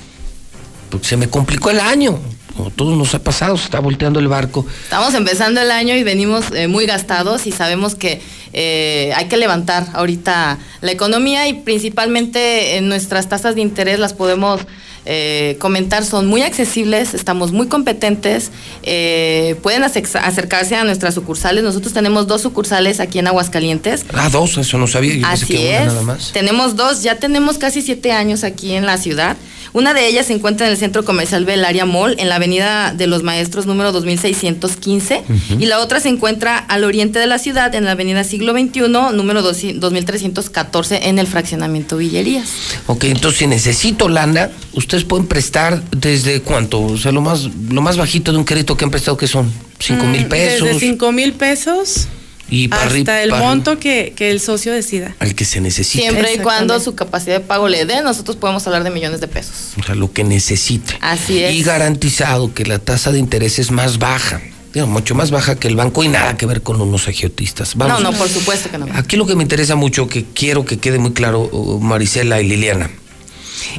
porque 0.89 1.07
se 1.07 1.17
me 1.17 1.29
complicó 1.29 1.69
el 1.69 1.79
año, 1.79 2.19
como 2.55 2.69
todos 2.69 2.97
nos 2.97 3.13
ha 3.13 3.19
pasado, 3.19 3.57
se 3.57 3.65
está 3.65 3.79
volteando 3.79 4.19
el 4.19 4.27
barco. 4.27 4.65
Estamos 4.83 5.13
empezando 5.13 5.61
el 5.61 5.71
año 5.71 5.95
y 5.95 6.03
venimos 6.03 6.45
eh, 6.53 6.67
muy 6.67 6.85
gastados 6.85 7.47
y 7.47 7.51
sabemos 7.51 7.95
que 7.95 8.21
eh, 8.53 9.11
hay 9.15 9.25
que 9.25 9.37
levantar 9.37 9.87
ahorita 9.93 10.57
la 10.81 10.91
economía 10.91 11.47
y 11.47 11.53
principalmente 11.53 12.77
en 12.77 12.87
nuestras 12.87 13.27
tasas 13.27 13.55
de 13.55 13.61
interés 13.61 13.99
las 13.99 14.13
podemos 14.13 14.61
eh, 15.05 15.55
comentar 15.59 16.03
son 16.05 16.25
muy 16.27 16.41
accesibles, 16.41 17.13
estamos 17.13 17.51
muy 17.51 17.67
competentes, 17.67 18.51
eh, 18.83 19.55
pueden 19.61 19.83
ace- 19.83 20.03
acercarse 20.21 20.75
a 20.75 20.83
nuestras 20.83 21.13
sucursales. 21.13 21.63
Nosotros 21.63 21.93
tenemos 21.93 22.27
dos 22.27 22.41
sucursales 22.41 22.99
aquí 22.99 23.19
en 23.19 23.27
Aguascalientes. 23.27 24.05
Ah, 24.13 24.29
dos, 24.31 24.57
eso 24.57 24.77
no 24.77 24.87
sabía, 24.87 25.15
yo 25.15 25.27
Así 25.27 25.45
que 25.45 25.69
una 25.69 25.77
es. 25.79 25.85
nada 25.87 26.01
más. 26.01 26.31
Tenemos 26.31 26.75
dos, 26.75 27.03
ya 27.03 27.17
tenemos 27.17 27.57
casi 27.57 27.81
siete 27.81 28.11
años 28.11 28.43
aquí 28.43 28.73
en 28.73 28.85
la 28.85 28.97
ciudad. 28.97 29.37
Una 29.73 29.93
de 29.93 30.07
ellas 30.07 30.27
se 30.27 30.33
encuentra 30.33 30.67
en 30.67 30.71
el 30.71 30.77
centro 30.77 31.03
comercial 31.03 31.43
Belaria 31.43 31.83
Mall, 31.85 32.15
en 32.17 32.29
la 32.29 32.35
avenida 32.35 32.93
de 32.93 33.07
los 33.07 33.23
Maestros 33.23 33.65
número 33.65 33.91
2615. 33.91 35.23
Ujú. 35.27 35.59
Y 35.61 35.65
la 35.65 35.79
otra 35.79 35.99
se 35.99 36.07
encuentra 36.07 36.57
al 36.57 36.85
oriente 36.85 37.19
de 37.19 37.27
la 37.27 37.39
ciudad, 37.39 37.75
en 37.75 37.83
la 37.83 37.91
avenida 37.91 38.23
Siglo 38.23 38.53
XXI, 38.53 38.87
número 39.13 39.41
200 39.41 39.81
2314, 39.81 41.09
en 41.09 41.19
el 41.19 41.27
fraccionamiento 41.27 41.97
Villerías. 41.97 42.49
Ok, 42.87 43.03
entonces 43.05 43.39
si 43.39 43.47
necesito 43.47 44.07
lana, 44.07 44.49
ustedes 44.95 45.07
pueden 45.09 45.27
prestar 45.27 45.83
desde 45.91 46.41
cuánto, 46.41 46.81
o 46.81 46.97
sea, 46.97 47.11
lo 47.11 47.21
más, 47.21 47.49
lo 47.69 47.81
más 47.81 47.97
bajito 47.97 48.31
de 48.31 48.37
un 48.37 48.43
crédito 48.45 48.77
que 48.77 48.85
han 48.85 48.91
prestado 48.91 49.17
que 49.17 49.27
son 49.27 49.51
cinco 49.79 50.05
mil 50.05 50.25
Mm, 50.25 50.29
pesos 50.29 50.67
Desde 50.67 50.79
5 50.79 51.11
mil 51.11 51.33
pesos 51.33 52.07
y 52.49 52.69
hasta 52.71 53.21
el 53.23 53.29
para- 53.31 53.43
monto 53.43 53.77
que, 53.79 54.13
que 54.15 54.31
el 54.31 54.39
socio 54.39 54.71
decida. 54.71 55.15
al 55.19 55.35
que 55.35 55.43
se 55.45 55.59
necesite. 55.59 56.01
Siempre 56.03 56.33
y 56.35 56.37
cuando 56.37 56.79
su 56.79 56.95
capacidad 56.95 57.35
de 57.39 57.39
pago 57.41 57.67
le 57.67 57.85
dé, 57.85 58.01
nosotros 58.03 58.37
podemos 58.37 58.65
hablar 58.67 58.83
de 58.83 58.91
millones 58.91 59.19
de 59.19 59.27
pesos. 59.27 59.73
O 59.79 59.83
sea, 59.83 59.95
lo 59.95 60.13
que 60.13 60.23
necesite. 60.23 60.97
Así 61.01 61.43
es. 61.43 61.53
Y 61.55 61.63
garantizado 61.63 62.53
que 62.53 62.65
la 62.65 62.79
tasa 62.79 63.11
de 63.11 63.19
interés 63.19 63.59
es 63.59 63.71
más 63.71 63.97
baja, 63.99 64.41
digo, 64.73 64.87
mucho 64.87 65.13
más 65.15 65.31
baja 65.31 65.55
que 65.55 65.67
el 65.67 65.75
banco 65.75 66.03
y 66.03 66.07
nada 66.07 66.37
que 66.37 66.45
ver 66.45 66.61
con 66.61 66.79
unos 66.79 67.07
agiotistas. 67.07 67.75
Vamos. 67.75 68.01
No, 68.01 68.11
no, 68.11 68.17
por 68.17 68.29
supuesto 68.29 68.69
que 68.69 68.77
no. 68.77 68.87
Aquí 68.93 69.17
lo 69.17 69.25
que 69.25 69.35
me 69.35 69.43
interesa 69.43 69.75
mucho, 69.75 70.07
que 70.07 70.23
quiero 70.23 70.63
que 70.65 70.77
quede 70.77 70.99
muy 70.99 71.11
claro, 71.13 71.49
Marisela 71.81 72.39
y 72.41 72.47
Liliana, 72.47 72.91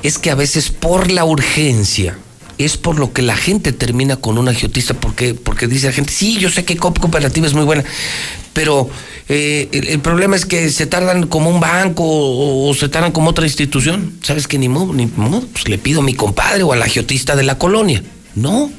es 0.03 0.19
que 0.19 0.31
a 0.31 0.35
veces 0.35 0.71
por 0.71 1.11
la 1.11 1.25
urgencia, 1.25 2.19
es 2.59 2.77
por 2.77 2.99
lo 2.99 3.13
que 3.13 3.23
la 3.23 3.37
gente 3.37 3.73
termina 3.73 4.17
con 4.17 4.39
un 4.39 4.49
agiotista, 4.49 4.95
porque, 4.95 5.35
porque 5.35 5.67
dice 5.67 5.89
la 5.89 5.93
gente, 5.93 6.13
sí, 6.13 6.39
yo 6.39 6.49
sé 6.49 6.65
que 6.65 6.77
COP 6.77 6.99
Cooperativa 6.99 7.47
es 7.47 7.55
muy 7.55 7.65
buena, 7.65 7.85
pero 8.53 8.89
eh, 9.29 9.69
el, 9.73 9.89
el 9.89 10.01
problema 10.01 10.37
es 10.37 10.47
que 10.47 10.71
se 10.71 10.87
tardan 10.87 11.27
como 11.27 11.51
un 11.51 11.61
banco 11.61 12.05
o, 12.05 12.71
o 12.71 12.75
se 12.75 12.89
tardan 12.89 13.13
como 13.13 13.31
otra 13.31 13.45
institución. 13.45 14.15
¿Sabes 14.23 14.49
que 14.49 14.59
Ni 14.59 14.69
modo, 14.69 14.95
ni 14.95 15.07
modo, 15.07 15.43
pues 15.53 15.69
le 15.69 15.79
pido 15.79 16.01
a 16.01 16.03
mi 16.03 16.15
compadre 16.15 16.63
o 16.63 16.73
al 16.73 16.83
agiotista 16.83 17.37
de 17.37 17.43
la 17.43 17.59
colonia. 17.59 18.03
No. 18.35 18.71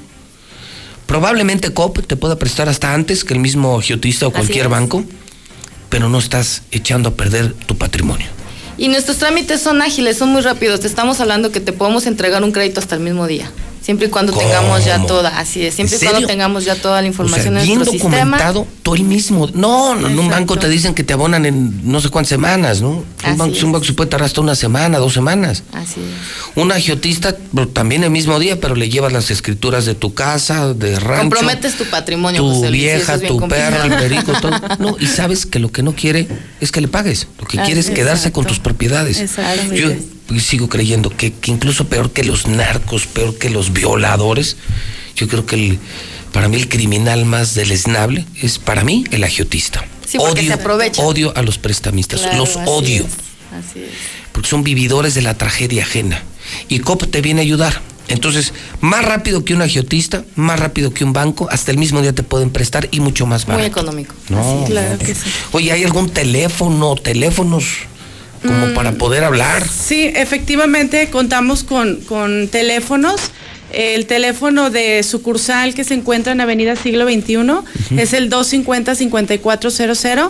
Probablemente 1.06 1.72
COP 1.72 2.06
te 2.06 2.16
pueda 2.16 2.38
prestar 2.38 2.70
hasta 2.70 2.94
antes 2.94 3.24
que 3.24 3.34
el 3.34 3.40
mismo 3.40 3.78
agiotista 3.78 4.28
o 4.28 4.32
cualquier 4.32 4.68
banco, 4.68 5.06
pero 5.90 6.10
no 6.10 6.18
estás 6.18 6.64
echando 6.72 7.10
a 7.10 7.14
perder 7.14 7.54
tu 7.54 7.78
patrimonio. 7.78 8.28
Y 8.78 8.90
nuestros 8.90 9.18
trámites 9.18 9.62
son 9.62 9.82
ágiles, 9.82 10.18
son 10.18 10.30
muy 10.30 10.42
rápidos. 10.42 10.82
Te 10.82 10.88
estamos 10.88 11.20
hablando 11.20 11.52
que 11.52 11.60
te 11.60 11.74
podemos 11.74 12.06
entregar 12.06 12.44
un 12.44 12.52
crédito 12.52 12.80
hasta 12.80 12.96
el 12.96 13.02
mismo 13.02 13.26
día. 13.26 13.52
Siempre 13.88 14.08
y 14.08 14.10
cuando 14.10 14.34
¿Cómo? 14.34 14.46
tengamos 14.46 14.84
ya 14.84 15.06
toda, 15.06 15.40
así 15.40 15.66
es, 15.66 15.74
siempre 15.74 15.96
¿En 15.96 16.04
y 16.04 16.06
cuando 16.08 16.28
tengamos 16.28 16.66
ya 16.66 16.76
toda 16.76 17.02
la 17.02 17.06
O 17.06 17.10
información 17.10 17.54
sea, 17.54 17.62
en 17.62 17.66
bien 17.66 17.78
nuestro 17.78 17.94
sistema. 17.94 18.38
documentado, 18.38 18.68
todo 18.84 18.96
el 18.96 19.04
mismo. 19.06 19.50
No, 19.54 19.94
en 19.94 20.00
un 20.04 20.12
Exacto. 20.12 20.30
banco 20.30 20.60
te 20.60 20.68
dicen 20.68 20.94
que 20.94 21.06
te 21.06 21.14
abonan 21.14 21.46
en 21.46 21.90
no 21.90 22.02
sé 22.02 22.10
cuántas 22.10 22.28
semanas, 22.28 22.82
¿no? 22.82 23.06
Así 23.20 23.32
Un 23.32 23.38
banco, 23.38 23.56
es. 23.56 23.64
un 23.64 23.72
banco 23.72 23.86
se 23.86 23.94
puede 23.94 24.10
tardar 24.10 24.26
hasta 24.26 24.42
una 24.42 24.56
semana, 24.56 24.98
dos 24.98 25.14
semanas. 25.14 25.64
Así 25.72 26.02
es. 26.02 26.58
Un 26.58 26.74
agiotista, 26.74 27.34
también 27.72 28.04
el 28.04 28.10
mismo 28.12 28.38
día, 28.40 28.60
pero 28.60 28.76
le 28.76 28.90
llevas 28.90 29.14
las 29.14 29.32
escrituras 29.32 29.86
de 29.86 29.96
tu 29.96 30.14
casa, 30.14 30.74
de 30.74 31.00
rancho. 31.00 31.22
Comprometes 31.22 31.78
tu 31.78 31.86
patrimonio, 31.86 32.42
tu 32.42 32.50
José 32.50 32.70
Luis, 32.70 32.82
vieja, 32.82 33.14
es 33.14 33.22
bien 33.22 33.38
tu 33.38 33.48
perro, 33.48 33.84
el 33.86 33.94
perico, 33.94 34.34
todo. 34.42 34.52
No, 34.80 34.98
y 35.00 35.08
sabes 35.08 35.46
que 35.46 35.60
lo 35.60 35.72
que 35.72 35.82
no 35.82 35.94
quiere 35.94 36.28
es 36.60 36.74
que 36.74 36.82
le 36.82 36.90
pagues. 36.90 37.28
Lo 37.40 37.48
que 37.48 37.58
Así 37.58 37.68
quiere 37.68 37.80
es 37.80 37.90
quedarse 37.90 38.34
con 38.34 38.44
tus 38.46 38.60
propiedades. 38.60 39.18
Exactamente. 39.22 39.80
Yo 39.80 39.90
pues, 40.28 40.44
sigo 40.44 40.70
creyendo 40.70 41.10
que, 41.10 41.34
que 41.34 41.52
incluso 41.52 41.88
peor 41.88 42.12
que 42.12 42.24
los 42.24 42.48
narcos, 42.48 43.08
peor 43.08 43.38
que 43.38 43.50
los 43.50 43.74
violadores, 43.74 44.58
yo 45.16 45.28
creo 45.28 45.46
que 45.46 45.56
el, 45.56 45.80
para 46.32 46.48
mí 46.48 46.58
el 46.58 46.68
criminal 46.70 47.26
más 47.26 47.56
deleznable 47.56 48.26
es 48.42 48.60
para 48.60 48.84
mí 48.84 49.04
el 49.12 49.24
agiotista. 49.24 49.86
Sí, 50.06 50.18
porque 50.18 50.46
se 50.46 50.54
aprovecha. 50.54 51.02
Odio 51.02 51.36
a 51.36 51.42
los 51.42 51.58
prestamistas, 51.58 52.22
Claro, 52.22 52.38
los 52.38 52.56
así 52.56 52.70
odio, 52.70 53.06
es, 53.06 53.68
Así 53.70 53.80
es. 53.80 53.90
porque 54.32 54.48
son 54.50 54.64
vividores 54.64 55.16
de 55.16 55.22
la 55.22 55.34
tragedia 55.38 55.84
ajena. 55.84 56.22
Y 56.70 56.80
COP 56.80 57.10
te 57.12 57.22
viene 57.22 57.42
a 57.42 57.44
ayudar. 57.44 57.82
Entonces, 58.10 58.54
más 58.80 59.04
rápido 59.04 59.44
que 59.44 59.54
un 59.54 59.62
agiotista, 59.62 60.24
más 60.38 60.62
rápido 60.62 60.94
que 60.94 61.04
un 61.04 61.12
banco, 61.12 61.50
hasta 61.52 61.72
el 61.72 61.78
mismo 61.78 62.02
día 62.02 62.14
te 62.16 62.24
pueden 62.24 62.52
prestar 62.52 62.88
y 62.92 63.02
mucho 63.02 63.26
más 63.26 63.46
Muy 63.48 63.58
barato. 63.58 63.82
económico. 63.82 64.16
No, 64.30 64.64
Claro 64.66 64.94
no. 64.94 65.00
que 65.00 65.14
sí. 65.14 65.22
Oye, 65.52 65.74
¿hay 65.74 65.84
algún 65.84 66.10
teléfono, 66.10 66.96
teléfonos 66.96 67.66
como 68.46 68.68
Mm. 68.68 68.74
para 68.74 68.92
poder 68.94 69.24
hablar? 69.24 69.68
Sí, 69.68 70.12
efectivamente 70.16 71.10
contamos 71.10 71.64
con, 71.64 71.98
con 72.02 72.48
teléfonos. 72.48 73.32
El 73.74 74.06
teléfono 74.06 74.70
de 74.70 75.04
sucursal 75.04 75.74
que 75.74 75.84
se 75.84 75.94
encuentra 75.94 76.32
en 76.32 76.40
Avenida 76.40 76.78
Siglo 76.78 77.06
XXI 77.06 77.98
es 77.98 78.14
el 78.14 78.30
250-5400 78.30 80.30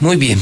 Muy 0.00 0.16
bien. 0.16 0.38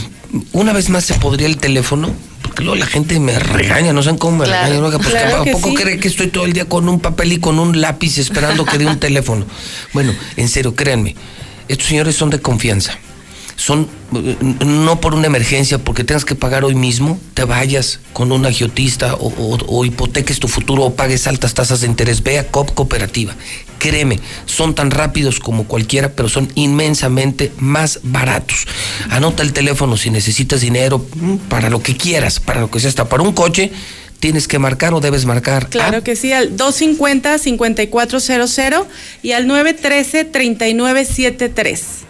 Una 0.52 0.73
vez 0.73 0.89
más 0.91 1.05
se 1.05 1.15
podría 1.15 1.47
el 1.47 1.57
teléfono, 1.57 2.10
porque 2.56 2.64
luego 2.64 2.78
la 2.80 2.86
gente 2.86 3.20
me 3.20 3.38
regaña, 3.38 3.92
no 3.92 4.02
saben 4.02 4.16
cómo 4.18 4.38
me 4.38 4.44
Claro. 4.46 4.64
regañan. 4.64 4.84
Oiga, 4.84 4.98
pues 4.98 5.10
Claro 5.10 5.42
¿a 5.42 5.44
que 5.44 5.52
poco 5.52 5.68
sí. 5.68 5.74
cree 5.74 5.98
que 5.98 6.08
estoy 6.08 6.28
todo 6.28 6.46
el 6.46 6.54
día 6.54 6.64
con 6.64 6.88
un 6.88 7.00
papel 7.00 7.34
y 7.34 7.38
con 7.38 7.58
un 7.58 7.82
lápiz 7.82 8.16
esperando 8.16 8.64
que 8.64 8.78
dé 8.78 8.86
un 8.86 8.98
teléfono? 8.98 9.44
Bueno, 9.92 10.14
en 10.38 10.48
serio, 10.48 10.74
créanme, 10.74 11.14
estos 11.68 11.86
señores 11.86 12.16
son 12.16 12.30
de 12.30 12.40
confianza. 12.40 12.98
Son 13.56 13.88
eh, 14.14 14.36
no 14.64 15.00
por 15.00 15.14
una 15.14 15.26
emergencia, 15.26 15.78
porque 15.78 16.04
tengas 16.04 16.24
que 16.24 16.34
pagar 16.34 16.64
hoy 16.64 16.74
mismo, 16.74 17.18
te 17.34 17.44
vayas 17.44 18.00
con 18.12 18.32
un 18.32 18.46
agiotista 18.46 19.16
o, 19.18 19.84
hipoteques 19.84 20.38
tu 20.38 20.48
futuro 20.48 20.84
o 20.84 20.94
pagues 20.94 21.26
altas 21.26 21.54
tasas 21.54 21.80
de 21.80 21.86
interés. 21.86 22.22
Ve 22.22 22.38
a 22.38 22.46
COP 22.46 22.74
Cooperativa. 22.74 23.34
Créeme, 23.78 24.20
son 24.46 24.74
tan 24.74 24.90
rápidos 24.90 25.40
como 25.40 25.64
cualquiera, 25.64 26.12
pero 26.12 26.28
son 26.28 26.48
inmensamente 26.54 27.52
más 27.58 28.00
baratos. 28.02 28.66
Anota 29.10 29.42
el 29.42 29.52
teléfono 29.52 29.96
si 29.96 30.10
necesitas 30.10 30.60
dinero 30.60 31.04
mm, 31.14 31.36
para 31.48 31.70
lo 31.70 31.82
que 31.82 31.96
quieras, 31.96 32.40
para 32.40 32.60
lo 32.60 32.70
que 32.70 32.80
sea, 32.80 32.90
hasta 32.90 33.08
para 33.08 33.22
un 33.22 33.32
coche. 33.32 33.72
Tienes 34.20 34.48
que 34.48 34.58
marcar 34.58 34.94
o 34.94 35.00
debes 35.00 35.26
marcar. 35.26 35.68
Claro 35.68 36.02
que 36.02 36.16
sí, 36.16 36.32
al 36.32 36.56
250-5400 36.56 38.86
y 39.22 39.32
al 39.32 39.46
913-3973. 39.46 42.05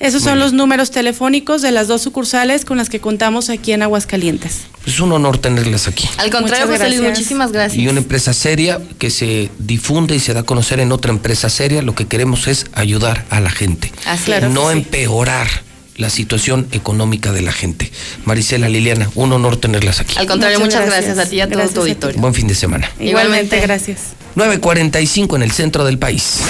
Esos 0.00 0.22
son 0.22 0.38
los 0.38 0.52
números 0.52 0.90
telefónicos 0.90 1.62
de 1.62 1.70
las 1.70 1.88
dos 1.88 2.02
sucursales 2.02 2.64
con 2.64 2.76
las 2.76 2.88
que 2.90 3.00
contamos 3.00 3.48
aquí 3.50 3.72
en 3.72 3.82
Aguascalientes. 3.82 4.62
Es 4.86 5.00
un 5.00 5.12
honor 5.12 5.38
tenerlas 5.38 5.88
aquí. 5.88 6.08
Al 6.18 6.30
contrario, 6.30 6.66
Muchas 6.66 6.78
José 6.80 6.88
Luis, 6.90 7.00
gracias. 7.00 7.18
muchísimas 7.18 7.52
gracias. 7.52 7.82
Y 7.82 7.88
una 7.88 7.98
empresa 8.00 8.32
seria 8.34 8.80
que 8.98 9.10
se 9.10 9.50
difunde 9.58 10.14
y 10.16 10.20
se 10.20 10.34
da 10.34 10.40
a 10.40 10.42
conocer 10.42 10.80
en 10.80 10.92
otra 10.92 11.10
empresa 11.12 11.48
seria, 11.48 11.80
lo 11.82 11.94
que 11.94 12.06
queremos 12.06 12.46
es 12.48 12.66
ayudar 12.74 13.24
a 13.30 13.40
la 13.40 13.50
gente. 13.50 13.92
Así 14.06 14.32
es. 14.32 14.42
no 14.42 14.50
Claro 14.50 14.70
sí. 14.72 14.76
empeorar 14.78 15.48
la 15.96 16.10
situación 16.10 16.66
económica 16.72 17.30
de 17.32 17.40
la 17.42 17.52
gente. 17.52 17.90
Marisela, 18.24 18.68
Liliana, 18.68 19.08
un 19.14 19.32
honor 19.32 19.56
tenerlas 19.58 20.00
aquí. 20.00 20.16
Al 20.18 20.26
contrario, 20.26 20.58
muchas, 20.58 20.80
Muchas 20.80 20.86
gracias. 20.90 21.14
gracias. 21.14 21.26
a 21.26 21.30
ti 21.30 21.36
y 21.36 21.40
a 21.40 21.46
todo 21.46 21.54
Gracias 21.58 21.74
tu 21.74 21.80
a 21.80 21.84
ti. 21.84 21.90
auditorio. 21.90 22.20
Buen 22.20 22.34
fin 22.34 22.48
de 22.48 22.54
semana. 22.56 22.90
Igualmente, 22.98 23.56
Igualmente. 23.56 23.60
gracias. 23.60 24.00
9.45 24.34 25.36
en 25.36 25.42
el 25.44 25.52
centro 25.52 25.84
del 25.84 25.98
país. 25.98 26.40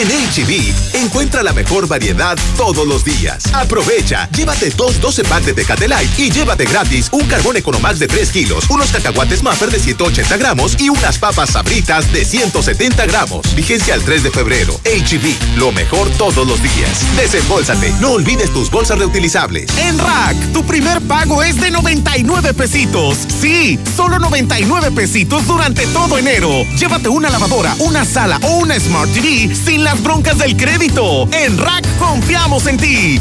En 0.00 0.08
HB, 0.08 0.94
encuentra 0.94 1.42
la 1.42 1.52
mejor 1.52 1.86
variedad 1.86 2.34
todos 2.56 2.86
los 2.86 3.04
días. 3.04 3.44
Aprovecha, 3.52 4.30
llévate 4.30 4.70
dos 4.70 4.98
12 4.98 5.24
packs 5.24 5.44
de 5.44 5.52
Tecate 5.52 5.88
y 6.16 6.30
llévate 6.30 6.64
gratis 6.64 7.10
un 7.12 7.26
carbón 7.26 7.58
Economax 7.58 7.98
de 7.98 8.08
3 8.08 8.30
kilos, 8.30 8.70
unos 8.70 8.90
cacahuates 8.92 9.42
Maffer 9.42 9.70
de 9.70 9.78
180 9.78 10.38
gramos 10.38 10.80
y 10.80 10.88
unas 10.88 11.18
papas 11.18 11.50
sabritas 11.50 12.10
de 12.14 12.24
170 12.24 13.04
gramos. 13.04 13.54
Vigencia 13.54 13.92
al 13.92 14.02
3 14.02 14.22
de 14.22 14.30
febrero. 14.30 14.72
HB, 14.84 15.58
lo 15.58 15.70
mejor 15.70 16.08
todos 16.12 16.46
los 16.46 16.62
días. 16.62 17.04
Desembolsate, 17.16 17.92
no 18.00 18.12
olvides 18.12 18.50
tus 18.54 18.70
bolsas 18.70 18.98
reutilizables. 18.98 19.68
En 19.76 19.98
Rack, 19.98 20.36
tu 20.54 20.64
primer 20.64 21.02
pago 21.02 21.42
es 21.42 21.60
de 21.60 21.70
99 21.70 22.54
pesitos. 22.54 23.18
Sí, 23.38 23.78
solo 23.94 24.18
99 24.18 24.92
pesitos 24.92 25.46
durante 25.46 25.86
todo 25.88 26.16
enero. 26.16 26.64
Llévate 26.78 27.10
una 27.10 27.28
lavadora, 27.28 27.74
una 27.80 28.06
sala 28.06 28.40
o 28.44 28.60
una 28.60 28.80
Smart 28.80 29.12
TV 29.12 29.54
sin 29.54 29.89
las 29.90 30.02
broncas 30.04 30.38
del 30.38 30.56
crédito. 30.56 31.28
En 31.32 31.58
Rack 31.58 31.84
confiamos 31.98 32.64
en 32.68 32.76
ti. 32.76 33.20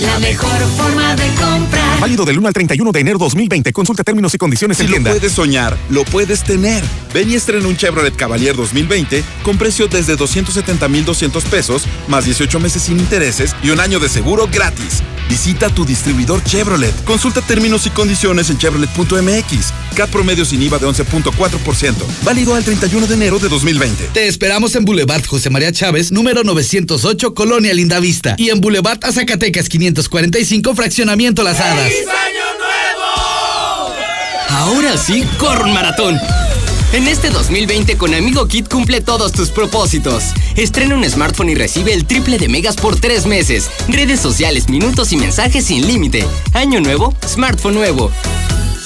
La 0.00 0.18
mejor 0.18 0.58
forma 0.76 1.14
de 1.16 1.26
comprar. 1.34 2.00
Válido 2.00 2.24
del 2.24 2.38
1 2.38 2.48
al 2.48 2.54
31 2.54 2.92
de 2.92 3.00
enero 3.00 3.18
2020. 3.18 3.72
Consulta 3.72 4.02
términos 4.04 4.34
y 4.34 4.38
condiciones 4.38 4.78
Si 4.78 4.84
en 4.84 4.88
lo 4.88 4.94
tienda. 4.94 5.10
puedes 5.10 5.32
soñar, 5.32 5.76
lo 5.90 6.04
puedes 6.04 6.44
tener. 6.44 6.82
Ven 7.12 7.30
y 7.30 7.34
estrena 7.34 7.68
un 7.68 7.76
Chevrolet 7.76 8.16
Cavalier 8.16 8.56
2020 8.56 9.22
con 9.42 9.58
precio 9.58 9.86
desde 9.86 10.16
270,200 10.16 11.44
pesos, 11.44 11.84
más 12.08 12.24
18 12.24 12.58
meses 12.60 12.82
sin 12.82 12.98
intereses 12.98 13.54
y 13.62 13.70
un 13.70 13.80
año 13.80 14.00
de 14.00 14.08
seguro 14.08 14.48
gratis. 14.50 15.02
Visita 15.28 15.70
tu 15.70 15.84
distribuidor 15.84 16.42
Chevrolet. 16.44 16.94
Consulta 17.04 17.40
términos 17.40 17.86
y 17.86 17.90
condiciones 17.90 18.50
en 18.50 18.58
chevrolet.mx. 18.58 19.72
CAT 19.96 20.10
promedio 20.10 20.44
sin 20.44 20.60
IVA 20.62 20.78
de 20.78 20.86
11.4%. 20.86 21.94
Válido 22.24 22.54
al 22.54 22.64
31 22.64 23.06
de 23.06 23.14
enero 23.14 23.38
de 23.38 23.48
2020. 23.48 24.10
Te 24.12 24.26
esperamos 24.26 24.74
en 24.74 24.84
Boulevard 24.84 25.24
José 25.34 25.50
María 25.50 25.72
Chávez, 25.72 26.12
número 26.12 26.44
908, 26.44 27.34
Colonia 27.34 27.74
Lindavista. 27.74 28.36
Y 28.38 28.50
en 28.50 28.60
Boulevard 28.60 29.00
a 29.02 29.10
Zacatecas 29.10 29.68
545, 29.68 30.76
Fraccionamiento 30.76 31.42
Las 31.42 31.58
Hadas. 31.58 31.92
Ahora 34.48 34.96
sí, 34.96 35.24
corre 35.38 35.64
un 35.64 35.72
maratón. 35.72 36.20
En 36.92 37.08
este 37.08 37.30
2020 37.30 37.96
con 37.96 38.14
Amigo 38.14 38.46
Kit 38.46 38.68
cumple 38.68 39.00
todos 39.00 39.32
tus 39.32 39.50
propósitos. 39.50 40.26
Estrena 40.54 40.94
un 40.94 41.02
smartphone 41.02 41.50
y 41.50 41.56
recibe 41.56 41.94
el 41.94 42.06
triple 42.06 42.38
de 42.38 42.48
megas 42.48 42.76
por 42.76 43.00
tres 43.00 43.26
meses. 43.26 43.68
Redes 43.88 44.20
sociales, 44.20 44.68
minutos 44.68 45.10
y 45.10 45.16
mensajes 45.16 45.64
sin 45.64 45.84
límite. 45.84 46.24
Año 46.52 46.78
nuevo, 46.80 47.12
smartphone 47.26 47.74
nuevo. 47.74 48.12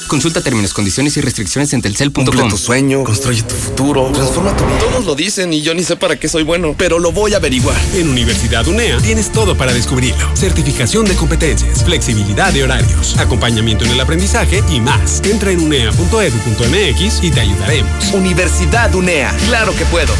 Consulta 0.08 0.40
términos, 0.40 0.72
condiciones 0.72 1.16
y 1.18 1.20
restricciones 1.20 1.72
en 1.74 1.82
telcel.com. 1.82 2.24
Cumple 2.24 2.48
tu 2.48 2.56
sueño, 2.56 3.04
construye 3.04 3.42
tu 3.42 3.54
futuro, 3.54 4.10
transforma 4.12 4.56
tu 4.56 4.64
vida. 4.64 4.78
Todos 4.78 5.04
lo 5.04 5.14
dicen 5.14 5.52
y 5.52 5.60
yo 5.60 5.74
ni 5.74 5.84
sé 5.84 5.96
para 5.96 6.18
qué 6.18 6.28
soy 6.28 6.44
bueno, 6.44 6.74
pero 6.76 6.98
lo 6.98 7.12
voy 7.12 7.34
a 7.34 7.36
averiguar. 7.36 7.76
En 7.94 8.08
Universidad 8.08 8.66
UNEA 8.66 8.98
tienes 8.98 9.30
todo 9.30 9.56
para 9.56 9.72
descubrirlo. 9.74 10.34
Certificación 10.34 11.04
de 11.04 11.14
competencias, 11.14 11.84
flexibilidad 11.84 12.52
de 12.52 12.64
horarios, 12.64 13.18
acompañamiento 13.18 13.84
en 13.84 13.90
el 13.92 14.00
aprendizaje 14.00 14.62
y 14.70 14.80
más. 14.80 15.20
Entra 15.24 15.50
en 15.50 15.60
unea.edu.mx 15.60 17.22
y 17.22 17.30
te 17.30 17.40
ayudaremos. 17.40 18.12
Universidad 18.14 18.94
UNEA. 18.94 19.36
Claro 19.46 19.76
que 19.76 19.84
puedo. 19.86 20.14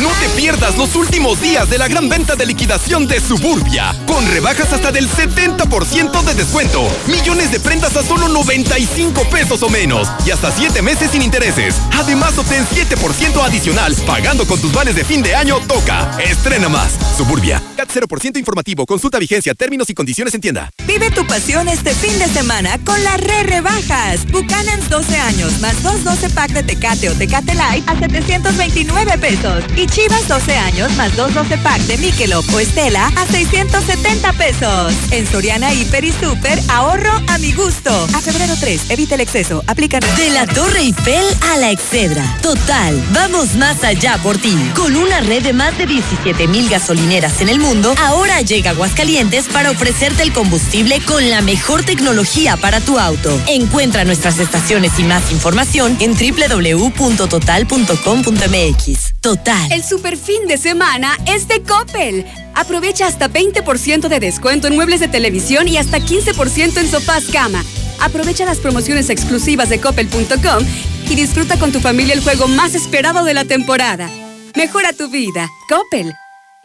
No 0.00 0.08
te 0.12 0.30
pierdas 0.30 0.78
los 0.78 0.96
últimos 0.96 1.42
días 1.42 1.68
de 1.68 1.76
la 1.76 1.86
gran 1.86 2.08
venta 2.08 2.34
de 2.34 2.46
liquidación 2.46 3.06
de 3.06 3.20
Suburbia, 3.20 3.94
con 4.06 4.26
rebajas 4.28 4.72
hasta 4.72 4.90
del 4.90 5.06
70% 5.06 6.22
de 6.22 6.34
descuento, 6.34 6.88
millones 7.06 7.52
de 7.52 7.60
prendas 7.60 7.94
a 7.96 8.02
solo 8.02 8.28
95 8.28 9.24
pesos 9.30 9.62
o 9.62 9.68
menos 9.68 10.08
y 10.24 10.30
hasta 10.30 10.50
7 10.50 10.80
meses 10.80 11.10
sin 11.10 11.20
intereses. 11.20 11.74
Además, 11.92 12.38
obtén 12.38 12.64
7% 12.66 13.44
adicional 13.44 13.94
pagando 14.06 14.46
con 14.46 14.58
tus 14.58 14.72
vales 14.72 14.94
de 14.94 15.04
fin 15.04 15.22
de 15.22 15.34
año 15.34 15.58
Toca. 15.68 16.16
Estrena 16.18 16.70
más. 16.70 16.92
Suburbia. 17.18 17.62
CAT 17.76 17.90
0% 17.92 18.38
informativo. 18.38 18.86
Consulta 18.86 19.18
vigencia, 19.18 19.54
términos 19.54 19.90
y 19.90 19.94
condiciones 19.94 20.32
en 20.32 20.40
tienda. 20.40 20.70
Vive 20.86 21.10
tu 21.10 21.26
pasión 21.26 21.68
este 21.68 21.94
fin 21.94 22.18
de 22.18 22.26
semana 22.28 22.78
con 22.86 23.02
las 23.04 23.20
re 23.20 23.42
rebajas. 23.42 24.26
Buchanan's 24.30 24.88
12 24.88 25.16
años 25.16 25.60
más 25.60 25.82
2 25.82 26.04
12 26.04 26.30
pack 26.30 26.52
de 26.52 26.62
Tecate 26.62 27.10
o 27.10 27.14
Tecate 27.14 27.54
Light 27.54 27.86
a 27.86 27.98
729 27.98 29.18
pesos. 29.18 29.64
Y 29.76 29.89
Chivas 29.90 30.26
12 30.28 30.56
años 30.56 30.96
más 30.96 31.16
2 31.16 31.34
12 31.34 31.58
pack 31.58 31.80
de 31.82 31.98
Michelob 31.98 32.44
o 32.54 32.60
Estela 32.60 33.10
a 33.16 33.26
670 33.26 34.32
pesos. 34.34 34.94
En 35.10 35.26
Soriana 35.26 35.74
Hiper 35.74 36.04
y 36.04 36.12
Super, 36.12 36.62
ahorro 36.68 37.10
a 37.26 37.38
mi 37.38 37.50
gusto. 37.52 37.90
A 38.14 38.20
febrero 38.20 38.54
3, 38.58 38.82
evita 38.90 39.16
el 39.16 39.22
exceso. 39.22 39.64
Aplica 39.66 39.98
De 40.16 40.30
la 40.30 40.46
Torre 40.46 40.78
Eiffel 40.80 41.24
a 41.52 41.56
la 41.56 41.72
Excedra. 41.72 42.38
Total, 42.40 43.02
vamos 43.12 43.56
más 43.56 43.82
allá 43.82 44.16
por 44.22 44.38
ti. 44.38 44.56
Con 44.76 44.94
una 44.94 45.22
red 45.22 45.42
de 45.42 45.52
más 45.52 45.76
de 45.76 45.86
17 45.86 46.46
mil 46.46 46.68
gasolineras 46.68 47.40
en 47.40 47.48
el 47.48 47.58
mundo, 47.58 47.92
ahora 47.98 48.42
llega 48.42 48.70
Aguascalientes 48.70 49.48
para 49.48 49.72
ofrecerte 49.72 50.22
el 50.22 50.32
combustible 50.32 51.00
con 51.00 51.28
la 51.30 51.42
mejor 51.42 51.82
tecnología 51.84 52.56
para 52.56 52.80
tu 52.80 52.96
auto. 52.98 53.36
Encuentra 53.48 54.04
nuestras 54.04 54.38
estaciones 54.38 54.92
y 54.98 55.02
más 55.02 55.32
información 55.32 55.96
en 56.00 56.14
www.total.com.mx. 56.14 59.14
Total. 59.20 59.69
El 59.70 59.84
super 59.84 60.16
fin 60.16 60.48
de 60.48 60.58
semana 60.58 61.16
es 61.26 61.46
de 61.46 61.62
Coppel. 61.62 62.26
Aprovecha 62.54 63.06
hasta 63.06 63.30
20% 63.30 64.08
de 64.08 64.18
descuento 64.18 64.66
en 64.66 64.74
muebles 64.74 64.98
de 64.98 65.06
televisión 65.06 65.68
y 65.68 65.76
hasta 65.76 65.98
15% 65.98 66.76
en 66.78 66.88
sofás 66.88 67.26
cama. 67.26 67.64
Aprovecha 68.00 68.44
las 68.44 68.58
promociones 68.58 69.10
exclusivas 69.10 69.68
de 69.68 69.80
coppel.com 69.80 70.64
y 71.08 71.14
disfruta 71.14 71.56
con 71.56 71.70
tu 71.70 71.78
familia 71.78 72.14
el 72.14 72.22
juego 72.22 72.48
más 72.48 72.74
esperado 72.74 73.24
de 73.24 73.34
la 73.34 73.44
temporada. 73.44 74.10
Mejora 74.56 74.92
tu 74.92 75.08
vida. 75.08 75.48
Coppel. 75.68 76.12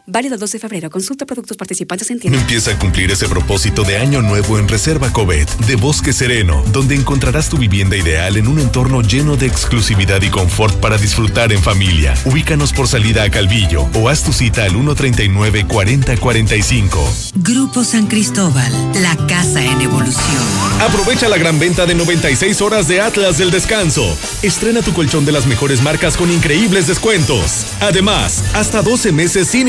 Válido 0.08 0.34
el 0.34 0.40
12 0.40 0.58
de 0.58 0.60
febrero. 0.60 0.88
Consulta 0.88 1.26
productos 1.26 1.56
participantes 1.56 2.10
en 2.10 2.20
tienda. 2.20 2.38
Empieza 2.38 2.70
a 2.70 2.78
cumplir 2.78 3.10
ese 3.10 3.28
propósito 3.28 3.82
de 3.82 3.98
año 3.98 4.22
nuevo 4.22 4.58
en 4.58 4.68
Reserva 4.68 5.12
Covet 5.12 5.50
de 5.66 5.74
Bosque 5.74 6.12
Sereno, 6.12 6.62
donde 6.72 6.94
encontrarás 6.94 7.48
tu 7.48 7.58
vivienda 7.58 7.96
ideal 7.96 8.36
en 8.36 8.46
un 8.46 8.60
entorno 8.60 9.02
lleno 9.02 9.36
de 9.36 9.46
exclusividad 9.46 10.22
y 10.22 10.30
confort 10.30 10.76
para 10.76 10.96
disfrutar 10.96 11.52
en 11.52 11.60
familia. 11.60 12.14
Ubícanos 12.24 12.72
por 12.72 12.86
salida 12.86 13.24
a 13.24 13.30
Calvillo 13.30 13.88
o 13.94 14.08
haz 14.08 14.22
tu 14.22 14.32
cita 14.32 14.62
al 14.62 14.70
139 14.70 15.66
4045. 15.66 17.14
Grupo 17.36 17.82
San 17.82 18.06
Cristóbal, 18.06 18.72
la 19.02 19.16
casa 19.26 19.64
en 19.64 19.80
evolución. 19.80 20.42
Aprovecha 20.80 21.28
la 21.28 21.36
gran 21.36 21.58
venta 21.58 21.84
de 21.84 21.96
96 21.96 22.60
horas 22.60 22.86
de 22.86 23.00
Atlas 23.00 23.38
del 23.38 23.50
Descanso. 23.50 24.16
Estrena 24.42 24.82
tu 24.82 24.92
colchón 24.92 25.24
de 25.24 25.32
las 25.32 25.46
mejores 25.46 25.82
marcas 25.82 26.16
con 26.16 26.30
increíbles 26.30 26.86
descuentos. 26.86 27.66
Además, 27.80 28.44
hasta 28.54 28.82
12 28.82 29.10
meses 29.10 29.48
sin 29.48 29.66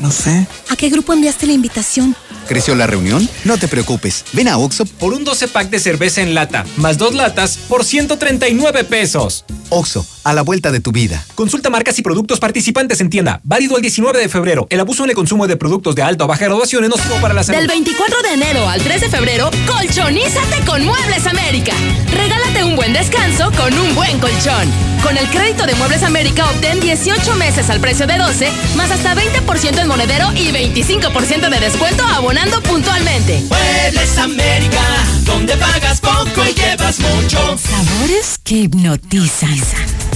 No 0.00 0.10
sé. 0.10 0.46
¿A 0.68 0.76
qué 0.76 0.88
grupo 0.88 1.12
enviaste 1.12 1.46
la 1.46 1.52
invitación? 1.52 2.14
¿Creció 2.48 2.74
la 2.74 2.86
reunión? 2.86 3.28
No 3.44 3.58
te 3.58 3.66
preocupes. 3.68 4.24
Ven 4.32 4.48
a 4.48 4.58
Oxo 4.58 4.84
por 4.84 5.12
un 5.12 5.24
12 5.24 5.48
pack 5.48 5.70
de 5.70 5.80
cerveza 5.80 6.22
en 6.22 6.34
lata, 6.34 6.64
más 6.76 6.98
dos 6.98 7.14
latas 7.14 7.56
por 7.68 7.84
139 7.84 8.84
pesos. 8.84 9.44
Oxo, 9.70 10.06
a 10.26 10.34
la 10.34 10.42
vuelta 10.42 10.72
de 10.72 10.80
tu 10.80 10.90
vida. 10.90 11.24
Consulta 11.36 11.70
marcas 11.70 11.96
y 12.00 12.02
productos 12.02 12.40
participantes 12.40 13.00
en 13.00 13.10
tienda. 13.10 13.40
Válido 13.44 13.76
el 13.76 13.82
19 13.82 14.18
de 14.18 14.28
febrero. 14.28 14.66
El 14.70 14.80
abuso 14.80 15.04
en 15.04 15.10
el 15.10 15.16
consumo 15.16 15.46
de 15.46 15.56
productos 15.56 15.94
de 15.94 16.02
alta 16.02 16.24
o 16.24 16.26
baja 16.26 16.46
graduación 16.46 16.82
es 16.82 16.90
nocivo 16.90 17.14
para 17.20 17.32
la 17.32 17.44
salud. 17.44 17.60
Del 17.60 17.68
24 17.68 18.22
de 18.22 18.34
enero 18.34 18.68
al 18.68 18.82
3 18.82 19.02
de 19.02 19.08
febrero, 19.08 19.50
colchonízate 19.68 20.64
con 20.66 20.84
Muebles 20.84 21.28
América. 21.28 21.72
Regálate 22.12 22.64
un 22.64 22.74
buen 22.74 22.92
descanso 22.92 23.52
con 23.52 23.72
un 23.78 23.94
buen 23.94 24.18
colchón. 24.18 24.68
Con 25.00 25.16
el 25.16 25.28
crédito 25.28 25.64
de 25.64 25.76
Muebles 25.76 26.02
América 26.02 26.50
obtén 26.50 26.80
18 26.80 27.36
meses 27.36 27.70
al 27.70 27.78
precio 27.78 28.08
de 28.08 28.18
12, 28.18 28.50
más 28.74 28.90
hasta 28.90 29.14
20% 29.14 29.78
en 29.78 29.86
monedero 29.86 30.32
y 30.34 30.50
25% 30.50 31.48
de 31.48 31.60
descuento 31.60 32.02
abonando 32.02 32.60
puntualmente. 32.62 33.44
Muebles 33.48 34.18
América, 34.18 34.82
donde 35.24 35.56
pagas 35.56 36.00
poco 36.00 36.44
y 36.44 36.52
llevas 36.52 36.98
mucho. 36.98 37.56
Sabores 37.56 38.40
que 38.42 38.54
hipnotizan. 38.56 40.15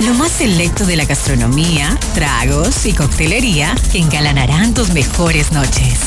Lo 0.00 0.14
más 0.14 0.32
selecto 0.32 0.86
de 0.86 0.96
la 0.96 1.04
gastronomía, 1.04 1.98
tragos 2.14 2.86
y 2.86 2.92
coctelería 2.94 3.74
que 3.92 3.98
engalanarán 3.98 4.72
tus 4.72 4.90
mejores 4.90 5.52
noches. 5.52 5.98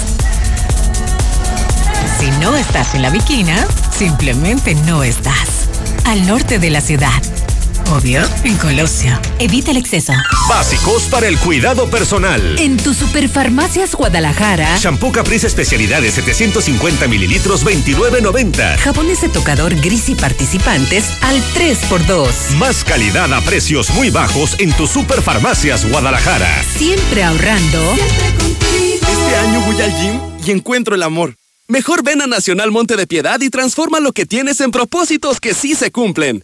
Si 2.19 2.31
no 2.41 2.55
estás 2.55 2.95
en 2.95 3.03
la 3.03 3.11
viquina, 3.11 3.67
simplemente 3.91 4.73
no 4.73 5.03
estás. 5.03 5.69
Al 6.05 6.25
norte 6.25 6.57
de 6.57 6.71
la 6.71 6.81
ciudad. 6.81 7.42
Obvio, 7.91 8.21
en 8.43 8.57
Colosio. 8.57 9.19
Evita 9.39 9.71
el 9.71 9.77
exceso. 9.77 10.13
Básicos 10.49 11.03
para 11.03 11.27
el 11.27 11.37
cuidado 11.37 11.89
personal. 11.89 12.57
En 12.59 12.77
tu 12.77 12.93
Superfarmacias 12.93 13.95
Guadalajara. 13.95 14.77
Shampoo 14.77 15.11
Caprice 15.11 15.47
Especialidades 15.47 16.13
750 16.15 17.07
mililitros 17.07 17.65
29.90. 17.65 18.77
Jabones 18.77 19.21
de 19.21 19.29
tocador 19.29 19.75
gris 19.75 20.09
y 20.09 20.15
participantes 20.15 21.05
al 21.21 21.41
3x2. 21.53 22.55
Más 22.57 22.83
calidad 22.83 23.31
a 23.33 23.41
precios 23.41 23.91
muy 23.91 24.09
bajos 24.09 24.55
en 24.59 24.71
tu 24.73 24.87
Superfarmacias 24.87 25.89
Guadalajara. 25.89 26.63
Siempre 26.77 27.23
ahorrando. 27.23 27.95
Este 28.73 29.35
año 29.35 29.61
voy 29.61 29.81
al 29.81 29.91
gym 29.99 30.19
y 30.45 30.51
encuentro 30.51 30.95
el 30.95 31.03
amor. 31.03 31.35
Mejor 31.67 32.03
ven 32.03 32.21
a 32.21 32.27
Nacional 32.27 32.71
Monte 32.71 32.95
de 32.95 33.07
Piedad 33.07 33.39
y 33.41 33.49
transforma 33.49 33.99
lo 33.99 34.11
que 34.11 34.25
tienes 34.25 34.59
en 34.61 34.71
propósitos 34.71 35.39
que 35.39 35.53
sí 35.53 35.75
se 35.75 35.91
cumplen. 35.91 36.43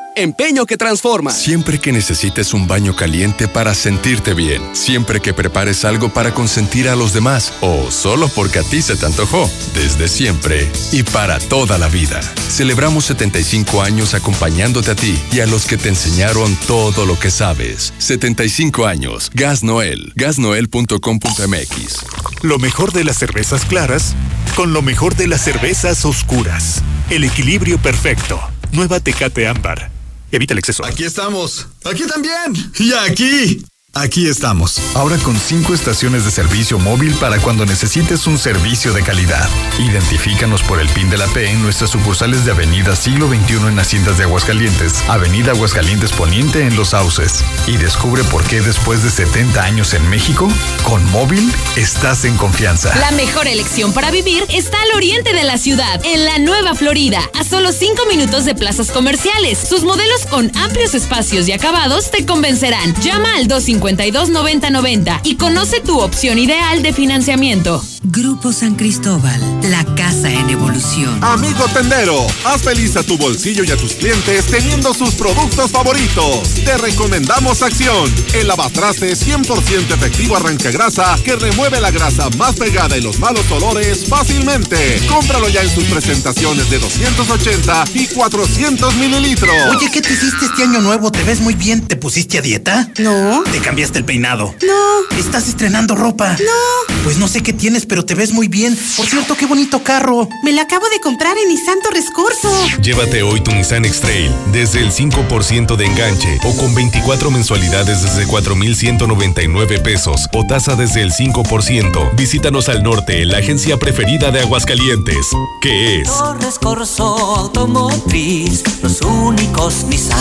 Empeño 0.13 0.65
que 0.65 0.75
transforma. 0.75 1.31
Siempre 1.31 1.79
que 1.79 1.93
necesites 1.93 2.53
un 2.53 2.67
baño 2.67 2.97
caliente 2.97 3.47
para 3.47 3.73
sentirte 3.73 4.33
bien. 4.33 4.61
Siempre 4.75 5.21
que 5.21 5.33
prepares 5.33 5.85
algo 5.85 6.09
para 6.09 6.33
consentir 6.33 6.89
a 6.89 6.97
los 6.97 7.13
demás. 7.13 7.53
O 7.61 7.89
solo 7.91 8.27
porque 8.27 8.59
a 8.59 8.63
ti 8.63 8.81
se 8.81 8.97
te 8.97 9.05
antojó. 9.05 9.49
Desde 9.73 10.09
siempre 10.09 10.69
y 10.91 11.03
para 11.03 11.39
toda 11.39 11.77
la 11.77 11.87
vida. 11.87 12.19
Celebramos 12.49 13.05
75 13.05 13.81
años 13.81 14.13
acompañándote 14.13 14.91
a 14.91 14.95
ti 14.95 15.17
y 15.31 15.39
a 15.39 15.47
los 15.47 15.65
que 15.65 15.77
te 15.77 15.87
enseñaron 15.87 16.57
todo 16.67 17.05
lo 17.05 17.17
que 17.17 17.31
sabes. 17.31 17.93
75 17.97 18.85
años. 18.85 19.31
Gas 19.33 19.63
Noel. 19.63 20.11
Gasnoel.com.mx. 20.15 22.05
Lo 22.41 22.59
mejor 22.59 22.91
de 22.91 23.05
las 23.05 23.17
cervezas 23.17 23.63
claras 23.63 24.13
con 24.57 24.73
lo 24.73 24.81
mejor 24.81 25.15
de 25.15 25.27
las 25.27 25.41
cervezas 25.41 26.03
oscuras. 26.03 26.81
El 27.09 27.23
equilibrio 27.23 27.77
perfecto. 27.77 28.41
Nueva 28.73 28.99
Tecate 28.99 29.47
Ámbar. 29.47 30.00
Evita 30.31 30.53
el 30.53 30.59
exceso. 30.59 30.85
Aquí 30.85 31.03
estamos. 31.03 31.67
Aquí 31.83 32.03
también. 32.07 32.53
Y 32.79 32.93
aquí. 32.93 33.65
Aquí 33.93 34.27
estamos, 34.27 34.79
ahora 34.95 35.17
con 35.17 35.37
cinco 35.37 35.73
estaciones 35.73 36.23
de 36.23 36.31
servicio 36.31 36.79
móvil 36.79 37.13
para 37.15 37.39
cuando 37.39 37.65
necesites 37.65 38.25
un 38.25 38.37
servicio 38.37 38.93
de 38.93 39.03
calidad. 39.03 39.49
Identifícanos 39.79 40.63
por 40.63 40.79
el 40.79 40.87
PIN 40.87 41.09
de 41.09 41.17
la 41.17 41.27
P 41.27 41.49
en 41.49 41.61
nuestras 41.61 41.89
sucursales 41.89 42.45
de 42.45 42.51
Avenida 42.51 42.95
Siglo 42.95 43.27
XXI 43.27 43.67
en 43.67 43.77
Haciendas 43.77 44.17
de 44.17 44.23
Aguascalientes, 44.23 45.03
Avenida 45.09 45.51
Aguascalientes 45.51 46.13
Poniente 46.13 46.65
en 46.65 46.77
Los 46.77 46.91
Sauces. 46.91 47.43
Y 47.67 47.75
descubre 47.75 48.23
por 48.23 48.45
qué 48.45 48.61
después 48.61 49.03
de 49.03 49.09
70 49.09 49.61
años 49.61 49.93
en 49.93 50.09
México, 50.09 50.47
con 50.83 51.03
móvil 51.11 51.51
estás 51.75 52.23
en 52.23 52.37
confianza. 52.37 52.95
La 52.95 53.11
mejor 53.11 53.45
elección 53.47 53.91
para 53.91 54.09
vivir 54.09 54.45
está 54.47 54.81
al 54.81 54.95
oriente 54.95 55.33
de 55.33 55.43
la 55.43 55.57
ciudad, 55.57 55.99
en 56.05 56.23
la 56.23 56.39
Nueva 56.39 56.75
Florida, 56.75 57.29
a 57.37 57.43
solo 57.43 57.73
5 57.73 58.05
minutos 58.05 58.45
de 58.45 58.55
plazas 58.55 58.89
comerciales. 58.89 59.59
Sus 59.59 59.83
modelos 59.83 60.27
con 60.27 60.49
amplios 60.55 60.95
espacios 60.95 61.49
y 61.49 61.51
acabados 61.51 62.09
te 62.09 62.25
convencerán. 62.25 62.95
Llama 63.01 63.35
al 63.35 63.49
250 63.49 63.80
529090 63.81 65.21
y 65.23 65.35
conoce 65.35 65.81
tu 65.81 65.99
opción 65.99 66.37
ideal 66.37 66.83
de 66.83 66.93
financiamiento. 66.93 67.83
Grupo 68.03 68.51
San 68.51 68.75
Cristóbal, 68.75 69.39
la 69.69 69.85
casa 69.95 70.31
en 70.31 70.49
evolución. 70.49 71.23
Amigo 71.23 71.65
tendero, 71.73 72.25
haz 72.45 72.63
feliz 72.63 72.95
a 72.95 73.03
tu 73.03 73.17
bolsillo 73.17 73.63
y 73.63 73.71
a 73.71 73.77
tus 73.77 73.93
clientes 73.93 74.47
teniendo 74.47 74.93
sus 74.93 75.13
productos 75.13 75.69
favoritos. 75.69 76.49
Te 76.65 76.77
recomendamos 76.77 77.61
Acción, 77.61 78.11
el 78.33 78.47
lavatraste 78.47 79.13
100% 79.13 79.93
efectivo 79.93 80.35
arranca 80.35 80.71
grasa 80.71 81.17
que 81.23 81.35
remueve 81.35 81.79
la 81.79 81.91
grasa 81.91 82.29
más 82.37 82.55
pegada 82.55 82.97
y 82.97 83.01
los 83.01 83.19
malos 83.19 83.49
olores 83.51 84.05
fácilmente. 84.07 84.99
Cómpralo 85.07 85.47
ya 85.49 85.61
en 85.61 85.69
sus 85.69 85.83
presentaciones 85.85 86.69
de 86.69 86.79
280 86.79 87.85
y 87.93 88.07
400 88.07 88.95
mililitros. 88.95 89.55
Oye, 89.75 89.89
¿qué 89.91 90.01
te 90.01 90.13
hiciste 90.13 90.45
este 90.45 90.63
año 90.63 90.81
nuevo? 90.81 91.11
¿Te 91.11 91.23
ves 91.23 91.39
muy 91.39 91.53
bien? 91.53 91.87
¿Te 91.87 91.95
pusiste 91.95 92.39
a 92.39 92.41
dieta? 92.41 92.89
No. 92.97 93.43
¿Te 93.51 93.59
cambiaste 93.71 93.99
el 93.99 94.03
peinado? 94.03 94.53
No. 94.67 95.17
¿Estás 95.17 95.47
estrenando 95.47 95.95
ropa? 95.95 96.35
No. 96.39 96.93
Pues 97.05 97.17
no 97.17 97.29
sé 97.29 97.41
qué 97.41 97.53
tienes, 97.53 97.85
pero 97.85 98.03
te 98.03 98.15
ves 98.15 98.33
muy 98.33 98.49
bien. 98.49 98.77
Por 98.97 99.05
cierto, 99.05 99.37
qué 99.37 99.45
bonito 99.45 99.81
carro. 99.81 100.27
Me 100.43 100.51
lo 100.51 100.59
acabo 100.59 100.89
de 100.89 100.99
comprar 100.99 101.37
en 101.37 101.47
Nissan 101.47 101.79
Torres 101.81 102.11
Corso. 102.11 102.53
Llévate 102.81 103.23
hoy 103.23 103.39
tu 103.39 103.51
Nissan 103.51 103.85
X-Trail 103.85 104.29
desde 104.51 104.81
el 104.81 104.91
5% 104.91 105.77
de 105.77 105.85
enganche 105.85 106.37
o 106.43 106.53
con 106.57 106.75
24 106.75 107.31
mensualidades 107.31 108.03
desde 108.03 108.27
4,199 108.27 109.79
pesos 109.79 110.27
o 110.33 110.45
tasa 110.45 110.75
desde 110.75 111.01
el 111.01 111.13
5%. 111.13 112.15
Visítanos 112.17 112.67
al 112.67 112.83
norte, 112.83 113.23
la 113.23 113.37
agencia 113.37 113.77
preferida 113.77 114.31
de 114.31 114.41
Aguascalientes. 114.41 115.27
¿Qué 115.61 116.01
es? 116.01 116.09
Torres 116.09 116.59
Corso 116.59 117.05
Automotriz, 117.37 118.63
los 118.83 118.99
únicos 119.01 119.85
Nissan 119.85 120.19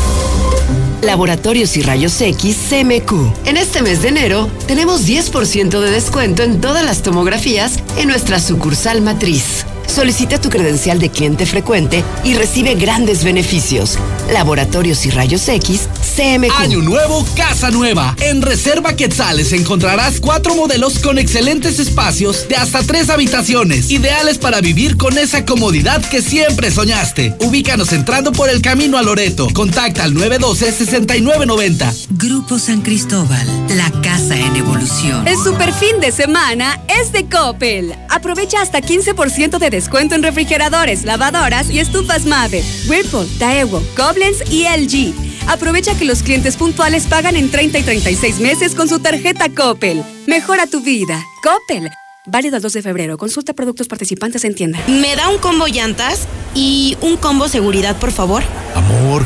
Laboratorios 1.02 1.76
y 1.78 1.82
Rayos 1.82 2.20
X 2.22 2.58
CMQ. 2.70 3.46
En 3.46 3.58
este 3.58 3.82
mes 3.82 4.02
de 4.02 4.10
enero 4.10 4.50
tenemos 4.68 5.08
10% 5.08 5.80
de 5.80 5.90
descuento 5.90 6.44
en 6.44 6.62
todas 6.62 6.86
las 6.86 7.02
tomografías 7.02 7.80
en 7.98 8.08
nuestra 8.08 8.40
sucursal 8.40 9.02
matriz. 9.02 9.66
Solicita 9.92 10.40
tu 10.40 10.50
credencial 10.50 11.00
de 11.00 11.10
cliente 11.10 11.46
frecuente 11.46 12.06
y 12.24 12.34
recibe 12.34 12.76
grandes 12.76 13.26
beneficios. 13.26 13.98
Laboratorios 14.32 15.06
y 15.06 15.10
Rayos 15.10 15.50
X, 15.50 15.90
CMQ. 16.16 16.50
Año 16.60 16.80
nuevo, 16.80 17.26
casa 17.36 17.72
nueva. 17.72 18.16
En 18.22 18.42
Reserva 18.42 18.96
Quetzales 18.96 19.52
encontrarás 19.52 20.22
cuatro 20.22 20.56
modelos 20.56 21.00
con 21.00 21.20
excelentes 21.20 21.78
espacios 21.78 22.48
de 22.48 22.56
hasta 22.56 22.84
tres 22.84 23.10
habitaciones, 23.10 23.92
ideales 23.92 24.38
para 24.38 24.62
vivir 24.62 24.96
con 24.96 25.18
esa 25.18 25.44
comodidad 25.46 26.02
que 26.06 26.22
siempre 26.22 26.72
soñaste. 26.72 27.36
Ubícanos 27.42 27.92
entrando 27.92 28.32
por 28.32 28.50
el 28.50 28.62
camino 28.62 28.98
a 28.98 29.02
Loreto. 29.02 29.50
Contacta 29.54 30.06
al 30.06 30.14
912-6990. 30.14 32.08
Grupo 32.12 32.60
San 32.60 32.80
Cristóbal, 32.80 33.46
la 33.76 33.92
casa 34.02 34.38
en 34.38 34.56
evolución. 34.56 35.28
El 35.28 35.36
super 35.36 35.74
fin 35.74 36.00
de 36.00 36.14
semana 36.14 36.80
es 37.02 37.12
de 37.12 37.28
Coppel. 37.28 37.94
Aprovecha 38.10 38.62
hasta 38.62 38.80
15% 38.80 39.58
de 39.60 39.70
descuento 39.70 39.81
en 40.12 40.24
refrigeradores, 40.24 41.06
lavadoras 41.06 41.70
y 41.70 41.80
estufas 41.80 42.26
Mave, 42.26 42.64
Whirlpool, 42.88 43.28
Daewoo, 43.40 43.82
Koblenz 43.96 44.42
y 44.52 44.64
LG. 44.64 45.14
Aprovecha 45.48 45.96
que 45.96 46.06
los 46.06 46.22
clientes 46.24 46.56
puntuales 46.56 47.08
pagan 47.08 47.36
en 47.36 47.50
30 47.50 47.80
y 47.80 47.84
36 47.84 48.40
meses 48.40 48.76
con 48.76 48.88
su 48.88 49.00
tarjeta 49.00 49.50
Coppel. 49.50 50.04
Mejora 50.28 50.68
tu 50.68 50.82
vida. 50.82 51.22
Coppel. 51.44 51.90
Válido 52.26 52.58
al 52.58 52.62
2 52.62 52.74
de 52.74 52.82
febrero. 52.82 53.18
Consulta 53.18 53.54
productos 53.54 53.88
participantes 53.88 54.44
en 54.46 54.54
tienda. 54.54 54.80
¿Me 54.88 55.16
da 55.16 55.30
un 55.30 55.40
combo 55.40 55.68
llantas 55.68 56.28
y 56.54 56.98
un 57.02 57.18
combo 57.18 57.48
seguridad, 57.48 57.98
por 57.98 58.12
favor? 58.12 58.44
Amor, 58.76 59.26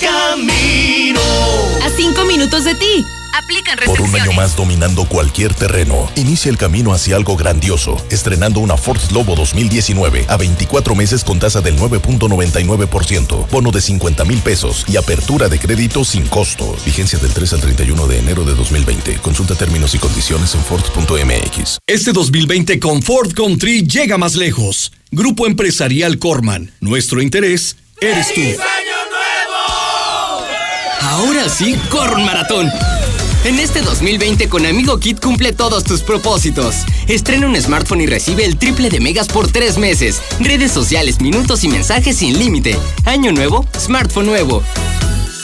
camino. 0.00 1.20
A 1.84 1.90
5 1.90 2.24
minutos 2.24 2.64
de 2.64 2.74
ti. 2.74 3.06
Aplican 3.32 3.78
Por 3.86 4.00
un 4.00 4.14
año 4.14 4.32
más 4.32 4.56
dominando 4.56 5.04
cualquier 5.04 5.54
terreno, 5.54 6.10
inicia 6.16 6.50
el 6.50 6.58
camino 6.58 6.92
hacia 6.92 7.14
algo 7.16 7.36
grandioso, 7.36 7.96
estrenando 8.10 8.60
una 8.60 8.76
Ford 8.76 9.00
Lobo 9.12 9.36
2019 9.36 10.24
a 10.28 10.36
24 10.36 10.94
meses 10.94 11.22
con 11.22 11.38
tasa 11.38 11.60
del 11.60 11.76
9.99%, 11.78 13.48
bono 13.48 13.70
de 13.70 13.80
50 13.80 14.24
mil 14.24 14.40
pesos 14.40 14.84
y 14.88 14.96
apertura 14.96 15.48
de 15.48 15.58
crédito 15.60 16.04
sin 16.04 16.26
costo. 16.26 16.76
Vigencia 16.84 17.18
del 17.18 17.32
3 17.32 17.52
al 17.52 17.60
31 17.60 18.06
de 18.08 18.18
enero 18.18 18.44
de 18.44 18.54
2020. 18.54 19.18
Consulta 19.18 19.54
términos 19.54 19.94
y 19.94 19.98
condiciones 19.98 20.54
en 20.54 20.62
Ford.mx. 20.62 21.78
Este 21.86 22.12
2020 22.12 22.80
con 22.80 23.02
Ford 23.02 23.32
Country 23.32 23.86
llega 23.86 24.18
más 24.18 24.34
lejos. 24.34 24.92
Grupo 25.12 25.46
Empresarial 25.46 26.18
Corman. 26.18 26.72
Nuestro 26.80 27.22
interés 27.22 27.76
eres 28.00 28.34
tú. 28.34 28.40
Ahora 31.00 31.48
sí, 31.48 31.76
corre 31.88 32.16
un 32.16 32.24
maratón. 32.24 32.70
En 33.44 33.58
este 33.58 33.80
2020 33.80 34.48
con 34.50 34.66
Amigo 34.66 34.98
Kit 34.98 35.18
cumple 35.18 35.52
todos 35.52 35.82
tus 35.84 36.02
propósitos. 36.02 36.84
Estrena 37.08 37.46
un 37.46 37.56
smartphone 37.56 38.02
y 38.02 38.06
recibe 38.06 38.44
el 38.44 38.58
triple 38.58 38.90
de 38.90 39.00
megas 39.00 39.28
por 39.28 39.50
tres 39.50 39.78
meses. 39.78 40.20
Redes 40.40 40.72
sociales, 40.72 41.20
minutos 41.20 41.64
y 41.64 41.68
mensajes 41.68 42.18
sin 42.18 42.38
límite. 42.38 42.76
Año 43.06 43.32
nuevo, 43.32 43.66
smartphone 43.78 44.26
nuevo. 44.26 44.62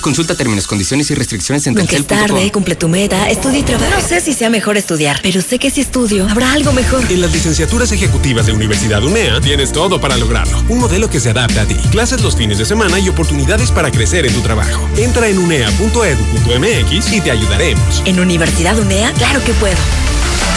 Consulta 0.07 0.37
términos, 0.37 0.69
condiciones 0.69 1.11
y 1.11 1.17
restricciones 1.17 1.67
en 1.67 1.75
Nunca 1.75 1.97
es 1.97 2.07
tarde, 2.07 2.53
cumple 2.53 2.77
tu 2.77 2.87
meta, 2.87 3.29
estudia 3.29 3.59
y 3.59 3.63
trabaja. 3.65 3.91
No 3.91 4.01
sé 4.01 4.21
si 4.21 4.35
sea 4.35 4.49
mejor 4.49 4.77
estudiar, 4.77 5.19
pero 5.21 5.43
sé 5.43 5.59
que 5.59 5.69
si 5.69 5.81
estudio, 5.81 6.29
habrá 6.29 6.53
algo 6.53 6.73
mejor. 6.73 7.05
En 7.11 7.21
las 7.21 7.33
licenciaturas 7.33 7.91
ejecutivas 7.91 8.47
de 8.47 8.53
Universidad 8.53 9.03
UNEA 9.03 9.41
tienes 9.41 9.73
todo 9.73 10.01
para 10.01 10.17
lograrlo. 10.17 10.63
Un 10.69 10.79
modelo 10.79 11.11
que 11.11 11.19
se 11.19 11.31
adapta 11.31 11.63
a 11.63 11.67
ti. 11.67 11.75
Clases 11.91 12.23
los 12.23 12.37
fines 12.37 12.59
de 12.59 12.65
semana 12.65 13.01
y 13.01 13.09
oportunidades 13.09 13.73
para 13.73 13.91
crecer 13.91 14.25
en 14.27 14.33
tu 14.33 14.43
trabajo. 14.43 14.89
Entra 14.97 15.27
en 15.27 15.39
unea.edu.mx 15.39 17.13
y 17.13 17.21
te 17.21 17.33
ayudaremos. 17.33 18.03
En 18.05 18.21
Universidad 18.21 18.79
UNEA, 18.79 19.13
claro 19.15 19.43
que 19.43 19.55
puedo. 19.55 19.75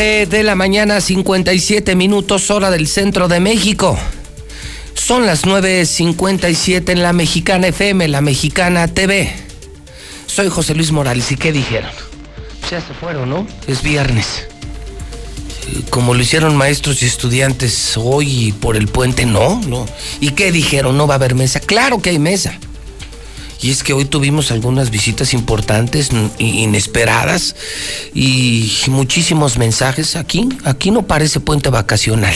De 0.00 0.42
la 0.44 0.54
mañana, 0.54 0.98
57 0.98 1.94
minutos, 1.94 2.50
hora 2.50 2.70
del 2.70 2.86
centro 2.88 3.28
de 3.28 3.38
México. 3.38 3.98
Son 4.94 5.26
las 5.26 5.44
9.57 5.44 6.88
en 6.92 7.02
la 7.02 7.12
Mexicana 7.12 7.66
FM, 7.66 8.08
la 8.08 8.22
Mexicana 8.22 8.88
TV. 8.88 9.30
Soy 10.24 10.48
José 10.48 10.74
Luis 10.74 10.90
Morales. 10.90 11.30
¿Y 11.32 11.36
qué 11.36 11.52
dijeron? 11.52 11.90
Ya 12.70 12.80
se 12.80 12.94
fueron, 12.94 13.28
¿no? 13.28 13.46
Es 13.66 13.82
viernes. 13.82 14.46
Como 15.90 16.14
lo 16.14 16.22
hicieron 16.22 16.56
maestros 16.56 17.02
y 17.02 17.04
estudiantes 17.04 17.98
hoy 17.98 18.52
por 18.58 18.78
el 18.78 18.88
puente, 18.88 19.26
no, 19.26 19.60
no. 19.66 19.84
¿Y 20.18 20.30
qué 20.30 20.50
dijeron? 20.50 20.96
¿No 20.96 21.08
va 21.08 21.14
a 21.14 21.16
haber 21.16 21.34
mesa? 21.34 21.60
Claro 21.60 22.00
que 22.00 22.08
hay 22.08 22.18
mesa. 22.18 22.58
Y 23.62 23.70
es 23.70 23.82
que 23.82 23.92
hoy 23.92 24.06
tuvimos 24.06 24.50
algunas 24.50 24.90
visitas 24.90 25.34
importantes, 25.34 26.10
inesperadas, 26.38 27.56
y 28.14 28.72
muchísimos 28.88 29.58
mensajes. 29.58 30.16
Aquí, 30.16 30.48
aquí 30.64 30.90
no 30.90 31.06
parece 31.06 31.40
puente 31.40 31.68
vacacional. 31.68 32.34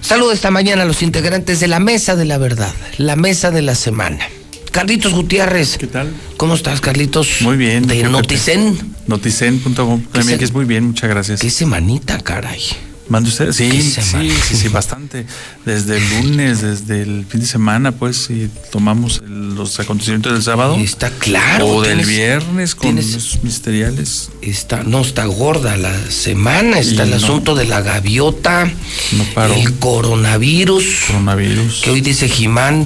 Saludo 0.00 0.32
esta 0.32 0.50
mañana 0.50 0.82
a 0.82 0.86
los 0.86 1.02
integrantes 1.02 1.60
de 1.60 1.68
la 1.68 1.80
Mesa 1.80 2.16
de 2.16 2.24
la 2.24 2.38
Verdad, 2.38 2.72
la 2.98 3.16
Mesa 3.16 3.50
de 3.50 3.62
la 3.62 3.74
Semana. 3.74 4.28
Carlitos 4.70 5.12
Gutiérrez. 5.14 5.78
¿Qué 5.78 5.86
tal? 5.86 6.12
¿Cómo 6.36 6.54
estás, 6.54 6.80
Carlitos? 6.80 7.42
Muy 7.42 7.56
bien. 7.56 7.86
De. 7.86 8.02
Noticen. 8.02 8.94
Noticen.com. 9.06 10.02
También 10.12 10.38
que 10.38 10.44
es 10.44 10.52
muy 10.52 10.64
bien, 10.64 10.88
muchas 10.88 11.08
gracias. 11.08 11.40
Qué 11.40 11.48
semanita, 11.48 12.18
caray. 12.18 12.60
¿Manda 13.08 13.28
usted? 13.28 13.52
Sí, 13.52 13.82
sí, 13.82 14.00
sí, 14.02 14.56
sí, 14.56 14.68
bastante. 14.68 15.26
Desde 15.66 15.98
el 15.98 16.08
lunes, 16.10 16.62
desde 16.62 17.02
el 17.02 17.26
fin 17.28 17.40
de 17.40 17.46
semana, 17.46 17.92
pues, 17.92 18.30
y 18.30 18.50
tomamos 18.72 19.20
el- 19.24 19.54
los 19.54 19.78
acontecimientos 19.78 20.32
del 20.32 20.42
sábado. 20.42 20.76
Está 20.76 21.10
claro. 21.10 21.66
O 21.66 21.82
del 21.82 21.98
tienes- 21.98 22.06
viernes 22.08 22.74
con 22.74 22.96
tienes- 22.96 23.12
los 23.14 23.38
ministeriales. 23.42 24.30
Está, 24.40 24.82
no, 24.84 25.02
está 25.02 25.26
gorda 25.26 25.76
la 25.76 25.94
semana, 26.10 26.78
está 26.78 27.02
Y 27.04 27.06
el 27.06 27.10
no. 27.10 27.16
asunto 27.16 27.54
de 27.54 27.66
la 27.66 27.82
gaviota, 27.82 28.64
No 29.12 29.24
paró. 29.34 29.52
el 29.54 29.74
coronavirus, 29.74 30.84
Coronavirus. 31.08 31.82
que 31.82 31.90
hoy 31.90 32.00
dice 32.00 32.28
Jimán, 32.28 32.84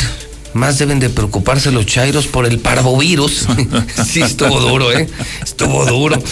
más 0.59 0.79
deben 0.79 1.01
de 1.01 1.09
preocuparse 1.09 1.71
los 1.71 1.87
chairos 1.87 2.27
por 2.27 2.45
el 2.45 2.59
parvovirus. 2.59 3.47
sí, 4.07 4.21
estuvo 4.21 4.61
duro, 4.61 4.93
¿eh? 4.93 5.09
Estuvo 5.43 5.87
duro. 5.87 6.23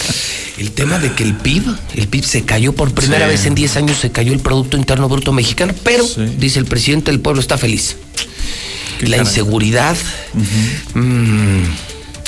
El 0.57 0.71
tema 0.71 0.99
de 0.99 1.13
que 1.13 1.23
el 1.23 1.35
PIB, 1.35 1.63
el 1.95 2.07
PIB 2.07 2.23
se 2.23 2.43
cayó 2.43 2.73
por 2.73 2.91
primera 2.93 3.25
Sí. 3.25 3.31
vez 3.31 3.45
en 3.45 3.55
10 3.55 3.77
años, 3.77 3.97
se 3.97 4.11
cayó 4.11 4.33
el 4.33 4.39
Producto 4.39 4.77
Interno 4.77 5.07
Bruto 5.09 5.31
Mexicano, 5.31 5.73
pero, 5.83 6.05
dice 6.37 6.59
el 6.59 6.65
presidente, 6.65 7.09
el 7.11 7.19
pueblo 7.19 7.41
está 7.41 7.57
feliz. 7.57 7.95
La 9.01 9.11
caray. 9.17 9.19
inseguridad, 9.19 9.95
mm, 10.93 11.61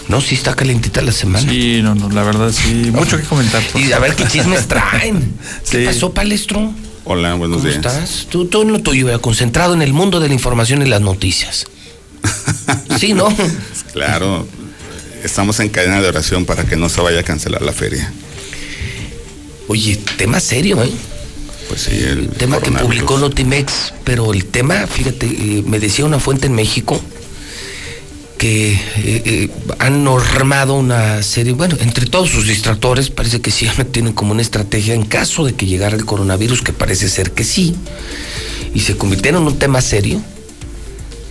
no, 0.08 0.22
sí 0.22 0.36
está 0.36 0.56
calentita 0.56 1.02
la 1.02 1.11
semana. 1.11 1.50
Sí, 1.50 1.82
no, 1.82 1.95
no, 1.95 2.10
la 2.10 2.24
verdad 2.24 2.52
sí, 2.52 2.92
mucho 2.94 3.18
que 3.18 3.24
comentar. 3.24 3.61
Y 3.76 3.92
a 3.92 4.00
ver 4.00 4.16
qué 4.16 4.28
chismes 4.28 4.68
traen. 4.68 5.34
¿Qué 5.69 5.80
Sí. 5.82 5.86
pasó, 5.86 6.14
palestro? 6.14 6.72
Hola, 7.06 7.34
buenos 7.36 7.58
¿Cómo 7.58 7.69
días. 7.69 7.78
estás? 7.78 8.28
Tú, 8.30 8.45
tú 8.45 8.61
en 8.61 8.72
lo 8.72 8.80
tuyo, 8.82 9.19
concentrado 9.22 9.74
en 9.74 9.82
el 9.82 9.94
mundo 9.94 10.19
de 10.19 10.28
la 10.28 10.34
información 10.36 10.82
y 10.84 10.86
las 10.86 11.02
noticias. 11.02 11.66
Sí, 12.99 13.14
¿no? 13.14 13.33
Claro, 13.93 14.48
estamos 15.23 15.59
en 15.59 15.69
cadena 15.69 16.01
de 16.01 16.07
oración 16.07 16.45
para 16.45 16.65
que 16.65 16.75
no 16.75 16.89
se 16.89 17.01
vaya 17.01 17.19
a 17.19 17.23
cancelar 17.23 17.61
la 17.61 17.73
feria. 17.73 18.11
Oye, 19.67 19.98
tema 20.17 20.39
serio, 20.39 20.81
¿eh? 20.83 20.91
Pues 21.67 21.81
sí, 21.81 21.91
el 22.01 22.30
tema 22.30 22.59
que 22.59 22.72
publicó 22.72 23.19
Notimex, 23.19 23.93
pero 24.03 24.33
el 24.33 24.45
tema, 24.45 24.88
fíjate, 24.88 25.27
eh, 25.27 25.64
me 25.67 25.80
decía 25.80 26.06
una 26.06 26.19
fuente 26.19 26.48
en 26.48 26.56
México 26.56 26.99
que 28.39 28.72
eh, 28.72 28.80
eh, 28.95 29.49
han 29.77 30.03
normado 30.03 30.73
una 30.75 31.22
serie, 31.22 31.53
bueno, 31.53 31.75
entre 31.81 32.06
todos 32.07 32.30
sus 32.30 32.48
distractores, 32.48 33.11
parece 33.11 33.41
que 33.41 33.51
sí 33.51 33.67
tienen 33.91 34.14
como 34.14 34.31
una 34.31 34.41
estrategia 34.41 34.95
en 34.95 35.06
caso 35.06 35.45
de 35.45 35.53
que 35.53 35.67
llegara 35.67 35.95
el 35.95 36.06
coronavirus, 36.06 36.64
que 36.64 36.73
parece 36.73 37.07
ser 37.07 37.31
que 37.31 37.43
sí, 37.43 37.75
y 38.73 38.80
se 38.80 38.98
convirtiera 38.98 39.38
en 39.38 39.43
un 39.43 39.59
tema 39.59 39.81
serio. 39.81 40.23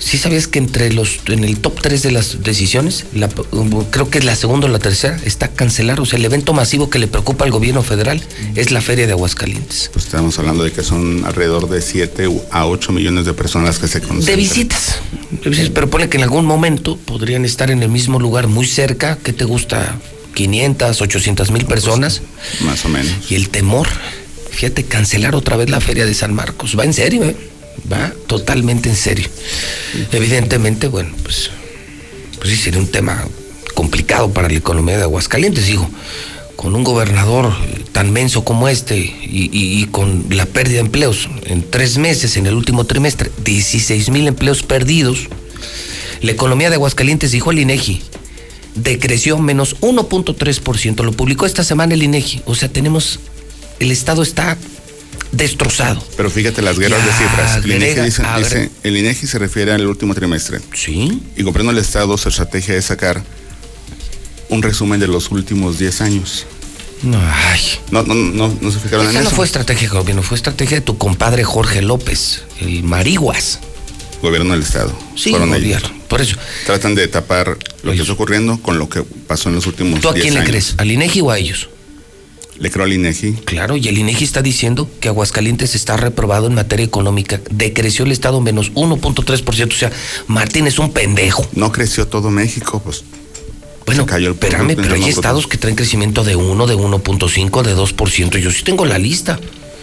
¿Sí 0.01 0.17
sabías 0.17 0.47
que 0.47 0.59
entre 0.61 0.93
los, 0.93 1.19
en 1.27 1.43
el 1.45 1.59
top 1.59 1.81
3 1.83 2.03
de 2.03 2.13
las 2.13 2.43
decisiones, 2.45 3.05
la- 3.15 3.29
creo 3.91 4.09
que 4.11 4.19
es 4.19 4.25
la 4.25 4.37
segunda 4.37 4.67
o 4.67 4.71
la 4.71 4.79
tercera, 4.79 5.19
está 5.25 5.49
cancelar? 5.49 6.01
O 6.01 6.07
sea, 6.07 6.19
el 6.19 6.25
evento 6.25 6.53
masivo 6.53 6.89
que 6.89 6.99
le 6.99 7.09
preocupa 7.09 7.45
al 7.45 7.51
gobierno 7.51 7.83
federal 7.83 8.23
es 8.55 8.71
la 8.71 8.81
Feria 8.81 9.07
de 9.07 9.13
Aguascalientes. 9.13 9.91
Pues 9.93 10.05
estamos 10.07 10.39
hablando 10.39 10.63
de 10.63 10.71
que 10.73 10.83
son 10.85 11.25
alrededor 11.27 11.69
de 11.69 11.83
7 11.83 12.29
a 12.53 12.67
8 12.67 12.93
millones 12.93 13.27
de 13.27 13.35
personas 13.35 13.79
que 13.79 13.89
se 13.89 13.99
De 14.01 14.07
concentran. 14.07 14.37
visitas. 14.39 14.97
De 15.43 15.51
visitas, 15.51 15.71
Pero 15.75 15.91
pone 15.91 16.09
que 16.09 16.17
en 16.17 16.23
algún 16.23 16.47
momento 16.47 16.97
podrían 16.97 17.45
estar 17.45 17.71
en 17.71 17.83
el 17.83 17.89
mismo 17.89 18.21
lugar 18.21 18.47
muy 18.47 18.67
cerca. 18.67 19.19
¿Qué 19.23 19.33
te 19.33 19.45
gusta? 19.45 19.99
500, 20.35 21.03
800 21.03 21.51
mil 21.51 21.65
personas. 21.67 22.23
Más 22.61 22.85
o 22.85 22.89
menos. 22.89 23.13
Y 23.31 23.35
el 23.35 23.49
temor, 23.49 23.89
fíjate, 24.53 24.85
cancelar 24.85 25.35
otra 25.35 25.57
vez 25.57 25.69
la 25.69 25.81
feria 25.81 26.07
de 26.07 26.15
San 26.15 26.33
Marcos. 26.35 26.79
Va 26.79 26.85
en 26.85 26.95
serio, 26.95 27.25
¿eh? 27.25 27.37
Va 27.91 28.13
totalmente 28.27 28.89
en 28.89 28.97
serio. 28.97 29.29
Evidentemente, 30.13 30.89
bueno, 30.89 31.11
pues, 31.23 31.51
pues 32.39 32.51
sí 32.51 32.57
sería 32.57 32.81
un 32.81 32.89
tema 32.89 33.25
complicado 33.75 34.31
para 34.33 34.49
la 34.49 34.57
economía 34.57 34.97
de 34.97 35.05
Aguascalientes, 35.05 35.67
digo. 35.67 35.89
Con 36.57 36.75
un 36.75 36.83
gobernador 36.83 37.53
tan 37.93 38.11
menso 38.13 38.43
como 38.43 38.69
este 38.69 38.97
y, 38.99 39.49
y- 39.53 39.85
con 39.87 40.27
la 40.31 40.45
pérdida 40.45 40.75
de 40.75 40.87
empleos 40.87 41.29
en 41.45 41.63
tres 41.63 41.99
meses, 41.99 42.37
en 42.37 42.47
el 42.47 42.55
último 42.55 42.85
trimestre, 42.85 43.31
16 43.45 44.11
mil 44.11 44.27
empleos 44.27 44.65
perdidos, 44.65 45.29
la 46.21 46.33
economía 46.33 46.69
de 46.69 46.75
Aguascalientes, 46.75 47.31
dijo 47.31 47.53
el 47.53 47.61
INEGI, 47.61 48.03
decreció 48.75 49.39
menos 49.39 49.77
1.3%. 49.83 51.05
Lo 51.05 51.13
publicó 51.13 51.47
esta 51.47 51.63
semana 51.63 51.95
el 51.95 52.03
INEGI. 52.03 52.43
O 52.45 52.57
sea, 52.57 52.69
tenemos, 52.69 53.21
el 53.79 53.93
Estado 53.93 54.23
está 54.25 54.59
destrozado. 55.33 56.05
Pero 56.17 56.31
fíjate 56.31 56.63
las 56.63 56.79
guerras 56.79 57.05
de 57.05 57.13
cifras. 57.13 57.57
El 57.65 57.73
INEGI, 57.73 58.01
dice, 58.03 58.71
el 58.83 58.97
INEGI 58.97 59.27
se 59.27 59.39
refiere 59.39 59.73
al 59.73 59.87
último 59.87 60.15
trimestre. 60.15 60.61
Sí. 60.75 61.23
Y 61.37 61.43
comprendo 61.43 61.73
el 61.73 61.79
Estado, 61.79 62.17
su 62.19 62.29
estrategia 62.29 62.75
es 62.77 62.87
sacar 62.87 63.23
un 64.49 64.63
resumen 64.63 64.99
de 65.01 65.09
los 65.09 65.31
últimos 65.31 65.79
10 65.79 66.01
años. 66.01 66.47
No, 67.03 67.19
ay. 67.21 67.61
No, 67.91 68.03
no, 68.03 68.15
no, 68.15 68.59
no 68.61 68.71
se 68.73 68.81
fijaron 68.81 69.05
en 69.07 69.11
Esa 69.11 69.21
no 69.23 69.27
eso. 69.29 69.37
fue 69.37 69.47
estrategia 69.47 69.89
de 69.89 69.95
gobierno, 69.95 70.23
fue 70.23 70.37
estrategia 70.37 70.79
de 70.79 70.81
tu 70.81 70.99
compadre 70.99 71.45
Jorge 71.45 71.83
López, 71.83 72.43
el 72.61 72.83
Mariguas. 72.83 73.61
Gobierno 74.21 74.53
del 74.55 74.63
Estado. 74.63 74.99
Sí, 75.15 75.31
Fueron 75.31 75.51
ellos. 75.55 75.63
gobierno. 75.81 75.91
Por 76.09 76.21
eso. 76.21 76.37
Tratan 76.67 76.97
de 76.97 77.07
tapar 77.07 77.57
lo 77.85 77.93
que 77.93 78.01
está 78.01 78.13
ocurriendo 78.13 78.61
con 78.61 78.79
lo 78.79 78.89
que 78.89 79.03
pasó 79.03 79.49
en 79.49 79.55
los 79.55 79.67
últimos 79.67 80.01
¿Tú 80.01 80.09
a 80.09 80.13
10 80.13 80.23
quién 80.25 80.35
le 80.35 80.41
años. 80.41 80.51
crees? 80.51 80.75
¿Al 80.79 80.91
INEGI 80.91 81.21
o 81.21 81.31
a 81.31 81.39
ellos? 81.39 81.69
Le 82.59 82.71
creo 82.71 82.85
al 82.85 82.93
INEGI. 82.93 83.35
Claro, 83.45 83.77
y 83.77 83.87
el 83.89 83.99
INEGI 83.99 84.25
está 84.25 84.43
diciendo 84.43 84.91
que 85.01 85.09
Aguascalientes 85.09 85.75
está 85.75 85.97
reprobado 85.97 86.49
en 86.49 86.55
materia 86.55 86.85
económica. 86.85 87.41
Decreció 87.51 88.05
el 88.05 88.13
Estado 88.13 88.41
menos 88.41 88.73
1.3%. 88.75 89.69
O 89.69 89.77
sea, 89.77 89.93
Martín 90.27 90.67
es 90.67 90.79
un 90.79 90.93
pendejo. 90.93 91.47
No 91.55 91.71
creció 91.71 92.09
todo 92.09 92.31
México, 92.31 92.81
pues. 92.85 93.05
Bueno, 93.87 94.05
cayó 94.05 94.29
el 94.29 94.35
espérame, 94.35 94.77
pero 94.77 94.95
hay 94.95 95.05
estados 95.05 95.47
que 95.47 95.57
traen 95.57 95.77
crecimiento 95.77 96.23
de 96.23 96.37
1, 96.37 96.67
de 96.67 96.77
1.5, 96.77 97.63
de 97.63 97.77
2%. 97.77 98.39
Yo 98.39 98.51
sí 98.51 98.63
tengo 98.63 98.85
la 98.85 98.99
lista. 98.99 99.39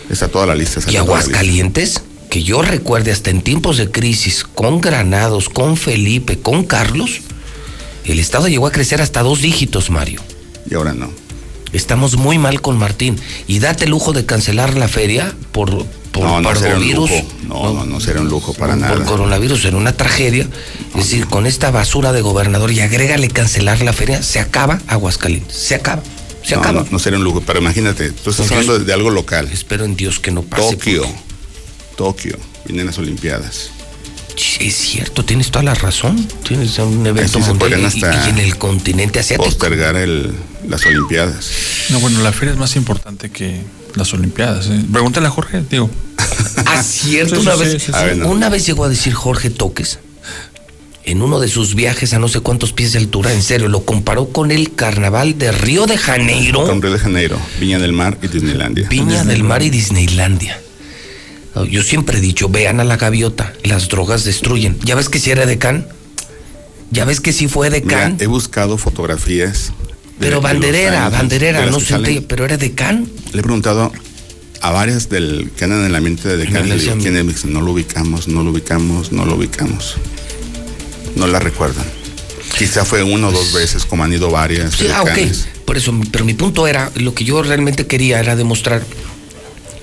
Está 0.10 0.28
toda 0.28 0.46
la 0.46 0.54
lista. 0.54 0.80
Y. 0.92 0.98
Aguascalientes, 0.98 2.02
que 2.30 2.44
yo 2.44 2.62
recuerde 2.62 3.12
hasta 3.12 3.32
en 3.32 3.42
tiempos 3.42 3.78
de 3.78 3.90
crisis, 3.90 4.44
con 4.44 4.82
Granados, 4.82 5.50
con 5.50 5.78
Felipe, 5.78 6.38
con 6.38 6.66
Carlos, 6.66 7.22
el 8.04 8.20
Estado 8.20 8.48
llegó 8.48 8.68
a 8.68 8.72
crecer 8.72 9.02
hasta 9.02 9.24
dos 9.24 9.42
dígitos, 9.42 9.90
Mario. 9.90 10.22
Y 10.70 10.76
ahora 10.76 10.94
no. 10.94 11.25
Estamos 11.76 12.18
muy 12.18 12.38
mal 12.38 12.62
con 12.62 12.78
Martín. 12.78 13.20
Y 13.48 13.60
date 13.60 13.86
el 13.86 13.92
lujo 13.92 14.14
de 14.14 14.26
cancelar 14.26 14.78
la 14.78 14.88
feria 14.88 15.36
por, 15.52 15.86
por 16.12 16.24
no, 16.24 16.42
no 16.42 16.50
un 16.50 16.94
lujo. 16.94 17.22
No, 17.48 17.74
no, 17.74 17.86
no 17.86 18.00
sería 18.00 18.22
un 18.22 18.30
lujo 18.30 18.54
para 18.54 18.76
nada. 18.76 18.96
Por 18.96 19.06
coronavirus 19.06 19.66
era 19.66 19.78
una 19.78 19.94
tragedia. 19.94 20.48
Es 20.90 20.96
decir, 20.96 21.28
con 21.28 21.46
esta 21.46 21.72
basura 21.72 22.12
de 22.12 22.22
gobernador 22.22 22.72
y 22.72 22.80
agrégale 22.80 23.28
cancelar 23.28 23.82
la 23.82 23.94
feria, 23.94 24.24
se 24.24 24.40
acaba 24.40 24.80
Aguascalientes. 24.88 25.56
Se 25.56 25.76
acaba. 25.76 26.02
Se 26.44 26.56
acaba. 26.56 26.84
No, 26.84 26.88
no 26.92 27.00
sería 27.00 27.18
un 27.18 27.26
lujo, 27.26 27.42
pero 27.46 27.60
imagínate, 27.60 28.12
tú 28.12 28.30
estás 28.30 28.50
hablando 28.52 28.80
de, 28.80 28.86
de 28.86 28.94
algo 28.94 29.10
local. 29.10 29.50
Espero 29.52 29.84
en 29.84 29.96
Dios 29.96 30.20
que 30.20 30.32
no 30.32 30.44
pase. 30.44 30.76
Tokio. 30.76 31.06
Tokio. 31.98 32.38
Vienen 32.66 32.86
las 32.86 32.98
Olimpiadas. 32.98 33.72
Es 34.60 34.76
cierto, 34.76 35.24
tienes 35.24 35.50
toda 35.52 35.64
la 35.64 35.76
razón. 35.76 36.28
Tienes 36.48 36.78
un 36.80 37.06
evento 37.06 37.40
mundial 37.40 37.90
y- 37.94 38.30
en 38.30 38.38
el 38.40 38.58
continente 38.58 39.20
asiático. 39.20 39.46
Postergar 39.46 39.96
el, 39.96 40.32
las 40.68 40.86
Olimpiadas. 40.86 41.50
No, 41.90 42.00
bueno, 42.00 42.22
la 42.22 42.32
feria 42.34 42.54
es 42.54 42.60
más 42.60 42.76
importante 42.76 43.30
que 43.30 43.62
las 43.96 44.14
Olimpiadas. 44.14 44.68
¿eh? 44.68 44.84
Pregúntale 44.92 45.28
a 45.28 45.30
Jorge, 45.30 45.64
digo. 45.70 45.90
Ah, 46.66 46.82
cierto, 46.84 47.36
Sí, 47.36 47.42
una 47.42 47.54
sí, 47.56 47.60
vez, 47.60 47.72
sí, 47.74 47.80
sí, 47.80 47.86
sí. 47.88 47.92
A 47.94 48.04
ver, 48.04 48.18
no. 48.18 48.28
una 48.30 48.50
vez 48.50 48.66
llegó 48.66 48.84
a 48.86 48.90
decir 48.90 49.14
Jorge 49.14 49.50
Toques 49.50 50.00
en 51.04 51.22
uno 51.22 51.40
de 51.40 51.48
sus 51.48 51.76
viajes 51.76 52.14
a 52.14 52.20
no 52.20 52.28
sé 52.28 52.40
cuántos 52.40 52.74
pies 52.74 52.94
de 52.94 53.00
altura, 53.00 53.32
en 53.32 53.44
serio, 53.44 53.68
lo 53.68 53.86
comparó 53.86 54.30
con 54.30 54.52
el 54.52 54.74
carnaval 54.74 55.38
de 55.38 55.52
Río 55.52 55.86
de 55.86 55.98
Janeiro. 55.98 56.66
Con 56.66 56.82
Río 56.82 56.92
de 56.92 57.00
Janeiro, 57.00 57.38
Viña 57.60 57.78
del 57.80 57.94
Mar 57.94 58.18
y 58.24 58.28
Disneylandia. 58.28 58.88
Viña 58.90 59.24
del 59.24 59.44
Mar 59.44 59.62
y 59.62 59.70
Disneylandia. 59.70 60.60
No, 61.56 61.66
Yo 61.66 61.82
siempre 61.84 62.18
he 62.18 62.22
dicho, 62.22 62.50
vean 62.50 62.80
a 62.80 62.84
la 62.84 62.98
gaviota, 62.98 63.54
las 63.64 63.88
drogas 63.88 64.24
destruyen. 64.24 64.78
¿Ya 64.84 64.96
ves 64.96 65.10
que 65.10 65.20
si 65.20 65.32
era 65.32 65.46
decán? 65.46 65.88
¿Ya 66.92 67.06
ves 67.06 67.22
que 67.22 67.32
si 67.34 67.48
fue 67.48 67.70
Mira, 67.70 67.82
decán? 67.82 68.18
he 68.20 68.28
buscado 68.28 68.78
fotografías. 68.78 69.68
de- 69.70 69.96
Pero 70.20 70.38
de 70.38 70.44
banderera, 70.44 71.06
años, 71.08 71.18
banderera, 71.20 71.62
de 71.66 71.72
no 71.72 71.80
sé, 71.80 72.24
pero 72.28 72.46
era 72.46 72.58
decán. 72.58 73.08
Le 73.34 73.40
he 73.40 73.44
preguntado 73.44 73.92
a 74.62 74.72
varias 74.72 75.10
del 75.10 75.52
que 75.58 75.64
andan 75.66 75.86
en 75.86 75.92
la 75.92 76.02
mente 76.02 76.38
de 76.38 76.48
Me 76.50 76.64
le 76.64 76.78
digo, 76.78 76.96
¿quién 77.00 77.18
es? 77.18 77.46
No 77.46 77.62
lo 77.62 77.72
ubicamos, 77.72 78.28
no 78.28 78.44
lo 78.44 78.52
ubicamos, 78.52 79.12
no 79.12 79.26
lo 79.26 79.36
ubicamos. 79.36 79.96
No 81.16 81.28
la 81.28 81.40
recuerdan. 81.40 81.86
Quizá 82.58 82.86
fue 82.86 83.04
una 83.04 83.28
o 83.28 83.32
dos 83.32 83.52
veces, 83.54 83.86
como 83.86 84.04
han 84.04 84.14
ido 84.14 84.30
varias. 84.30 84.76
Sí, 84.76 84.88
ah, 84.94 85.02
ok. 85.04 85.18
Por 85.66 85.78
eso, 85.78 85.94
pero 86.12 86.24
mi 86.26 86.34
punto 86.34 86.68
era, 86.68 86.92
lo 86.96 87.14
que 87.14 87.26
yo 87.26 87.42
realmente 87.42 87.88
quería 87.88 88.20
era 88.20 88.36
demostrar 88.36 88.84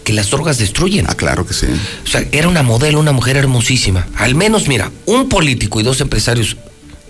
que 0.04 0.12
las 0.12 0.30
drogas 0.30 0.58
destruyen. 0.58 1.06
Ah, 1.08 1.14
claro 1.14 1.46
que 1.46 1.54
sí. 1.54 1.66
O 2.04 2.08
sea, 2.08 2.24
era 2.32 2.48
una 2.48 2.62
modelo, 2.62 3.00
una 3.00 3.12
mujer 3.12 3.36
hermosísima. 3.36 4.06
Al 4.16 4.34
menos, 4.34 4.68
mira, 4.68 4.90
un 5.06 5.28
político 5.28 5.80
y 5.80 5.82
dos 5.82 6.00
empresarios 6.00 6.56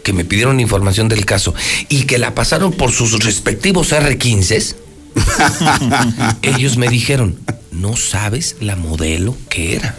que 0.02 0.12
me 0.12 0.24
pidieron 0.24 0.60
información 0.60 1.08
del 1.08 1.24
caso 1.24 1.54
y 1.88 2.04
que 2.04 2.18
la 2.18 2.34
pasaron 2.34 2.72
por 2.72 2.92
sus 2.92 3.18
respectivos 3.24 3.92
R15s, 3.92 4.74
ellos 6.42 6.76
me 6.76 6.88
dijeron, 6.88 7.38
no 7.70 7.96
sabes 7.96 8.56
la 8.60 8.76
modelo 8.76 9.36
que 9.48 9.76
era. 9.76 9.96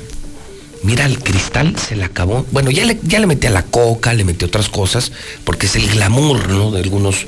Mira, 0.84 1.06
el 1.06 1.20
cristal 1.20 1.76
se 1.78 1.96
le 1.96 2.04
acabó. 2.04 2.46
Bueno, 2.52 2.70
ya 2.70 2.84
le, 2.84 3.00
ya 3.04 3.20
le 3.20 3.26
metí 3.26 3.48
a 3.48 3.52
la 3.52 3.64
coca, 3.64 4.14
le 4.14 4.26
metí 4.26 4.44
otras 4.44 4.68
cosas, 4.68 5.14
porque 5.46 5.68
es 5.68 5.76
el 5.76 5.88
glamour, 5.88 6.50
¿no? 6.50 6.72
De 6.72 6.82
algunos 6.82 7.26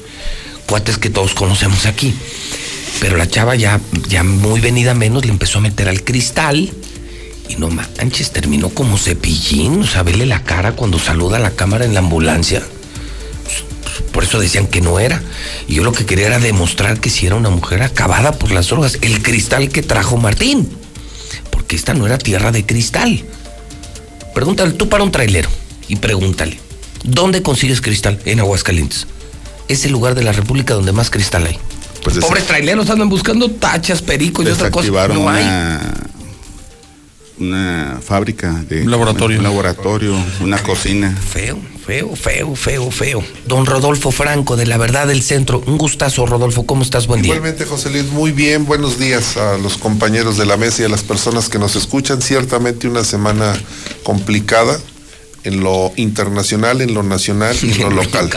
cuates 0.65 0.97
que 0.97 1.09
todos 1.09 1.33
conocemos 1.33 1.85
aquí. 1.85 2.13
Pero 2.99 3.17
la 3.17 3.27
chava 3.27 3.55
ya, 3.55 3.79
ya 4.07 4.23
muy 4.23 4.59
venida 4.59 4.93
menos 4.93 5.25
le 5.25 5.31
empezó 5.31 5.59
a 5.59 5.61
meter 5.61 5.89
al 5.89 6.03
cristal. 6.03 6.71
Y 7.47 7.55
no 7.57 7.69
manches, 7.69 8.31
terminó 8.31 8.69
como 8.69 8.97
cepillín. 8.97 9.81
O 9.81 9.87
sea, 9.87 10.03
vele 10.03 10.25
la 10.25 10.43
cara 10.43 10.73
cuando 10.73 10.97
saluda 10.97 11.37
a 11.37 11.39
la 11.39 11.51
cámara 11.51 11.85
en 11.85 11.93
la 11.93 11.99
ambulancia. 11.99 12.63
Por 14.11 14.23
eso 14.23 14.39
decían 14.39 14.67
que 14.67 14.81
no 14.81 14.99
era. 14.99 15.21
Y 15.67 15.75
yo 15.75 15.83
lo 15.83 15.91
que 15.91 16.05
quería 16.05 16.27
era 16.27 16.39
demostrar 16.39 16.99
que 16.99 17.09
si 17.09 17.27
era 17.27 17.35
una 17.35 17.49
mujer 17.49 17.83
acabada 17.83 18.31
por 18.31 18.51
las 18.51 18.67
drogas. 18.67 18.97
El 19.01 19.21
cristal 19.21 19.69
que 19.69 19.83
trajo 19.83 20.17
Martín. 20.17 20.69
Porque 21.51 21.75
esta 21.75 21.93
no 21.93 22.05
era 22.05 22.17
tierra 22.17 22.51
de 22.51 22.65
cristal. 22.65 23.23
Pregúntale 24.33 24.73
tú 24.73 24.89
para 24.89 25.03
un 25.03 25.11
trailero 25.11 25.49
y 25.87 25.95
pregúntale, 25.95 26.59
¿dónde 27.03 27.41
consigues 27.41 27.79
cristal? 27.79 28.19
En 28.25 28.39
Aguascalientes. 28.39 29.07
Es 29.67 29.85
el 29.85 29.91
lugar 29.91 30.13
de 30.13 30.23
la 30.23 30.33
República 30.33 30.73
donde 30.73 30.91
más 30.91 31.09
cristal 31.09 31.47
hay. 31.47 31.57
Pues 32.05 32.17
Pobres 32.19 32.45
traileros 32.45 32.89
andan 32.89 33.09
buscando 33.09 33.49
tachas, 33.51 34.01
pericos 34.01 34.45
y 34.45 34.49
cosas. 34.49 34.59
Desactivaron 34.71 35.17
No 35.17 35.27
hay. 35.29 35.43
una, 35.43 35.93
una 37.39 37.99
fábrica 38.01 38.63
de 38.69 38.83
Un 38.83 38.91
laboratorio. 38.91 39.37
un 39.39 39.43
laboratorio, 39.43 40.15
una 40.41 40.61
cocina. 40.61 41.11
Feo, 41.15 41.57
feo, 41.85 42.15
feo, 42.15 42.55
feo, 42.55 42.91
feo. 42.91 43.23
Don 43.47 43.65
Rodolfo 43.65 44.11
Franco, 44.11 44.55
de 44.55 44.67
la 44.67 44.77
verdad 44.77 45.07
del 45.07 45.21
centro. 45.23 45.61
Un 45.65 45.77
gustazo, 45.79 46.25
Rodolfo. 46.27 46.65
¿Cómo 46.65 46.83
estás? 46.83 47.07
Buen 47.07 47.21
día. 47.23 47.33
Igualmente, 47.33 47.65
José 47.65 47.89
Luis, 47.89 48.05
muy 48.11 48.31
bien. 48.31 48.65
Buenos 48.65 48.99
días 48.99 49.35
a 49.37 49.57
los 49.57 49.77
compañeros 49.77 50.37
de 50.37 50.45
la 50.45 50.57
mesa 50.57 50.83
y 50.83 50.85
a 50.85 50.89
las 50.89 51.01
personas 51.03 51.49
que 51.49 51.57
nos 51.59 51.75
escuchan. 51.75 52.21
Ciertamente 52.21 52.87
una 52.87 53.03
semana 53.03 53.53
complicada 54.03 54.79
en 55.45 55.61
lo 55.61 55.93
internacional, 55.95 56.81
en 56.81 56.93
lo 56.93 57.03
nacional 57.03 57.55
y 57.61 57.71
en 57.71 57.81
lo 57.81 57.89
local. 58.03 58.29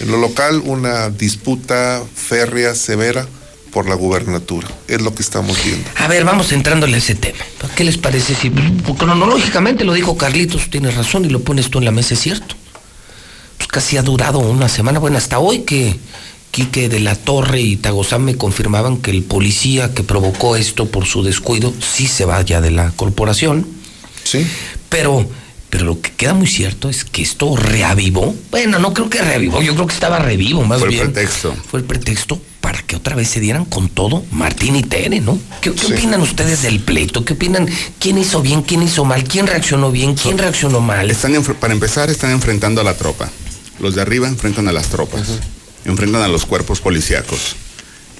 En 0.00 0.10
lo 0.10 0.18
local, 0.18 0.62
una 0.64 1.08
disputa 1.08 2.02
férrea, 2.14 2.74
severa 2.74 3.26
por 3.70 3.88
la 3.88 3.94
gubernatura. 3.94 4.68
Es 4.88 5.00
lo 5.00 5.14
que 5.14 5.22
estamos 5.22 5.62
viendo. 5.64 5.88
A 5.96 6.08
ver, 6.08 6.24
vamos 6.24 6.52
entrándole 6.52 6.96
a 6.96 6.98
ese 6.98 7.14
tema. 7.14 7.38
¿Qué 7.74 7.84
les 7.84 7.98
parece 7.98 8.34
si 8.34 8.50
pues, 8.50 8.98
cronológicamente 8.98 9.84
lo 9.84 9.92
dijo 9.92 10.16
Carlitos, 10.16 10.68
tienes 10.70 10.96
razón 10.96 11.24
y 11.24 11.28
lo 11.28 11.40
pones 11.40 11.70
tú 11.70 11.78
en 11.78 11.84
la 11.84 11.90
mesa, 11.90 12.14
es 12.14 12.20
cierto? 12.20 12.54
Pues 13.56 13.68
casi 13.68 13.96
ha 13.96 14.02
durado 14.02 14.38
una 14.38 14.68
semana, 14.68 14.98
bueno, 14.98 15.18
hasta 15.18 15.38
hoy 15.38 15.60
que 15.60 15.96
Quique 16.50 16.88
de 16.88 17.00
la 17.00 17.14
Torre 17.16 17.60
y 17.60 17.76
Tagozán 17.76 18.24
me 18.24 18.36
confirmaban 18.36 18.96
que 18.96 19.10
el 19.10 19.22
policía 19.22 19.92
que 19.92 20.02
provocó 20.02 20.56
esto 20.56 20.86
por 20.86 21.04
su 21.04 21.22
descuido 21.22 21.72
sí 21.80 22.06
se 22.06 22.24
va 22.24 22.40
ya 22.40 22.60
de 22.60 22.70
la 22.70 22.92
corporación. 22.92 23.66
Sí. 24.24 24.46
Pero, 24.88 25.28
pero 25.70 25.84
lo 25.84 26.00
que 26.00 26.12
queda 26.12 26.34
muy 26.34 26.46
cierto 26.46 26.88
es 26.88 27.04
que 27.04 27.22
esto 27.22 27.56
reavivó. 27.56 28.34
Bueno, 28.50 28.78
no 28.78 28.94
creo 28.94 29.10
que 29.10 29.20
reavivó, 29.20 29.62
yo 29.62 29.74
creo 29.74 29.86
que 29.86 29.94
estaba 29.94 30.18
revivo 30.18 30.62
más 30.64 30.78
Fue 30.78 30.88
el 30.88 30.94
bien. 30.94 31.12
pretexto. 31.12 31.54
Fue 31.70 31.80
el 31.80 31.86
pretexto 31.86 32.40
para 32.60 32.82
que 32.82 32.96
otra 32.96 33.14
vez 33.14 33.28
se 33.28 33.40
dieran 33.40 33.64
con 33.64 33.88
todo 33.88 34.24
Martín 34.32 34.76
y 34.76 34.82
Tere, 34.82 35.20
¿no? 35.20 35.38
¿Qué, 35.60 35.72
qué 35.72 35.86
opinan 35.86 36.20
ustedes 36.20 36.62
del 36.62 36.80
pleito? 36.80 37.24
¿Qué 37.24 37.34
opinan? 37.34 37.68
¿Quién 37.98 38.18
hizo 38.18 38.42
bien? 38.42 38.62
¿Quién 38.62 38.82
hizo 38.82 39.04
mal? 39.04 39.24
¿Quién 39.24 39.46
reaccionó 39.46 39.90
bien? 39.92 40.14
¿Quién 40.14 40.38
reaccionó 40.38 40.80
mal? 40.80 41.10
Están 41.10 41.40
para 41.60 41.72
empezar, 41.72 42.10
están 42.10 42.30
enfrentando 42.30 42.80
a 42.80 42.84
la 42.84 42.96
tropa. 42.96 43.30
Los 43.78 43.94
de 43.94 44.02
arriba 44.02 44.26
enfrentan 44.28 44.68
a 44.68 44.72
las 44.72 44.88
tropas. 44.88 45.28
Enfrentan 45.84 46.22
a 46.22 46.28
los 46.28 46.46
cuerpos 46.46 46.80
policíacos. 46.80 47.56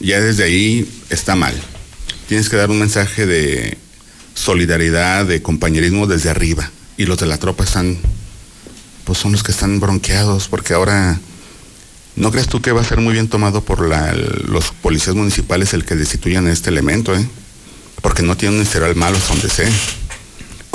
Ya 0.00 0.20
desde 0.20 0.44
ahí 0.44 0.88
está 1.10 1.34
mal. 1.34 1.54
Tienes 2.28 2.48
que 2.48 2.56
dar 2.56 2.70
un 2.70 2.78
mensaje 2.78 3.26
de 3.26 3.78
solidaridad, 4.34 5.24
de 5.24 5.42
compañerismo 5.42 6.06
desde 6.06 6.30
arriba. 6.30 6.70
Y 6.96 7.06
los 7.06 7.18
de 7.18 7.26
la 7.26 7.38
tropa 7.38 7.64
están, 7.64 7.98
pues 9.04 9.18
son 9.18 9.32
los 9.32 9.42
que 9.42 9.52
están 9.52 9.80
bronqueados, 9.80 10.48
porque 10.48 10.74
ahora, 10.74 11.20
¿no 12.16 12.30
crees 12.30 12.48
tú 12.48 12.62
que 12.62 12.72
va 12.72 12.80
a 12.80 12.84
ser 12.84 13.00
muy 13.00 13.12
bien 13.12 13.28
tomado 13.28 13.60
por 13.62 13.80
los 13.80 14.70
policías 14.82 15.14
municipales 15.14 15.74
el 15.74 15.84
que 15.84 15.94
destituyan 15.94 16.46
a 16.46 16.52
este 16.52 16.70
elemento, 16.70 17.14
eh? 17.14 17.28
Porque 18.00 18.22
no 18.22 18.36
tiene 18.36 18.56
un 18.56 18.62
historial 18.62 18.94
malo 18.94 19.18
donde 19.28 19.48
sé 19.48 19.70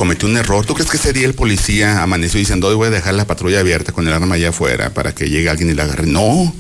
cometió 0.02 0.28
un 0.28 0.36
error. 0.36 0.66
¿Tú 0.66 0.74
crees 0.74 0.90
que 0.90 0.98
ese 0.98 1.14
día 1.14 1.28
el 1.28 1.36
policía 1.36 2.02
amaneció 2.02 2.40
diciendo, 2.40 2.68
hoy 2.68 2.74
voy 2.74 2.88
a 2.88 2.90
dejar 2.90 3.14
la 3.14 3.28
patrulla 3.28 3.60
abierta 3.60 3.92
con 3.92 4.08
el 4.08 4.14
arma 4.16 4.34
allá 4.34 4.50
afuera 4.50 4.92
para 4.96 5.14
que 5.14 5.30
llegue 5.30 5.48
alguien 5.48 5.70
y 5.70 5.76
la 5.76 5.84
agarre? 5.84 6.08
No, 6.08 6.52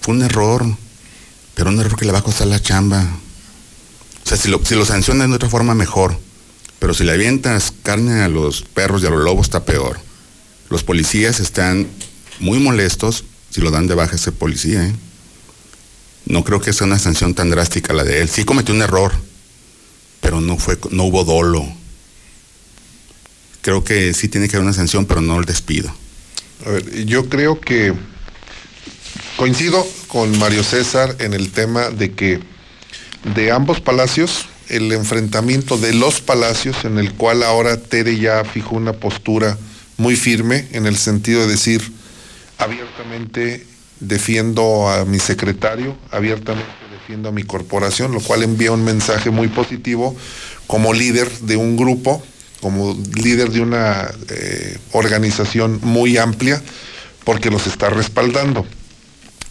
fue 0.00 0.14
un 0.14 0.22
error, 0.22 0.64
pero 1.56 1.70
un 1.70 1.80
error 1.80 1.98
que 1.98 2.04
le 2.04 2.12
va 2.12 2.20
a 2.20 2.22
costar 2.22 2.46
la 2.46 2.62
chamba. 2.62 3.02
O 4.24 4.28
sea, 4.28 4.36
si 4.36 4.48
lo 4.48 4.84
sancionan 4.84 5.30
de 5.30 5.36
otra 5.36 5.48
forma, 5.48 5.74
mejor. 5.74 6.16
Pero 6.82 6.94
si 6.94 7.04
le 7.04 7.12
avientas 7.12 7.72
carne 7.84 8.22
a 8.22 8.28
los 8.28 8.62
perros 8.62 9.04
y 9.04 9.06
a 9.06 9.10
los 9.10 9.22
lobos, 9.22 9.46
está 9.46 9.64
peor. 9.64 10.00
Los 10.68 10.82
policías 10.82 11.38
están 11.38 11.86
muy 12.40 12.58
molestos 12.58 13.22
si 13.50 13.60
lo 13.60 13.70
dan 13.70 13.86
de 13.86 13.94
baja 13.94 14.16
ese 14.16 14.32
policía. 14.32 14.84
¿eh? 14.88 14.92
No 16.26 16.42
creo 16.42 16.60
que 16.60 16.72
sea 16.72 16.88
una 16.88 16.98
sanción 16.98 17.34
tan 17.34 17.50
drástica 17.50 17.92
la 17.92 18.02
de 18.02 18.20
él. 18.20 18.28
Sí 18.28 18.42
cometió 18.42 18.74
un 18.74 18.82
error, 18.82 19.12
pero 20.20 20.40
no, 20.40 20.58
fue, 20.58 20.76
no 20.90 21.04
hubo 21.04 21.22
dolo 21.22 21.72
creo 23.60 23.84
que 23.84 24.12
sí 24.12 24.26
tiene 24.26 24.48
que 24.48 24.56
haber 24.56 24.64
una 24.64 24.74
sanción, 24.74 25.06
pero 25.06 25.20
no 25.20 25.38
el 25.38 25.44
despido. 25.44 25.94
A 26.66 26.70
ver, 26.70 27.06
yo 27.06 27.28
creo 27.28 27.60
que 27.60 27.94
coincido 29.36 29.86
con 30.08 30.36
Mario 30.36 30.64
César 30.64 31.14
en 31.20 31.32
el 31.32 31.52
tema 31.52 31.90
de 31.90 32.10
que 32.12 32.40
de 33.36 33.52
ambos 33.52 33.80
palacios, 33.80 34.46
el 34.72 34.90
enfrentamiento 34.92 35.76
de 35.76 35.94
los 35.94 36.20
palacios, 36.20 36.84
en 36.84 36.98
el 36.98 37.12
cual 37.12 37.42
ahora 37.42 37.76
Tere 37.76 38.18
ya 38.18 38.44
fijó 38.44 38.76
una 38.76 38.94
postura 38.94 39.58
muy 39.98 40.16
firme, 40.16 40.66
en 40.72 40.86
el 40.86 40.96
sentido 40.96 41.42
de 41.42 41.48
decir 41.48 41.92
abiertamente 42.58 43.66
defiendo 44.00 44.88
a 44.88 45.04
mi 45.04 45.18
secretario, 45.18 45.96
abiertamente 46.10 46.70
defiendo 46.90 47.28
a 47.28 47.32
mi 47.32 47.42
corporación, 47.42 48.12
lo 48.12 48.20
cual 48.20 48.42
envía 48.42 48.72
un 48.72 48.84
mensaje 48.84 49.30
muy 49.30 49.48
positivo 49.48 50.16
como 50.66 50.94
líder 50.94 51.30
de 51.40 51.56
un 51.56 51.76
grupo, 51.76 52.22
como 52.60 52.96
líder 53.14 53.50
de 53.50 53.60
una 53.60 54.10
eh, 54.30 54.78
organización 54.92 55.80
muy 55.82 56.16
amplia, 56.16 56.62
porque 57.24 57.50
los 57.50 57.66
está 57.66 57.90
respaldando. 57.90 58.64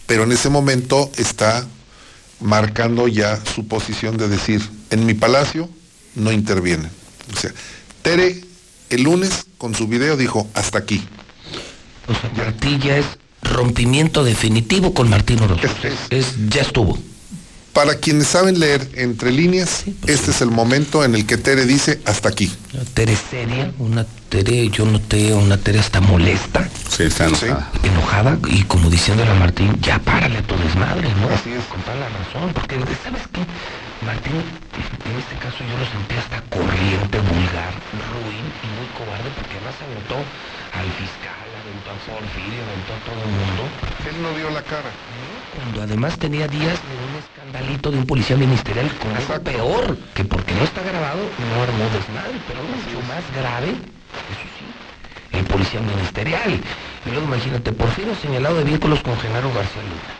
Pero 0.06 0.24
en 0.24 0.32
ese 0.32 0.48
momento 0.48 1.10
está 1.16 1.66
marcando 2.40 3.06
ya 3.08 3.40
su 3.54 3.68
posición 3.68 4.16
de 4.16 4.28
decir, 4.28 4.60
en 4.92 5.06
mi 5.06 5.14
palacio 5.14 5.68
no 6.14 6.30
intervienen. 6.30 6.90
O 7.32 7.36
sea, 7.36 7.50
Tere 8.02 8.40
el 8.90 9.02
lunes 9.02 9.46
con 9.58 9.74
su 9.74 9.88
video 9.88 10.16
dijo, 10.16 10.48
hasta 10.54 10.78
aquí. 10.78 11.02
O 12.06 12.14
sea, 12.14 12.30
para 12.32 12.52
ti 12.52 12.78
ya 12.78 12.98
es 12.98 13.06
rompimiento 13.42 14.22
definitivo 14.22 14.92
con 14.92 15.08
Martín 15.08 15.40
Orozco. 15.40 15.66
Es, 16.10 16.34
ya 16.48 16.62
estuvo. 16.62 16.98
Para 17.72 17.94
quienes 17.94 18.26
saben 18.26 18.60
leer 18.60 18.86
entre 18.96 19.32
líneas, 19.32 19.84
este 20.06 20.30
es 20.30 20.42
el 20.42 20.50
momento 20.50 21.04
en 21.04 21.14
el 21.14 21.24
que 21.24 21.38
Tere 21.38 21.64
dice, 21.64 22.02
hasta 22.04 22.28
aquí. 22.28 22.52
Una 22.74 22.84
Tere 22.84 23.16
seria, 23.16 23.72
una 23.78 24.04
Tere, 24.28 24.68
yo 24.68 24.84
noté 24.84 25.32
una 25.32 25.56
Tere 25.56 25.78
hasta 25.78 26.02
molesta. 26.02 26.68
Sí, 26.94 27.04
está 27.04 27.28
enojada. 27.28 27.72
Enojada 27.82 28.38
y 28.48 28.64
como 28.64 28.90
diciéndole 28.90 29.30
a 29.30 29.34
Martín, 29.34 29.74
ya 29.80 29.98
párale 30.00 30.38
a 30.38 30.42
tu 30.42 30.54
desmadre, 30.58 31.08
¿no? 31.14 31.28
Así 31.28 31.50
es. 31.50 31.64
Con 31.64 31.80
toda 31.80 31.96
la 31.96 32.08
razón, 32.10 32.52
porque 32.52 32.76
¿sabes 33.02 33.22
qué? 33.32 33.40
Martín, 34.04 34.34
en 34.34 35.14
este 35.16 35.36
caso 35.36 35.62
yo 35.62 35.78
lo 35.78 35.86
sentí 35.86 36.16
hasta 36.16 36.42
corriente, 36.50 37.22
vulgar, 37.22 37.70
ruin 38.10 38.46
y 38.58 38.66
muy 38.74 38.88
cobarde, 38.98 39.30
porque 39.30 39.54
además 39.62 39.78
aventó 39.78 40.18
al 40.74 40.90
fiscal, 40.98 41.46
aventó 41.62 41.90
a 41.94 41.98
Porfirio, 42.02 42.66
aventó 42.66 42.90
a 42.94 43.00
todo 43.06 43.22
el 43.22 43.30
mundo. 43.30 43.62
Él 44.02 44.16
no 44.22 44.34
dio 44.34 44.50
la 44.50 44.62
cara. 44.62 44.90
Cuando 45.54 45.82
además 45.82 46.18
tenía 46.18 46.48
días 46.48 46.82
de 46.82 46.94
un 46.98 47.14
escandalito 47.14 47.92
de 47.92 47.98
un 47.98 48.06
policía 48.06 48.36
ministerial 48.36 48.90
con 48.98 49.14
algo 49.14 49.38
peor, 49.44 49.96
que 50.14 50.24
porque 50.24 50.54
no 50.54 50.64
está 50.64 50.82
grabado, 50.82 51.22
no 51.22 51.62
armó 51.62 51.86
desmadre, 51.94 52.42
pero 52.48 52.58
mucho 52.66 52.98
más 53.06 53.22
grave, 53.38 53.70
eso 53.70 54.46
sí, 54.58 54.66
el 55.30 55.44
policía 55.46 55.80
ministerial. 55.80 56.58
Y 57.06 57.10
luego 57.10 57.26
imagínate, 57.26 57.70
Porfirio 57.70 58.16
señalado 58.16 58.56
de 58.58 58.64
vínculos 58.64 59.00
con 59.02 59.14
Genaro 59.20 59.46
García 59.54 59.82
Luna. 59.82 60.10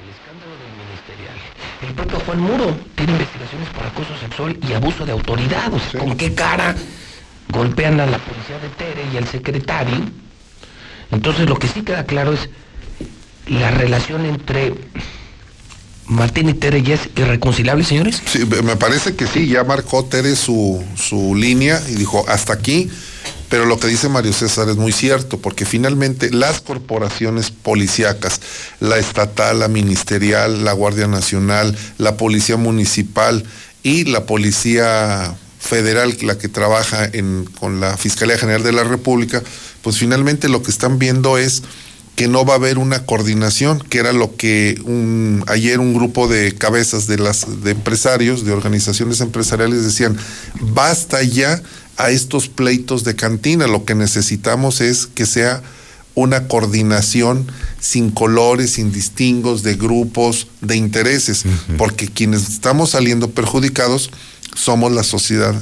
El 0.00 0.08
escándalo 0.08 0.56
del 0.56 0.72
ministerial. 0.80 1.36
El 1.82 1.94
propio 1.94 2.18
Juan 2.20 2.40
Muro 2.40 2.76
tiene 2.94 3.12
investigaciones 3.12 3.68
por 3.68 3.84
acoso 3.84 4.16
sexual 4.20 4.58
y 4.66 4.72
abuso 4.72 5.04
de 5.04 5.12
autoridad. 5.12 5.72
O 5.72 5.78
sea, 5.78 6.00
¿con 6.00 6.16
qué 6.16 6.34
cara 6.34 6.74
golpean 7.48 8.00
a 8.00 8.06
la 8.06 8.18
policía 8.18 8.58
de 8.58 8.68
Tere 8.70 9.04
y 9.12 9.16
al 9.16 9.26
secretario? 9.26 9.96
Entonces 11.10 11.48
lo 11.48 11.58
que 11.58 11.68
sí 11.68 11.82
queda 11.82 12.04
claro 12.04 12.32
es 12.32 12.48
la 13.46 13.70
relación 13.70 14.24
entre 14.24 14.74
Martín 16.06 16.48
y 16.48 16.54
Tere 16.54 16.82
ya 16.82 16.94
es 16.94 17.08
irreconciliable, 17.16 17.84
señores. 17.84 18.22
Sí, 18.26 18.44
me 18.64 18.76
parece 18.76 19.14
que 19.14 19.26
sí, 19.26 19.46
ya 19.46 19.64
marcó 19.64 20.04
Tere 20.04 20.36
su, 20.36 20.84
su 20.96 21.34
línea 21.34 21.80
y 21.88 21.94
dijo, 21.94 22.24
hasta 22.28 22.52
aquí. 22.52 22.90
Pero 23.48 23.64
lo 23.64 23.78
que 23.78 23.86
dice 23.86 24.08
Mario 24.08 24.32
César 24.32 24.68
es 24.68 24.76
muy 24.76 24.92
cierto, 24.92 25.38
porque 25.38 25.64
finalmente 25.64 26.30
las 26.30 26.60
corporaciones 26.60 27.50
policíacas, 27.50 28.40
la 28.80 28.98
estatal, 28.98 29.60
la 29.60 29.68
ministerial, 29.68 30.64
la 30.64 30.72
Guardia 30.72 31.06
Nacional, 31.06 31.76
la 31.98 32.16
Policía 32.16 32.56
Municipal 32.56 33.44
y 33.82 34.04
la 34.04 34.26
Policía 34.26 35.36
Federal, 35.60 36.16
la 36.22 36.38
que 36.38 36.48
trabaja 36.48 37.04
en, 37.04 37.44
con 37.60 37.80
la 37.80 37.96
Fiscalía 37.96 38.38
General 38.38 38.62
de 38.62 38.72
la 38.72 38.84
República, 38.84 39.42
pues 39.82 39.98
finalmente 39.98 40.48
lo 40.48 40.62
que 40.62 40.70
están 40.70 40.98
viendo 40.98 41.38
es 41.38 41.62
que 42.16 42.28
no 42.28 42.46
va 42.46 42.54
a 42.54 42.56
haber 42.56 42.78
una 42.78 43.04
coordinación, 43.04 43.78
que 43.78 43.98
era 43.98 44.12
lo 44.12 44.36
que 44.36 44.80
un, 44.84 45.44
ayer 45.48 45.78
un 45.78 45.92
grupo 45.92 46.28
de 46.28 46.54
cabezas 46.54 47.06
de 47.06 47.18
las 47.18 47.62
de 47.62 47.72
empresarios, 47.72 48.44
de 48.44 48.52
organizaciones 48.52 49.20
empresariales 49.20 49.84
decían, 49.84 50.16
basta 50.60 51.22
ya 51.22 51.62
a 51.96 52.10
estos 52.10 52.48
pleitos 52.48 53.04
de 53.04 53.16
cantina, 53.16 53.66
lo 53.66 53.84
que 53.84 53.94
necesitamos 53.94 54.80
es 54.80 55.06
que 55.06 55.26
sea 55.26 55.62
una 56.14 56.48
coordinación 56.48 57.46
sin 57.78 58.10
colores, 58.10 58.72
sin 58.72 58.90
distingos 58.90 59.62
de 59.62 59.76
grupos, 59.76 60.48
de 60.62 60.76
intereses, 60.76 61.44
porque 61.76 62.08
quienes 62.08 62.48
estamos 62.48 62.90
saliendo 62.90 63.30
perjudicados 63.30 64.10
somos 64.54 64.92
la 64.92 65.02
sociedad, 65.02 65.54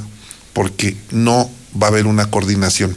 porque 0.53 0.95
no 1.11 1.49
va 1.81 1.87
a 1.87 1.89
haber 1.89 2.07
una 2.07 2.31
coordinación. 2.31 2.95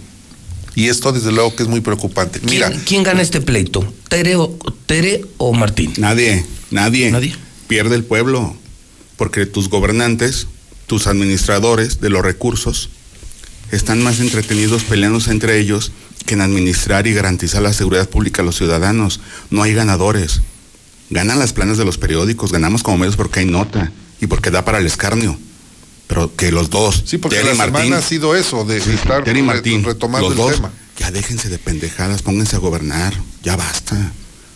Y 0.77 0.89
esto 0.89 1.11
desde 1.11 1.33
luego 1.33 1.57
que 1.57 1.65
es 1.65 1.69
muy 1.69 1.81
preocupante. 1.81 2.39
Mira, 2.45 2.69
¿Quién, 2.71 2.83
quién 2.85 3.03
gana 3.03 3.23
este 3.23 3.41
pleito? 3.41 3.93
¿Tere 4.09 4.37
o, 4.37 4.57
Tere 4.87 5.23
o 5.37 5.53
Martín? 5.53 5.93
Nadie, 5.99 6.47
nadie. 6.71 7.11
Nadie. 7.11 7.35
Pierde 7.67 7.97
el 7.97 8.05
pueblo, 8.05 8.57
porque 9.17 9.47
tus 9.47 9.69
gobernantes, 9.69 10.47
tus 10.87 11.09
administradores 11.09 12.01
de 12.01 12.11
los 12.11 12.23
recursos, 12.23 12.91
están 13.71 14.03
más 14.03 14.21
entretenidos 14.21 14.85
peleándose 14.85 15.31
entre 15.31 15.59
ellos 15.59 15.93
que 16.27 16.35
en 16.35 16.41
administrar 16.43 17.07
y 17.07 17.15
garantizar 17.15 17.63
la 17.63 17.73
seguridad 17.73 18.09
pública 18.09 18.43
a 18.43 18.45
los 18.45 18.57
ciudadanos. 18.57 19.21
No 19.51 19.63
hay 19.63 19.75
ganadores. 19.75 20.41
Ganan 21.11 21.39
las 21.39 21.53
planas 21.53 21.79
de 21.79 21.85
los 21.85 21.97
periódicos, 21.99 22.53
ganamos 22.53 22.83
como 22.83 22.99
medios 22.99 23.17
porque 23.17 23.41
hay 23.41 23.47
nota 23.47 23.93
y 24.21 24.27
porque 24.27 24.51
da 24.51 24.65
para 24.65 24.79
el 24.79 24.87
escarnio. 24.87 25.39
Pero 26.07 26.35
que 26.37 26.51
los 26.53 26.71
dos, 26.71 27.03
Sí, 27.07 27.19
porque 27.19 27.37
Terry 27.37 27.49
la 27.51 27.55
Martín, 27.55 27.77
semana 27.85 27.99
ha 27.99 28.03
sido 28.03 28.35
eso, 28.37 28.65
de 28.65 28.81
Sí, 28.81 28.91
estar 28.91 29.25
Terry 29.25 29.41
re- 29.41 29.47
Martín, 29.47 29.85
retomando 29.85 30.29
los 30.31 30.39
el 30.39 30.45
dos, 30.45 30.55
tema. 30.57 30.73
Ya 30.99 31.11
déjense 31.11 31.49
de 31.49 31.59
pendejadas, 31.59 32.23
pónganse 32.23 32.57
a 32.57 32.59
gobernar, 32.59 33.15
ya 33.43 33.57
basta. 33.57 34.13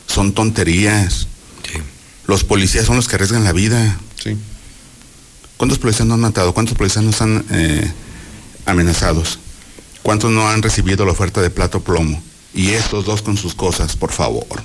Son 0.07 0.32
tonterías. 0.32 1.28
Los 2.26 2.44
policías 2.44 2.86
son 2.86 2.97
los 2.97 3.08
que 3.08 3.16
arriesgan 3.16 3.44
la 3.44 3.52
vida. 3.52 3.99
Sí. 4.23 4.36
¿Cuántos 5.57 5.78
policías 5.78 6.07
no 6.07 6.15
han 6.15 6.20
matado? 6.20 6.52
¿Cuántos 6.55 6.76
policías 6.76 7.05
no 7.05 7.10
están 7.10 7.44
eh, 7.50 7.91
amenazados? 8.66 9.39
¿Cuántos 10.02 10.31
no 10.31 10.49
han 10.49 10.62
recibido 10.62 11.05
la 11.05 11.12
oferta 11.12 11.41
de 11.41 11.50
plato 11.50 11.81
plomo? 11.81 12.23
Y 12.55 12.70
estos 12.70 13.05
dos 13.05 13.23
con 13.23 13.36
sus 13.36 13.55
cosas, 13.55 13.97
por 13.97 14.12
favor. 14.12 14.62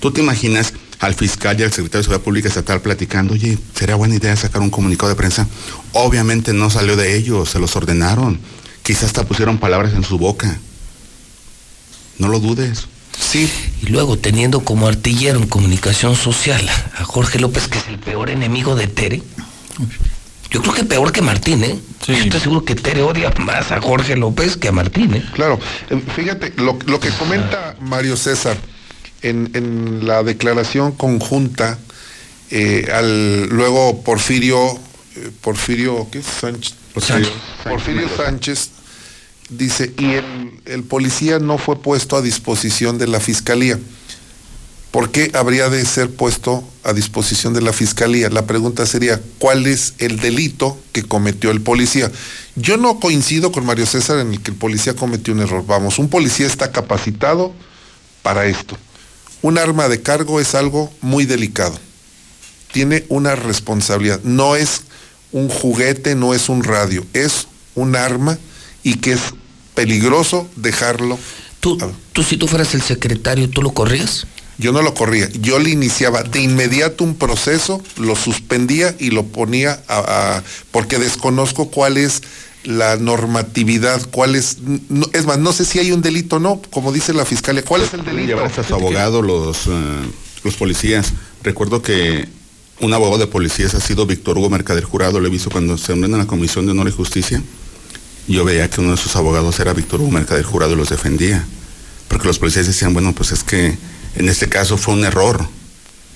¿Tú 0.00 0.10
te 0.10 0.20
imaginas 0.20 0.74
al 0.98 1.14
fiscal 1.14 1.58
y 1.58 1.62
al 1.62 1.72
secretario 1.72 2.00
de 2.00 2.04
Seguridad 2.04 2.24
Pública 2.24 2.48
Estatal 2.48 2.80
platicando, 2.82 3.34
oye, 3.34 3.58
sería 3.74 3.94
buena 3.94 4.16
idea 4.16 4.36
sacar 4.36 4.60
un 4.60 4.70
comunicado 4.70 5.08
de 5.08 5.16
prensa? 5.16 5.46
Obviamente 5.92 6.52
no 6.52 6.70
salió 6.70 6.96
de 6.96 7.16
ellos, 7.16 7.50
se 7.50 7.58
los 7.58 7.74
ordenaron. 7.76 8.40
Quizás 8.82 9.04
hasta 9.04 9.24
pusieron 9.24 9.58
palabras 9.58 9.94
en 9.94 10.04
su 10.04 10.18
boca. 10.18 10.58
No 12.18 12.28
lo 12.28 12.40
dudes. 12.40 12.86
Sí. 13.18 13.50
Y 13.82 13.86
luego 13.86 14.18
teniendo 14.18 14.60
como 14.60 14.86
artillero 14.86 15.38
en 15.38 15.46
comunicación 15.46 16.16
social 16.16 16.68
a 16.98 17.04
Jorge 17.04 17.38
López, 17.38 17.68
que 17.68 17.78
es 17.78 17.88
el 17.88 17.98
peor 17.98 18.30
enemigo 18.30 18.76
de 18.76 18.88
Tere. 18.88 19.22
Yo 20.54 20.62
creo 20.62 20.72
que 20.72 20.84
peor 20.84 21.10
que 21.10 21.20
Martín, 21.20 21.64
¿eh? 21.64 21.76
Yo 22.06 22.14
estoy 22.14 22.38
seguro 22.38 22.64
que 22.64 22.76
Tere 22.76 23.02
odia 23.02 23.32
más 23.40 23.72
a 23.72 23.80
Jorge 23.80 24.14
López 24.14 24.56
que 24.56 24.68
a 24.68 24.72
Martín, 24.72 25.12
¿eh? 25.14 25.24
Claro, 25.34 25.58
eh, 25.90 26.00
fíjate, 26.14 26.52
lo, 26.58 26.78
lo 26.86 27.00
que 27.00 27.10
comenta 27.10 27.74
Mario 27.80 28.16
César 28.16 28.56
en, 29.22 29.50
en 29.54 30.06
la 30.06 30.22
declaración 30.22 30.92
conjunta, 30.92 31.76
eh, 32.52 32.86
al 32.94 33.48
luego 33.48 34.04
Porfirio, 34.04 34.74
eh, 35.16 35.30
Porfirio, 35.40 36.06
¿qué? 36.12 36.22
Sánchez. 36.22 36.74
Porfirio 36.94 37.28
Porfirio 37.64 38.08
Sánchez 38.16 38.70
dice, 39.48 39.92
y 39.98 40.12
el, 40.12 40.52
el 40.66 40.84
policía 40.84 41.40
no 41.40 41.58
fue 41.58 41.82
puesto 41.82 42.16
a 42.16 42.22
disposición 42.22 42.96
de 42.96 43.08
la 43.08 43.18
fiscalía. 43.18 43.76
¿Por 44.94 45.10
qué 45.10 45.32
habría 45.34 45.70
de 45.70 45.84
ser 45.84 46.08
puesto 46.08 46.62
a 46.84 46.92
disposición 46.92 47.52
de 47.52 47.60
la 47.60 47.72
fiscalía? 47.72 48.30
La 48.30 48.46
pregunta 48.46 48.86
sería, 48.86 49.20
¿cuál 49.40 49.66
es 49.66 49.94
el 49.98 50.20
delito 50.20 50.78
que 50.92 51.02
cometió 51.02 51.50
el 51.50 51.60
policía? 51.62 52.12
Yo 52.54 52.76
no 52.76 53.00
coincido 53.00 53.50
con 53.50 53.66
Mario 53.66 53.86
César 53.86 54.20
en 54.20 54.30
el 54.34 54.40
que 54.40 54.52
el 54.52 54.56
policía 54.56 54.94
cometió 54.94 55.34
un 55.34 55.40
error. 55.40 55.66
Vamos, 55.66 55.98
un 55.98 56.08
policía 56.08 56.46
está 56.46 56.70
capacitado 56.70 57.52
para 58.22 58.46
esto. 58.46 58.78
Un 59.42 59.58
arma 59.58 59.88
de 59.88 60.00
cargo 60.00 60.38
es 60.38 60.54
algo 60.54 60.92
muy 61.00 61.24
delicado. 61.26 61.76
Tiene 62.70 63.04
una 63.08 63.34
responsabilidad. 63.34 64.20
No 64.22 64.54
es 64.54 64.82
un 65.32 65.48
juguete, 65.48 66.14
no 66.14 66.34
es 66.34 66.48
un 66.48 66.62
radio, 66.62 67.04
es 67.14 67.48
un 67.74 67.96
arma 67.96 68.38
y 68.84 68.98
que 68.98 69.14
es 69.14 69.22
peligroso 69.74 70.48
dejarlo. 70.54 71.18
Tú, 71.58 71.78
tú 72.12 72.22
si 72.22 72.36
tú 72.36 72.46
fueras 72.46 72.76
el 72.76 72.82
secretario, 72.82 73.50
¿tú 73.50 73.60
lo 73.60 73.72
corrías? 73.72 74.28
Yo 74.58 74.70
no 74.72 74.82
lo 74.82 74.94
corría, 74.94 75.28
yo 75.40 75.58
le 75.58 75.70
iniciaba 75.70 76.22
de 76.22 76.40
inmediato 76.40 77.02
un 77.02 77.16
proceso, 77.16 77.82
lo 77.96 78.14
suspendía 78.14 78.94
y 79.00 79.10
lo 79.10 79.24
ponía 79.24 79.82
a, 79.88 79.98
a- 80.38 80.42
porque 80.70 80.98
desconozco 80.98 81.70
cuál 81.70 81.96
es 81.96 82.22
la 82.62 82.96
normatividad, 82.96 84.00
cuál 84.10 84.36
es, 84.36 84.58
no- 84.88 85.06
es 85.12 85.26
más, 85.26 85.38
no 85.38 85.52
sé 85.52 85.64
si 85.64 85.80
hay 85.80 85.90
un 85.92 86.02
delito 86.02 86.36
o 86.36 86.38
no, 86.38 86.62
como 86.70 86.92
dice 86.92 87.12
la 87.12 87.24
fiscalía, 87.24 87.64
¿cuál 87.64 87.82
es 87.82 87.92
el 87.94 88.04
delito? 88.04 88.28
Llevar 88.28 88.46
hasta 88.46 88.62
su 88.62 88.74
abogado 88.74 89.22
los, 89.22 89.66
eh, 89.66 89.70
los 90.44 90.54
policías. 90.54 91.12
Recuerdo 91.42 91.82
que 91.82 92.28
un 92.80 92.94
abogado 92.94 93.18
de 93.18 93.26
policías 93.26 93.74
ha 93.74 93.80
sido 93.80 94.06
Víctor 94.06 94.38
Hugo 94.38 94.50
Mercader 94.50 94.84
Jurado, 94.84 95.18
lo 95.20 95.26
he 95.26 95.30
visto 95.30 95.50
cuando 95.50 95.76
se 95.78 95.92
en 95.92 96.10
la 96.16 96.26
Comisión 96.26 96.64
de 96.66 96.72
Honor 96.72 96.88
y 96.88 96.92
Justicia. 96.92 97.42
Yo 98.28 98.44
veía 98.44 98.70
que 98.70 98.80
uno 98.80 98.92
de 98.92 98.96
sus 98.96 99.14
abogados 99.16 99.58
era 99.60 99.72
Víctor 99.74 100.00
Hugo 100.00 100.10
Mercader 100.12 100.44
Jurado 100.44 100.72
y 100.72 100.76
los 100.76 100.88
defendía. 100.88 101.44
Porque 102.08 102.26
los 102.28 102.38
policías 102.38 102.66
decían, 102.66 102.94
bueno, 102.94 103.12
pues 103.12 103.32
es 103.32 103.42
que 103.44 103.76
en 104.16 104.28
este 104.28 104.48
caso 104.48 104.76
fue 104.76 104.94
un 104.94 105.04
error. 105.04 105.46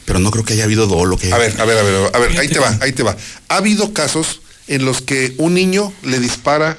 Pero 0.04 0.20
no 0.20 0.30
creo 0.30 0.44
que 0.44 0.54
haya 0.54 0.64
habido 0.64 0.86
dolo. 0.86 1.18
Que... 1.18 1.32
A 1.32 1.38
ver, 1.38 1.60
a 1.60 1.64
ver, 1.64 1.78
a 1.78 1.82
ver, 1.82 2.10
a 2.14 2.18
ver, 2.18 2.38
ahí 2.38 2.48
te 2.48 2.58
va, 2.58 2.78
ahí 2.80 2.92
te 2.92 3.02
va. 3.02 3.16
Ha 3.48 3.56
habido 3.56 3.92
casos 3.92 4.40
en 4.66 4.84
los 4.84 5.02
que 5.02 5.34
un 5.38 5.54
niño 5.54 5.92
le 6.02 6.18
dispara, 6.18 6.78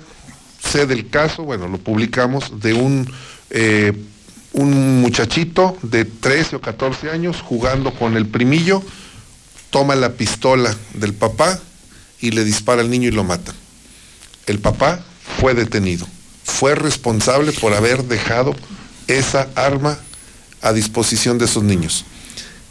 sé 0.67 0.85
del 0.85 1.09
caso, 1.09 1.43
bueno, 1.43 1.67
lo 1.67 1.77
publicamos, 1.77 2.59
de 2.59 2.73
un, 2.73 3.11
eh, 3.49 3.93
un 4.53 5.01
muchachito 5.01 5.77
de 5.81 6.05
13 6.05 6.55
o 6.55 6.61
14 6.61 7.09
años 7.09 7.41
jugando 7.41 7.93
con 7.93 8.17
el 8.17 8.27
primillo, 8.27 8.81
toma 9.69 9.95
la 9.95 10.13
pistola 10.13 10.75
del 10.93 11.13
papá 11.13 11.59
y 12.21 12.31
le 12.31 12.43
dispara 12.43 12.81
al 12.81 12.89
niño 12.89 13.09
y 13.09 13.11
lo 13.11 13.23
mata. 13.23 13.53
El 14.45 14.59
papá 14.59 15.03
fue 15.39 15.53
detenido, 15.53 16.07
fue 16.43 16.75
responsable 16.75 17.51
por 17.53 17.73
haber 17.73 18.05
dejado 18.05 18.55
esa 19.07 19.49
arma 19.55 19.99
a 20.61 20.73
disposición 20.73 21.37
de 21.37 21.45
esos 21.45 21.63
niños. 21.63 22.05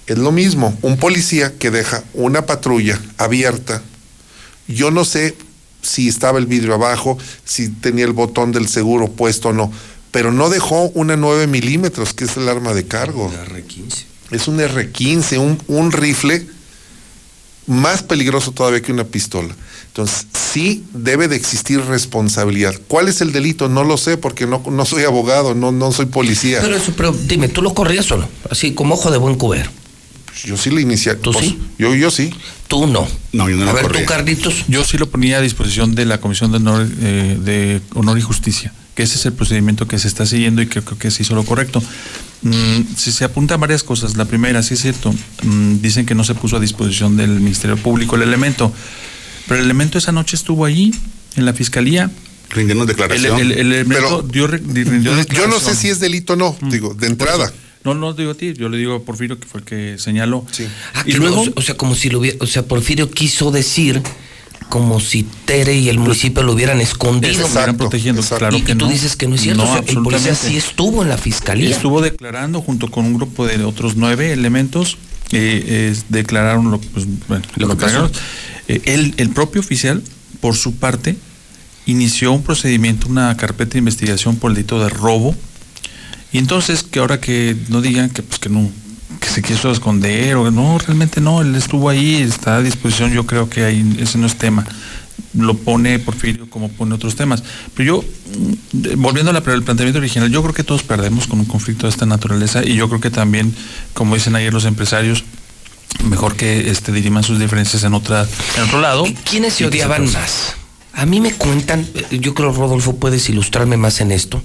Es 0.07 0.19
lo 0.19 0.33
mismo, 0.33 0.77
un 0.83 0.97
policía 0.97 1.53
que 1.59 1.71
deja 1.71 2.03
una 2.15 2.47
patrulla 2.47 3.01
abierta, 3.19 3.83
yo 4.67 4.91
no 4.91 5.05
sé 5.05 5.37
si 5.83 6.09
estaba 6.09 6.39
el 6.39 6.47
vidrio 6.47 6.75
abajo, 6.75 7.19
si 7.45 7.69
tenía 7.69 8.05
el 8.05 8.13
botón 8.13 8.53
del 8.53 8.69
seguro 8.69 9.09
puesto 9.09 9.49
o 9.49 9.53
no, 9.53 9.73
pero 10.11 10.33
no 10.33 10.51
dejó 10.51 10.89
una 10.91 11.17
9 11.17 11.47
milímetros, 11.47 12.15
que 12.15 12.25
es 12.25 12.37
el 12.37 12.49
arma 12.49 12.75
de 12.75 12.87
cargo. 12.87 13.31
Es 14.31 14.49
un 14.49 14.59
R15, 14.59 15.39
un, 15.39 15.59
un 15.69 15.93
rifle 15.93 16.47
más 17.67 18.03
peligroso 18.03 18.53
todavía 18.53 18.83
que 18.83 18.93
una 18.93 19.05
pistola. 19.05 19.55
Entonces, 19.99 20.29
sí 20.33 20.85
debe 20.93 21.27
de 21.27 21.35
existir 21.35 21.81
responsabilidad. 21.81 22.73
¿Cuál 22.87 23.09
es 23.09 23.21
el 23.21 23.33
delito? 23.33 23.69
No 23.69 23.83
lo 23.83 23.97
sé 23.97 24.17
porque 24.17 24.47
no, 24.47 24.63
no 24.71 24.85
soy 24.85 25.03
abogado, 25.03 25.57
no, 25.57 25.73
no 25.73 25.91
soy 25.91 26.07
policía. 26.07 26.61
Pero 26.61 26.77
eso, 26.77 26.93
pero 26.97 27.11
dime, 27.11 27.49
¿tú 27.49 27.63
lo 27.63 27.75
corrías 27.75 28.09
o 28.13 28.17
no? 28.17 28.29
Así, 28.49 28.75
como 28.75 28.95
ojo 28.95 29.11
de 29.11 29.19
buen 29.19 29.35
cubero. 29.35 29.69
Yo 30.45 30.57
sí 30.57 30.71
le 30.71 30.83
inicié. 30.83 31.17
¿Tú 31.17 31.33
sí? 31.33 31.59
Yo, 31.81 31.97
yo 31.97 32.13
sí. 32.13 32.33
Tú 32.69 32.87
no. 32.87 33.09
No, 33.33 33.49
yo 33.49 33.57
no 33.57 33.65
A 33.65 33.67
lo 33.67 33.73
ver, 33.73 33.83
corría. 33.83 34.03
tú, 34.03 34.07
Carlitos. 34.09 34.67
Yo 34.69 34.85
sí 34.85 34.99
lo 34.99 35.11
ponía 35.11 35.39
a 35.39 35.41
disposición 35.41 35.97
de 35.97 36.05
la 36.05 36.21
Comisión 36.21 36.53
de 36.53 36.59
Honor, 36.59 36.87
eh, 37.01 37.37
de 37.43 37.81
Honor 37.95 38.19
y 38.19 38.23
Justicia, 38.23 38.73
que 38.95 39.03
ese 39.03 39.17
es 39.17 39.27
el 39.27 39.33
procedimiento 39.33 39.89
que 39.89 39.99
se 39.99 40.07
está 40.07 40.27
siguiendo 40.27 40.63
y 40.63 40.69
que 40.69 40.81
creo 40.81 40.97
que 40.97 41.11
se 41.11 41.25
hizo 41.25 41.35
lo 41.35 41.45
correcto. 41.45 41.83
Mm, 42.43 42.83
si 42.97 43.11
se 43.11 43.25
apuntan 43.25 43.59
varias 43.61 43.83
cosas, 43.83 44.17
la 44.17 44.27
primera, 44.27 44.63
sí 44.63 44.75
es 44.75 44.81
cierto, 44.81 45.13
mm, 45.43 45.81
dicen 45.81 46.07
que 46.07 46.15
no 46.15 46.23
se 46.23 46.37
puso 46.37 46.57
a 46.57 46.61
disposición 46.61 47.17
del 47.17 47.31
Ministerio 47.41 47.77
Público 47.77 48.15
el 48.15 48.23
elemento, 48.23 48.73
pero 49.49 49.59
el 49.61 49.65
elemento 49.65 49.99
esa 49.99 50.13
noche 50.13 50.37
estuvo 50.37 50.65
allí, 50.65 50.95
en 51.37 51.45
la 51.45 51.53
Fiscalía. 51.53 52.11
Rindiendo 52.51 52.87
declaración. 52.87 53.41
el- 53.41 53.53
el 53.53 53.73
elemento 53.73 54.23
dio, 54.23 54.47
rindió 54.47 55.23
Yo 55.33 55.47
no 55.49 55.59
sé 55.61 55.75
si 55.75 55.89
es 55.89 55.99
delito 56.01 56.35
o 56.35 56.37
no, 56.37 56.57
digo, 56.71 56.95
de 56.95 57.07
entrada. 57.09 57.53
No, 57.85 57.95
no 57.95 58.13
digo 58.13 58.33
a 58.33 58.35
ti, 58.35 58.55
yo 58.55 58.69
le 58.69 58.77
digo 58.79 58.95
a 58.97 59.03
Porfirio 59.03 59.39
que 59.39 59.47
fue 59.47 59.61
el 59.61 59.67
que 59.67 59.97
señaló. 59.99 60.45
Ah, 60.95 61.03
y 61.07 61.13
que 61.13 61.19
luego, 61.19 61.45
o 61.55 61.63
sea, 61.63 61.77
como 61.77 61.95
si 61.95 62.11
lo 62.11 62.19
hubiera, 62.21 62.37
o 62.41 62.47
sea, 62.47 62.63
Porfirio 62.65 63.11
quiso 63.11 63.51
decir 63.51 64.03
como 64.69 65.01
si 65.01 65.23
Tere 65.45 65.75
y 65.77 65.89
el 65.89 65.99
municipio 65.99 66.43
lo 66.43 66.53
hubieran 66.53 66.81
escondido. 66.81 67.39
Lo 67.39 67.47
estuvieran 67.47 67.77
protegiendo, 67.77 68.23
claro 68.23 68.57
y, 68.57 68.63
que 68.63 68.73
y 68.73 68.75
tú 68.75 68.87
no. 68.87 68.91
dices 68.91 69.17
que 69.17 69.27
no 69.29 69.37
es 69.37 69.43
cierto. 69.43 69.65
No, 69.65 69.71
o 69.71 69.73
sea, 69.75 69.85
el 69.87 70.03
policía 70.03 70.35
sí 70.35 70.57
estuvo 70.57 71.03
en 71.03 71.09
la 71.09 71.17
fiscalía. 71.17 71.71
Estuvo 71.71 72.01
declarando 72.03 72.61
junto 72.61 72.91
con 72.91 73.05
un 73.07 73.15
grupo 73.15 73.47
de 73.47 73.63
otros 73.65 73.97
nueve 73.97 74.33
elementos, 74.33 74.99
eh, 75.33 75.63
eh, 75.67 75.97
declararon 76.09 76.71
lo, 76.71 76.81
pues, 76.81 77.07
bueno, 77.29 77.45
lo 77.57 77.69
que 77.69 77.77
pasó. 77.77 78.09
declararon. 78.09 78.13
El, 78.69 79.15
el 79.17 79.31
propio 79.31 79.61
oficial, 79.61 80.03
por 80.41 80.55
su 80.57 80.77
parte, 80.77 81.17
inició 81.87 82.33
un 82.33 82.43
procedimiento, 82.43 83.09
una 83.09 83.37
carpeta 83.37 83.73
de 83.73 83.79
investigación 83.79 84.37
por 84.37 84.51
el 84.51 84.57
delito 84.57 84.79
de 84.83 84.89
robo. 84.91 85.35
Y 86.33 86.39
entonces, 86.39 86.83
que 86.83 86.99
ahora 86.99 87.21
que 87.21 87.57
no 87.69 87.81
digan 87.81 88.11
que 88.11 88.23
pues 88.23 88.39
que 88.39 88.51
no, 88.51 88.71
que 89.21 89.29
se 89.29 89.43
quiso 89.43 89.71
esconder 89.71 90.37
o 90.37 90.51
no, 90.51 90.79
realmente 90.79 91.21
no, 91.21 91.41
él 91.41 91.55
estuvo 91.55 91.89
ahí, 91.89 92.17
está 92.17 92.57
a 92.57 92.63
disposición, 92.63 93.13
yo 93.13 93.25
creo 93.25 93.49
que 93.49 93.65
ahí 93.65 93.97
ese 93.99 94.19
no 94.19 94.27
es 94.27 94.37
tema. 94.37 94.67
Lo 95.35 95.55
pone 95.57 95.99
Porfirio 95.99 96.49
como 96.51 96.69
pone 96.69 96.95
otros 96.95 97.17
temas. 97.17 97.43
Pero 97.75 98.03
yo, 98.03 98.05
de- 98.73 98.97
volviendo 98.97 99.31
al 99.31 99.43
planteamiento 99.43 99.99
original, 99.99 100.31
yo 100.31 100.43
creo 100.43 100.55
que 100.55 100.65
todos 100.65 100.83
perdemos 100.83 101.27
con 101.27 101.39
un 101.41 101.47
conflicto 101.47 101.87
de 101.87 101.91
esta 101.91 102.07
naturaleza 102.07 102.63
y 102.65 102.75
yo 102.75 102.89
creo 102.89 103.01
que 103.01 103.11
también, 103.11 103.55
como 103.95 104.15
dicen 104.15 104.37
ayer 104.37 104.53
los 104.53 104.67
empresarios, 104.67 105.25
mejor 106.05 106.37
que 106.37 106.71
este 106.71 106.93
diriman 106.93 107.23
sus 107.25 107.39
diferencias 107.39 107.85
en 107.85 107.95
otra 107.95 108.27
en 108.57 108.63
otro 108.63 108.81
lado. 108.81 109.05
¿Quiénes 109.29 109.55
se 109.55 109.67
odiaban 109.67 110.11
más? 110.13 110.55
A 110.93 111.07
mí 111.07 111.21
me 111.21 111.33
cuentan, 111.33 111.87
eh, 111.95 112.19
yo 112.19 112.35
creo 112.35 112.53
Rodolfo 112.53 112.97
puedes 112.97 113.29
ilustrarme 113.29 113.77
más 113.77 114.01
en 114.01 114.11
esto, 114.11 114.43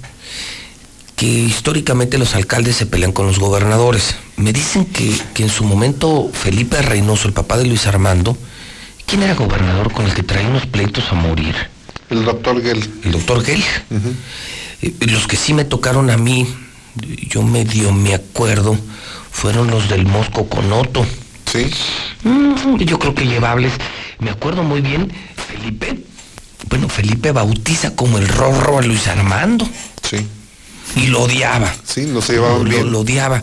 que 1.16 1.26
históricamente 1.26 2.18
los 2.18 2.34
alcaldes 2.34 2.76
se 2.76 2.86
pelean 2.86 3.12
con 3.12 3.26
los 3.26 3.38
gobernadores. 3.38 4.14
Me 4.36 4.52
dicen 4.52 4.84
que, 4.84 5.16
que 5.32 5.42
en 5.42 5.48
su 5.48 5.64
momento 5.64 6.30
Felipe 6.32 6.80
Reynoso, 6.80 7.26
el 7.28 7.34
papá 7.34 7.56
de 7.56 7.66
Luis 7.66 7.86
Armando, 7.86 8.36
¿quién 9.06 9.22
era 9.22 9.34
gobernador 9.34 9.92
con 9.92 10.06
el 10.06 10.14
que 10.14 10.22
traía 10.22 10.48
unos 10.48 10.66
pleitos 10.66 11.04
a 11.10 11.14
morir? 11.14 11.54
El 12.10 12.24
doctor 12.24 12.62
Gell. 12.62 12.88
El 13.04 13.12
doctor 13.12 13.44
Gell. 13.44 13.62
Eh, 14.82 14.94
Los 15.00 15.26
que 15.26 15.36
sí 15.36 15.54
me 15.54 15.64
tocaron 15.64 16.10
a 16.10 16.16
mí, 16.16 16.46
yo 17.28 17.42
medio 17.42 17.92
me 17.92 18.14
acuerdo, 18.14 18.78
fueron 19.30 19.70
los 19.70 19.88
del 19.88 20.06
Mosco 20.06 20.48
Conoto. 20.48 21.04
Sí. 21.54 21.70
yo 22.84 22.98
creo 22.98 23.14
que 23.14 23.26
llevables. 23.26 23.72
Me 24.18 24.30
acuerdo 24.30 24.62
muy 24.64 24.80
bien, 24.80 25.12
Felipe. 25.48 25.98
Bueno, 26.68 26.88
Felipe 26.88 27.30
bautiza 27.32 27.94
como 27.94 28.18
el 28.18 28.26
rorro 28.26 28.78
a 28.78 28.82
Luis 28.82 29.06
Armando. 29.06 29.68
Sí. 30.08 30.26
Y 30.96 31.06
lo 31.06 31.22
odiaba. 31.22 31.72
Sí, 31.84 32.02
no 32.06 32.20
se 32.20 32.34
llevaban 32.34 32.64
Lo- 32.64 32.70
bien. 32.70 32.90
Lo 32.92 33.00
odiaba. 33.00 33.42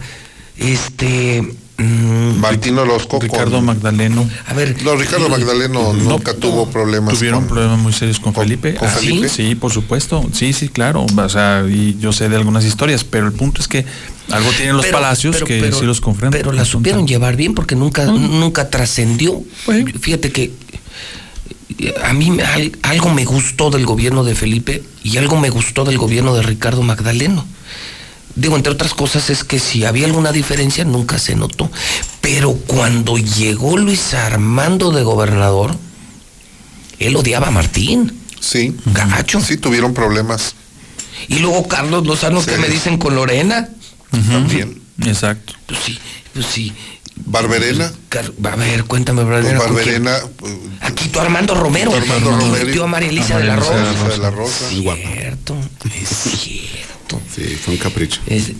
Este. 0.57 1.41
Mm, 1.84 2.40
Martín 2.40 2.77
Orozco 2.77 3.19
Ricardo 3.19 3.58
con- 3.58 3.66
Magdaleno. 3.66 4.30
A 4.48 4.53
ver. 4.53 4.82
No, 4.84 4.95
Ricardo 4.95 5.30
Magdaleno 5.30 5.93
nunca 5.93 6.34
tuvo 6.34 6.69
problemas. 6.69 7.16
Tuvieron 7.16 7.42
con- 7.42 7.50
problemas 7.50 7.80
muy 7.80 7.93
serios 7.93 8.19
con, 8.19 8.34
Felipe. 8.34 8.76
con 8.76 8.88
Ah, 8.88 8.92
Felipe? 8.92 9.30
Sí, 9.30 9.48
sí, 9.50 9.56
por 9.56 9.72
supuesto. 9.72 10.24
Sí, 10.34 10.53
sí, 10.53 10.69
claro. 10.69 11.06
O 11.16 11.30
sea, 11.30 11.66
y 11.69 11.98
yo 12.00 12.11
sé 12.14 12.30
de 12.30 12.35
algunas 12.35 12.66
historias, 12.66 13.03
pero 13.03 13.26
el 13.27 13.34
punto 13.34 13.61
es 13.61 13.68
que 13.68 13.85
algo 14.32 14.50
tienen 14.51 14.76
los 14.77 14.85
Pero- 14.85 14.98
palacios 14.98 15.35
pero- 15.35 15.45
que 15.45 15.60
pero- 15.60 15.80
sí 15.80 15.85
los 15.85 16.01
confrontan. 16.01 16.40
Pero 16.40 16.51
la 16.51 16.66
supieron 16.66 17.08
llevar 17.08 17.35
bien 17.35 17.53
porque 17.53 17.76
nunca, 17.76 18.06
nunca 18.06 18.69
trascendió. 18.69 19.42
Fíjate 20.00 20.32
que 20.32 20.51
a 22.03 22.14
mí 22.14 22.38
algo 22.84 23.10
me 23.14 23.26
gustó 23.26 23.72
del 23.72 23.85
gobierno 23.85 24.24
de 24.24 24.35
Felipe 24.35 24.84
y 25.03 25.18
algo 25.18 25.38
me 25.40 25.50
gustó 25.50 25.84
del 25.84 25.98
gobierno 25.98 26.35
de 26.35 26.43
Ricardo 26.43 26.84
Magdaleno. 26.84 27.45
Digo, 28.35 28.56
entre 28.56 28.72
otras 28.72 28.93
cosas 28.93 29.30
es 29.30 29.43
que 29.43 29.60
si 29.60 29.85
había 29.85 30.06
alguna 30.06 30.32
diferencia 30.32 30.85
nunca 30.85 31.19
se 31.19 31.35
notó. 31.35 31.69
Pero 32.22 32.53
cuando 32.53 33.18
llegó 33.18 33.77
Luis 33.77 34.14
Armando 34.14 34.92
de 34.92 35.03
gobernador, 35.03 35.76
él 37.00 37.16
odiaba 37.16 37.48
a 37.48 37.51
Martín. 37.51 38.19
Sí. 38.40 38.76
Gacho. 38.85 39.42
Sí, 39.42 39.58
tuvieron 39.58 39.93
problemas. 39.93 40.56
Y 41.27 41.40
luego 41.40 41.68
Carlos 41.68 42.06
Lozano, 42.06 42.43
que 42.43 42.58
me 42.58 42.68
dicen 42.68 42.98
con 42.98 43.16
Lorena. 43.16 43.69
También. 44.11 44.82
Exacto. 45.06 45.53
Pues 45.68 45.80
sí, 45.85 46.00
pues 46.34 46.45
sí. 46.45 46.74
Barberena. 47.26 47.92
A 48.43 48.56
ver, 48.56 48.85
cuéntame, 48.85 49.24
Barberena. 49.24 49.58
Con 49.60 49.68
¿con 49.68 49.76
Barberena. 49.76 50.18
Aquí 50.82 51.10
tu 51.10 51.19
Armando 51.19 51.53
Romero. 51.53 51.93
Armando 51.93 52.30
Y 52.32 52.34
Romero. 52.34 52.66
metió 52.66 52.84
a 52.85 52.88
María 52.88 53.10
Elisa 53.10 53.38
de 53.38 53.43
la 53.45 53.56
Rosa. 53.58 53.76
De 54.10 54.18
la 54.18 54.32
Rosa. 54.32 54.69
Cierto, 54.69 55.56
es 56.01 56.10
cierto. 56.10 56.91
Sí, 57.35 57.43
fue 57.64 57.73
un 57.73 57.80
capricho. 57.80 58.22
Es- 58.27 58.51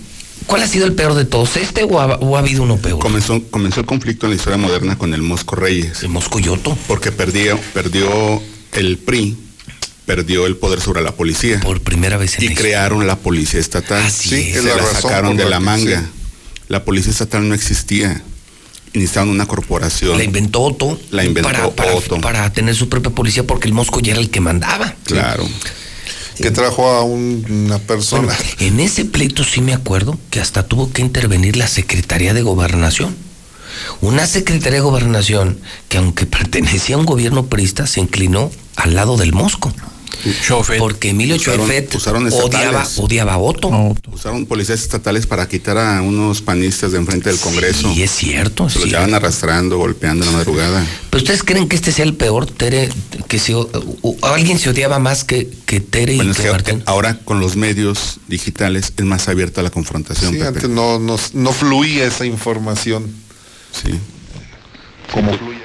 ¿Cuál 0.48 0.64
ha 0.64 0.68
sido 0.68 0.88
el 0.88 0.94
peor 0.94 1.14
de 1.14 1.24
todos? 1.24 1.56
¿Este 1.56 1.84
o 1.84 2.00
ha, 2.02 2.16
o 2.16 2.36
ha 2.36 2.40
habido 2.40 2.64
uno 2.64 2.78
peor? 2.78 3.00
Comenzó, 3.00 3.42
comenzó 3.52 3.80
el 3.82 3.86
conflicto 3.86 4.26
en 4.26 4.32
la 4.32 4.36
historia 4.38 4.58
moderna 4.58 4.98
con 4.98 5.14
el 5.14 5.22
Mosco 5.22 5.56
Reyes. 5.56 6.02
El 6.02 6.10
Mosco 6.10 6.40
Yoto. 6.40 6.76
Porque 6.88 7.12
perdió, 7.12 7.60
perdió 7.76 8.42
el 8.74 8.98
PRI, 8.98 9.38
perdió 10.08 10.48
el 10.48 10.58
poder 10.58 10.82
sobre 10.82 11.02
la 11.04 11.12
policía. 11.12 11.60
Por 11.60 11.82
primera 11.82 12.18
vez 12.18 12.40
en 12.40 12.52
Y 12.52 12.56
crearon 12.56 13.06
la 13.06 13.18
policía 13.18 13.60
estatal. 13.60 14.10
Sí, 14.12 14.50
es 14.50 14.64
se 14.64 14.76
la 14.76 14.84
sacaron 14.84 15.38
de 15.38 15.46
la 15.48 15.60
manga. 15.60 16.02
sí. 16.02 16.08
La 16.70 16.84
policía 16.86 17.12
estatal 17.12 17.48
no 17.48 17.54
existía. 17.54 18.24
Necesitaban 18.94 19.30
una 19.30 19.46
corporación. 19.46 20.18
La 20.18 20.24
inventó 20.24 20.62
Otto. 20.62 21.00
La 21.12 21.24
inventó 21.24 21.50
para, 21.50 21.70
para, 21.70 21.94
Otto. 21.94 22.20
para 22.20 22.52
tener 22.52 22.76
su 22.76 22.90
propia 22.90 23.12
policía 23.12 23.46
porque 23.46 23.68
el 23.68 23.74
Mosco 23.74 24.00
ya 24.00 24.14
era 24.14 24.22
el 24.22 24.30
que 24.32 24.42
mandaba. 24.42 24.96
Claro. 25.06 25.48
Que 26.42 26.52
trajo 26.52 26.90
a 26.90 27.04
un- 27.04 27.46
una 27.50 27.80
persona. 27.80 28.24
Bueno, 28.28 28.40
en 28.60 28.80
ese 28.80 29.06
pleito 29.06 29.44
sí 29.44 29.62
me 29.62 29.74
acuerdo 29.74 30.18
que 30.30 30.40
hasta 30.40 30.64
tuvo 30.68 30.92
que 30.92 31.02
intervenir 31.02 31.56
la 31.56 31.68
Secretaría 31.68 32.34
de 32.34 32.42
Gobernación. 32.42 33.16
Una 34.02 34.26
Secretaría 34.28 34.80
de 34.80 34.84
Gobernación 34.84 35.60
que 35.88 35.98
aunque 35.98 36.26
pertenecía 36.38 36.96
a 36.96 37.00
un 37.00 37.06
gobierno 37.06 37.46
priista 37.46 37.88
se 37.88 38.00
inclinó 38.02 38.52
al 38.76 38.96
lado 38.96 39.18
del 39.18 39.34
Mosco. 39.34 39.72
Porque 40.80 41.10
Emilio 41.10 41.36
Usaron- 41.36 41.68
Choifet 41.68 41.96
usaron 41.96 42.28
odiaba, 42.28 42.46
estatales. 42.84 43.00
odiaba 43.00 43.34
a 43.34 43.38
Otto. 43.40 43.70
Usaron 44.12 44.46
policías 44.46 44.82
estatales 44.82 45.26
para 45.28 45.48
quitar 45.48 45.78
a 45.78 46.02
unos 46.02 46.42
panistas 46.42 46.92
de 46.92 46.98
enfrente 47.00 47.30
del 47.30 47.40
Congreso. 47.40 47.92
Y 47.92 48.04
es 48.04 48.12
cierto, 48.12 48.70
Se 48.70 48.76
los 48.76 48.84
sí. 48.86 48.90
llevaban 48.92 49.14
arrastrando, 49.14 49.78
golpeando 49.78 50.26
en 50.26 50.32
la 50.32 50.38
madrugada. 50.38 50.86
¿Pero 51.10 51.22
ustedes 51.24 51.44
creen 51.44 51.68
que 51.68 51.76
este 51.76 51.92
sea 51.92 52.06
el 52.06 52.14
peor, 52.16 52.46
Tere? 52.46 52.90
Que 53.28 53.40
se, 53.40 53.56
o- 53.56 53.70
o- 54.02 54.18
alguien 54.28 54.60
se 54.60 54.70
odiaba 54.70 55.00
más 55.00 55.24
que, 55.24 55.50
que 55.66 55.80
Tere 55.80 56.16
Bueno, 56.18 56.32
y 56.32 56.36
que 56.36 56.52
Martín? 56.52 56.84
ahora 56.86 57.20
con 57.24 57.40
los 57.40 57.56
medios 57.56 58.20
digitales 58.28 58.94
es 58.98 59.06
más 59.06 59.28
abierta 59.28 59.62
la 59.64 59.70
confrontación. 59.72 60.32
Sí, 60.32 60.38
Pepe. 60.38 60.48
antes 60.48 60.70
no, 60.70 61.00
no, 61.00 61.18
no 61.34 61.52
fluía 61.54 62.06
esa 62.06 62.26
información. 62.26 63.12
Sí. 63.72 63.92
Como 65.14 65.38
fluye 65.38 65.61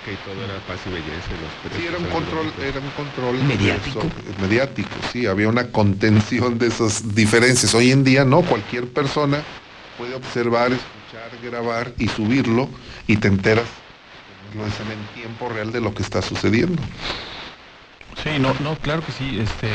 hemeroteca 0.00 0.12
y 0.12 0.16
todo 0.24 0.44
era 0.44 0.58
paz 0.66 0.80
y 0.86 0.90
belleza. 0.90 1.76
Sí, 1.76 1.86
era 1.86 1.98
un 1.98 2.04
control, 2.04 2.52
era 2.62 2.80
un 2.80 2.90
control 2.90 3.42
Mediático. 3.44 4.00
eso, 4.00 4.40
mediático, 4.40 4.96
sí, 5.12 5.26
había 5.26 5.48
una 5.48 5.68
contención 5.68 6.58
de 6.58 6.68
esas 6.68 7.14
diferencias. 7.14 7.74
Hoy 7.74 7.90
en 7.92 8.04
día 8.04 8.24
no, 8.24 8.42
cualquier 8.42 8.88
persona 8.88 9.42
puede 9.98 10.14
observar, 10.14 10.72
escuchar, 10.72 11.30
grabar 11.42 11.92
y 11.98 12.08
subirlo 12.08 12.68
y 13.06 13.16
te 13.16 13.28
enteras 13.28 13.66
en 14.52 15.20
tiempo 15.20 15.48
real 15.48 15.70
de 15.72 15.80
lo 15.80 15.94
que 15.94 16.02
está 16.02 16.22
sucediendo. 16.22 16.82
Sí, 18.22 18.30
no, 18.38 18.54
no, 18.60 18.76
claro 18.76 19.04
que 19.04 19.12
sí. 19.12 19.38
Este, 19.40 19.68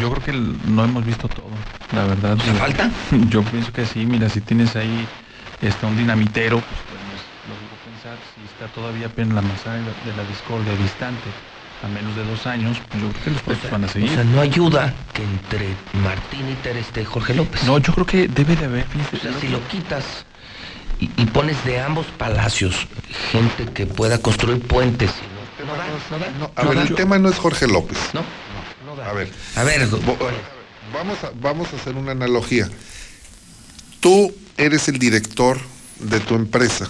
yo 0.00 0.10
creo 0.10 0.24
que 0.24 0.32
no 0.32 0.84
hemos 0.84 1.06
visto 1.06 1.28
todo, 1.28 1.48
la 1.92 2.04
verdad. 2.04 2.36
¿Le 2.36 2.52
falta? 2.54 2.90
Yo 3.30 3.42
pienso 3.44 3.72
que 3.72 3.86
sí. 3.86 4.04
Mira, 4.04 4.28
si 4.28 4.42
tienes 4.42 4.76
ahí 4.76 5.06
este, 5.62 5.86
un 5.86 5.96
dinamitero, 5.96 6.60
pues 6.60 6.87
si 8.34 8.44
está 8.44 8.72
todavía 8.74 9.10
en 9.16 9.34
la 9.34 9.42
manzana 9.42 9.78
de 10.04 10.12
la, 10.16 10.24
discordia 10.24 10.74
distante 10.76 11.28
a 11.82 11.88
menos 11.88 12.14
de 12.16 12.24
dos 12.24 12.44
años, 12.46 12.76
pues 12.90 13.02
yo 13.02 13.08
creo 13.10 13.24
que 13.24 13.30
los 13.30 13.42
pleitos 13.42 13.70
van 13.70 13.84
a 13.84 13.86
O 13.86 13.90
seguir. 13.90 14.10
sea, 14.10 14.24
no 14.24 14.40
ayuda 14.40 14.92
que 15.14 15.22
entre 15.22 15.68
Martín 16.02 16.48
y 16.50 16.54
Tere 16.56 16.80
esté 16.80 17.04
Jorge 17.04 17.34
López. 17.34 17.62
No, 17.64 17.78
yo 17.78 17.92
creo 17.94 18.06
que 18.06 18.26
debe 18.28 18.56
de 18.56 18.64
haber. 18.64 18.86
O 19.12 19.16
sea, 19.16 19.32
si 19.40 19.48
lo 19.48 19.66
quitas 19.68 20.04
y, 20.98 21.04
y 21.16 21.26
pones 21.26 21.64
de 21.64 21.80
ambos 21.80 22.06
palacios 22.18 22.88
gente 23.30 23.66
que 23.72 23.86
pueda 23.86 24.18
construir 24.18 24.60
puentes. 24.60 25.10
No, 25.64 25.72
da, 25.76 25.86
no 26.10 26.18
da, 26.48 26.52
A 26.56 26.62
no 26.64 26.68
ver, 26.70 26.78
da. 26.78 26.82
el 26.84 26.94
tema 26.94 27.18
no 27.18 27.28
es 27.28 27.36
Jorge 27.36 27.66
López. 27.68 27.98
No, 28.12 28.22
A 29.04 29.12
ver. 29.12 29.30
A 29.54 29.62
ver, 29.62 29.86
Bo- 29.86 30.18
vamos 30.92 31.22
a, 31.22 31.30
vamos 31.40 31.72
a 31.72 31.76
hacer 31.76 31.94
una 31.94 32.10
analogía. 32.12 32.68
Tú 34.00 34.34
eres 34.56 34.88
el 34.88 34.98
director 34.98 35.58
de 36.00 36.18
tu 36.20 36.34
empresa. 36.34 36.88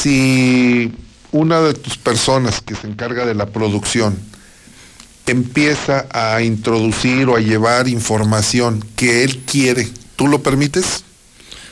Si 0.00 0.92
una 1.32 1.60
de 1.60 1.74
tus 1.74 1.96
personas 1.96 2.60
que 2.60 2.74
se 2.74 2.86
encarga 2.86 3.24
de 3.26 3.34
la 3.34 3.46
producción 3.46 4.18
empieza 5.26 6.06
a 6.10 6.42
introducir 6.42 7.28
o 7.28 7.36
a 7.36 7.40
llevar 7.40 7.88
información 7.88 8.84
que 8.96 9.24
él 9.24 9.38
quiere, 9.46 9.88
¿tú 10.16 10.26
lo 10.28 10.42
permites? 10.42 11.04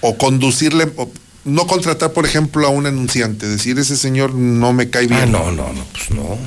O 0.00 0.16
conducirle, 0.16 0.90
o 0.96 1.10
no 1.44 1.66
contratar, 1.66 2.12
por 2.12 2.26
ejemplo, 2.26 2.66
a 2.66 2.70
un 2.70 2.86
anunciante, 2.86 3.46
decir, 3.46 3.78
ese 3.78 3.96
señor 3.96 4.34
no 4.34 4.72
me 4.72 4.90
cae 4.90 5.06
bien. 5.06 5.20
Ah, 5.22 5.26
no, 5.26 5.50
no, 5.52 5.72
no, 5.72 5.84
pues 5.92 6.10
no. 6.10 6.38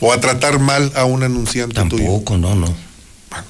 O 0.00 0.12
a 0.12 0.20
tratar 0.20 0.60
mal 0.60 0.92
a 0.94 1.04
un 1.04 1.22
anunciante 1.22 1.74
Tampoco, 1.74 2.36
no, 2.36 2.54
no. 2.54 2.72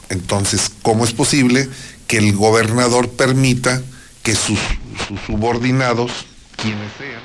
Entonces, 0.08 0.70
¿cómo 0.82 1.05
es 1.05 1.12
posible 1.12 1.68
que 2.07 2.18
el 2.18 2.34
gobernador 2.34 3.10
permita 3.10 3.82
que 4.23 4.34
sus, 4.34 4.58
sus 5.07 5.20
subordinados, 5.26 6.10
quienes 6.60 6.90
sean, 6.98 7.20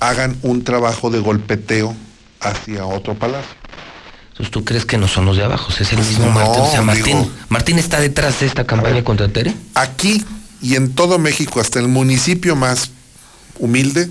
hagan 0.00 0.36
un 0.42 0.64
trabajo 0.64 1.10
de 1.10 1.18
golpeteo 1.20 1.94
hacia 2.40 2.86
otro 2.86 3.14
palacio? 3.14 3.50
Entonces, 4.30 4.50
¿tú 4.50 4.64
crees 4.64 4.84
que 4.84 4.98
no 4.98 5.06
son 5.08 5.26
los 5.26 5.36
de 5.36 5.44
abajo? 5.44 5.72
Es 5.78 5.92
el 5.92 5.98
mismo 5.98 6.26
No, 6.26 6.32
Martín. 6.32 6.62
O 6.62 6.70
sea, 6.70 6.82
Martín, 6.82 7.04
digo- 7.04 7.30
Martín 7.48 7.78
está 7.78 8.00
detrás 8.00 8.40
de 8.40 8.46
esta 8.46 8.66
campaña 8.66 9.04
contra 9.04 9.28
Tere. 9.28 9.54
Aquí 9.74 10.24
y 10.60 10.74
en 10.76 10.92
todo 10.94 11.18
México, 11.18 11.60
hasta 11.60 11.78
el 11.78 11.88
municipio 11.88 12.56
más 12.56 12.90
humilde, 13.58 14.10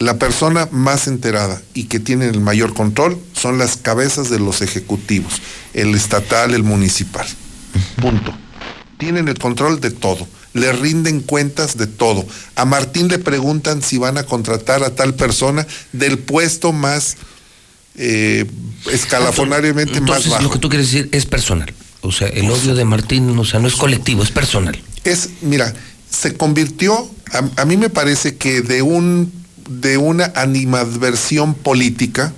la 0.00 0.18
persona 0.18 0.68
más 0.72 1.06
enterada 1.06 1.60
y 1.74 1.84
que 1.84 2.00
tiene 2.00 2.26
el 2.26 2.40
mayor 2.40 2.72
control 2.74 3.18
son 3.32 3.58
las 3.58 3.76
cabezas 3.76 4.28
de 4.30 4.38
los 4.40 4.60
ejecutivos, 4.62 5.34
el 5.74 5.94
estatal, 5.94 6.54
el 6.54 6.62
municipal. 6.64 7.26
Punto. 8.00 8.32
Tienen 8.96 9.28
el 9.28 9.38
control 9.38 9.80
de 9.80 9.90
todo. 9.90 10.26
Le 10.54 10.72
rinden 10.72 11.20
cuentas 11.20 11.76
de 11.76 11.86
todo. 11.86 12.26
A 12.56 12.64
Martín 12.64 13.08
le 13.08 13.18
preguntan 13.18 13.82
si 13.82 13.98
van 13.98 14.18
a 14.18 14.24
contratar 14.24 14.82
a 14.82 14.94
tal 14.94 15.14
persona 15.14 15.66
del 15.92 16.18
puesto 16.18 16.72
más 16.72 17.16
eh, 17.96 18.46
escalafonariamente 18.92 19.92
más 19.92 20.00
Entonces, 20.00 20.30
bajo. 20.30 20.42
lo 20.44 20.50
que 20.50 20.58
tú 20.58 20.68
quieres 20.68 20.90
decir 20.90 21.08
es 21.12 21.26
personal. 21.26 21.72
O 22.00 22.12
sea, 22.12 22.28
el 22.28 22.50
odio 22.50 22.74
de 22.74 22.84
Martín, 22.84 23.36
o 23.38 23.44
sea, 23.44 23.60
no 23.60 23.68
es 23.68 23.74
colectivo, 23.74 24.22
es 24.22 24.30
personal. 24.30 24.80
es, 25.04 25.30
mira, 25.42 25.74
se 26.10 26.34
convirtió, 26.34 27.10
a, 27.32 27.62
a 27.62 27.64
mí 27.64 27.76
me 27.76 27.90
parece 27.90 28.36
que 28.36 28.62
de 28.62 28.82
un 28.82 29.32
de 29.68 29.98
una 29.98 30.32
animadversión 30.34 31.54
política 31.54 32.32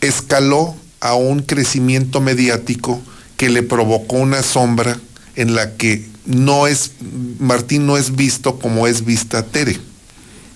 escaló 0.00 0.74
a 1.00 1.14
un 1.14 1.42
crecimiento 1.42 2.20
mediático 2.20 3.00
que 3.36 3.50
le 3.50 3.62
provocó 3.62 4.16
una 4.16 4.42
sombra 4.42 4.98
en 5.36 5.54
la 5.54 5.76
que 5.76 6.04
no 6.26 6.66
es 6.66 6.92
Martín 7.38 7.86
no 7.86 7.96
es 7.96 8.14
visto 8.16 8.58
como 8.58 8.86
es 8.86 9.04
vista 9.04 9.42
Tere. 9.44 9.78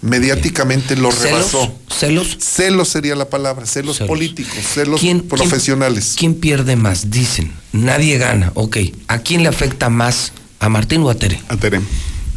mediáticamente 0.03 0.97
lo 0.97 1.11
¿Celos? 1.11 1.23
rebasó. 1.53 1.78
¿Celos? 1.91 2.36
Celos 2.39 2.89
sería 2.89 3.17
la 3.17 3.28
palabra, 3.31 3.65
celos, 3.67 3.97
Celos. 3.97 4.09
políticos, 4.09 4.59
celos 4.75 5.01
¿Quién- 5.01 5.23
profesionales. 5.23 6.15
¿Quién 6.19 6.35
pierde 6.35 6.77
más? 6.77 7.11
Dicen. 7.11 7.53
Nadie 7.73 8.19
gana. 8.19 8.53
Ok. 8.55 8.77
¿A 9.09 9.19
quién 9.20 9.43
le 9.43 9.49
afecta 9.49 9.89
más? 9.89 10.33
¿A 10.61 10.69
Martín 10.69 11.03
o 11.03 11.11
a 11.11 11.15
Tere? 11.15 11.41
A 11.49 11.57
Tere. 11.57 11.81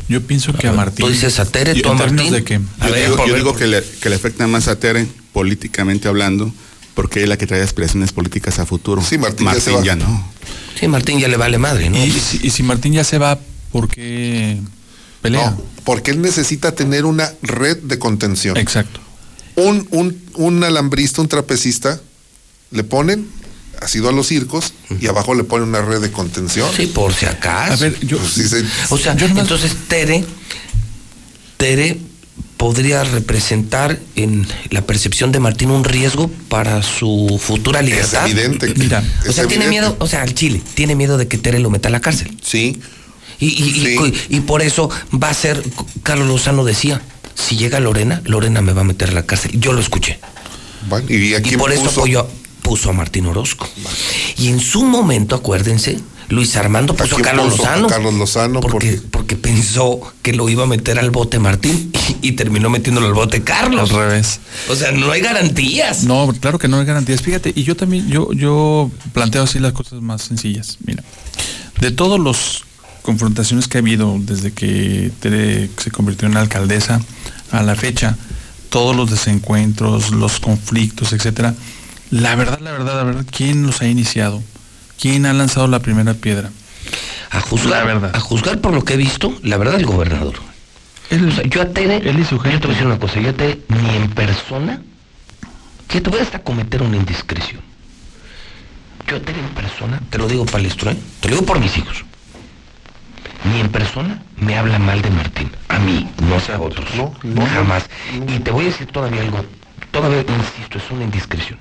Yo 0.08 0.22
pienso 0.22 0.54
que 0.54 0.68
a 0.68 0.72
Martín. 0.72 1.06
Tú 1.06 1.12
dices 1.12 1.40
a 1.40 1.46
Tere, 1.46 1.76
tú 1.76 1.90
a 1.90 1.94
Martín. 1.94 2.32
de 2.32 2.44
que 2.44 2.56
A 2.80 2.88
Yo, 2.88 2.94
ver, 2.94 3.10
digo, 3.10 3.18
yo 3.28 3.34
ver, 3.34 3.36
digo 3.44 3.56
que, 3.56 3.68
le, 3.68 3.84
que 4.02 4.10
le 4.10 4.16
afecta 4.16 4.48
más 4.48 4.70
a 4.70 4.80
Tere, 4.80 5.06
políticamente 5.34 6.08
hablando, 6.08 6.54
porque 6.98 7.22
es 7.22 7.30
la 7.30 7.38
que 7.38 7.46
trae 7.46 7.62
aspiraciones 7.62 8.12
políticas 8.12 8.58
a 8.58 8.66
futuro. 8.66 9.04
Sí, 9.04 9.20
Martín 9.20 9.46
ya 9.54 9.60
se 9.62 9.72
va. 9.72 9.96
no. 9.96 10.28
Sí, 10.80 10.88
Martín 10.88 11.20
ya 11.20 11.28
le 11.28 11.38
vale 11.38 11.60
madre, 11.60 11.92
¿no? 11.92 12.04
Y, 12.04 12.10
si- 12.12 12.40
y 12.42 12.50
si 12.50 12.64
Martín 12.64 12.92
ya 12.94 13.04
se 13.04 13.20
va, 13.20 13.38
¿por 13.72 13.88
qué 13.88 14.58
pelea? 15.22 15.52
No, 15.52 15.62
porque 15.84 16.10
él 16.10 16.22
necesita 16.24 16.72
tener 16.74 17.06
una 17.06 17.32
red 17.44 17.78
de 17.78 18.00
contención. 18.00 18.58
Exacto. 18.58 19.00
Un, 19.56 19.88
un, 19.92 20.20
un 20.36 20.64
alambrista, 20.64 21.22
un 21.22 21.28
trapecista, 21.28 22.02
le 22.72 22.84
ponen, 22.84 23.28
ha 23.80 23.88
sido 23.88 24.10
a 24.10 24.12
los 24.12 24.26
circos, 24.28 24.74
y 25.00 25.06
abajo 25.06 25.36
le 25.36 25.44
ponen 25.44 25.70
una 25.70 25.82
red 25.84 26.02
de 26.02 26.12
contención. 26.12 26.68
Sí, 26.76 26.88
por 26.88 27.14
si 27.14 27.28
acaso. 27.28 27.74
A 27.74 27.76
ver, 27.76 28.00
yo. 28.06 28.18
Pues 28.18 28.34
sí, 28.34 28.44
O 28.90 28.98
sea, 28.98 29.12
entonces 29.14 29.72
Tere, 29.88 30.26
Tere 31.58 31.98
podría 32.58 33.04
representar 33.04 34.00
en 34.16 34.48
la 34.72 34.82
percepción 34.82 35.32
de 35.32 35.40
Martín 35.40 35.70
un 35.72 35.84
riesgo 35.84 36.30
para 36.50 36.82
su 36.84 37.40
futura 37.42 37.82
libertad. 37.82 38.26
evidente. 38.28 38.74
Mira, 38.76 39.04
O 39.26 39.30
es 39.30 39.36
sea, 39.36 39.48
tiene 39.48 39.68
miedo, 39.68 39.96
o 40.00 40.08
sea, 40.08 40.24
al 40.24 40.34
Chile, 40.34 40.62
tiene 40.74 40.96
miedo 40.96 41.18
de 41.18 41.28
que 41.28 41.38
Tere 41.38 41.60
lo 41.60 41.70
meta 41.70 41.90
a 41.90 41.92
la 41.92 42.00
cárcel. 42.02 42.36
Sí. 42.44 42.82
Y, 43.40 43.46
y- 43.48 43.50
y- 43.94 43.98
Sí. 43.98 44.14
y 44.30 44.40
por 44.42 44.64
eso 44.64 44.90
va 45.14 45.30
a 45.30 45.34
ser, 45.34 45.64
Carlos 46.02 46.28
Lozano 46.28 46.66
decía, 46.66 47.02
si 47.36 47.56
llega 47.56 47.80
Lorena, 47.80 48.22
Lorena 48.26 48.62
me 48.62 48.74
va 48.74 48.82
a 48.82 48.86
meter 48.86 49.10
a 49.10 49.14
la 49.14 49.26
cárcel. 49.28 49.52
Yo 49.60 49.74
lo 49.74 49.80
escuché. 49.80 50.20
Bueno, 50.90 51.06
y 51.10 51.36
por 51.58 51.72
eso 51.72 51.90
apoyó- 51.90 52.28
puso 52.64 52.90
a 52.90 52.94
Martín 52.94 53.28
Orozco. 53.28 53.70
Y 54.38 54.48
en 54.48 54.60
su 54.60 54.84
momento, 54.84 55.36
acuérdense, 55.36 56.00
Luis 56.30 56.56
Armando 56.58 56.96
puso 56.96 57.18
a 57.18 57.22
Carlos 57.22 57.54
puso? 57.54 57.64
A 57.64 57.68
Lozano. 57.68 57.88
Carlos 57.88 58.14
Lozano, 58.16 58.60
porque, 58.60 59.00
porque 59.12 59.36
pensó 59.36 60.02
que 60.22 60.34
lo 60.34 60.50
iba 60.50 60.64
a 60.64 60.68
meter 60.68 61.00
al 61.00 61.10
bote 61.10 61.40
Martín 61.40 61.92
y, 61.94 62.18
y 62.30 62.32
terminó 62.34 62.70
metiéndolo 62.70 63.08
al 63.08 63.14
bote 63.14 63.44
Carlos. 63.44 63.92
Al 63.92 63.98
revés. 63.98 64.40
O 64.70 64.76
sea, 64.76 64.92
no 64.92 65.12
hay 65.12 65.22
garantías. 65.22 66.04
No, 66.04 66.34
claro 66.40 66.60
que 66.60 66.68
no 66.68 66.80
hay 66.80 66.86
garantías. 66.86 67.22
Fíjate, 67.22 67.54
y 67.56 67.64
yo 67.64 67.76
también, 67.76 68.10
yo, 68.10 68.32
yo 68.34 68.92
planteo 69.14 69.44
así 69.44 69.60
las 69.60 69.74
cosas 69.74 70.02
más 70.02 70.22
sencillas. 70.22 70.78
Mira, 70.86 71.04
de 71.80 71.92
todos 71.92 72.20
los 72.20 72.66
confrontaciones 73.04 73.70
que 73.70 73.78
ha 73.78 73.82
habido 73.82 74.18
desde 74.20 74.52
que 74.52 75.12
Tere 75.22 75.70
se 75.78 75.92
convirtió 75.92 76.28
en 76.28 76.36
alcaldesa 76.36 77.00
a 77.52 77.64
la 77.64 77.76
fecha, 77.76 78.18
todos 78.70 78.96
los 78.96 79.10
desencuentros, 79.10 80.12
los 80.12 80.42
conflictos, 80.42 81.14
etcétera, 81.14 81.56
la 82.12 82.36
verdad, 82.36 82.60
la 82.60 82.72
verdad, 82.72 82.98
la 82.98 83.04
verdad, 83.04 83.26
¿quién 83.32 83.66
los 83.66 83.82
ha 83.82 83.88
iniciado? 83.88 84.42
¿Quién 85.00 85.26
ha 85.26 85.34
lanzado 85.34 85.68
la 85.68 85.80
primera 85.80 86.14
piedra? 86.14 86.50
A 87.32 87.42
juzgar, 87.42 87.72
La 87.72 87.84
verdad. 87.84 88.16
a 88.16 88.20
juzgar 88.20 88.60
por 88.62 88.74
lo 88.74 88.84
que 88.84 88.94
he 88.94 88.98
visto, 88.98 89.34
la 89.44 89.58
verdad, 89.58 89.76
el 89.76 89.86
gobernador. 89.86 90.36
O 91.12 91.32
sea, 91.32 91.44
yo 91.44 91.62
a 91.62 91.66
Tere, 91.66 91.98
él 91.98 92.20
y 92.20 92.24
su 92.26 92.36
yo 92.38 92.42
te 92.44 92.50
gente. 92.52 92.68
voy 92.68 92.72
a 92.72 92.78
decir 92.78 92.88
una 92.88 93.00
cosa, 93.00 93.20
yo 93.20 93.30
a 93.30 93.34
Tere 93.34 93.60
ni 93.70 93.96
en 93.96 94.10
persona, 94.12 94.82
que 95.88 96.02
te 96.02 96.10
voy 96.10 96.20
hasta 96.20 96.40
cometer 96.40 96.82
una 96.82 96.98
indiscreción. 96.98 97.62
Yo 99.08 99.18
a 99.18 99.20
Tere 99.20 99.40
en 99.40 99.50
persona, 99.50 100.02
te 100.10 100.18
lo 100.18 100.28
digo 100.28 100.46
palestro, 100.46 100.92
¿eh? 100.92 100.98
te 101.22 101.30
lo 101.30 101.36
digo 101.36 101.46
por 101.46 101.60
mis 101.60 101.78
hijos. 101.78 102.04
Ni 103.54 103.60
en 103.62 103.70
persona 103.70 104.22
me 104.38 104.58
habla 104.58 104.80
mal 104.80 105.02
de 105.02 105.10
Martín. 105.12 105.52
A 105.70 105.80
mí, 105.80 106.10
no 106.24 106.40
sé 106.40 106.54
a 106.54 106.60
otros. 106.60 106.86
No, 106.96 107.14
no, 107.24 107.46
jamás. 107.46 107.86
Y 108.28 108.40
te 108.40 108.52
voy 108.52 108.66
a 108.66 108.68
decir 108.70 108.88
todavía 108.88 109.22
algo, 109.22 109.46
todavía 109.92 110.22
insisto, 110.22 110.78
es 110.80 110.84
una 110.92 111.04
indiscreción. 111.04 111.60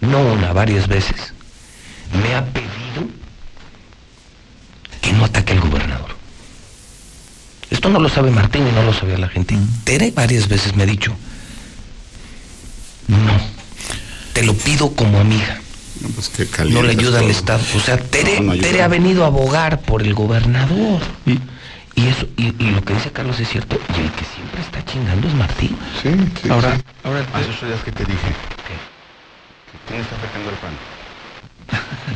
No 0.00 0.18
una, 0.20 0.52
varias 0.52 0.88
veces. 0.88 1.32
Me 2.22 2.34
ha 2.34 2.44
pedido 2.44 3.08
que 5.00 5.12
no 5.12 5.24
ataque 5.24 5.52
al 5.52 5.60
gobernador. 5.60 6.14
Esto 7.70 7.88
no 7.88 7.98
lo 7.98 8.08
sabe 8.08 8.30
Martín 8.30 8.66
y 8.68 8.72
no 8.72 8.82
lo 8.82 8.92
sabía 8.92 9.18
la 9.18 9.28
gente. 9.28 9.56
Tere 9.84 10.10
varias 10.12 10.48
veces 10.48 10.76
me 10.76 10.84
ha 10.84 10.86
dicho, 10.86 11.14
no, 13.08 13.32
te 14.32 14.44
lo 14.44 14.54
pido 14.54 14.94
como 14.94 15.18
amiga. 15.18 15.60
No, 16.00 16.08
pues 16.08 16.28
que 16.28 16.46
No 16.64 16.82
le 16.82 16.90
ayuda 16.92 17.20
al. 17.20 17.30
Estado. 17.30 17.62
O 17.76 17.80
sea, 17.80 17.96
Tere, 17.98 18.36
No, 18.40 18.46
no 18.46 18.52
ayuda. 18.52 18.66
Tere 18.68 18.82
ha 18.82 18.88
venido 18.88 19.24
a 19.24 19.26
abogar 19.28 19.80
por 19.80 20.02
el 20.02 20.14
gobernador. 20.14 21.00
Y, 21.26 21.38
Y 21.96 22.08
eso, 22.08 22.26
y, 22.36 22.46
y 22.62 22.70
lo 22.72 22.82
que 22.84 22.94
dice 22.94 23.12
Carlos 23.12 23.38
es 23.38 23.48
cierto, 23.48 23.76
y 23.96 24.00
el 24.00 24.10
que 24.12 24.24
siempre 24.24 24.60
está 24.60 24.84
chingando 24.84 25.28
es 25.28 25.34
Martín. 25.34 25.76
Sí, 26.02 26.10
sí, 26.42 26.48
ahora, 26.50 26.74
sí. 26.76 26.82
ahora, 27.04 27.24
A 27.32 27.40
esos 27.40 27.60
días 27.68 27.82
que 27.84 27.92
te 27.92 28.04
dije. 28.04 28.34
¿Quién 29.86 30.00
está 30.00 30.16
afectando 30.16 30.50
el 30.50 30.56
pan? 30.56 30.72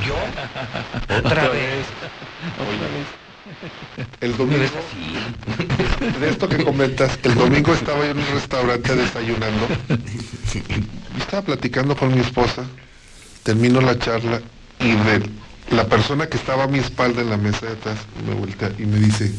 Yo, 0.06 1.16
otra 1.16 1.48
vez. 1.48 1.86
El 4.20 4.36
domingo, 4.36 4.64
de 6.20 6.28
esto 6.28 6.48
que 6.48 6.62
comentas, 6.62 7.18
el 7.22 7.34
domingo 7.34 7.72
estaba 7.72 8.04
yo 8.04 8.10
en 8.10 8.18
un 8.18 8.26
restaurante 8.34 8.94
desayunando 8.94 9.66
y 11.16 11.20
estaba 11.20 11.42
platicando 11.42 11.96
con 11.96 12.14
mi 12.14 12.20
esposa, 12.20 12.64
termino 13.42 13.80
la 13.80 13.98
charla 13.98 14.42
y 14.80 14.90
de 14.92 15.30
la 15.70 15.86
persona 15.86 16.28
que 16.28 16.36
estaba 16.36 16.64
a 16.64 16.66
mi 16.68 16.78
espalda 16.78 17.22
en 17.22 17.30
la 17.30 17.36
mesa 17.36 17.66
de 17.66 17.72
atrás 17.72 17.98
me 18.26 18.34
voltea 18.34 18.72
y 18.78 18.84
me 18.84 18.98
dice, 18.98 19.32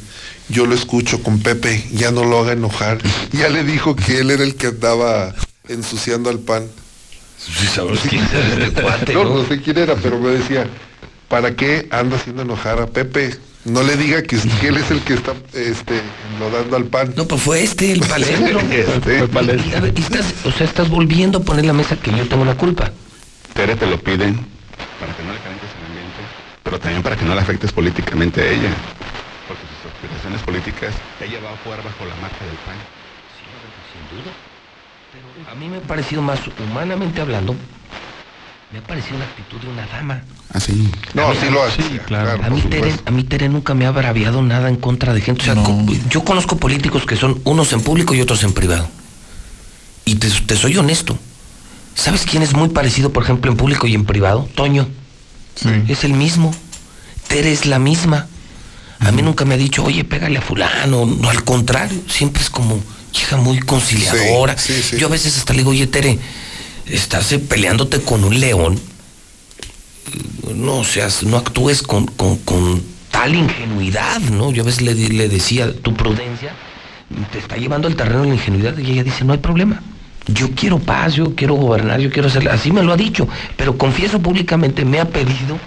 yo 0.47 0.65
lo 0.65 0.75
escucho 0.75 1.21
con 1.23 1.39
Pepe, 1.39 1.87
ya 1.91 2.11
no 2.11 2.23
lo 2.23 2.39
haga 2.39 2.53
enojar. 2.53 2.99
Ya 3.31 3.49
le 3.49 3.63
dijo 3.63 3.95
que 3.95 4.19
él 4.19 4.31
era 4.31 4.43
el 4.43 4.55
que 4.55 4.67
andaba 4.67 5.33
ensuciando 5.67 6.29
al 6.29 6.39
pan. 6.39 6.67
¿Sabes 7.39 8.01
quién 8.09 8.21
es 8.23 8.67
este 8.67 8.81
cuate, 8.81 9.13
No, 9.13 9.23
no? 9.23 9.35
no 9.35 9.47
sé 9.47 9.61
quién 9.61 9.77
era, 9.77 9.95
pero 9.95 10.19
me 10.19 10.29
decía, 10.29 10.67
¿para 11.29 11.55
qué 11.55 11.87
anda 11.91 12.17
haciendo 12.17 12.41
enojar 12.41 12.81
a 12.81 12.87
Pepe? 12.87 13.37
No 13.65 13.83
le 13.83 13.97
diga 13.97 14.21
que, 14.23 14.37
que 14.61 14.67
él 14.67 14.77
es 14.77 14.89
el 14.89 15.01
que 15.01 15.13
está 15.13 15.33
este, 15.53 16.01
enlodando 16.33 16.77
al 16.77 16.85
pan. 16.85 17.13
No, 17.15 17.27
pues 17.27 17.41
fue 17.41 17.63
este, 17.63 17.91
el 17.91 17.99
palestro. 18.01 18.59
Este. 18.71 19.17
Y, 19.17 19.75
a 19.75 19.79
ver, 19.81 19.93
y 19.97 20.01
estás, 20.01 20.33
o 20.45 20.51
sea, 20.51 20.65
estás 20.65 20.89
volviendo 20.89 21.39
a 21.39 21.41
poner 21.41 21.65
la 21.65 21.73
mesa 21.73 21.97
que 21.97 22.11
yo 22.11 22.27
tengo 22.27 22.45
la 22.45 22.55
culpa. 22.55 22.91
Tere 23.53 23.75
te 23.75 23.85
lo 23.85 23.99
piden 23.99 24.35
para 24.99 25.15
que 25.15 25.23
no 25.23 25.33
le 25.33 25.39
calientes 25.39 25.69
el 25.77 25.85
ambiente, 25.87 26.19
pero 26.63 26.79
también 26.79 27.03
para 27.03 27.15
que 27.17 27.25
no 27.25 27.35
le 27.35 27.41
afectes 27.41 27.71
políticamente 27.71 28.41
a 28.41 28.47
ella. 28.47 28.71
Porque 29.47 29.63
sus 29.67 29.91
aspiraciones 29.91 30.41
políticas, 30.43 30.93
ella 31.19 31.39
va 31.43 31.51
a 31.53 31.57
jugar 31.57 31.83
bajo 31.83 32.05
la 32.05 32.15
marca 32.15 32.45
del 32.45 32.55
PAN. 32.63 32.79
Sin 33.91 34.17
duda. 34.17 34.31
Pero 35.11 35.51
a 35.51 35.55
mí 35.55 35.67
me 35.67 35.77
ha 35.77 35.81
parecido 35.81 36.21
más 36.21 36.39
humanamente 36.69 37.21
hablando, 37.21 37.55
me 38.71 38.79
ha 38.79 38.83
parecido 38.83 39.17
la 39.17 39.25
actitud 39.25 39.59
de 39.59 39.67
una 39.67 39.85
dama. 39.87 40.21
Así. 40.53 40.89
No, 41.13 41.33
sí 41.33 41.49
lo 41.51 41.63
hace. 41.63 41.81
Sí, 41.81 41.99
claro. 42.05 42.43
A 42.43 42.49
mí, 42.49 42.61
Tere, 42.61 42.93
a 43.05 43.11
mí 43.11 43.23
Tere 43.23 43.49
nunca 43.49 43.73
me 43.73 43.85
ha 43.85 43.91
braviado 43.91 44.41
nada 44.41 44.69
en 44.69 44.75
contra 44.75 45.13
de 45.13 45.21
gente. 45.21 45.41
O 45.41 45.45
sea, 45.45 45.55
No. 45.55 45.63
co- 45.63 45.85
yo 46.09 46.23
conozco 46.23 46.57
políticos 46.57 47.05
que 47.05 47.15
son 47.15 47.41
unos 47.43 47.71
en 47.73 47.81
público 47.81 48.13
y 48.13 48.21
otros 48.21 48.43
en 48.43 48.53
privado. 48.53 48.87
Y 50.05 50.15
te, 50.15 50.29
te 50.29 50.55
soy 50.55 50.77
honesto. 50.77 51.17
¿Sabes 51.95 52.23
quién 52.29 52.43
es 52.43 52.53
muy 52.53 52.69
parecido, 52.69 53.11
por 53.11 53.23
ejemplo, 53.23 53.51
en 53.51 53.57
público 53.57 53.85
y 53.87 53.93
en 53.95 54.05
privado? 54.05 54.47
Toño. 54.55 54.87
Es 55.87 56.03
el 56.03 56.13
mismo. 56.13 56.53
Tere 57.27 57.51
es 57.51 57.65
la 57.65 57.79
misma. 57.79 58.27
A 58.99 59.11
mí 59.11 59.21
nunca 59.21 59.45
me 59.45 59.55
ha 59.55 59.57
dicho, 59.57 59.83
oye, 59.83 60.03
pégale 60.03 60.37
a 60.37 60.41
fulano. 60.41 61.05
No, 61.05 61.29
al 61.29 61.43
contrario, 61.43 61.99
siempre 62.07 62.41
es 62.41 62.49
como 62.49 62.81
hija 63.13 63.37
muy 63.37 63.59
conciliadora. 63.59 64.57
Sí, 64.57 64.73
sí, 64.73 64.83
sí. 64.83 64.97
Yo 64.97 65.07
a 65.07 65.09
veces 65.09 65.37
hasta 65.37 65.53
le 65.53 65.59
digo, 65.59 65.71
oye, 65.71 65.87
Tere, 65.87 66.17
estás 66.87 67.31
eh, 67.31 67.39
peleándote 67.39 68.01
con 68.01 68.23
un 68.23 68.39
león. 68.39 68.79
No 70.55 70.83
seas, 70.83 71.23
no 71.23 71.37
actúes 71.37 71.81
con, 71.83 72.05
con- 72.07 72.37
con 72.37 72.81
tal 73.11 73.35
ingenuidad, 73.35 74.19
¿no? 74.19 74.51
Yo 74.51 74.63
a 74.63 74.65
veces 74.65 74.81
le, 74.81 74.93
le 74.95 75.29
decía, 75.29 75.71
tu 75.81 75.93
prudencia 75.93 76.53
te 77.31 77.39
está 77.39 77.57
llevando 77.57 77.87
al 77.87 77.95
terreno 77.95 78.21
de 78.21 78.29
la 78.29 78.33
ingenuidad 78.35 78.77
y 78.77 78.91
ella 78.91 79.03
dice, 79.03 79.23
no 79.25 79.33
hay 79.33 79.39
problema. 79.39 79.81
Yo 80.27 80.51
quiero 80.51 80.77
paz, 80.79 81.13
yo 81.15 81.33
quiero 81.35 81.55
gobernar, 81.55 81.99
yo 81.99 82.11
quiero 82.11 82.27
hacer... 82.27 82.47
Así 82.49 82.71
me 82.71 82.83
lo 82.83 82.93
ha 82.93 82.97
dicho, 82.97 83.27
pero 83.57 83.77
confieso 83.77 84.19
públicamente, 84.19 84.85
me 84.85 84.99
ha 84.99 85.05
pedido 85.05 85.57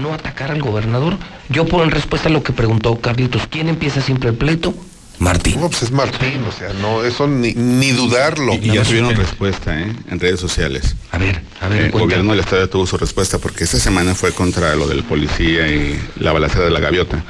no 0.00 0.12
atacar 0.14 0.50
al 0.50 0.62
gobernador. 0.62 1.18
Yo 1.50 1.66
por 1.66 1.82
en 1.84 1.90
respuesta 1.90 2.28
a 2.28 2.32
lo 2.32 2.42
que 2.42 2.52
preguntó 2.52 2.98
Carlitos, 2.98 3.42
¿quién 3.50 3.68
empieza 3.68 4.00
siempre 4.00 4.30
el 4.30 4.36
pleito? 4.36 4.74
Martín. 5.18 5.60
No, 5.60 5.68
pues 5.70 5.84
es 5.84 5.90
Martín, 5.90 6.44
o 6.46 6.52
sea, 6.52 6.72
no, 6.74 7.02
eso 7.02 7.26
ni, 7.26 7.54
ni 7.54 7.90
dudarlo. 7.92 8.52
Y, 8.54 8.70
y 8.70 8.74
ya 8.74 8.82
tuvieron 8.82 9.14
respuesta 9.16 9.78
¿eh? 9.80 9.90
en 10.10 10.20
redes 10.20 10.38
sociales. 10.40 10.94
A 11.10 11.18
ver, 11.18 11.40
a 11.60 11.68
ver, 11.68 11.84
El 11.86 11.90
cuenta. 11.90 12.04
gobierno 12.06 12.30
del 12.32 12.40
estado 12.40 12.64
ya 12.64 12.70
tuvo 12.70 12.86
su 12.86 12.98
respuesta 12.98 13.38
porque 13.38 13.64
esta 13.64 13.78
semana 13.78 14.14
fue 14.14 14.32
contra 14.32 14.74
lo 14.76 14.86
del 14.86 15.04
policía 15.04 15.68
y 15.68 15.98
la 16.16 16.32
balacera 16.32 16.64
de 16.66 16.70
la 16.70 16.80
gaviota. 16.80 17.22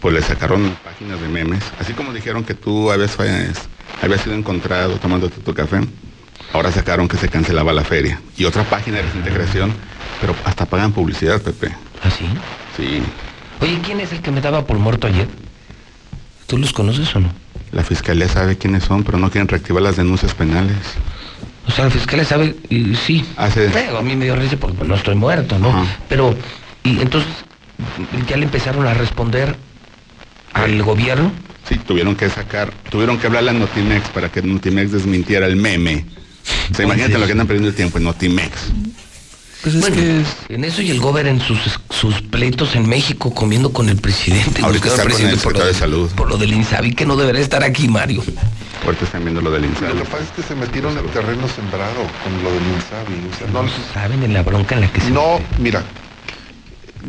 Pues 0.00 0.14
le 0.14 0.22
sacaron 0.22 0.76
páginas 0.84 1.20
de 1.20 1.28
memes, 1.28 1.62
así 1.80 1.92
como 1.92 2.12
dijeron 2.12 2.44
que 2.44 2.54
tú 2.54 2.90
habías, 2.90 3.16
habías 4.02 4.20
sido 4.22 4.34
encontrado 4.34 4.96
tomándote 4.98 5.40
tu 5.40 5.54
café. 5.54 5.80
Ahora 6.52 6.70
sacaron 6.72 7.08
que 7.08 7.16
se 7.16 7.28
cancelaba 7.28 7.72
la 7.72 7.82
feria. 7.84 8.20
Y 8.36 8.44
otra 8.44 8.62
página 8.64 8.98
de 8.98 9.04
desintegración, 9.04 9.72
pero 10.20 10.34
hasta 10.44 10.66
pagan 10.66 10.92
publicidad, 10.92 11.40
Pepe. 11.40 11.68
¿Ah, 12.02 12.10
sí? 12.10 12.26
Sí. 12.76 13.02
Oye, 13.60 13.80
¿quién 13.84 14.00
es 14.00 14.12
el 14.12 14.20
que 14.22 14.30
me 14.30 14.40
daba 14.40 14.64
por 14.66 14.78
muerto 14.78 15.06
ayer? 15.06 15.26
¿Tú 16.46 16.58
los 16.58 16.72
conoces 16.72 17.14
o 17.16 17.20
no? 17.20 17.30
La 17.72 17.82
fiscalía 17.82 18.28
sabe 18.28 18.56
quiénes 18.56 18.84
son, 18.84 19.02
pero 19.02 19.18
no 19.18 19.30
quieren 19.30 19.48
reactivar 19.48 19.82
las 19.82 19.96
denuncias 19.96 20.34
penales. 20.34 20.76
O 21.66 21.70
sea, 21.72 21.86
la 21.86 21.90
fiscalía 21.90 22.24
sabe, 22.24 22.54
y 22.70 22.94
sí. 22.94 23.24
Hace... 23.36 23.68
Pero 23.70 23.98
a 23.98 24.02
mí 24.02 24.14
me 24.14 24.26
dio 24.26 24.36
risa 24.36 24.56
porque 24.56 24.84
no 24.84 24.94
estoy 24.94 25.16
muerto, 25.16 25.58
¿no? 25.58 25.86
Pero, 26.08 26.36
y 26.84 27.00
entonces, 27.00 27.28
¿ya 28.28 28.36
le 28.36 28.44
empezaron 28.44 28.86
a 28.86 28.94
responder 28.94 29.56
al 30.52 30.82
gobierno? 30.82 31.32
Sí, 31.68 31.76
tuvieron 31.78 32.14
que 32.14 32.30
sacar, 32.30 32.72
tuvieron 32.90 33.18
que 33.18 33.26
hablarle 33.26 33.50
a 33.50 33.54
Notimex 33.54 34.08
para 34.10 34.30
que 34.30 34.40
Notimex 34.42 34.92
desmintiera 34.92 35.46
el 35.46 35.56
meme. 35.56 36.04
O 36.70 36.74
sea, 36.74 36.84
imagínate 36.84 37.18
lo 37.18 37.26
que 37.26 37.32
andan 37.32 37.48
perdiendo 37.48 37.70
el 37.70 37.74
tiempo 37.74 37.98
en 37.98 38.04
Notimex. 38.04 38.52
Pues 39.62 39.80
bueno, 39.80 39.96
en 40.48 40.64
eso 40.64 40.80
y 40.82 40.90
el 40.90 41.00
gobierno 41.00 41.32
en 41.32 41.40
sus, 41.40 41.58
sus 41.90 42.22
pleitos 42.22 42.76
en 42.76 42.88
México 42.88 43.34
comiendo 43.34 43.72
con 43.72 43.88
el 43.88 43.96
presidente. 43.96 44.62
Ahorita 44.62 44.86
buscando 44.88 44.88
está 44.88 45.02
al 45.02 45.08
con 45.08 45.10
el 45.10 45.16
presidente 45.38 45.42
por 45.44 45.52
lo 45.54 45.60
de 45.60 45.66
de- 45.72 45.74
salud. 45.78 46.10
Por 46.14 46.28
lo 46.28 46.36
del 46.36 46.52
INSABI, 46.52 46.94
que 46.94 47.04
no 47.06 47.16
debería 47.16 47.40
estar 47.42 47.64
aquí, 47.64 47.88
Mario. 47.88 48.22
Ahorita 48.84 49.04
están 49.04 49.24
viendo 49.24 49.40
lo 49.40 49.50
del 49.50 49.62
Lo 49.62 49.68
Insabi. 49.68 49.98
que 49.98 50.04
pasa 50.04 50.22
es 50.22 50.30
que 50.30 50.42
se 50.42 50.54
metieron 50.54 50.96
en 50.96 51.06
terreno 51.08 51.48
sembrado 51.48 52.02
con 52.22 52.42
lo 52.44 52.52
del 52.52 52.62
Insabi. 52.76 53.28
O 53.32 53.36
sea, 53.38 53.46
no, 53.48 53.68
saben 53.92 54.22
en 54.22 54.32
la 54.34 54.42
bronca 54.42 54.76
en 54.76 54.82
la 54.82 54.92
que 54.92 55.00
se 55.00 55.10
No, 55.10 55.40
mira, 55.58 55.82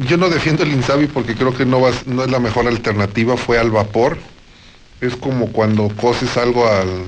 yo 0.10 0.18
no 0.18 0.30
defiendo 0.30 0.64
el 0.64 0.72
Insabi 0.72 1.06
porque 1.08 1.36
creo 1.36 1.54
que 1.56 1.66
no, 1.66 1.80
vas- 1.82 2.08
no 2.08 2.24
es 2.24 2.32
la 2.32 2.40
mejor 2.40 2.68
alternativa, 2.68 3.38
fue 3.38 3.60
al 3.60 3.70
vapor. 3.70 4.18
Es 5.02 5.16
como 5.16 5.52
cuando 5.52 5.90
coces 5.90 6.38
algo 6.38 6.68
al- 6.68 7.04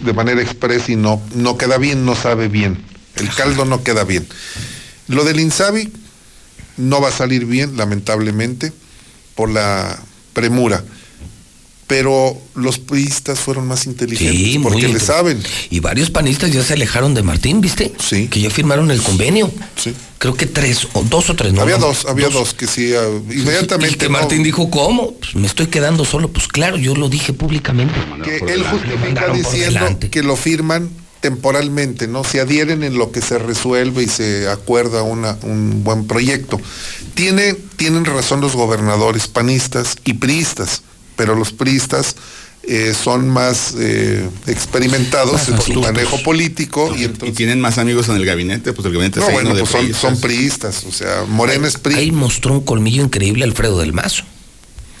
de 0.00 0.12
manera 0.14 0.40
expresa 0.40 0.92
y 0.92 0.96
no, 0.96 1.20
no 1.34 1.58
queda 1.58 1.76
bien, 1.76 2.06
no 2.06 2.14
sabe 2.14 2.48
bien. 2.48 2.78
El 3.16 3.28
caldo 3.34 3.64
no 3.64 3.82
queda 3.82 4.04
bien. 4.04 4.26
Lo 5.08 5.24
del 5.24 5.40
Insabi 5.40 5.92
no 6.76 7.00
va 7.00 7.08
a 7.08 7.12
salir 7.12 7.46
bien, 7.46 7.76
lamentablemente, 7.76 8.72
por 9.34 9.50
la 9.50 9.98
premura. 10.32 10.84
Pero 11.86 12.36
los 12.56 12.80
priistas 12.80 13.38
fueron 13.38 13.68
más 13.68 13.86
inteligentes 13.86 14.36
Sí, 14.36 14.58
porque 14.58 14.88
le 14.88 14.98
saben. 14.98 15.40
Y 15.70 15.78
varios 15.78 16.10
panistas 16.10 16.52
ya 16.52 16.64
se 16.64 16.72
alejaron 16.72 17.14
de 17.14 17.22
Martín, 17.22 17.60
¿viste? 17.60 17.92
Sí. 18.00 18.26
Que 18.26 18.40
ya 18.40 18.50
firmaron 18.50 18.90
el 18.90 19.00
convenio. 19.00 19.52
Sí. 19.76 19.94
Creo 20.18 20.34
que 20.34 20.46
tres, 20.46 20.88
o 20.94 21.04
dos 21.04 21.30
o 21.30 21.36
tres, 21.36 21.52
¿no? 21.52 21.62
había 21.62 21.78
dos, 21.78 22.06
había 22.06 22.28
dos, 22.28 22.54
que 22.54 22.66
sí, 22.66 22.92
ah, 22.92 23.06
inmediatamente. 23.30 23.94
Y 23.94 23.98
que 23.98 24.06
no, 24.06 24.12
Martín 24.18 24.42
dijo, 24.42 24.68
¿cómo? 24.68 25.12
Pues 25.12 25.36
me 25.36 25.46
estoy 25.46 25.68
quedando 25.68 26.04
solo. 26.04 26.28
Pues 26.28 26.48
claro, 26.48 26.76
yo 26.76 26.96
lo 26.96 27.08
dije 27.08 27.32
públicamente. 27.32 27.94
que 28.24 28.38
él 28.52 28.64
justifica 28.64 29.28
diciendo 29.28 29.98
que 30.10 30.22
lo 30.24 30.34
firman 30.34 30.90
temporalmente, 31.30 32.06
¿no? 32.06 32.22
Se 32.22 32.38
adhieren 32.40 32.84
en 32.84 32.96
lo 32.98 33.10
que 33.10 33.20
se 33.20 33.36
resuelve 33.38 34.04
y 34.04 34.06
se 34.08 34.48
acuerda 34.48 35.02
una- 35.02 35.36
un 35.42 35.82
buen 35.82 36.06
proyecto. 36.06 36.60
Tiene, 37.14 37.54
tienen 37.54 38.04
razón 38.04 38.40
los 38.40 38.54
gobernadores 38.54 39.26
panistas 39.26 39.96
y 40.04 40.14
priistas, 40.14 40.82
pero 41.16 41.34
los 41.34 41.52
priistas 41.52 42.14
eh, 42.68 42.94
son 42.94 43.28
más 43.28 43.74
eh, 43.78 44.28
experimentados 44.46 45.32
Más 45.34 45.48
en 45.48 45.60
su 45.60 45.80
manejo 45.80 46.20
político 46.22 46.92
y 46.96 47.02
Y 47.02 47.04
entonces... 47.06 47.36
tienen 47.36 47.60
más 47.60 47.78
amigos 47.78 48.08
en 48.08 48.16
el 48.16 48.24
gabinete, 48.24 48.72
pues 48.72 48.86
el 48.86 48.92
gabinete 48.92 49.18
No, 49.20 49.30
bueno, 49.30 49.52
de 49.54 49.60
pues 49.60 49.70
son, 49.70 49.80
priistas. 49.82 50.00
son 50.00 50.20
priistas, 50.20 50.84
o 50.88 50.92
sea, 50.92 51.24
Morena 51.28 51.66
es 51.66 51.76
PRI. 51.76 51.94
Ahí 51.96 52.12
mostró 52.12 52.52
un 52.54 52.60
colmillo 52.60 53.02
increíble 53.02 53.44
Alfredo 53.44 53.78
del 53.80 53.92
Mazo. 53.92 54.22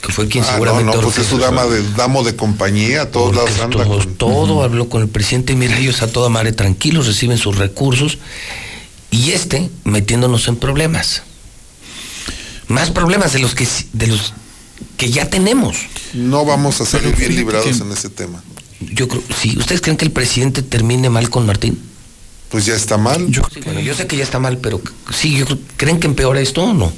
Que 0.06 0.12
fue 0.12 0.28
quien 0.28 0.44
Ah, 0.44 0.46
no, 0.46 0.52
seguramente... 0.54 0.96
no, 0.96 1.02
pues 1.02 1.18
es 1.18 1.26
su 1.26 1.38
dama 1.38 1.64
de, 1.66 1.82
damo 1.96 2.22
de 2.22 2.36
compañía, 2.36 3.02
a 3.02 3.10
todos 3.10 3.34
lados 3.34 3.50
anda 3.60 3.82
todo, 3.84 3.98
con- 3.98 4.14
todo 4.14 4.62
habló 4.62 4.88
con 4.88 5.02
el 5.02 5.08
presidente 5.08 5.52
y 5.52 5.56
mira, 5.56 5.76
ellos 5.78 6.00
a 6.02 6.06
toda 6.06 6.28
madre 6.28 6.52
tranquilos 6.52 7.06
reciben 7.06 7.38
sus 7.38 7.56
recursos 7.58 8.18
y 9.10 9.32
este 9.32 9.68
metiéndonos 9.84 10.46
en 10.48 10.56
problemas. 10.56 11.22
Más 12.68 12.90
problemas 12.90 13.32
de 13.32 13.38
los 13.40 13.54
que 13.54 13.66
de 13.92 14.06
los 14.08 14.32
que 14.96 15.10
ya 15.10 15.28
tenemos. 15.28 15.76
No 16.14 16.44
vamos 16.44 16.80
a 16.80 16.86
salir 16.86 17.08
Pero 17.14 17.18
bien 17.18 17.36
librados 17.36 17.66
que- 17.66 17.82
en 17.82 17.92
ese 17.92 18.08
tema. 18.08 18.42
Yo 18.80 19.08
creo, 19.08 19.22
sí, 19.40 19.56
¿ustedes 19.58 19.80
creen 19.80 19.96
que 19.96 20.04
el 20.04 20.12
presidente 20.12 20.62
termine 20.62 21.08
mal 21.10 21.30
con 21.30 21.46
Martín? 21.46 21.80
Pues 22.50 22.66
ya 22.66 22.74
está 22.74 22.96
mal. 22.96 23.26
Sí, 23.52 23.60
bueno, 23.64 23.80
yo 23.80 23.94
sé 23.94 24.06
que 24.06 24.16
ya 24.16 24.22
está 24.24 24.38
mal, 24.38 24.58
pero 24.58 24.80
sí, 25.12 25.36
yo 25.36 25.46
creo- 25.46 25.58
¿creen 25.76 25.98
que 25.98 26.06
empeora 26.06 26.40
esto 26.40 26.62
o 26.62 26.72
no? 26.74 26.92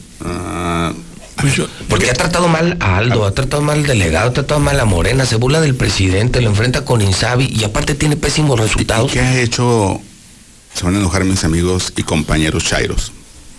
Ah, 1.38 1.44
Porque 1.88 2.10
ha 2.10 2.14
tratado 2.14 2.48
mal 2.48 2.76
a 2.80 2.96
Aldo, 2.96 3.24
ha 3.24 3.32
tratado 3.32 3.62
mal 3.62 3.78
al 3.78 3.86
delegado, 3.86 4.30
ha 4.30 4.32
tratado 4.32 4.60
mal 4.60 4.78
a 4.80 4.84
Morena, 4.84 5.24
se 5.24 5.36
burla 5.36 5.60
del 5.60 5.74
presidente, 5.76 6.40
lo 6.40 6.50
enfrenta 6.50 6.84
con 6.84 7.00
Insabi 7.00 7.46
y 7.46 7.62
aparte 7.64 7.94
tiene 7.94 8.16
pésimos 8.16 8.58
resultados. 8.58 9.12
¿Qué 9.12 9.20
ha 9.20 9.40
hecho? 9.40 10.00
Se 10.74 10.84
van 10.84 10.96
a 10.96 10.98
enojar 10.98 11.24
mis 11.24 11.44
amigos 11.44 11.92
y 11.96 12.02
compañeros 12.02 12.64
chairos. 12.64 13.12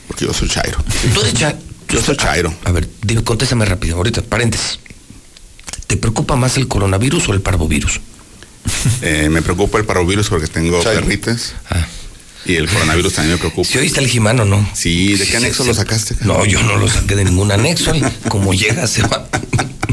Porque 0.08 0.25
yo 0.25 0.33
soy 0.33 0.49
chairo. 0.49 0.77
Tú 1.14 1.22
eres 1.22 1.33
cha- 1.33 1.56
Yo 1.90 2.01
soy 2.01 2.17
chairo. 2.17 2.53
A 2.66 2.72
ver, 2.72 2.88
dime, 3.01 3.24
contéstame 3.24 3.66
rápido, 3.66 3.95
ahorita, 3.98 4.22
paréntesis. 4.24 4.80
¿Te 5.88 5.98
preocupa 5.98 6.35
más 6.35 6.58
el 6.58 6.67
coronavirus 6.67 7.30
o 7.30 7.33
el 7.33 7.41
parvovirus? 7.41 7.99
Eh, 9.01 9.27
me 9.32 9.41
preocupa 9.41 9.77
el 9.80 9.85
parvovirus 9.85 10.30
porque 10.30 10.48
tengo 10.48 10.82
Chairo. 10.83 11.01
perritas. 11.01 11.53
Ah. 11.69 11.85
Y 12.45 12.56
el 12.56 12.68
coronavirus 12.69 13.14
también 13.14 13.35
me 13.35 13.40
preocupa. 13.40 13.68
¿Si 13.68 13.77
oíste 13.77 14.00
el 14.00 14.08
Jimano 14.08 14.45
no? 14.45 14.68
Sí, 14.74 15.14
¿de 15.14 15.26
qué 15.26 15.32
Sí, 15.32 15.35
anexo 15.38 15.64
sí, 15.64 15.68
lo 15.69 15.74
sí. 15.76 15.80
sacaste? 15.82 16.16
No, 16.22 16.45
yo 16.45 16.61
no 16.64 16.77
lo 16.77 16.88
saqué 16.88 17.16
de 17.16 17.26
ningún 17.26 17.51
anexo. 17.51 17.93
y 17.95 18.01
como 18.30 18.53
llega, 18.53 18.88
se 18.88 19.01
va. 19.03 19.27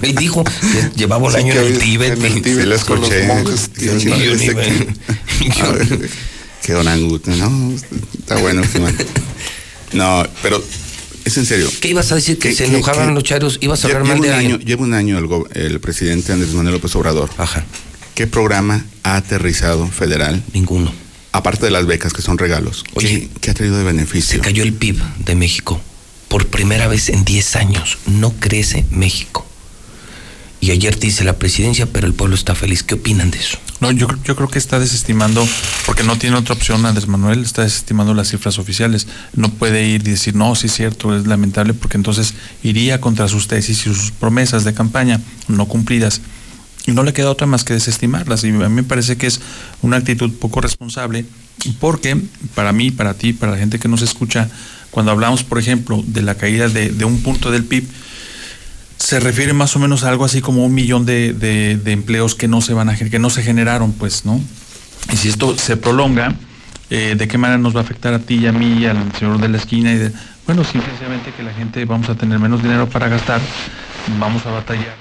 Él 0.03 0.15
dijo 0.15 0.45
que 0.45 0.91
llevaba 0.97 1.25
un 1.27 1.33
Sí, 1.33 1.39
año 1.39 1.53
en 1.55 1.59
el 1.67 1.79
Tíbet. 1.79 2.19
en 2.19 2.25
el 2.25 2.39
y- 2.39 2.41
Tíbet 2.43 2.65
Sí, 2.65 2.69
lo 2.69 2.79
con 2.87 3.01
los 3.01 3.11
escuché. 3.11 3.27
monjes. 3.27 3.71
Sí, 3.77 3.85
y- 3.87 4.01
sí, 4.01 4.09
y 4.09 4.25
yo 4.25 4.35
ni 5.41 5.51
que- 5.51 5.61
A 5.63 5.69
ver, 5.71 6.11
Qué 6.63 6.75
orangután, 6.75 7.39
no, 7.39 7.75
está 7.77 8.37
bueno. 8.37 8.63
No, 9.93 10.27
pero 10.43 10.63
es 11.25 11.37
en 11.37 11.47
serio. 11.47 11.71
¿Qué 11.81 11.89
ibas 11.89 12.11
a 12.13 12.17
decir? 12.17 12.39
¿Que 12.39 12.51
¿Qué- 12.51 12.55
se 12.55 12.67
enojaban 12.67 13.15
los 13.15 13.25
chairos? 13.25 13.59
¿Ibas 13.61 13.85
a 13.85 13.89
hablar 13.89 14.05
mal 14.05 14.21
de 14.21 14.33
año, 14.33 14.59
lleva 14.59 14.83
un 14.85 14.95
año 14.95 15.19
el, 15.19 15.29
el 15.63 15.81
presidente 15.81 16.33
Andrés 16.33 16.53
Manuel 16.55 16.75
López 16.75 16.95
Obrador. 16.97 17.31
Ajá. 17.39 17.65
¿Qué 18.15 18.27
programa 18.27 18.85
ha 19.03 19.17
aterrizado 19.17 19.87
federal? 19.89 20.43
Ninguno. 20.53 20.93
Aparte 21.37 21.67
de 21.67 21.71
las 21.71 21.87
becas 21.87 22.13
que 22.13 22.23
son 22.23 22.39
regalos. 22.39 22.85
Oye, 22.95 23.09
¿Qué, 23.09 23.41
qué 23.41 23.51
ha 23.51 23.55
traído 23.55 23.77
de 23.77 23.83
Se 23.83 23.87
beneficio? 23.87 24.41
cayó 24.41 24.63
el 24.63 24.73
PIB 24.73 25.01
de 25.25 25.35
México. 25.35 25.81
Por 26.29 26.47
primera 26.49 26.89
vez 26.89 27.09
en 27.09 27.25
10 27.25 27.57
años. 27.57 27.99
No 28.07 28.33
crece 28.33 28.85
México. 28.91 29.47
Y 30.59 30.71
ayer 30.71 30.97
te 30.97 31.07
dice 31.07 31.23
la 31.23 31.35
presidencia, 31.39 31.87
pero 31.87 32.07
el 32.07 32.15
pueblo 32.15 32.35
está 32.35 32.55
feliz. 32.55 32.83
¿Qué 32.83 32.95
opinan 32.95 33.31
de 33.31 33.39
eso? 33.39 33.59
No, 33.81 33.93
yo, 33.93 34.07
creo- 34.09 34.19
yo 34.25 34.35
creo 34.37 34.49
que 34.49 34.59
está 34.59 34.79
desestimando, 34.81 35.47
porque 35.85 36.03
no 36.03 36.17
tiene 36.17 36.37
otra 36.37 36.55
opción 36.55 36.87
Andrés 36.87 37.07
Manuel, 37.07 37.43
está 37.45 37.63
desestimando 37.63 38.15
las 38.15 38.31
cifras 38.31 38.59
oficiales. 38.59 39.07
No 39.35 39.51
puede 39.51 39.87
ir 39.87 40.01
y 40.09 40.11
decir, 40.13 40.35
no, 40.35 40.55
sí 40.55 40.67
es 40.69 40.73
cierto, 40.75 41.15
es 41.15 41.27
lamentable, 41.27 41.75
porque 41.75 41.99
entonces 41.99 42.33
iría 42.63 43.01
contra 43.03 43.29
sus 43.29 43.47
tesis 43.49 43.81
y 43.81 43.95
sus 43.95 44.11
promesas 44.13 44.65
de 44.65 44.73
campaña 44.73 45.21
no 45.47 45.67
cumplidas. 45.67 46.23
No 46.87 47.03
le 47.03 47.13
queda 47.13 47.31
otra 47.31 47.47
más 47.47 47.65
que 47.65 47.75
desestimarlas. 47.75 48.45
Y 48.45 48.49
a 48.51 48.53
mí 48.53 48.69
me 48.69 48.83
parece 48.83 49.17
que 49.17 49.27
es 49.27 49.41
una 49.83 49.97
actitud 49.97 50.33
poco 50.39 50.61
responsable, 50.61 51.25
porque 51.81 52.17
para 52.55 52.73
mí, 52.73 52.91
para 52.91 53.15
ti, 53.15 53.33
para 53.33 53.53
la 53.53 53.59
gente 53.59 53.79
que 53.79 53.89
nos 53.89 54.03
escucha, 54.03 54.49
cuando 54.91 55.13
hablamos, 55.13 55.43
por 55.43 55.59
ejemplo, 55.59 56.03
de 56.07 56.23
la 56.23 56.37
caída 56.37 56.69
de, 56.69 57.05
un 57.05 57.23
punto 57.23 57.51
del 57.51 57.65
PIB, 57.65 57.87
se 58.97 59.21
refiere 59.21 59.53
más 59.53 59.77
o 59.77 59.79
menos 59.79 60.05
a 60.05 60.09
algo 60.09 60.25
así 60.25 60.41
como 60.41 60.65
un 60.65 60.75
millón 60.75 61.05
de, 61.05 61.79
empleos 61.85 62.35
que 62.35 62.49
no 62.49 62.61
se 62.61 62.73
van 62.73 62.89
a 62.89 62.97
que 62.97 63.19
no 63.19 63.31
se 63.31 63.43
generaron, 63.43 63.93
pues, 63.93 64.25
¿no? 64.25 64.41
Y 65.13 65.17
si 65.17 65.29
esto 65.29 65.57
se 65.59 65.77
prolonga, 65.77 66.35
eh, 66.89 67.15
¿de 67.17 67.29
qué 67.29 67.37
manera 67.37 67.59
nos 67.59 67.75
va 67.75 67.81
a 67.81 67.83
afectar 67.83 68.15
a 68.15 68.21
ti 68.21 68.37
y 68.37 68.47
a 68.47 68.53
mí 68.53 68.79
y 68.81 68.87
al 68.87 69.13
señor 69.19 69.41
de 69.41 69.49
la 69.49 69.59
esquina? 69.59 69.93
Y 69.93 69.97
de, 69.97 70.13
bueno, 70.47 70.65
simplemente 70.65 71.33
que 71.37 71.43
la 71.43 71.53
gente 71.53 71.85
vamos 71.85 72.09
a 72.09 72.15
tener 72.15 72.39
menos 72.39 72.63
dinero 72.63 72.89
para 72.89 73.09
gastar, 73.09 73.41
vamos 74.19 74.47
a 74.47 74.51
batallar, 74.51 74.97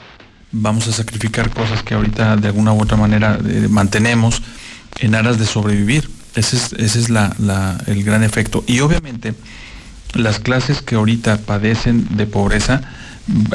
vamos 0.57 0.87
a 0.87 0.91
sacrificar 0.93 1.49
cosas 1.49 1.83
que 1.83 1.93
ahorita 1.93 2.37
de 2.37 2.47
alguna 2.47 2.73
u 2.73 2.81
otra 2.81 2.97
manera 2.97 3.37
eh, 3.45 3.67
mantenemos 3.69 4.41
en 4.99 5.15
aras 5.15 5.37
de 5.37 5.45
sobrevivir. 5.45 6.09
Ese 6.35 6.55
es, 6.57 6.73
ese 6.73 6.99
es 6.99 7.09
la- 7.09 7.35
la- 7.39 7.77
el 7.87 8.03
gran 8.03 8.23
efecto. 8.23 8.63
Y 8.67 8.79
obviamente 8.79 9.33
las 10.13 10.39
clases 10.39 10.81
que 10.81 10.95
ahorita 10.95 11.37
padecen 11.37 12.07
de 12.17 12.25
pobreza, 12.25 12.81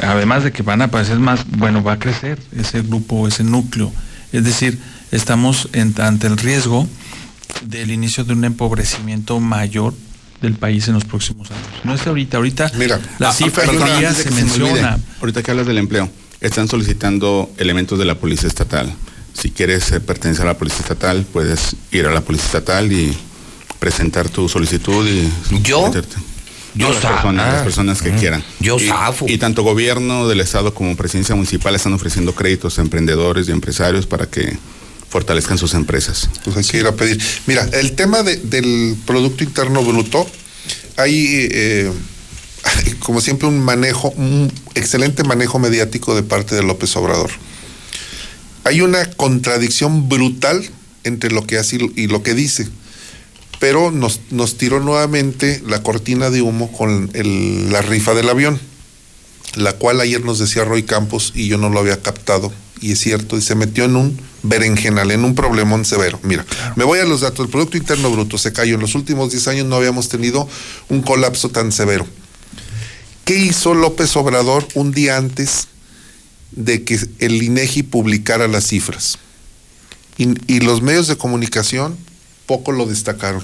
además 0.03 0.43
de 0.43 0.51
que 0.51 0.63
van 0.63 0.81
a 0.81 0.89
padecer 0.89 1.17
más, 1.19 1.41
bueno, 1.49 1.83
va 1.83 1.93
a 1.93 1.99
crecer 1.99 2.39
ese 2.55 2.81
grupo, 2.81 3.27
ese 3.27 3.43
núcleo. 3.43 3.91
Es 4.31 4.43
decir, 4.43 4.79
estamos 5.11 5.69
en- 5.73 5.95
ante 6.01 6.27
el 6.27 6.37
riesgo 6.37 6.87
del 7.65 7.91
inicio 7.91 8.23
de 8.23 8.33
un 8.33 8.45
empobrecimiento 8.45 9.39
mayor 9.39 9.93
del 10.41 10.53
país 10.55 10.87
en 10.87 10.93
los 10.95 11.05
próximos 11.05 11.51
años. 11.51 11.63
No 11.83 11.93
es 11.93 12.05
ahorita, 12.07 12.37
ahorita 12.37 12.71
Mira, 12.77 12.99
la 13.19 13.31
cifra 13.31 13.63
se 13.65 14.29
me 14.31 14.35
menciona. 14.41 14.97
ahorita 15.19 15.43
que 15.43 15.51
hablas 15.51 15.67
del 15.67 15.77
empleo, 15.77 16.09
están 16.41 16.67
solicitando 16.67 17.49
elementos 17.57 17.97
de 17.99 18.05
la 18.05 18.15
policía 18.15 18.47
estatal. 18.47 18.93
Si 19.33 19.51
quieres 19.51 19.91
eh, 19.91 19.99
pertenecer 19.99 20.43
a 20.45 20.49
la 20.49 20.57
policía 20.57 20.81
estatal, 20.81 21.25
puedes 21.31 21.75
ir 21.91 22.05
a 22.05 22.11
la 22.11 22.21
policía 22.21 22.47
estatal 22.47 22.91
y 22.91 23.15
presentar 23.79 24.29
tu 24.29 24.49
solicitud 24.49 25.07
y 25.07 25.29
¿Yo? 25.63 25.85
meterte. 25.87 26.15
Yo 26.73 26.87
No, 26.87 26.93
las 26.93 27.01
personas, 27.03 27.45
ah, 27.47 27.53
las 27.53 27.63
personas 27.63 28.01
que 28.01 28.11
mm, 28.11 28.17
quieran. 28.19 28.43
yo 28.59 28.77
y, 28.79 28.87
zafo. 28.87 29.25
Y 29.27 29.37
tanto 29.37 29.61
gobierno 29.63 30.27
del 30.27 30.39
estado 30.39 30.73
como 30.73 30.95
presidencia 30.95 31.35
municipal 31.35 31.75
están 31.75 31.93
ofreciendo 31.93 32.33
créditos 32.33 32.79
a 32.79 32.81
emprendedores 32.81 33.47
y 33.47 33.51
empresarios 33.51 34.05
para 34.07 34.25
que 34.27 34.57
fortalezcan 35.09 35.57
sus 35.57 35.73
empresas. 35.73 36.29
Pues 36.45 36.55
hay 36.57 36.63
que 36.63 36.77
ir 36.77 36.87
a 36.87 36.93
pedir. 36.95 37.21
Mira, 37.45 37.67
el 37.73 37.91
tema 37.93 38.23
de- 38.23 38.37
del 38.37 38.95
Producto 39.05 39.43
Interno 39.43 39.83
Bruto, 39.83 40.25
hay, 40.95 41.25
eh, 41.51 41.91
hay, 41.91 41.91
como 42.99 43.21
siempre, 43.21 43.47
un 43.47 43.59
manejo, 43.59 44.09
un 44.17 44.51
excelente 44.75 45.23
manejo 45.23 45.59
mediático 45.59 46.15
de 46.15 46.23
parte 46.23 46.55
de 46.55 46.63
López 46.63 46.95
Obrador. 46.95 47.31
hay 48.63 48.81
una 48.81 49.05
contradicción 49.11 50.07
brutal 50.07 50.63
entre 51.03 51.31
lo 51.31 51.45
que 51.47 51.57
hace 51.57 51.77
y 51.95 52.07
lo 52.07 52.21
que 52.23 52.33
dice. 52.35 52.67
Pero 53.59 53.91
nos, 53.91 54.19
nos 54.31 54.57
tiró 54.57 54.79
nuevamente 54.79 55.61
la 55.67 55.81
cortina 55.83 56.29
de 56.29 56.41
humo 56.41 56.71
con 56.71 57.09
el- 57.13 57.71
la 57.71 57.81
rifa 57.81 58.13
del 58.13 58.29
avión, 58.29 58.59
la 59.55 59.73
cual 59.73 59.99
ayer 60.01 60.23
nos 60.23 60.39
decía 60.39 60.63
Roy 60.63 60.83
Campos 60.83 61.31
y 61.35 61.47
yo 61.47 61.57
no 61.57 61.69
lo 61.69 61.79
había 61.79 62.01
captado. 62.01 62.51
Y 62.81 62.93
es 62.93 62.99
cierto, 62.99 63.37
y 63.37 63.41
se 63.41 63.53
metió 63.53 63.83
en 63.85 63.95
un 63.95 64.19
berenjenal, 64.41 65.11
en 65.11 65.23
un 65.23 65.35
problemón 65.35 65.85
severo. 65.85 66.19
Mira, 66.23 66.43
me 66.75 66.83
voy 66.83 66.97
a 66.99 67.05
los 67.05 67.21
datos. 67.21 67.45
El 67.45 67.51
Producto 67.51 67.77
Interno 67.77 68.09
Bruto 68.09 68.39
se 68.39 68.51
cayó. 68.53 68.73
En 68.75 68.81
los 68.81 68.95
últimos 68.95 69.29
10 69.31 69.47
años 69.49 69.67
no 69.67 69.75
habíamos 69.75 70.09
tenido 70.09 70.47
un 70.89 71.03
colapso 71.03 71.49
tan 71.49 71.71
severo. 71.71 72.07
¿Qué 73.31 73.37
hizo 73.37 73.73
López 73.73 74.17
Obrador 74.17 74.67
un 74.73 74.91
día 74.91 75.15
antes 75.15 75.69
de 76.51 76.83
que 76.83 76.99
el 77.19 77.41
INEGI 77.41 77.83
publicara 77.83 78.49
las 78.49 78.67
cifras? 78.67 79.19
Y, 80.17 80.33
y 80.53 80.59
los 80.59 80.81
medios 80.81 81.07
de 81.07 81.15
comunicación 81.15 81.95
poco 82.45 82.73
lo 82.73 82.85
destacaron. 82.85 83.41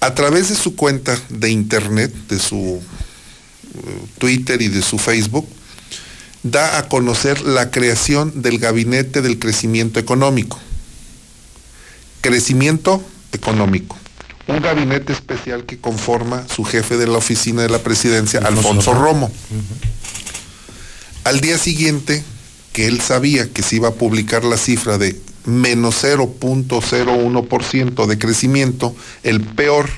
A 0.00 0.14
través 0.14 0.50
de 0.50 0.56
su 0.56 0.76
cuenta 0.76 1.18
de 1.30 1.48
internet, 1.48 2.12
de 2.28 2.38
su 2.38 2.82
eh, 3.72 3.80
Twitter 4.18 4.60
y 4.60 4.68
de 4.68 4.82
su 4.82 4.98
Facebook, 4.98 5.48
da 6.42 6.76
a 6.76 6.86
conocer 6.90 7.40
la 7.40 7.70
creación 7.70 8.42
del 8.42 8.58
Gabinete 8.58 9.22
del 9.22 9.38
Crecimiento 9.38 10.00
Económico. 10.00 10.60
Crecimiento 12.20 13.02
económico. 13.32 13.96
Un 14.48 14.60
gabinete 14.60 15.12
especial 15.12 15.64
que 15.64 15.78
conforma 15.78 16.44
su 16.48 16.64
jefe 16.64 16.96
de 16.96 17.06
la 17.06 17.18
oficina 17.18 17.62
de 17.62 17.68
la 17.68 17.78
presidencia, 17.78 18.40
Alfonso 18.40 18.94
Romo. 18.94 19.30
Al 21.24 21.40
día 21.40 21.58
siguiente, 21.58 22.24
que 22.72 22.86
él 22.86 23.00
sabía 23.00 23.52
que 23.52 23.62
se 23.62 23.76
iba 23.76 23.88
a 23.88 23.94
publicar 23.94 24.44
la 24.44 24.56
cifra 24.56 24.98
de 24.98 25.20
menos 25.44 26.02
0.01% 26.02 28.06
de 28.06 28.18
crecimiento, 28.18 28.94
el 29.22 29.40
peor 29.40 29.88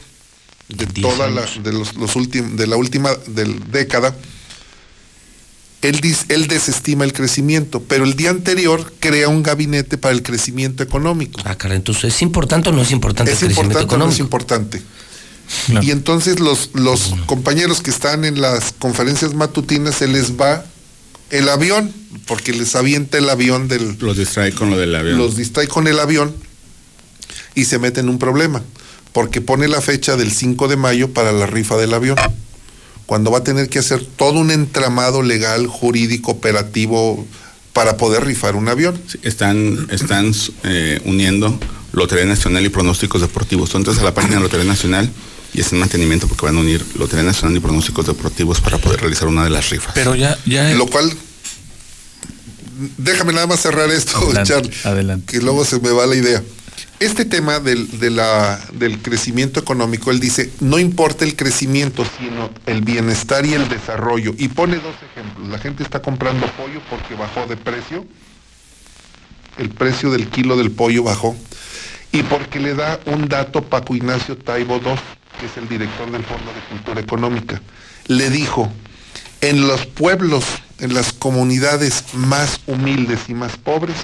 de 0.69 0.87
toda 0.87 1.29
la, 1.29 1.45
de 1.63 1.73
los, 1.73 1.97
los 1.97 2.17
últimos, 2.17 2.57
de 2.57 2.67
la 2.67 2.77
última 2.77 3.11
década, 3.71 4.15
él, 5.89 6.01
dis- 6.01 6.25
él 6.29 6.47
desestima 6.49 7.05
el 7.05 7.13
crecimiento, 7.13 7.81
pero 7.83 8.05
el 8.05 8.15
día 8.15 8.31
anterior 8.31 8.93
crea 9.01 9.29
un 9.29 9.43
gabinete 9.43 9.99
para 9.99 10.15
el 10.15 10.23
crecimiento 10.23 10.83
económico. 10.83 11.41
Ah, 11.45 11.57
caray, 11.57 11.77
entonces, 11.77 12.15
¿es 12.15 12.23
importante 12.23 12.69
o 12.71 12.73
no 12.73 12.83
es 12.83 12.91
importante 12.91 13.33
Es 13.33 13.43
el 13.43 13.49
crecimiento 13.49 13.79
importante 13.81 13.95
o 13.95 13.99
no 13.99 14.09
es 14.11 14.15
económico? 14.21 14.25
importante. 14.25 14.83
Y 15.83 15.91
entonces 15.91 16.41
los, 16.41 16.71
los 16.73 17.15
compañeros 17.27 17.83
que 17.83 17.91
están 17.91 18.25
en 18.25 18.41
las 18.41 18.73
conferencias 18.79 19.35
matutinas 19.35 19.95
se 19.95 20.09
les 20.09 20.33
va 20.41 20.65
el 21.31 21.49
avión, 21.51 21.93
porque 22.27 22.53
les 22.53 22.75
avienta 22.77 23.19
el 23.19 23.29
avión 23.29 23.69
del... 23.69 23.97
Los 24.01 24.17
distrae 24.17 24.53
con 24.53 24.71
lo 24.71 24.79
del 24.79 24.95
avión. 24.95 25.19
Los 25.19 25.37
distrae 25.37 25.69
con 25.69 25.87
el 25.87 26.01
avión 26.01 26.35
y 27.55 27.67
se 27.67 27.79
mete 27.79 28.01
en 28.01 28.09
un 28.09 28.19
problema, 28.19 28.63
porque 29.13 29.41
pone 29.43 29.69
la 29.69 29.81
fecha 29.83 30.17
del 30.17 30.33
5 30.33 30.67
de 30.69 30.77
mayo 30.77 31.13
para 31.13 31.31
la 31.33 31.47
rifa 31.47 31.77
del 31.77 31.93
avión, 31.93 32.17
cuando 33.07 33.31
va 33.31 33.39
a 33.39 33.45
tener 33.45 33.69
que 33.69 33.79
hacer 33.79 34.05
todo 34.05 34.39
un 34.41 34.51
entramado 34.51 35.23
legal, 35.23 35.67
jurídico, 35.67 36.33
operativo, 36.33 37.27
para 37.73 37.97
poder 37.97 38.25
rifar 38.25 38.55
un 38.57 38.69
avión. 38.69 38.99
Sí, 39.09 39.19
están 39.23 39.89
están 39.91 40.33
eh, 40.63 41.01
uniendo 41.05 41.59
Lotería 41.93 42.25
Nacional 42.25 42.65
y 42.65 42.69
pronósticos 42.69 43.21
deportivos. 43.21 43.71
Tú 43.71 43.79
entras 43.79 43.99
a 43.99 44.05
la 44.05 44.15
página 44.15 44.37
de 44.37 44.43
Lotería 44.43 44.65
Nacional 44.65 45.11
y 45.53 45.61
es 45.61 45.73
en 45.73 45.79
mantenimiento 45.81 46.27
porque 46.29 46.47
van 46.47 46.57
a 46.57 46.61
unir 46.61 46.85
Lotería 46.97 47.25
Nacional 47.25 47.57
y 47.57 47.61
pronósticos 47.61 48.07
deportivos 48.07 48.61
para 48.61 48.79
poder 48.79 49.01
realizar 49.01 49.29
una 49.29 49.45
de 49.45 49.51
las 49.51 49.71
rifas. 49.71 49.93
Pero 49.95 50.15
ya, 50.15 50.39
ya. 50.47 50.71
Lo 50.75 50.87
cual, 50.87 51.13
déjame 52.99 53.33
nada 53.33 53.47
más 53.47 53.61
cerrar 53.61 53.91
esto, 53.91 54.19
Adelante, 54.19 54.49
Charlie, 54.49 54.73
adelante. 54.85 55.33
que 55.33 55.43
luego 55.43 55.65
se 55.65 55.81
me 55.81 55.91
va 55.91 56.07
la 56.07 56.17
idea. 56.17 56.43
Este 57.01 57.25
tema 57.25 57.59
del, 57.59 57.89
del 57.99 59.03
crecimiento 59.03 59.59
económico, 59.59 60.11
él 60.11 60.21
dice, 60.21 60.53
no 60.61 60.79
importa 60.79 61.25
el 61.25 61.35
crecimiento, 61.35 62.05
sino 62.19 62.51
el 62.67 62.83
bienestar 62.83 63.45
y 63.45 63.55
el 63.55 63.69
desarrollo. 63.69 64.33
Y 64.39 64.49
pone 64.49 64.77
dos 64.77 64.95
ejemplos. 65.11 65.49
La 65.49 65.59
gente 65.59 65.83
está 65.83 66.01
comprando 66.01 66.47
pollo 66.53 66.81
porque 66.89 67.15
bajó 67.15 67.47
de 67.47 67.57
precio. 67.57 68.07
El 69.59 69.71
precio 69.71 70.11
del 70.11 70.29
kilo 70.29 70.57
del 70.57 70.71
pollo 70.71 71.03
bajó. 71.03 71.37
Y 72.13 72.23
porque 72.23 72.61
le 72.61 72.75
da 72.75 73.01
un 73.07 73.29
dato 73.29 73.63
Paco 73.63 73.97
Ignacio 73.97 74.37
Taibo 74.39 74.77
II, 74.77 74.93
que 75.41 75.47
es 75.47 75.57
el 75.57 75.69
director 75.69 76.11
del 76.13 76.23
Fondo 76.23 76.53
de 76.53 76.61
Cultura 76.71 77.01
Económica. 77.01 77.61
Le 78.07 78.31
dijo, 78.31 78.73
en 79.41 79.67
los 79.67 79.85
pueblos, 79.87 80.45
en 80.79 80.95
las 80.95 81.13
comunidades 81.13 82.05
más 82.15 82.61
humildes 82.67 83.29
y 83.29 83.35
más 83.35 83.57
pobres, 83.57 83.97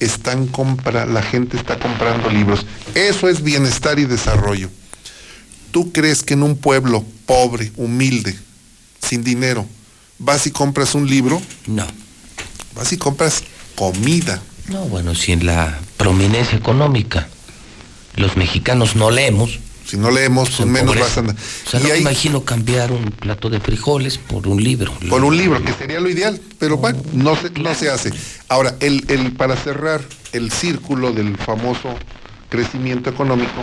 están 0.00 0.46
compra, 0.46 1.06
la 1.06 1.22
gente 1.22 1.56
está 1.56 1.78
comprando 1.78 2.30
libros. 2.30 2.66
Eso 2.94 3.28
es 3.28 3.42
bienestar 3.42 3.98
y 3.98 4.04
desarrollo. 4.04 4.70
¿Tú 5.70 5.92
crees 5.92 6.22
que 6.22 6.34
en 6.34 6.42
un 6.42 6.56
pueblo 6.56 7.04
pobre, 7.26 7.72
humilde, 7.76 8.36
sin 9.00 9.24
dinero, 9.24 9.66
vas 10.18 10.46
y 10.46 10.50
compras 10.50 10.94
un 10.94 11.08
libro? 11.08 11.40
No. 11.66 11.86
Vas 12.74 12.92
y 12.92 12.96
compras 12.96 13.42
comida. 13.74 14.40
No, 14.68 14.84
bueno, 14.86 15.14
si 15.14 15.32
en 15.32 15.46
la 15.46 15.78
prominencia 15.96 16.56
económica 16.56 17.28
los 18.16 18.36
mexicanos 18.36 18.96
no 18.96 19.10
leemos. 19.10 19.58
Si 19.84 19.96
no 19.96 20.10
leemos, 20.10 20.50
pues 20.50 20.68
menos 20.68 20.98
vas 20.98 21.18
a. 21.18 21.20
O 21.20 21.24
sea, 21.68 21.80
Y 21.80 21.82
no 21.82 21.88
me 21.90 21.98
imagino 21.98 22.44
cambiar 22.44 22.90
un 22.92 23.10
plato 23.10 23.50
de 23.50 23.60
frijoles 23.60 24.18
por 24.18 24.46
un 24.48 24.62
libro. 24.62 24.92
Por 25.10 25.24
un 25.24 25.36
libro, 25.36 25.62
que 25.62 25.72
sería 25.72 26.00
lo 26.00 26.08
ideal, 26.08 26.40
pero 26.58 26.78
bueno, 26.78 27.02
no 27.12 27.36
se, 27.36 27.50
no 27.50 27.74
se 27.74 27.90
hace. 27.90 28.12
Ahora, 28.48 28.74
el, 28.80 29.04
el, 29.08 29.32
para 29.32 29.56
cerrar 29.56 30.00
el 30.32 30.50
círculo 30.50 31.12
del 31.12 31.36
famoso 31.36 31.94
crecimiento 32.48 33.10
económico, 33.10 33.62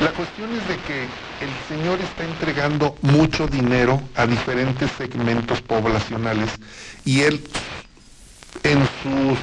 la 0.00 0.12
cuestión 0.12 0.50
es 0.52 0.68
de 0.68 0.76
que 0.86 1.02
el 1.40 1.50
señor 1.68 1.98
está 2.00 2.24
entregando 2.24 2.96
mucho 3.02 3.46
dinero 3.48 4.02
a 4.14 4.26
diferentes 4.26 4.90
segmentos 4.96 5.60
poblacionales 5.62 6.50
y 7.04 7.22
él 7.22 7.42
en 8.62 8.78
su 9.02 9.36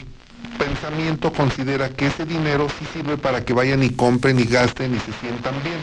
pensamiento 0.57 1.31
considera 1.31 1.89
que 1.89 2.07
ese 2.07 2.25
dinero 2.25 2.67
sí 2.79 2.85
sirve 2.93 3.17
para 3.17 3.43
que 3.43 3.53
vayan 3.53 3.83
y 3.83 3.89
compren 3.89 4.39
y 4.39 4.45
gasten 4.45 4.95
y 4.95 4.99
se 4.99 5.11
sientan 5.19 5.61
bien. 5.63 5.77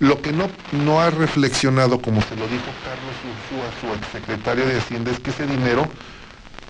Lo 0.00 0.20
que 0.20 0.32
no, 0.32 0.50
no 0.72 1.00
ha 1.00 1.10
reflexionado, 1.10 2.00
como 2.00 2.20
se 2.22 2.34
lo 2.34 2.48
dijo 2.48 2.66
Carlos 2.84 3.14
Ursúa, 3.22 3.70
su 3.80 3.94
exsecretario 3.98 4.66
de 4.66 4.78
Hacienda, 4.78 5.12
es 5.12 5.20
que 5.20 5.30
ese 5.30 5.46
dinero 5.46 5.88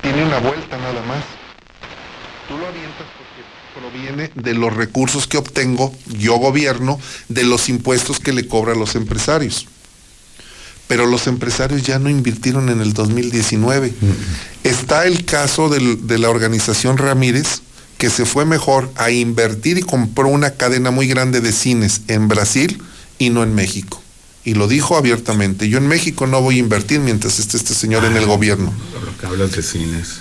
tiene 0.03 0.25
una 0.25 0.39
vuelta 0.39 0.77
nada 0.77 1.03
más. 1.07 1.25
Tú 2.49 2.59
lo 2.59 2.67
avientas 2.67 3.07
porque 3.17 3.43
proviene 3.81 4.31
de 4.35 4.55
los 4.55 4.75
recursos 4.75 5.27
que 5.27 5.39
obtengo 5.39 5.95
yo 6.09 6.37
gobierno, 6.37 7.01
de 7.29 7.45
los 7.45 7.69
impuestos 7.69 8.21
que 8.21 8.33
le 8.33 8.47
cobra 8.47 8.73
a 8.73 8.77
los 8.77 8.95
empresarios. 8.97 9.67
Pero 10.93 11.07
los 11.07 11.27
empresarios 11.27 11.83
ya 11.85 11.99
no 11.99 12.11
invirtieron 12.11 12.69
en 12.69 12.83
el 12.83 12.93
2019. 12.93 13.95
Está 14.63 15.07
el 15.07 15.25
caso 15.25 15.71
del- 15.71 16.07
de 16.07 16.19
la 16.19 16.29
organización 16.29 16.99
Ramírez, 16.99 17.63
que 17.97 18.11
se 18.11 18.27
fue 18.27 18.45
mejor 18.45 18.93
a 18.97 19.11
invertir 19.11 19.79
y 19.79 19.81
compró 19.81 20.29
una 20.29 20.51
cadena 20.51 20.91
muy 20.91 21.07
grande 21.07 21.41
de 21.41 21.51
cines 21.53 22.03
en 22.09 22.29
Brasil 22.29 22.77
y 23.19 23.31
no 23.31 23.43
en 23.43 23.55
México. 23.55 24.03
Y 24.45 24.53
lo 24.53 24.69
dijo 24.69 24.99
abiertamente, 24.99 25.71
yo 25.71 25.79
en 25.79 25.87
México 25.89 26.27
no 26.27 26.43
voy 26.43 26.57
a 26.57 26.59
invertir 26.59 27.01
mientras 27.01 27.39
esté 27.39 27.57
este 27.57 27.73
señor 27.73 28.05
en 28.05 28.15
el 28.19 28.27
gobierno. 28.27 28.71
Lo 29.03 29.17
que 29.17 29.25
hablas 29.27 29.53
de 29.53 29.63
cines. 29.63 30.19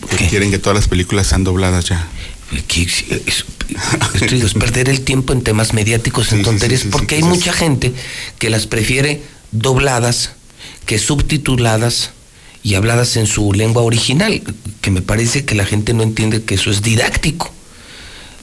Porque 0.00 0.28
quieren 0.28 0.50
que 0.50 0.58
todas 0.58 0.76
las 0.78 0.88
películas 0.88 1.26
sean 1.26 1.44
dobladas 1.44 1.84
ya. 1.90 2.08
Aquí 2.58 2.84
es, 2.84 3.04
es- 3.26 3.44
esto 4.14 4.46
es 4.46 4.54
perder 4.54 4.88
el 4.88 5.02
tiempo 5.02 5.34
en 5.34 5.42
temas 5.42 5.74
mediáticos, 5.74 6.32
en 6.32 6.42
tonterías, 6.42 6.84
porque 6.90 7.16
hay 7.16 7.22
mucha 7.24 7.52
gente 7.52 7.92
que 8.38 8.48
las 8.48 8.66
prefiere 8.68 9.20
dobladas 9.58 10.32
que 10.86 10.98
subtituladas 10.98 12.10
y 12.62 12.74
habladas 12.74 13.16
en 13.16 13.26
su 13.26 13.52
lengua 13.52 13.82
original, 13.82 14.42
que 14.80 14.90
me 14.90 15.02
parece 15.02 15.44
que 15.44 15.54
la 15.54 15.64
gente 15.64 15.94
no 15.94 16.02
entiende 16.02 16.42
que 16.42 16.54
eso 16.54 16.70
es 16.70 16.82
didáctico. 16.82 17.52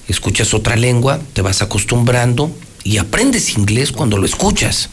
Escuchas 0.07 0.53
otra 0.53 0.75
lengua, 0.75 1.19
te 1.33 1.41
vas 1.41 1.61
acostumbrando 1.61 2.55
y 2.83 2.97
aprendes 2.97 3.57
inglés 3.57 3.91
cuando 3.91 4.17
lo 4.17 4.25
escuchas. 4.25 4.89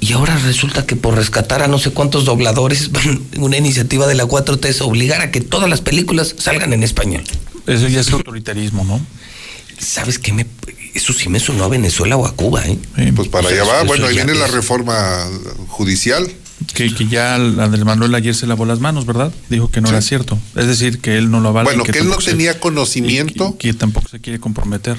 Y 0.00 0.12
ahora 0.12 0.36
resulta 0.38 0.86
que 0.86 0.96
por 0.96 1.14
rescatar 1.16 1.62
a 1.62 1.68
no 1.68 1.78
sé 1.78 1.90
cuántos 1.90 2.24
dobladores, 2.24 2.90
una 3.38 3.56
iniciativa 3.56 4.06
de 4.06 4.14
la 4.14 4.24
4T 4.24 4.66
es 4.66 4.80
obligar 4.80 5.20
a 5.20 5.30
que 5.30 5.40
todas 5.40 5.68
las 5.68 5.80
películas 5.80 6.34
salgan 6.38 6.72
en 6.72 6.82
español. 6.82 7.24
Eso 7.66 7.88
ya 7.88 8.00
es 8.00 8.12
autoritarismo, 8.12 8.84
¿no? 8.84 9.00
¿Sabes 9.78 10.18
qué? 10.18 10.32
Me, 10.32 10.46
eso 10.98 11.12
sí 11.12 11.28
me 11.28 11.40
sonó 11.40 11.64
a 11.64 11.68
Venezuela 11.68 12.16
o 12.16 12.26
a 12.26 12.32
Cuba, 12.34 12.66
¿eh? 12.66 12.78
Pues 13.16 13.28
para 13.28 13.46
O 13.46 13.50
sea, 13.50 13.62
allá 13.62 13.72
va, 13.72 13.82
bueno, 13.84 14.06
ahí 14.06 14.14
viene 14.16 14.34
la 14.34 14.46
reforma 14.46 15.26
judicial. 15.68 16.30
Que, 16.74 16.92
que 16.92 17.06
ya 17.06 17.36
Andrés 17.36 17.84
Manuel 17.84 18.14
ayer 18.14 18.34
se 18.34 18.46
lavó 18.46 18.66
las 18.66 18.80
manos, 18.80 19.06
¿verdad? 19.06 19.32
Dijo 19.48 19.70
que 19.70 19.80
no 19.80 19.88
era 19.88 20.02
cierto. 20.02 20.38
Es 20.56 20.66
decir, 20.66 20.98
que 21.00 21.16
él 21.16 21.30
no 21.30 21.40
lo 21.40 21.50
avala. 21.50 21.70
y 21.70 21.76
Bueno, 21.76 21.84
que 21.84 21.92
él 21.98 22.04
no 22.04 22.10
tampoco 22.10 22.22
se- 22.22 22.30
tenía 22.32 22.58
conocimiento. 22.60 23.54
y 23.54 23.58
que 23.58 23.74
tampoco 23.74 24.08
se 24.08 24.20
quiere 24.20 24.40
comprometer. 24.40 24.98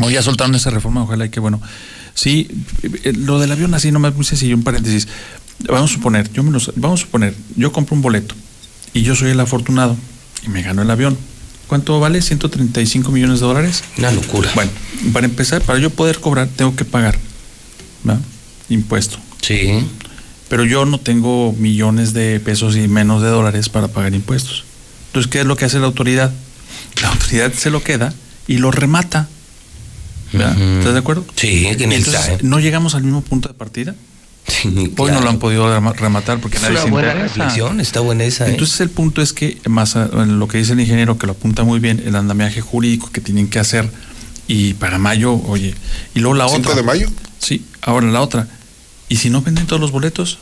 O 0.00 0.10
ya 0.10 0.22
soltaron 0.22 0.54
esa 0.54 0.70
reforma, 0.70 1.02
ojalá 1.02 1.26
y 1.26 1.28
que 1.30 1.40
bueno. 1.40 1.60
Sí, 2.14 2.48
eh, 2.82 3.12
lo 3.14 3.38
del 3.38 3.52
avión 3.52 3.74
así 3.74 3.92
nomás 3.92 4.14
muy 4.14 4.24
sencillo, 4.24 4.56
un 4.56 4.62
paréntesis. 4.64 5.08
Vamos 5.68 5.90
a 5.90 5.94
suponer, 5.94 6.32
yo 6.32 6.42
me 6.42 6.50
los- 6.50 6.72
vamos 6.76 7.00
a 7.00 7.04
suponer, 7.04 7.34
yo 7.56 7.70
compro 7.72 7.94
un 7.94 8.02
boleto 8.02 8.34
y 8.94 9.02
yo 9.02 9.14
soy 9.14 9.30
el 9.30 9.40
afortunado 9.40 9.96
y 10.44 10.48
me 10.48 10.62
gano 10.62 10.82
el 10.82 10.90
avión. 10.90 11.16
¿Cuánto 11.72 11.98
vale? 12.00 12.20
135 12.20 13.10
millones 13.10 13.40
de 13.40 13.46
dólares. 13.46 13.82
Una 13.96 14.12
locura. 14.12 14.50
Bueno, 14.54 14.70
para 15.14 15.24
empezar, 15.24 15.62
para 15.62 15.78
yo 15.78 15.88
poder 15.88 16.20
cobrar, 16.20 16.46
tengo 16.54 16.76
que 16.76 16.84
pagar 16.84 17.18
¿verdad? 18.04 18.20
impuesto. 18.68 19.16
Sí. 19.40 19.82
Pero 20.50 20.66
yo 20.66 20.84
no 20.84 21.00
tengo 21.00 21.54
millones 21.54 22.12
de 22.12 22.40
pesos 22.40 22.76
y 22.76 22.88
menos 22.88 23.22
de 23.22 23.28
dólares 23.30 23.70
para 23.70 23.88
pagar 23.88 24.12
impuestos. 24.12 24.64
Entonces, 25.06 25.32
¿qué 25.32 25.40
es 25.40 25.46
lo 25.46 25.56
que 25.56 25.64
hace 25.64 25.78
la 25.78 25.86
autoridad? 25.86 26.30
La 27.00 27.08
autoridad 27.08 27.50
se 27.54 27.70
lo 27.70 27.82
queda 27.82 28.12
y 28.46 28.58
lo 28.58 28.70
remata. 28.70 29.30
¿verdad? 30.30 30.60
¿Estás 30.60 30.92
de 30.92 30.98
acuerdo? 30.98 31.24
Sí, 31.36 31.74
que 31.78 31.84
Entonces. 31.84 32.42
¿no 32.42 32.60
llegamos 32.60 32.94
al 32.94 33.02
mismo 33.02 33.22
punto 33.22 33.48
de 33.48 33.54
partida? 33.54 33.94
Hoy 34.96 35.10
no 35.10 35.20
lo 35.20 35.28
han 35.30 35.38
podido 35.38 35.66
rema- 35.68 35.92
rematar 35.94 36.40
porque 36.40 36.56
Es 36.56 36.62
nadie 36.62 36.74
una 36.76 36.84
se 36.84 36.90
buena 36.90 37.08
interesa. 37.12 37.34
reflexión, 37.34 37.80
está 37.80 38.00
buena 38.00 38.24
esa. 38.24 38.46
¿eh? 38.46 38.50
Entonces 38.50 38.80
el 38.80 38.90
punto 38.90 39.22
es 39.22 39.32
que, 39.32 39.58
más 39.68 39.94
lo 39.96 40.48
que 40.48 40.58
dice 40.58 40.72
el 40.72 40.80
ingeniero, 40.80 41.18
que 41.18 41.26
lo 41.26 41.32
apunta 41.32 41.64
muy 41.64 41.80
bien, 41.80 42.02
el 42.04 42.14
andamiaje 42.16 42.60
jurídico 42.60 43.10
que 43.12 43.20
tienen 43.20 43.48
que 43.48 43.58
hacer 43.58 43.88
y 44.48 44.74
para 44.74 44.98
mayo, 44.98 45.34
oye, 45.46 45.74
y 46.14 46.20
luego 46.20 46.34
la 46.36 46.48
¿Cinco 46.48 46.70
otra. 46.70 46.74
de 46.74 46.82
mayo? 46.82 47.08
Sí, 47.38 47.64
ahora 47.80 48.06
la 48.08 48.20
otra. 48.20 48.48
¿Y 49.08 49.16
si 49.16 49.30
no 49.30 49.42
venden 49.42 49.66
todos 49.66 49.80
los 49.80 49.90
boletos? 49.90 50.38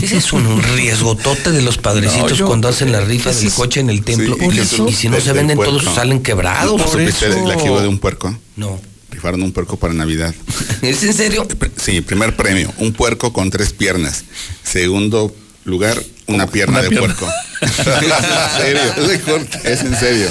Ese 0.00 0.18
es 0.18 0.32
un 0.32 0.62
riesgotote 0.62 1.50
de 1.50 1.62
los 1.62 1.76
padrecitos 1.78 2.30
No, 2.32 2.36
yo- 2.36 2.46
cuando 2.46 2.68
hacen 2.68 2.92
la 2.92 3.00
rifa 3.00 3.32
del 3.32 3.46
es- 3.48 3.54
coche 3.54 3.80
en 3.80 3.90
el 3.90 4.02
templo. 4.04 4.36
Sí, 4.38 4.82
y 4.88 4.92
si 4.92 5.08
no 5.08 5.20
se 5.20 5.32
venden 5.32 5.56
puerco. 5.56 5.78
todos, 5.78 5.94
salen 5.94 6.22
quebrados. 6.22 6.80
¿No 6.80 7.48
la 7.48 7.56
de 7.82 7.88
un 7.88 7.98
puerco? 7.98 8.36
No. 8.56 8.80
Rifaron 9.12 9.42
un 9.42 9.52
puerco 9.52 9.76
para 9.78 9.94
Navidad. 9.94 10.34
¿Es 10.82 11.02
en 11.04 11.12
serio? 11.14 11.46
Sí, 11.76 12.00
primer 12.00 12.34
premio, 12.36 12.72
un 12.78 12.92
puerco 12.92 13.32
con 13.32 13.50
tres 13.50 13.72
piernas. 13.72 14.24
Segundo 14.64 15.34
lugar, 15.64 16.02
una 16.26 16.46
pierna 16.48 16.74
Una 16.80 16.82
de 16.82 16.88
pierna. 16.88 17.14
puerco. 17.14 17.28
en 17.62 18.62
serio. 18.62 19.46
Es 19.64 19.82
en 19.82 19.96
serio. 19.96 20.28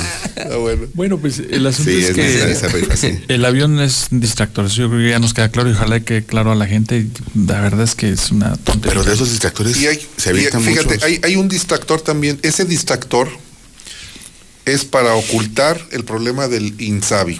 bueno. 0.96 1.18
pues 1.18 1.40
el 1.40 1.66
asunto 1.66 1.92
Sí, 1.92 1.98
es, 2.00 2.10
es 2.10 2.16
que 2.16 2.22
necesaria 2.24 2.54
esa 2.56 2.68
rifa, 2.68 2.98
sí. 2.98 3.20
el 3.30 3.46
avión 3.46 3.80
es 3.80 4.08
un 4.12 4.20
distractor. 4.20 4.66
Eso 4.66 4.76
yo 4.76 4.90
creo 4.90 5.00
que 5.02 5.10
ya 5.12 5.20
nos 5.20 5.34
queda 5.34 5.50
claro 5.50 5.70
y 5.70 5.74
ojalá 5.74 6.00
quede 6.02 6.26
claro 6.26 6.52
a 6.52 6.56
la 6.56 6.66
gente. 6.68 7.08
La 7.36 7.62
verdad 7.62 7.84
es 7.84 7.96
que 7.96 8.10
es 8.10 8.32
una 8.32 8.56
tontería. 8.58 8.94
Pero 8.94 9.04
de 9.04 9.14
esos 9.14 9.30
distractores 9.30 9.78
Y 9.78 9.88
hay, 9.88 10.06
se 10.18 10.32
y 10.34 10.40
evitan 10.40 10.62
fíjate, 10.64 10.88
muchos. 10.88 11.04
hay, 11.04 11.22
hay 11.24 11.36
un 11.38 11.48
distractor 11.48 12.02
también. 12.02 12.40
Ese 12.42 12.66
distractor 12.66 13.30
es 14.66 14.84
para 14.86 15.14
ocultar 15.16 15.80
el 15.92 16.04
problema 16.04 16.48
del 16.48 16.76
INSABI, 16.82 17.40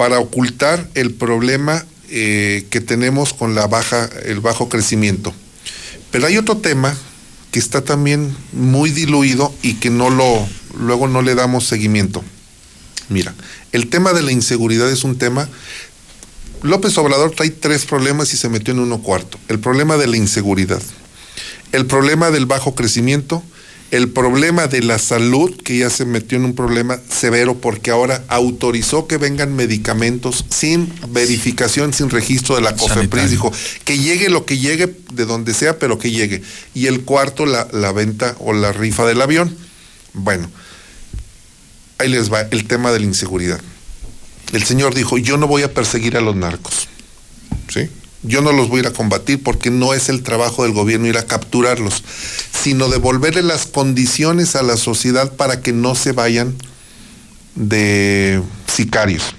para 0.00 0.18
ocultar 0.18 0.88
el 0.94 1.12
problema 1.12 1.84
eh, 2.08 2.64
que 2.70 2.80
tenemos 2.80 3.34
con 3.34 3.54
la 3.54 3.66
baja, 3.66 4.08
el 4.24 4.40
bajo 4.40 4.70
crecimiento. 4.70 5.34
Pero 6.10 6.26
hay 6.26 6.38
otro 6.38 6.56
tema 6.56 6.96
que 7.50 7.58
está 7.58 7.82
también 7.82 8.34
muy 8.54 8.92
diluido 8.92 9.54
y 9.60 9.74
que 9.74 9.90
no 9.90 10.08
lo, 10.08 10.48
luego 10.78 11.06
no 11.06 11.20
le 11.20 11.34
damos 11.34 11.66
seguimiento. 11.66 12.24
Mira, 13.10 13.34
el 13.72 13.90
tema 13.90 14.14
de 14.14 14.22
la 14.22 14.32
inseguridad 14.32 14.90
es 14.90 15.04
un 15.04 15.18
tema 15.18 15.50
López 16.62 16.96
Obrador 16.96 17.32
trae 17.32 17.50
tres 17.50 17.84
problemas 17.84 18.32
y 18.32 18.38
se 18.38 18.48
metió 18.48 18.72
en 18.72 18.80
uno 18.80 19.02
cuarto. 19.02 19.38
El 19.48 19.60
problema 19.60 19.98
de 19.98 20.06
la 20.06 20.16
inseguridad, 20.16 20.80
el 21.72 21.84
problema 21.84 22.30
del 22.30 22.46
bajo 22.46 22.74
crecimiento, 22.74 23.42
el 23.90 24.08
problema 24.10 24.68
de 24.68 24.82
la 24.82 24.98
salud, 24.98 25.54
que 25.62 25.78
ya 25.78 25.90
se 25.90 26.04
metió 26.04 26.38
en 26.38 26.44
un 26.44 26.54
problema 26.54 26.98
severo 27.08 27.56
porque 27.56 27.90
ahora 27.90 28.22
autorizó 28.28 29.08
que 29.08 29.16
vengan 29.16 29.56
medicamentos 29.56 30.44
sin 30.48 30.92
verificación, 31.08 31.92
sin 31.92 32.08
registro 32.08 32.54
de 32.54 32.62
la 32.62 32.76
COFEPRIS. 32.76 33.30
Dijo 33.30 33.52
que 33.84 33.98
llegue 33.98 34.28
lo 34.28 34.46
que 34.46 34.58
llegue, 34.58 34.94
de 35.12 35.24
donde 35.24 35.54
sea, 35.54 35.78
pero 35.78 35.98
que 35.98 36.10
llegue. 36.12 36.42
Y 36.72 36.86
el 36.86 37.02
cuarto, 37.02 37.46
la, 37.46 37.66
la 37.72 37.90
venta 37.90 38.36
o 38.38 38.52
la 38.52 38.72
rifa 38.72 39.04
del 39.06 39.22
avión. 39.22 39.56
Bueno, 40.12 40.48
ahí 41.98 42.08
les 42.08 42.32
va 42.32 42.42
el 42.42 42.66
tema 42.66 42.92
de 42.92 43.00
la 43.00 43.06
inseguridad. 43.06 43.60
El 44.52 44.64
Señor 44.64 44.94
dijo, 44.94 45.18
yo 45.18 45.36
no 45.36 45.48
voy 45.48 45.62
a 45.62 45.74
perseguir 45.74 46.16
a 46.16 46.20
los 46.20 46.36
narcos. 46.36 46.88
¿Sí? 47.68 47.88
Yo 48.22 48.42
no 48.42 48.52
los 48.52 48.68
voy 48.68 48.78
a 48.78 48.80
ir 48.80 48.86
a 48.88 48.92
combatir 48.92 49.42
porque 49.42 49.70
no 49.70 49.94
es 49.94 50.08
el 50.08 50.22
trabajo 50.22 50.64
del 50.64 50.72
gobierno 50.72 51.06
ir 51.06 51.16
a 51.16 51.26
capturarlos, 51.26 52.04
sino 52.62 52.88
devolverle 52.88 53.42
las 53.42 53.66
condiciones 53.66 54.56
a 54.56 54.62
la 54.62 54.76
sociedad 54.76 55.32
para 55.32 55.62
que 55.62 55.72
no 55.72 55.94
se 55.94 56.12
vayan 56.12 56.54
de 57.54 58.42
sicarios. 58.66 59.34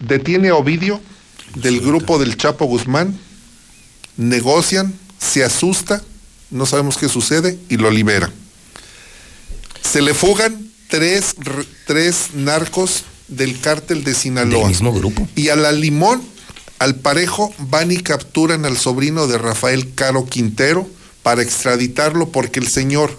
Detiene 0.00 0.50
a 0.50 0.54
Ovidio 0.54 1.00
del 1.54 1.80
grupo 1.80 2.18
del 2.18 2.36
Chapo 2.36 2.66
Guzmán, 2.66 3.18
negocian, 4.16 4.94
se 5.18 5.44
asusta, 5.44 6.02
no 6.50 6.66
sabemos 6.66 6.96
qué 6.96 7.08
sucede 7.08 7.58
y 7.68 7.76
lo 7.76 7.90
libera. 7.90 8.30
Se 9.82 10.02
le 10.02 10.14
fugan 10.14 10.70
tres, 10.88 11.34
tres 11.86 12.30
narcos 12.34 13.04
del 13.28 13.60
cártel 13.60 14.04
de 14.04 14.14
Sinaloa. 14.14 14.60
Del 14.60 14.68
mismo 14.68 14.92
grupo. 14.92 15.28
Y 15.34 15.48
a 15.48 15.56
la 15.56 15.72
limón, 15.72 16.22
al 16.78 16.94
parejo, 16.96 17.52
van 17.58 17.90
y 17.90 17.98
capturan 17.98 18.64
al 18.64 18.76
sobrino 18.78 19.26
de 19.26 19.38
Rafael 19.38 19.94
Caro 19.94 20.26
Quintero 20.26 20.88
para 21.22 21.42
extraditarlo 21.42 22.28
porque 22.30 22.60
el 22.60 22.68
señor, 22.68 23.10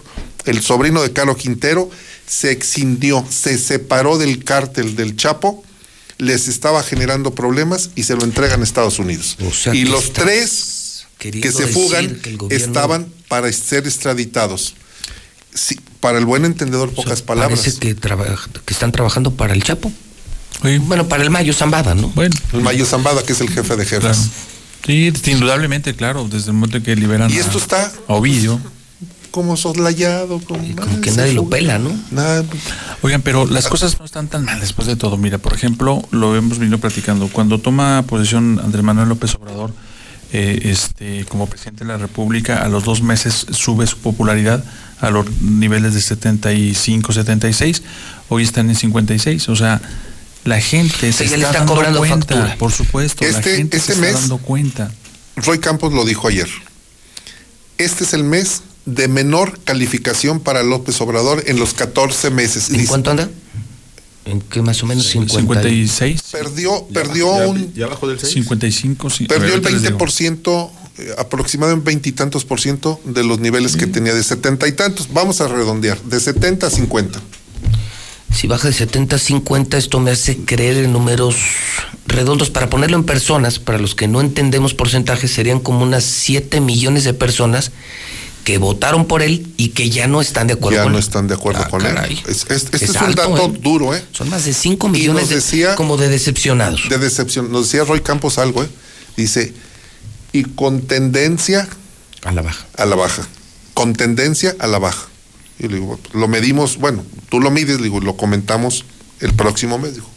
el 0.45 0.61
sobrino 0.61 1.01
de 1.01 1.11
Caro 1.11 1.35
Quintero, 1.35 1.89
se 2.27 2.51
excindió, 2.51 3.25
se 3.29 3.57
separó 3.57 4.17
del 4.17 4.43
cártel 4.43 4.95
del 4.95 5.15
Chapo, 5.17 5.63
les 6.17 6.47
estaba 6.47 6.83
generando 6.83 7.33
problemas 7.33 7.91
y 7.95 8.03
se 8.03 8.15
lo 8.15 8.23
entregan 8.23 8.61
a 8.61 8.63
Estados 8.63 8.99
Unidos. 8.99 9.37
sea, 9.51 9.73
y 9.73 9.85
los 9.85 10.13
tres 10.13 11.05
que 11.17 11.51
se 11.51 11.67
fugan 11.67 12.19
que 12.21 12.29
el 12.29 12.37
gobierno- 12.37 12.65
estaban 12.65 13.07
para 13.27 13.51
ser 13.51 13.85
extraditados. 13.87 14.75
Sí, 15.53 15.79
para 15.99 16.17
el 16.19 16.25
buen 16.25 16.45
entendedor, 16.45 16.91
pocas 16.93 17.21
palabras. 17.21 17.59
Parece 17.59 17.79
que 18.65 18.73
están 18.73 18.91
trabajando 18.91 19.31
para 19.31 19.53
el 19.53 19.63
Chapo. 19.63 19.91
Bueno, 20.61 21.07
para 21.07 21.23
el 21.23 21.29
Mayo 21.29 21.53
Zambada, 21.53 21.95
¿no? 21.95 22.09
Bueno. 22.09 22.35
El 22.53 22.61
Mayo 22.61 22.85
Zambada, 22.85 23.23
que 23.23 23.33
es 23.33 23.41
el 23.41 23.49
jefe 23.49 23.75
de 23.75 23.85
jefes. 23.85 24.01
Claro. 24.01 24.17
Sí, 24.85 25.13
indudablemente, 25.31 25.93
claro, 25.95 26.27
desde 26.29 26.47
el 26.47 26.53
momento 26.53 26.77
en 26.77 26.83
que 26.83 26.95
liberan 26.95 27.29
Y 27.31 27.37
a- 27.37 27.41
esto 27.41 27.57
está 27.57 27.91
a 28.07 28.13
Ovidio. 28.13 28.59
como 29.31 29.55
soslayado, 29.57 30.39
como, 30.39 30.63
como 30.75 31.01
que 31.01 31.11
nadie 31.11 31.33
lo 31.33 31.47
pela, 31.49 31.77
¿no? 31.77 31.91
Nada. 32.11 32.43
Oigan, 33.01 33.21
pero 33.21 33.45
las 33.45 33.67
cosas 33.67 33.99
no 33.99 34.05
están 34.05 34.27
tan 34.27 34.45
mal 34.45 34.59
después 34.59 34.87
de 34.87 34.95
todo. 34.95 35.17
Mira, 35.17 35.37
por 35.37 35.53
ejemplo, 35.53 36.01
lo 36.11 36.35
hemos 36.35 36.57
venido 36.59 36.77
platicando. 36.79 37.27
Cuando 37.27 37.59
toma 37.59 38.03
posesión 38.07 38.59
Andrés 38.63 38.83
Manuel 38.83 39.09
López 39.09 39.35
Obrador 39.35 39.71
eh, 40.33 40.59
este, 40.63 41.25
como 41.25 41.47
presidente 41.47 41.83
de 41.85 41.91
la 41.91 41.97
República, 41.97 42.63
a 42.63 42.69
los 42.69 42.83
dos 42.85 43.01
meses 43.01 43.45
sube 43.51 43.85
su 43.87 43.97
popularidad 43.97 44.63
a 45.01 45.09
los 45.11 45.29
niveles 45.41 45.93
de 45.93 46.01
75, 46.01 47.13
76. 47.13 47.83
Hoy 48.29 48.43
están 48.43 48.69
en 48.69 48.75
56. 48.75 49.47
O 49.49 49.55
sea, 49.55 49.79
la 50.45 50.59
gente 50.61 51.11
se 51.11 51.25
ya 51.27 51.35
está, 51.35 51.37
le 51.37 51.43
está 51.45 51.57
dando 51.59 51.73
cobrando 51.73 51.99
cuenta, 51.99 52.17
factura. 52.35 52.55
por 52.57 52.71
supuesto. 52.71 53.23
la 53.23 53.29
Este- 53.29 53.57
gente 53.57 53.77
este 53.77 53.93
se 53.95 53.99
mes- 53.99 54.09
está 54.09 54.19
dando 54.21 54.37
cuenta. 54.39 54.91
Roy 55.35 55.59
Campos 55.59 55.93
lo 55.93 56.05
dijo 56.05 56.27
ayer. 56.27 56.47
Este 57.77 58.03
es 58.03 58.13
el 58.13 58.23
mes 58.23 58.61
de 58.85 59.07
menor 59.07 59.59
calificación 59.63 60.39
para 60.39 60.63
López 60.63 60.99
Obrador 61.01 61.43
en 61.47 61.59
los 61.59 61.73
14 61.73 62.29
meses. 62.29 62.69
¿En 62.69 62.75
Dice, 62.77 62.87
cuánto 62.87 63.11
anda? 63.11 63.29
¿En 64.25 64.41
qué 64.41 64.61
más 64.61 64.83
o 64.83 64.85
menos? 64.85 65.05
50 65.07 65.69
y- 65.69 65.87
56. 65.87 66.21
Perdió, 66.31 66.85
perdió 66.93 67.27
un, 67.31 67.73
¿Ya 67.73 67.87
bajó 67.87 68.07
del 68.07 68.19
6? 68.19 68.33
55, 68.33 69.09
sí. 69.09 69.25
Perdió 69.25 69.47
el 69.47 69.51
ahorita 69.53 69.69
les 69.69 69.81
digo. 69.83 69.97
20%, 69.97 70.71
eh, 70.97 71.13
aproximadamente 71.17 71.85
veintitantos 71.85 72.43
por 72.45 72.59
ciento 72.59 72.99
de 73.05 73.23
los 73.23 73.39
niveles 73.39 73.75
que 73.77 73.87
tenía 73.87 74.13
de 74.13 74.23
setenta 74.23 74.67
y 74.67 74.73
tantos. 74.73 75.07
Vamos 75.13 75.39
a 75.41 75.47
redondear, 75.47 75.99
de 76.01 76.19
70 76.19 76.67
a 76.67 76.69
50. 76.69 77.19
Si 78.33 78.47
baja 78.47 78.67
de 78.67 78.73
70 78.73 79.15
a 79.15 79.19
50, 79.19 79.77
esto 79.77 79.99
me 79.99 80.11
hace 80.11 80.37
creer 80.37 80.77
en 80.77 80.93
números 80.93 81.35
redondos. 82.07 82.49
Para 82.49 82.69
ponerlo 82.69 82.95
en 82.97 83.03
personas, 83.03 83.59
para 83.59 83.79
los 83.79 83.95
que 83.95 84.07
no 84.07 84.21
entendemos 84.21 84.73
porcentajes, 84.73 85.31
serían 85.31 85.59
como 85.59 85.81
unas 85.83 86.03
7 86.05 86.61
millones 86.61 87.03
de 87.03 87.13
personas 87.13 87.71
que 88.45 88.57
votaron 88.57 89.05
por 89.07 89.21
él 89.21 89.47
y 89.57 89.69
que 89.69 89.89
ya 89.89 90.07
no 90.07 90.21
están 90.21 90.47
de 90.47 90.53
acuerdo 90.53 90.77
Ya 90.77 90.83
con 90.83 90.93
no 90.93 90.97
él. 90.99 91.03
están 91.03 91.27
de 91.27 91.33
acuerdo 91.33 91.61
Ah, 91.65 91.69
con 91.69 91.81
caray. 91.81 92.13
él. 92.13 92.19
Es- 92.31 92.45
es- 92.49 92.63
este 92.71 92.77
Es 92.77 92.83
es, 92.95 93.01
un 93.01 93.13
dato 93.13 93.45
¿eh? 93.53 93.59
duro, 93.61 93.93
¿eh? 93.93 94.03
Son 94.13 94.29
más 94.29 94.45
de 94.45 94.53
5 94.53 94.87
Y 94.87 94.91
millones 94.91 95.23
nos 95.23 95.29
de- 95.29 95.35
decía- 95.35 95.75
como 95.75 95.97
de 95.97 96.07
decepcionados. 96.07 96.87
De 96.89 96.97
decepción. 96.97 97.51
Nos 97.51 97.65
decía 97.65 97.83
Roy 97.83 97.99
Campos 98.01 98.37
algo, 98.37 98.63
¿eh? 98.63 98.69
Dice, 99.17 99.53
y 100.31 100.43
con 100.43 100.83
tendencia 100.83 101.67
a 102.23 102.31
la 102.31 102.41
baja. 102.41 102.65
A 102.77 102.85
la 102.85 102.95
baja. 102.95 103.27
Con 103.73 103.93
tendencia 103.93 104.55
a 104.59 104.67
la 104.67 104.79
baja. 104.79 105.08
Y 105.59 105.67
le 105.67 105.75
digo, 105.75 105.99
lo 106.13 106.27
medimos, 106.27 106.77
bueno, 106.77 107.03
tú 107.29 107.39
lo 107.39 107.51
mides, 107.51 107.77
le 107.77 107.83
digo, 107.83 107.99
lo 107.99 108.15
comentamos 108.15 108.85
el 109.19 109.33
próximo 109.33 109.77
mes, 109.77 109.95
dijo. 109.95 110.09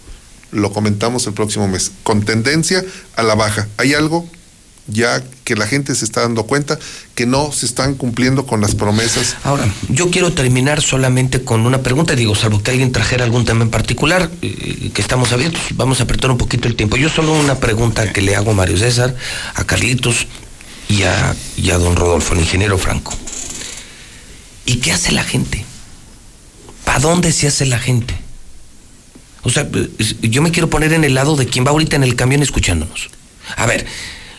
Lo 0.52 0.72
comentamos 0.72 1.26
el 1.26 1.32
próximo 1.32 1.66
mes. 1.66 1.92
Con 2.02 2.22
tendencia 2.22 2.84
a 3.16 3.22
la 3.22 3.34
baja. 3.34 3.68
Hay 3.78 3.94
algo 3.94 4.28
ya 4.86 5.22
que 5.44 5.54
la 5.54 5.66
gente 5.66 5.94
se 5.94 6.04
está 6.04 6.22
dando 6.22 6.44
cuenta 6.44 6.78
que 7.14 7.26
no 7.26 7.52
se 7.52 7.66
están 7.66 7.94
cumpliendo 7.94 8.46
con 8.46 8.60
las 8.60 8.74
promesas. 8.74 9.36
Ahora, 9.44 9.68
yo 9.88 10.10
quiero 10.10 10.32
terminar 10.32 10.82
solamente 10.82 11.42
con 11.42 11.66
una 11.66 11.82
pregunta, 11.82 12.14
digo, 12.14 12.34
salvo 12.34 12.62
que 12.62 12.72
alguien 12.72 12.92
trajera 12.92 13.24
algún 13.24 13.44
tema 13.44 13.62
en 13.62 13.70
particular, 13.70 14.30
eh, 14.42 14.90
que 14.92 15.00
estamos 15.00 15.32
abiertos, 15.32 15.60
vamos 15.74 16.00
a 16.00 16.04
apretar 16.04 16.30
un 16.30 16.38
poquito 16.38 16.68
el 16.68 16.76
tiempo. 16.76 16.96
Yo 16.96 17.08
solo 17.08 17.32
una 17.32 17.58
pregunta 17.60 18.12
que 18.12 18.22
le 18.22 18.36
hago 18.36 18.50
a 18.50 18.54
Mario 18.54 18.76
César, 18.76 19.14
a 19.54 19.64
Carlitos 19.64 20.26
y 20.88 21.04
a, 21.04 21.34
y 21.56 21.70
a 21.70 21.78
don 21.78 21.96
Rodolfo, 21.96 22.34
el 22.34 22.40
ingeniero 22.40 22.76
Franco. 22.76 23.14
¿Y 24.64 24.76
qué 24.76 24.92
hace 24.92 25.12
la 25.12 25.24
gente 25.24 25.64
¿Para 26.84 27.00
dónde 27.00 27.32
se 27.32 27.46
hace 27.46 27.66
la 27.66 27.78
gente? 27.78 28.14
O 29.42 29.50
sea, 29.50 29.68
yo 30.20 30.42
me 30.42 30.50
quiero 30.50 30.70
poner 30.70 30.92
en 30.92 31.04
el 31.04 31.14
lado 31.14 31.36
de 31.36 31.46
quien 31.46 31.64
va 31.64 31.70
ahorita 31.70 31.96
en 31.96 32.02
el 32.04 32.14
camión 32.16 32.42
escuchándonos. 32.42 33.10
A 33.56 33.66
ver, 33.66 33.86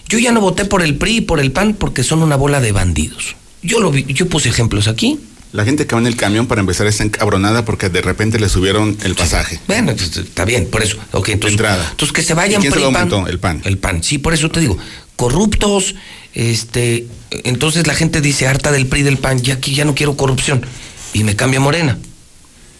yo 0.07 0.17
ya 0.19 0.31
no 0.31 0.39
voté 0.39 0.65
por 0.65 0.81
el 0.81 0.97
PRI 0.97 1.17
y 1.17 1.21
por 1.21 1.39
el 1.39 1.51
PAN 1.51 1.73
porque 1.73 2.03
son 2.03 2.21
una 2.21 2.35
bola 2.35 2.61
de 2.61 2.71
bandidos. 2.71 3.35
Yo 3.61 3.79
lo 3.79 3.91
vi, 3.91 4.05
yo 4.05 4.27
puse 4.27 4.49
ejemplos 4.49 4.87
aquí. 4.87 5.19
La 5.51 5.65
gente 5.65 5.85
que 5.85 5.93
va 5.93 6.01
en 6.01 6.07
el 6.07 6.15
camión 6.15 6.47
para 6.47 6.61
empezar 6.61 6.87
está 6.87 7.03
encabronada 7.03 7.63
porque 7.63 7.89
de 7.89 8.01
repente 8.01 8.39
le 8.39 8.49
subieron 8.49 8.97
el 9.03 9.13
pasaje. 9.13 9.59
Bueno, 9.67 9.93
pues, 9.95 10.17
está 10.17 10.45
bien, 10.45 10.67
por 10.67 10.81
eso. 10.81 10.97
Ok, 11.11 11.29
entonces, 11.29 11.59
Entrada. 11.59 11.87
entonces 11.91 12.13
que 12.13 12.23
se 12.23 12.33
vayan 12.33 12.59
¿Y 12.59 12.63
quién 12.63 12.73
se 12.73 12.79
lo 12.79 12.85
aumentó? 12.87 13.27
El 13.27 13.39
PAN. 13.39 13.61
El 13.63 13.77
PAN, 13.77 14.03
sí, 14.03 14.17
por 14.17 14.33
eso 14.33 14.49
te 14.49 14.59
digo. 14.59 14.77
Corruptos, 15.15 15.95
este, 16.33 17.07
entonces 17.43 17.87
la 17.87 17.93
gente 17.93 18.21
dice 18.21 18.47
harta 18.47 18.71
del 18.71 18.87
PRI 18.87 19.03
del 19.03 19.17
PAN, 19.17 19.41
ya 19.41 19.55
aquí 19.55 19.75
ya 19.75 19.85
no 19.85 19.95
quiero 19.95 20.17
corrupción. 20.17 20.65
Y 21.13 21.23
me 21.23 21.35
cambia 21.35 21.59
Morena. 21.59 21.97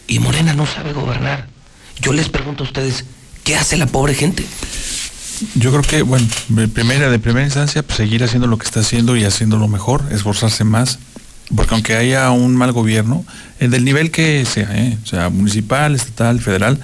Y 0.07 0.19
Morena 0.19 0.53
no 0.53 0.65
sabe 0.65 0.93
gobernar. 0.93 1.47
Yo 2.01 2.13
les 2.13 2.29
pregunto 2.29 2.63
a 2.63 2.67
ustedes, 2.67 3.05
¿qué 3.43 3.55
hace 3.55 3.77
la 3.77 3.85
pobre 3.85 4.15
gente? 4.15 4.43
Yo 5.55 5.71
creo 5.71 5.83
que, 5.83 6.01
bueno, 6.01 6.27
de 6.49 6.67
primera, 6.67 7.09
de 7.09 7.19
primera 7.19 7.45
instancia, 7.45 7.83
pues 7.83 7.97
seguir 7.97 8.23
haciendo 8.23 8.47
lo 8.47 8.57
que 8.57 8.65
está 8.65 8.79
haciendo 8.79 9.15
y 9.15 9.23
haciéndolo 9.23 9.67
mejor, 9.67 10.03
esforzarse 10.11 10.63
más, 10.63 10.99
porque 11.55 11.73
aunque 11.73 11.95
haya 11.95 12.29
un 12.31 12.55
mal 12.55 12.71
gobierno, 12.71 13.25
el 13.59 13.71
del 13.71 13.83
nivel 13.83 14.11
que 14.11 14.45
sea, 14.45 14.69
¿eh? 14.73 14.97
sea, 15.03 15.29
municipal, 15.29 15.95
estatal, 15.95 16.39
federal, 16.39 16.79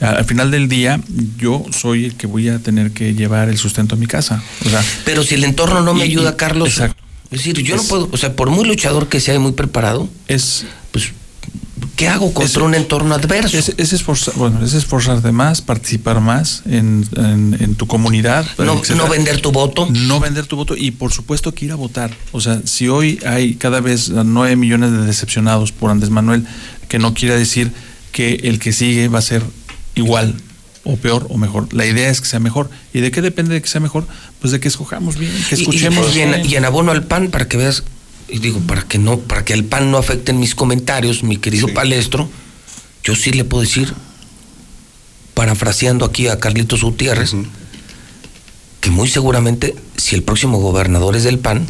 al 0.00 0.24
final 0.24 0.50
del 0.50 0.68
día 0.68 1.00
yo 1.38 1.64
soy 1.70 2.04
el 2.06 2.14
que 2.16 2.26
voy 2.26 2.48
a 2.48 2.58
tener 2.60 2.92
que 2.92 3.14
llevar 3.14 3.48
el 3.48 3.58
sustento 3.58 3.94
a 3.96 3.98
mi 3.98 4.06
casa. 4.06 4.42
O 4.64 4.68
sea, 4.68 4.82
Pero 5.04 5.22
si 5.24 5.34
el 5.34 5.44
entorno 5.44 5.80
no 5.82 5.94
me 5.94 6.00
Y- 6.06 6.10
ayuda, 6.10 6.36
Carlos. 6.36 6.68
exacto. 6.68 7.02
Es 7.30 7.38
decir, 7.40 7.58
yo 7.62 7.76
no 7.76 7.82
puedo, 7.82 8.08
o 8.10 8.16
sea, 8.16 8.34
por 8.34 8.48
muy 8.50 8.64
luchador 8.66 9.08
que 9.08 9.20
sea 9.20 9.34
y 9.34 9.38
muy 9.38 9.52
preparado, 9.52 10.08
es 10.28 10.64
pues, 10.92 11.10
¿qué 11.94 12.08
hago 12.08 12.32
contra 12.32 12.50
Es- 12.62 12.66
un 12.66 12.74
entorno 12.74 13.14
adverso? 13.14 13.58
es, 13.58 13.74
es 13.76 13.92
esforzar, 13.92 14.32
bueno, 14.36 14.64
es 14.64 14.72
esforzarte 14.72 15.30
más, 15.32 15.60
participar 15.60 16.20
más 16.20 16.62
en, 16.64 17.06
en- 17.16 17.56
en 17.60 17.74
tu 17.74 17.86
comunidad. 17.86 18.46
No- 18.56 18.80
vender 19.10 19.40
tu 19.42 19.52
voto. 19.52 19.88
No 19.90 20.20
vender 20.20 20.46
tu 20.46 20.56
voto 20.56 20.74
y 20.76 20.90
por 20.92 21.12
supuesto 21.12 21.52
que 21.52 21.66
ir 21.66 21.72
a 21.72 21.74
votar. 21.74 22.10
O 22.32 22.40
sea, 22.40 22.62
si 22.64 22.88
hoy 22.88 23.18
hay 23.26 23.56
cada 23.56 23.80
vez 23.80 24.08
nueve 24.10 24.56
millones 24.56 24.92
de 24.92 24.98
decepcionados 25.04 25.72
por 25.72 25.90
Andrés 25.90 26.10
Manuel, 26.10 26.46
que 26.88 26.98
no 26.98 27.12
quiere 27.12 27.36
decir 27.36 27.72
que 28.12 28.40
el 28.44 28.58
que 28.58 28.72
sigue 28.72 29.08
va 29.08 29.18
a 29.18 29.22
ser 29.22 29.42
igual 29.98 30.34
o 30.84 30.96
peor 30.96 31.26
o 31.30 31.36
mejor. 31.36 31.72
La 31.74 31.84
idea 31.86 32.08
es 32.08 32.20
que 32.20 32.26
sea 32.28 32.40
mejor. 32.40 32.70
¿Y 32.94 33.00
de 33.00 33.10
qué 33.10 33.20
depende 33.20 33.54
de 33.54 33.60
que 33.62 33.68
sea 33.68 33.80
mejor? 33.80 34.06
Pues 34.40 34.52
de 34.52 34.60
que 34.60 34.68
escojamos 34.68 35.16
bien, 35.18 35.32
que 35.48 35.56
Y- 35.56 35.58
y- 35.58 35.62
escuchemos 35.62 36.16
y, 36.16 36.20
en, 36.20 36.30
bien. 36.32 36.46
y 36.46 36.54
en 36.56 36.64
abono 36.64 36.92
al 36.92 37.04
PAN, 37.04 37.28
para 37.30 37.46
que 37.48 37.56
veas, 37.56 37.82
y 38.28 38.38
digo, 38.38 38.60
para 38.60 38.82
que 38.82 38.98
no, 38.98 39.18
para 39.18 39.44
que 39.44 39.52
al 39.52 39.64
PAN 39.64 39.90
no 39.90 39.98
afecten 39.98 40.38
mis 40.38 40.54
comentarios, 40.54 41.22
mi 41.22 41.36
querido 41.36 41.68
palestro, 41.74 42.28
yo 43.04 43.14
sí 43.16 43.32
le 43.32 43.44
puedo 43.44 43.62
decir, 43.62 43.92
parafraseando 45.34 46.04
aquí 46.04 46.28
a 46.28 46.38
Carlitos 46.40 46.82
Gutiérrez, 46.82 47.32
que 48.80 48.90
muy 48.90 49.08
seguramente, 49.08 49.74
si 49.96 50.14
el 50.14 50.22
próximo 50.22 50.58
gobernador 50.60 51.16
es 51.16 51.24
del 51.24 51.38
PAN, 51.38 51.66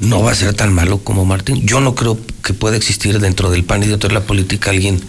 no 0.00 0.22
va 0.22 0.32
a 0.32 0.34
ser 0.34 0.54
tan 0.54 0.72
malo 0.72 0.98
como 0.98 1.24
Martín. 1.24 1.66
Yo 1.66 1.80
no 1.80 1.94
creo 1.94 2.18
que 2.44 2.54
pueda 2.54 2.76
existir 2.76 3.18
dentro 3.18 3.50
del 3.50 3.64
PAN 3.64 3.82
y 3.82 3.86
dentro 3.88 4.08
de 4.08 4.14
la 4.14 4.22
política 4.22 4.70
alguien 4.70 5.00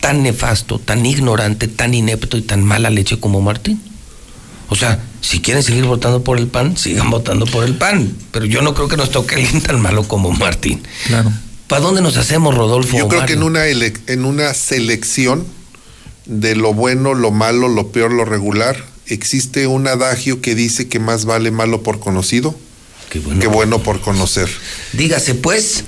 tan 0.00 0.22
nefasto, 0.22 0.78
tan 0.78 1.04
ignorante, 1.06 1.68
tan 1.68 1.94
inepto 1.94 2.36
y 2.36 2.42
tan 2.42 2.62
mala 2.64 2.90
leche 2.90 3.18
como 3.18 3.40
Martín. 3.40 3.80
O 4.68 4.74
sea, 4.74 5.00
si 5.20 5.40
quieren 5.40 5.62
seguir 5.62 5.84
votando 5.84 6.24
por 6.24 6.38
el 6.38 6.48
PAN, 6.48 6.76
sigan 6.76 7.08
votando 7.10 7.46
por 7.46 7.64
el 7.64 7.76
PAN. 7.76 8.12
Pero 8.32 8.46
yo 8.46 8.62
no 8.62 8.74
creo 8.74 8.88
que 8.88 8.96
nos 8.96 9.10
toque 9.10 9.36
alguien 9.36 9.60
tan 9.62 9.80
malo 9.80 10.06
como 10.08 10.30
Martín. 10.32 10.82
Claro. 11.06 11.32
¿Para 11.68 11.82
dónde 11.82 12.00
nos 12.02 12.16
hacemos, 12.16 12.54
Rodolfo? 12.54 12.96
Yo 12.96 13.08
creo 13.08 13.26
que 13.26 13.34
en 13.34 13.42
una, 13.42 13.66
ele- 13.66 13.94
en 14.06 14.24
una 14.24 14.54
selección 14.54 15.44
de 16.26 16.56
lo 16.56 16.74
bueno, 16.74 17.14
lo 17.14 17.30
malo, 17.30 17.68
lo 17.68 17.88
peor, 17.92 18.12
lo 18.12 18.24
regular, 18.24 18.84
existe 19.06 19.66
un 19.68 19.86
adagio 19.86 20.40
que 20.40 20.54
dice 20.56 20.88
que 20.88 20.98
más 20.98 21.24
vale 21.24 21.50
malo 21.52 21.82
por 21.84 22.00
conocido 22.00 22.56
Qué 23.10 23.20
bueno. 23.20 23.40
que 23.40 23.46
bueno 23.46 23.78
por 23.84 24.00
conocer. 24.00 24.48
Dígase 24.94 25.36
pues. 25.36 25.84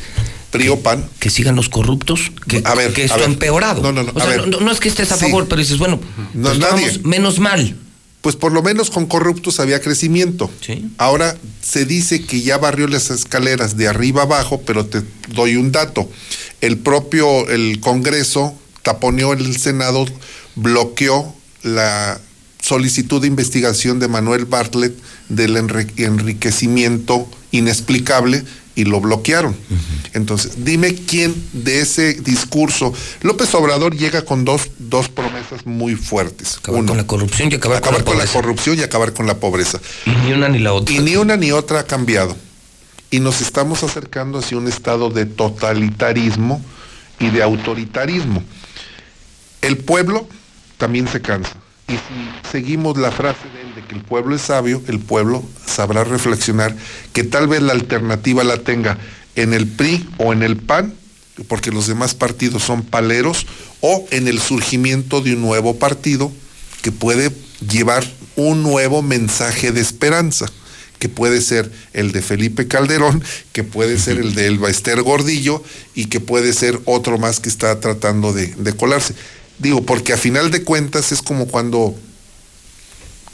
PRI 0.51 0.75
PAN. 0.83 1.05
Que 1.18 1.31
sigan 1.31 1.57
los 1.57 1.68
corruptos, 1.68 2.33
que, 2.49 2.62
A 2.65 2.75
ver, 2.75 2.93
que 2.93 3.05
esto 3.05 3.17
ha 3.20 3.25
empeorado. 3.25 3.83
No, 3.83 3.93
no, 3.93 4.02
no, 4.02 4.12
O 4.15 4.20
sea, 4.20 4.36
no, 4.39 4.60
no 4.60 4.70
es 4.73 4.81
que 4.81 4.89
estés 4.89 5.12
a 5.12 5.17
Sí. 5.17 5.27
favor, 5.27 5.47
pero 5.49 5.60
dices, 5.60 5.78
bueno, 5.78 6.01
No, 6.35 6.49
pues 6.49 6.59
nadie. 6.59 7.01
menos 7.05 7.39
mal. 7.39 7.77
Pues 8.20 8.35
por 8.35 8.51
lo 8.52 8.62
menos 8.62 8.91
con 8.91 9.07
corruptos 9.07 9.60
había 9.60 9.81
crecimiento. 9.81 10.51
Sí. 10.60 10.91
Ahora 10.99 11.36
se 11.62 11.85
dice 11.85 12.25
que 12.25 12.41
ya 12.43 12.59
barrió 12.59 12.89
las 12.89 13.10
escaleras 13.10 13.77
de 13.77 13.86
arriba 13.89 14.23
abajo, 14.23 14.60
pero 14.67 14.86
te 14.86 15.02
doy 15.28 15.55
un 15.57 15.70
dato. 15.70 16.10
El 16.60 16.78
propio 16.78 17.49
el 17.49 17.78
Congreso 17.81 18.55
taponeó 18.83 19.35
el 19.35 19.57
Senado, 19.59 20.05
bloqueó 20.57 21.33
la 21.62 22.20
solicitud 22.60 23.20
de 23.20 23.28
investigación 23.28 24.01
de 24.01 24.09
Manuel 24.09 24.44
Bartlett 24.47 24.94
del 25.28 25.57
enri- 25.57 25.93
enriquecimiento 25.97 27.28
inexplicable 27.52 28.43
y 28.78 28.84
lo 28.84 29.00
bloquearon. 29.00 29.57
Entonces, 30.12 30.65
dime 30.65 30.94
quién 30.94 31.34
de 31.52 31.81
ese 31.81 32.15
discurso. 32.15 32.94
López 33.23 33.52
Obrador 33.55 33.97
llega 33.97 34.24
con 34.24 34.44
dos, 34.44 34.70
dos 34.78 35.08
promesas 35.08 35.66
muy 35.66 35.97
fuertes. 35.97 36.58
Acabar 36.58 36.84
con 36.84 36.97
la 36.97 37.05
corrupción 37.05 37.50
y 37.50 37.57
acabar, 37.57 37.78
acabar 37.78 38.05
con 38.05 38.12
con 38.12 38.18
la 38.18 38.24
la 38.24 38.31
pobreza. 38.31 38.40
corrupción 38.40 38.78
y 38.78 38.82
acabar 38.82 39.12
con 39.12 39.26
la 39.26 39.40
pobreza. 39.40 39.81
Y 40.07 40.10
ni 40.10 40.32
una 40.32 40.48
ni 40.48 40.60
la 40.60 40.73
otra. 40.74 40.94
Y 40.94 41.00
ni 41.00 41.16
una 41.16 41.36
ni 41.36 41.50
otra 41.50 41.81
ha 41.81 41.86
cambiado. 41.86 42.36
Y 43.10 43.18
nos 43.18 43.40
estamos 43.40 43.82
acercando 43.82 44.39
hacia 44.39 44.57
un 44.57 44.68
estado 44.68 45.10
de 45.10 45.26
totalitarismo 45.26 46.62
y 47.18 47.31
de 47.31 47.42
autoritarismo. 47.42 48.44
El 49.60 49.78
pueblo 49.78 50.28
también 50.76 51.08
se 51.08 51.20
cansa. 51.20 51.57
Y 51.89 51.92
si 51.92 52.50
seguimos 52.50 52.99
la 52.99 53.10
frase 53.10 53.49
de 53.55 53.62
él 53.62 53.75
de 53.75 53.83
que 53.83 53.94
el 53.94 54.02
pueblo 54.02 54.36
es 54.36 54.42
sabio, 54.42 54.83
el 54.89 55.00
pueblo 55.00 55.42
sabrá 55.67 56.05
reflexionar 56.05 56.76
que 57.15 57.25
tal 57.25 57.49
vez 57.49 57.62
la 57.62 57.73
alternativa 57.73 58.44
la 58.44 58.58
tenga 58.58 58.99
en 59.36 59.55
el 59.55 59.67
PRI 59.67 60.07
o 60.18 60.34
en 60.34 60.42
el 60.42 60.57
PAN, 60.58 60.92
porque 61.47 61.70
los 61.70 61.86
demás 61.86 62.15
partidos 62.15 62.62
son 62.62 62.83
paleros, 62.83 63.47
o 63.81 64.07
en 64.10 64.28
el 64.28 64.39
surgimiento 64.39 65.23
de 65.23 65.34
un 65.34 65.41
nuevo 65.41 65.78
partido 65.78 66.31
que 66.83 66.92
puede 66.92 67.31
llevar 67.67 68.05
un 68.36 68.62
nuevo 68.62 69.02
mensaje 69.02 69.73
de 69.73 69.81
esperanza, 69.81 70.47
que 70.99 71.08
puede 71.08 71.41
ser 71.41 71.70
el 71.92 72.12
de 72.12 72.20
Felipe 72.20 72.67
Calderón, 72.68 73.23
que 73.52 73.65
puede 73.65 73.99
ser 73.99 74.18
el 74.18 74.34
de 74.34 74.47
Elba 74.47 74.68
Ester 74.68 75.00
Gordillo 75.02 75.62
y 75.94 76.07
que 76.07 76.20
puede 76.20 76.52
ser 76.52 76.81
otro 76.84 77.18
más 77.18 77.41
que 77.41 77.49
está 77.49 77.81
tratando 77.81 78.33
de, 78.33 78.49
de 78.49 78.73
colarse. 78.75 79.15
Digo, 79.58 79.82
porque 79.82 80.12
a 80.12 80.16
final 80.16 80.50
de 80.50 80.62
cuentas 80.62 81.12
es 81.12 81.22
como 81.22 81.48
cuando 81.48 81.94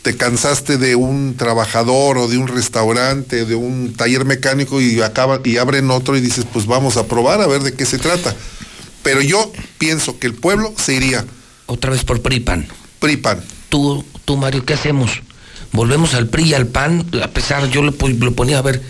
te 0.05 0.17
cansaste 0.17 0.77
de 0.77 0.97
un 0.97 1.35
trabajador 1.37 2.19
o 2.19 2.29
de 2.29 2.37
un 2.37 2.47
restaurante, 2.47 3.47
de 3.47 3.55
un 3.55 3.95
taller 3.95 4.27
mecánico 4.27 4.81
y 4.81 5.01
acaba 5.01 5.41
y 5.43 5.57
abren 5.57 5.91
otro 5.91 6.15
y 6.15 6.21
dices, 6.21 6.45
pues 6.53 6.67
vamos 6.67 6.99
a 6.99 7.07
probar 7.07 7.41
a 7.41 7.47
ver 7.47 7.63
de 7.63 7.73
qué 7.73 7.87
se 7.87 7.99
trata. 7.99 8.37
Pero 9.03 9.23
yo 9.23 9.51
pienso 9.79 10.19
que 10.19 10.27
el 10.27 10.35
pueblo 10.35 10.75
se 10.77 10.95
iría 10.95 11.25
Otra 11.67 11.91
vez 11.91 12.05
por 12.05 12.21
PRI 12.21 12.41
PAN. 12.41 12.67
PRI 12.99 13.17
PAN. 13.17 13.43
Tú, 13.71 14.05
tú, 14.27 14.37
Mario, 14.37 14.65
¿qué 14.67 14.75
hacemos? 14.75 15.23
¿Volvemos 15.73 16.13
al 16.13 16.29
PRI 16.29 16.51
y 16.51 16.55
al 16.55 16.67
PAN? 16.67 17.07
A 17.23 17.29
pesar, 17.29 17.69
yo 17.71 17.83
lo, 17.83 17.93
lo 17.93 18.33
ponía 18.33 18.59
a 18.59 18.63
ver, 18.63 18.83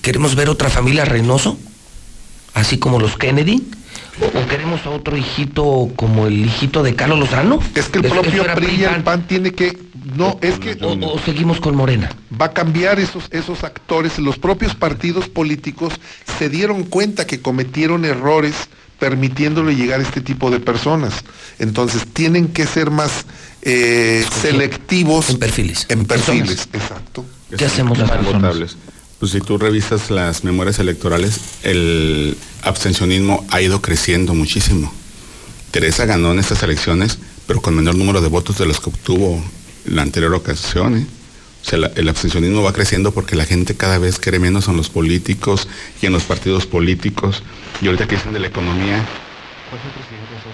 ¿queremos 0.00 0.34
ver 0.34 0.48
otra 0.48 0.70
familia 0.70 1.04
Reynoso? 1.04 1.58
Así 2.54 2.78
como 2.78 2.98
los 2.98 3.16
Kennedy. 3.16 3.62
¿O, 4.20 4.48
queremos 4.48 4.84
a 4.86 4.90
otro 4.90 5.16
hijito 5.16 5.90
como 5.96 6.26
el 6.26 6.44
hijito 6.46 6.82
de 6.82 6.94
Carlos 6.94 7.18
Lozano? 7.20 7.60
Es 7.74 7.88
que 7.88 7.98
el 7.98 8.06
propio 8.06 8.44
PRI 8.54 8.76
y 8.80 8.84
el 8.84 9.02
PAN 9.02 9.26
tiene 9.26 9.52
que 9.52 9.76
no, 10.16 10.38
es 10.40 10.58
que 10.58 10.76
O, 10.82 11.14
o 11.14 11.18
seguimos 11.20 11.60
con 11.60 11.76
Morena. 11.76 12.10
va 12.40 12.46
a 12.46 12.52
cambiar 12.52 12.98
esos, 12.98 13.24
esos 13.30 13.62
actores. 13.62 14.18
Los 14.18 14.38
propios 14.38 14.74
partidos 14.74 15.28
políticos 15.28 15.92
se 16.38 16.48
dieron 16.48 16.84
cuenta 16.84 17.26
que 17.26 17.40
cometieron 17.40 18.04
errores 18.04 18.54
permitiéndole 18.98 19.76
llegar 19.76 20.00
a 20.00 20.02
este 20.02 20.20
tipo 20.20 20.50
de 20.50 20.58
personas. 20.60 21.12
Entonces 21.58 22.04
tienen 22.12 22.48
que 22.48 22.66
ser 22.66 22.90
más 22.90 23.26
eh, 23.62 24.24
selectivos 24.42 25.30
En 25.30 25.38
perfiles. 25.38 25.86
en 25.88 26.04
perfiles. 26.06 26.66
personas. 26.66 26.90
Exacto. 26.90 27.24
¿Qué 27.56 27.64
hacemos, 27.64 27.96
Las 27.98 28.08
Mario? 28.08 28.66
Pues 29.18 29.32
si 29.32 29.40
tú 29.40 29.58
revisas 29.58 30.10
las 30.10 30.44
memorias 30.44 30.78
electorales, 30.78 31.40
el 31.64 32.36
abstencionismo 32.62 33.44
ha 33.50 33.60
ido 33.60 33.82
creciendo 33.82 34.32
muchísimo. 34.32 34.92
Teresa 35.72 36.06
ganó 36.06 36.32
en 36.32 36.38
estas 36.38 36.62
elecciones, 36.62 37.18
pero 37.46 37.60
con 37.60 37.74
menor 37.74 37.96
número 37.96 38.20
de 38.20 38.28
votos 38.28 38.58
de 38.58 38.66
los 38.66 38.80
que 38.80 38.90
obtuvo 38.90 39.42
la 39.86 40.02
anterior 40.02 40.32
ocasión. 40.34 40.98
¿eh? 40.98 41.06
O 41.62 41.64
sea, 41.68 41.90
el 41.96 42.08
abstencionismo 42.08 42.62
va 42.62 42.72
creciendo 42.72 43.10
porque 43.12 43.34
la 43.34 43.44
gente 43.44 43.74
cada 43.74 43.98
vez 43.98 44.18
quiere 44.18 44.38
menos 44.38 44.68
en 44.68 44.76
los 44.76 44.88
políticos 44.88 45.66
y 46.00 46.06
en 46.06 46.12
los 46.12 46.22
partidos 46.22 46.66
políticos. 46.66 47.42
Y 47.82 47.86
ahorita 47.86 48.06
que 48.06 48.14
dicen 48.14 48.32
de 48.32 48.38
la 48.38 48.46
economía, 48.46 49.04
¿cuál 49.68 49.82
el 49.82 49.92
presidente 49.98 50.30
que 50.30 50.46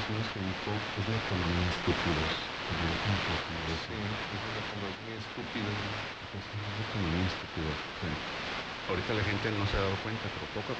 la 1.04 1.20
economía 1.20 1.68
estúpidos? 1.68 2.32
economía 6.94 7.26
estúpida. 7.26 7.70
O 7.74 7.98
sea, 8.00 8.14
ahorita 9.04 9.14
la 9.14 9.24
gente 9.24 9.50
no 9.58 9.64
se 9.70 9.76
ha 9.76 9.80
dado 9.80 9.96
cuenta, 10.02 10.22
pero 10.32 10.44
poco 10.64 10.72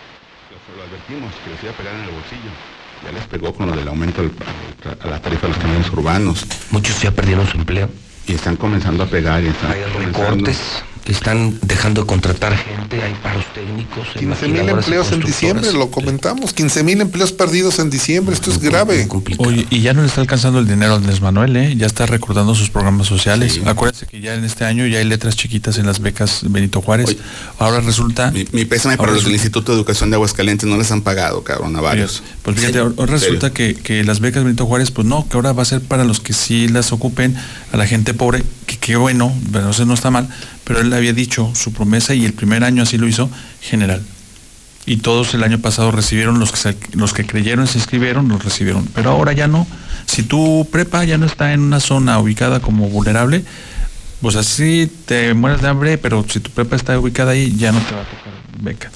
lo, 0.51 0.77
lo 0.77 0.83
advertimos 0.85 1.33
que 1.45 1.51
les 1.51 1.63
iba 1.63 1.73
a 1.73 1.77
pegar 1.77 1.95
en 1.95 2.01
el 2.03 2.11
bolsillo. 2.11 2.51
Ya 3.05 3.13
les 3.13 3.25
pegó 3.27 3.53
con 3.55 3.67
lo 3.69 3.77
del 3.77 3.89
aumento 3.89 4.23
del- 4.23 4.33
a 5.01 5.07
la 5.07 5.21
tarifa 5.21 5.43
de 5.47 5.53
los 5.53 5.59
camiones 5.59 5.91
urbanos. 5.91 6.47
Muchos 6.71 7.01
ya 7.03 7.11
perdieron 7.11 7.47
su 7.47 7.57
empleo. 7.59 7.89
Y 8.27 8.33
están 8.33 8.57
comenzando 8.57 9.05
a 9.05 9.07
pegar 9.07 9.43
y 9.43 9.49
están 9.49 9.73
Hay 9.73 9.83
comenzando- 9.93 10.51
están 11.13 11.59
dejando 11.63 12.03
de 12.03 12.07
contratar 12.07 12.57
gente, 12.57 13.03
hay 13.03 13.15
paros 13.23 13.45
técnicos. 13.55 14.09
15 14.19 14.49
mil 14.49 14.69
empleos 14.69 15.13
en 15.13 15.21
diciembre, 15.21 15.73
lo 15.73 15.91
comentamos. 15.91 16.53
15 16.55 16.83
mil 16.83 17.01
empleos 17.01 17.33
perdidos 17.33 17.79
en 17.79 17.91
diciembre. 17.91 18.35
Esto 18.35 18.51
es 18.51 18.59
grave. 18.59 19.07
Oye, 19.39 19.67
y 19.71 19.81
ya 19.81 19.93
no 19.93 20.01
le 20.01 20.09
está 20.09 20.21
alcanzando 20.23 20.59
el 20.59 20.67
dinero 20.67 20.95
a 20.95 20.97
Andrés 20.97 21.21
Manuel, 21.21 21.57
¿eh? 21.57 21.77
Ya 21.77 21.87
está 21.87 22.07
recordando 22.07 22.55
sus 22.55 22.71
programas 22.71 23.07
sociales. 23.07 23.61
Acuérdense 23.67 24.07
que 24.07 24.21
ya 24.21 24.35
en 24.35 24.45
este 24.45 24.65
año 24.65 24.87
ya 24.87 24.99
hay 24.99 25.05
letras 25.05 25.37
chiquitas 25.37 25.79
en 25.79 25.87
las 25.87 26.01
becas 26.01 26.41
Benito 26.49 26.81
Juárez. 26.81 27.17
Ahora 27.59 27.81
resulta... 27.81 28.31
Mi, 28.31 28.47
mi 28.53 28.65
pésame 28.65 28.97
para 28.97 29.13
los 29.13 29.25
del 29.25 29.35
Instituto 29.35 29.73
de 29.73 29.79
Educación 29.79 30.11
de 30.11 30.17
Aguascalientes, 30.17 30.69
no 30.69 30.77
les 30.77 30.91
han 30.91 31.03
pagado, 31.03 31.45
cabrón, 31.45 31.77
a 31.77 31.81
varios. 31.81 32.23
Pues 32.43 32.57
fíjate, 32.57 32.79
ahora 32.79 32.95
ahora 32.99 33.13
resulta 33.13 33.53
que, 33.53 33.75
que 33.75 34.05
las 34.05 34.21
becas 34.21 34.45
Benito 34.45 34.67
Juárez, 34.67 34.91
pues 34.91 35.07
no, 35.07 35.27
que 35.29 35.37
ahora 35.37 35.53
va 35.53 35.63
a 35.63 35.67
ser 35.67 35.81
para 35.81 36.05
los 36.05 36.21
que 36.21 36.33
sí 36.33 36.69
las 36.69 36.93
ocupen, 36.93 37.37
a 37.73 37.77
la 37.77 37.87
gente 37.87 38.15
pobre, 38.15 38.43
que 38.67 38.79
qué 38.79 38.97
bueno, 38.97 39.35
pero 39.53 39.71
eso 39.71 39.85
no 39.85 39.95
está 39.95 40.11
mal, 40.11 40.29
pero 40.65 40.81
él 40.81 40.93
había 40.93 41.13
dicho 41.13 41.51
su 41.55 41.73
promesa 41.73 42.15
y 42.15 42.25
el 42.25 42.33
primer 42.33 42.65
año 42.65 42.83
así 42.83 42.99
lo 42.99 43.07
hizo, 43.07 43.31
general. 43.61 44.03
Y 44.87 44.99
todos 44.99 45.33
el 45.35 45.43
año 45.43 45.59
pasado 45.61 45.91
recibieron, 45.93 46.39
los 46.39 46.51
que, 46.51 46.59
se- 46.59 46.77
los 46.93 47.13
que 47.15 47.25
creyeron, 47.25 47.67
se 47.67 47.79
inscribieron, 47.79 48.29
los 48.29 48.45
recibieron. 48.45 48.87
Pero 48.95 49.11
ahora 49.11 49.33
ya 49.33 49.47
no. 49.49 49.67
Si 50.07 50.23
tu 50.23 50.69
prepa 50.71 51.05
ya 51.05 51.17
no 51.17 51.25
está 51.27 51.53
en 51.55 51.61
una 51.61 51.81
zona 51.81 52.19
ubicada 52.19 52.61
como 52.61 52.89
vulnerable, 52.91 53.45
pues 54.21 54.37
así 54.37 54.91
te 55.07 55.33
mueres 55.35 55.63
de 55.63 55.69
hambre, 55.69 55.97
pero 55.99 56.25
si 56.29 56.41
tu 56.41 56.51
prepa 56.51 56.77
está 56.77 56.99
ubicada 56.99 57.33
ahí, 57.33 57.55
ya 57.57 57.73
no 57.73 57.81
te 57.81 57.95
va 57.95 58.03
a 58.03 58.05
tocar 58.05 58.33
beca. 58.61 58.91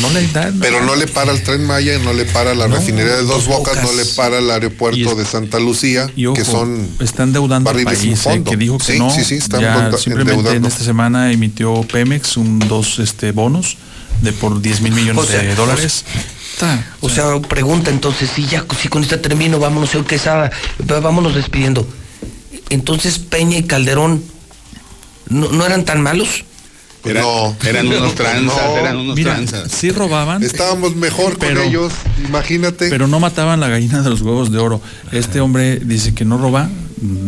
No 0.00 0.10
le 0.10 0.26
dan. 0.28 0.58
Pero 0.60 0.84
no 0.84 0.96
le 0.96 1.06
para 1.06 1.32
el 1.32 1.42
tren 1.42 1.64
Maya, 1.64 1.98
no 2.00 2.12
le 2.12 2.24
para 2.24 2.54
la 2.54 2.66
No, 2.68 2.76
refinería 2.76 3.14
de 3.16 3.22
Dos 3.22 3.46
Dos 3.46 3.46
Bocas, 3.46 3.82
no 3.82 3.92
le 3.92 4.04
para 4.06 4.38
el 4.38 4.50
aeropuerto 4.50 5.14
de 5.14 5.24
Santa 5.24 5.58
Lucía, 5.60 6.10
Y 6.16 6.26
ojo, 6.26 6.34
que 6.36 6.44
son 6.44 6.88
están 7.00 7.32
deudando 7.32 7.70
al 7.70 7.76
sin 7.76 7.84
país, 7.84 8.02
eh, 8.04 8.16
fondo. 8.16 8.50
que 8.50 8.56
dijo 8.56 8.78
que 8.78 8.84
Sí, 8.94 8.98
no. 8.98 9.10
sí, 9.10 9.24
sí, 9.24 9.36
están 9.36 9.60
ya 9.60 9.90
simplemente 9.96 10.32
en 10.32 10.38
endeudando. 10.40 10.68
esta 10.68 10.82
semana 10.84 11.30
emitió 11.32 11.82
Pemex 11.82 12.36
un 12.36 12.58
dos 12.60 12.98
este 12.98 13.30
bonos 13.32 13.76
de 14.20 14.32
por 14.32 14.60
10 14.60 14.80
mil 14.80 14.92
millones 14.92 15.22
O 15.22 15.26
sea, 15.26 15.42
de 15.42 15.54
dólares. 15.54 16.04
Está, 16.54 16.86
O 17.00 17.08
sea, 17.08 17.40
pregunta 17.40 17.90
entonces, 17.90 18.30
si 18.34 18.46
ya, 18.46 18.64
si 18.80 18.88
con 18.88 19.02
esta 19.02 19.20
termino, 19.20 19.58
vámonos, 19.58 19.90
señor 19.90 20.06
Quesada, 20.06 20.50
vámonos 20.86 21.34
despidiendo. 21.34 21.86
Entonces 22.70 23.18
Peña 23.18 23.58
y 23.58 23.64
Calderón 23.64 24.22
no, 25.28 25.50
no 25.50 25.66
eran 25.66 25.84
tan 25.84 26.00
malos. 26.02 26.44
Eran, 27.04 27.22
No. 27.22 27.56
eran 27.64 27.86
unos 27.88 28.14
tranzas, 28.16 28.44
No. 28.66 28.76
eran 28.78 28.96
unos 28.96 29.16
Mira, 29.16 29.34
tranzas. 29.34 29.70
sí 29.70 29.90
robaban, 29.90 30.42
Estábamos 30.42 30.96
mejor 30.96 31.36
Pero- 31.38 31.60
con 31.60 31.68
ellos, 31.68 31.92
imagínate. 32.26 32.88
pero 32.88 33.06
no 33.06 33.20
mataban 33.20 33.60
la 33.60 33.68
gallina 33.68 34.02
de 34.02 34.10
los 34.10 34.22
huevos 34.22 34.50
de 34.50 34.58
oro. 34.58 34.80
Este 35.12 35.40
hombre 35.40 35.76
dice 35.80 36.14
que 36.14 36.24
no 36.24 36.38
roba, 36.38 36.68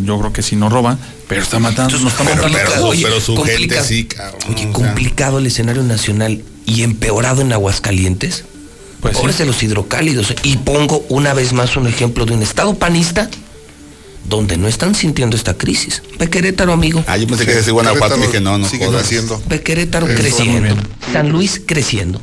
yo 0.05 0.19
creo 0.19 0.33
que 0.33 0.43
sí 0.43 0.57
no 0.57 0.69
roba, 0.71 0.97
pero 1.29 1.43
está 1.43 1.59
matando, 1.59 1.99
nos 1.99 2.13
está 2.13 2.25
Pero, 2.25 2.37
matando. 2.45 2.59
pero, 2.71 2.87
Oye, 2.87 3.03
pero 3.05 3.21
su 3.21 3.37
gente 3.43 3.83
sí, 3.83 4.05
cabrón. 4.05 4.41
Oye, 4.55 4.71
complicado 4.73 5.39
el 5.39 5.47
escenario 5.47 5.83
nacional 5.83 6.43
y 6.65 6.83
empeorado 6.83 7.43
en 7.43 7.53
Aguascalientes. 7.53 8.45
Pues 9.01 9.15
sí. 9.15 9.21
Pobres 9.21 9.39
de 9.39 9.45
los 9.45 9.63
hidrocálidos. 9.63 10.35
Y 10.43 10.57
pongo 10.57 11.05
una 11.11 11.35
vez 11.35 11.53
más 11.53 11.77
un 11.77 11.87
ejemplo 11.87 12.25
de 12.25 12.33
un 12.33 12.43
estado 12.43 12.75
panista 12.75 13.29
donde 14.29 14.57
no 14.57 14.69
están 14.69 14.95
sintiendo 14.95 15.37
esta 15.37 15.55
crisis. 15.55 16.03
Ve 16.19 16.29
Querétaro, 16.29 16.73
amigo. 16.73 17.05
Ah, 17.07 17.17
yo 17.17 17.27
pensé 17.27 17.47
que 17.47 17.55
decía 17.55 17.73
Guanajuato 17.73 18.17
y 18.19 18.23
dije 18.23 18.41
no, 18.41 18.59
no 18.59 18.69
siguen 18.69 18.95
haciendo. 18.95 19.41
Ve 19.49 19.63
Querétaro 19.63 20.07
Eso, 20.07 20.17
creciendo. 20.17 20.77
San 21.13 21.31
Luis 21.31 21.61
creciendo. 21.65 22.21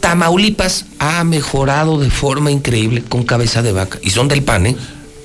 Tamaulipas 0.00 0.86
ha 0.98 1.24
mejorado 1.24 1.98
de 1.98 2.10
forma 2.10 2.50
increíble 2.50 3.02
con 3.08 3.24
cabeza 3.24 3.62
de 3.62 3.72
vaca. 3.72 3.98
Y 4.02 4.10
son 4.10 4.28
del 4.28 4.42
PAN, 4.42 4.66
¿eh? 4.66 4.76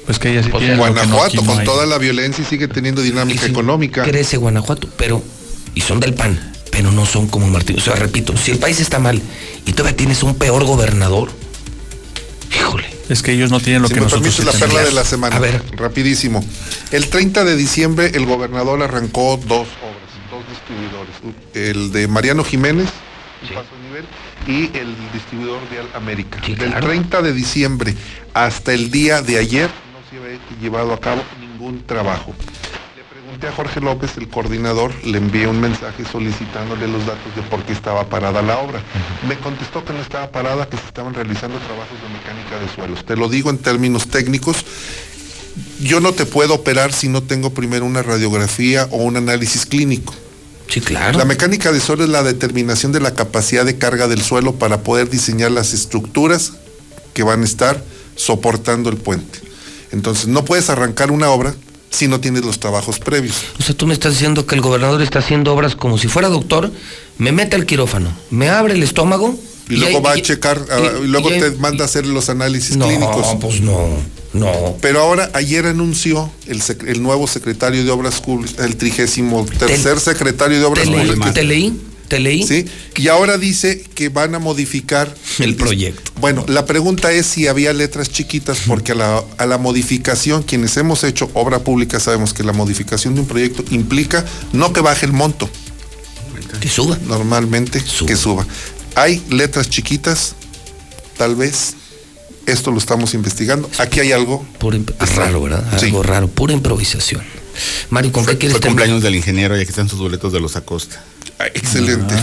Pues 0.05 0.19
que 0.19 0.31
ella 0.31 0.43
sí 0.43 0.49
O 0.51 0.57
tiene 0.57 0.73
que 0.73 0.79
Guanajuato, 0.79 1.35
no 1.41 1.45
con 1.45 1.63
toda 1.63 1.85
la 1.85 1.97
violencia, 1.97 2.43
y 2.43 2.45
sigue 2.45 2.67
teniendo 2.67 3.01
dinámica 3.01 3.41
Sí, 3.45 3.51
económica. 3.51 4.03
Crece 4.03 4.37
Guanajuato, 4.37 4.89
pero. 4.97 5.23
Y 5.75 5.81
son 5.81 5.99
del 5.99 6.13
PAN, 6.13 6.53
pero 6.71 6.91
no 6.91 7.05
son 7.05 7.27
como 7.27 7.47
Martín. 7.47 7.77
O 7.77 7.81
sea, 7.81 7.95
repito, 7.95 8.35
si 8.37 8.51
el 8.51 8.59
país 8.59 8.79
está 8.79 8.99
mal 8.99 9.21
y 9.65 9.71
todavía 9.73 9.95
tienes 9.95 10.21
un 10.23 10.35
peor 10.35 10.65
gobernador, 10.65 11.31
híjole. 12.55 12.92
Es 13.13 13.21
que 13.21 13.31
ellos 13.31 13.51
no 13.51 13.59
tienen 13.59 13.83
lo 13.83 13.87
Si 13.87 13.93
que 13.93 13.99
me 13.99 14.05
nosotros 14.07 14.35
permites 14.35 14.59
la 14.59 14.65
perla 14.67 14.81
de 14.81 14.91
la 14.91 15.05
semana. 15.05 15.35
A 15.35 15.39
ver. 15.39 15.61
Rapidísimo. 15.77 16.43
El 16.91 17.09
30 17.09 17.45
de 17.45 17.55
diciembre 17.55 18.11
el 18.15 18.25
gobernador 18.25 18.81
arrancó 18.81 19.37
dos 19.37 19.67
obras, 19.67 20.09
dos 20.31 20.43
distribuidores. 20.49 21.13
El 21.53 21.91
de 21.91 22.07
Mariano 22.07 22.43
Jiménez, 22.43 22.89
paso 23.53 23.67
nivel, 23.83 24.05
y 24.47 24.75
el 24.75 24.95
distribuidor 25.13 25.59
Vial 25.69 25.87
América. 25.93 26.39
Sí, 26.43 26.55
Del 26.55 26.71
claro. 26.71 26.87
30 26.87 27.21
de 27.21 27.33
diciembre 27.33 27.95
hasta 28.33 28.73
el 28.73 28.89
día 28.89 29.21
de 29.21 29.37
ayer 29.37 29.69
no 29.69 29.99
se 30.09 30.17
había 30.17 30.39
llevado 30.59 30.91
a 30.91 30.99
cabo 30.99 31.21
ningún 31.39 31.85
trabajo. 31.85 32.33
A 33.47 33.51
Jorge 33.51 33.81
López, 33.81 34.11
el 34.15 34.29
coordinador, 34.29 34.93
le 35.03 35.17
envié 35.17 35.47
un 35.47 35.59
mensaje 35.59 36.05
solicitándole 36.09 36.87
los 36.87 37.05
datos 37.05 37.35
de 37.35 37.41
por 37.41 37.61
qué 37.65 37.73
estaba 37.73 38.07
parada 38.07 38.41
la 38.41 38.57
obra. 38.59 38.81
Me 39.27 39.37
contestó 39.37 39.83
que 39.83 39.91
no 39.91 39.99
estaba 39.99 40.31
parada, 40.31 40.69
que 40.69 40.77
se 40.77 40.85
estaban 40.85 41.13
realizando 41.13 41.57
trabajos 41.57 41.97
de 42.01 42.07
mecánica 42.07 42.57
de 42.57 42.73
suelos. 42.73 43.03
Te 43.05 43.17
lo 43.17 43.27
digo 43.27 43.49
en 43.49 43.57
términos 43.57 44.07
técnicos. 44.07 44.63
Yo 45.81 45.99
no 45.99 46.13
te 46.13 46.25
puedo 46.25 46.53
operar 46.53 46.93
si 46.93 47.09
no 47.09 47.21
tengo 47.21 47.49
primero 47.49 47.85
una 47.85 48.01
radiografía 48.01 48.87
o 48.91 48.97
un 48.97 49.17
análisis 49.17 49.65
clínico. 49.65 50.13
Sí, 50.69 50.79
claro. 50.79 51.17
La 51.17 51.25
mecánica 51.25 51.73
de 51.73 51.81
suelo 51.81 52.05
es 52.05 52.09
la 52.09 52.23
determinación 52.23 52.93
de 52.93 53.01
la 53.01 53.13
capacidad 53.13 53.65
de 53.65 53.77
carga 53.77 54.07
del 54.07 54.21
suelo 54.21 54.55
para 54.55 54.83
poder 54.83 55.09
diseñar 55.09 55.51
las 55.51 55.73
estructuras 55.73 56.53
que 57.13 57.23
van 57.23 57.41
a 57.41 57.45
estar 57.45 57.83
soportando 58.15 58.89
el 58.89 58.95
puente. 58.95 59.39
Entonces, 59.91 60.27
no 60.27 60.45
puedes 60.45 60.69
arrancar 60.69 61.11
una 61.11 61.29
obra 61.29 61.53
si 61.93 62.07
no 62.07 62.19
tienes 62.19 62.43
los 62.43 62.59
trabajos 62.59 62.99
previos. 62.99 63.35
O 63.59 63.63
sea, 63.63 63.75
tú 63.77 63.85
me 63.87 63.93
estás 63.93 64.13
diciendo 64.13 64.45
que 64.45 64.55
el 64.55 64.61
gobernador 64.61 65.01
está 65.01 65.19
haciendo 65.19 65.53
obras 65.53 65.75
como 65.75 65.97
si 65.97 66.07
fuera 66.07 66.27
doctor, 66.27 66.71
me 67.17 67.31
mete 67.31 67.55
al 67.55 67.65
quirófano, 67.65 68.11
me 68.31 68.49
abre 68.49 68.73
el 68.73 68.83
estómago. 68.83 69.37
Y 69.69 69.77
luego 69.77 70.01
va 70.01 70.11
a 70.11 70.21
checar, 70.21 70.59
ah, 70.71 70.77
y- 71.01 71.05
y 71.05 71.07
luego 71.07 71.29
te 71.29 71.51
manda 71.51 71.83
a 71.83 71.87
hacer 71.87 72.05
los 72.05 72.27
análisis 72.29 72.75
No, 72.75 72.85
clínicos. 72.87 73.37
pues 73.39 73.61
no, 73.61 73.87
no. 74.33 74.75
Pero 74.81 74.99
ahora, 75.01 75.29
ayer 75.33 75.65
anunció 75.67 76.29
el, 76.47 76.61
sec- 76.61 76.85
el 76.85 77.01
nuevo 77.01 77.27
secretario 77.27 77.83
de 77.85 77.89
Obras 77.91 78.19
Públicas, 78.19 78.59
el 78.65 78.75
trigésimo 78.75 79.45
tercer 79.57 79.99
secretario 80.01 80.59
de 80.59 80.65
Obras 80.65 80.85
Públicas. 80.87 81.33
te 81.33 81.43
leí, 81.43 81.79
te 82.07 82.19
leí. 82.19 82.45
Sí, 82.45 82.65
y 82.97 83.07
ahora 83.07 83.37
dice 83.37 83.83
que 83.95 84.09
van 84.09 84.35
a 84.35 84.39
modificar 84.39 85.13
El 85.39 85.55
proyecto. 85.55 86.11
Bueno, 86.19 86.45
la 86.47 86.65
pregunta 86.65 87.11
es 87.11 87.25
si 87.25 87.47
había 87.47 87.73
letras 87.73 88.09
chiquitas, 88.09 88.61
porque 88.67 88.91
a 88.91 88.95
la, 88.95 89.23
a 89.37 89.45
la 89.45 89.57
modificación, 89.57 90.43
quienes 90.43 90.77
hemos 90.77 91.03
hecho 91.03 91.29
obra 91.33 91.59
pública 91.59 91.99
sabemos 91.99 92.33
que 92.33 92.43
la 92.43 92.53
modificación 92.53 93.15
de 93.15 93.21
un 93.21 93.27
proyecto 93.27 93.63
implica 93.71 94.25
no 94.51 94.73
que 94.73 94.81
baje 94.81 95.05
el 95.05 95.13
monto, 95.13 95.49
Que 96.61 96.69
suba. 96.69 96.97
normalmente 97.05 97.81
que 98.05 98.15
suba. 98.15 98.45
Hay 98.95 99.23
letras 99.29 99.69
chiquitas, 99.69 100.35
tal 101.17 101.35
vez. 101.35 101.75
Esto 102.45 102.71
lo 102.71 102.77
estamos 102.77 103.13
investigando. 103.13 103.69
Aquí 103.77 104.01
hay 104.01 104.11
algo. 104.11 104.45
Pura 104.59 104.77
raro, 105.15 105.41
¿verdad? 105.41 105.79
Sí. 105.79 105.85
Algo 105.85 106.03
raro, 106.03 106.27
pura 106.27 106.53
improvisación. 106.53 107.23
Mario, 107.89 108.11
¿con 108.11 108.25
qué 108.25 108.37
quieres 108.37 108.57
Fue 108.57 108.67
cumpleaños 108.67 109.01
del 109.01 109.15
ingeniero 109.15 109.57
y 109.57 109.61
aquí 109.61 109.69
están 109.69 109.87
sus 109.87 109.99
boletos 109.99 110.33
de 110.33 110.39
los 110.41 110.55
Acosta. 110.55 111.01
Ah, 111.39 111.47
excelente. 111.53 112.15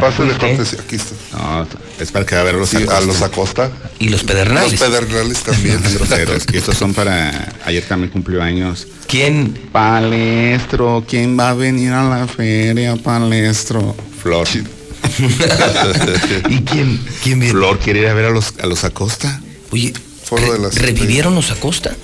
Pase 0.00 0.22
de 0.24 0.36
cortesía. 0.38 0.80
Aquí 0.80 0.96
está. 0.96 1.14
No, 1.36 1.66
es 2.00 2.10
para 2.10 2.24
que 2.24 2.34
va 2.34 2.40
a 2.40 2.44
ver 2.44 2.54
los 2.54 2.68
Sí, 2.70 2.76
Acosta. 2.76 2.96
a 2.96 3.00
los 3.02 3.22
Acosta. 3.22 3.70
Y 3.98 4.08
los 4.08 4.22
pedernales. 4.24 4.72
Los 4.72 4.80
pedernales 4.80 5.38
también. 5.44 5.80
Groseros. 5.82 6.44
Y 6.52 6.56
estos 6.56 6.76
son 6.76 6.94
para. 6.94 7.52
Ayer 7.64 7.84
también 7.84 8.10
cumplió 8.10 8.42
años. 8.42 8.86
¿Quién? 9.08 9.52
Palestro. 9.72 11.04
¿Quién 11.06 11.38
va 11.38 11.50
a 11.50 11.54
venir 11.54 11.92
a 11.92 12.02
la 12.04 12.26
feria, 12.26 12.96
Palestro? 12.96 13.94
Flor. 14.22 14.46
¿Y 16.48 16.60
quién? 16.62 17.00
¿Quién 17.22 17.40
viene? 17.40 17.50
Flor 17.52 17.78
quiere 17.78 18.00
ir 18.00 18.06
a 18.08 18.14
ver 18.14 18.26
a 18.26 18.30
los, 18.30 18.54
a 18.62 18.66
los 18.66 18.84
Acosta. 18.84 19.40
Oye, 19.70 19.92
Foro 20.24 20.52
de 20.52 20.58
las 20.58 20.76
¿revivieron 20.76 21.34
los 21.34 21.50
Acosta? 21.50 21.94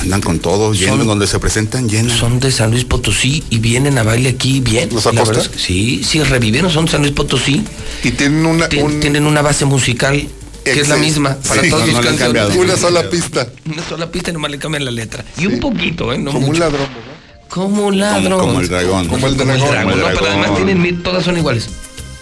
Andan 0.00 0.20
con 0.20 0.38
todo, 0.40 0.72
llenos, 0.72 0.98
Son- 0.98 1.06
donde 1.06 1.26
se 1.26 1.38
presentan 1.38 1.88
llenos. 1.88 2.12
Son 2.18 2.40
de 2.40 2.50
San 2.50 2.70
Luis 2.70 2.84
Potosí 2.84 3.44
y 3.50 3.58
vienen 3.58 3.98
a 3.98 4.02
baile 4.02 4.30
aquí 4.30 4.60
bien. 4.60 4.88
¿Los 4.92 5.04
La 5.04 5.10
Acosta? 5.12 5.32
verdad 5.34 5.44
es 5.46 5.48
que 5.50 5.58
sí, 5.58 6.02
sí, 6.04 6.22
revivieron, 6.22 6.70
son 6.70 6.86
de 6.86 6.92
San 6.92 7.02
Luis 7.02 7.12
Potosí. 7.12 7.62
Y 8.02 8.10
tienen 8.12 8.46
una, 8.46 8.68
Tien- 8.68 8.84
un- 8.84 9.00
Tienen 9.00 9.26
una 9.26 9.42
base 9.42 9.64
musical 9.64 10.26
que 10.64 10.72
es 10.80 10.88
la 10.88 10.96
misma 10.96 11.36
para 11.48 11.62
Sí, 11.62 11.70
todas 11.70 11.86
no 11.86 11.92
canciones. 11.94 12.20
cambiado. 12.20 12.52
una 12.60 12.76
sola 12.76 13.08
pista. 13.08 13.48
Una 13.72 13.82
sola 13.88 14.10
pista 14.10 14.30
y 14.30 14.32
nomás 14.32 14.50
le 14.50 14.58
cambian 14.58 14.84
la 14.84 14.90
letra. 14.90 15.24
Y 15.38 15.46
un 15.46 15.60
poquito, 15.60 16.12
¿eh? 16.12 16.18
No 16.18 16.32
Como 16.32 16.46
un 16.46 16.52
mucho. 16.52 16.60
ladrón, 16.60 16.80
¿verdad? 16.88 17.46
Como 17.48 17.86
un 17.86 17.98
ladrón. 17.98 18.24
Como, 18.32 18.38
como 18.46 18.60
el 18.60 18.68
dragón. 18.68 19.08
Como 19.08 19.26
el 19.26 19.36
Como 19.36 19.52
el 19.52 19.58
dragón. 19.58 19.70
dragón, 19.70 19.90
Como 19.92 19.94
el 19.94 20.00
no, 20.00 20.06
pero 20.06 20.20
dragón. 20.26 20.44
además 20.44 20.64
tienen, 20.64 21.02
todas 21.02 21.24
son 21.24 21.36
iguales. 21.36 21.68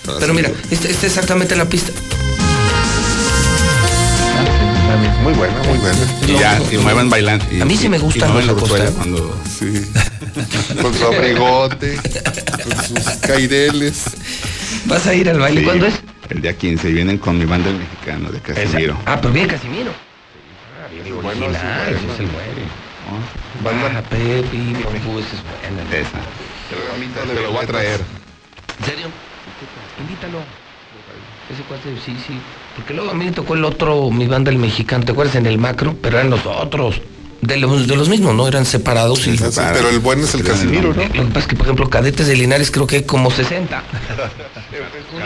Todas 0.05 0.21
Pero 0.21 0.33
mira, 0.35 0.51
esta 0.71 0.89
es 0.89 1.05
exactamente 1.05 1.55
la 1.57 1.67
pista. 1.69 1.93
Muy 5.23 5.33
buena, 5.35 5.55
muy 5.65 5.79
buena. 5.79 5.99
Y 6.27 6.33
ya, 6.39 6.59
y 6.73 6.79
muevan 6.79 7.11
bailando. 7.11 7.45
Y- 7.51 7.61
A 7.61 7.65
mí 7.65 7.77
sí 7.77 7.89
me 7.89 7.99
gustan 7.99 8.33
los 8.35 8.47
la 8.47 8.53
Acosta, 8.53 8.69
roshuela 8.77 8.91
¿eh? 8.91 8.95
cuando 8.97 9.41
Sí. 9.59 9.91
Con 10.83 10.95
su 10.95 11.05
abrigote, 11.05 11.97
con 11.97 12.85
sus 12.85 13.17
caireles. 13.21 14.05
¿Vas 14.87 15.07
a 15.07 15.15
ir 15.15 15.29
al 15.29 15.39
baile? 15.41 15.61
Sí. 15.61 15.65
¿Cuándo 15.67 15.87
es? 15.87 15.95
El 16.31 16.41
día 16.43 16.57
15 16.57 16.89
y 16.91 16.93
vienen 16.93 17.19
con 17.19 17.39
mi 17.39 17.45
banda 17.45 17.69
el 17.71 17.77
mexicano 17.77 18.31
de 18.31 18.41
Casimiro. 18.41 18.97
Ah, 19.05 19.19
pero 19.21 19.33
viene 19.35 19.49
Casimiro. 19.49 19.91
Ah, 19.91 20.89
bien 20.93 21.13
original, 21.15 21.89
ese 21.89 22.13
es 22.15 22.21
el 22.21 22.27
bueno. 22.27 22.63
Banda 23.65 24.03
Pepi, 24.03 24.75
Papu, 24.85 25.19
ese 25.19 25.37
es 25.37 25.43
bueno. 25.43 25.91
Esa. 25.91 26.21
Te 27.35 27.43
lo 27.43 27.53
voy 27.53 27.65
a 27.65 27.67
traer. 27.67 28.01
¿En 28.79 28.85
serio? 28.85 29.07
Invítalo. 29.99 30.39
Ese 31.51 31.63
cuate, 31.63 31.97
sí, 31.97 32.15
sí. 32.19 32.41
Porque 32.77 32.93
luego 32.93 33.11
a 33.11 33.15
mí 33.15 33.25
me 33.25 33.33
tocó 33.33 33.55
el 33.55 33.65
otro, 33.65 34.11
mi 34.11 34.27
banda 34.27 34.51
el 34.51 34.59
mexicano, 34.59 35.05
¿te 35.05 35.13
acuerdas? 35.13 35.37
En 35.37 35.47
el 35.47 35.59
macro, 35.59 35.95
pero 36.03 36.19
eran 36.19 36.31
los 36.31 36.45
otros. 36.45 37.01
De 37.41 37.57
los, 37.57 37.87
de 37.87 37.95
los 37.95 38.09
mismos, 38.09 38.35
¿no? 38.35 38.49
Eran 38.49 38.67
separados. 38.67 39.27
y, 39.29 39.37
pero 39.73 39.89
el 39.89 40.01
bueno 40.01 40.25
es 40.25 40.35
el 40.35 40.43
Casimiro, 40.43 40.93
¿no? 40.93 41.03
Lo 41.03 41.09
que 41.13 41.21
pasa 41.23 41.39
es 41.41 41.47
que, 41.47 41.57
por 41.57 41.67
ejemplo, 41.67 41.89
cadetes 41.89 42.27
de 42.27 42.35
Linares 42.35 42.71
creo 42.71 42.87
que 42.87 42.97
hay 42.97 43.03
como 43.05 43.31
60. 43.31 43.83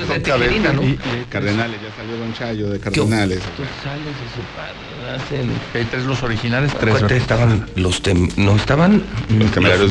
Son 0.06 0.20
cadenas, 0.20 0.74
¿no? 0.74 0.82
Cardenales, 1.30 1.80
ya 1.82 1.96
salió 1.96 2.16
Don 2.18 2.34
Chayo 2.34 2.68
de 2.70 2.78
Cardenales. 2.80 3.40
sales 3.82 4.04
de 4.04 4.12
su 4.34 5.24
hacen... 5.24 5.50
Hay 5.74 5.84
tres 5.86 6.04
los 6.04 6.22
originales, 6.22 6.72
tres. 6.78 6.96
tres. 7.06 7.22
estaban 7.22 7.66
los 7.76 8.02
tem- 8.02 8.30
no 8.36 8.56
estaban 8.56 9.02
Los 9.30 9.90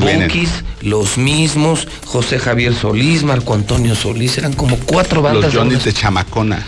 los 0.82 1.18
mismos, 1.18 1.86
José 2.06 2.38
Javier 2.38 2.74
Solís, 2.74 3.22
Marco 3.24 3.54
Antonio 3.54 3.94
Solís, 3.94 4.38
eran 4.38 4.52
como 4.54 4.78
cuatro 4.78 5.22
bandas 5.22 5.44
Los 5.44 5.52
de 5.52 5.58
hombres. 5.58 5.84
de 5.84 5.92
Chamacona. 5.92 6.64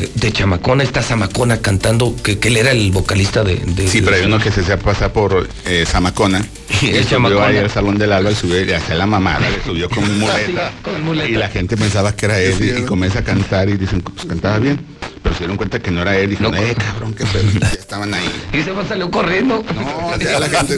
De, 0.00 0.32
Chamacona, 0.32 0.82
está 0.82 1.02
Zamacona 1.02 1.58
cantando, 1.60 2.14
que, 2.22 2.38
que 2.38 2.48
él 2.48 2.56
era 2.56 2.70
el 2.72 2.90
vocalista 2.90 3.42
de... 3.44 3.56
de- 3.56 3.88
Sí, 3.88 4.00
pero 4.02 4.16
hay 4.16 4.24
uno 4.24 4.38
que 4.38 4.50
se 4.50 4.60
hacía 4.62 4.78
pasar 4.78 5.12
por 5.12 5.48
eh, 5.66 5.84
Zamacona. 5.86 6.38
El 6.82 7.04
subió 7.04 7.04
Chamacona. 7.04 7.46
ahí 7.46 7.56
al 7.58 7.70
Salón 7.70 7.98
del 7.98 8.12
Alba 8.12 8.30
y 8.30 8.34
subió 8.34 8.60
y 8.60 8.64
le 8.64 8.76
hacía 8.76 8.94
la 8.94 9.06
mamada, 9.06 9.40
le 9.50 9.62
subió 9.64 9.88
con 9.90 10.18
muleta. 10.18 10.72
con 10.82 11.02
muleta. 11.04 11.28
Y 11.28 11.34
la 11.34 11.48
gente 11.48 11.76
pensaba 11.76 12.14
que 12.16 12.26
era 12.26 12.38
él 12.40 12.54
y, 12.60 12.80
y 12.80 12.84
comienza 12.84 13.18
a 13.20 13.24
cantar 13.24 13.68
y 13.68 13.76
dicen, 13.76 14.00
pues 14.00 14.24
cantaba 14.26 14.58
bien. 14.58 14.80
Pero 15.22 15.34
se 15.34 15.40
dieron 15.40 15.56
cuenta 15.56 15.78
que 15.80 15.90
no 15.90 16.00
era 16.02 16.16
él 16.16 16.24
y 16.24 16.30
dijeron, 16.30 16.54
eh, 16.56 16.74
cabrón, 16.78 17.12
qué 17.14 17.24
pedo. 17.26 17.42
Ya 17.60 17.68
estaban 17.68 18.14
ahí. 18.14 18.30
Y 18.52 18.62
se 18.62 18.72
salió 18.88 19.10
corriendo. 19.10 19.62
No, 19.74 20.16
ya 20.18 20.38
la 20.40 20.48
gente... 20.48 20.76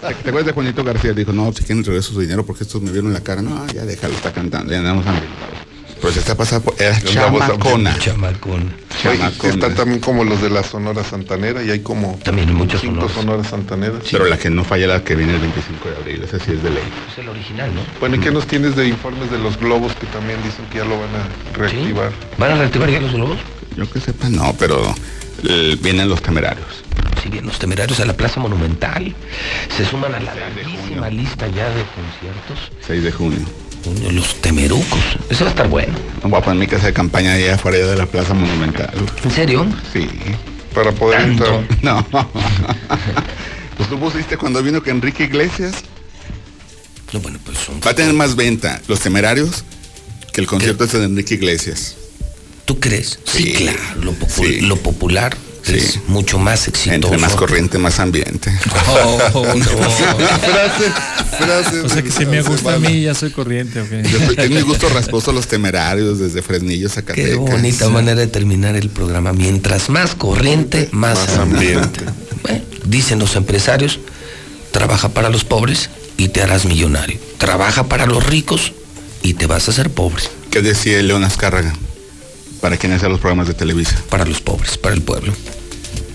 ¿Te 0.00 0.28
acuerdas 0.28 0.46
de 0.46 0.52
Juanito 0.52 0.84
García? 0.84 1.12
Dijo, 1.12 1.32
no, 1.32 1.52
si 1.52 1.64
quieren 1.64 1.84
regreso 1.84 2.12
su 2.12 2.20
dinero 2.20 2.44
porque 2.44 2.64
estos 2.64 2.82
me 2.82 2.90
vieron 2.92 3.12
la 3.12 3.20
cara. 3.20 3.42
No, 3.42 3.66
ya 3.72 3.84
déjalo, 3.84 4.14
está 4.14 4.32
cantando, 4.32 4.70
ya 4.72 4.78
andamos 4.78 5.06
ambientados. 5.06 5.56
Está 6.04 6.34
pasando 6.34 6.64
por... 6.64 6.82
Era 6.82 7.00
chamacona. 7.00 7.98
Chamacona. 7.98 8.72
Oye, 9.08 9.48
está 9.48 9.74
también 9.74 10.00
como 10.00 10.24
los 10.24 10.40
de 10.42 10.50
la 10.50 10.62
Sonora 10.62 11.04
Santanera 11.04 11.62
y 11.62 11.70
hay 11.70 11.80
como 11.80 12.18
también 12.22 12.52
muchas 12.54 12.80
cinco 12.80 13.08
sonoras 13.08 13.48
santaneras. 13.48 14.02
Pero 14.10 14.24
la 14.26 14.38
que 14.38 14.50
no 14.50 14.64
falla 14.64 14.86
la 14.86 15.04
que 15.04 15.14
viene 15.14 15.34
el 15.34 15.40
25 15.40 15.88
de 15.88 15.96
abril, 15.96 16.22
esa 16.24 16.38
sí 16.38 16.52
es 16.52 16.62
de 16.62 16.70
ley. 16.70 16.82
Es 17.12 17.18
el 17.18 17.28
original, 17.28 17.74
¿no? 17.74 17.80
Bueno, 18.00 18.16
¿y 18.16 18.20
qué 18.20 18.30
nos 18.30 18.46
tienes 18.46 18.76
de 18.76 18.88
informes 18.88 19.30
de 19.30 19.38
los 19.38 19.58
globos 19.58 19.94
que 19.94 20.06
también 20.06 20.42
dicen 20.42 20.64
que 20.66 20.78
ya 20.78 20.84
lo 20.84 20.98
van 20.98 21.10
a 21.14 21.56
reactivar? 21.56 22.12
¿Van 22.38 22.52
a 22.52 22.54
reactivar 22.56 22.90
ya 22.90 23.00
los 23.00 23.12
globos? 23.12 23.38
Yo 23.76 23.90
que 23.90 24.00
sepa, 24.00 24.28
no, 24.28 24.54
pero 24.58 24.94
eh, 25.44 25.76
vienen 25.80 26.08
los 26.08 26.22
temerarios. 26.22 26.84
Si 27.22 27.28
bien 27.28 27.46
los 27.46 27.58
temerarios 27.58 28.00
a 28.00 28.06
la 28.06 28.14
Plaza 28.14 28.40
Monumental 28.40 29.14
se 29.76 29.84
suman 29.84 30.14
a 30.14 30.20
la 30.20 30.34
larguísima 30.34 31.10
lista 31.10 31.46
ya 31.48 31.68
de 31.70 31.84
conciertos. 31.94 32.72
6 32.86 33.02
de 33.02 33.12
junio. 33.12 33.65
Los 34.12 34.40
temerucos. 34.40 35.00
Eso 35.30 35.44
va 35.44 35.50
a 35.50 35.52
estar 35.52 35.68
bueno. 35.68 35.94
Voy 36.22 36.38
a 36.38 36.42
poner 36.42 36.58
mi 36.58 36.66
casa 36.66 36.86
de 36.86 36.92
campaña 36.92 37.32
allá 37.34 37.54
afuera 37.54 37.78
de 37.78 37.96
la 37.96 38.06
Plaza 38.06 38.34
Monumental. 38.34 38.90
¿En 39.24 39.30
serio? 39.30 39.66
Sí. 39.92 40.08
Para 40.74 40.92
poder 40.92 41.20
entrar. 41.22 41.66
No. 41.82 42.06
pues 43.76 43.88
tú 43.88 43.98
pusiste 43.98 44.36
cuando 44.36 44.62
vino 44.62 44.82
que 44.82 44.90
Enrique 44.90 45.24
Iglesias. 45.24 45.74
No, 47.12 47.20
bueno, 47.20 47.38
pues 47.44 47.58
son... 47.58 47.80
Va 47.86 47.90
a 47.90 47.94
tener 47.94 48.12
más 48.14 48.34
venta 48.36 48.80
los 48.88 49.00
temerarios 49.00 49.64
que 50.32 50.40
el 50.40 50.46
concierto 50.46 50.84
ese 50.84 50.98
de 50.98 51.04
Enrique 51.06 51.34
Iglesias. 51.34 51.96
¿Tú 52.64 52.80
crees? 52.80 53.20
Sí, 53.24 53.44
Sí. 53.44 53.52
claro. 53.52 53.78
Lo, 54.02 54.12
popu- 54.12 54.44
Sí. 54.46 54.60
lo 54.62 54.76
popular 54.76 55.36
es 55.74 55.92
Sí. 55.92 56.00
mucho 56.08 56.38
más 56.38 56.68
exitoso. 56.68 56.94
Entre 56.94 57.18
más 57.18 57.34
corriente, 57.34 57.78
más 57.78 57.98
ambiente. 58.00 58.52
Oh, 58.94 59.18
no. 59.54 59.64
frase, 59.64 60.92
frase. 61.38 61.80
O 61.80 61.88
sea 61.88 62.02
que 62.02 62.10
si 62.10 62.26
me 62.26 62.42
gusta 62.42 62.74
a 62.74 62.78
mí, 62.78 63.02
ya 63.02 63.14
soy 63.14 63.30
corriente, 63.30 63.80
¿ok? 63.80 63.90
Yo 64.10 64.34
tengo 64.34 64.54
mi 64.54 64.60
gusto 64.62 64.88
rasposo 64.88 65.32
los 65.32 65.46
temerarios 65.46 66.18
desde 66.18 66.42
Fresnillo, 66.42 66.88
Zacatecas. 66.88 67.30
Qué 67.30 67.36
bonita 67.36 67.88
manera 67.88 68.20
de 68.20 68.26
terminar 68.26 68.76
el 68.76 68.88
programa. 68.90 69.32
Mientras 69.32 69.88
más 69.88 70.14
corriente, 70.14 70.88
más, 70.92 71.18
Más 71.18 71.38
ambiente. 71.38 72.00
Bueno, 72.42 72.60
dicen 72.84 73.18
los 73.18 73.36
empresarios, 73.36 73.98
trabaja 74.70 75.08
para 75.10 75.30
los 75.30 75.44
pobres 75.44 75.90
y 76.16 76.28
te 76.28 76.42
harás 76.42 76.64
millonario. 76.64 77.18
Trabaja 77.38 77.84
para 77.84 78.06
los 78.06 78.24
ricos 78.26 78.72
y 79.22 79.34
te 79.34 79.46
vas 79.46 79.68
a 79.68 79.70
hacer 79.72 79.90
pobre. 79.90 80.22
¿Qué 80.50 80.62
decía 80.62 81.02
León 81.02 81.24
Azcárraga? 81.24 81.74
¿Para 82.60 82.76
quién 82.76 82.92
hacía 82.92 83.08
los 83.08 83.20
programas 83.20 83.48
de 83.48 83.54
Televisa? 83.54 83.96
Para 84.08 84.24
los 84.24 84.40
pobres, 84.40 84.78
para 84.78 84.94
el 84.94 85.02
pueblo. 85.02 85.32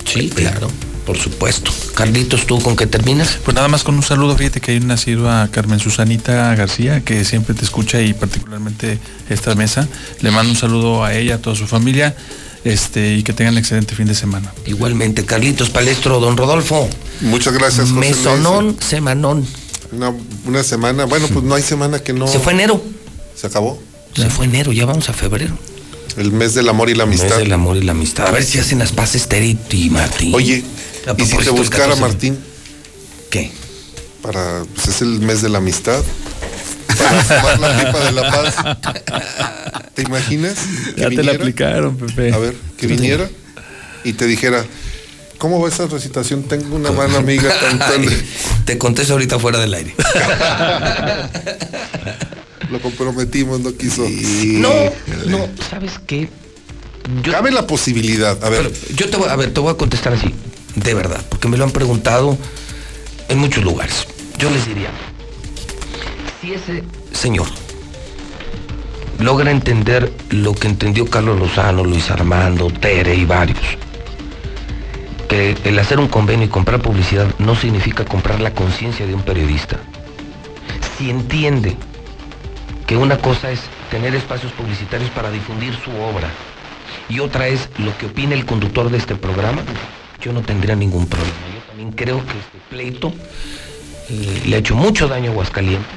Sí, 0.06 0.30
claro, 0.30 0.70
por 1.06 1.18
supuesto. 1.18 1.72
Carlitos, 1.94 2.45
¿tú 2.45 2.60
con 2.61 2.76
qué 2.76 2.88
terminas? 2.88 3.38
Pues 3.45 3.56
nada 3.56 3.68
más 3.68 3.84
con 3.84 3.95
un 3.95 4.03
saludo, 4.03 4.36
fíjate 4.36 4.60
que 4.60 4.72
hay 4.72 4.78
un 4.78 4.88
nacido 4.88 5.30
a 5.30 5.48
Carmen 5.50 5.80
Susanita 5.80 6.53
García, 6.56 7.02
que 7.02 7.24
siempre 7.24 7.53
te 7.53 7.64
escucha 7.64 8.02
y 8.02 8.14
particularmente 8.14 9.00
esta 9.30 9.56
mesa. 9.56 9.88
Le 10.22 10.32
mando 10.32 10.52
un 10.52 10.58
saludo 10.58 11.03
a 11.03 11.14
ella, 11.14 11.36
a 11.36 11.38
toda 11.38 11.56
su 11.56 11.68
familia, 11.68 12.16
este, 12.64 13.16
y 13.16 13.24
que 13.24 13.34
tengan 13.34 13.58
excelente 13.58 13.95
fin 13.95 14.08
de 14.08 14.16
semana. 14.16 14.53
Igualmente, 14.66 15.24
Carlitos 15.26 15.70
Palestro, 15.70 16.20
don 16.20 16.36
Rodolfo. 16.36 16.90
Muchas 17.22 17.53
gracias, 17.53 17.90
José 17.90 17.94
Luis. 17.94 18.18
Mesonón, 18.18 18.78
semanón. 18.80 19.45
Una, 19.92 20.14
una 20.45 20.64
semana, 20.64 21.06
bueno, 21.06 21.28
pues 21.28 21.44
no 21.45 21.56
hay 21.56 21.61
semana 21.61 22.00
que 22.00 22.14
no. 22.14 22.28
Se 22.28 22.40
fue 22.40 22.53
enero. 22.53 22.84
Se 23.36 23.48
acabó. 23.48 23.82
Se 24.16 24.30
fue 24.30 24.45
enero, 24.45 24.72
ya 24.72 24.86
vamos 24.86 25.10
a 25.10 25.14
febrero. 25.14 25.58
El 26.18 26.32
mes 26.32 26.54
del 26.54 26.68
amor 26.70 26.90
y 26.90 26.96
la 26.96 27.06
Mes 27.06 27.20
amistad. 27.22 27.38
del 27.40 27.54
amor 27.54 27.78
y 27.78 27.82
la 27.84 27.92
amistad. 27.94 28.28
A 28.28 28.32
ver 28.32 28.44
si 28.44 28.60
hacen 28.60 28.80
las 28.80 28.92
paces 28.92 29.28
Terry 29.28 29.58
y 29.72 29.90
Martín. 29.90 30.34
Oye, 30.36 30.64
¿y 31.18 31.26
si 31.26 31.38
te 31.38 31.44
el 31.44 31.52
buscara 31.52 31.86
14. 31.96 32.02
Martín? 32.02 32.40
¿Qué? 33.30 33.52
Para, 34.22 34.64
pues 34.76 34.88
es 34.90 35.02
el 35.02 35.20
mes 35.22 35.42
de 35.42 35.50
la 35.50 35.60
amistad. 35.60 36.02
Para 36.88 37.24
fumar 37.24 37.60
la 37.60 37.78
pipa 37.78 38.00
de 38.06 38.12
la 38.12 38.32
paz. 38.32 38.56
¿Te 39.96 40.02
imaginas? 40.04 40.56
que 40.96 41.02
Ya 41.02 41.10
te 41.10 41.24
la 41.24 41.32
aplicaron, 41.34 41.98
Pepe. 41.98 42.34
A 42.34 42.38
ver, 42.38 42.56
que 42.78 42.88
viniera 42.88 43.30
y 44.04 44.14
te 44.14 44.26
dijera, 44.26 44.66
¿cómo 45.38 45.60
va 45.62 45.70
esa 45.70 45.88
recitación? 45.88 46.44
Tengo 46.44 46.76
una 46.76 46.92
mala 46.92 47.18
amiga 47.20 47.52
cantando. 47.60 48.12
Te 48.66 48.78
contesto 48.78 49.14
ahorita 49.14 49.40
fuera 49.40 49.60
del 49.60 49.74
aire. 49.74 49.96
Lo 52.72 52.80
comprometimos, 52.80 53.59
no 53.59 53.75
quiso. 53.75 54.08
No, 54.08 54.69
no, 55.27 55.50
¿sabes 55.69 56.00
qué? 56.08 56.30
Cabe 57.30 57.51
la 57.51 57.67
posibilidad. 57.67 58.41
A 58.43 58.50
ver, 58.50 58.72
yo 58.95 59.09
te 59.09 59.17
voy, 59.17 59.27
a 59.27 59.35
ver, 59.35 59.53
te 59.53 59.59
voy 59.59 59.74
a 59.74 59.77
contestar 59.77 60.14
así, 60.14 60.33
de 60.75 60.93
verdad, 60.93 61.22
porque 61.30 61.50
me 61.50 61.58
lo 61.58 61.66
han 61.66 61.72
preguntado 61.72 62.38
en 63.27 63.38
muchos 63.40 63.64
lugares. 63.64 64.08
Yo 64.38 64.50
les 64.50 64.66
diría, 64.66 64.90
si 66.40 66.53
ese 66.53 66.83
señor 67.11 67.48
logra 69.19 69.51
entender 69.51 70.11
lo 70.30 70.53
que 70.53 70.67
entendió 70.67 71.06
Carlos 71.08 71.40
Lozano, 71.40 71.83
Luis 71.83 72.09
Armando, 72.09 72.72
Tere 72.72 73.16
y 73.16 73.25
varios, 73.25 73.59
que 75.27 75.58
el 75.66 75.77
hacer 75.77 76.00
un 76.00 76.08
convenio 76.08 76.45
y 76.45 76.50
comprar 76.50 76.82
publicidad 76.82 77.27
no 77.38 77.56
significa 77.56 78.06
comprar 78.06 78.40
la 78.40 78.53
conciencia 78.53 79.06
de 79.06 79.14
un 79.14 79.24
periodista. 79.24 79.77
Si 80.98 81.09
entiende 81.09 81.75
que 82.92 82.98
una 82.98 83.18
cosa 83.18 83.50
es 83.50 83.61
tener 83.90 84.14
espacios 84.16 84.52
publicitarios 84.52 85.10
para 85.11 85.32
difundir 85.32 85.74
su 85.76 85.92
obra 85.92 86.30
y 87.08 87.22
otra 87.22 87.48
es 87.48 87.70
lo 87.78 87.98
que 87.98 88.08
opina 88.08 88.36
el 88.36 88.45
conductor 88.45 88.92
de 88.92 88.98
este 88.98 89.16
programa, 89.16 89.61
yo 90.22 90.34
no 90.34 90.42
tendría 90.42 90.76
ningún 90.76 91.08
problema. 91.08 91.34
Yo 91.56 91.61
también 91.70 91.94
creo 91.94 92.18
que 92.18 92.38
este 92.38 92.58
pleito 92.70 93.14
eh, 94.10 94.42
le 94.45 94.58
ha 94.58 94.60
hecho 94.60 94.76
mucho 94.76 95.08
daño 95.08 95.30
a 95.30 95.32
Aguascalientes. 95.32 95.88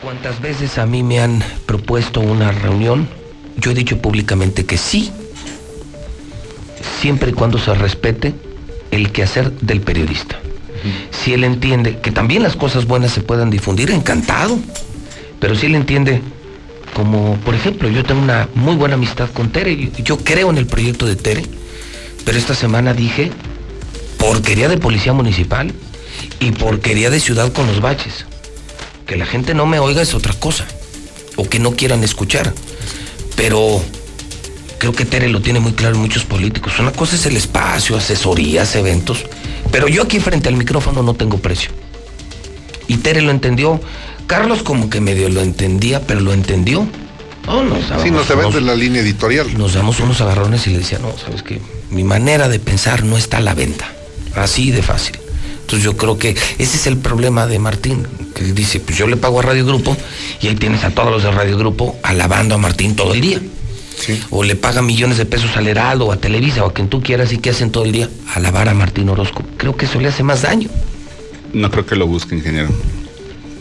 ¿Cuántas 0.00 0.40
veces 0.40 0.78
a 0.78 0.86
mí 0.86 1.02
me 1.02 1.18
han 1.18 1.42
propuesto 1.66 2.20
una 2.20 2.52
reunión? 2.52 3.08
Yo 3.56 3.72
he 3.72 3.74
dicho 3.74 4.00
públicamente 4.00 4.66
que 4.66 4.78
sí, 4.78 5.10
siempre 7.00 7.30
y 7.30 7.34
cuando 7.34 7.58
se 7.58 7.74
respete 7.74 8.36
el 8.92 9.10
quehacer 9.10 9.50
del 9.50 9.80
periodista. 9.80 10.38
Si 11.10 11.34
él 11.34 11.42
entiende 11.42 11.98
que 11.98 12.12
también 12.12 12.44
las 12.44 12.54
cosas 12.54 12.86
buenas 12.86 13.10
se 13.10 13.20
puedan 13.20 13.50
difundir, 13.50 13.90
encantado. 13.90 14.60
Pero 15.40 15.54
si 15.54 15.66
él 15.66 15.74
entiende, 15.74 16.22
como 16.94 17.36
por 17.44 17.54
ejemplo, 17.54 17.88
yo 17.88 18.04
tengo 18.04 18.22
una 18.22 18.48
muy 18.54 18.76
buena 18.76 18.94
amistad 18.94 19.28
con 19.30 19.50
Tere, 19.50 19.90
yo 20.02 20.18
creo 20.18 20.50
en 20.50 20.58
el 20.58 20.66
proyecto 20.66 21.06
de 21.06 21.16
Tere, 21.16 21.44
pero 22.24 22.38
esta 22.38 22.54
semana 22.54 22.94
dije 22.94 23.30
porquería 24.18 24.68
de 24.68 24.78
policía 24.78 25.12
municipal 25.12 25.72
y 26.40 26.50
porquería 26.52 27.10
de 27.10 27.20
ciudad 27.20 27.52
con 27.52 27.66
los 27.66 27.80
baches. 27.80 28.26
Que 29.06 29.16
la 29.16 29.26
gente 29.26 29.54
no 29.54 29.66
me 29.66 29.78
oiga 29.78 30.02
es 30.02 30.14
otra 30.14 30.32
cosa, 30.34 30.66
o 31.36 31.48
que 31.48 31.58
no 31.58 31.72
quieran 31.72 32.02
escuchar. 32.02 32.52
Pero 33.36 33.82
creo 34.78 34.92
que 34.92 35.04
Tere 35.04 35.28
lo 35.28 35.42
tiene 35.42 35.60
muy 35.60 35.72
claro 35.72 35.96
muchos 35.96 36.24
políticos. 36.24 36.78
Una 36.78 36.92
cosa 36.92 37.16
es 37.16 37.26
el 37.26 37.36
espacio, 37.36 37.96
asesorías, 37.96 38.74
eventos, 38.74 39.24
pero 39.70 39.86
yo 39.88 40.02
aquí 40.02 40.18
frente 40.18 40.48
al 40.48 40.56
micrófono 40.56 41.02
no 41.02 41.14
tengo 41.14 41.38
precio. 41.38 41.70
Y 42.88 42.96
Tere 42.98 43.20
lo 43.20 43.30
entendió. 43.30 43.80
Carlos 44.26 44.62
como 44.62 44.90
que 44.90 45.00
medio 45.00 45.28
lo 45.28 45.40
entendía, 45.40 46.06
pero 46.06 46.20
lo 46.20 46.32
entendió. 46.32 46.86
Oh, 47.48 47.62
nos 47.62 47.78
Sí, 47.84 47.84
dábamos 47.90 48.10
no 48.12 48.24
se 48.24 48.32
unos- 48.34 48.44
vende 48.54 48.60
la 48.62 48.74
línea 48.74 49.02
editorial. 49.02 49.56
Nos 49.56 49.74
damos 49.74 50.00
unos 50.00 50.20
agarrones 50.20 50.66
y 50.66 50.70
le 50.70 50.78
decía, 50.78 50.98
no, 50.98 51.16
sabes 51.16 51.42
que 51.42 51.60
mi 51.90 52.02
manera 52.02 52.48
de 52.48 52.58
pensar 52.58 53.04
no 53.04 53.16
está 53.16 53.36
a 53.36 53.40
la 53.40 53.54
venta. 53.54 53.86
Así 54.34 54.70
de 54.72 54.82
fácil. 54.82 55.16
Entonces 55.60 55.84
yo 55.84 55.96
creo 55.96 56.18
que 56.18 56.30
ese 56.58 56.76
es 56.76 56.86
el 56.86 56.96
problema 56.96 57.46
de 57.46 57.58
Martín, 57.58 58.06
que 58.34 58.44
dice, 58.44 58.80
pues 58.80 58.98
yo 58.98 59.06
le 59.06 59.16
pago 59.16 59.38
a 59.40 59.42
Radio 59.42 59.64
Grupo 59.66 59.96
y 60.40 60.48
ahí 60.48 60.54
tienes 60.56 60.84
a 60.84 60.90
todos 60.90 61.10
los 61.10 61.22
de 61.22 61.30
Radio 61.30 61.56
Grupo 61.58 61.96
alabando 62.02 62.54
a 62.54 62.58
Martín 62.58 62.94
todo 62.96 63.14
el 63.14 63.20
día. 63.20 63.40
O 64.30 64.42
le 64.44 64.56
paga 64.56 64.82
millones 64.82 65.16
de 65.16 65.24
pesos 65.24 65.56
al 65.56 65.66
Heraldo 65.68 66.06
o 66.06 66.12
a 66.12 66.16
Televisa 66.18 66.64
o 66.64 66.68
a 66.68 66.72
quien 66.74 66.88
tú 66.88 67.02
quieras 67.02 67.32
y 67.32 67.38
que 67.38 67.50
hacen 67.50 67.70
todo 67.70 67.84
el 67.84 67.92
día 67.92 68.10
alabar 68.34 68.68
a 68.68 68.74
Martín 68.74 69.08
Orozco. 69.08 69.42
Creo 69.56 69.74
que 69.76 69.86
eso 69.86 70.00
le 70.00 70.08
hace 70.08 70.22
más 70.22 70.42
daño. 70.42 70.68
No 71.52 71.70
creo 71.70 71.86
que 71.86 71.96
lo 71.96 72.06
busque, 72.06 72.34
ingeniero. 72.36 72.68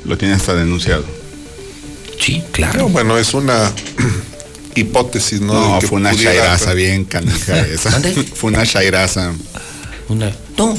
Lo 0.06 0.18
tiene 0.18 0.36
hasta 0.36 0.54
denunciado. 0.54 1.04
Sí, 2.20 2.44
claro. 2.52 2.80
No, 2.80 2.90
bueno, 2.90 3.18
es 3.18 3.34
una 3.34 3.72
hipótesis, 4.76 5.42
¿no? 5.42 5.54
No, 5.54 5.82
fue 5.82 5.98
una 5.98 6.16
chairaza 6.16 6.74
bien 6.74 7.06
canija 7.06 7.60
esa. 7.68 7.92
fue 8.36 8.52
una 8.52 8.66
chairaza. 8.66 9.34
Una... 10.10 10.32
No. 10.58 10.78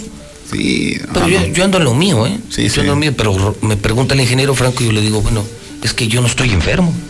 Sí. 0.50 0.98
Pero 1.12 1.20
no, 1.20 1.28
yo, 1.28 1.40
no. 1.40 1.46
yo 1.48 1.64
ando 1.64 1.78
en 1.78 1.84
lo 1.84 1.94
mío, 1.94 2.26
¿eh? 2.26 2.38
Sí, 2.50 2.64
yo 2.64 2.70
sí. 2.70 2.80
ando 2.80 2.92
en 2.92 3.00
lo 3.00 3.06
mío, 3.06 3.14
pero 3.16 3.56
me 3.62 3.76
pregunta 3.76 4.14
el 4.14 4.20
ingeniero 4.20 4.55
Franco 4.55 4.82
y 4.82 4.86
yo 4.86 4.92
le 4.92 5.00
digo, 5.00 5.20
bueno, 5.22 5.44
es 5.82 5.92
que 5.92 6.08
yo 6.08 6.20
no 6.20 6.26
estoy 6.26 6.50
enfermo. 6.50 6.94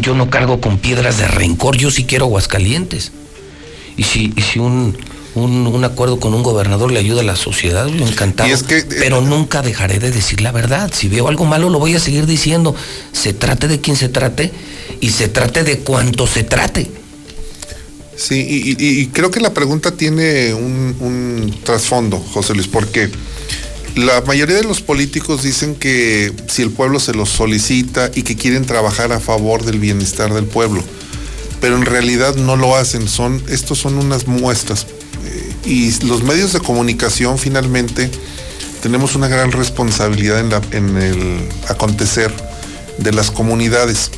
Yo 0.00 0.14
no 0.14 0.30
cargo 0.30 0.62
con 0.62 0.78
piedras 0.78 1.18
de 1.18 1.28
rencor, 1.28 1.76
yo 1.76 1.90
sí 1.90 2.04
quiero 2.04 2.24
Aguascalientes. 2.24 3.12
Y 3.98 4.04
si, 4.04 4.32
y 4.34 4.40
si 4.40 4.58
un, 4.58 4.96
un, 5.34 5.66
un 5.66 5.84
acuerdo 5.84 6.20
con 6.20 6.32
un 6.34 6.42
gobernador 6.42 6.92
le 6.92 7.00
ayuda 7.00 7.20
a 7.20 7.24
la 7.24 7.36
sociedad, 7.36 7.86
yo 7.88 8.06
encantado. 8.06 8.48
pero 9.00 9.20
nunca 9.20 9.62
dejaré 9.62 9.98
de 9.98 10.10
decir 10.10 10.40
la 10.40 10.52
verdad. 10.52 10.90
Si 10.94 11.08
veo 11.08 11.28
algo 11.28 11.44
malo, 11.44 11.70
lo 11.70 11.78
voy 11.78 11.94
a 11.94 12.00
seguir 12.00 12.26
diciendo. 12.26 12.74
Se 13.12 13.32
trate 13.32 13.66
de 13.68 13.80
quien 13.80 13.96
se 13.96 14.08
trate 14.08 14.52
y 15.00 15.10
se 15.10 15.28
trate 15.28 15.64
de 15.64 15.78
cuanto 15.80 16.26
se 16.26 16.44
trate. 16.44 16.90
Sí, 18.16 18.36
y, 18.48 18.70
y- 18.84 19.00
y 19.00 19.06
creo 19.08 19.30
que 19.30 19.40
la 19.40 19.52
pregunta 19.52 19.90
tiene 19.96 20.54
un, 20.54 20.96
un 21.00 21.54
trasfondo, 21.64 22.18
José 22.18 22.54
Luis, 22.54 22.68
porque 22.68 23.10
la 23.96 24.20
mayoría 24.20 24.56
de 24.56 24.62
los 24.64 24.80
políticos 24.82 25.42
dicen 25.42 25.74
que 25.74 26.32
si 26.48 26.62
el 26.62 26.70
pueblo 26.70 27.00
se 27.00 27.12
los 27.12 27.28
solicita 27.28 28.10
y 28.14 28.22
que 28.22 28.36
quieren 28.36 28.66
trabajar 28.66 29.12
a 29.12 29.18
favor 29.18 29.64
del 29.64 29.80
bienestar 29.80 30.32
del 30.32 30.44
pueblo, 30.44 30.82
pero 31.60 31.76
en 31.76 31.86
realidad 31.86 32.36
no 32.36 32.56
lo 32.56 32.76
hacen, 32.76 33.08
son, 33.08 33.42
estos 33.48 33.78
son 33.78 33.98
unas 33.98 34.28
muestras. 34.28 34.86
Y 35.64 35.90
los 36.04 36.22
medios 36.22 36.52
de 36.52 36.60
comunicación 36.60 37.38
finalmente 37.38 38.10
tenemos 38.82 39.14
una 39.14 39.28
gran 39.28 39.50
responsabilidad 39.52 40.40
en, 40.40 40.50
la- 40.50 40.60
en 40.72 40.96
el 40.98 41.48
acontecer 41.68 42.32
de 42.98 43.12
las 43.12 43.30
comunidades. 43.30 44.10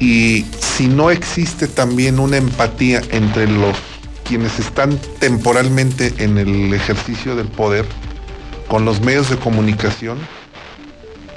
Y 0.00 0.44
si 0.76 0.86
no 0.88 1.10
existe 1.10 1.66
también 1.68 2.18
una 2.18 2.36
empatía 2.36 3.02
entre 3.10 3.48
los 3.48 3.76
quienes 4.24 4.58
están 4.58 4.98
temporalmente 5.18 6.14
en 6.18 6.38
el 6.38 6.72
ejercicio 6.72 7.36
del 7.36 7.46
poder 7.48 7.84
con 8.68 8.84
los 8.84 9.00
medios 9.00 9.28
de 9.30 9.36
comunicación, 9.36 10.18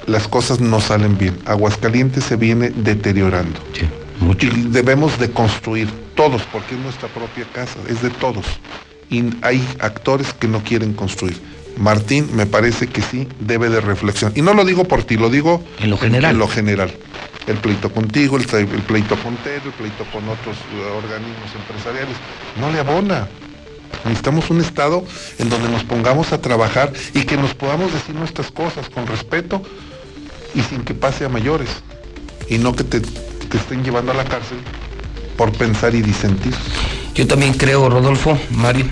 las 0.06 0.28
cosas 0.28 0.60
no 0.62 0.80
salen 0.80 1.18
bien. 1.18 1.38
Aguascalientes 1.46 2.24
se 2.24 2.36
viene 2.38 2.70
deteriorando. 2.70 3.60
Y 4.40 4.48
debemos 4.70 5.20
de 5.20 5.30
construir 5.32 5.90
todos, 6.16 6.42
porque 6.52 6.76
es 6.76 6.82
nuestra 6.82 7.08
propia 7.10 7.46
casa, 7.54 7.76
es 7.90 8.02
de 8.02 8.10
todos. 8.10 8.46
Y 9.10 9.24
hay 9.42 9.66
actores 9.80 10.34
que 10.34 10.48
no 10.48 10.64
quieren 10.64 10.94
construir. 10.94 11.40
Martín 11.78 12.30
me 12.34 12.46
parece 12.46 12.88
que 12.88 13.02
sí 13.02 13.28
debe 13.40 13.70
de 13.70 13.82
reflexión. 13.82 14.34
Y 14.36 14.42
no 14.42 14.54
lo 14.54 14.66
digo 14.66 14.86
por 14.86 15.04
ti, 15.04 15.16
lo 15.18 15.30
digo 15.30 15.64
en 15.80 15.90
lo 15.90 15.98
general. 15.98 16.32
En 16.32 16.40
lo 16.40 16.48
general. 16.48 16.92
El 17.46 17.58
pleito 17.58 17.92
contigo, 17.92 18.38
el, 18.38 18.46
pleito 18.46 19.16
con 19.18 19.38
Ted, 19.38 19.62
el 19.64 19.72
pleito 19.72 20.04
con 20.12 20.28
otros 20.28 20.58
eh, 20.58 20.98
organismos 20.98 21.50
empresariales. 21.56 22.16
No 22.60 22.72
le 22.72 22.80
abona. 22.80 23.28
Necesitamos 24.04 24.50
un 24.50 24.60
Estado 24.60 25.04
en 25.38 25.50
donde 25.50 25.70
nos 25.70 25.84
pongamos 25.84 26.34
a 26.34 26.42
trabajar 26.42 26.92
y 27.14 27.24
que 27.24 27.38
nos 27.38 27.54
podamos 27.54 27.94
decir 27.94 28.16
nuestras 28.16 28.52
cosas 28.52 28.90
con 28.90 29.08
respeto 29.08 29.62
y 30.54 30.62
sin 30.62 30.84
que 30.84 30.94
pase 30.94 31.26
a 31.26 31.30
mayores. 31.30 31.70
Y 32.50 32.58
no 32.58 32.76
que 32.76 32.84
te, 32.84 33.00
te 33.00 33.58
estén 33.58 33.84
llevando 33.84 34.12
a 34.12 34.16
la 34.16 34.26
cárcel 34.26 34.58
por 35.38 35.52
pensar 35.54 35.96
y 35.96 36.02
disentir. 36.02 36.54
Yo 37.16 37.28
también 37.28 37.54
creo, 37.54 37.90
Rodolfo, 37.90 38.38
Mario, 38.52 38.86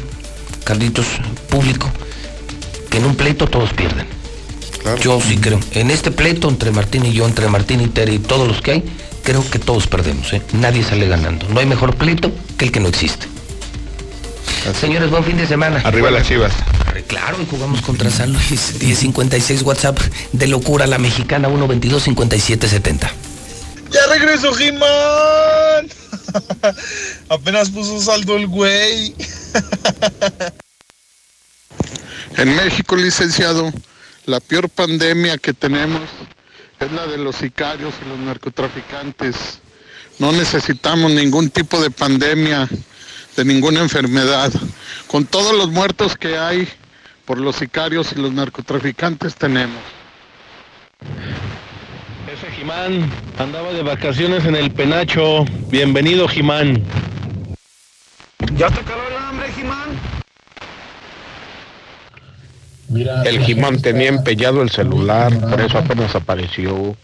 Carlitos, 0.63 1.05
público, 1.49 1.89
que 2.89 2.97
en 2.97 3.05
un 3.05 3.15
pleito 3.15 3.47
todos 3.47 3.73
pierden. 3.73 4.07
Yo 5.01 5.19
sí 5.19 5.37
creo. 5.37 5.59
En 5.71 5.89
este 5.89 6.11
pleito 6.11 6.47
entre 6.47 6.71
Martín 6.71 7.05
y 7.05 7.13
yo, 7.13 7.25
entre 7.25 7.47
Martín 7.47 7.81
y 7.81 7.87
Tere 7.87 8.13
y 8.13 8.19
todos 8.19 8.47
los 8.47 8.61
que 8.61 8.71
hay, 8.71 8.83
creo 9.23 9.43
que 9.49 9.57
todos 9.57 9.87
perdemos. 9.87 10.31
¿eh? 10.33 10.41
Nadie 10.53 10.83
sale 10.83 11.07
ganando. 11.07 11.47
No 11.49 11.59
hay 11.59 11.65
mejor 11.65 11.95
pleito 11.95 12.31
que 12.57 12.65
el 12.65 12.71
que 12.71 12.79
no 12.79 12.87
existe. 12.87 13.27
Señores, 14.79 15.11
buen 15.11 15.23
fin 15.23 15.37
de 15.37 15.45
semana. 15.45 15.81
Arriba 15.83 16.09
las 16.09 16.27
chivas. 16.27 16.51
Claro, 17.07 17.37
y 17.41 17.45
jugamos 17.45 17.81
contra 17.81 18.09
San 18.09 18.33
Luis. 18.33 18.75
1056 18.81 19.61
WhatsApp 19.63 19.99
de 20.31 20.47
locura 20.47 20.87
la 20.87 20.97
mexicana 20.97 21.47
122 21.47 22.03
5770. 22.03 23.11
¡Ya 23.91 23.99
regresó 24.11 24.57
He-Man! 24.59 25.87
Apenas 27.29 27.69
puso 27.69 28.01
saldo 28.01 28.37
el 28.37 28.47
güey. 28.47 29.15
En 32.37 32.55
México, 32.55 32.95
licenciado, 32.95 33.71
la 34.25 34.39
peor 34.39 34.69
pandemia 34.69 35.37
que 35.37 35.53
tenemos 35.53 36.01
es 36.79 36.91
la 36.91 37.07
de 37.07 37.17
los 37.17 37.37
sicarios 37.37 37.93
y 38.03 38.09
los 38.09 38.19
narcotraficantes. 38.19 39.35
No 40.19 40.31
necesitamos 40.31 41.11
ningún 41.11 41.49
tipo 41.49 41.81
de 41.81 41.91
pandemia, 41.91 42.67
de 43.35 43.45
ninguna 43.45 43.81
enfermedad. 43.81 44.51
Con 45.07 45.25
todos 45.25 45.55
los 45.55 45.69
muertos 45.71 46.17
que 46.17 46.37
hay 46.37 46.67
por 47.25 47.39
los 47.39 47.55
sicarios 47.57 48.11
y 48.11 48.15
los 48.15 48.31
narcotraficantes 48.31 49.35
tenemos. 49.35 49.81
Ese 52.35 52.51
Jimán 52.51 53.09
andaba 53.37 53.71
de 53.71 53.81
vacaciones 53.81 54.43
en 54.43 54.57
el 54.57 54.69
penacho. 54.69 55.45
Bienvenido, 55.69 56.27
Jimán. 56.27 56.83
¿Ya 58.57 58.67
te 58.69 58.81
caló 58.81 59.07
el 59.07 59.15
hambre, 59.15 59.53
Jimán? 59.53 59.97
El 63.25 63.39
Jimán 63.39 63.81
tenía 63.81 64.09
empeñado 64.09 64.61
el 64.61 64.69
celular, 64.69 65.31
por 65.49 65.61
eso 65.61 65.77
apenas 65.77 66.13
apareció. 66.13 66.97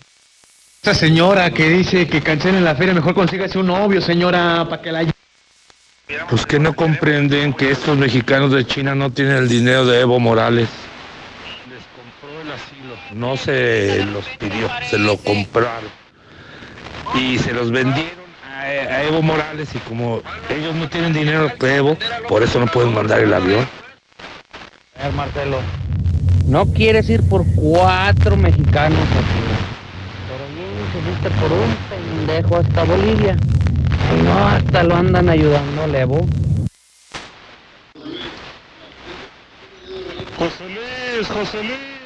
Esa 0.81 0.93
señora 0.93 1.49
que 1.51 1.69
dice 1.69 2.07
que 2.09 2.19
cancelen 2.21 2.65
la 2.65 2.75
feria, 2.75 2.93
mejor 2.93 3.13
consígase 3.13 3.57
un 3.57 3.67
novio, 3.67 4.01
señora, 4.01 4.67
para 4.67 4.81
que 4.81 4.91
la... 4.91 5.05
Pues 6.29 6.45
que 6.45 6.59
no 6.59 6.75
comprenden 6.75 7.53
que 7.53 7.71
estos 7.71 7.97
mexicanos 7.97 8.51
de 8.51 8.67
China 8.67 8.95
no 8.95 9.09
tienen 9.11 9.37
el 9.37 9.47
dinero 9.47 9.85
de 9.85 10.01
Evo 10.01 10.19
Morales. 10.19 10.67
Les 11.69 11.83
compró 11.95 12.41
el 12.41 12.51
asilo. 12.51 12.95
No 13.14 13.35
se 13.35 14.06
los 14.06 14.25
pidió, 14.40 14.69
se 14.90 14.98
lo 14.98 15.17
compraron. 15.17 15.90
Y 17.15 17.38
se 17.40 17.51
los 17.53 17.69
vendieron 17.72 18.25
a, 18.49 18.61
a 18.61 19.03
Evo 19.03 19.22
Morales 19.22 19.69
y 19.75 19.80
como 19.80 20.22
ellos 20.49 20.73
no 20.75 20.88
tienen 20.88 21.11
dinero 21.11 21.51
de 21.59 21.75
Evo, 21.75 21.98
por 22.30 22.41
eso 22.41 22.59
no 22.59 22.67
pueden 22.67 22.93
mandar 22.93 23.19
el 23.19 23.33
avión. 23.33 23.67
A 24.98 25.03
ver, 25.03 25.14
Marcelo, 25.14 25.57
no 26.48 26.65
quieres 26.67 27.09
ir 27.09 27.27
por 27.27 27.45
cuatro 27.56 28.38
mexicanos 28.38 28.99
aquí, 28.99 29.41
pero 30.30 30.45
bien 30.56 30.69
se 30.93 31.01
fuiste 31.01 31.30
por 31.41 31.51
un 31.51 31.75
pendejo 31.90 32.57
hasta 32.57 32.83
Bolivia. 32.85 33.35
Y 34.17 34.23
no, 34.23 34.48
hasta 34.48 34.83
lo 34.83 34.95
andan 34.95 35.27
ayudando, 35.27 35.88
Levo. 35.88 36.25
José 40.38 40.69
Luis, 40.69 41.27
José 41.27 41.64
Luis. 41.64 42.00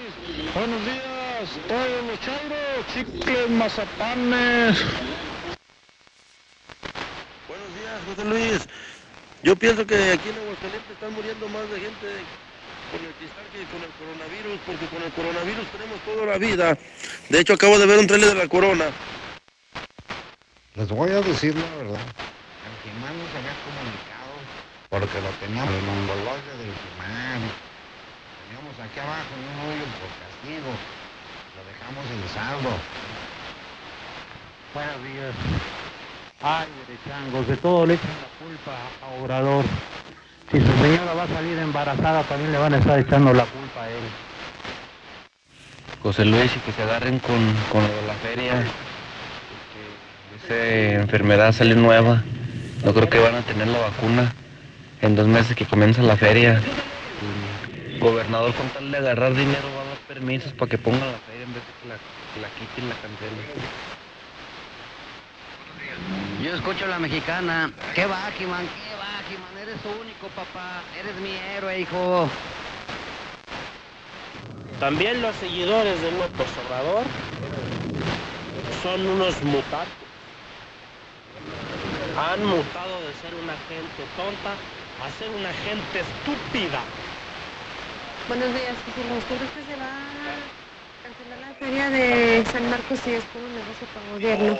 Buenos 0.53 0.85
días. 0.85 1.49
Todos 1.67 2.05
los 2.07 2.19
chairos, 2.21 2.85
chicles, 2.93 3.49
mazapanes. 3.49 4.83
Buenos 7.47 7.69
días, 7.75 8.01
José 8.07 8.25
Luis. 8.25 8.67
Yo 9.43 9.55
pienso 9.55 9.85
que 9.85 9.95
aquí 9.95 10.29
en 10.29 10.37
Aguascalientes 10.37 10.91
están 10.91 11.13
muriendo 11.13 11.47
más 11.49 11.69
de 11.69 11.79
gente 11.79 12.07
con 12.91 13.03
el 13.03 13.13
cristal 13.13 13.45
que 13.51 13.63
con 13.71 13.83
el 13.83 13.91
coronavirus, 13.99 14.59
porque 14.65 14.85
con 14.87 15.03
el 15.03 15.11
coronavirus 15.11 15.67
tenemos 15.71 15.99
toda 16.01 16.25
la 16.25 16.37
vida. 16.37 16.77
De 17.29 17.39
hecho, 17.39 17.53
acabo 17.53 17.79
de 17.79 17.85
ver 17.85 17.99
un 17.99 18.07
trailer 18.07 18.29
de 18.29 18.35
la 18.35 18.47
corona. 18.47 18.85
Les 20.75 20.87
voy 20.89 21.11
a 21.11 21.21
decir 21.21 21.55
la 21.55 21.69
verdad. 21.77 22.01
El 22.01 22.75
Jimán 22.83 23.17
no 23.17 23.25
se 23.31 23.37
había 23.37 23.55
comunicado 23.63 24.35
porque 24.89 25.21
lo 25.21 25.29
teníamos 25.39 25.73
el 25.73 25.83
mongoloide 25.83 26.57
del 26.59 26.73
Jimán. 26.75 27.41
Teníamos 28.45 28.75
aquí 28.79 28.99
abajo 28.99 29.31
en 29.35 29.43
un 29.45 29.57
hoyo 29.71 29.85
por 29.99 30.34
Lo 30.45 31.63
dejamos 31.65 32.05
en 32.11 32.29
saldo. 32.29 32.69
Buenos 34.75 35.03
días. 35.03 35.33
Ay, 36.43 36.67
derechangos, 36.85 37.47
de 37.47 37.57
todo 37.57 37.87
le 37.87 37.95
echan 37.95 38.11
la 38.21 38.45
culpa 38.45 38.71
a 39.01 39.23
Obrador. 39.23 39.65
Si 40.51 40.59
su 40.59 40.83
señora 40.83 41.15
va 41.15 41.23
a 41.23 41.27
salir 41.27 41.57
embarazada, 41.57 42.21
también 42.23 42.51
le 42.51 42.59
van 42.59 42.75
a 42.75 42.77
estar 42.77 42.99
echando 42.99 43.33
la 43.33 43.45
culpa 43.45 43.81
a 43.81 43.89
él. 43.89 44.03
José 46.03 46.25
Luis 46.25 46.55
y 46.55 46.59
que 46.59 46.71
se 46.73 46.83
agarren 46.83 47.17
con, 47.17 47.55
con 47.71 47.81
lo 47.81 47.95
de 47.95 48.07
la 48.07 48.13
feria. 48.13 48.53
Esa 50.45 51.01
enfermedad 51.01 51.53
sale 51.53 51.73
nueva. 51.73 52.21
No 52.83 52.93
creo 52.93 53.09
que 53.09 53.17
van 53.17 53.33
a 53.33 53.41
tener 53.41 53.67
la 53.67 53.79
vacuna 53.79 54.31
en 55.01 55.15
dos 55.15 55.25
meses 55.25 55.55
que 55.55 55.65
comienza 55.65 56.03
la 56.03 56.17
feria. 56.17 56.61
El 57.91 57.99
gobernador 57.99 58.53
con 58.53 58.69
tal 58.69 58.91
de 58.91 58.97
agarrar 58.97 59.33
dinero 59.33 59.67
va 59.75 59.94
permisos 60.07 60.53
para 60.53 60.69
que 60.69 60.77
pongan 60.77 61.11
la 61.11 61.17
feria 61.19 61.43
en 61.43 61.53
vez 61.53 61.63
de 61.65 61.73
que 61.81 61.87
la, 61.89 61.95
que 62.33 62.41
la 62.41 62.49
quiten 62.49 62.89
la 62.89 62.95
cancelen. 62.95 63.95
Yo 66.43 66.53
escucho 66.53 66.87
la 66.87 66.99
mexicana. 66.99 67.71
¿Qué 67.93 68.05
va, 68.05 68.29
Jimán? 68.37 68.67
¿Qué 68.67 68.95
va, 68.95 69.23
Jimán? 69.29 69.57
Eres 69.61 69.79
único, 69.83 70.27
papá. 70.35 70.81
Eres 70.99 71.15
mi 71.15 71.31
héroe, 71.55 71.79
hijo. 71.79 72.29
También 74.79 75.21
los 75.21 75.35
seguidores 75.37 76.01
de 76.01 76.11
López 76.11 76.47
Obrador 76.65 77.03
son 78.83 79.05
unos 79.07 79.41
mutados. 79.43 79.87
Han 82.17 82.45
mutado 82.45 83.01
de 83.01 83.13
ser 83.21 83.33
una 83.41 83.55
gente 83.67 84.03
tonta 84.15 84.55
a 85.03 85.09
ser 85.17 85.29
una 85.29 85.51
gente 85.51 85.99
estúpida. 85.99 86.79
Buenos 88.27 88.51
días, 88.55 88.75
Luis. 88.97 89.23
¿Tú 89.25 89.35
crees 89.35 89.51
que 89.51 89.63
se 89.71 89.75
va 89.79 89.85
a 89.85 90.35
cancelar 91.03 91.39
la 91.39 91.53
feria 91.53 91.89
de 91.91 92.43
San 92.51 92.67
Marcos 92.71 92.99
si 92.99 93.11
es 93.11 93.23
por 93.25 93.43
un 93.43 93.53
negocio 93.53 93.85
para 93.93 94.09
gobierno? 94.13 94.57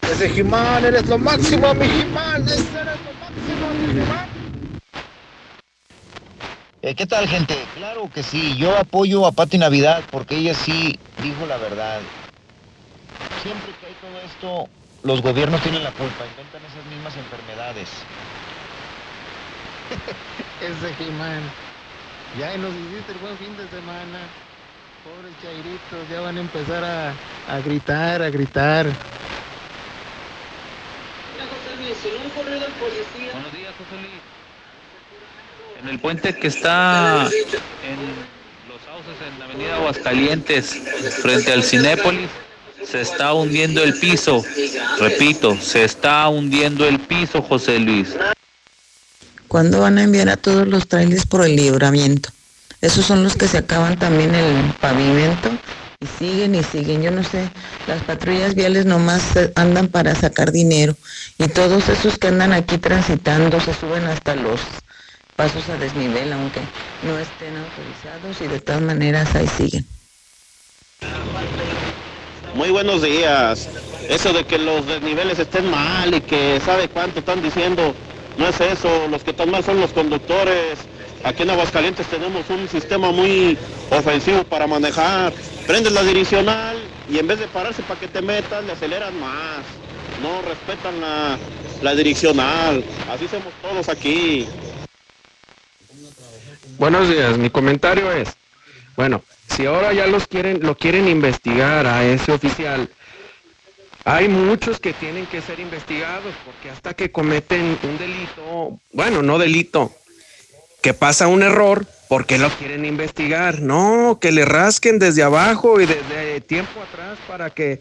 Ese 0.00 0.30
Jimán, 0.30 0.82
eres 0.82 1.06
lo 1.08 1.18
máximo, 1.18 1.74
mi 1.74 1.86
Jimán. 1.86 2.42
Ese 2.44 2.80
eres 2.80 3.00
lo 3.04 3.12
máximo, 3.20 3.68
mi 3.74 3.92
Jimán. 3.92 4.28
Eh, 6.80 6.94
¿Qué 6.94 7.04
tal, 7.06 7.28
gente? 7.28 7.54
Claro 7.74 8.10
que 8.12 8.22
sí, 8.22 8.56
yo 8.56 8.78
apoyo 8.78 9.26
a 9.26 9.32
Pati 9.32 9.58
Navidad 9.58 10.02
porque 10.10 10.36
ella 10.36 10.54
sí 10.54 10.98
dijo 11.18 11.44
la 11.46 11.58
verdad. 11.58 12.00
Siempre 13.42 13.72
que 13.78 13.86
hay 13.86 13.94
todo 14.00 14.18
esto, 14.20 14.70
los 15.02 15.20
gobiernos 15.20 15.60
tienen 15.60 15.84
la 15.84 15.92
culpa, 15.92 16.26
inventan 16.26 16.62
esas 16.64 16.86
mismas 16.86 17.14
enfermedades. 17.14 17.90
Ese 20.62 20.94
Jimán. 20.94 21.42
Ya 22.38 22.56
nos 22.56 22.72
hiciste 22.74 23.12
el 23.12 23.18
buen 23.18 23.36
fin 23.36 23.54
de 23.58 23.68
semana. 23.68 24.18
Pobres 25.04 25.34
chairitos, 25.42 26.08
ya 26.10 26.20
van 26.20 26.38
a 26.38 26.40
empezar 26.40 26.82
a, 26.82 27.12
a 27.48 27.60
gritar, 27.60 28.22
a 28.22 28.30
gritar. 28.30 28.86
Buenos 33.32 33.52
días, 33.52 33.74
José 33.76 33.96
Luis. 34.00 34.22
En 35.82 35.88
el 35.88 35.98
puente 35.98 36.34
que 36.34 36.46
está 36.46 37.26
en 37.26 37.98
Los 38.68 38.80
Sauces, 38.86 39.16
en 39.26 39.38
la 39.38 39.44
avenida 39.44 39.76
Aguascalientes, 39.76 40.82
frente 41.20 41.52
al 41.52 41.62
Cinépolis, 41.62 42.30
se 42.84 43.00
está 43.02 43.34
hundiendo 43.34 43.82
el 43.82 43.98
piso. 43.98 44.42
Repito, 44.98 45.56
se 45.56 45.84
está 45.84 46.28
hundiendo 46.28 46.86
el 46.86 46.98
piso, 46.98 47.42
José 47.42 47.78
Luis. 47.78 48.16
¿Cuándo 49.52 49.82
van 49.82 49.98
a 49.98 50.04
enviar 50.04 50.30
a 50.30 50.38
todos 50.38 50.66
los 50.66 50.88
trailers 50.88 51.26
por 51.26 51.44
el 51.44 51.56
libramiento? 51.56 52.30
Esos 52.80 53.04
son 53.04 53.22
los 53.22 53.36
que 53.36 53.46
se 53.46 53.58
acaban 53.58 53.98
también 53.98 54.34
el 54.34 54.72
pavimento 54.80 55.50
y 56.00 56.06
siguen 56.18 56.54
y 56.54 56.62
siguen. 56.62 57.02
Yo 57.02 57.10
no 57.10 57.22
sé, 57.22 57.50
las 57.86 58.02
patrullas 58.02 58.54
viales 58.54 58.86
nomás 58.86 59.36
eh, 59.36 59.52
andan 59.54 59.88
para 59.88 60.14
sacar 60.14 60.52
dinero 60.52 60.96
y 61.36 61.48
todos 61.48 61.86
esos 61.90 62.18
que 62.18 62.28
andan 62.28 62.54
aquí 62.54 62.78
transitando 62.78 63.60
se 63.60 63.74
suben 63.74 64.04
hasta 64.04 64.36
los 64.36 64.58
pasos 65.36 65.68
a 65.68 65.76
desnivel, 65.76 66.32
aunque 66.32 66.60
no 67.02 67.18
estén 67.18 67.54
autorizados 67.54 68.40
y 68.40 68.46
de 68.46 68.58
todas 68.58 68.80
maneras 68.80 69.34
ahí 69.34 69.48
siguen. 69.48 69.86
Muy 72.54 72.70
buenos 72.70 73.02
días. 73.02 73.68
Eso 74.08 74.32
de 74.32 74.46
que 74.46 74.56
los 74.56 74.86
desniveles 74.86 75.38
estén 75.38 75.70
mal 75.70 76.14
y 76.14 76.22
que 76.22 76.58
sabe 76.64 76.88
cuánto 76.88 77.18
están 77.18 77.42
diciendo, 77.42 77.94
no 78.38 78.48
es 78.48 78.60
eso. 78.60 79.08
Los 79.08 79.22
que 79.22 79.30
están 79.30 79.50
mal 79.50 79.64
son 79.64 79.80
los 79.80 79.92
conductores. 79.92 80.78
Aquí 81.24 81.42
en 81.42 81.50
Aguascalientes 81.50 82.06
tenemos 82.08 82.48
un 82.50 82.68
sistema 82.68 83.12
muy 83.12 83.56
ofensivo 83.90 84.44
para 84.44 84.66
manejar. 84.66 85.32
Prendes 85.66 85.92
la 85.92 86.02
direccional 86.02 86.76
y 87.08 87.18
en 87.18 87.26
vez 87.26 87.38
de 87.38 87.46
pararse 87.46 87.82
para 87.82 88.00
que 88.00 88.08
te 88.08 88.22
metas, 88.22 88.64
le 88.64 88.72
aceleran 88.72 89.18
más. 89.20 89.60
No 90.22 90.42
respetan 90.42 91.00
la, 91.00 91.38
la 91.82 91.94
direccional. 91.94 92.84
Así 93.10 93.28
somos 93.28 93.52
todos 93.62 93.88
aquí. 93.88 94.46
Buenos 96.78 97.08
días, 97.08 97.38
mi 97.38 97.50
comentario 97.50 98.10
es, 98.10 98.30
bueno, 98.96 99.22
si 99.48 99.66
ahora 99.66 99.92
ya 99.92 100.06
los 100.06 100.26
quieren, 100.26 100.60
lo 100.62 100.76
quieren 100.76 101.06
investigar 101.06 101.86
a 101.86 102.04
ese 102.04 102.32
oficial, 102.32 102.88
hay 104.04 104.28
muchos 104.28 104.78
que 104.80 104.92
tienen 104.92 105.26
que 105.26 105.40
ser 105.40 105.60
investigados 105.60 106.34
porque 106.44 106.70
hasta 106.70 106.94
que 106.94 107.10
cometen 107.10 107.78
un 107.82 107.98
delito, 107.98 108.80
bueno, 108.92 109.22
no 109.22 109.38
delito, 109.38 109.92
que 110.82 110.94
pasa 110.94 111.28
un 111.28 111.42
error, 111.42 111.86
¿por 112.08 112.26
qué 112.26 112.38
lo 112.38 112.50
quieren 112.50 112.84
investigar? 112.84 113.60
No, 113.60 114.18
que 114.20 114.32
le 114.32 114.44
rasquen 114.44 114.98
desde 114.98 115.22
abajo 115.22 115.80
y 115.80 115.86
desde 115.86 116.40
tiempo 116.40 116.80
atrás 116.82 117.18
para 117.28 117.50
que 117.50 117.80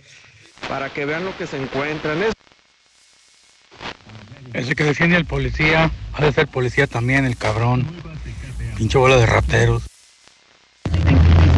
para 0.70 0.92
que 0.94 1.06
vean 1.06 1.26
lo 1.26 1.36
que 1.38 1.48
se 1.48 1.58
encuentran. 1.58 2.22
Es- 2.22 2.34
Ese 4.54 4.76
que 4.76 4.84
defiende 4.84 5.16
al 5.16 5.26
policía, 5.26 5.90
ha 6.14 6.24
de 6.24 6.32
ser 6.34 6.48
policía 6.48 6.86
también, 6.86 7.26
el 7.26 7.38
cabrón. 7.38 7.88
Pinche 8.78 8.98
bola 8.98 9.18
de 9.18 9.26
rateros. 9.26 9.84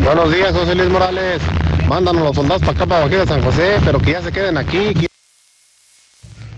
Buenos 0.03 0.33
días, 0.33 0.53
José 0.53 0.75
Luis 0.75 0.90
Morales. 0.90 1.41
Mándanos 1.88 2.23
los 2.23 2.35
soldados 2.35 2.61
para 2.61 2.73
acá, 2.73 2.85
para 2.85 3.06
Bajida 3.06 3.25
San 3.25 3.41
José, 3.41 3.77
pero 3.85 3.99
que 3.99 4.11
ya 4.11 4.22
se 4.22 4.33
queden 4.33 4.57
aquí. 4.57 4.93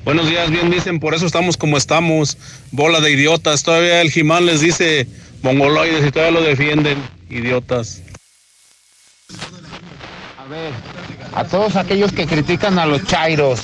Buenos 0.03 0.27
días, 0.27 0.49
bien 0.49 0.72
dicen, 0.72 0.99
por 0.99 1.14
eso 1.14 1.27
estamos 1.27 1.56
como 1.56 1.77
estamos, 1.77 2.38
bola 2.72 3.01
de 3.01 3.11
idiotas. 3.11 3.61
Todavía 3.61 4.01
el 4.01 4.09
Jimán 4.09 4.48
les 4.48 4.61
dice 4.61 5.07
mongoloides 5.43 6.06
y 6.06 6.11
todavía 6.11 6.40
lo 6.40 6.45
defienden, 6.45 6.98
idiotas. 7.30 8.01
A 10.38 10.48
ver, 10.48 10.72
a 11.33 11.43
todos 11.43 11.75
aquellos 11.75 12.11
que 12.11 12.25
critican 12.25 12.80
a 12.80 12.85
los 12.88 13.06
chairos, 13.06 13.61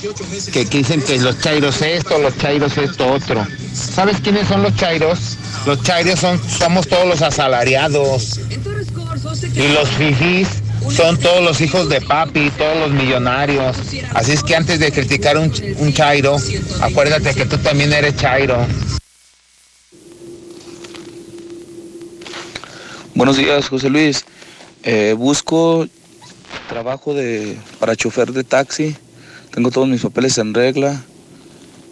que 0.52 0.64
dicen 0.64 1.02
que 1.02 1.18
los 1.18 1.40
chairos 1.40 1.82
esto, 1.82 2.18
los 2.18 2.36
chairos 2.38 2.76
esto 2.78 3.12
otro. 3.12 3.44
¿Sabes 3.72 4.20
quiénes 4.20 4.46
son 4.46 4.62
los 4.62 4.76
chairos? 4.76 5.38
Los 5.66 5.82
chairos 5.82 6.20
son, 6.20 6.40
somos 6.48 6.86
todos 6.86 7.06
los 7.06 7.22
asalariados. 7.22 8.40
Y 9.54 9.68
los 9.68 9.88
fifís 9.90 10.48
son 10.90 11.18
todos 11.18 11.42
los 11.42 11.60
hijos 11.60 11.88
de 11.88 12.00
papi, 12.00 12.50
todos 12.56 12.76
los 12.78 12.90
millonarios. 12.90 13.76
Así 14.14 14.32
es 14.32 14.42
que 14.42 14.56
antes 14.56 14.78
de 14.80 14.90
criticar 14.90 15.36
un, 15.36 15.52
un 15.78 15.92
chairo, 15.92 16.36
acuérdate 16.80 17.34
que 17.34 17.44
tú 17.46 17.58
también 17.58 17.92
eres 17.92 18.16
chairo. 18.16 18.66
Buenos 23.14 23.36
días, 23.36 23.68
José 23.68 23.90
Luis. 23.90 24.24
Eh, 24.82 25.14
busco 25.16 25.86
trabajo 26.68 27.14
de, 27.14 27.56
para 27.78 27.94
chofer 27.94 28.32
de 28.32 28.44
taxi. 28.44 28.96
Tengo 29.50 29.70
todos 29.70 29.88
mis 29.88 30.00
papeles 30.00 30.38
en 30.38 30.54
regla. 30.54 31.02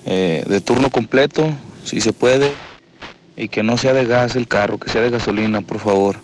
eh, 0.06 0.44
de 0.48 0.60
turno 0.60 0.90
completo, 0.90 1.52
si 1.84 2.00
se 2.00 2.12
puede. 2.12 2.50
Y 3.36 3.48
que 3.48 3.62
no 3.62 3.76
sea 3.78 3.92
de 3.92 4.06
gas 4.06 4.36
el 4.36 4.48
carro, 4.48 4.78
que 4.78 4.90
sea 4.90 5.02
de 5.02 5.10
gasolina, 5.10 5.60
por 5.60 5.78
favor. 5.78 6.16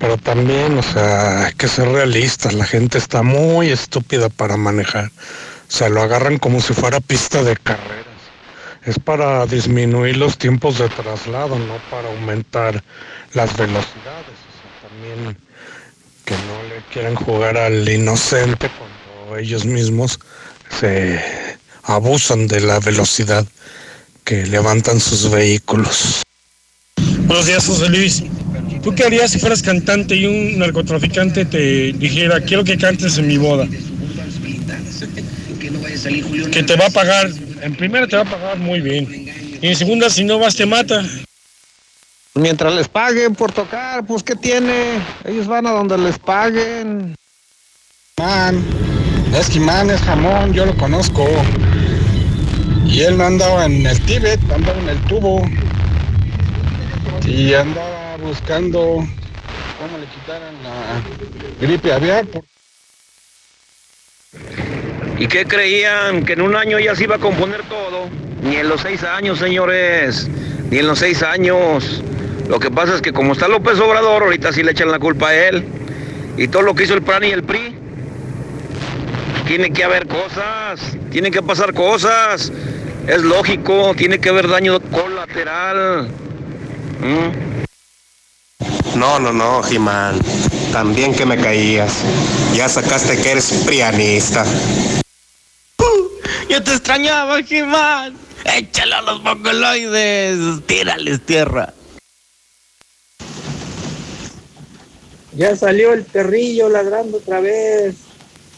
Pero 0.00 0.16
también, 0.16 0.76
o 0.76 0.82
sea, 0.82 1.46
hay 1.46 1.52
que 1.52 1.68
ser 1.68 1.86
realistas. 1.86 2.54
La 2.54 2.64
gente 2.64 2.98
está 2.98 3.22
muy 3.22 3.70
estúpida 3.70 4.30
para 4.30 4.56
manejar. 4.56 5.12
se 5.68 5.88
lo 5.90 6.02
agarran 6.02 6.38
como 6.38 6.60
si 6.60 6.74
fuera 6.74 6.98
pista 6.98 7.44
de 7.44 7.56
carreras. 7.56 8.18
Es 8.82 8.98
para 8.98 9.46
disminuir 9.46 10.16
los 10.16 10.38
tiempos 10.38 10.78
de 10.78 10.88
traslado, 10.88 11.56
no 11.56 11.76
para 11.88 12.08
aumentar 12.08 12.82
las 13.32 13.56
velocidades. 13.56 13.94
O 13.94 14.54
sea, 14.58 14.88
también 14.88 15.38
que 16.24 16.34
no 16.34 16.68
le 16.68 16.82
quieran 16.92 17.14
jugar 17.14 17.56
al 17.56 17.88
inocente 17.88 18.68
cuando 18.76 19.38
ellos 19.38 19.64
mismos 19.64 20.18
se 20.80 21.22
abusan 21.84 22.48
de 22.48 22.60
la 22.60 22.80
velocidad 22.80 23.46
que 24.24 24.46
levantan 24.46 24.98
sus 25.00 25.30
vehículos. 25.30 26.22
Buenos 27.26 27.46
días, 27.46 27.66
José 27.66 27.88
Luis. 27.88 28.24
¿Tú 28.82 28.94
qué 28.94 29.04
harías 29.04 29.30
si 29.30 29.38
fueras 29.38 29.62
cantante 29.62 30.16
y 30.16 30.26
un 30.26 30.58
narcotraficante 30.58 31.44
te 31.44 31.92
dijera, 31.92 32.40
quiero 32.40 32.64
que 32.64 32.76
cantes 32.76 33.18
en 33.18 33.28
mi 33.28 33.38
boda? 33.38 33.66
Que 36.50 36.62
te 36.62 36.76
va 36.76 36.86
a 36.86 36.90
pagar, 36.90 37.30
en 37.62 37.74
primera 37.76 38.06
te 38.06 38.16
va 38.16 38.22
a 38.22 38.30
pagar 38.30 38.58
muy 38.58 38.80
bien. 38.80 39.08
Y 39.60 39.68
en 39.68 39.76
segunda, 39.76 40.10
si 40.10 40.24
no 40.24 40.38
vas, 40.38 40.54
te 40.54 40.66
mata. 40.66 41.02
Mientras 42.34 42.74
les 42.74 42.88
paguen 42.88 43.34
por 43.34 43.52
tocar, 43.52 44.04
pues 44.04 44.22
¿qué 44.22 44.34
tiene? 44.34 44.98
Ellos 45.24 45.46
van 45.46 45.66
a 45.66 45.70
donde 45.70 45.96
les 45.96 46.18
paguen. 46.18 47.14
Man, 48.18 48.62
es 49.38 49.48
Jimán, 49.48 49.90
es 49.90 50.00
jamón, 50.00 50.52
yo 50.52 50.66
lo 50.66 50.76
conozco. 50.76 51.26
Y 52.94 53.02
él 53.02 53.20
andaba 53.20 53.66
en 53.66 53.84
el 53.84 54.00
Tíbet, 54.02 54.38
andaba 54.54 54.78
en 54.80 54.88
el 54.88 54.98
tubo. 55.06 55.44
Y 57.26 57.52
andaba 57.52 58.16
buscando 58.18 58.78
cómo 58.78 59.98
le 59.98 60.06
quitaran 60.06 60.54
la 60.62 61.02
gripe 61.60 61.92
aviar. 61.92 62.24
¿Y 65.18 65.26
qué 65.26 65.44
creían? 65.44 66.24
¿Que 66.24 66.34
en 66.34 66.42
un 66.42 66.54
año 66.54 66.78
ya 66.78 66.94
se 66.94 67.02
iba 67.02 67.16
a 67.16 67.18
componer 67.18 67.62
todo? 67.64 68.08
Ni 68.44 68.58
en 68.58 68.68
los 68.68 68.82
seis 68.82 69.02
años, 69.02 69.40
señores. 69.40 70.28
Ni 70.70 70.78
en 70.78 70.86
los 70.86 71.00
seis 71.00 71.24
años. 71.24 72.00
Lo 72.48 72.60
que 72.60 72.70
pasa 72.70 72.94
es 72.94 73.02
que 73.02 73.12
como 73.12 73.32
está 73.32 73.48
López 73.48 73.80
Obrador, 73.80 74.22
ahorita 74.22 74.52
sí 74.52 74.62
le 74.62 74.70
echan 74.70 74.92
la 74.92 75.00
culpa 75.00 75.30
a 75.30 75.34
él. 75.34 75.64
Y 76.36 76.46
todo 76.46 76.62
lo 76.62 76.76
que 76.76 76.84
hizo 76.84 76.94
el 76.94 77.02
PRAN 77.02 77.24
y 77.24 77.30
el 77.32 77.42
PRI. 77.42 77.74
Tiene 79.48 79.72
que 79.72 79.82
haber 79.82 80.06
cosas, 80.06 80.96
tiene 81.10 81.32
que 81.32 81.42
pasar 81.42 81.74
cosas. 81.74 82.52
Es 83.06 83.22
lógico, 83.22 83.94
tiene 83.94 84.18
que 84.18 84.30
haber 84.30 84.48
daño 84.48 84.80
colateral. 84.80 86.08
¿Mm? 87.00 87.54
No, 88.98 89.18
no, 89.18 89.32
no, 89.32 89.62
Jimán. 89.62 90.18
También 90.72 91.14
que 91.14 91.26
me 91.26 91.36
caías. 91.36 92.02
Ya 92.54 92.68
sacaste 92.68 93.20
que 93.20 93.32
eres 93.32 93.52
prianista. 93.66 94.46
Yo 96.48 96.62
te 96.62 96.70
extrañaba, 96.70 97.42
Jimán. 97.42 98.16
Échalo 98.44 98.96
a 98.96 99.02
los 99.02 99.22
mongoloides. 99.22 100.64
Tírales 100.66 101.20
tierra. 101.26 101.74
Ya 105.32 105.54
salió 105.56 105.92
el 105.92 106.04
perrillo 106.04 106.70
ladrando 106.70 107.18
otra 107.18 107.40
vez. 107.40 107.96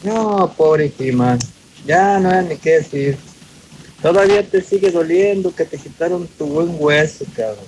No, 0.04 0.52
pobre 0.56 0.92
Jimán. 0.96 1.38
Ya 1.84 2.20
no 2.20 2.30
hay 2.30 2.44
ni 2.44 2.56
qué 2.58 2.70
decir. 2.78 3.25
Todavía 4.06 4.48
te 4.48 4.62
sigue 4.62 4.92
doliendo 4.92 5.52
que 5.52 5.64
te 5.64 5.76
quitaron 5.78 6.28
tu 6.38 6.46
buen 6.46 6.76
hueso, 6.78 7.24
cabrón. 7.34 7.64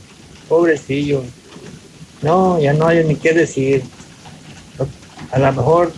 Pobrecillo. 0.48 1.24
No, 2.22 2.60
ya 2.60 2.72
no 2.74 2.86
hay 2.86 3.02
ni 3.02 3.16
qué 3.16 3.32
decir. 3.32 3.82
A 5.32 5.38
lo 5.40 5.52
mejor, 5.52 5.92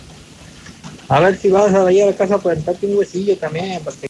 a 1.09 1.19
ver 1.19 1.37
si 1.37 1.49
vas 1.49 1.71
a 1.75 1.91
ir 1.91 2.01
a 2.01 2.05
la 2.07 2.15
casa 2.15 2.33
a 2.33 2.41
plantarte 2.41 2.87
un 2.87 2.97
huesillo 2.97 3.37
también. 3.37 3.83
Para 3.83 3.95
que... 3.97 4.07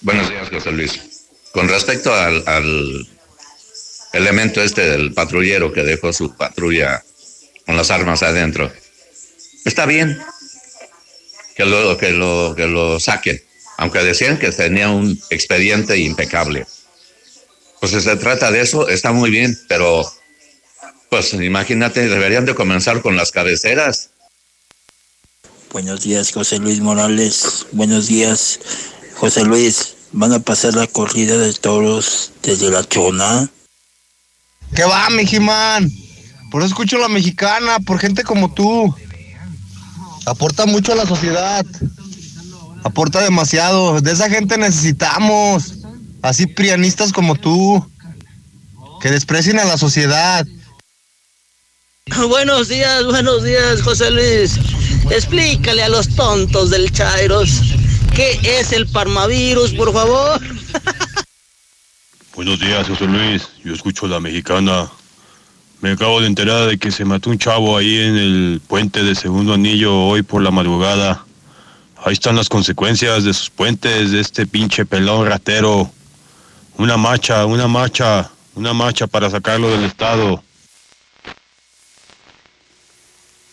Buenos 0.00 0.28
días, 0.28 0.48
José 0.50 0.72
Luis. 0.72 1.28
Con 1.52 1.68
respecto 1.68 2.12
al, 2.12 2.42
al 2.48 3.06
elemento 4.12 4.60
este 4.60 4.90
del 4.90 5.14
patrullero 5.14 5.72
que 5.72 5.84
dejó 5.84 6.12
su 6.12 6.34
patrulla 6.34 7.04
con 7.64 7.76
las 7.76 7.92
armas 7.92 8.24
adentro, 8.24 8.72
está 9.64 9.86
bien 9.86 10.18
que 11.56 11.64
lo, 11.64 11.96
que 11.96 12.10
lo, 12.10 12.54
que 12.54 12.66
lo 12.66 13.00
saquen, 13.00 13.42
aunque 13.78 14.00
decían 14.00 14.38
que 14.38 14.52
tenía 14.52 14.90
un 14.90 15.18
expediente 15.30 15.96
impecable. 15.98 16.66
Pues 17.80 17.92
si 17.92 18.00
se 18.00 18.16
trata 18.16 18.50
de 18.50 18.60
eso, 18.60 18.88
está 18.88 19.12
muy 19.12 19.30
bien, 19.30 19.58
pero 19.68 20.04
pues 21.08 21.32
imagínate, 21.32 22.08
deberían 22.08 22.44
de 22.44 22.54
comenzar 22.54 23.00
con 23.00 23.16
las 23.16 23.32
cabeceras. 23.32 24.10
Buenos 25.72 26.02
días, 26.02 26.32
José 26.32 26.58
Luis 26.58 26.80
Morales. 26.80 27.66
Buenos 27.72 28.06
días, 28.06 28.60
José 29.14 29.44
Luis. 29.44 29.94
¿Van 30.12 30.32
a 30.32 30.38
pasar 30.38 30.74
la 30.74 30.86
corrida 30.86 31.36
de 31.36 31.52
toros 31.52 32.32
desde 32.42 32.70
la 32.70 32.84
chona? 32.84 33.50
¿Qué 34.74 34.84
va, 34.84 35.08
mi 35.10 35.26
Jimán? 35.26 35.90
Por 36.50 36.62
eso 36.62 36.68
escucho 36.68 36.98
la 36.98 37.08
mexicana, 37.08 37.78
por 37.80 37.98
gente 37.98 38.24
como 38.24 38.52
tú. 38.52 38.94
Aporta 40.26 40.66
mucho 40.66 40.92
a 40.92 40.96
la 40.96 41.06
sociedad. 41.06 41.64
Aporta 42.84 43.22
demasiado. 43.22 44.00
De 44.00 44.12
esa 44.12 44.28
gente 44.28 44.58
necesitamos. 44.58 45.74
Así 46.20 46.46
prianistas 46.46 47.12
como 47.12 47.36
tú. 47.36 47.84
Que 49.00 49.10
desprecien 49.10 49.58
a 49.58 49.64
la 49.64 49.78
sociedad. 49.78 50.46
Buenos 52.28 52.68
días, 52.68 53.04
buenos 53.04 53.44
días, 53.44 53.82
José 53.82 54.10
Luis. 54.10 54.58
Explícale 55.10 55.82
a 55.82 55.88
los 55.88 56.08
tontos 56.14 56.70
del 56.70 56.90
Chairos 56.92 57.60
qué 58.14 58.40
es 58.42 58.72
el 58.72 58.88
parmavirus, 58.88 59.72
por 59.72 59.92
favor. 59.92 60.40
Buenos 62.34 62.58
días, 62.58 62.88
José 62.88 63.06
Luis. 63.06 63.48
Yo 63.64 63.74
escucho 63.74 64.06
la 64.06 64.20
mexicana. 64.20 64.90
Me 65.86 65.92
acabo 65.92 66.20
de 66.20 66.26
enterar 66.26 66.66
de 66.66 66.78
que 66.78 66.90
se 66.90 67.04
mató 67.04 67.30
un 67.30 67.38
chavo 67.38 67.76
ahí 67.78 68.00
en 68.00 68.16
el 68.16 68.60
puente 68.66 69.04
de 69.04 69.14
Segundo 69.14 69.54
Anillo 69.54 69.96
hoy 69.96 70.22
por 70.22 70.42
la 70.42 70.50
madrugada. 70.50 71.24
Ahí 72.04 72.12
están 72.12 72.34
las 72.34 72.48
consecuencias 72.48 73.22
de 73.22 73.32
sus 73.32 73.50
puentes, 73.50 74.10
de 74.10 74.18
este 74.18 74.48
pinche 74.48 74.84
pelón 74.84 75.28
ratero. 75.28 75.88
Una 76.76 76.96
marcha, 76.96 77.46
una 77.46 77.68
marcha, 77.68 78.28
una 78.56 78.72
marcha 78.72 79.06
para 79.06 79.30
sacarlo 79.30 79.70
del 79.70 79.84
estado. 79.84 80.42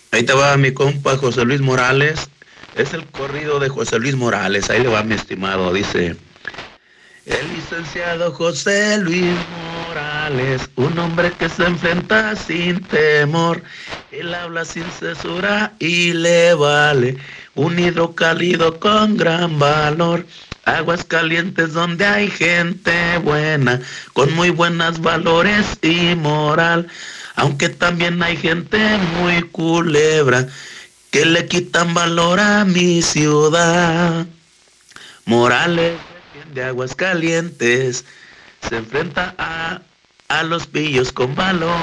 Ahí 0.09 0.23
te 0.23 0.33
va 0.33 0.57
mi 0.57 0.73
compa 0.73 1.15
José 1.17 1.45
Luis 1.45 1.61
Morales. 1.61 2.31
Es 2.75 2.95
el 2.95 3.05
corrido 3.05 3.59
de 3.59 3.69
José 3.69 3.99
Luis 3.99 4.15
Morales. 4.15 4.71
Ahí 4.71 4.81
le 4.81 4.87
va 4.87 5.03
mi 5.03 5.13
estimado. 5.13 5.71
Dice, 5.71 6.15
el 7.27 7.53
licenciado 7.53 8.31
José 8.31 8.97
Luis 8.97 9.21
Morales, 9.23 9.72
un 10.75 10.97
hombre 10.99 11.31
que 11.31 11.49
se 11.49 11.65
enfrenta 11.65 12.35
sin 12.35 12.81
temor. 12.83 13.61
Él 14.11 14.33
habla 14.33 14.63
sin 14.63 14.85
censura 14.91 15.73
y 15.79 16.13
le 16.13 16.53
vale 16.53 17.17
un 17.55 17.77
hidrocálido 17.77 18.79
con 18.79 19.17
gran 19.17 19.59
valor. 19.59 20.25
Aguas 20.63 21.03
calientes 21.03 21.73
donde 21.73 22.05
hay 22.05 22.29
gente 22.29 23.17
buena, 23.17 23.81
con 24.13 24.33
muy 24.33 24.49
buenos 24.49 25.01
valores 25.01 25.65
y 25.81 26.15
moral. 26.15 26.87
Aunque 27.35 27.67
también 27.67 28.23
hay 28.23 28.37
gente 28.37 28.79
muy 29.19 29.41
culebra 29.41 30.47
que 31.11 31.25
le 31.25 31.47
quitan 31.47 31.93
valor 31.93 32.39
a 32.39 32.63
mi 32.63 33.01
ciudad. 33.01 34.25
Morales 35.25 35.97
de 36.53 36.63
aguas 36.63 36.95
calientes 36.95 38.05
se 38.69 38.77
enfrenta 38.77 39.35
a, 39.37 39.81
a 40.39 40.43
los 40.43 40.65
pillos 40.65 41.11
con 41.11 41.35
valor. 41.35 41.79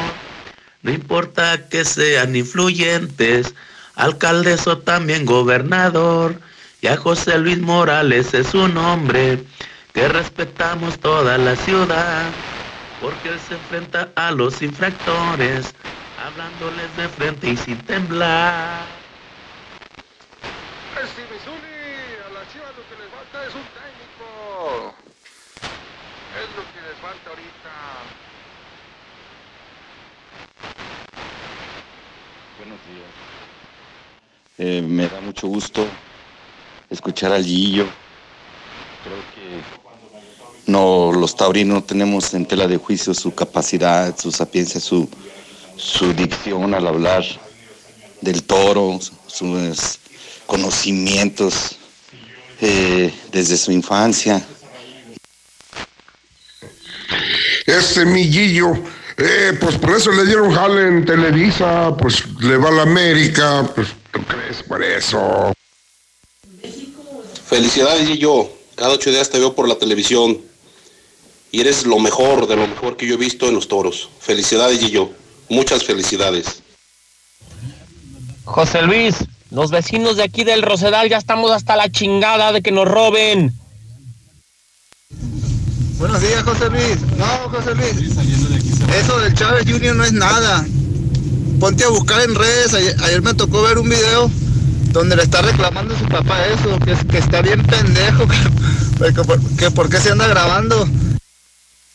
No 0.82 0.90
importa 0.90 1.68
que 1.68 1.84
sean 1.84 2.34
influyentes, 2.34 3.54
alcaldes 3.94 4.66
o 4.66 4.78
también 4.78 5.24
gobernador. 5.24 6.40
Y 6.80 6.88
a 6.88 6.96
José 6.96 7.38
Luis 7.38 7.58
Morales 7.58 8.34
es 8.34 8.54
un 8.54 8.76
hombre 8.76 9.44
que 9.92 10.08
respetamos 10.08 10.98
toda 10.98 11.38
la 11.38 11.54
ciudad, 11.54 12.24
porque 13.00 13.38
se 13.46 13.54
enfrenta 13.54 14.08
a 14.16 14.32
los 14.32 14.62
infractores, 14.62 15.74
hablándoles 16.24 16.96
de 16.96 17.08
frente 17.08 17.50
y 17.50 17.56
sin 17.56 17.78
temblar. 17.82 18.84
a 22.26 22.32
la 22.32 22.42
Chivas 22.52 22.72
lo 22.76 22.84
que 22.88 22.96
les 23.02 23.10
falta 23.10 23.46
es 23.46 23.54
un 23.54 23.66
técnico. 23.78 24.94
Es 26.40 26.48
lo 26.56 26.62
que 26.72 26.80
les 26.88 26.98
falta 27.00 27.30
ahorita. 27.30 27.70
Buenos 32.60 32.69
Eh, 34.58 34.82
me 34.82 35.08
da 35.08 35.20
mucho 35.20 35.48
gusto 35.48 35.86
escuchar 36.90 37.32
al 37.32 37.44
Gillo. 37.44 37.86
Creo 39.02 39.16
que 39.34 40.70
no, 40.70 41.12
los 41.12 41.34
taurinos 41.34 41.74
no 41.74 41.82
tenemos 41.82 42.34
en 42.34 42.46
tela 42.46 42.68
de 42.68 42.76
juicio 42.76 43.14
su 43.14 43.34
capacidad, 43.34 44.16
su 44.18 44.30
sapiencia, 44.30 44.80
su, 44.80 45.08
su 45.76 46.12
dicción 46.12 46.74
al 46.74 46.86
hablar 46.86 47.24
del 48.20 48.42
toro, 48.42 49.00
su, 49.26 49.74
conocimientos 50.46 51.76
eh, 52.60 53.12
desde 53.32 53.56
su 53.56 53.72
infancia. 53.72 54.44
Este 57.66 58.04
millillo, 58.04 58.72
eh, 59.20 59.58
pues 59.60 59.76
por 59.76 59.96
eso 59.96 60.10
le 60.12 60.24
dieron 60.24 60.52
jale 60.52 60.88
en 60.88 61.04
Televisa, 61.04 61.94
pues 61.96 62.24
le 62.40 62.56
va 62.56 62.68
a 62.68 62.72
la 62.72 62.82
América, 62.82 63.70
pues 63.74 63.88
tú 64.12 64.20
crees 64.24 64.62
por 64.62 64.82
eso. 64.82 65.52
Felicidades, 67.46 68.08
Gillo. 68.08 68.48
Cada 68.76 68.92
ocho 68.92 69.10
días 69.10 69.28
te 69.28 69.38
veo 69.38 69.54
por 69.54 69.68
la 69.68 69.74
televisión. 69.74 70.38
Y 71.52 71.60
eres 71.60 71.84
lo 71.84 71.98
mejor 71.98 72.46
de 72.46 72.56
lo 72.56 72.66
mejor 72.66 72.96
que 72.96 73.06
yo 73.06 73.14
he 73.14 73.18
visto 73.18 73.48
en 73.48 73.54
los 73.54 73.68
toros. 73.68 74.08
Felicidades, 74.20 74.78
Gillo. 74.78 75.10
Muchas 75.48 75.84
felicidades. 75.84 76.62
José 78.44 78.82
Luis, 78.82 79.16
los 79.50 79.70
vecinos 79.70 80.16
de 80.16 80.22
aquí 80.22 80.44
del 80.44 80.62
Rosedal 80.62 81.08
ya 81.08 81.18
estamos 81.18 81.50
hasta 81.50 81.76
la 81.76 81.90
chingada 81.90 82.52
de 82.52 82.62
que 82.62 82.72
nos 82.72 82.88
roben. 82.88 83.52
Buenos 85.98 86.22
días, 86.22 86.42
José 86.44 86.70
Luis. 86.70 87.02
No, 87.18 87.26
José 87.50 87.74
Luis. 87.74 88.49
Eso 88.98 89.18
del 89.20 89.34
Chávez 89.34 89.64
Junior 89.68 89.96
no 89.96 90.04
es 90.04 90.12
nada. 90.12 90.66
Ponte 91.58 91.84
a 91.84 91.88
buscar 91.88 92.20
en 92.22 92.34
redes. 92.34 92.74
Ayer, 92.74 93.22
me 93.22 93.34
tocó 93.34 93.62
ver 93.62 93.78
un 93.78 93.88
video 93.88 94.30
donde 94.92 95.16
le 95.16 95.22
está 95.22 95.42
reclamando 95.42 95.94
a 95.94 95.98
su 95.98 96.06
papá 96.06 96.46
eso, 96.46 96.78
que, 96.84 96.92
es- 96.92 97.04
que 97.04 97.18
está 97.18 97.42
bien 97.42 97.64
pendejo, 97.66 98.26
que, 98.98 99.14
que 99.58 99.70
por, 99.70 99.88
qué 99.88 99.98
se 100.00 100.10
anda 100.10 100.26
grabando. 100.26 100.88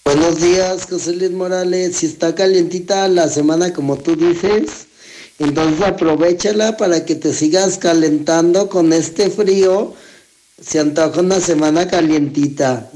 Buenos 0.05 0.39
días, 0.39 0.85
José 0.89 1.13
Luis 1.15 1.31
Morales. 1.31 1.97
Si 1.97 2.05
está 2.05 2.35
calientita 2.35 3.07
la 3.07 3.27
semana 3.27 3.73
como 3.73 3.97
tú 3.97 4.15
dices, 4.15 4.87
entonces 5.39 5.81
aprovechala 5.81 6.77
para 6.77 7.05
que 7.05 7.15
te 7.15 7.33
sigas 7.33 7.77
calentando 7.77 8.69
con 8.69 8.93
este 8.93 9.29
frío. 9.29 9.93
Se 10.63 10.79
antoja 10.79 11.19
una 11.19 11.39
semana 11.41 11.87
calientita. 11.87 12.89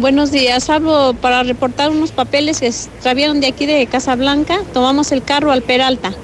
Buenos 0.00 0.30
días, 0.30 0.70
hablo 0.70 1.12
para 1.12 1.42
reportar 1.42 1.90
unos 1.90 2.10
papeles 2.10 2.60
que 2.60 2.68
extraviaron 2.68 3.42
de 3.42 3.48
aquí 3.48 3.66
de 3.66 3.86
Casablanca. 3.86 4.62
Tomamos 4.72 5.12
el 5.12 5.22
carro 5.22 5.52
al 5.52 5.60
Peralta. 5.60 6.14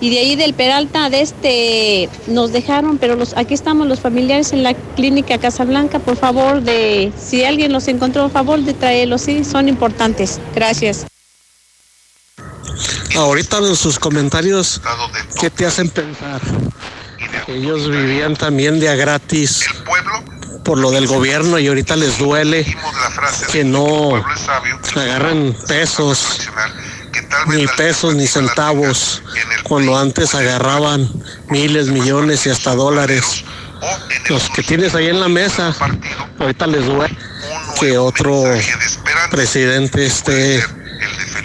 Y 0.00 0.10
de 0.10 0.20
ahí 0.20 0.36
del 0.36 0.54
Peralta 0.54 1.10
de 1.10 1.20
este 1.20 2.08
nos 2.28 2.52
dejaron, 2.52 2.98
pero 2.98 3.16
los 3.16 3.36
aquí 3.36 3.54
estamos 3.54 3.88
los 3.88 3.98
familiares 3.98 4.52
en 4.52 4.62
la 4.62 4.74
clínica 4.94 5.36
Casablanca, 5.38 5.98
por 5.98 6.16
favor 6.16 6.62
de 6.62 7.10
si 7.20 7.44
alguien 7.44 7.72
los 7.72 7.88
encontró, 7.88 8.22
por 8.22 8.30
favor 8.30 8.60
de 8.60 8.72
traerlos, 8.72 9.22
sí, 9.22 9.44
son 9.44 9.68
importantes. 9.68 10.38
Gracias. 10.54 11.06
Ahorita 13.16 13.58
en 13.58 13.74
sus 13.74 13.98
comentarios, 13.98 14.80
¿qué 15.40 15.50
te 15.50 15.66
hacen 15.66 15.90
pensar? 15.90 16.40
Ellos 17.48 17.90
vivían 17.90 18.36
también 18.36 18.78
de 18.78 18.88
a 18.88 18.94
gratis 18.94 19.64
por 20.66 20.78
lo 20.78 20.90
del 20.90 21.06
gobierno 21.06 21.60
y 21.60 21.68
ahorita 21.68 21.94
les 21.94 22.18
duele 22.18 22.66
que 23.52 23.62
no 23.62 24.16
agarran 24.96 25.56
pesos, 25.68 26.40
ni 27.46 27.66
pesos 27.68 28.16
ni 28.16 28.26
centavos, 28.26 29.22
cuando 29.62 29.96
antes 29.96 30.34
agarraban 30.34 31.08
miles, 31.50 31.86
millones 31.86 32.46
y 32.46 32.50
hasta 32.50 32.74
dólares. 32.74 33.44
Los 34.28 34.50
que 34.50 34.64
tienes 34.64 34.96
ahí 34.96 35.06
en 35.06 35.20
la 35.20 35.28
mesa, 35.28 35.72
ahorita 36.40 36.66
les 36.66 36.84
duele 36.84 37.16
que 37.78 37.96
otro 37.96 38.42
presidente 39.30 40.04
esté 40.04 40.64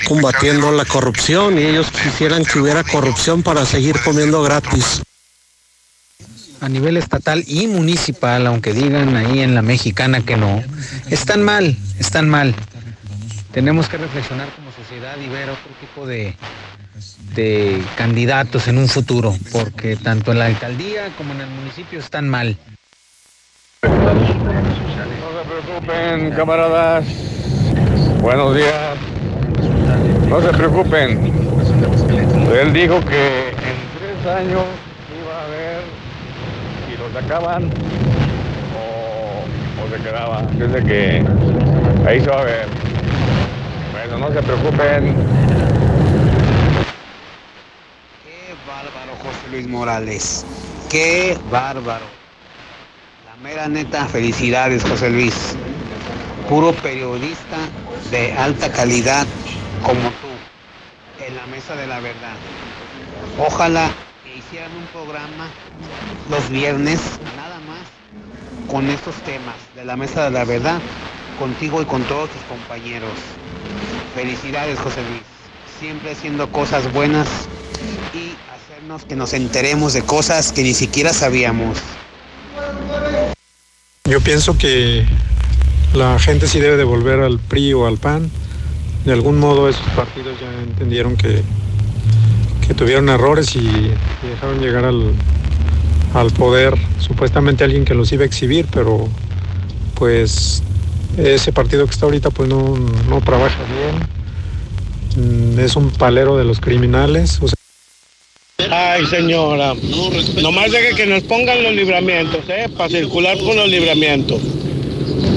combatiendo 0.08 0.72
la 0.72 0.86
corrupción 0.86 1.60
y 1.60 1.64
ellos 1.64 1.92
quisieran 1.92 2.44
que 2.44 2.58
hubiera 2.58 2.84
corrupción 2.84 3.44
para 3.44 3.66
seguir 3.68 4.02
comiendo 4.02 4.42
gratis. 4.42 5.04
A 6.62 6.70
nivel 6.70 6.96
estatal 6.96 7.44
y 7.48 7.68
municipal, 7.68 8.46
aunque 8.46 8.72
digan 8.72 9.18
ahí 9.18 9.40
en 9.40 9.56
la 9.56 9.64
mexicana 9.64 10.22
que 10.22 10.38
no, 10.38 10.64
están 11.10 11.42
mal, 11.42 11.76
están 12.00 12.30
mal. 12.30 12.54
Tenemos 13.52 13.90
que 13.90 13.98
reflexionar 13.98 14.48
como 14.56 14.72
sociedad 14.72 15.16
y 15.20 15.28
ver 15.28 15.50
otro 15.50 15.72
tipo 15.82 16.06
de, 16.06 16.36
de 17.36 17.84
candidatos 17.98 18.68
en 18.68 18.78
un 18.78 18.88
futuro, 18.88 19.36
porque 19.52 19.96
tanto 19.96 20.32
en 20.32 20.40
la 20.40 20.46
alcaldía 20.46 21.10
como 21.18 21.34
en 21.34 21.42
el 21.42 21.50
municipio 21.50 22.00
están 22.00 22.30
mal. 22.30 22.56
No 23.82 23.90
se 25.42 25.50
preocupen, 25.50 26.32
camaradas. 26.32 27.06
Buenos 28.22 28.56
días. 28.56 28.98
No 30.30 30.42
se 30.42 30.50
preocupen. 30.50 31.34
Él 32.54 32.72
dijo 32.72 33.04
que 33.04 33.50
en 33.50 33.76
tres 33.98 34.28
años 34.28 34.64
sacaban 37.14 37.70
o, 38.76 39.84
o 39.84 39.90
se 39.90 40.04
quedaba. 40.04 40.42
Desde 40.54 40.84
que 40.84 41.26
ahí 42.08 42.22
se 42.22 42.30
va 42.30 42.42
a 42.42 42.44
ver. 42.44 42.68
Bueno, 43.92 44.28
no 44.28 44.34
se 44.34 44.42
preocupen. 44.42 45.16
Qué 48.24 48.56
bárbaro, 48.68 49.16
José 49.24 49.52
Luis 49.52 49.68
Morales. 49.68 50.46
Qué 50.90 51.38
bárbaro. 51.50 52.06
La 53.26 53.36
mera 53.44 53.68
neta, 53.68 54.06
felicidades, 54.06 54.84
José 54.84 55.10
Luis. 55.10 55.56
Puro 56.50 56.74
periodista 56.74 57.58
de 58.12 58.34
alta 58.34 58.70
calidad 58.72 59.26
como 59.84 60.02
tú, 60.02 61.26
en 61.26 61.36
la 61.36 61.46
mesa 61.48 61.76
de 61.76 61.88
la 61.88 62.00
verdad. 62.02 62.36
Ojalá 63.40 63.90
hicieran 64.52 64.72
un 64.76 64.86
programa 64.88 65.48
los 66.30 66.50
viernes, 66.50 67.00
nada 67.38 67.58
más, 67.62 68.70
con 68.70 68.90
estos 68.90 69.16
temas 69.24 69.56
de 69.78 69.86
la 69.86 69.96
mesa 69.96 70.26
de 70.26 70.32
la 70.32 70.44
verdad, 70.44 70.82
contigo 71.40 71.82
y 71.82 71.86
con 71.86 72.04
todos 72.04 72.30
tus 72.30 72.42
compañeros. 72.44 73.12
Felicidades, 74.14 74.78
José 74.80 75.04
Luis. 75.10 75.22
Siempre 75.80 76.12
haciendo 76.12 76.52
cosas 76.52 76.92
buenas 76.92 77.30
y 78.14 78.34
hacernos 78.54 79.06
que 79.06 79.16
nos 79.16 79.32
enteremos 79.32 79.94
de 79.94 80.02
cosas 80.02 80.52
que 80.52 80.64
ni 80.64 80.74
siquiera 80.74 81.14
sabíamos. 81.14 81.78
Yo 84.04 84.20
pienso 84.20 84.58
que 84.58 85.06
la 85.94 86.20
gente 86.20 86.48
sí 86.48 86.60
debe 86.60 86.76
de 86.76 86.84
volver 86.84 87.22
al 87.22 87.40
PRI 87.40 87.74
o 87.74 87.88
al 87.88 87.98
PAN. 87.98 88.30
De 89.06 89.14
algún 89.14 89.40
modo 89.40 89.70
esos 89.70 89.88
partidos 89.96 90.38
ya 90.42 90.52
entendieron 90.62 91.16
que, 91.16 91.42
que 92.66 92.74
tuvieron 92.74 93.10
errores 93.10 93.56
y, 93.56 93.92
dejaron 94.28 94.60
llegar 94.60 94.86
al, 94.86 95.14
al 96.14 96.32
poder 96.32 96.76
supuestamente 97.00 97.64
alguien 97.64 97.86
que 97.86 97.94
los 97.94 98.12
iba 98.12 98.24
a 98.24 98.26
exhibir, 98.26 98.68
pero 98.72 99.08
pues 99.96 100.64
ese 101.18 101.52
partido 101.52 101.86
que 101.86 101.92
está 101.92 102.06
ahorita 102.06 102.30
pues 102.30 102.50
no, 102.50 102.76
no 103.10 103.22
trabaja 103.22 103.60
bien. 105.16 105.56
Mm, 105.56 105.60
Es 105.60 105.76
un 105.76 105.90
palero 105.92 106.38
de 106.38 106.46
los 106.46 106.60
criminales. 106.60 107.40
Ay, 108.70 109.06
señora, 109.08 109.74
nomás 110.42 110.72
deje 110.72 110.96
que 110.96 111.06
nos 111.06 111.24
pongan 111.24 111.62
los 111.64 111.74
libramientos, 111.74 112.42
¿eh? 112.48 112.70
Para 112.78 112.90
circular 112.90 113.38
por 113.40 113.56
los 113.56 113.68
libramientos. 113.68 114.40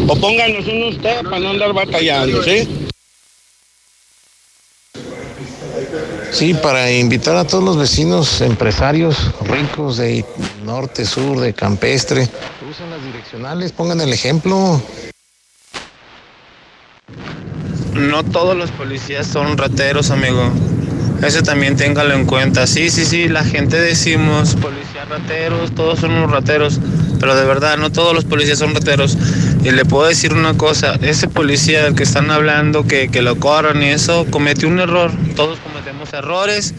O 0.06 0.14
pónganos 0.16 0.66
uno 0.68 0.88
usted 0.88 1.22
para 1.22 1.40
no 1.40 1.50
andar 1.50 1.72
batallando, 1.72 2.42
¿sí? 2.42 2.68
Sí, 6.34 6.52
para 6.52 6.90
invitar 6.90 7.36
a 7.36 7.44
todos 7.44 7.62
los 7.62 7.78
vecinos 7.78 8.40
empresarios 8.40 9.30
ricos 9.42 9.98
de 9.98 10.24
norte, 10.64 11.06
sur, 11.06 11.38
de 11.38 11.52
campestre. 11.52 12.28
Usen 12.68 12.90
las 12.90 13.04
direccionales, 13.04 13.70
pongan 13.70 14.00
el 14.00 14.12
ejemplo. 14.12 14.82
No 17.92 18.24
todos 18.24 18.56
los 18.56 18.72
policías 18.72 19.28
son 19.28 19.56
rateros, 19.56 20.10
amigo. 20.10 20.50
Eso 21.22 21.44
también 21.44 21.76
téngalo 21.76 22.14
en 22.14 22.26
cuenta. 22.26 22.66
Sí, 22.66 22.90
sí, 22.90 23.04
sí, 23.04 23.28
la 23.28 23.44
gente 23.44 23.80
decimos 23.80 24.56
policías 24.56 25.08
rateros, 25.08 25.72
todos 25.72 26.00
son 26.00 26.10
unos 26.10 26.32
rateros, 26.32 26.80
pero 27.20 27.36
de 27.36 27.44
verdad 27.44 27.76
no 27.76 27.92
todos 27.92 28.12
los 28.12 28.24
policías 28.24 28.58
son 28.58 28.74
rateros. 28.74 29.16
Y 29.62 29.70
le 29.70 29.84
puedo 29.84 30.08
decir 30.08 30.32
una 30.34 30.54
cosa, 30.54 30.98
ese 31.00 31.28
policía 31.28 31.84
del 31.84 31.94
que 31.94 32.02
están 32.02 32.32
hablando, 32.32 32.88
que, 32.88 33.08
que 33.08 33.22
lo 33.22 33.36
corran 33.36 33.84
y 33.84 33.90
eso, 33.90 34.26
cometió 34.30 34.66
un 34.66 34.80
error. 34.80 35.12
Todos 35.36 35.60
errores 36.14 36.74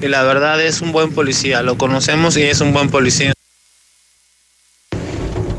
y 0.00 0.08
la 0.08 0.22
verdad 0.22 0.60
es 0.64 0.80
un 0.80 0.92
buen 0.92 1.12
policía, 1.12 1.62
lo 1.62 1.76
conocemos 1.76 2.36
y 2.36 2.42
es 2.42 2.60
un 2.60 2.72
buen 2.72 2.90
policía. 2.90 3.32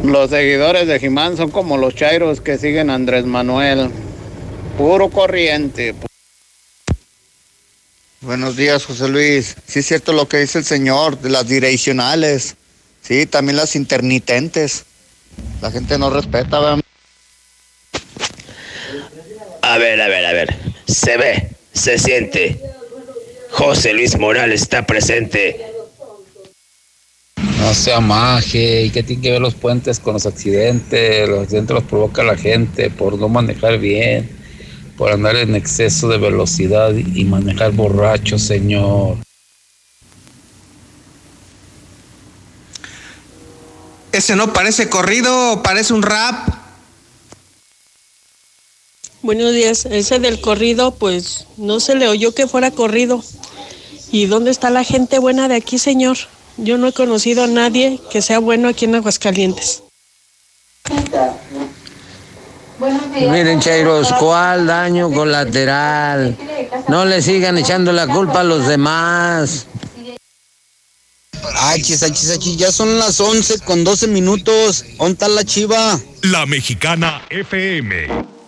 Los 0.04 0.32
seguidores 0.32 0.88
de 0.88 1.00
Jimán 1.00 1.38
son 1.38 1.52
como 1.52 1.78
los 1.78 1.94
chairos 1.94 2.42
que 2.42 2.58
siguen 2.58 2.90
a 2.90 2.96
Andrés 2.96 3.26
Manuel. 3.26 3.92
Puro 4.78 5.10
corriente. 5.10 5.94
Buenos 8.22 8.56
días, 8.56 8.86
José 8.86 9.08
Luis. 9.10 9.56
Sí 9.68 9.80
es 9.80 9.86
cierto 9.86 10.14
lo 10.14 10.28
que 10.28 10.38
dice 10.38 10.58
el 10.58 10.66
señor, 10.66 11.20
de 11.20 11.30
las 11.30 11.48
direccionales. 11.48 12.56
Sí, 13.02 13.26
también 13.26 13.58
las 13.58 13.76
intermitentes. 13.76 14.86
La 15.62 15.72
gente 15.72 15.98
no 15.98 16.10
respeta, 16.10 16.60
¿verdad? 16.60 16.82
A 19.62 19.78
ver, 19.78 20.02
a 20.02 20.08
ver, 20.08 20.26
a 20.26 20.34
ver. 20.34 20.56
Se 20.88 21.18
ve, 21.18 21.52
se 21.74 21.98
siente. 21.98 22.60
José 23.52 23.94
Luis 23.94 24.18
Morales 24.18 24.62
está 24.62 24.86
presente. 24.86 25.60
No 27.60 27.74
sea 27.74 28.00
maje. 28.00 28.84
¿Y 28.84 28.90
qué 28.90 29.04
tiene 29.04 29.22
que 29.22 29.32
ver 29.32 29.42
los 29.42 29.56
puentes 29.56 30.00
con 30.00 30.14
los 30.14 30.26
accidentes? 30.26 31.28
Los 31.30 31.44
accidentes 31.44 31.74
los 31.74 31.84
provoca 31.84 32.24
la 32.24 32.38
gente 32.38 32.90
por 32.90 33.18
no 33.18 33.30
manejar 33.30 33.78
bien, 33.78 34.30
por 34.98 35.12
andar 35.12 35.36
en 35.36 35.56
exceso 35.56 36.08
de 36.08 36.18
velocidad 36.18 36.94
y 36.94 37.24
manejar 37.26 37.72
borracho, 37.72 38.40
señor. 38.40 39.18
Ese 44.12 44.36
no 44.36 44.52
parece 44.52 44.90
corrido, 44.90 45.64
parece 45.64 45.94
un 45.94 46.02
rap. 46.02 46.50
Buenos 49.24 49.54
días. 49.54 49.86
Ese 49.86 50.18
del 50.18 50.42
corrido, 50.42 50.96
pues 50.96 51.46
no 51.58 51.80
se 51.80 51.94
le 51.94 52.08
oyó 52.08 52.34
que 52.34 52.48
fuera 52.48 52.72
corrido. 52.72 53.24
¿Y 54.12 54.26
dónde 54.26 54.50
está 54.50 54.72
la 54.72 54.84
gente 54.84 55.20
buena 55.20 55.48
de 55.48 55.56
aquí, 55.56 55.78
señor? 55.78 56.18
Yo 56.58 56.80
no 56.80 56.88
he 56.88 56.94
conocido 56.94 57.44
a 57.44 57.48
nadie 57.48 58.00
que 58.12 58.24
sea 58.24 58.40
bueno 58.40 58.68
aquí 58.68 58.86
en 58.86 58.96
Aguascalientes. 58.96 59.84
Miren, 63.20 63.60
Chairos, 63.60 64.12
¿cuál 64.14 64.66
daño 64.66 65.12
colateral? 65.12 66.36
No 66.88 67.06
le 67.06 67.22
sigan 67.22 67.60
echando 67.60 67.92
la 67.94 68.08
culpa 68.08 68.40
a 68.40 68.44
los 68.44 68.68
demás. 68.68 69.68
Achis, 71.58 72.02
achis, 72.02 72.32
achis, 72.32 72.58
ya 72.58 72.72
son 72.72 72.98
las 72.98 73.20
11 73.20 73.60
con 73.60 73.84
12 73.84 74.08
minutos. 74.08 74.84
¿Dónde 74.98 75.14
está 75.14 75.28
la 75.28 75.44
chiva? 75.44 76.00
La 76.24 76.48
Mexicana 76.48 77.22
FM. 77.30 78.41